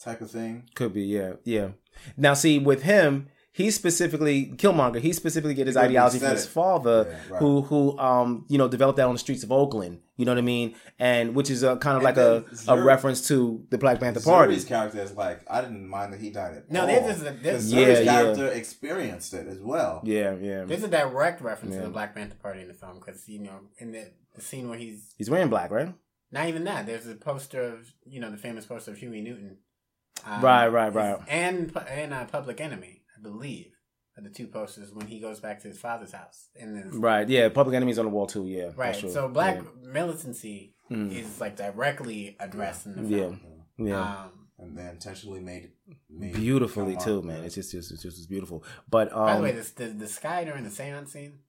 type 0.00 0.20
of 0.20 0.30
thing. 0.30 0.68
Could 0.74 0.92
be, 0.92 1.04
yeah, 1.04 1.34
yeah. 1.44 1.68
Now, 2.16 2.34
see, 2.34 2.58
with 2.58 2.82
him, 2.82 3.28
he 3.56 3.70
specifically 3.70 4.46
Killmonger. 4.56 4.98
He 5.00 5.12
specifically 5.12 5.54
get 5.54 5.68
his 5.68 5.76
ideology 5.76 6.18
from 6.18 6.30
his 6.32 6.44
father, 6.46 7.06
Yeah, 7.08 7.32
right. 7.34 7.38
who 7.40 7.62
who 7.62 7.96
um 7.98 8.44
you 8.48 8.58
know 8.58 8.66
developed 8.68 8.96
that 8.96 9.06
on 9.06 9.14
the 9.14 9.18
streets 9.18 9.44
of 9.44 9.52
Oakland. 9.52 10.00
You 10.16 10.24
know 10.24 10.32
what 10.32 10.38
I 10.38 10.42
mean? 10.42 10.74
And 10.98 11.34
which 11.36 11.50
is 11.50 11.62
a 11.62 11.76
kind 11.76 11.96
of 11.96 12.04
And 12.04 12.04
like 12.04 12.16
a, 12.16 12.44
then 12.66 12.78
a 12.78 12.82
reference 12.82 13.26
to 13.28 13.64
the 13.70 13.78
Black 13.78 14.00
Panther 14.00 14.20
Party. 14.20 14.54
Zuri's 14.54 14.64
character 14.64 15.00
is 15.00 15.12
like 15.12 15.40
I 15.48 15.60
didn't 15.60 15.88
mind 15.88 16.12
that 16.12 16.20
he 16.20 16.30
died 16.30 16.54
at 16.56 16.70
No, 16.70 16.80
all. 16.82 16.86
there's- 16.88 17.20
there's- 17.20 17.36
Because 17.42 17.72
Yeah, 17.72 17.78
Zuri's 17.86 18.04
yeah. 18.04 18.12
character 18.22 18.46
experienced 18.48 19.34
it 19.34 19.46
as 19.46 19.60
well. 19.60 20.02
Yeah, 20.04 20.34
yeah. 20.40 20.64
There's 20.64 20.82
a 20.84 20.88
direct 20.88 21.40
reference 21.40 21.74
Yeah. 21.74 21.80
to 21.82 21.86
the 21.86 21.92
Black 21.92 22.14
Panther 22.14 22.36
Party 22.42 22.60
in 22.62 22.68
the 22.68 22.74
film 22.74 22.98
because 22.98 23.28
you 23.28 23.40
know 23.40 23.60
in 23.78 23.92
the 23.92 24.10
the 24.34 24.40
scene 24.40 24.68
where 24.68 24.78
he's 24.78 25.14
He's 25.16 25.30
wearing 25.30 25.48
black, 25.48 25.70
right? 25.70 25.94
not 26.32 26.48
even 26.48 26.64
that. 26.64 26.86
There's 26.86 27.06
a 27.06 27.14
poster 27.14 27.62
of 27.62 27.92
you 28.04 28.18
know 28.20 28.30
the 28.30 28.36
famous 28.36 28.66
poster 28.66 28.90
of 28.90 28.98
Huey 28.98 29.20
Newton. 29.20 29.58
Um, 30.26 30.40
Right, 30.42 30.68
right, 30.68 30.92
right. 30.94 31.18
And 31.28 31.72
and 31.88 32.14
uh, 32.14 32.24
Public 32.26 32.60
Enemy, 32.60 32.93
I 32.93 32.93
believe, 33.24 33.72
are 34.16 34.22
the 34.22 34.30
two 34.30 34.46
posters 34.46 34.92
when 34.94 35.08
he 35.08 35.18
goes 35.18 35.40
back 35.40 35.60
to 35.62 35.68
his 35.68 35.78
father's 35.80 36.12
house. 36.12 36.48
And 36.54 36.76
then 36.76 37.00
Right. 37.00 37.28
Yeah. 37.28 37.48
Public 37.48 37.74
enemies 37.74 37.98
on 37.98 38.04
the 38.04 38.10
wall 38.12 38.28
too. 38.28 38.46
Yeah. 38.46 38.70
right. 38.76 38.94
that's. 38.94 39.12
So 39.12 39.26
black 39.28 39.56
Yeah. 39.56 39.90
militancy 39.92 40.76
Mm. 40.90 41.10
is 41.12 41.40
like 41.40 41.56
directly 41.56 42.36
addressed 42.38 42.86
in 42.86 42.92
the 43.02 43.08
Yeah. 43.08 43.18
film. 43.18 43.40
Yeah. 43.78 44.00
Um, 44.24 44.48
and 44.58 44.78
they 44.78 44.86
intentionally 44.88 45.40
made, 45.40 45.72
made 46.08 46.34
Beautifully 46.34 46.94
Killmonger- 46.94 47.04
too, 47.04 47.22
man. 47.22 47.42
It's 47.42 47.56
just, 47.56 47.72
just, 47.72 47.90
it's 47.90 48.02
just, 48.02 48.18
it's 48.18 48.26
beautiful. 48.26 48.62
But 48.88 49.10
um, 49.12 49.26
by 49.26 49.36
the 49.38 49.42
way, 49.42 49.52
this, 49.52 49.70
the 49.72 49.86
the 49.88 50.06
sky 50.06 50.44
during 50.44 50.62
the 50.62 50.70
seance 50.70 51.10
scene, 51.12 51.40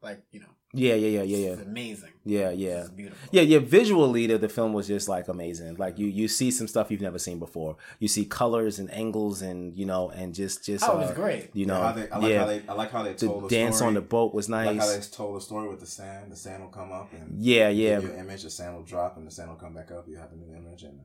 like 0.00 0.22
you 0.30 0.40
know, 0.40 0.54
Yeah, 0.74 0.94
yeah, 0.94 1.08
yeah, 1.08 1.22
yeah, 1.22 1.36
yeah. 1.36 1.52
It's 1.52 1.62
amazing. 1.62 2.10
Yeah, 2.24 2.50
yeah. 2.50 2.80
This 2.80 2.88
beautiful. 2.90 3.28
Yeah, 3.30 3.42
yeah. 3.42 3.58
Visually, 3.60 4.26
the, 4.26 4.38
the 4.38 4.48
film 4.48 4.72
was 4.72 4.86
just 4.88 5.08
like 5.08 5.28
amazing. 5.28 5.76
Like 5.76 5.98
you, 5.98 6.06
you 6.06 6.26
see 6.26 6.50
some 6.50 6.66
stuff 6.66 6.90
you've 6.90 7.00
never 7.00 7.18
seen 7.18 7.38
before. 7.38 7.76
You 8.00 8.08
see 8.08 8.24
colors 8.24 8.78
and 8.78 8.92
angles, 8.92 9.40
and 9.42 9.76
you 9.76 9.86
know, 9.86 10.10
and 10.10 10.34
just, 10.34 10.64
just. 10.64 10.84
Oh, 10.88 10.94
it 10.96 11.00
was 11.02 11.10
uh, 11.10 11.14
great. 11.14 11.50
You 11.54 11.66
know, 11.66 11.80
How 11.80 11.92
they- 11.92 12.10
I 12.10 12.18
like 12.18 12.30
yeah. 12.30 12.38
how 12.40 12.46
they- 12.46 12.62
I 12.68 12.72
like 12.72 12.90
how 12.90 13.02
they 13.02 13.14
told 13.14 13.44
the. 13.44 13.48
The 13.48 13.54
dance 13.56 13.76
story. 13.76 13.88
on 13.88 13.94
the 13.94 14.00
boat 14.00 14.34
was 14.34 14.48
nice. 14.48 14.68
I 14.68 14.70
like 14.72 14.80
how 14.80 14.86
they 14.88 15.00
told 15.00 15.36
the 15.36 15.40
story 15.40 15.68
with 15.68 15.80
the 15.80 15.86
sand. 15.86 16.32
The 16.32 16.36
sand 16.36 16.62
will 16.62 16.70
come 16.70 16.90
up 16.92 17.12
and 17.12 17.40
Yeah, 17.42 17.68
yeah. 17.68 18.00
you 18.00 18.08
Your 18.08 18.16
image, 18.16 18.42
the 18.42 18.50
sand 18.50 18.74
will 18.74 18.84
drop, 18.84 19.16
and 19.16 19.26
the 19.26 19.30
sand 19.30 19.50
will 19.50 19.56
come 19.56 19.74
back 19.74 19.92
up. 19.92 20.06
You 20.08 20.16
have 20.16 20.32
a 20.32 20.36
new 20.36 20.52
image, 20.56 20.82
and 20.82 21.00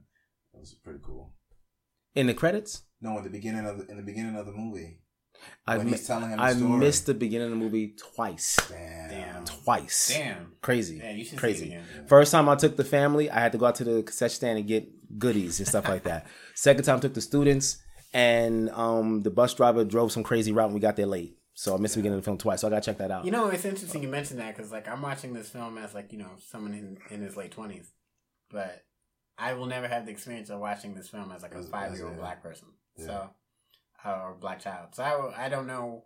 it 0.53 0.59
was 0.59 0.73
pretty 0.73 0.99
cool. 1.03 1.33
In 2.15 2.27
the 2.27 2.33
credits, 2.33 2.83
No, 3.01 3.17
in 3.17 3.23
the 3.23 3.29
beginning 3.29 3.65
of 3.67 3.77
the, 3.77 3.85
in 3.91 3.97
the 3.97 4.03
beginning 4.03 4.35
of 4.35 4.45
the 4.45 4.51
movie, 4.51 5.01
I 5.67 5.77
when 5.77 5.87
he's 5.87 6.05
telling 6.07 6.29
him 6.29 6.37
the 6.37 6.43
I 6.43 6.53
story. 6.53 6.79
missed 6.79 7.05
the 7.05 7.13
beginning 7.13 7.45
of 7.45 7.51
the 7.51 7.57
movie 7.57 7.95
twice. 8.15 8.57
Damn. 8.69 9.45
Twice. 9.45 10.09
Damn. 10.09 10.53
Crazy. 10.61 10.97
Yeah, 10.97 11.11
you 11.11 11.23
should 11.23 11.29
see 11.29 11.35
it 11.35 11.39
Crazy. 11.39 11.77
First 12.07 12.31
time 12.31 12.49
I 12.49 12.55
took 12.55 12.75
the 12.75 12.83
family, 12.83 13.29
I 13.29 13.39
had 13.39 13.51
to 13.51 13.57
go 13.57 13.65
out 13.67 13.75
to 13.75 13.83
the 13.83 14.03
cassette 14.03 14.31
stand 14.31 14.57
and 14.57 14.67
get 14.67 15.17
goodies 15.19 15.59
and 15.59 15.67
stuff 15.67 15.87
like 15.87 16.03
that. 16.03 16.25
Second 16.55 16.83
time 16.83 16.97
I 16.97 16.99
took 16.99 17.13
the 17.13 17.21
students, 17.21 17.77
and 18.13 18.69
um, 18.71 19.21
the 19.21 19.29
bus 19.29 19.53
driver 19.53 19.83
drove 19.85 20.11
some 20.11 20.23
crazy 20.23 20.51
route 20.51 20.65
and 20.65 20.73
we 20.73 20.79
got 20.79 20.95
there 20.95 21.05
late. 21.05 21.35
So 21.53 21.75
I 21.75 21.77
missed 21.77 21.95
the 21.95 21.99
beginning 21.99 22.19
of 22.19 22.23
the 22.23 22.25
film 22.25 22.37
twice. 22.37 22.61
So 22.61 22.67
I 22.67 22.69
gotta 22.69 22.85
check 22.85 22.97
that 22.99 23.11
out. 23.11 23.25
You 23.25 23.31
know, 23.31 23.49
it's 23.49 23.65
interesting 23.65 24.01
you 24.01 24.07
mentioned 24.07 24.39
that 24.39 24.55
because, 24.55 24.71
like, 24.71 24.87
I'm 24.87 25.01
watching 25.01 25.33
this 25.33 25.49
film 25.49 25.77
as, 25.77 25.93
like, 25.93 26.13
you 26.13 26.17
know, 26.17 26.29
someone 26.47 26.73
in, 26.73 26.97
in 27.11 27.21
his 27.21 27.35
late 27.35 27.53
20s. 27.53 27.87
But 28.49 28.85
I 29.37 29.53
will 29.53 29.65
never 29.65 29.87
have 29.87 30.05
the 30.05 30.11
experience 30.11 30.49
of 30.49 30.59
watching 30.61 30.93
this 30.95 31.09
film 31.09 31.31
as, 31.35 31.41
like, 31.43 31.53
a 31.53 31.61
five 31.63 31.93
year 31.95 32.07
old 32.07 32.17
black 32.17 32.41
person. 32.41 32.69
yeah. 32.97 33.05
So, 33.05 33.29
or 34.05 34.35
black 34.39 34.59
child. 34.59 34.89
So 34.93 35.03
I, 35.03 35.45
I 35.45 35.49
don't 35.49 35.67
know 35.67 36.05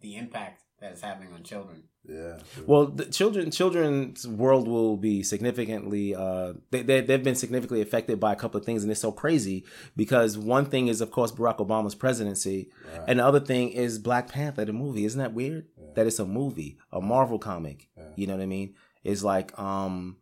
the 0.00 0.16
impact 0.16 0.62
that 0.80 0.92
is 0.92 0.98
it's 0.98 1.02
having 1.02 1.32
on 1.32 1.42
children. 1.42 1.84
Yeah. 2.08 2.38
Well, 2.66 2.86
the 2.86 3.06
children 3.06 3.50
children's 3.50 4.28
world 4.28 4.68
will 4.68 4.96
be 4.96 5.22
significantly 5.22 6.14
uh 6.14 6.52
they, 6.70 6.82
they 6.82 7.00
they've 7.00 7.24
been 7.24 7.34
significantly 7.34 7.80
affected 7.82 8.20
by 8.20 8.32
a 8.32 8.36
couple 8.36 8.60
of 8.60 8.66
things 8.66 8.82
and 8.82 8.92
it's 8.92 9.00
so 9.00 9.10
crazy 9.10 9.64
because 9.96 10.38
one 10.38 10.66
thing 10.66 10.86
is 10.88 11.00
of 11.00 11.10
course 11.10 11.32
Barack 11.32 11.58
Obama's 11.58 11.94
presidency 11.94 12.70
and 13.08 13.18
the 13.18 13.26
other 13.26 13.40
thing 13.40 13.70
is 13.70 13.98
Black 13.98 14.28
Panther 14.28 14.64
the 14.64 14.72
movie. 14.72 15.04
Isn't 15.04 15.18
that 15.18 15.34
weird? 15.34 15.66
That 15.94 16.06
it's 16.06 16.18
a 16.18 16.26
movie, 16.26 16.78
a 16.92 17.00
Marvel 17.00 17.38
comic. 17.38 17.88
You 18.16 18.26
know 18.26 18.36
what 18.36 18.42
I 18.42 18.46
mean? 18.46 18.74
It's 19.02 19.24
like 19.24 19.58
um 19.58 20.18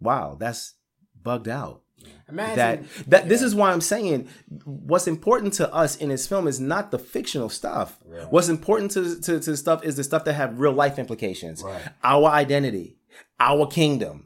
wow, 0.00 0.36
that's 0.38 0.74
bugged 1.22 1.48
out. 1.48 1.83
Imagine 2.28 2.56
that 2.56 3.10
that 3.10 3.28
this 3.28 3.42
is 3.42 3.54
why 3.54 3.72
I'm 3.72 3.80
saying 3.80 4.28
what's 4.64 5.06
important 5.06 5.54
to 5.54 5.72
us 5.72 5.96
in 5.96 6.08
this 6.08 6.26
film 6.26 6.46
is 6.48 6.60
not 6.60 6.90
the 6.90 6.98
fictional 6.98 7.48
stuff. 7.48 7.98
What's 8.30 8.48
important 8.48 8.90
to, 8.92 9.20
to 9.20 9.40
to 9.40 9.56
stuff 9.56 9.84
is 9.84 9.96
the 9.96 10.04
stuff 10.04 10.24
that 10.24 10.34
have 10.34 10.58
real 10.58 10.72
life 10.72 10.98
implications. 10.98 11.62
Right. 11.62 11.82
Our 12.02 12.26
identity, 12.26 12.96
our 13.38 13.66
kingdom, 13.66 14.24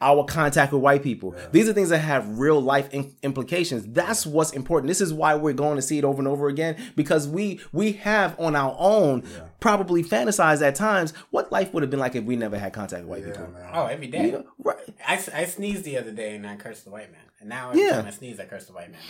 our 0.00 0.24
contact 0.24 0.72
with 0.72 0.82
white 0.82 1.02
people. 1.02 1.34
These 1.52 1.68
are 1.68 1.72
things 1.72 1.88
that 1.90 1.98
have 1.98 2.38
real 2.38 2.60
life 2.60 2.88
in- 2.92 3.14
implications. 3.22 3.84
That's 3.86 4.26
what's 4.26 4.52
important. 4.52 4.88
This 4.88 5.00
is 5.00 5.12
why 5.12 5.34
we're 5.34 5.52
going 5.52 5.76
to 5.76 5.82
see 5.82 5.98
it 5.98 6.04
over 6.04 6.18
and 6.20 6.28
over 6.28 6.48
again 6.48 6.76
because 6.96 7.28
we 7.28 7.60
we 7.72 7.92
have 7.92 8.38
on 8.40 8.56
our 8.56 8.74
own 8.78 9.22
probably 9.60 10.02
fantasized 10.02 10.62
at 10.62 10.74
times 10.74 11.12
what 11.30 11.52
life 11.52 11.72
would 11.74 11.82
have 11.82 11.90
been 11.90 12.00
like 12.00 12.14
if 12.14 12.24
we 12.24 12.36
never 12.36 12.58
had 12.58 12.72
contact 12.72 13.04
with 13.04 13.10
white 13.10 13.24
people. 13.24 13.48
Oh, 13.72 13.86
every 13.86 14.06
day. 14.06 14.26
You 14.26 14.32
know, 14.32 14.44
right. 14.64 14.76
I, 15.06 15.14
s- 15.16 15.28
I 15.28 15.44
sneezed 15.44 15.84
the 15.84 15.98
other 15.98 16.12
day 16.12 16.34
and 16.36 16.46
I 16.46 16.56
cursed 16.56 16.84
the 16.84 16.90
white 16.90 17.10
man. 17.12 17.20
And 17.40 17.48
now 17.48 17.70
every 17.70 17.82
Yeah. 17.82 17.92
time 17.96 18.06
I 18.06 18.10
sneeze, 18.10 18.38
I 18.40 18.44
curse 18.44 18.66
the 18.66 18.72
white 18.72 18.90
man. 18.90 19.00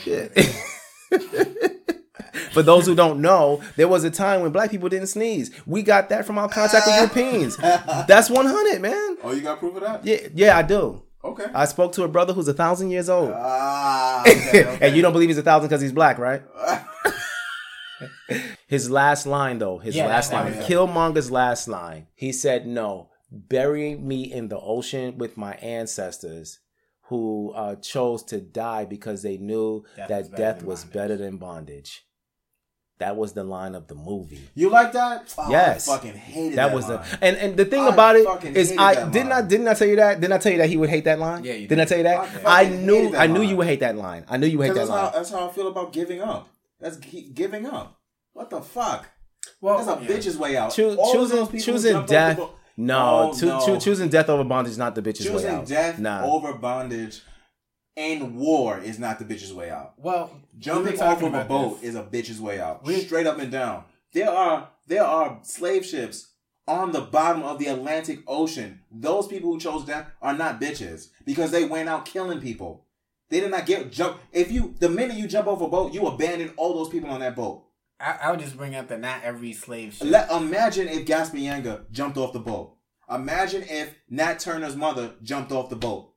For 2.53 2.63
those 2.63 2.87
who 2.87 2.95
don't 2.95 3.21
know, 3.21 3.63
there 3.77 3.89
was 3.89 4.03
a 4.05 4.11
time 4.11 4.41
when 4.43 4.51
black 4.53 4.71
people 4.71 4.89
didn't 4.89 5.07
sneeze. 5.09 5.51
We 5.67 5.83
got 5.83 6.09
that 6.09 6.25
from 6.27 6.39
our 6.39 6.49
contact 6.49 6.87
with 6.87 6.97
Europeans. 6.97 7.57
That's 7.57 8.29
100, 8.31 8.81
man. 8.81 9.17
Oh, 9.23 9.33
you 9.33 9.41
got 9.43 9.59
proof 9.59 9.77
of 9.77 9.83
that? 9.83 10.05
Yeah, 10.05 10.29
yeah, 10.35 10.57
I 10.59 10.63
do. 10.63 11.03
Okay. 11.23 11.45
I 11.55 11.67
spoke 11.67 11.93
to 11.93 12.05
a 12.05 12.09
brother 12.09 12.33
who's 12.33 12.49
a 12.49 12.55
thousand 12.55 12.91
years 12.91 13.11
old. 13.11 13.33
Ah, 13.35 14.23
okay, 14.27 14.65
okay. 14.67 14.79
and 14.81 14.97
you 14.97 15.03
don't 15.03 15.13
believe 15.13 15.29
he's 15.29 15.37
a 15.39 15.43
thousand 15.43 15.69
because 15.69 15.83
he's 15.83 15.93
black, 15.93 16.19
right? 16.19 16.43
his 18.67 18.91
last 18.91 19.27
line, 19.27 19.59
though, 19.59 19.79
his 19.79 19.97
Yeah, 19.97 20.07
last 20.07 20.33
line, 20.33 20.53
that 20.53 20.59
was- 20.59 20.67
Killmonger's 20.67 21.31
last 21.31 21.69
line. 21.69 22.07
He 22.15 22.33
said, 22.33 22.67
"No, 22.67 23.11
bury 23.31 23.95
me 23.97 24.33
in 24.33 24.49
the 24.49 24.59
ocean 24.59 25.19
with 25.19 25.37
my 25.37 25.53
ancestors." 25.55 26.59
Who 27.11 27.51
uh, 27.57 27.75
chose 27.75 28.23
to 28.27 28.41
die 28.41 28.85
because 28.85 29.23
they 29.25 29.37
knew 29.37 29.85
Death 29.97 30.09
that 30.11 30.21
is 30.23 30.29
better 30.29 30.43
death 30.43 30.59
than 30.61 30.67
was 30.69 30.85
better 30.85 31.17
than 31.17 31.39
bondage. 31.39 32.05
That 33.01 33.17
was 33.17 33.33
the 33.33 33.43
line 33.45 33.75
of 33.75 33.89
the 33.89 33.95
movie. 33.95 34.41
You 34.55 34.71
like 34.71 34.93
that? 34.93 35.35
Oh, 35.37 35.51
yes, 35.51 35.89
I 35.89 35.97
fucking 35.97 36.13
hated 36.15 36.59
that 36.59 36.67
that. 36.69 36.75
was 36.75 36.87
line. 36.89 36.99
the 36.99 37.19
and 37.25 37.37
and 37.39 37.57
the 37.57 37.65
thing 37.65 37.81
I 37.81 37.89
about 37.89 38.15
it 38.17 38.25
fucking 38.27 38.55
is 38.55 38.69
hated 38.71 38.81
I 38.83 39.11
didn't 39.11 39.33
I 39.33 39.43
didn't 39.43 39.69
I 39.69 39.75
tell 39.75 39.89
you 39.89 39.97
that 39.97 40.21
didn't 40.21 40.35
I 40.35 40.39
tell 40.39 40.53
you 40.53 40.59
that 40.59 40.69
he 40.69 40.77
would 40.77 40.91
hate 40.91 41.05
that 41.05 41.19
line? 41.19 41.43
Yeah, 41.43 41.55
you 41.55 41.67
didn't 41.67 41.81
I 41.81 41.85
tell 41.87 41.97
you 41.99 42.05
that? 42.05 42.47
I 42.47 42.65
I, 42.65 42.69
knew 42.69 43.11
that 43.11 43.21
I 43.23 43.27
knew 43.27 43.41
line. 43.41 43.49
you 43.49 43.57
would 43.57 43.67
hate 43.67 43.81
that 43.81 43.97
line. 43.97 44.25
I 44.29 44.37
knew 44.37 44.47
you 44.47 44.59
would 44.59 44.67
hate 44.69 44.75
that 44.75 44.81
that's 44.81 44.91
line. 44.91 45.05
how, 45.07 45.11
that's 45.11 45.31
how 45.31 45.49
I 45.49 45.53
feel 45.53 45.69
about 45.69 45.93
giving 45.93 46.21
up. 46.21 46.49
That's 46.79 46.97
giving 46.99 47.67
up. 47.67 47.99
What 48.35 48.51
the 48.51 48.61
fuck? 48.61 49.09
Well, 49.63 49.79
that's 49.83 49.89
a 49.89 50.03
yeah. 50.05 50.09
bitch's 50.19 50.37
way 50.37 50.57
out. 50.59 50.73
Choo- 50.73 50.97
choosing 51.13 51.37
those 51.39 51.49
people 51.49 51.51
who 51.53 51.59
choosing 51.73 52.05
death. 52.07 52.37
the 52.37 52.49
No, 52.77 53.31
Oh, 53.33 53.39
choo- 53.39 53.47
no. 53.47 53.65
choo- 53.65 53.79
choosing 53.81 54.09
death 54.11 54.29
over 54.29 54.45
bondage 54.45 54.73
is 54.73 54.79
not 54.79 54.95
the 54.95 55.03
bitch's 55.03 55.27
way 55.31 55.47
out. 55.49 55.61
choosing 55.63 55.65
death 55.65 55.99
nah. 55.99 56.25
over 56.25 56.53
bondage 56.53 57.23
in 57.97 58.37
war 58.37 58.79
is 58.79 58.99
not 58.99 59.19
the 59.19 59.25
bitch's 59.25 59.53
way 59.53 59.69
out. 59.71 59.95
Well, 59.99 60.31
Jumping 60.61 61.01
off 61.01 61.23
of 61.23 61.35
a 61.35 61.45
boat 61.45 61.81
this. 61.81 61.91
is 61.91 61.97
a 61.97 62.03
bitch's 62.03 62.41
way 62.41 62.61
out. 62.61 62.85
We- 62.85 63.01
Straight 63.01 63.27
up 63.27 63.39
and 63.39 63.51
down. 63.51 63.85
There 64.13 64.31
are 64.31 64.69
there 64.87 65.05
are 65.05 65.39
slave 65.43 65.85
ships 65.87 66.33
on 66.67 66.93
the 66.93 67.01
bottom 67.01 67.43
of 67.43 67.59
the 67.59 67.67
Atlantic 67.67 68.21
Ocean. 68.27 68.81
Those 68.91 69.27
people 69.27 69.53
who 69.53 69.61
chose 69.61 69.85
death 69.85 70.07
are 70.21 70.37
not 70.37 70.61
bitches 70.61 71.09
because 71.25 71.51
they 71.51 71.65
went 71.65 71.89
out 71.89 72.05
killing 72.05 72.41
people. 72.41 72.87
They 73.29 73.41
did 73.41 73.51
not 73.51 73.67
get 73.67 73.93
jump. 73.93 74.19
If 74.33 74.51
you 74.51 74.75
the 74.79 74.89
minute 74.89 75.17
you 75.17 75.27
jump 75.27 75.47
off 75.47 75.61
a 75.61 75.69
boat, 75.69 75.95
you 75.95 76.07
abandon 76.07 76.53
all 76.57 76.75
those 76.75 76.89
people 76.89 77.11
on 77.11 77.21
that 77.21 77.37
boat. 77.37 77.65
I, 78.01 78.19
I 78.23 78.31
would 78.31 78.41
just 78.41 78.57
bring 78.57 78.75
up 78.75 78.89
that 78.89 79.01
not 79.01 79.23
every 79.23 79.53
slave 79.53 79.95
ship. 79.95 80.09
Let, 80.11 80.31
imagine 80.31 80.89
if 80.89 81.07
Gaspar 81.07 81.37
Yanga 81.37 81.91
jumped 81.93 82.17
off 82.19 82.33
the 82.33 82.41
boat. 82.41 82.77
Imagine 83.11 83.63
if 83.69 83.95
Nat 84.09 84.39
Turner's 84.39 84.77
mother 84.77 85.15
jumped 85.23 85.53
off 85.53 85.69
the 85.69 85.77
boat. 85.77 86.13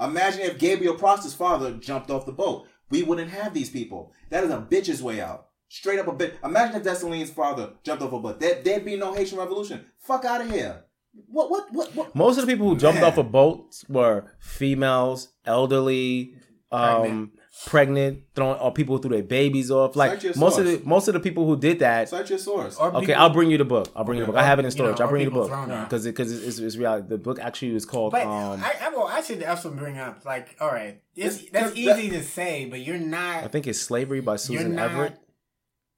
Imagine 0.00 0.40
if 0.40 0.58
Gabriel 0.58 0.94
Prosser's 0.94 1.34
father 1.34 1.72
jumped 1.74 2.10
off 2.10 2.26
the 2.26 2.32
boat. 2.32 2.66
We 2.90 3.02
wouldn't 3.02 3.30
have 3.30 3.54
these 3.54 3.70
people. 3.70 4.12
That 4.30 4.44
is 4.44 4.50
a 4.50 4.58
bitch's 4.58 5.02
way 5.02 5.20
out. 5.20 5.46
Straight 5.68 6.00
up 6.00 6.08
a 6.08 6.12
bitch. 6.12 6.34
Imagine 6.44 6.76
if 6.76 6.82
Dessalines' 6.82 7.30
father 7.30 7.74
jumped 7.84 8.02
off 8.02 8.12
a 8.12 8.18
boat. 8.18 8.40
There, 8.40 8.60
there'd 8.60 8.84
be 8.84 8.96
no 8.96 9.14
Haitian 9.14 9.38
Revolution. 9.38 9.86
Fuck 9.98 10.24
out 10.24 10.40
of 10.40 10.50
here. 10.50 10.84
What? 11.26 11.50
What? 11.50 11.72
What? 11.72 11.94
What? 11.94 12.14
Most 12.14 12.38
of 12.38 12.46
the 12.46 12.52
people 12.52 12.68
who 12.68 12.76
jumped 12.76 13.00
Man. 13.00 13.10
off 13.10 13.18
of 13.18 13.30
boats 13.30 13.84
were 13.88 14.24
females, 14.40 15.28
elderly, 15.46 16.34
um, 16.72 17.32
pregnant, 17.66 18.22
throwing 18.34 18.58
or 18.58 18.72
people 18.72 18.96
who 18.96 19.02
threw 19.02 19.10
their 19.10 19.22
babies 19.22 19.70
off. 19.70 19.96
Like 19.96 20.12
Cite 20.12 20.24
your 20.24 20.34
most 20.36 20.58
of 20.58 20.64
the 20.64 20.80
most 20.84 21.08
of 21.08 21.14
the 21.14 21.20
people 21.20 21.46
who 21.46 21.56
did 21.58 21.78
that. 21.80 22.08
Cite 22.08 22.30
your 22.30 22.38
source. 22.38 22.76
Or 22.78 22.88
Okay, 22.96 23.06
people- 23.06 23.20
I'll 23.22 23.30
bring 23.30 23.50
you 23.50 23.58
the 23.58 23.64
book. 23.64 23.88
I'll 23.94 24.04
bring 24.04 24.18
you 24.18 24.24
the 24.24 24.32
book. 24.32 24.40
I 24.40 24.44
have 24.44 24.58
it 24.58 24.62
in 24.62 24.66
You 24.66 24.70
storage. 24.70 24.98
know, 24.98 25.04
I'll 25.04 25.10
bring 25.10 25.22
you 25.24 25.30
the 25.30 25.34
book 25.34 25.48
thrown 25.48 25.70
out. 25.70 25.88
because 25.88 26.04
because 26.04 26.32
it's, 26.32 26.44
it's, 26.46 26.58
it's 26.58 26.76
reality. 26.76 27.08
The 27.08 27.18
book 27.18 27.38
actually 27.40 27.72
was 27.72 27.84
called. 27.84 28.12
But 28.12 28.22
um, 28.26 28.62
I, 28.62 28.74
I, 28.82 28.88
well, 28.90 29.06
I 29.08 29.20
should 29.20 29.42
also 29.44 29.70
bring 29.70 29.98
up 29.98 30.24
like, 30.24 30.56
all 30.60 30.68
right, 30.68 31.00
it's, 31.16 31.36
It's- 31.36 31.50
that's 31.52 31.70
that- 31.70 31.78
easy 31.78 32.10
to 32.10 32.22
say, 32.22 32.66
but 32.66 32.80
you're 32.80 32.98
not. 32.98 33.44
I 33.44 33.48
think 33.48 33.66
it's 33.66 33.80
Slavery 33.80 34.20
by 34.20 34.32
you're 34.32 34.38
Susan 34.38 34.74
not 34.74 34.90
Everett. 34.92 35.18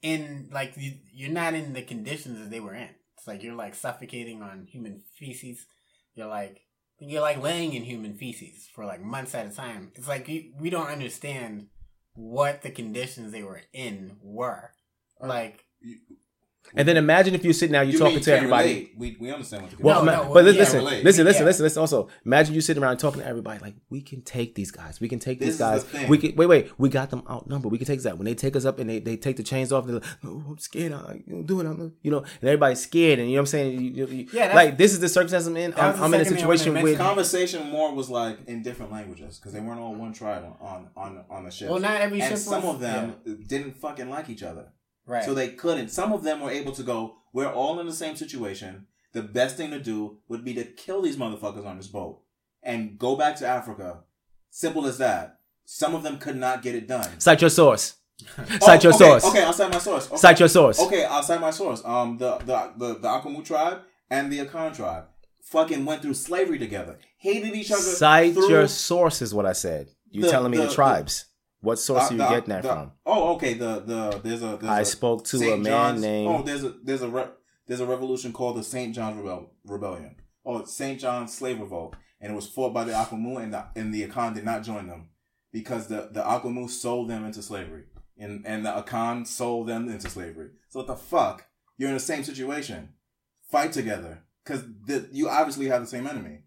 in 0.02 0.48
like 0.52 0.72
you, 0.76 0.92
you're 1.12 1.30
not 1.30 1.54
in 1.54 1.72
the 1.74 1.82
conditions 1.82 2.38
that 2.38 2.50
they 2.50 2.60
were 2.60 2.74
in. 2.74 2.88
It's 3.18 3.26
like 3.26 3.42
you're 3.42 3.54
like 3.54 3.74
suffocating 3.74 4.42
on 4.42 4.66
human 4.66 5.02
feces. 5.18 5.66
You're 6.14 6.26
like 6.28 6.60
you're 7.04 7.20
like 7.20 7.42
laying 7.42 7.72
in 7.74 7.82
human 7.82 8.14
feces 8.14 8.68
for 8.74 8.84
like 8.84 9.02
months 9.02 9.34
at 9.34 9.46
a 9.46 9.50
time. 9.50 9.92
It's 9.94 10.08
like 10.08 10.28
you, 10.28 10.52
we 10.58 10.70
don't 10.70 10.88
understand 10.88 11.66
what 12.14 12.62
the 12.62 12.70
conditions 12.70 13.32
they 13.32 13.42
were 13.42 13.62
in 13.72 14.16
were. 14.22 14.70
Like 15.20 15.64
And 16.74 16.88
then 16.88 16.96
imagine 16.96 17.34
if 17.34 17.44
you're 17.44 17.52
sitting 17.52 17.72
down, 17.74 17.84
you're 17.86 17.92
You 17.92 17.98
talking 17.98 18.14
mean 18.14 18.24
to 18.24 18.32
everybody. 18.34 18.68
relate. 18.68 18.94
We, 18.96 19.16
we 19.20 19.30
understand 19.30 19.62
what 19.64 19.70
the 19.76 19.82
Well, 19.82 20.04
No, 20.04 20.12
ima- 20.12 20.24
no, 20.28 20.32
but 20.34 20.44
listen, 20.44 20.54
yeah, 20.56 20.60
listen, 20.62 20.78
relate. 20.78 21.04
listen, 21.04 21.24
listen, 21.26 21.42
Yeah. 21.42 21.46
listen, 21.46 21.62
listen. 21.64 21.80
Also, 21.80 22.08
imagine 22.24 22.54
you 22.54 22.60
sitting 22.62 22.82
around 22.82 22.96
talking 22.96 23.20
to 23.20 23.26
everybody 23.26 23.58
like, 23.60 23.74
we 23.90 24.00
can 24.00 24.22
take 24.22 24.54
these 24.54 24.70
guys. 24.70 24.98
We 24.98 25.08
can 25.08 25.18
take 25.18 25.38
This 25.38 25.46
these 25.48 25.52
is 25.54 25.58
the 25.58 25.98
guys. 25.98 26.08
We 26.08 26.16
can 26.16 26.34
wait, 26.34 26.46
wait. 26.46 26.70
We 26.78 26.88
got 26.88 27.10
them 27.10 27.24
outnumbered. 27.28 27.70
We 27.70 27.76
can 27.76 27.86
take 27.86 28.00
that 28.02 28.16
when 28.16 28.24
they 28.24 28.34
take 28.34 28.56
us 28.56 28.64
up 28.64 28.78
and 28.78 28.88
they, 28.88 29.00
they 29.00 29.16
take 29.18 29.36
the 29.36 29.42
chains 29.42 29.70
off. 29.70 29.84
They're 29.86 29.96
like, 29.96 30.04
no, 30.22 30.42
I'm 30.48 30.58
scared. 30.58 30.92
I 30.94 31.22
don't 31.28 31.44
do 31.46 31.60
it. 31.60 31.66
I'm, 31.66 31.92
you 32.00 32.10
know, 32.10 32.18
and 32.20 32.28
everybody's 32.44 32.80
scared. 32.80 33.18
And 33.18 33.28
you 33.28 33.34
know 33.36 33.42
what 33.42 33.42
I'm 33.42 33.46
saying? 33.48 33.80
You, 33.80 33.90
you, 33.90 34.06
you- 34.06 34.28
Yeah, 34.32 34.54
like 34.54 34.78
this 34.78 34.92
is 34.94 35.00
the 35.00 35.10
circumstance 35.10 35.46
I'm 35.46 35.56
in. 35.58 35.74
I'm, 35.74 36.02
I'm 36.02 36.14
in 36.14 36.20
a 36.22 36.24
second 36.24 36.36
thing 36.36 36.44
I 36.44 36.46
wanted 36.46 36.58
to 36.58 36.64
situation 36.64 36.72
mention. 36.72 36.84
with. 36.84 36.98
conversation 36.98 37.70
more 37.70 37.94
was 37.94 38.08
like 38.08 38.38
in 38.46 38.62
different 38.62 38.92
languages 38.92 39.36
because 39.38 39.52
they 39.52 39.60
weren't 39.60 39.80
all 39.80 39.94
one 39.94 40.14
tribe 40.14 40.44
on 40.62 40.88
on 40.96 41.24
on 41.28 41.44
the 41.44 41.50
ship. 41.50 41.68
Well, 41.68 41.80
not 41.80 42.00
every 42.00 42.20
and 42.22 42.30
ship 42.30 42.38
some 42.38 42.62
was- 42.62 42.76
of 42.76 42.80
them 42.80 43.16
didn't 43.46 43.76
fucking 43.76 44.08
like 44.08 44.30
each 44.30 44.42
other, 44.42 44.68
right. 45.06 45.24
so 45.24 45.34
they 45.34 45.48
couldn't. 45.48 45.88
Some 45.90 46.12
of 46.12 46.22
them 46.22 46.40
were 46.40 46.50
able 46.50 46.72
to 46.72 46.82
go. 46.82 47.16
We're 47.32 47.52
all 47.52 47.80
in 47.80 47.86
the 47.86 47.92
same 47.92 48.16
situation. 48.16 48.86
The 49.12 49.22
best 49.22 49.56
thing 49.56 49.70
to 49.70 49.78
do 49.80 50.18
would 50.28 50.44
be 50.44 50.54
to 50.54 50.64
kill 50.64 51.02
these 51.02 51.16
motherfuckers 51.16 51.66
on 51.66 51.76
this 51.76 51.86
boat 51.86 52.20
and 52.62 52.98
go 52.98 53.16
back 53.16 53.36
to 53.36 53.46
Africa. 53.46 54.00
Simple 54.50 54.86
as 54.86 54.98
that. 54.98 55.38
Some 55.64 55.94
of 55.94 56.02
them 56.02 56.18
could 56.18 56.36
not 56.36 56.62
get 56.62 56.74
it 56.74 56.88
done. 56.88 57.08
Cite 57.20 57.40
your 57.40 57.50
source. 57.50 57.94
Oh, 58.38 58.44
Cite 58.60 58.84
your 58.84 58.94
okay, 58.94 59.04
source. 59.04 59.24
Okay, 59.24 59.42
I'll 59.42 59.52
cite 59.52 59.72
my 59.72 59.78
source. 59.78 60.06
Okay. 60.08 60.16
Cite 60.16 60.40
your 60.40 60.48
source. 60.48 60.80
Okay, 60.80 61.04
I'll 61.04 61.22
cite 61.22 61.40
my 61.40 61.50
source. 61.50 61.82
Um, 61.84 62.18
the 62.18 62.38
the 62.38 62.72
the, 62.76 62.94
the 62.98 63.08
Akwamu 63.08 63.44
tribe 63.44 63.80
and 64.10 64.32
the 64.32 64.38
Akan 64.40 64.74
tribe 64.74 65.04
fucking 65.42 65.84
went 65.84 66.02
through 66.02 66.14
slavery 66.14 66.58
together, 66.58 66.98
hated 67.18 67.54
each 67.54 67.70
other. 67.70 67.80
Cite 67.82 68.34
through 68.34 68.48
your 68.48 68.68
source 68.68 69.22
is 69.22 69.34
what 69.34 69.46
I 69.46 69.52
said. 69.52 69.88
You 70.10 70.22
The- 70.22 70.30
telling 70.30 70.50
me 70.50 70.58
the, 70.58 70.66
the- 70.66 70.74
tribes? 70.74 71.26
What 71.62 71.78
source 71.78 72.10
are 72.10 72.12
you 72.12 72.18
the- 72.18 72.28
getting 72.28 72.48
that 72.50 72.62
the- 72.62 72.68
from? 72.68 72.92
Oh, 73.06 73.34
okay. 73.36 73.54
The 73.54 73.80
the 73.80 74.20
there's 74.22 74.42
a. 74.42 74.58
There's 74.60 74.64
I 74.64 74.80
a 74.80 74.84
spoke 74.84 75.24
to 75.26 75.38
Saint 75.38 75.52
a 75.54 75.56
man 75.56 75.64
John's- 75.94 76.00
named- 76.02 76.28
Oh, 76.30 76.42
there's 76.42 76.64
a 76.64 76.70
there's 76.82 77.02
a 77.02 77.08
re, 77.08 77.24
there's 77.66 77.80
a 77.80 77.86
revolution 77.86 78.32
called 78.32 78.56
the 78.56 78.64
Saint 78.64 78.94
John's 78.94 79.16
Rebel, 79.16 79.52
Rebellion. 79.64 80.16
Oh, 80.44 80.64
Saint 80.64 81.00
John's 81.00 81.32
Slave 81.32 81.60
Revolt, 81.60 81.94
and 82.20 82.32
it 82.32 82.34
was 82.34 82.48
fought 82.48 82.74
by 82.74 82.82
the 82.84 82.92
Akwamu, 82.92 83.40
and 83.42 83.54
the 83.54 83.64
and 83.76 83.94
the 83.94 84.06
Akan 84.06 84.34
did 84.34 84.44
not 84.44 84.64
join 84.64 84.88
them 84.88 85.10
because 85.52 85.86
the 85.86 86.08
the 86.12 86.20
Akwamu 86.22 86.68
sold 86.68 87.08
them 87.08 87.24
into 87.24 87.40
slavery, 87.42 87.84
and 88.18 88.44
and 88.44 88.66
the 88.66 88.70
Akan 88.70 89.24
sold 89.26 89.68
them 89.68 89.88
into 89.88 90.10
slavery. 90.10 90.50
So 90.68 90.80
what 90.80 90.88
the 90.88 90.96
fuck? 90.96 91.46
You're 91.78 91.88
in 91.90 91.94
the 91.94 92.00
same 92.00 92.24
situation. 92.24 92.90
Fight 93.50 93.72
together, 93.72 94.24
because 94.44 94.64
you 95.12 95.28
obviously 95.28 95.66
have 95.68 95.82
the 95.82 95.86
same 95.86 96.06
enemy. 96.08 96.40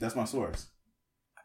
That's 0.00 0.16
my 0.16 0.24
source. 0.24 0.66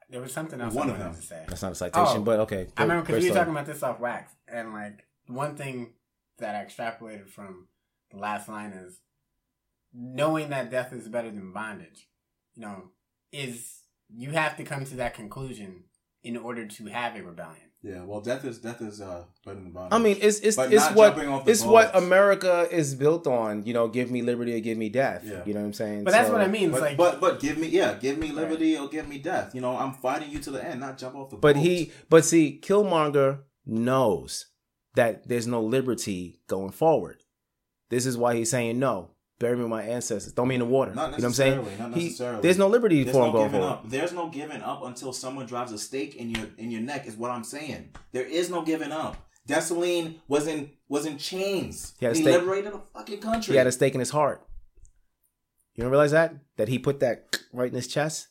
There 0.09 0.21
was 0.21 0.31
something 0.31 0.61
else 0.61 0.73
One 0.73 0.89
I 0.89 0.93
of 0.93 0.99
wanted 0.99 1.13
them. 1.13 1.21
to 1.21 1.27
say. 1.27 1.43
That's 1.47 1.61
not 1.61 1.69
a 1.69 1.71
oh, 1.71 1.73
citation, 1.73 2.17
Oh, 2.17 2.23
but 2.23 2.39
okay. 2.41 2.67
I 2.77 2.83
remember 2.83 3.05
because 3.05 3.23
we 3.23 3.29
were 3.29 3.35
talking 3.35 3.51
about 3.51 3.65
this 3.65 3.83
off 3.83 3.99
wax, 3.99 4.33
and 4.47 4.73
like 4.73 5.05
one 5.27 5.55
thing 5.55 5.93
that 6.37 6.55
I 6.55 6.65
extrapolated 6.65 7.29
from 7.29 7.67
the 8.11 8.17
last 8.17 8.47
line 8.47 8.71
is 8.71 8.99
knowing 9.93 10.49
that 10.49 10.69
death 10.69 10.93
is 10.93 11.07
better 11.07 11.29
than 11.31 11.53
bondage. 11.53 12.07
You 12.55 12.61
know, 12.61 12.83
is 13.31 13.81
you 14.09 14.31
have 14.31 14.57
to 14.57 14.63
come 14.63 14.85
to 14.85 14.95
that 14.97 15.13
conclusion 15.13 15.85
in 16.23 16.37
order 16.37 16.65
to 16.65 16.85
have 16.87 17.15
a 17.15 17.23
rebellion. 17.23 17.64
Yeah, 17.85 18.03
well, 18.03 18.19
death 18.19 18.43
is 18.45 18.57
death 18.57 18.81
is 18.81 18.99
uh 18.99 19.23
better 19.45 19.57
than 19.59 19.69
bondage. 19.69 19.93
I 19.95 20.01
mean, 20.01 20.17
it's 20.19 20.39
it's 20.39 20.55
But 20.57 20.73
it's 20.73 20.89
what 20.91 21.09
jumping 21.13 21.29
off 21.29 21.45
the 21.45 21.51
it's 21.51 21.63
what. 21.63 21.95
America 21.95 22.67
is 22.71 22.95
built 22.95 23.27
on. 23.27 23.63
You 23.67 23.73
know, 23.75 23.87
give 23.87 24.09
me 24.09 24.23
liberty 24.23 24.55
or 24.55 24.59
give 24.59 24.77
me 24.77 24.89
death. 24.89 25.21
Yeah. 25.23 25.43
You 25.45 25.53
know 25.53 25.59
what 25.59 25.67
I'm 25.67 25.73
saying? 25.73 26.03
But 26.03 26.11
that's 26.13 26.27
So- 26.29 26.33
what 26.33 26.41
I 26.41 26.47
mean. 26.47 26.71
But, 26.71 26.81
like, 26.81 26.97
but 26.97 27.21
but 27.21 27.39
give 27.39 27.59
me 27.59 27.67
yeah, 27.67 27.93
give 27.93 28.17
me 28.17 28.31
liberty 28.31 28.75
or 28.75 28.87
give 28.89 29.07
me 29.07 29.19
death. 29.19 29.53
You 29.53 29.61
know, 29.61 29.77
I'm 29.77 29.93
fighting 29.93 30.31
you 30.31 30.39
to 30.39 30.49
the 30.51 30.65
end, 30.65 30.79
not 30.79 30.97
jump 30.97 31.15
off 31.15 31.29
the. 31.29 31.35
But 31.37 31.55
boat. 31.55 31.63
he, 31.63 31.91
but 32.09 32.25
see, 32.25 32.59
Killmonger 32.61 33.41
knows 33.67 34.47
that 34.95 35.27
there's 35.27 35.45
no 35.45 35.61
liberty 35.61 36.39
going 36.47 36.71
forward. 36.71 37.21
This 37.91 38.07
is 38.07 38.17
why 38.17 38.35
he's 38.35 38.49
saying 38.49 38.79
no. 38.79 39.11
Bury 39.45 39.57
me 39.57 39.61
with 39.61 39.69
my 39.69 39.83
ancestors. 39.83 40.33
Throw 40.33 40.43
me 40.45 40.55
in 40.55 40.59
the 40.59 40.65
water. 40.65 40.95
Not 40.95 41.11
you 41.11 41.11
know 41.11 41.15
what 41.17 41.23
I'm 41.25 41.33
saying? 41.33 41.91
necessarily. 41.91 42.37
He- 42.37 42.41
there's 42.41 42.57
no 42.57 42.67
liberty 42.67 43.03
There's 43.03 43.15
for 43.15 43.19
no 43.21 43.25
him 43.27 43.31
going 43.33 43.45
giving 43.47 43.61
forward. 43.61 43.73
up. 43.75 43.89
There's 43.89 44.11
no 44.13 44.27
giving 44.29 44.61
up 44.63 44.83
until 44.83 45.13
someone 45.13 45.45
drives 45.45 45.71
a 45.71 45.77
stake 45.77 46.15
in 46.15 46.31
your 46.31 46.47
in 46.57 46.71
your 46.71 46.81
neck. 46.81 47.05
Is 47.05 47.15
what 47.15 47.29
I'm 47.29 47.43
saying. 47.43 47.89
There 48.11 48.25
is 48.25 48.49
no 48.49 48.63
giving 48.63 48.91
up. 48.91 49.17
Dessalines 49.47 50.15
was 50.27 50.47
in 50.47 50.71
was 50.89 51.05
in 51.05 51.19
chains. 51.19 51.93
He 51.99 52.05
had 52.07 52.15
a 52.15 52.17
he 52.17 52.23
stake- 52.23 52.39
liberated 52.39 52.73
a 52.73 52.79
fucking 52.95 53.19
country. 53.19 53.51
He 53.53 53.57
had 53.59 53.67
a 53.67 53.71
stake 53.71 53.93
in 53.93 53.99
his 53.99 54.09
heart. 54.09 54.43
You 55.75 55.83
don't 55.83 55.91
realize 55.91 56.11
that 56.11 56.33
that 56.57 56.67
he 56.67 56.79
put 56.79 56.99
that 57.01 57.37
right 57.53 57.69
in 57.69 57.75
his 57.75 57.87
chest. 57.87 58.29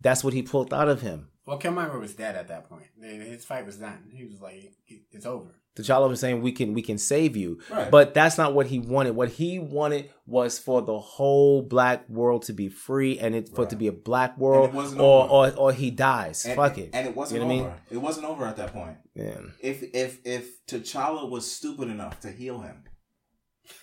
That's 0.00 0.24
what 0.24 0.32
he 0.34 0.42
pulled 0.42 0.74
out 0.74 0.88
of 0.88 1.02
him. 1.02 1.28
Well, 1.46 1.58
Killmonger 1.60 2.00
was 2.00 2.14
dead 2.14 2.34
at 2.36 2.48
that 2.48 2.68
point. 2.68 2.86
His 3.00 3.44
fight 3.44 3.64
was 3.64 3.76
done. 3.76 4.10
He 4.12 4.24
was 4.24 4.40
like, 4.40 4.72
"It's 5.12 5.24
over." 5.24 5.54
T'Challa 5.78 6.08
was 6.08 6.20
saying 6.20 6.42
we 6.42 6.52
can 6.52 6.74
we 6.74 6.82
can 6.82 6.98
save 6.98 7.36
you, 7.36 7.58
Right. 7.70 7.90
but 7.90 8.14
that's 8.14 8.36
not 8.38 8.54
what 8.54 8.66
he 8.66 8.78
wanted. 8.78 9.14
What 9.16 9.28
he 9.30 9.58
wanted 9.58 10.10
was 10.26 10.58
for 10.58 10.82
the 10.82 10.98
whole 10.98 11.62
black 11.62 12.08
world 12.08 12.42
to 12.42 12.52
be 12.52 12.68
free 12.68 13.18
and 13.18 13.34
it 13.34 13.48
for 13.54 13.62
it 13.64 13.70
to 13.70 13.76
be 13.76 13.86
a 13.86 13.92
black 13.92 14.36
world, 14.36 14.74
or, 14.74 14.82
over. 14.82 15.00
or 15.00 15.56
or 15.56 15.72
he 15.72 15.90
dies. 15.90 16.44
And, 16.44 16.56
Fuck 16.56 16.78
it, 16.78 16.90
And 16.92 17.06
it 17.06 17.16
wasn't 17.16 17.40
You 17.40 17.46
know 17.48 17.54
what 17.54 17.56
I 17.56 17.60
over. 17.60 17.68
mean? 17.70 17.80
It 17.90 17.96
wasn't 17.98 18.26
over 18.26 18.44
at 18.46 18.56
that 18.56 18.72
point. 18.72 18.96
Yeah. 19.14 19.40
If 19.60 19.82
if 19.94 20.18
if 20.24 20.66
T'Challa 20.66 21.28
was 21.30 21.50
stupid 21.50 21.88
enough 21.88 22.20
to 22.20 22.30
heal 22.30 22.60
him, 22.60 22.84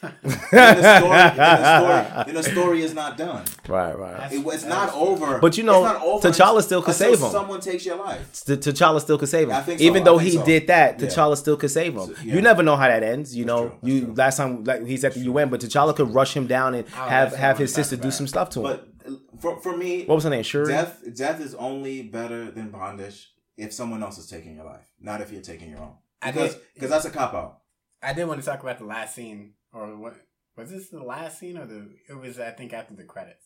then, 0.02 0.14
the 0.22 0.98
story, 0.99 1.10
then, 1.18 1.38
the 1.38 1.80
story, 1.80 2.24
then 2.26 2.36
the 2.36 2.44
story 2.44 2.82
is 2.84 2.94
not 2.94 3.18
done. 3.18 3.44
Right, 3.68 3.98
right. 3.98 4.32
It, 4.32 4.45
it's 4.45 4.64
not 4.66 4.94
over. 4.94 5.40
But 5.40 5.57
you 5.57 5.64
know, 5.64 5.84
it's 5.86 5.94
not 5.94 6.02
over 6.03 6.28
T'Challa 6.30 6.62
still 6.64 6.82
could 6.82 6.95
save 6.95 7.20
him. 7.20 7.30
Someone 7.32 7.60
takes 7.60 7.86
your 7.86 7.98
life. 7.98 8.44
T- 8.45 8.53
T'Challa 8.56 9.02
still 9.02 9.18
could 9.18 9.30
save 9.30 9.48
him, 9.49 9.56
I 9.56 9.62
think 9.62 9.80
so. 9.80 9.86
even 9.86 10.02
I 10.03 10.06
though 10.06 10.18
think 10.20 10.32
he 10.32 10.38
so. 10.38 10.45
did 10.45 10.68
that. 10.68 10.99
Yeah. 10.99 11.07
T'Challa 11.07 11.38
still 11.38 11.57
could 11.57 11.72
save 11.72 11.95
him. 11.95 12.14
yeah. 12.24 12.36
You 12.36 12.41
never 12.41 12.62
know 12.64 12.76
how 12.76 12.88
that 12.88 13.03
ends. 13.03 13.36
You 13.36 13.45
know, 13.45 13.78
you 13.82 14.14
last 14.16 14.38
time 14.38 14.64
like 14.64 14.86
he's 14.86 15.03
at 15.03 15.14
the 15.14 15.22
UN, 15.22 15.49
but 15.49 15.62
T'Challa 15.62 15.95
could 15.95 16.14
rush 16.14 16.36
him 16.36 16.48
down 16.48 16.76
and 16.76 16.86
Oh, 16.88 17.07
have 17.07 17.36
have 17.36 17.57
his 17.57 17.74
sister 17.74 17.95
do 17.98 18.12
some 18.12 18.28
stuff 18.28 18.49
to 18.52 18.60
him. 18.60 18.64
But 19.06 19.12
uh, 19.12 19.16
for 19.40 19.60
for 19.62 19.76
me, 19.76 20.06
What 20.06 20.16
was 20.16 20.24
her 20.24 20.30
name? 20.30 20.44
Shuri? 20.44 20.68
Death 20.68 21.02
death 21.16 21.41
is 21.41 21.56
only 21.56 22.03
better 22.03 22.52
than 22.52 22.70
bondage 22.70 23.32
if 23.57 23.74
someone 23.74 24.03
else 24.03 24.18
is 24.18 24.28
taking 24.28 24.56
your 24.56 24.66
life, 24.66 24.91
not 24.99 25.22
if 25.22 25.32
you're 25.32 25.41
taking 25.41 25.70
your 25.72 25.80
own. 25.80 25.94
Because 26.24 26.56
because 26.74 26.90
that's 26.90 27.06
a 27.06 27.10
cop 27.12 27.34
out. 27.34 27.60
I 28.03 28.14
did 28.14 28.26
want 28.28 28.40
to 28.40 28.45
talk 28.45 28.62
about 28.62 28.78
the 28.78 28.86
last 28.86 29.16
scene, 29.16 29.53
or 29.76 29.97
what 29.97 30.15
was 30.56 30.69
this 30.72 30.89
the 30.89 31.03
last 31.03 31.39
scene, 31.39 31.57
or 31.57 31.65
the 31.65 31.89
it 32.10 32.14
was 32.18 32.39
I 32.39 32.52
think 32.52 32.73
after 32.73 32.95
the 32.95 33.03
credits, 33.03 33.45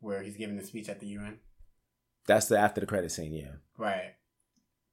where 0.00 0.22
he's 0.22 0.36
giving 0.36 0.56
the 0.56 0.64
speech 0.64 0.88
at 0.88 1.00
the 1.00 1.06
UN, 1.08 1.38
That's 2.26 2.46
the 2.48 2.58
after 2.58 2.80
the 2.80 2.86
credit 2.86 3.12
scene. 3.12 3.32
Yeah, 3.34 3.56
right? 3.76 4.14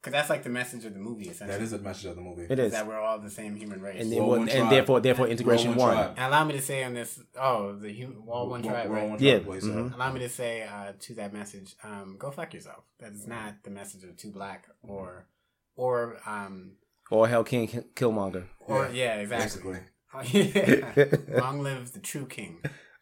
Because 0.01 0.11
that's 0.13 0.29
like 0.29 0.43
the 0.43 0.49
message 0.49 0.85
of 0.85 0.93
the 0.93 0.99
movie. 0.99 1.27
Essentially, 1.27 1.57
That 1.57 1.63
is 1.63 1.71
the 1.71 1.79
message 1.79 2.05
of 2.05 2.15
the 2.15 2.21
movie. 2.21 2.45
It 2.49 2.59
is. 2.59 2.71
that 2.71 2.85
we're 2.87 2.99
all 2.99 3.19
the 3.19 3.31
same 3.31 3.55
human 3.55 3.81
race, 3.81 3.99
And 4.01 4.11
then 4.11 4.19
World 4.19 4.29
what- 4.29 4.39
One 4.39 4.49
and 4.49 4.57
Tribe. 4.59 4.69
therefore- 4.71 4.99
therefore 5.01 5.27
integration 5.27 5.69
World 5.69 5.79
One 5.79 5.87
won. 5.87 5.97
Tribe. 6.05 6.13
And 6.17 6.25
allow 6.33 6.43
me 6.45 6.53
to 6.53 6.61
say 6.61 6.83
on 6.83 6.93
this, 6.93 7.19
oh, 7.35 7.75
the 7.75 7.89
human, 7.91 8.17
all 8.27 8.47
one 8.47 8.61
World- 8.61 8.63
tribe, 8.73 8.89
World 8.89 9.01
right? 9.01 9.09
One 9.09 9.19
Yeah, 9.23 9.33
Tribe, 9.39 9.45
boys, 9.45 9.63
mhm. 9.63 9.93
Allow 9.95 10.13
me 10.13 10.19
to 10.19 10.29
say 10.29 10.61
uh, 10.63 10.93
to 10.99 11.13
that 11.15 11.33
message, 11.33 11.75
um, 11.83 12.15
go 12.19 12.29
fuck 12.31 12.53
yourself. 12.53 12.83
That 12.99 13.13
is 13.13 13.25
not 13.27 13.63
the 13.63 13.71
message 13.71 14.03
of 14.03 14.15
Two 14.17 14.31
Black 14.31 14.67
or 14.83 15.27
or 15.75 16.17
um 16.27 16.77
or 17.09 17.27
Hell 17.27 17.43
King 17.43 17.67
K- 17.67 17.85
Killmonger. 17.95 18.45
or 18.59 18.89
yeah, 18.93 19.15
exactly. 19.15 19.45
basically. 19.73 19.79
Oh, 20.13 20.21
yeah. 20.23 21.05
Long 21.41 21.61
live 21.61 21.91
the 21.93 21.99
true 21.99 22.25
king. 22.25 22.59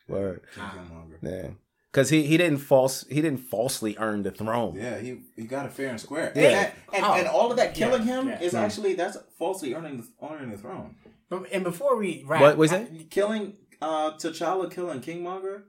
Word. 0.07 0.41
Um, 0.59 1.13
Yeah, 1.21 1.49
because 1.91 2.09
he 2.09 2.23
he 2.23 2.37
didn't 2.37 2.57
false 2.59 3.05
he 3.07 3.21
didn't 3.21 3.39
falsely 3.39 3.95
earn 3.97 4.23
the 4.23 4.31
throne. 4.31 4.75
Yeah, 4.75 4.99
he 4.99 5.21
he 5.35 5.43
got 5.45 5.65
it 5.65 5.71
fair 5.73 5.89
and 5.89 5.99
square. 5.99 6.31
Yeah. 6.35 6.49
And, 6.49 6.71
and, 6.93 7.05
Oh. 7.05 7.13
and 7.13 7.27
all 7.27 7.49
of 7.51 7.57
that 7.57 7.73
killing 7.75 8.05
Yeah, 8.07 8.19
him 8.21 8.27
yeah. 8.29 8.41
is 8.41 8.53
Mm. 8.53 8.59
actually 8.59 8.93
that's 8.95 9.17
falsely 9.37 9.73
earning 9.73 9.97
the, 9.97 10.07
earning 10.27 10.51
the 10.51 10.57
throne. 10.57 10.95
But, 11.29 11.47
and 11.51 11.63
before 11.63 11.95
we 11.97 12.23
wrap, 12.27 12.41
What 12.41 12.57
was 12.57 12.71
I- 12.73 12.81
it? 12.81 13.09
Killing 13.09 13.53
uh 13.81 14.11
T'Challa 14.17 14.69
killing 14.71 15.01
Kingmonger, 15.01 15.63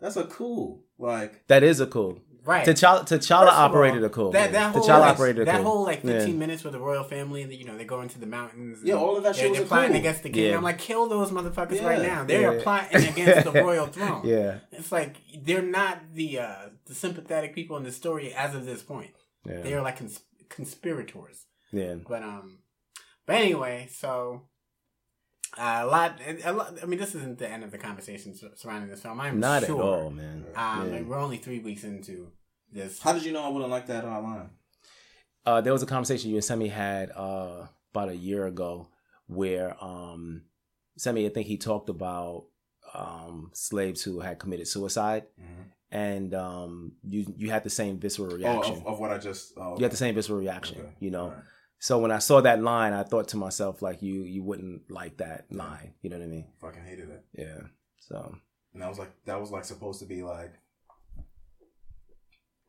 that's 0.00 0.16
a 0.16 0.24
cool 0.24 0.84
like 0.98 1.46
That 1.48 1.62
is 1.62 1.80
a 1.80 1.86
cool. 1.86 2.20
Right. 2.44 2.66
T'Challa, 2.66 3.02
T'Challa 3.06 3.48
operated 3.48 4.00
all, 4.00 4.06
a 4.06 4.08
cool. 4.10 4.30
That, 4.32 4.52
that 4.52 4.72
whole, 4.72 4.82
T'Challa 4.82 5.00
like, 5.00 5.14
operated 5.14 5.42
a 5.42 5.44
that 5.46 5.56
cool. 5.56 5.64
whole 5.64 5.82
like 5.84 6.02
Yeah. 6.02 6.12
15 6.18 6.38
minutes 6.38 6.64
with 6.64 6.72
the 6.72 6.78
royal 6.80 7.04
family, 7.04 7.42
you 7.54 7.64
know 7.64 7.76
they 7.76 7.84
go 7.84 8.00
into 8.00 8.18
the 8.18 8.26
mountains. 8.26 8.78
Yeah, 8.82 8.94
all 8.94 9.16
of 9.16 9.22
that 9.24 9.34
they're, 9.34 9.44
shit 9.44 9.52
they're 9.54 9.62
a 9.62 9.66
plotting 9.66 9.90
cool. 9.90 10.00
against 10.00 10.22
the 10.22 10.30
king. 10.30 10.50
Yeah. 10.50 10.56
I'm 10.56 10.62
like, 10.62 10.78
kill 10.78 11.06
those 11.08 11.30
motherfuckers 11.30 11.76
Yeah, 11.76 11.86
right 11.86 12.02
now. 12.02 12.24
They're 12.24 12.56
yeah. 12.56 12.62
plotting 12.62 13.06
against 13.08 13.44
the 13.52 13.62
royal 13.62 13.86
throne. 13.94 14.22
Yeah. 14.26 14.58
it's 14.72 14.90
like 14.90 15.16
they're 15.42 15.60
not 15.62 16.00
the 16.14 16.38
uh, 16.40 16.54
the 16.86 16.94
sympathetic 16.94 17.54
people 17.54 17.76
in 17.76 17.82
the 17.84 17.92
story 17.92 18.32
as 18.34 18.54
of 18.54 18.64
this 18.64 18.82
point. 18.82 19.10
Yeah. 19.44 19.60
They 19.60 19.74
are 19.74 19.82
like 19.82 19.98
cons- 19.98 20.22
conspirators. 20.48 21.46
Yeah. 21.72 21.96
But 22.08 22.22
um, 22.22 22.58
but 23.26 23.36
anyway, 23.36 23.88
so 23.92 24.42
uh, 25.58 25.80
a 25.82 25.86
lot. 25.86 26.20
A 26.44 26.52
lot. 26.52 26.74
I 26.82 26.86
mean, 26.86 26.98
this 27.00 27.14
isn't 27.14 27.38
the 27.38 27.48
end 27.48 27.64
of 27.64 27.70
the 27.70 27.78
conversation 27.78 28.34
surrounding 28.56 28.90
this 28.90 29.02
film. 29.02 29.20
I'm 29.20 29.40
Not 29.40 29.64
at 29.64 29.70
all, 29.70 30.10
man. 30.10 30.46
Um, 30.54 30.90
Yeah. 30.90 30.96
and 30.96 31.08
we're 31.08 31.18
only 31.18 31.38
three 31.38 31.58
weeks 31.58 31.84
into 31.84 32.30
this. 32.72 33.00
how 33.00 33.12
did 33.12 33.24
you 33.24 33.32
know 33.32 33.42
I 33.44 33.48
wouldn't 33.48 33.70
like 33.70 33.86
that 33.88 34.04
online? 34.04 34.50
uh, 35.46 35.60
there 35.60 35.72
was 35.72 35.82
a 35.82 35.86
conversation 35.86 36.30
you 36.30 36.36
and 36.36 36.44
Semi 36.44 36.68
had 36.68 37.10
uh, 37.16 37.66
about 37.92 38.08
a 38.10 38.16
year 38.16 38.46
ago 38.46 38.88
where 39.26 39.76
um, 39.82 40.42
Semi, 40.96 41.26
I 41.26 41.30
think 41.30 41.46
he 41.46 41.56
talked 41.56 41.88
about 41.88 42.44
um, 42.94 43.50
slaves 43.54 44.02
who 44.02 44.20
had 44.20 44.38
committed 44.38 44.68
suicide, 44.68 45.24
and 45.90 46.34
um, 46.34 46.92
you 47.02 47.32
you 47.36 47.50
had 47.50 47.64
the 47.64 47.70
same 47.70 47.98
visceral 47.98 48.36
reaction. 48.36 48.74
Mm-hmm. 48.76 48.86
Oh, 48.86 48.90
of, 48.90 48.94
of 48.94 49.00
what 49.00 49.10
I 49.10 49.18
just 49.18 49.52
oh, 49.56 49.76
You 49.78 49.82
had 49.84 49.92
the 49.92 49.96
same 49.96 50.14
visceral 50.14 50.38
reaction, 50.38 50.78
Okay. 50.80 50.88
you 51.00 51.10
know. 51.10 51.32
Alright. 51.80 51.84
So 51.84 51.98
when 51.98 52.10
I 52.10 52.18
saw 52.18 52.40
that 52.42 52.62
line, 52.62 52.92
I 52.92 53.02
thought 53.02 53.28
to 53.28 53.36
myself, 53.36 53.82
like, 53.82 54.02
you 54.02 54.22
you 54.22 54.42
wouldn't 54.42 54.90
like 54.90 55.16
that 55.18 55.46
line. 55.50 55.94
You 56.02 56.10
know 56.10 56.18
what 56.18 56.24
I 56.24 56.28
mean? 56.28 56.46
fucking 56.60 56.84
hated 56.84 57.10
it. 57.10 57.24
Yeah. 57.32 57.60
So 58.00 58.34
And 58.74 58.82
that 58.82 58.88
was 58.88 58.98
like 58.98 59.10
that 59.26 59.40
was 59.40 59.50
like 59.50 59.64
supposed 59.64 60.00
to 60.00 60.06
be 60.06 60.22
like 60.22 60.52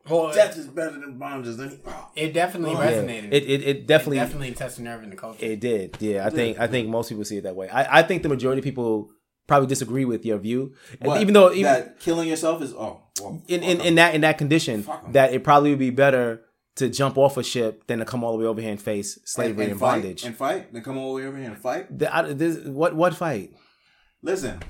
Well, 0.08 0.32
death 0.32 0.56
is 0.58 0.66
better 0.66 0.98
than 0.98 1.18
bondage. 1.18 1.56
Then 1.56 1.78
oh. 1.86 2.08
It 2.16 2.32
definitely 2.32 2.74
Oh, 2.76 2.80
yeah. 2.82 2.90
resonated. 2.92 3.32
It, 3.32 3.44
it 3.44 3.62
it 3.62 3.86
definitely 3.86 4.18
It 4.18 4.20
definitely 4.22 4.52
touched 4.52 4.78
a 4.78 4.82
nerve 4.82 5.02
in 5.02 5.10
the 5.10 5.16
culture. 5.16 5.44
It 5.44 5.60
did. 5.60 5.96
Yeah, 6.00 6.26
I 6.26 6.30
think. 6.30 6.58
I 6.58 6.66
think 6.66 6.88
most 6.88 7.08
people 7.08 7.24
see 7.24 7.36
it 7.38 7.42
that 7.44 7.54
way. 7.56 7.68
I, 7.68 8.00
I 8.00 8.02
think 8.02 8.22
the 8.22 8.28
majority 8.28 8.60
of 8.60 8.64
people 8.64 9.10
probably 9.46 9.66
disagree 9.68 10.04
with 10.04 10.24
your 10.24 10.38
view, 10.38 10.72
And 11.00 11.08
What? 11.08 11.20
even 11.20 11.34
though 11.34 11.50
even 11.52 11.64
that 11.72 12.00
killing 12.00 12.28
yourself 12.28 12.62
is 12.62 12.72
oh 12.72 13.02
well, 13.20 13.42
in, 13.48 13.60
fuck 13.60 13.68
in, 13.70 13.80
'em. 13.80 13.86
in 13.86 13.94
that 13.96 14.14
in 14.14 14.20
that 14.22 14.38
condition 14.38 14.86
that 15.10 15.34
it 15.34 15.44
probably 15.44 15.70
would 15.70 15.78
be 15.78 15.90
better 15.90 16.42
to 16.76 16.88
jump 16.88 17.18
off 17.18 17.36
a 17.36 17.42
ship 17.42 17.86
than 17.86 17.98
to 17.98 18.04
come 18.04 18.24
all 18.24 18.32
the 18.32 18.38
way 18.38 18.46
over 18.46 18.60
here 18.60 18.70
and 18.70 18.80
face 18.80 19.18
slavery 19.24 19.70
and, 19.70 19.78
fight, 19.78 20.02
bondage. 20.02 20.24
and 20.24 20.36
fight. 20.36 20.72
then 20.72 20.82
come 20.82 20.96
all 20.98 21.14
the 21.14 21.20
way 21.22 21.28
over 21.28 21.36
here 21.36 21.48
and 21.48 21.58
fight. 21.58 21.98
The- 21.98 22.14
I- 22.14 22.32
this- 22.32 22.64
what 22.66 22.94
what 22.96 23.14
fight? 23.14 23.52
Listen. 24.22 24.60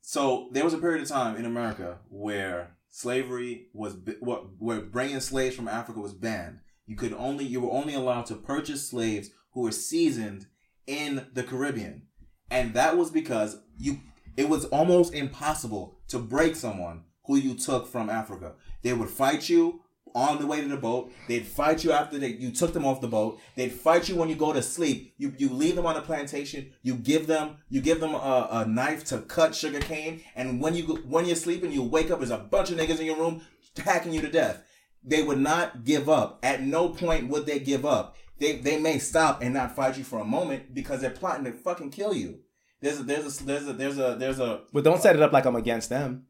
So 0.00 0.48
there 0.52 0.64
was 0.64 0.74
a 0.74 0.78
period 0.78 1.02
of 1.02 1.08
time 1.08 1.36
in 1.36 1.44
America 1.44 1.98
where 2.08 2.76
slavery 2.88 3.68
was 3.72 3.96
what 4.20 4.44
where 4.58 4.80
bringing 4.80 5.20
slaves 5.20 5.56
from 5.56 5.68
Africa 5.68 6.00
was 6.00 6.12
banned. 6.12 6.60
You 6.86 6.96
could 6.96 7.12
only 7.14 7.44
you 7.44 7.60
were 7.60 7.70
only 7.72 7.94
allowed 7.94 8.26
to 8.26 8.34
purchase 8.34 8.88
slaves 8.88 9.30
who 9.52 9.62
were 9.62 9.72
seasoned 9.72 10.46
in 10.86 11.26
the 11.32 11.42
Caribbean, 11.42 12.02
and 12.50 12.74
that 12.74 12.96
was 12.96 13.10
because 13.10 13.58
you 13.78 14.00
it 14.36 14.48
was 14.48 14.64
almost 14.66 15.14
impossible 15.14 15.98
to 16.08 16.18
break 16.18 16.56
someone 16.56 17.04
who 17.24 17.36
you 17.36 17.54
took 17.54 17.86
from 17.86 18.10
Africa. 18.10 18.52
They 18.82 18.92
would 18.92 19.10
fight 19.10 19.48
you 19.48 19.82
on 20.14 20.38
the 20.38 20.46
way 20.46 20.60
to 20.60 20.68
the 20.68 20.76
boat. 20.76 21.10
They'd 21.28 21.46
fight 21.46 21.84
you 21.84 21.92
after 21.92 22.18
they, 22.18 22.28
you 22.28 22.50
took 22.50 22.72
them 22.72 22.84
off 22.84 23.00
the 23.00 23.08
boat. 23.08 23.40
They'd 23.56 23.72
fight 23.72 24.08
you 24.08 24.16
when 24.16 24.28
you 24.28 24.34
go 24.34 24.52
to 24.52 24.62
sleep. 24.62 25.14
You 25.16 25.34
you 25.38 25.48
leave 25.48 25.76
them 25.76 25.86
on 25.86 25.96
a 25.96 26.02
plantation. 26.02 26.72
You 26.82 26.94
give 26.94 27.26
them 27.26 27.56
you 27.68 27.80
give 27.80 28.00
them 28.00 28.14
a, 28.14 28.48
a 28.50 28.66
knife 28.66 29.04
to 29.06 29.18
cut 29.18 29.54
sugar 29.54 29.80
cane. 29.80 30.22
And 30.36 30.60
when 30.60 30.74
you 30.74 30.84
when 31.08 31.26
you're 31.26 31.36
sleeping, 31.36 31.72
you 31.72 31.82
wake 31.82 32.10
up. 32.10 32.18
There's 32.18 32.30
a 32.30 32.38
bunch 32.38 32.70
of 32.70 32.78
niggas 32.78 33.00
in 33.00 33.06
your 33.06 33.16
room 33.16 33.42
hacking 33.76 34.12
you 34.12 34.20
to 34.20 34.30
death. 34.30 34.62
They 35.04 35.22
would 35.22 35.38
not 35.38 35.84
give 35.84 36.08
up. 36.08 36.38
At 36.42 36.62
no 36.62 36.90
point 36.90 37.28
would 37.28 37.46
they 37.46 37.58
give 37.58 37.84
up. 37.84 38.16
They 38.38 38.56
they 38.56 38.78
may 38.78 38.98
stop 38.98 39.42
and 39.42 39.54
not 39.54 39.74
fight 39.74 39.98
you 39.98 40.04
for 40.04 40.20
a 40.20 40.24
moment 40.24 40.74
because 40.74 41.00
they're 41.00 41.10
plotting 41.10 41.44
to 41.44 41.52
fucking 41.52 41.90
kill 41.90 42.14
you. 42.14 42.40
There's 42.80 43.00
a 43.00 43.02
there's 43.04 43.40
a 43.40 43.44
there's 43.44 43.68
a 43.68 43.72
there's 43.72 43.98
a 43.98 44.16
there's 44.18 44.40
a 44.40 44.62
But 44.72 44.84
don't 44.84 45.00
set 45.00 45.16
it 45.16 45.22
up 45.22 45.32
like 45.32 45.44
I'm 45.44 45.56
against 45.56 45.88
them. 45.88 46.26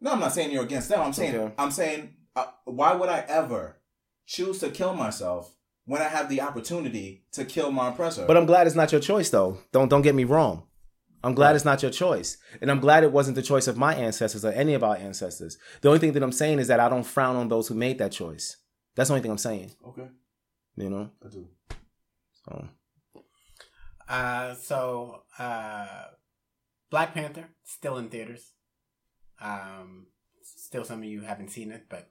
No, 0.00 0.12
I'm 0.12 0.20
not 0.20 0.32
saying 0.32 0.50
you're 0.50 0.64
against 0.64 0.88
them. 0.88 1.00
I'm 1.00 1.12
saying 1.12 1.34
Okay. 1.34 1.54
I'm 1.58 1.70
saying 1.70 2.14
uh, 2.36 2.46
why 2.64 2.94
would 2.94 3.08
I 3.08 3.24
ever 3.28 3.76
choose 4.26 4.58
to 4.60 4.70
kill 4.70 4.94
myself 4.94 5.54
when 5.86 6.02
I 6.02 6.08
have 6.08 6.28
the 6.28 6.40
opportunity 6.40 7.24
to 7.32 7.44
kill 7.44 7.70
my 7.70 7.88
oppressor? 7.88 8.26
But 8.26 8.36
I'm 8.36 8.46
glad 8.46 8.66
it's 8.66 8.76
not 8.76 8.92
your 8.92 9.00
choice, 9.00 9.30
though. 9.30 9.58
Don't 9.72 9.88
don't 9.88 10.02
get 10.02 10.14
me 10.14 10.24
wrong. 10.24 10.64
I'm 11.22 11.34
glad 11.34 11.56
it's 11.56 11.64
not 11.64 11.80
your 11.80 11.90
choice, 11.90 12.36
and 12.60 12.70
I'm 12.70 12.80
glad 12.80 13.02
it 13.02 13.10
wasn't 13.10 13.36
the 13.36 13.42
choice 13.42 13.66
of 13.66 13.78
my 13.78 13.94
ancestors 13.94 14.44
or 14.44 14.52
any 14.52 14.74
of 14.74 14.84
our 14.84 14.96
ancestors. 14.96 15.56
The 15.80 15.88
only 15.88 15.98
thing 15.98 16.12
that 16.12 16.22
I'm 16.22 16.32
saying 16.32 16.58
is 16.58 16.68
that 16.68 16.80
I 16.80 16.90
don't 16.90 17.02
frown 17.02 17.36
on 17.36 17.48
those 17.48 17.66
who 17.68 17.74
made 17.74 17.96
that 17.98 18.12
choice. 18.12 18.58
That's 18.94 19.08
the 19.08 19.14
only 19.14 19.22
thing 19.22 19.30
I'm 19.30 19.38
saying. 19.38 19.70
okay, 19.88 20.08
You 20.76 20.90
know. 20.90 21.10
I 21.24 21.28
do. 21.30 21.48
So 22.44 22.68
Uh, 24.06 24.54
so 24.54 25.22
uh, 25.38 26.04
Black 26.90 27.14
Panther 27.14 27.48
still 27.64 27.96
in 27.96 28.10
theaters. 28.10 28.52
Um, 29.44 30.06
still 30.42 30.84
some 30.84 31.00
of 31.00 31.04
you 31.04 31.20
haven't 31.20 31.50
seen 31.50 31.70
it, 31.70 31.84
but 31.88 32.08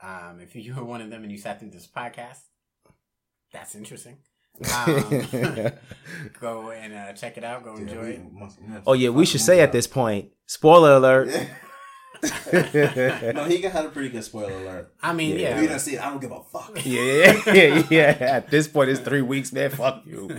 um, 0.00 0.40
if 0.40 0.54
you 0.54 0.74
were 0.74 0.84
one 0.84 1.00
of 1.00 1.10
them 1.10 1.22
and 1.24 1.32
you 1.32 1.38
sat 1.38 1.58
through 1.58 1.70
this 1.70 1.88
podcast, 1.88 2.40
that's 3.52 3.74
interesting. 3.74 4.18
Um, 4.58 5.22
go 6.40 6.72
and 6.72 6.92
uh, 6.92 7.12
check 7.12 7.38
it 7.38 7.44
out. 7.44 7.62
Go 7.62 7.76
enjoy 7.76 8.18
it. 8.18 8.20
Oh 8.88 8.92
yeah, 8.92 9.10
we 9.10 9.24
should 9.24 9.40
say 9.40 9.60
at 9.60 9.70
this 9.70 9.86
point, 9.86 10.30
spoiler 10.46 10.94
alert. 10.94 11.28
no, 12.52 13.44
he 13.44 13.62
had 13.62 13.84
a 13.84 13.90
pretty 13.90 14.08
good 14.08 14.24
spoiler 14.24 14.52
alert. 14.52 14.92
I 15.00 15.12
mean, 15.12 15.36
If 15.36 15.40
yeah. 15.42 15.60
you 15.60 15.68
didn't 15.68 15.78
see 15.78 15.94
it, 15.94 16.04
I 16.04 16.10
don't 16.10 16.20
give 16.20 16.32
a 16.32 16.42
fuck. 16.42 16.72
yeah, 16.84 17.40
yeah, 17.46 17.82
yeah. 17.88 18.16
At 18.18 18.50
this 18.50 18.66
point, 18.66 18.90
it's 18.90 18.98
three 18.98 19.22
weeks, 19.22 19.52
man. 19.52 19.70
Fuck 19.70 20.02
you. 20.04 20.36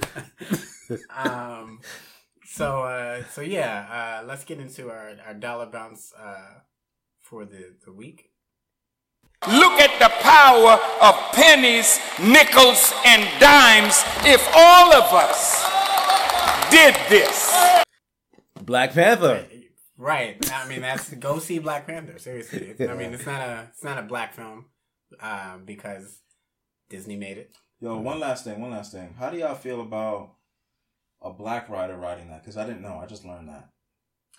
um, 1.15 1.79
so 2.51 2.81
uh, 2.83 3.23
so 3.31 3.41
yeah, 3.41 4.19
uh, 4.21 4.25
let's 4.25 4.43
get 4.43 4.59
into 4.59 4.89
our, 4.89 5.13
our 5.25 5.33
dollar 5.33 5.67
bounce 5.67 6.11
uh, 6.19 6.61
for 7.21 7.45
the, 7.45 7.75
the 7.85 7.93
week. 7.93 8.25
Look 9.47 9.79
at 9.79 9.97
the 9.99 10.09
power 10.21 10.73
of 11.01 11.15
pennies, 11.33 11.97
nickels, 12.21 12.91
and 13.05 13.23
dimes 13.39 14.03
if 14.25 14.45
all 14.53 14.91
of 14.93 15.13
us 15.13 15.63
did 16.69 16.93
this. 17.09 17.53
Black 18.61 18.93
Panther. 18.93 19.45
Right. 19.97 20.51
I 20.51 20.67
mean, 20.67 20.81
that's 20.81 21.13
go 21.13 21.39
see 21.39 21.59
Black 21.59 21.87
Panther. 21.87 22.19
Seriously. 22.19 22.71
It's- 22.71 22.89
I 22.89 22.93
mean, 22.95 23.13
it's 23.13 23.25
not 23.25 23.41
a 23.41 23.67
it's 23.71 23.83
not 23.83 23.97
a 23.97 24.03
black 24.03 24.33
film 24.33 24.65
um, 25.21 25.63
because 25.65 26.19
Disney 26.89 27.15
made 27.15 27.37
it. 27.37 27.55
Yo, 27.79 27.97
one 27.97 28.19
last 28.19 28.43
thing, 28.43 28.59
one 28.59 28.71
last 28.71 28.91
thing. 28.91 29.15
How 29.17 29.29
do 29.29 29.37
y'all 29.37 29.55
feel 29.55 29.79
about 29.81 30.31
a 31.21 31.31
black 31.31 31.69
writer 31.69 31.97
writing 31.97 32.29
that? 32.29 32.41
Because 32.41 32.57
I 32.57 32.65
didn't 32.65 32.81
know. 32.81 32.99
I 33.01 33.05
just 33.05 33.25
learned 33.25 33.49
that. 33.49 33.69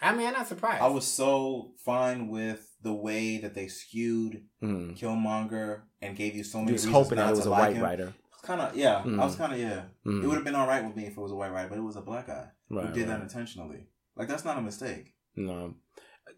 I 0.03 0.15
mean, 0.15 0.27
I'm 0.29 0.33
not 0.33 0.49
surprised. 0.49 0.83
I 0.83 0.87
was 0.89 1.07
so 1.07 1.73
fine 1.85 2.29
with 2.29 2.67
the 2.83 2.93
way 2.95 3.39
that 3.39 3.55
they 3.55 3.69
skewed 3.69 4.45
Mm. 4.63 4.99
Killmonger 4.99 5.83
and 6.01 6.17
gave 6.17 6.35
you 6.35 6.43
so 6.45 6.59
many. 6.59 6.73
Just 6.73 6.87
reasons 6.87 6.95
hoping 7.05 7.17
that 7.19 7.25
not 7.25 7.33
it 7.33 7.37
was 7.37 7.45
to 7.45 7.49
a 7.49 7.51
like 7.51 7.61
white 7.63 7.77
him. 7.77 7.83
writer. 7.83 8.15
Kind 8.43 8.61
of, 8.63 8.75
yeah. 8.75 9.03
Mm. 9.05 9.21
I 9.21 9.25
was 9.27 9.37
kind 9.37 9.53
of, 9.53 9.59
yeah. 9.59 9.83
Mm. 10.07 10.25
It 10.25 10.27
would 10.27 10.37
have 10.37 10.45
been 10.45 10.55
all 10.55 10.67
right 10.67 10.83
with 10.83 10.97
me 10.97 11.05
if 11.05 11.13
it 11.13 11.21
was 11.21 11.33
a 11.33 11.37
white 11.37 11.53
writer, 11.53 11.69
but 11.69 11.77
it 11.77 11.83
was 11.83 11.97
a 11.97 12.01
black 12.01 12.27
guy 12.29 12.47
Right, 12.71 12.87
who 12.87 12.93
did 12.95 13.09
that 13.09 13.21
intentionally. 13.21 13.89
Like 14.17 14.29
that's 14.29 14.45
not 14.47 14.57
a 14.57 14.63
mistake. 14.63 15.15
No. 15.37 15.75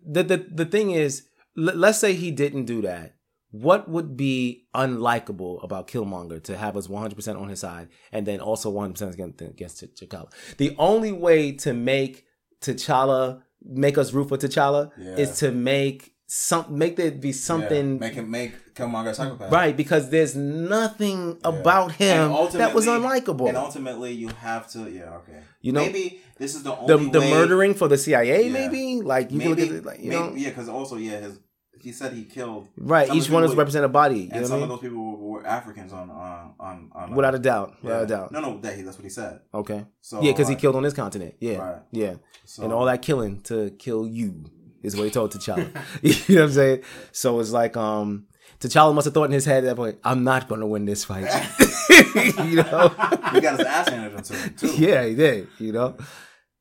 The 0.05 0.25
the 0.25 0.37
the 0.53 0.65
thing 0.65 0.91
is, 0.91 1.29
l- 1.57 1.77
let's 1.77 1.99
say 1.99 2.15
he 2.15 2.33
didn't 2.33 2.65
do 2.65 2.83
that. 2.83 3.15
What 3.53 3.89
would 3.89 4.17
be 4.17 4.67
unlikable 4.75 5.63
about 5.63 5.87
Killmonger 5.87 6.43
to 6.45 6.57
have 6.57 6.77
us 6.77 6.87
100% 6.89 7.41
on 7.41 7.49
his 7.49 7.61
side 7.61 7.89
and 8.11 8.27
then 8.27 8.41
also 8.41 8.73
100% 8.73 9.13
against, 9.13 9.41
against 9.43 9.85
T'Challa? 9.97 10.31
The 10.57 10.75
only 10.79 11.13
way 11.13 11.53
to 11.65 11.73
make 11.75 12.25
T'Challa 12.63 13.43
make 13.65 13.97
us 13.99 14.13
root 14.13 14.29
for 14.31 14.39
T'Challa 14.39 14.91
Yeah. 14.99 15.17
is 15.17 15.39
to 15.41 15.53
make 15.53 16.15
some 16.27 16.65
make 16.79 16.97
there 16.97 17.11
be 17.11 17.31
something 17.31 17.93
Yeah. 17.95 17.99
Make 18.01 18.15
him 18.15 18.31
make 18.31 18.53
Killmonger 18.75 19.11
a 19.11 19.15
psychopath. 19.15 19.53
right 19.53 19.77
because 19.77 20.09
there's 20.09 20.35
nothing 20.35 21.39
about 21.45 21.93
him 21.93 22.33
that 22.55 22.73
was 22.75 22.87
unlikable. 22.87 23.49
And 23.49 23.57
ultimately, 23.59 24.13
you 24.13 24.29
have 24.29 24.67
to. 24.73 24.91
Yeah, 24.91 25.17
okay. 25.19 25.41
You 25.61 25.73
know- 25.73 25.85
maybe 25.85 26.21
this 26.39 26.55
is 26.55 26.63
the 26.63 26.75
the 26.87 26.95
only 26.95 27.11
the 27.11 27.21
way- 27.21 27.31
murdering 27.31 27.75
for 27.75 27.87
the 27.87 27.99
CIA, 27.99 28.47
Yeah. 28.47 28.53
maybe 28.53 29.03
like 29.03 29.31
you 29.31 29.39
maybe, 29.39 29.51
can 29.51 29.61
look 29.61 29.71
at 29.71 29.77
it 29.77 29.85
like 29.85 30.01
you 30.03 30.09
maybe- 30.11 30.23
know 30.23 30.33
yeah, 30.35 30.49
because 30.49 30.71
also 30.71 30.97
yeah, 30.97 31.21
his 31.21 31.39
he 31.83 31.93
said 31.93 32.13
he 32.13 32.25
killed 32.25 32.69
Right, 32.77 33.09
some 33.09 33.17
each 33.17 33.27
the 33.27 33.33
one 33.35 33.43
people 33.43 33.53
is 33.53 33.59
represent 33.59 33.85
a 33.85 33.89
body, 33.89 34.21
you 34.21 34.29
know 34.29 34.37
and 34.37 34.47
some 34.47 34.63
of 34.63 34.69
those 34.69 34.81
people 34.81 34.99
were, 35.05 35.17
were 35.41 35.47
Africans 35.47 35.93
on 35.93 36.11
on 36.11 36.55
on, 36.61 36.91
on 36.95 37.15
Without 37.15 37.35
a 37.35 37.39
doubt, 37.39 37.77
without 37.83 38.03
a 38.05 38.07
doubt. 38.07 38.33
No, 38.33 38.41
no, 38.41 38.59
that 38.61 38.77
he, 38.77 38.83
that's 38.83 38.97
what 38.97 39.05
he 39.05 39.11
said. 39.11 39.41
Okay. 39.53 39.85
So 40.01 40.23
yeah, 40.23 40.33
because 40.33 40.49
he 40.49 40.55
killed 40.57 40.77
on 40.77 40.83
this 40.83 40.95
continent. 40.95 41.35
Yeah. 41.41 41.57
Right. 41.57 41.83
Yeah. 41.93 42.15
So- 42.45 42.63
and 42.65 42.73
all 42.73 42.85
that 42.87 43.03
killing 43.03 43.41
to 43.43 43.71
kill 43.79 44.07
you 44.07 44.45
is 44.83 44.97
what 44.97 45.05
he 45.05 45.11
told 45.11 45.33
T'Challa. 45.33 45.69
you 46.03 46.35
know 46.37 46.43
what 46.43 46.49
I'm 46.49 46.53
saying? 46.55 46.83
So 47.13 47.39
it's 47.41 47.51
like 47.51 47.77
um 47.77 48.27
T'Challa 48.61 48.95
must 48.95 49.07
have 49.07 49.15
thought 49.15 49.25
in 49.25 49.33
his 49.33 49.45
head 49.45 49.65
at 49.65 49.69
that 49.69 49.77
point, 49.77 49.99
I'm 50.05 50.23
not 50.25 50.49
gonna 50.49 50.67
win 50.67 50.85
this 50.85 51.05
fight. 51.05 51.25
you 52.15 52.57
know? 52.57 52.95
He 53.33 53.41
got 53.41 53.59
his 53.59 53.67
ass 53.67 53.89
handed 53.89 54.23
to 54.25 54.35
him 54.35 54.55
too. 54.55 54.75
Yeah, 54.77 55.07
he 55.07 55.15
did, 55.15 55.49
you 55.59 55.73
know? 55.73 55.97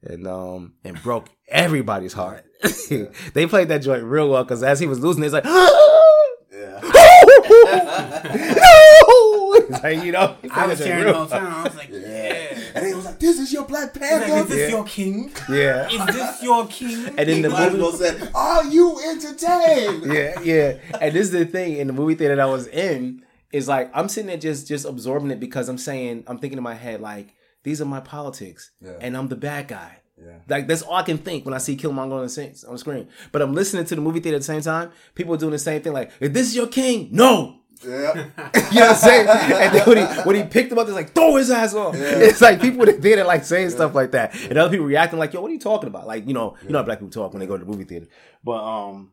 And 0.04 0.28
um 0.28 0.74
and 0.84 1.02
broke 1.02 1.30
everybody's 1.48 2.14
heart. 2.14 2.46
they 3.34 3.46
played 3.46 3.70
that 3.70 3.80
joint 3.80 4.04
real 4.04 4.30
well 4.30 4.44
because 4.44 4.64
as 4.64 4.80
he 4.80 4.88
was 4.88 5.00
losing, 5.00 5.24
it's 5.24 5.34
like 5.34 5.46
no! 8.32 9.54
It's 9.54 9.84
like, 9.84 10.04
you 10.04 10.12
know, 10.12 10.36
I 10.52 10.68
was 10.68 10.80
that 10.80 10.86
joint 10.86 10.88
cheering 10.88 11.06
the 11.06 11.14
whole 11.14 11.28
time. 11.28 11.48
I 11.48 11.64
was 11.64 11.76
like, 11.76 11.90
yeah. 11.90 12.60
And 12.76 12.86
he 12.86 12.94
was 12.94 13.06
like, 13.06 13.20
"This 13.20 13.40
is 13.40 13.52
your 13.52 13.66
Black 13.66 13.94
Panther. 13.94 14.32
like, 14.32 14.44
is 14.44 14.50
this 14.50 14.72
your 14.72 14.84
king? 14.86 15.32
Yeah. 15.50 15.90
Is 15.90 16.16
this 16.16 16.44
your 16.44 16.68
king? 16.68 17.08
And 17.18 17.30
then 17.30 17.42
the 17.42 17.50
movie 17.50 17.78
well 17.78 17.92
said, 17.92 18.32
"Are 18.34 18.64
you 18.66 19.00
entertained?" 19.10 20.06
yeah, 20.06 20.40
yeah. 20.42 20.78
And 21.00 21.14
this 21.14 21.28
is 21.28 21.32
the 21.32 21.46
thing 21.46 21.78
in 21.78 21.88
the 21.88 21.94
movie 21.94 22.16
theater 22.16 22.36
that 22.36 22.42
I 22.42 22.52
was 22.52 22.68
in 22.68 23.24
is 23.52 23.68
like 23.68 23.92
I'm 23.94 24.08
sitting 24.08 24.28
there 24.28 24.38
just 24.38 24.68
just 24.68 24.86
absorbing 24.86 25.32
it 25.32 25.40
because 25.40 25.70
I'm 25.70 25.78
saying 25.78 26.24
I'm 26.28 26.38
thinking 26.38 26.58
in 26.58 26.64
my 26.64 26.76
head 26.76 27.02
like 27.02 27.34
these 27.64 27.82
are 27.82 27.86
my 27.86 28.00
politics 28.00 28.72
Yeah. 28.82 28.94
and 29.02 29.16
I'm 29.18 29.28
the 29.28 29.36
bad 29.36 29.68
guy. 29.68 29.98
Yeah. 30.22 30.38
Like 30.48 30.68
that's 30.68 30.82
all 30.84 30.96
I 30.96 31.04
can 31.04 31.18
think 31.18 31.46
when 31.46 31.54
I 31.54 31.58
see 31.58 31.76
Killmonger 31.76 32.14
on 32.14 32.22
the 32.24 32.30
screen, 32.30 32.54
on 32.68 32.74
the 32.74 32.80
screen. 32.80 33.08
But 33.32 33.42
I'm 33.42 33.54
listening 33.54 33.86
to 33.86 33.96
the 33.96 34.02
movie 34.02 34.20
theater 34.20 34.36
at 34.36 34.42
the 34.42 34.46
same 34.46 34.62
time. 34.62 34.92
People 35.16 35.34
are 35.34 35.38
doing 35.38 35.52
the 35.52 35.58
same 35.60 35.82
thing. 35.82 35.94
Like, 35.94 36.12
if 36.20 36.32
this 36.34 36.48
is 36.48 36.56
your 36.56 36.68
king, 36.68 37.10
no. 37.12 37.58
Yeah. 37.84 38.14
you 38.72 38.80
know 38.80 38.88
what 38.88 38.90
I'm 38.92 38.96
saying? 38.96 39.28
And 39.28 39.76
then 39.76 39.88
when 39.88 39.98
he 39.98 40.04
when 40.22 40.36
he 40.36 40.44
picked 40.44 40.72
him 40.72 40.78
up, 40.78 40.86
it's 40.88 40.96
like 40.96 41.16
throw 41.16 41.38
his 41.38 41.50
ass 41.50 41.74
off. 41.74 41.96
It's 41.96 42.40
like 42.40 42.62
people 42.62 42.88
in 42.88 43.02
did 43.02 43.18
it, 43.18 43.26
like 43.26 43.44
saying 43.44 43.72
stuff 43.72 43.96
like 43.96 44.12
that, 44.12 44.36
and 44.50 44.60
other 44.60 44.70
people 44.70 44.86
reacting 44.86 45.18
like, 45.18 45.34
"Yo, 45.34 45.42
what 45.42 45.50
are 45.50 45.54
you 45.56 45.60
talking 45.60 45.88
about?" 45.88 46.06
Like, 46.06 46.28
you 46.28 46.36
know, 46.36 46.56
you 46.62 46.70
know 46.70 46.78
how 46.78 46.84
black 46.84 47.00
people 47.00 47.10
talk 47.10 47.34
when 47.34 47.40
they 47.40 47.48
go 47.48 47.58
to 47.58 47.66
the 47.66 47.72
movie 47.72 47.86
theater. 47.86 48.06
But 48.44 48.64
um, 48.64 49.12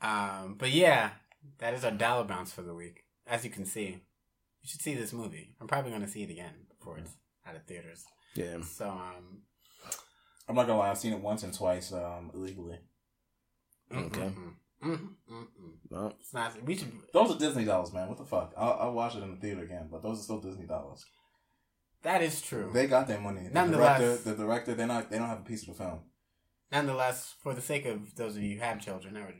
Um, 0.00 0.54
but 0.58 0.70
yeah, 0.70 1.10
that 1.58 1.74
is 1.74 1.84
our 1.84 1.90
dollar 1.90 2.24
bounce 2.24 2.50
for 2.52 2.62
the 2.62 2.74
week. 2.74 3.04
As 3.26 3.44
you 3.44 3.50
can 3.50 3.66
see, 3.66 3.86
you 4.62 4.64
should 4.64 4.80
see 4.80 4.94
this 4.94 5.12
movie. 5.12 5.54
I'm 5.60 5.66
probably 5.68 5.90
going 5.90 6.02
to 6.02 6.08
see 6.08 6.22
it 6.22 6.30
again 6.30 6.54
before 6.78 6.96
it's 6.96 7.10
out 7.46 7.56
of 7.56 7.64
theaters. 7.64 8.04
Yeah. 8.34 8.60
So 8.62 8.88
um, 8.88 9.42
I'm 10.48 10.54
not 10.54 10.66
gonna 10.66 10.78
lie, 10.78 10.90
I've 10.90 10.98
seen 10.98 11.12
it 11.12 11.20
once 11.20 11.42
and 11.42 11.52
twice 11.54 11.92
um, 11.92 12.30
illegally. 12.34 12.78
Okay. 13.92 14.32
mm-mm, 14.84 15.08
mm-mm. 15.30 15.46
Well, 15.90 16.14
it's 16.20 16.32
not. 16.32 16.62
We 16.64 16.76
should. 16.76 16.92
Those 17.12 17.34
are 17.34 17.38
Disney 17.38 17.64
dollars, 17.64 17.92
man. 17.92 18.08
What 18.08 18.18
the 18.18 18.24
fuck? 18.24 18.52
I'll, 18.56 18.78
I'll 18.80 18.92
watch 18.92 19.16
it 19.16 19.22
in 19.22 19.30
the 19.32 19.36
theater 19.40 19.62
again, 19.62 19.88
but 19.90 20.02
those 20.02 20.20
are 20.20 20.22
still 20.22 20.40
Disney 20.40 20.66
dollars. 20.66 21.04
That 22.02 22.22
is 22.22 22.40
true. 22.40 22.70
They 22.72 22.86
got 22.86 23.08
their 23.08 23.20
money. 23.20 23.42
The 23.48 23.50
Nonetheless- 23.54 24.00
director, 24.00 24.30
the 24.30 24.36
director, 24.36 24.74
they're 24.74 24.86
not. 24.86 25.10
They 25.10 25.18
don't 25.18 25.28
have 25.28 25.40
a 25.40 25.44
piece 25.44 25.62
of 25.68 25.76
the 25.76 25.82
film. 25.84 26.00
Nonetheless, 26.72 27.34
for 27.42 27.52
the 27.52 27.60
sake 27.60 27.84
of 27.84 28.14
those 28.14 28.36
of 28.36 28.42
you 28.42 28.56
who 28.56 28.62
have 28.62 28.80
children, 28.80 29.16
I 29.16 29.26
would 29.26 29.34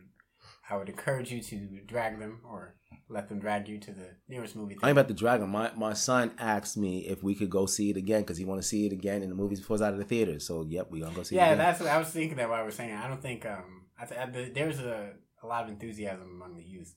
I 0.68 0.77
would 0.77 0.89
encourage 0.89 1.31
you 1.32 1.43
to 1.43 1.81
drag 1.86 2.18
them 2.18 2.40
or 2.44 2.74
let 3.11 3.29
them 3.29 3.39
drag 3.40 3.69
you 3.69 3.79
to 3.79 3.90
the 3.93 4.09
nearest 4.29 4.55
movie 4.56 4.74
Theater. 4.74 4.87
I 4.87 4.89
ain't 4.90 4.98
about 4.98 5.09
to 5.09 5.14
drag 5.14 5.40
him. 5.40 5.51
My 5.51 5.72
my 5.77 5.93
son 5.95 6.32
asked 6.39 6.77
me 6.77 7.01
if 7.09 7.22
we 7.22 7.35
could 7.35 7.51
go 7.51 7.66
see 7.66 7.90
it 7.90 7.97
again 7.97 8.21
because 8.22 8.39
he 8.39 8.45
want 8.45 8.63
to 8.63 8.66
see 8.66 8.87
it 8.87 8.93
again 8.93 9.22
in 9.22 9.29
the 9.29 9.35
movies 9.35 9.61
before 9.61 9.74
it's 9.77 9.82
out 9.82 9.93
of 9.93 9.98
the 9.98 10.05
theater. 10.05 10.39
So 10.40 10.64
yep, 10.69 10.87
we 10.90 11.01
gonna 11.01 11.14
go 11.14 11.22
see 11.24 11.35
it. 11.35 11.39
yeah, 11.39 11.47
again. 11.48 11.59
that's 11.59 11.80
what 11.80 11.89
I 11.90 11.98
was 11.98 12.09
thinking 12.09 12.37
that 12.39 12.48
while 12.48 12.61
I 12.63 12.64
was 12.64 12.74
saying. 12.77 12.95
I 12.95 13.09
don't 13.09 13.21
think 13.22 13.45
um 13.45 13.87
I 14.01 14.06
th- 14.06 14.21
I, 14.21 14.51
there's 14.55 14.79
a 14.80 15.13
a 15.43 15.47
lot 15.47 15.64
of 15.64 15.71
enthusiasm 15.71 16.29
among 16.30 16.56
the 16.56 16.63
youth 16.64 16.95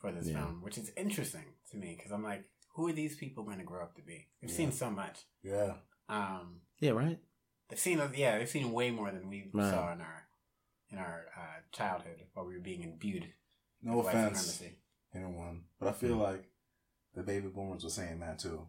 for 0.00 0.10
this 0.12 0.26
Yeah. 0.28 0.38
film, 0.38 0.62
which 0.62 0.78
is 0.78 0.90
interesting 0.96 1.44
to 1.70 1.76
me 1.76 1.94
because 1.96 2.12
I'm 2.12 2.22
like, 2.24 2.44
who 2.74 2.88
are 2.88 2.92
these 2.92 3.16
people 3.16 3.44
going 3.44 3.58
to 3.58 3.64
grow 3.64 3.82
up 3.82 3.94
to 3.96 4.02
be? 4.02 4.28
We've 4.40 4.50
Yeah. 4.50 4.56
seen 4.56 4.72
so 4.72 4.90
much. 4.90 5.20
Yeah. 5.42 5.74
Um, 6.08 6.60
yeah, 6.80 6.90
right. 6.92 7.18
they've 7.68 7.78
seen 7.78 8.00
yeah, 8.16 8.38
they've 8.38 8.48
seen 8.48 8.72
way 8.72 8.90
more 8.90 9.10
than 9.10 9.28
we 9.28 9.50
Right. 9.52 9.70
saw 9.70 9.92
in 9.92 10.00
our 10.00 10.28
in 10.90 10.98
our 10.98 11.26
uh, 11.36 11.60
childhood 11.72 12.22
while 12.34 12.46
we 12.46 12.54
were 12.54 12.60
being 12.60 12.82
imbued. 12.82 13.26
No 13.82 14.00
offense, 14.00 14.40
supremacy. 14.40 14.78
Anyone, 15.14 15.62
but 15.78 15.88
I 15.88 15.92
feel 15.92 16.16
like 16.16 16.44
the 17.14 17.22
baby 17.22 17.48
boomers 17.48 17.84
were 17.84 17.90
saying 17.90 18.20
that 18.20 18.38
too, 18.38 18.66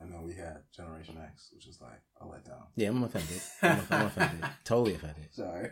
and 0.00 0.12
then 0.12 0.22
we 0.22 0.34
had 0.34 0.62
Generation 0.74 1.16
X, 1.22 1.50
which 1.52 1.66
is 1.66 1.80
like 1.80 2.00
a 2.20 2.24
letdown. 2.24 2.66
Yeah, 2.76 2.88
I'm 2.88 3.02
offended. 3.04 3.40
I'm, 3.62 3.80
I'm 3.90 4.06
offended. 4.06 4.44
Totally 4.64 4.94
offended. 4.94 5.28
Sorry. 5.32 5.70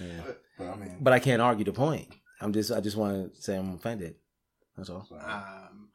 Yeah. 0.00 0.20
But, 0.24 0.42
but 0.58 0.66
I 0.68 0.76
mean, 0.76 0.96
But 1.00 1.12
I 1.12 1.18
can't 1.18 1.42
argue 1.42 1.64
the 1.64 1.72
point. 1.72 2.08
I'm 2.40 2.52
just 2.52 2.70
I 2.70 2.80
just 2.80 2.96
want 2.96 3.34
to 3.34 3.42
say 3.42 3.56
I'm 3.56 3.74
offended. 3.74 4.14
That's 4.76 4.90
all. 4.90 5.06
Um, 5.12 5.88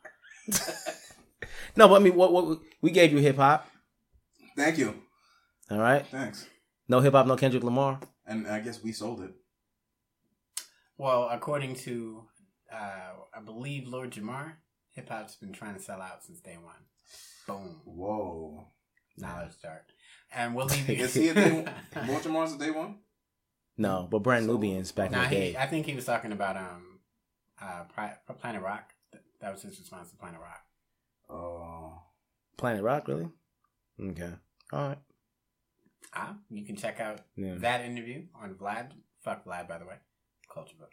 No, 1.76 1.88
but 1.88 1.96
I 1.96 2.00
mean, 2.00 2.16
what 2.16 2.32
what 2.32 2.60
we 2.82 2.92
gave 2.92 3.12
you 3.12 3.18
hip 3.20 3.38
hop. 3.38 3.68
thank 4.56 4.78
you, 4.78 4.94
All 5.72 5.80
right. 5.80 6.06
thanks, 6.12 6.48
No 6.88 7.00
hip 7.00 7.14
hop, 7.14 7.26
no 7.26 7.36
Kendrick 7.36 7.64
Lamar. 7.64 8.00
and 8.28 8.48
I 8.48 8.60
guess 8.60 8.84
we 8.84 8.92
sold 8.92 9.22
it. 9.22 9.32
Well, 10.98 11.30
according 11.32 11.76
to, 11.88 12.26
uh, 12.74 13.12
I 13.34 13.40
believe 13.46 13.88
Lord 13.88 14.12
Jamar, 14.12 14.54
hip 14.92 15.10
hop's 15.10 15.36
been 15.36 15.54
trying 15.54 15.76
to 15.76 15.82
sell 15.82 16.02
out 16.02 16.24
since 16.24 16.40
day 16.40 16.58
one. 16.62 16.76
Boom. 17.48 17.82
Whoa. 17.86 18.68
Knowledge 19.18 19.52
start. 19.54 19.84
And 20.36 20.56
we'll 20.56 20.66
leave 20.66 20.90
you. 20.90 20.96
Is 21.04 21.14
he 21.14 21.30
a 21.30 21.34
day 21.34 21.52
one? 21.52 21.70
Baltimore's 22.08 22.54
a 22.54 22.58
day 22.58 22.72
one? 22.72 22.98
No, 23.78 24.08
but 24.10 24.20
Brand 24.20 24.48
Nubians 24.48 24.92
back 24.92 25.12
Nah, 25.12 25.24
in 25.24 25.30
the 25.30 25.36
he, 25.36 25.52
day. 25.54 25.58
I 25.58 25.68
think 25.68 25.86
he 25.86 25.94
was 25.96 26.06
talking 26.06 26.32
about 26.32 26.58
um, 26.58 27.00
uh, 27.62 27.84
Planet 28.40 28.62
Rock. 28.62 28.92
That 29.42 29.52
was 29.52 29.62
his 29.62 29.78
response 29.80 30.10
to 30.12 30.18
Planet 30.18 30.40
Rock. 30.40 30.62
Oh. 31.30 32.02
Planet 32.58 32.84
Rock, 32.84 33.08
really? 33.08 33.30
Okay. 34.02 34.32
All 34.72 34.88
right. 34.90 34.98
Ah, 36.16 36.36
you 36.50 36.64
can 36.66 36.76
check 36.76 37.00
out 37.00 37.22
Yeah. 37.36 37.56
that 37.58 37.82
interview 37.86 38.24
on 38.42 38.54
Vlad. 38.56 38.92
Fuck 39.24 39.46
Vlad, 39.46 39.68
by 39.68 39.78
the 39.80 39.86
way. 39.86 39.96
Culture 40.54 40.76
vote. 40.80 40.90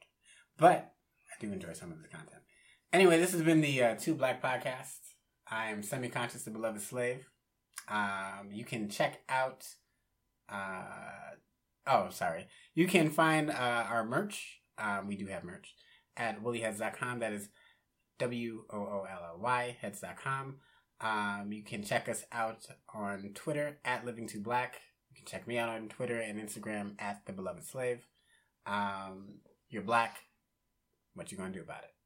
But 0.57 0.68
I 0.73 0.84
do 1.41 1.52
enjoy 1.52 1.73
some 1.73 1.91
of 1.91 1.99
his 1.99 2.07
content. 2.07 2.43
Anyway, 2.93 3.19
this 3.19 3.33
has 3.33 3.43
been 3.43 3.60
the 3.60 3.83
uh, 3.83 3.94
Two 3.97 4.15
Black 4.15 4.43
Podcast. 4.43 4.99
I 5.51 5.70
am 5.70 5.83
semi 5.83 6.09
conscious, 6.09 6.44
the 6.44 6.51
beloved 6.51 6.81
slave. 6.81 7.28
Um, 7.89 8.51
you 8.52 8.65
can 8.65 8.89
check 8.89 9.20
out. 9.28 9.67
Uh, 10.49 10.83
oh, 11.86 12.09
sorry. 12.10 12.47
You 12.75 12.86
can 12.86 13.10
find 13.10 13.51
uh, 13.51 13.55
our 13.89 14.05
merch. 14.05 14.60
Um, 14.78 15.09
we 15.09 15.17
do 15.17 15.27
have 15.27 15.44
merch 15.44 15.75
at 16.17 16.43
woollyheads.com. 16.43 17.20
That 17.20 17.33
is 17.33 17.49
W 18.19 18.65
O 18.70 18.77
O 18.77 19.07
L 19.10 19.25
L 19.35 19.41
Y 19.41 19.77
heads.com. 19.81 20.57
Um, 21.01 21.52
you 21.52 21.65
can 21.65 21.83
check 21.83 22.09
us 22.09 22.25
out 22.31 22.67
on 22.94 23.31
Twitter 23.35 23.78
at 23.85 24.05
Living 24.05 24.28
to 24.28 24.39
Black. 24.39 24.81
You 25.10 25.17
can 25.17 25.27
check 25.27 25.49
me 25.49 25.59
out 25.59 25.70
on 25.70 25.89
Twitter 25.89 26.20
and 26.20 26.39
Instagram 26.39 26.94
at 26.99 27.23
the 27.27 27.33
Beloved 27.33 27.65
Slave. 27.65 28.07
Um, 28.67 29.39
you're 29.69 29.83
black. 29.83 30.19
What 31.14 31.30
you 31.30 31.39
gonna 31.39 31.52
do 31.52 31.60
about 31.60 31.84
it? 31.84 32.00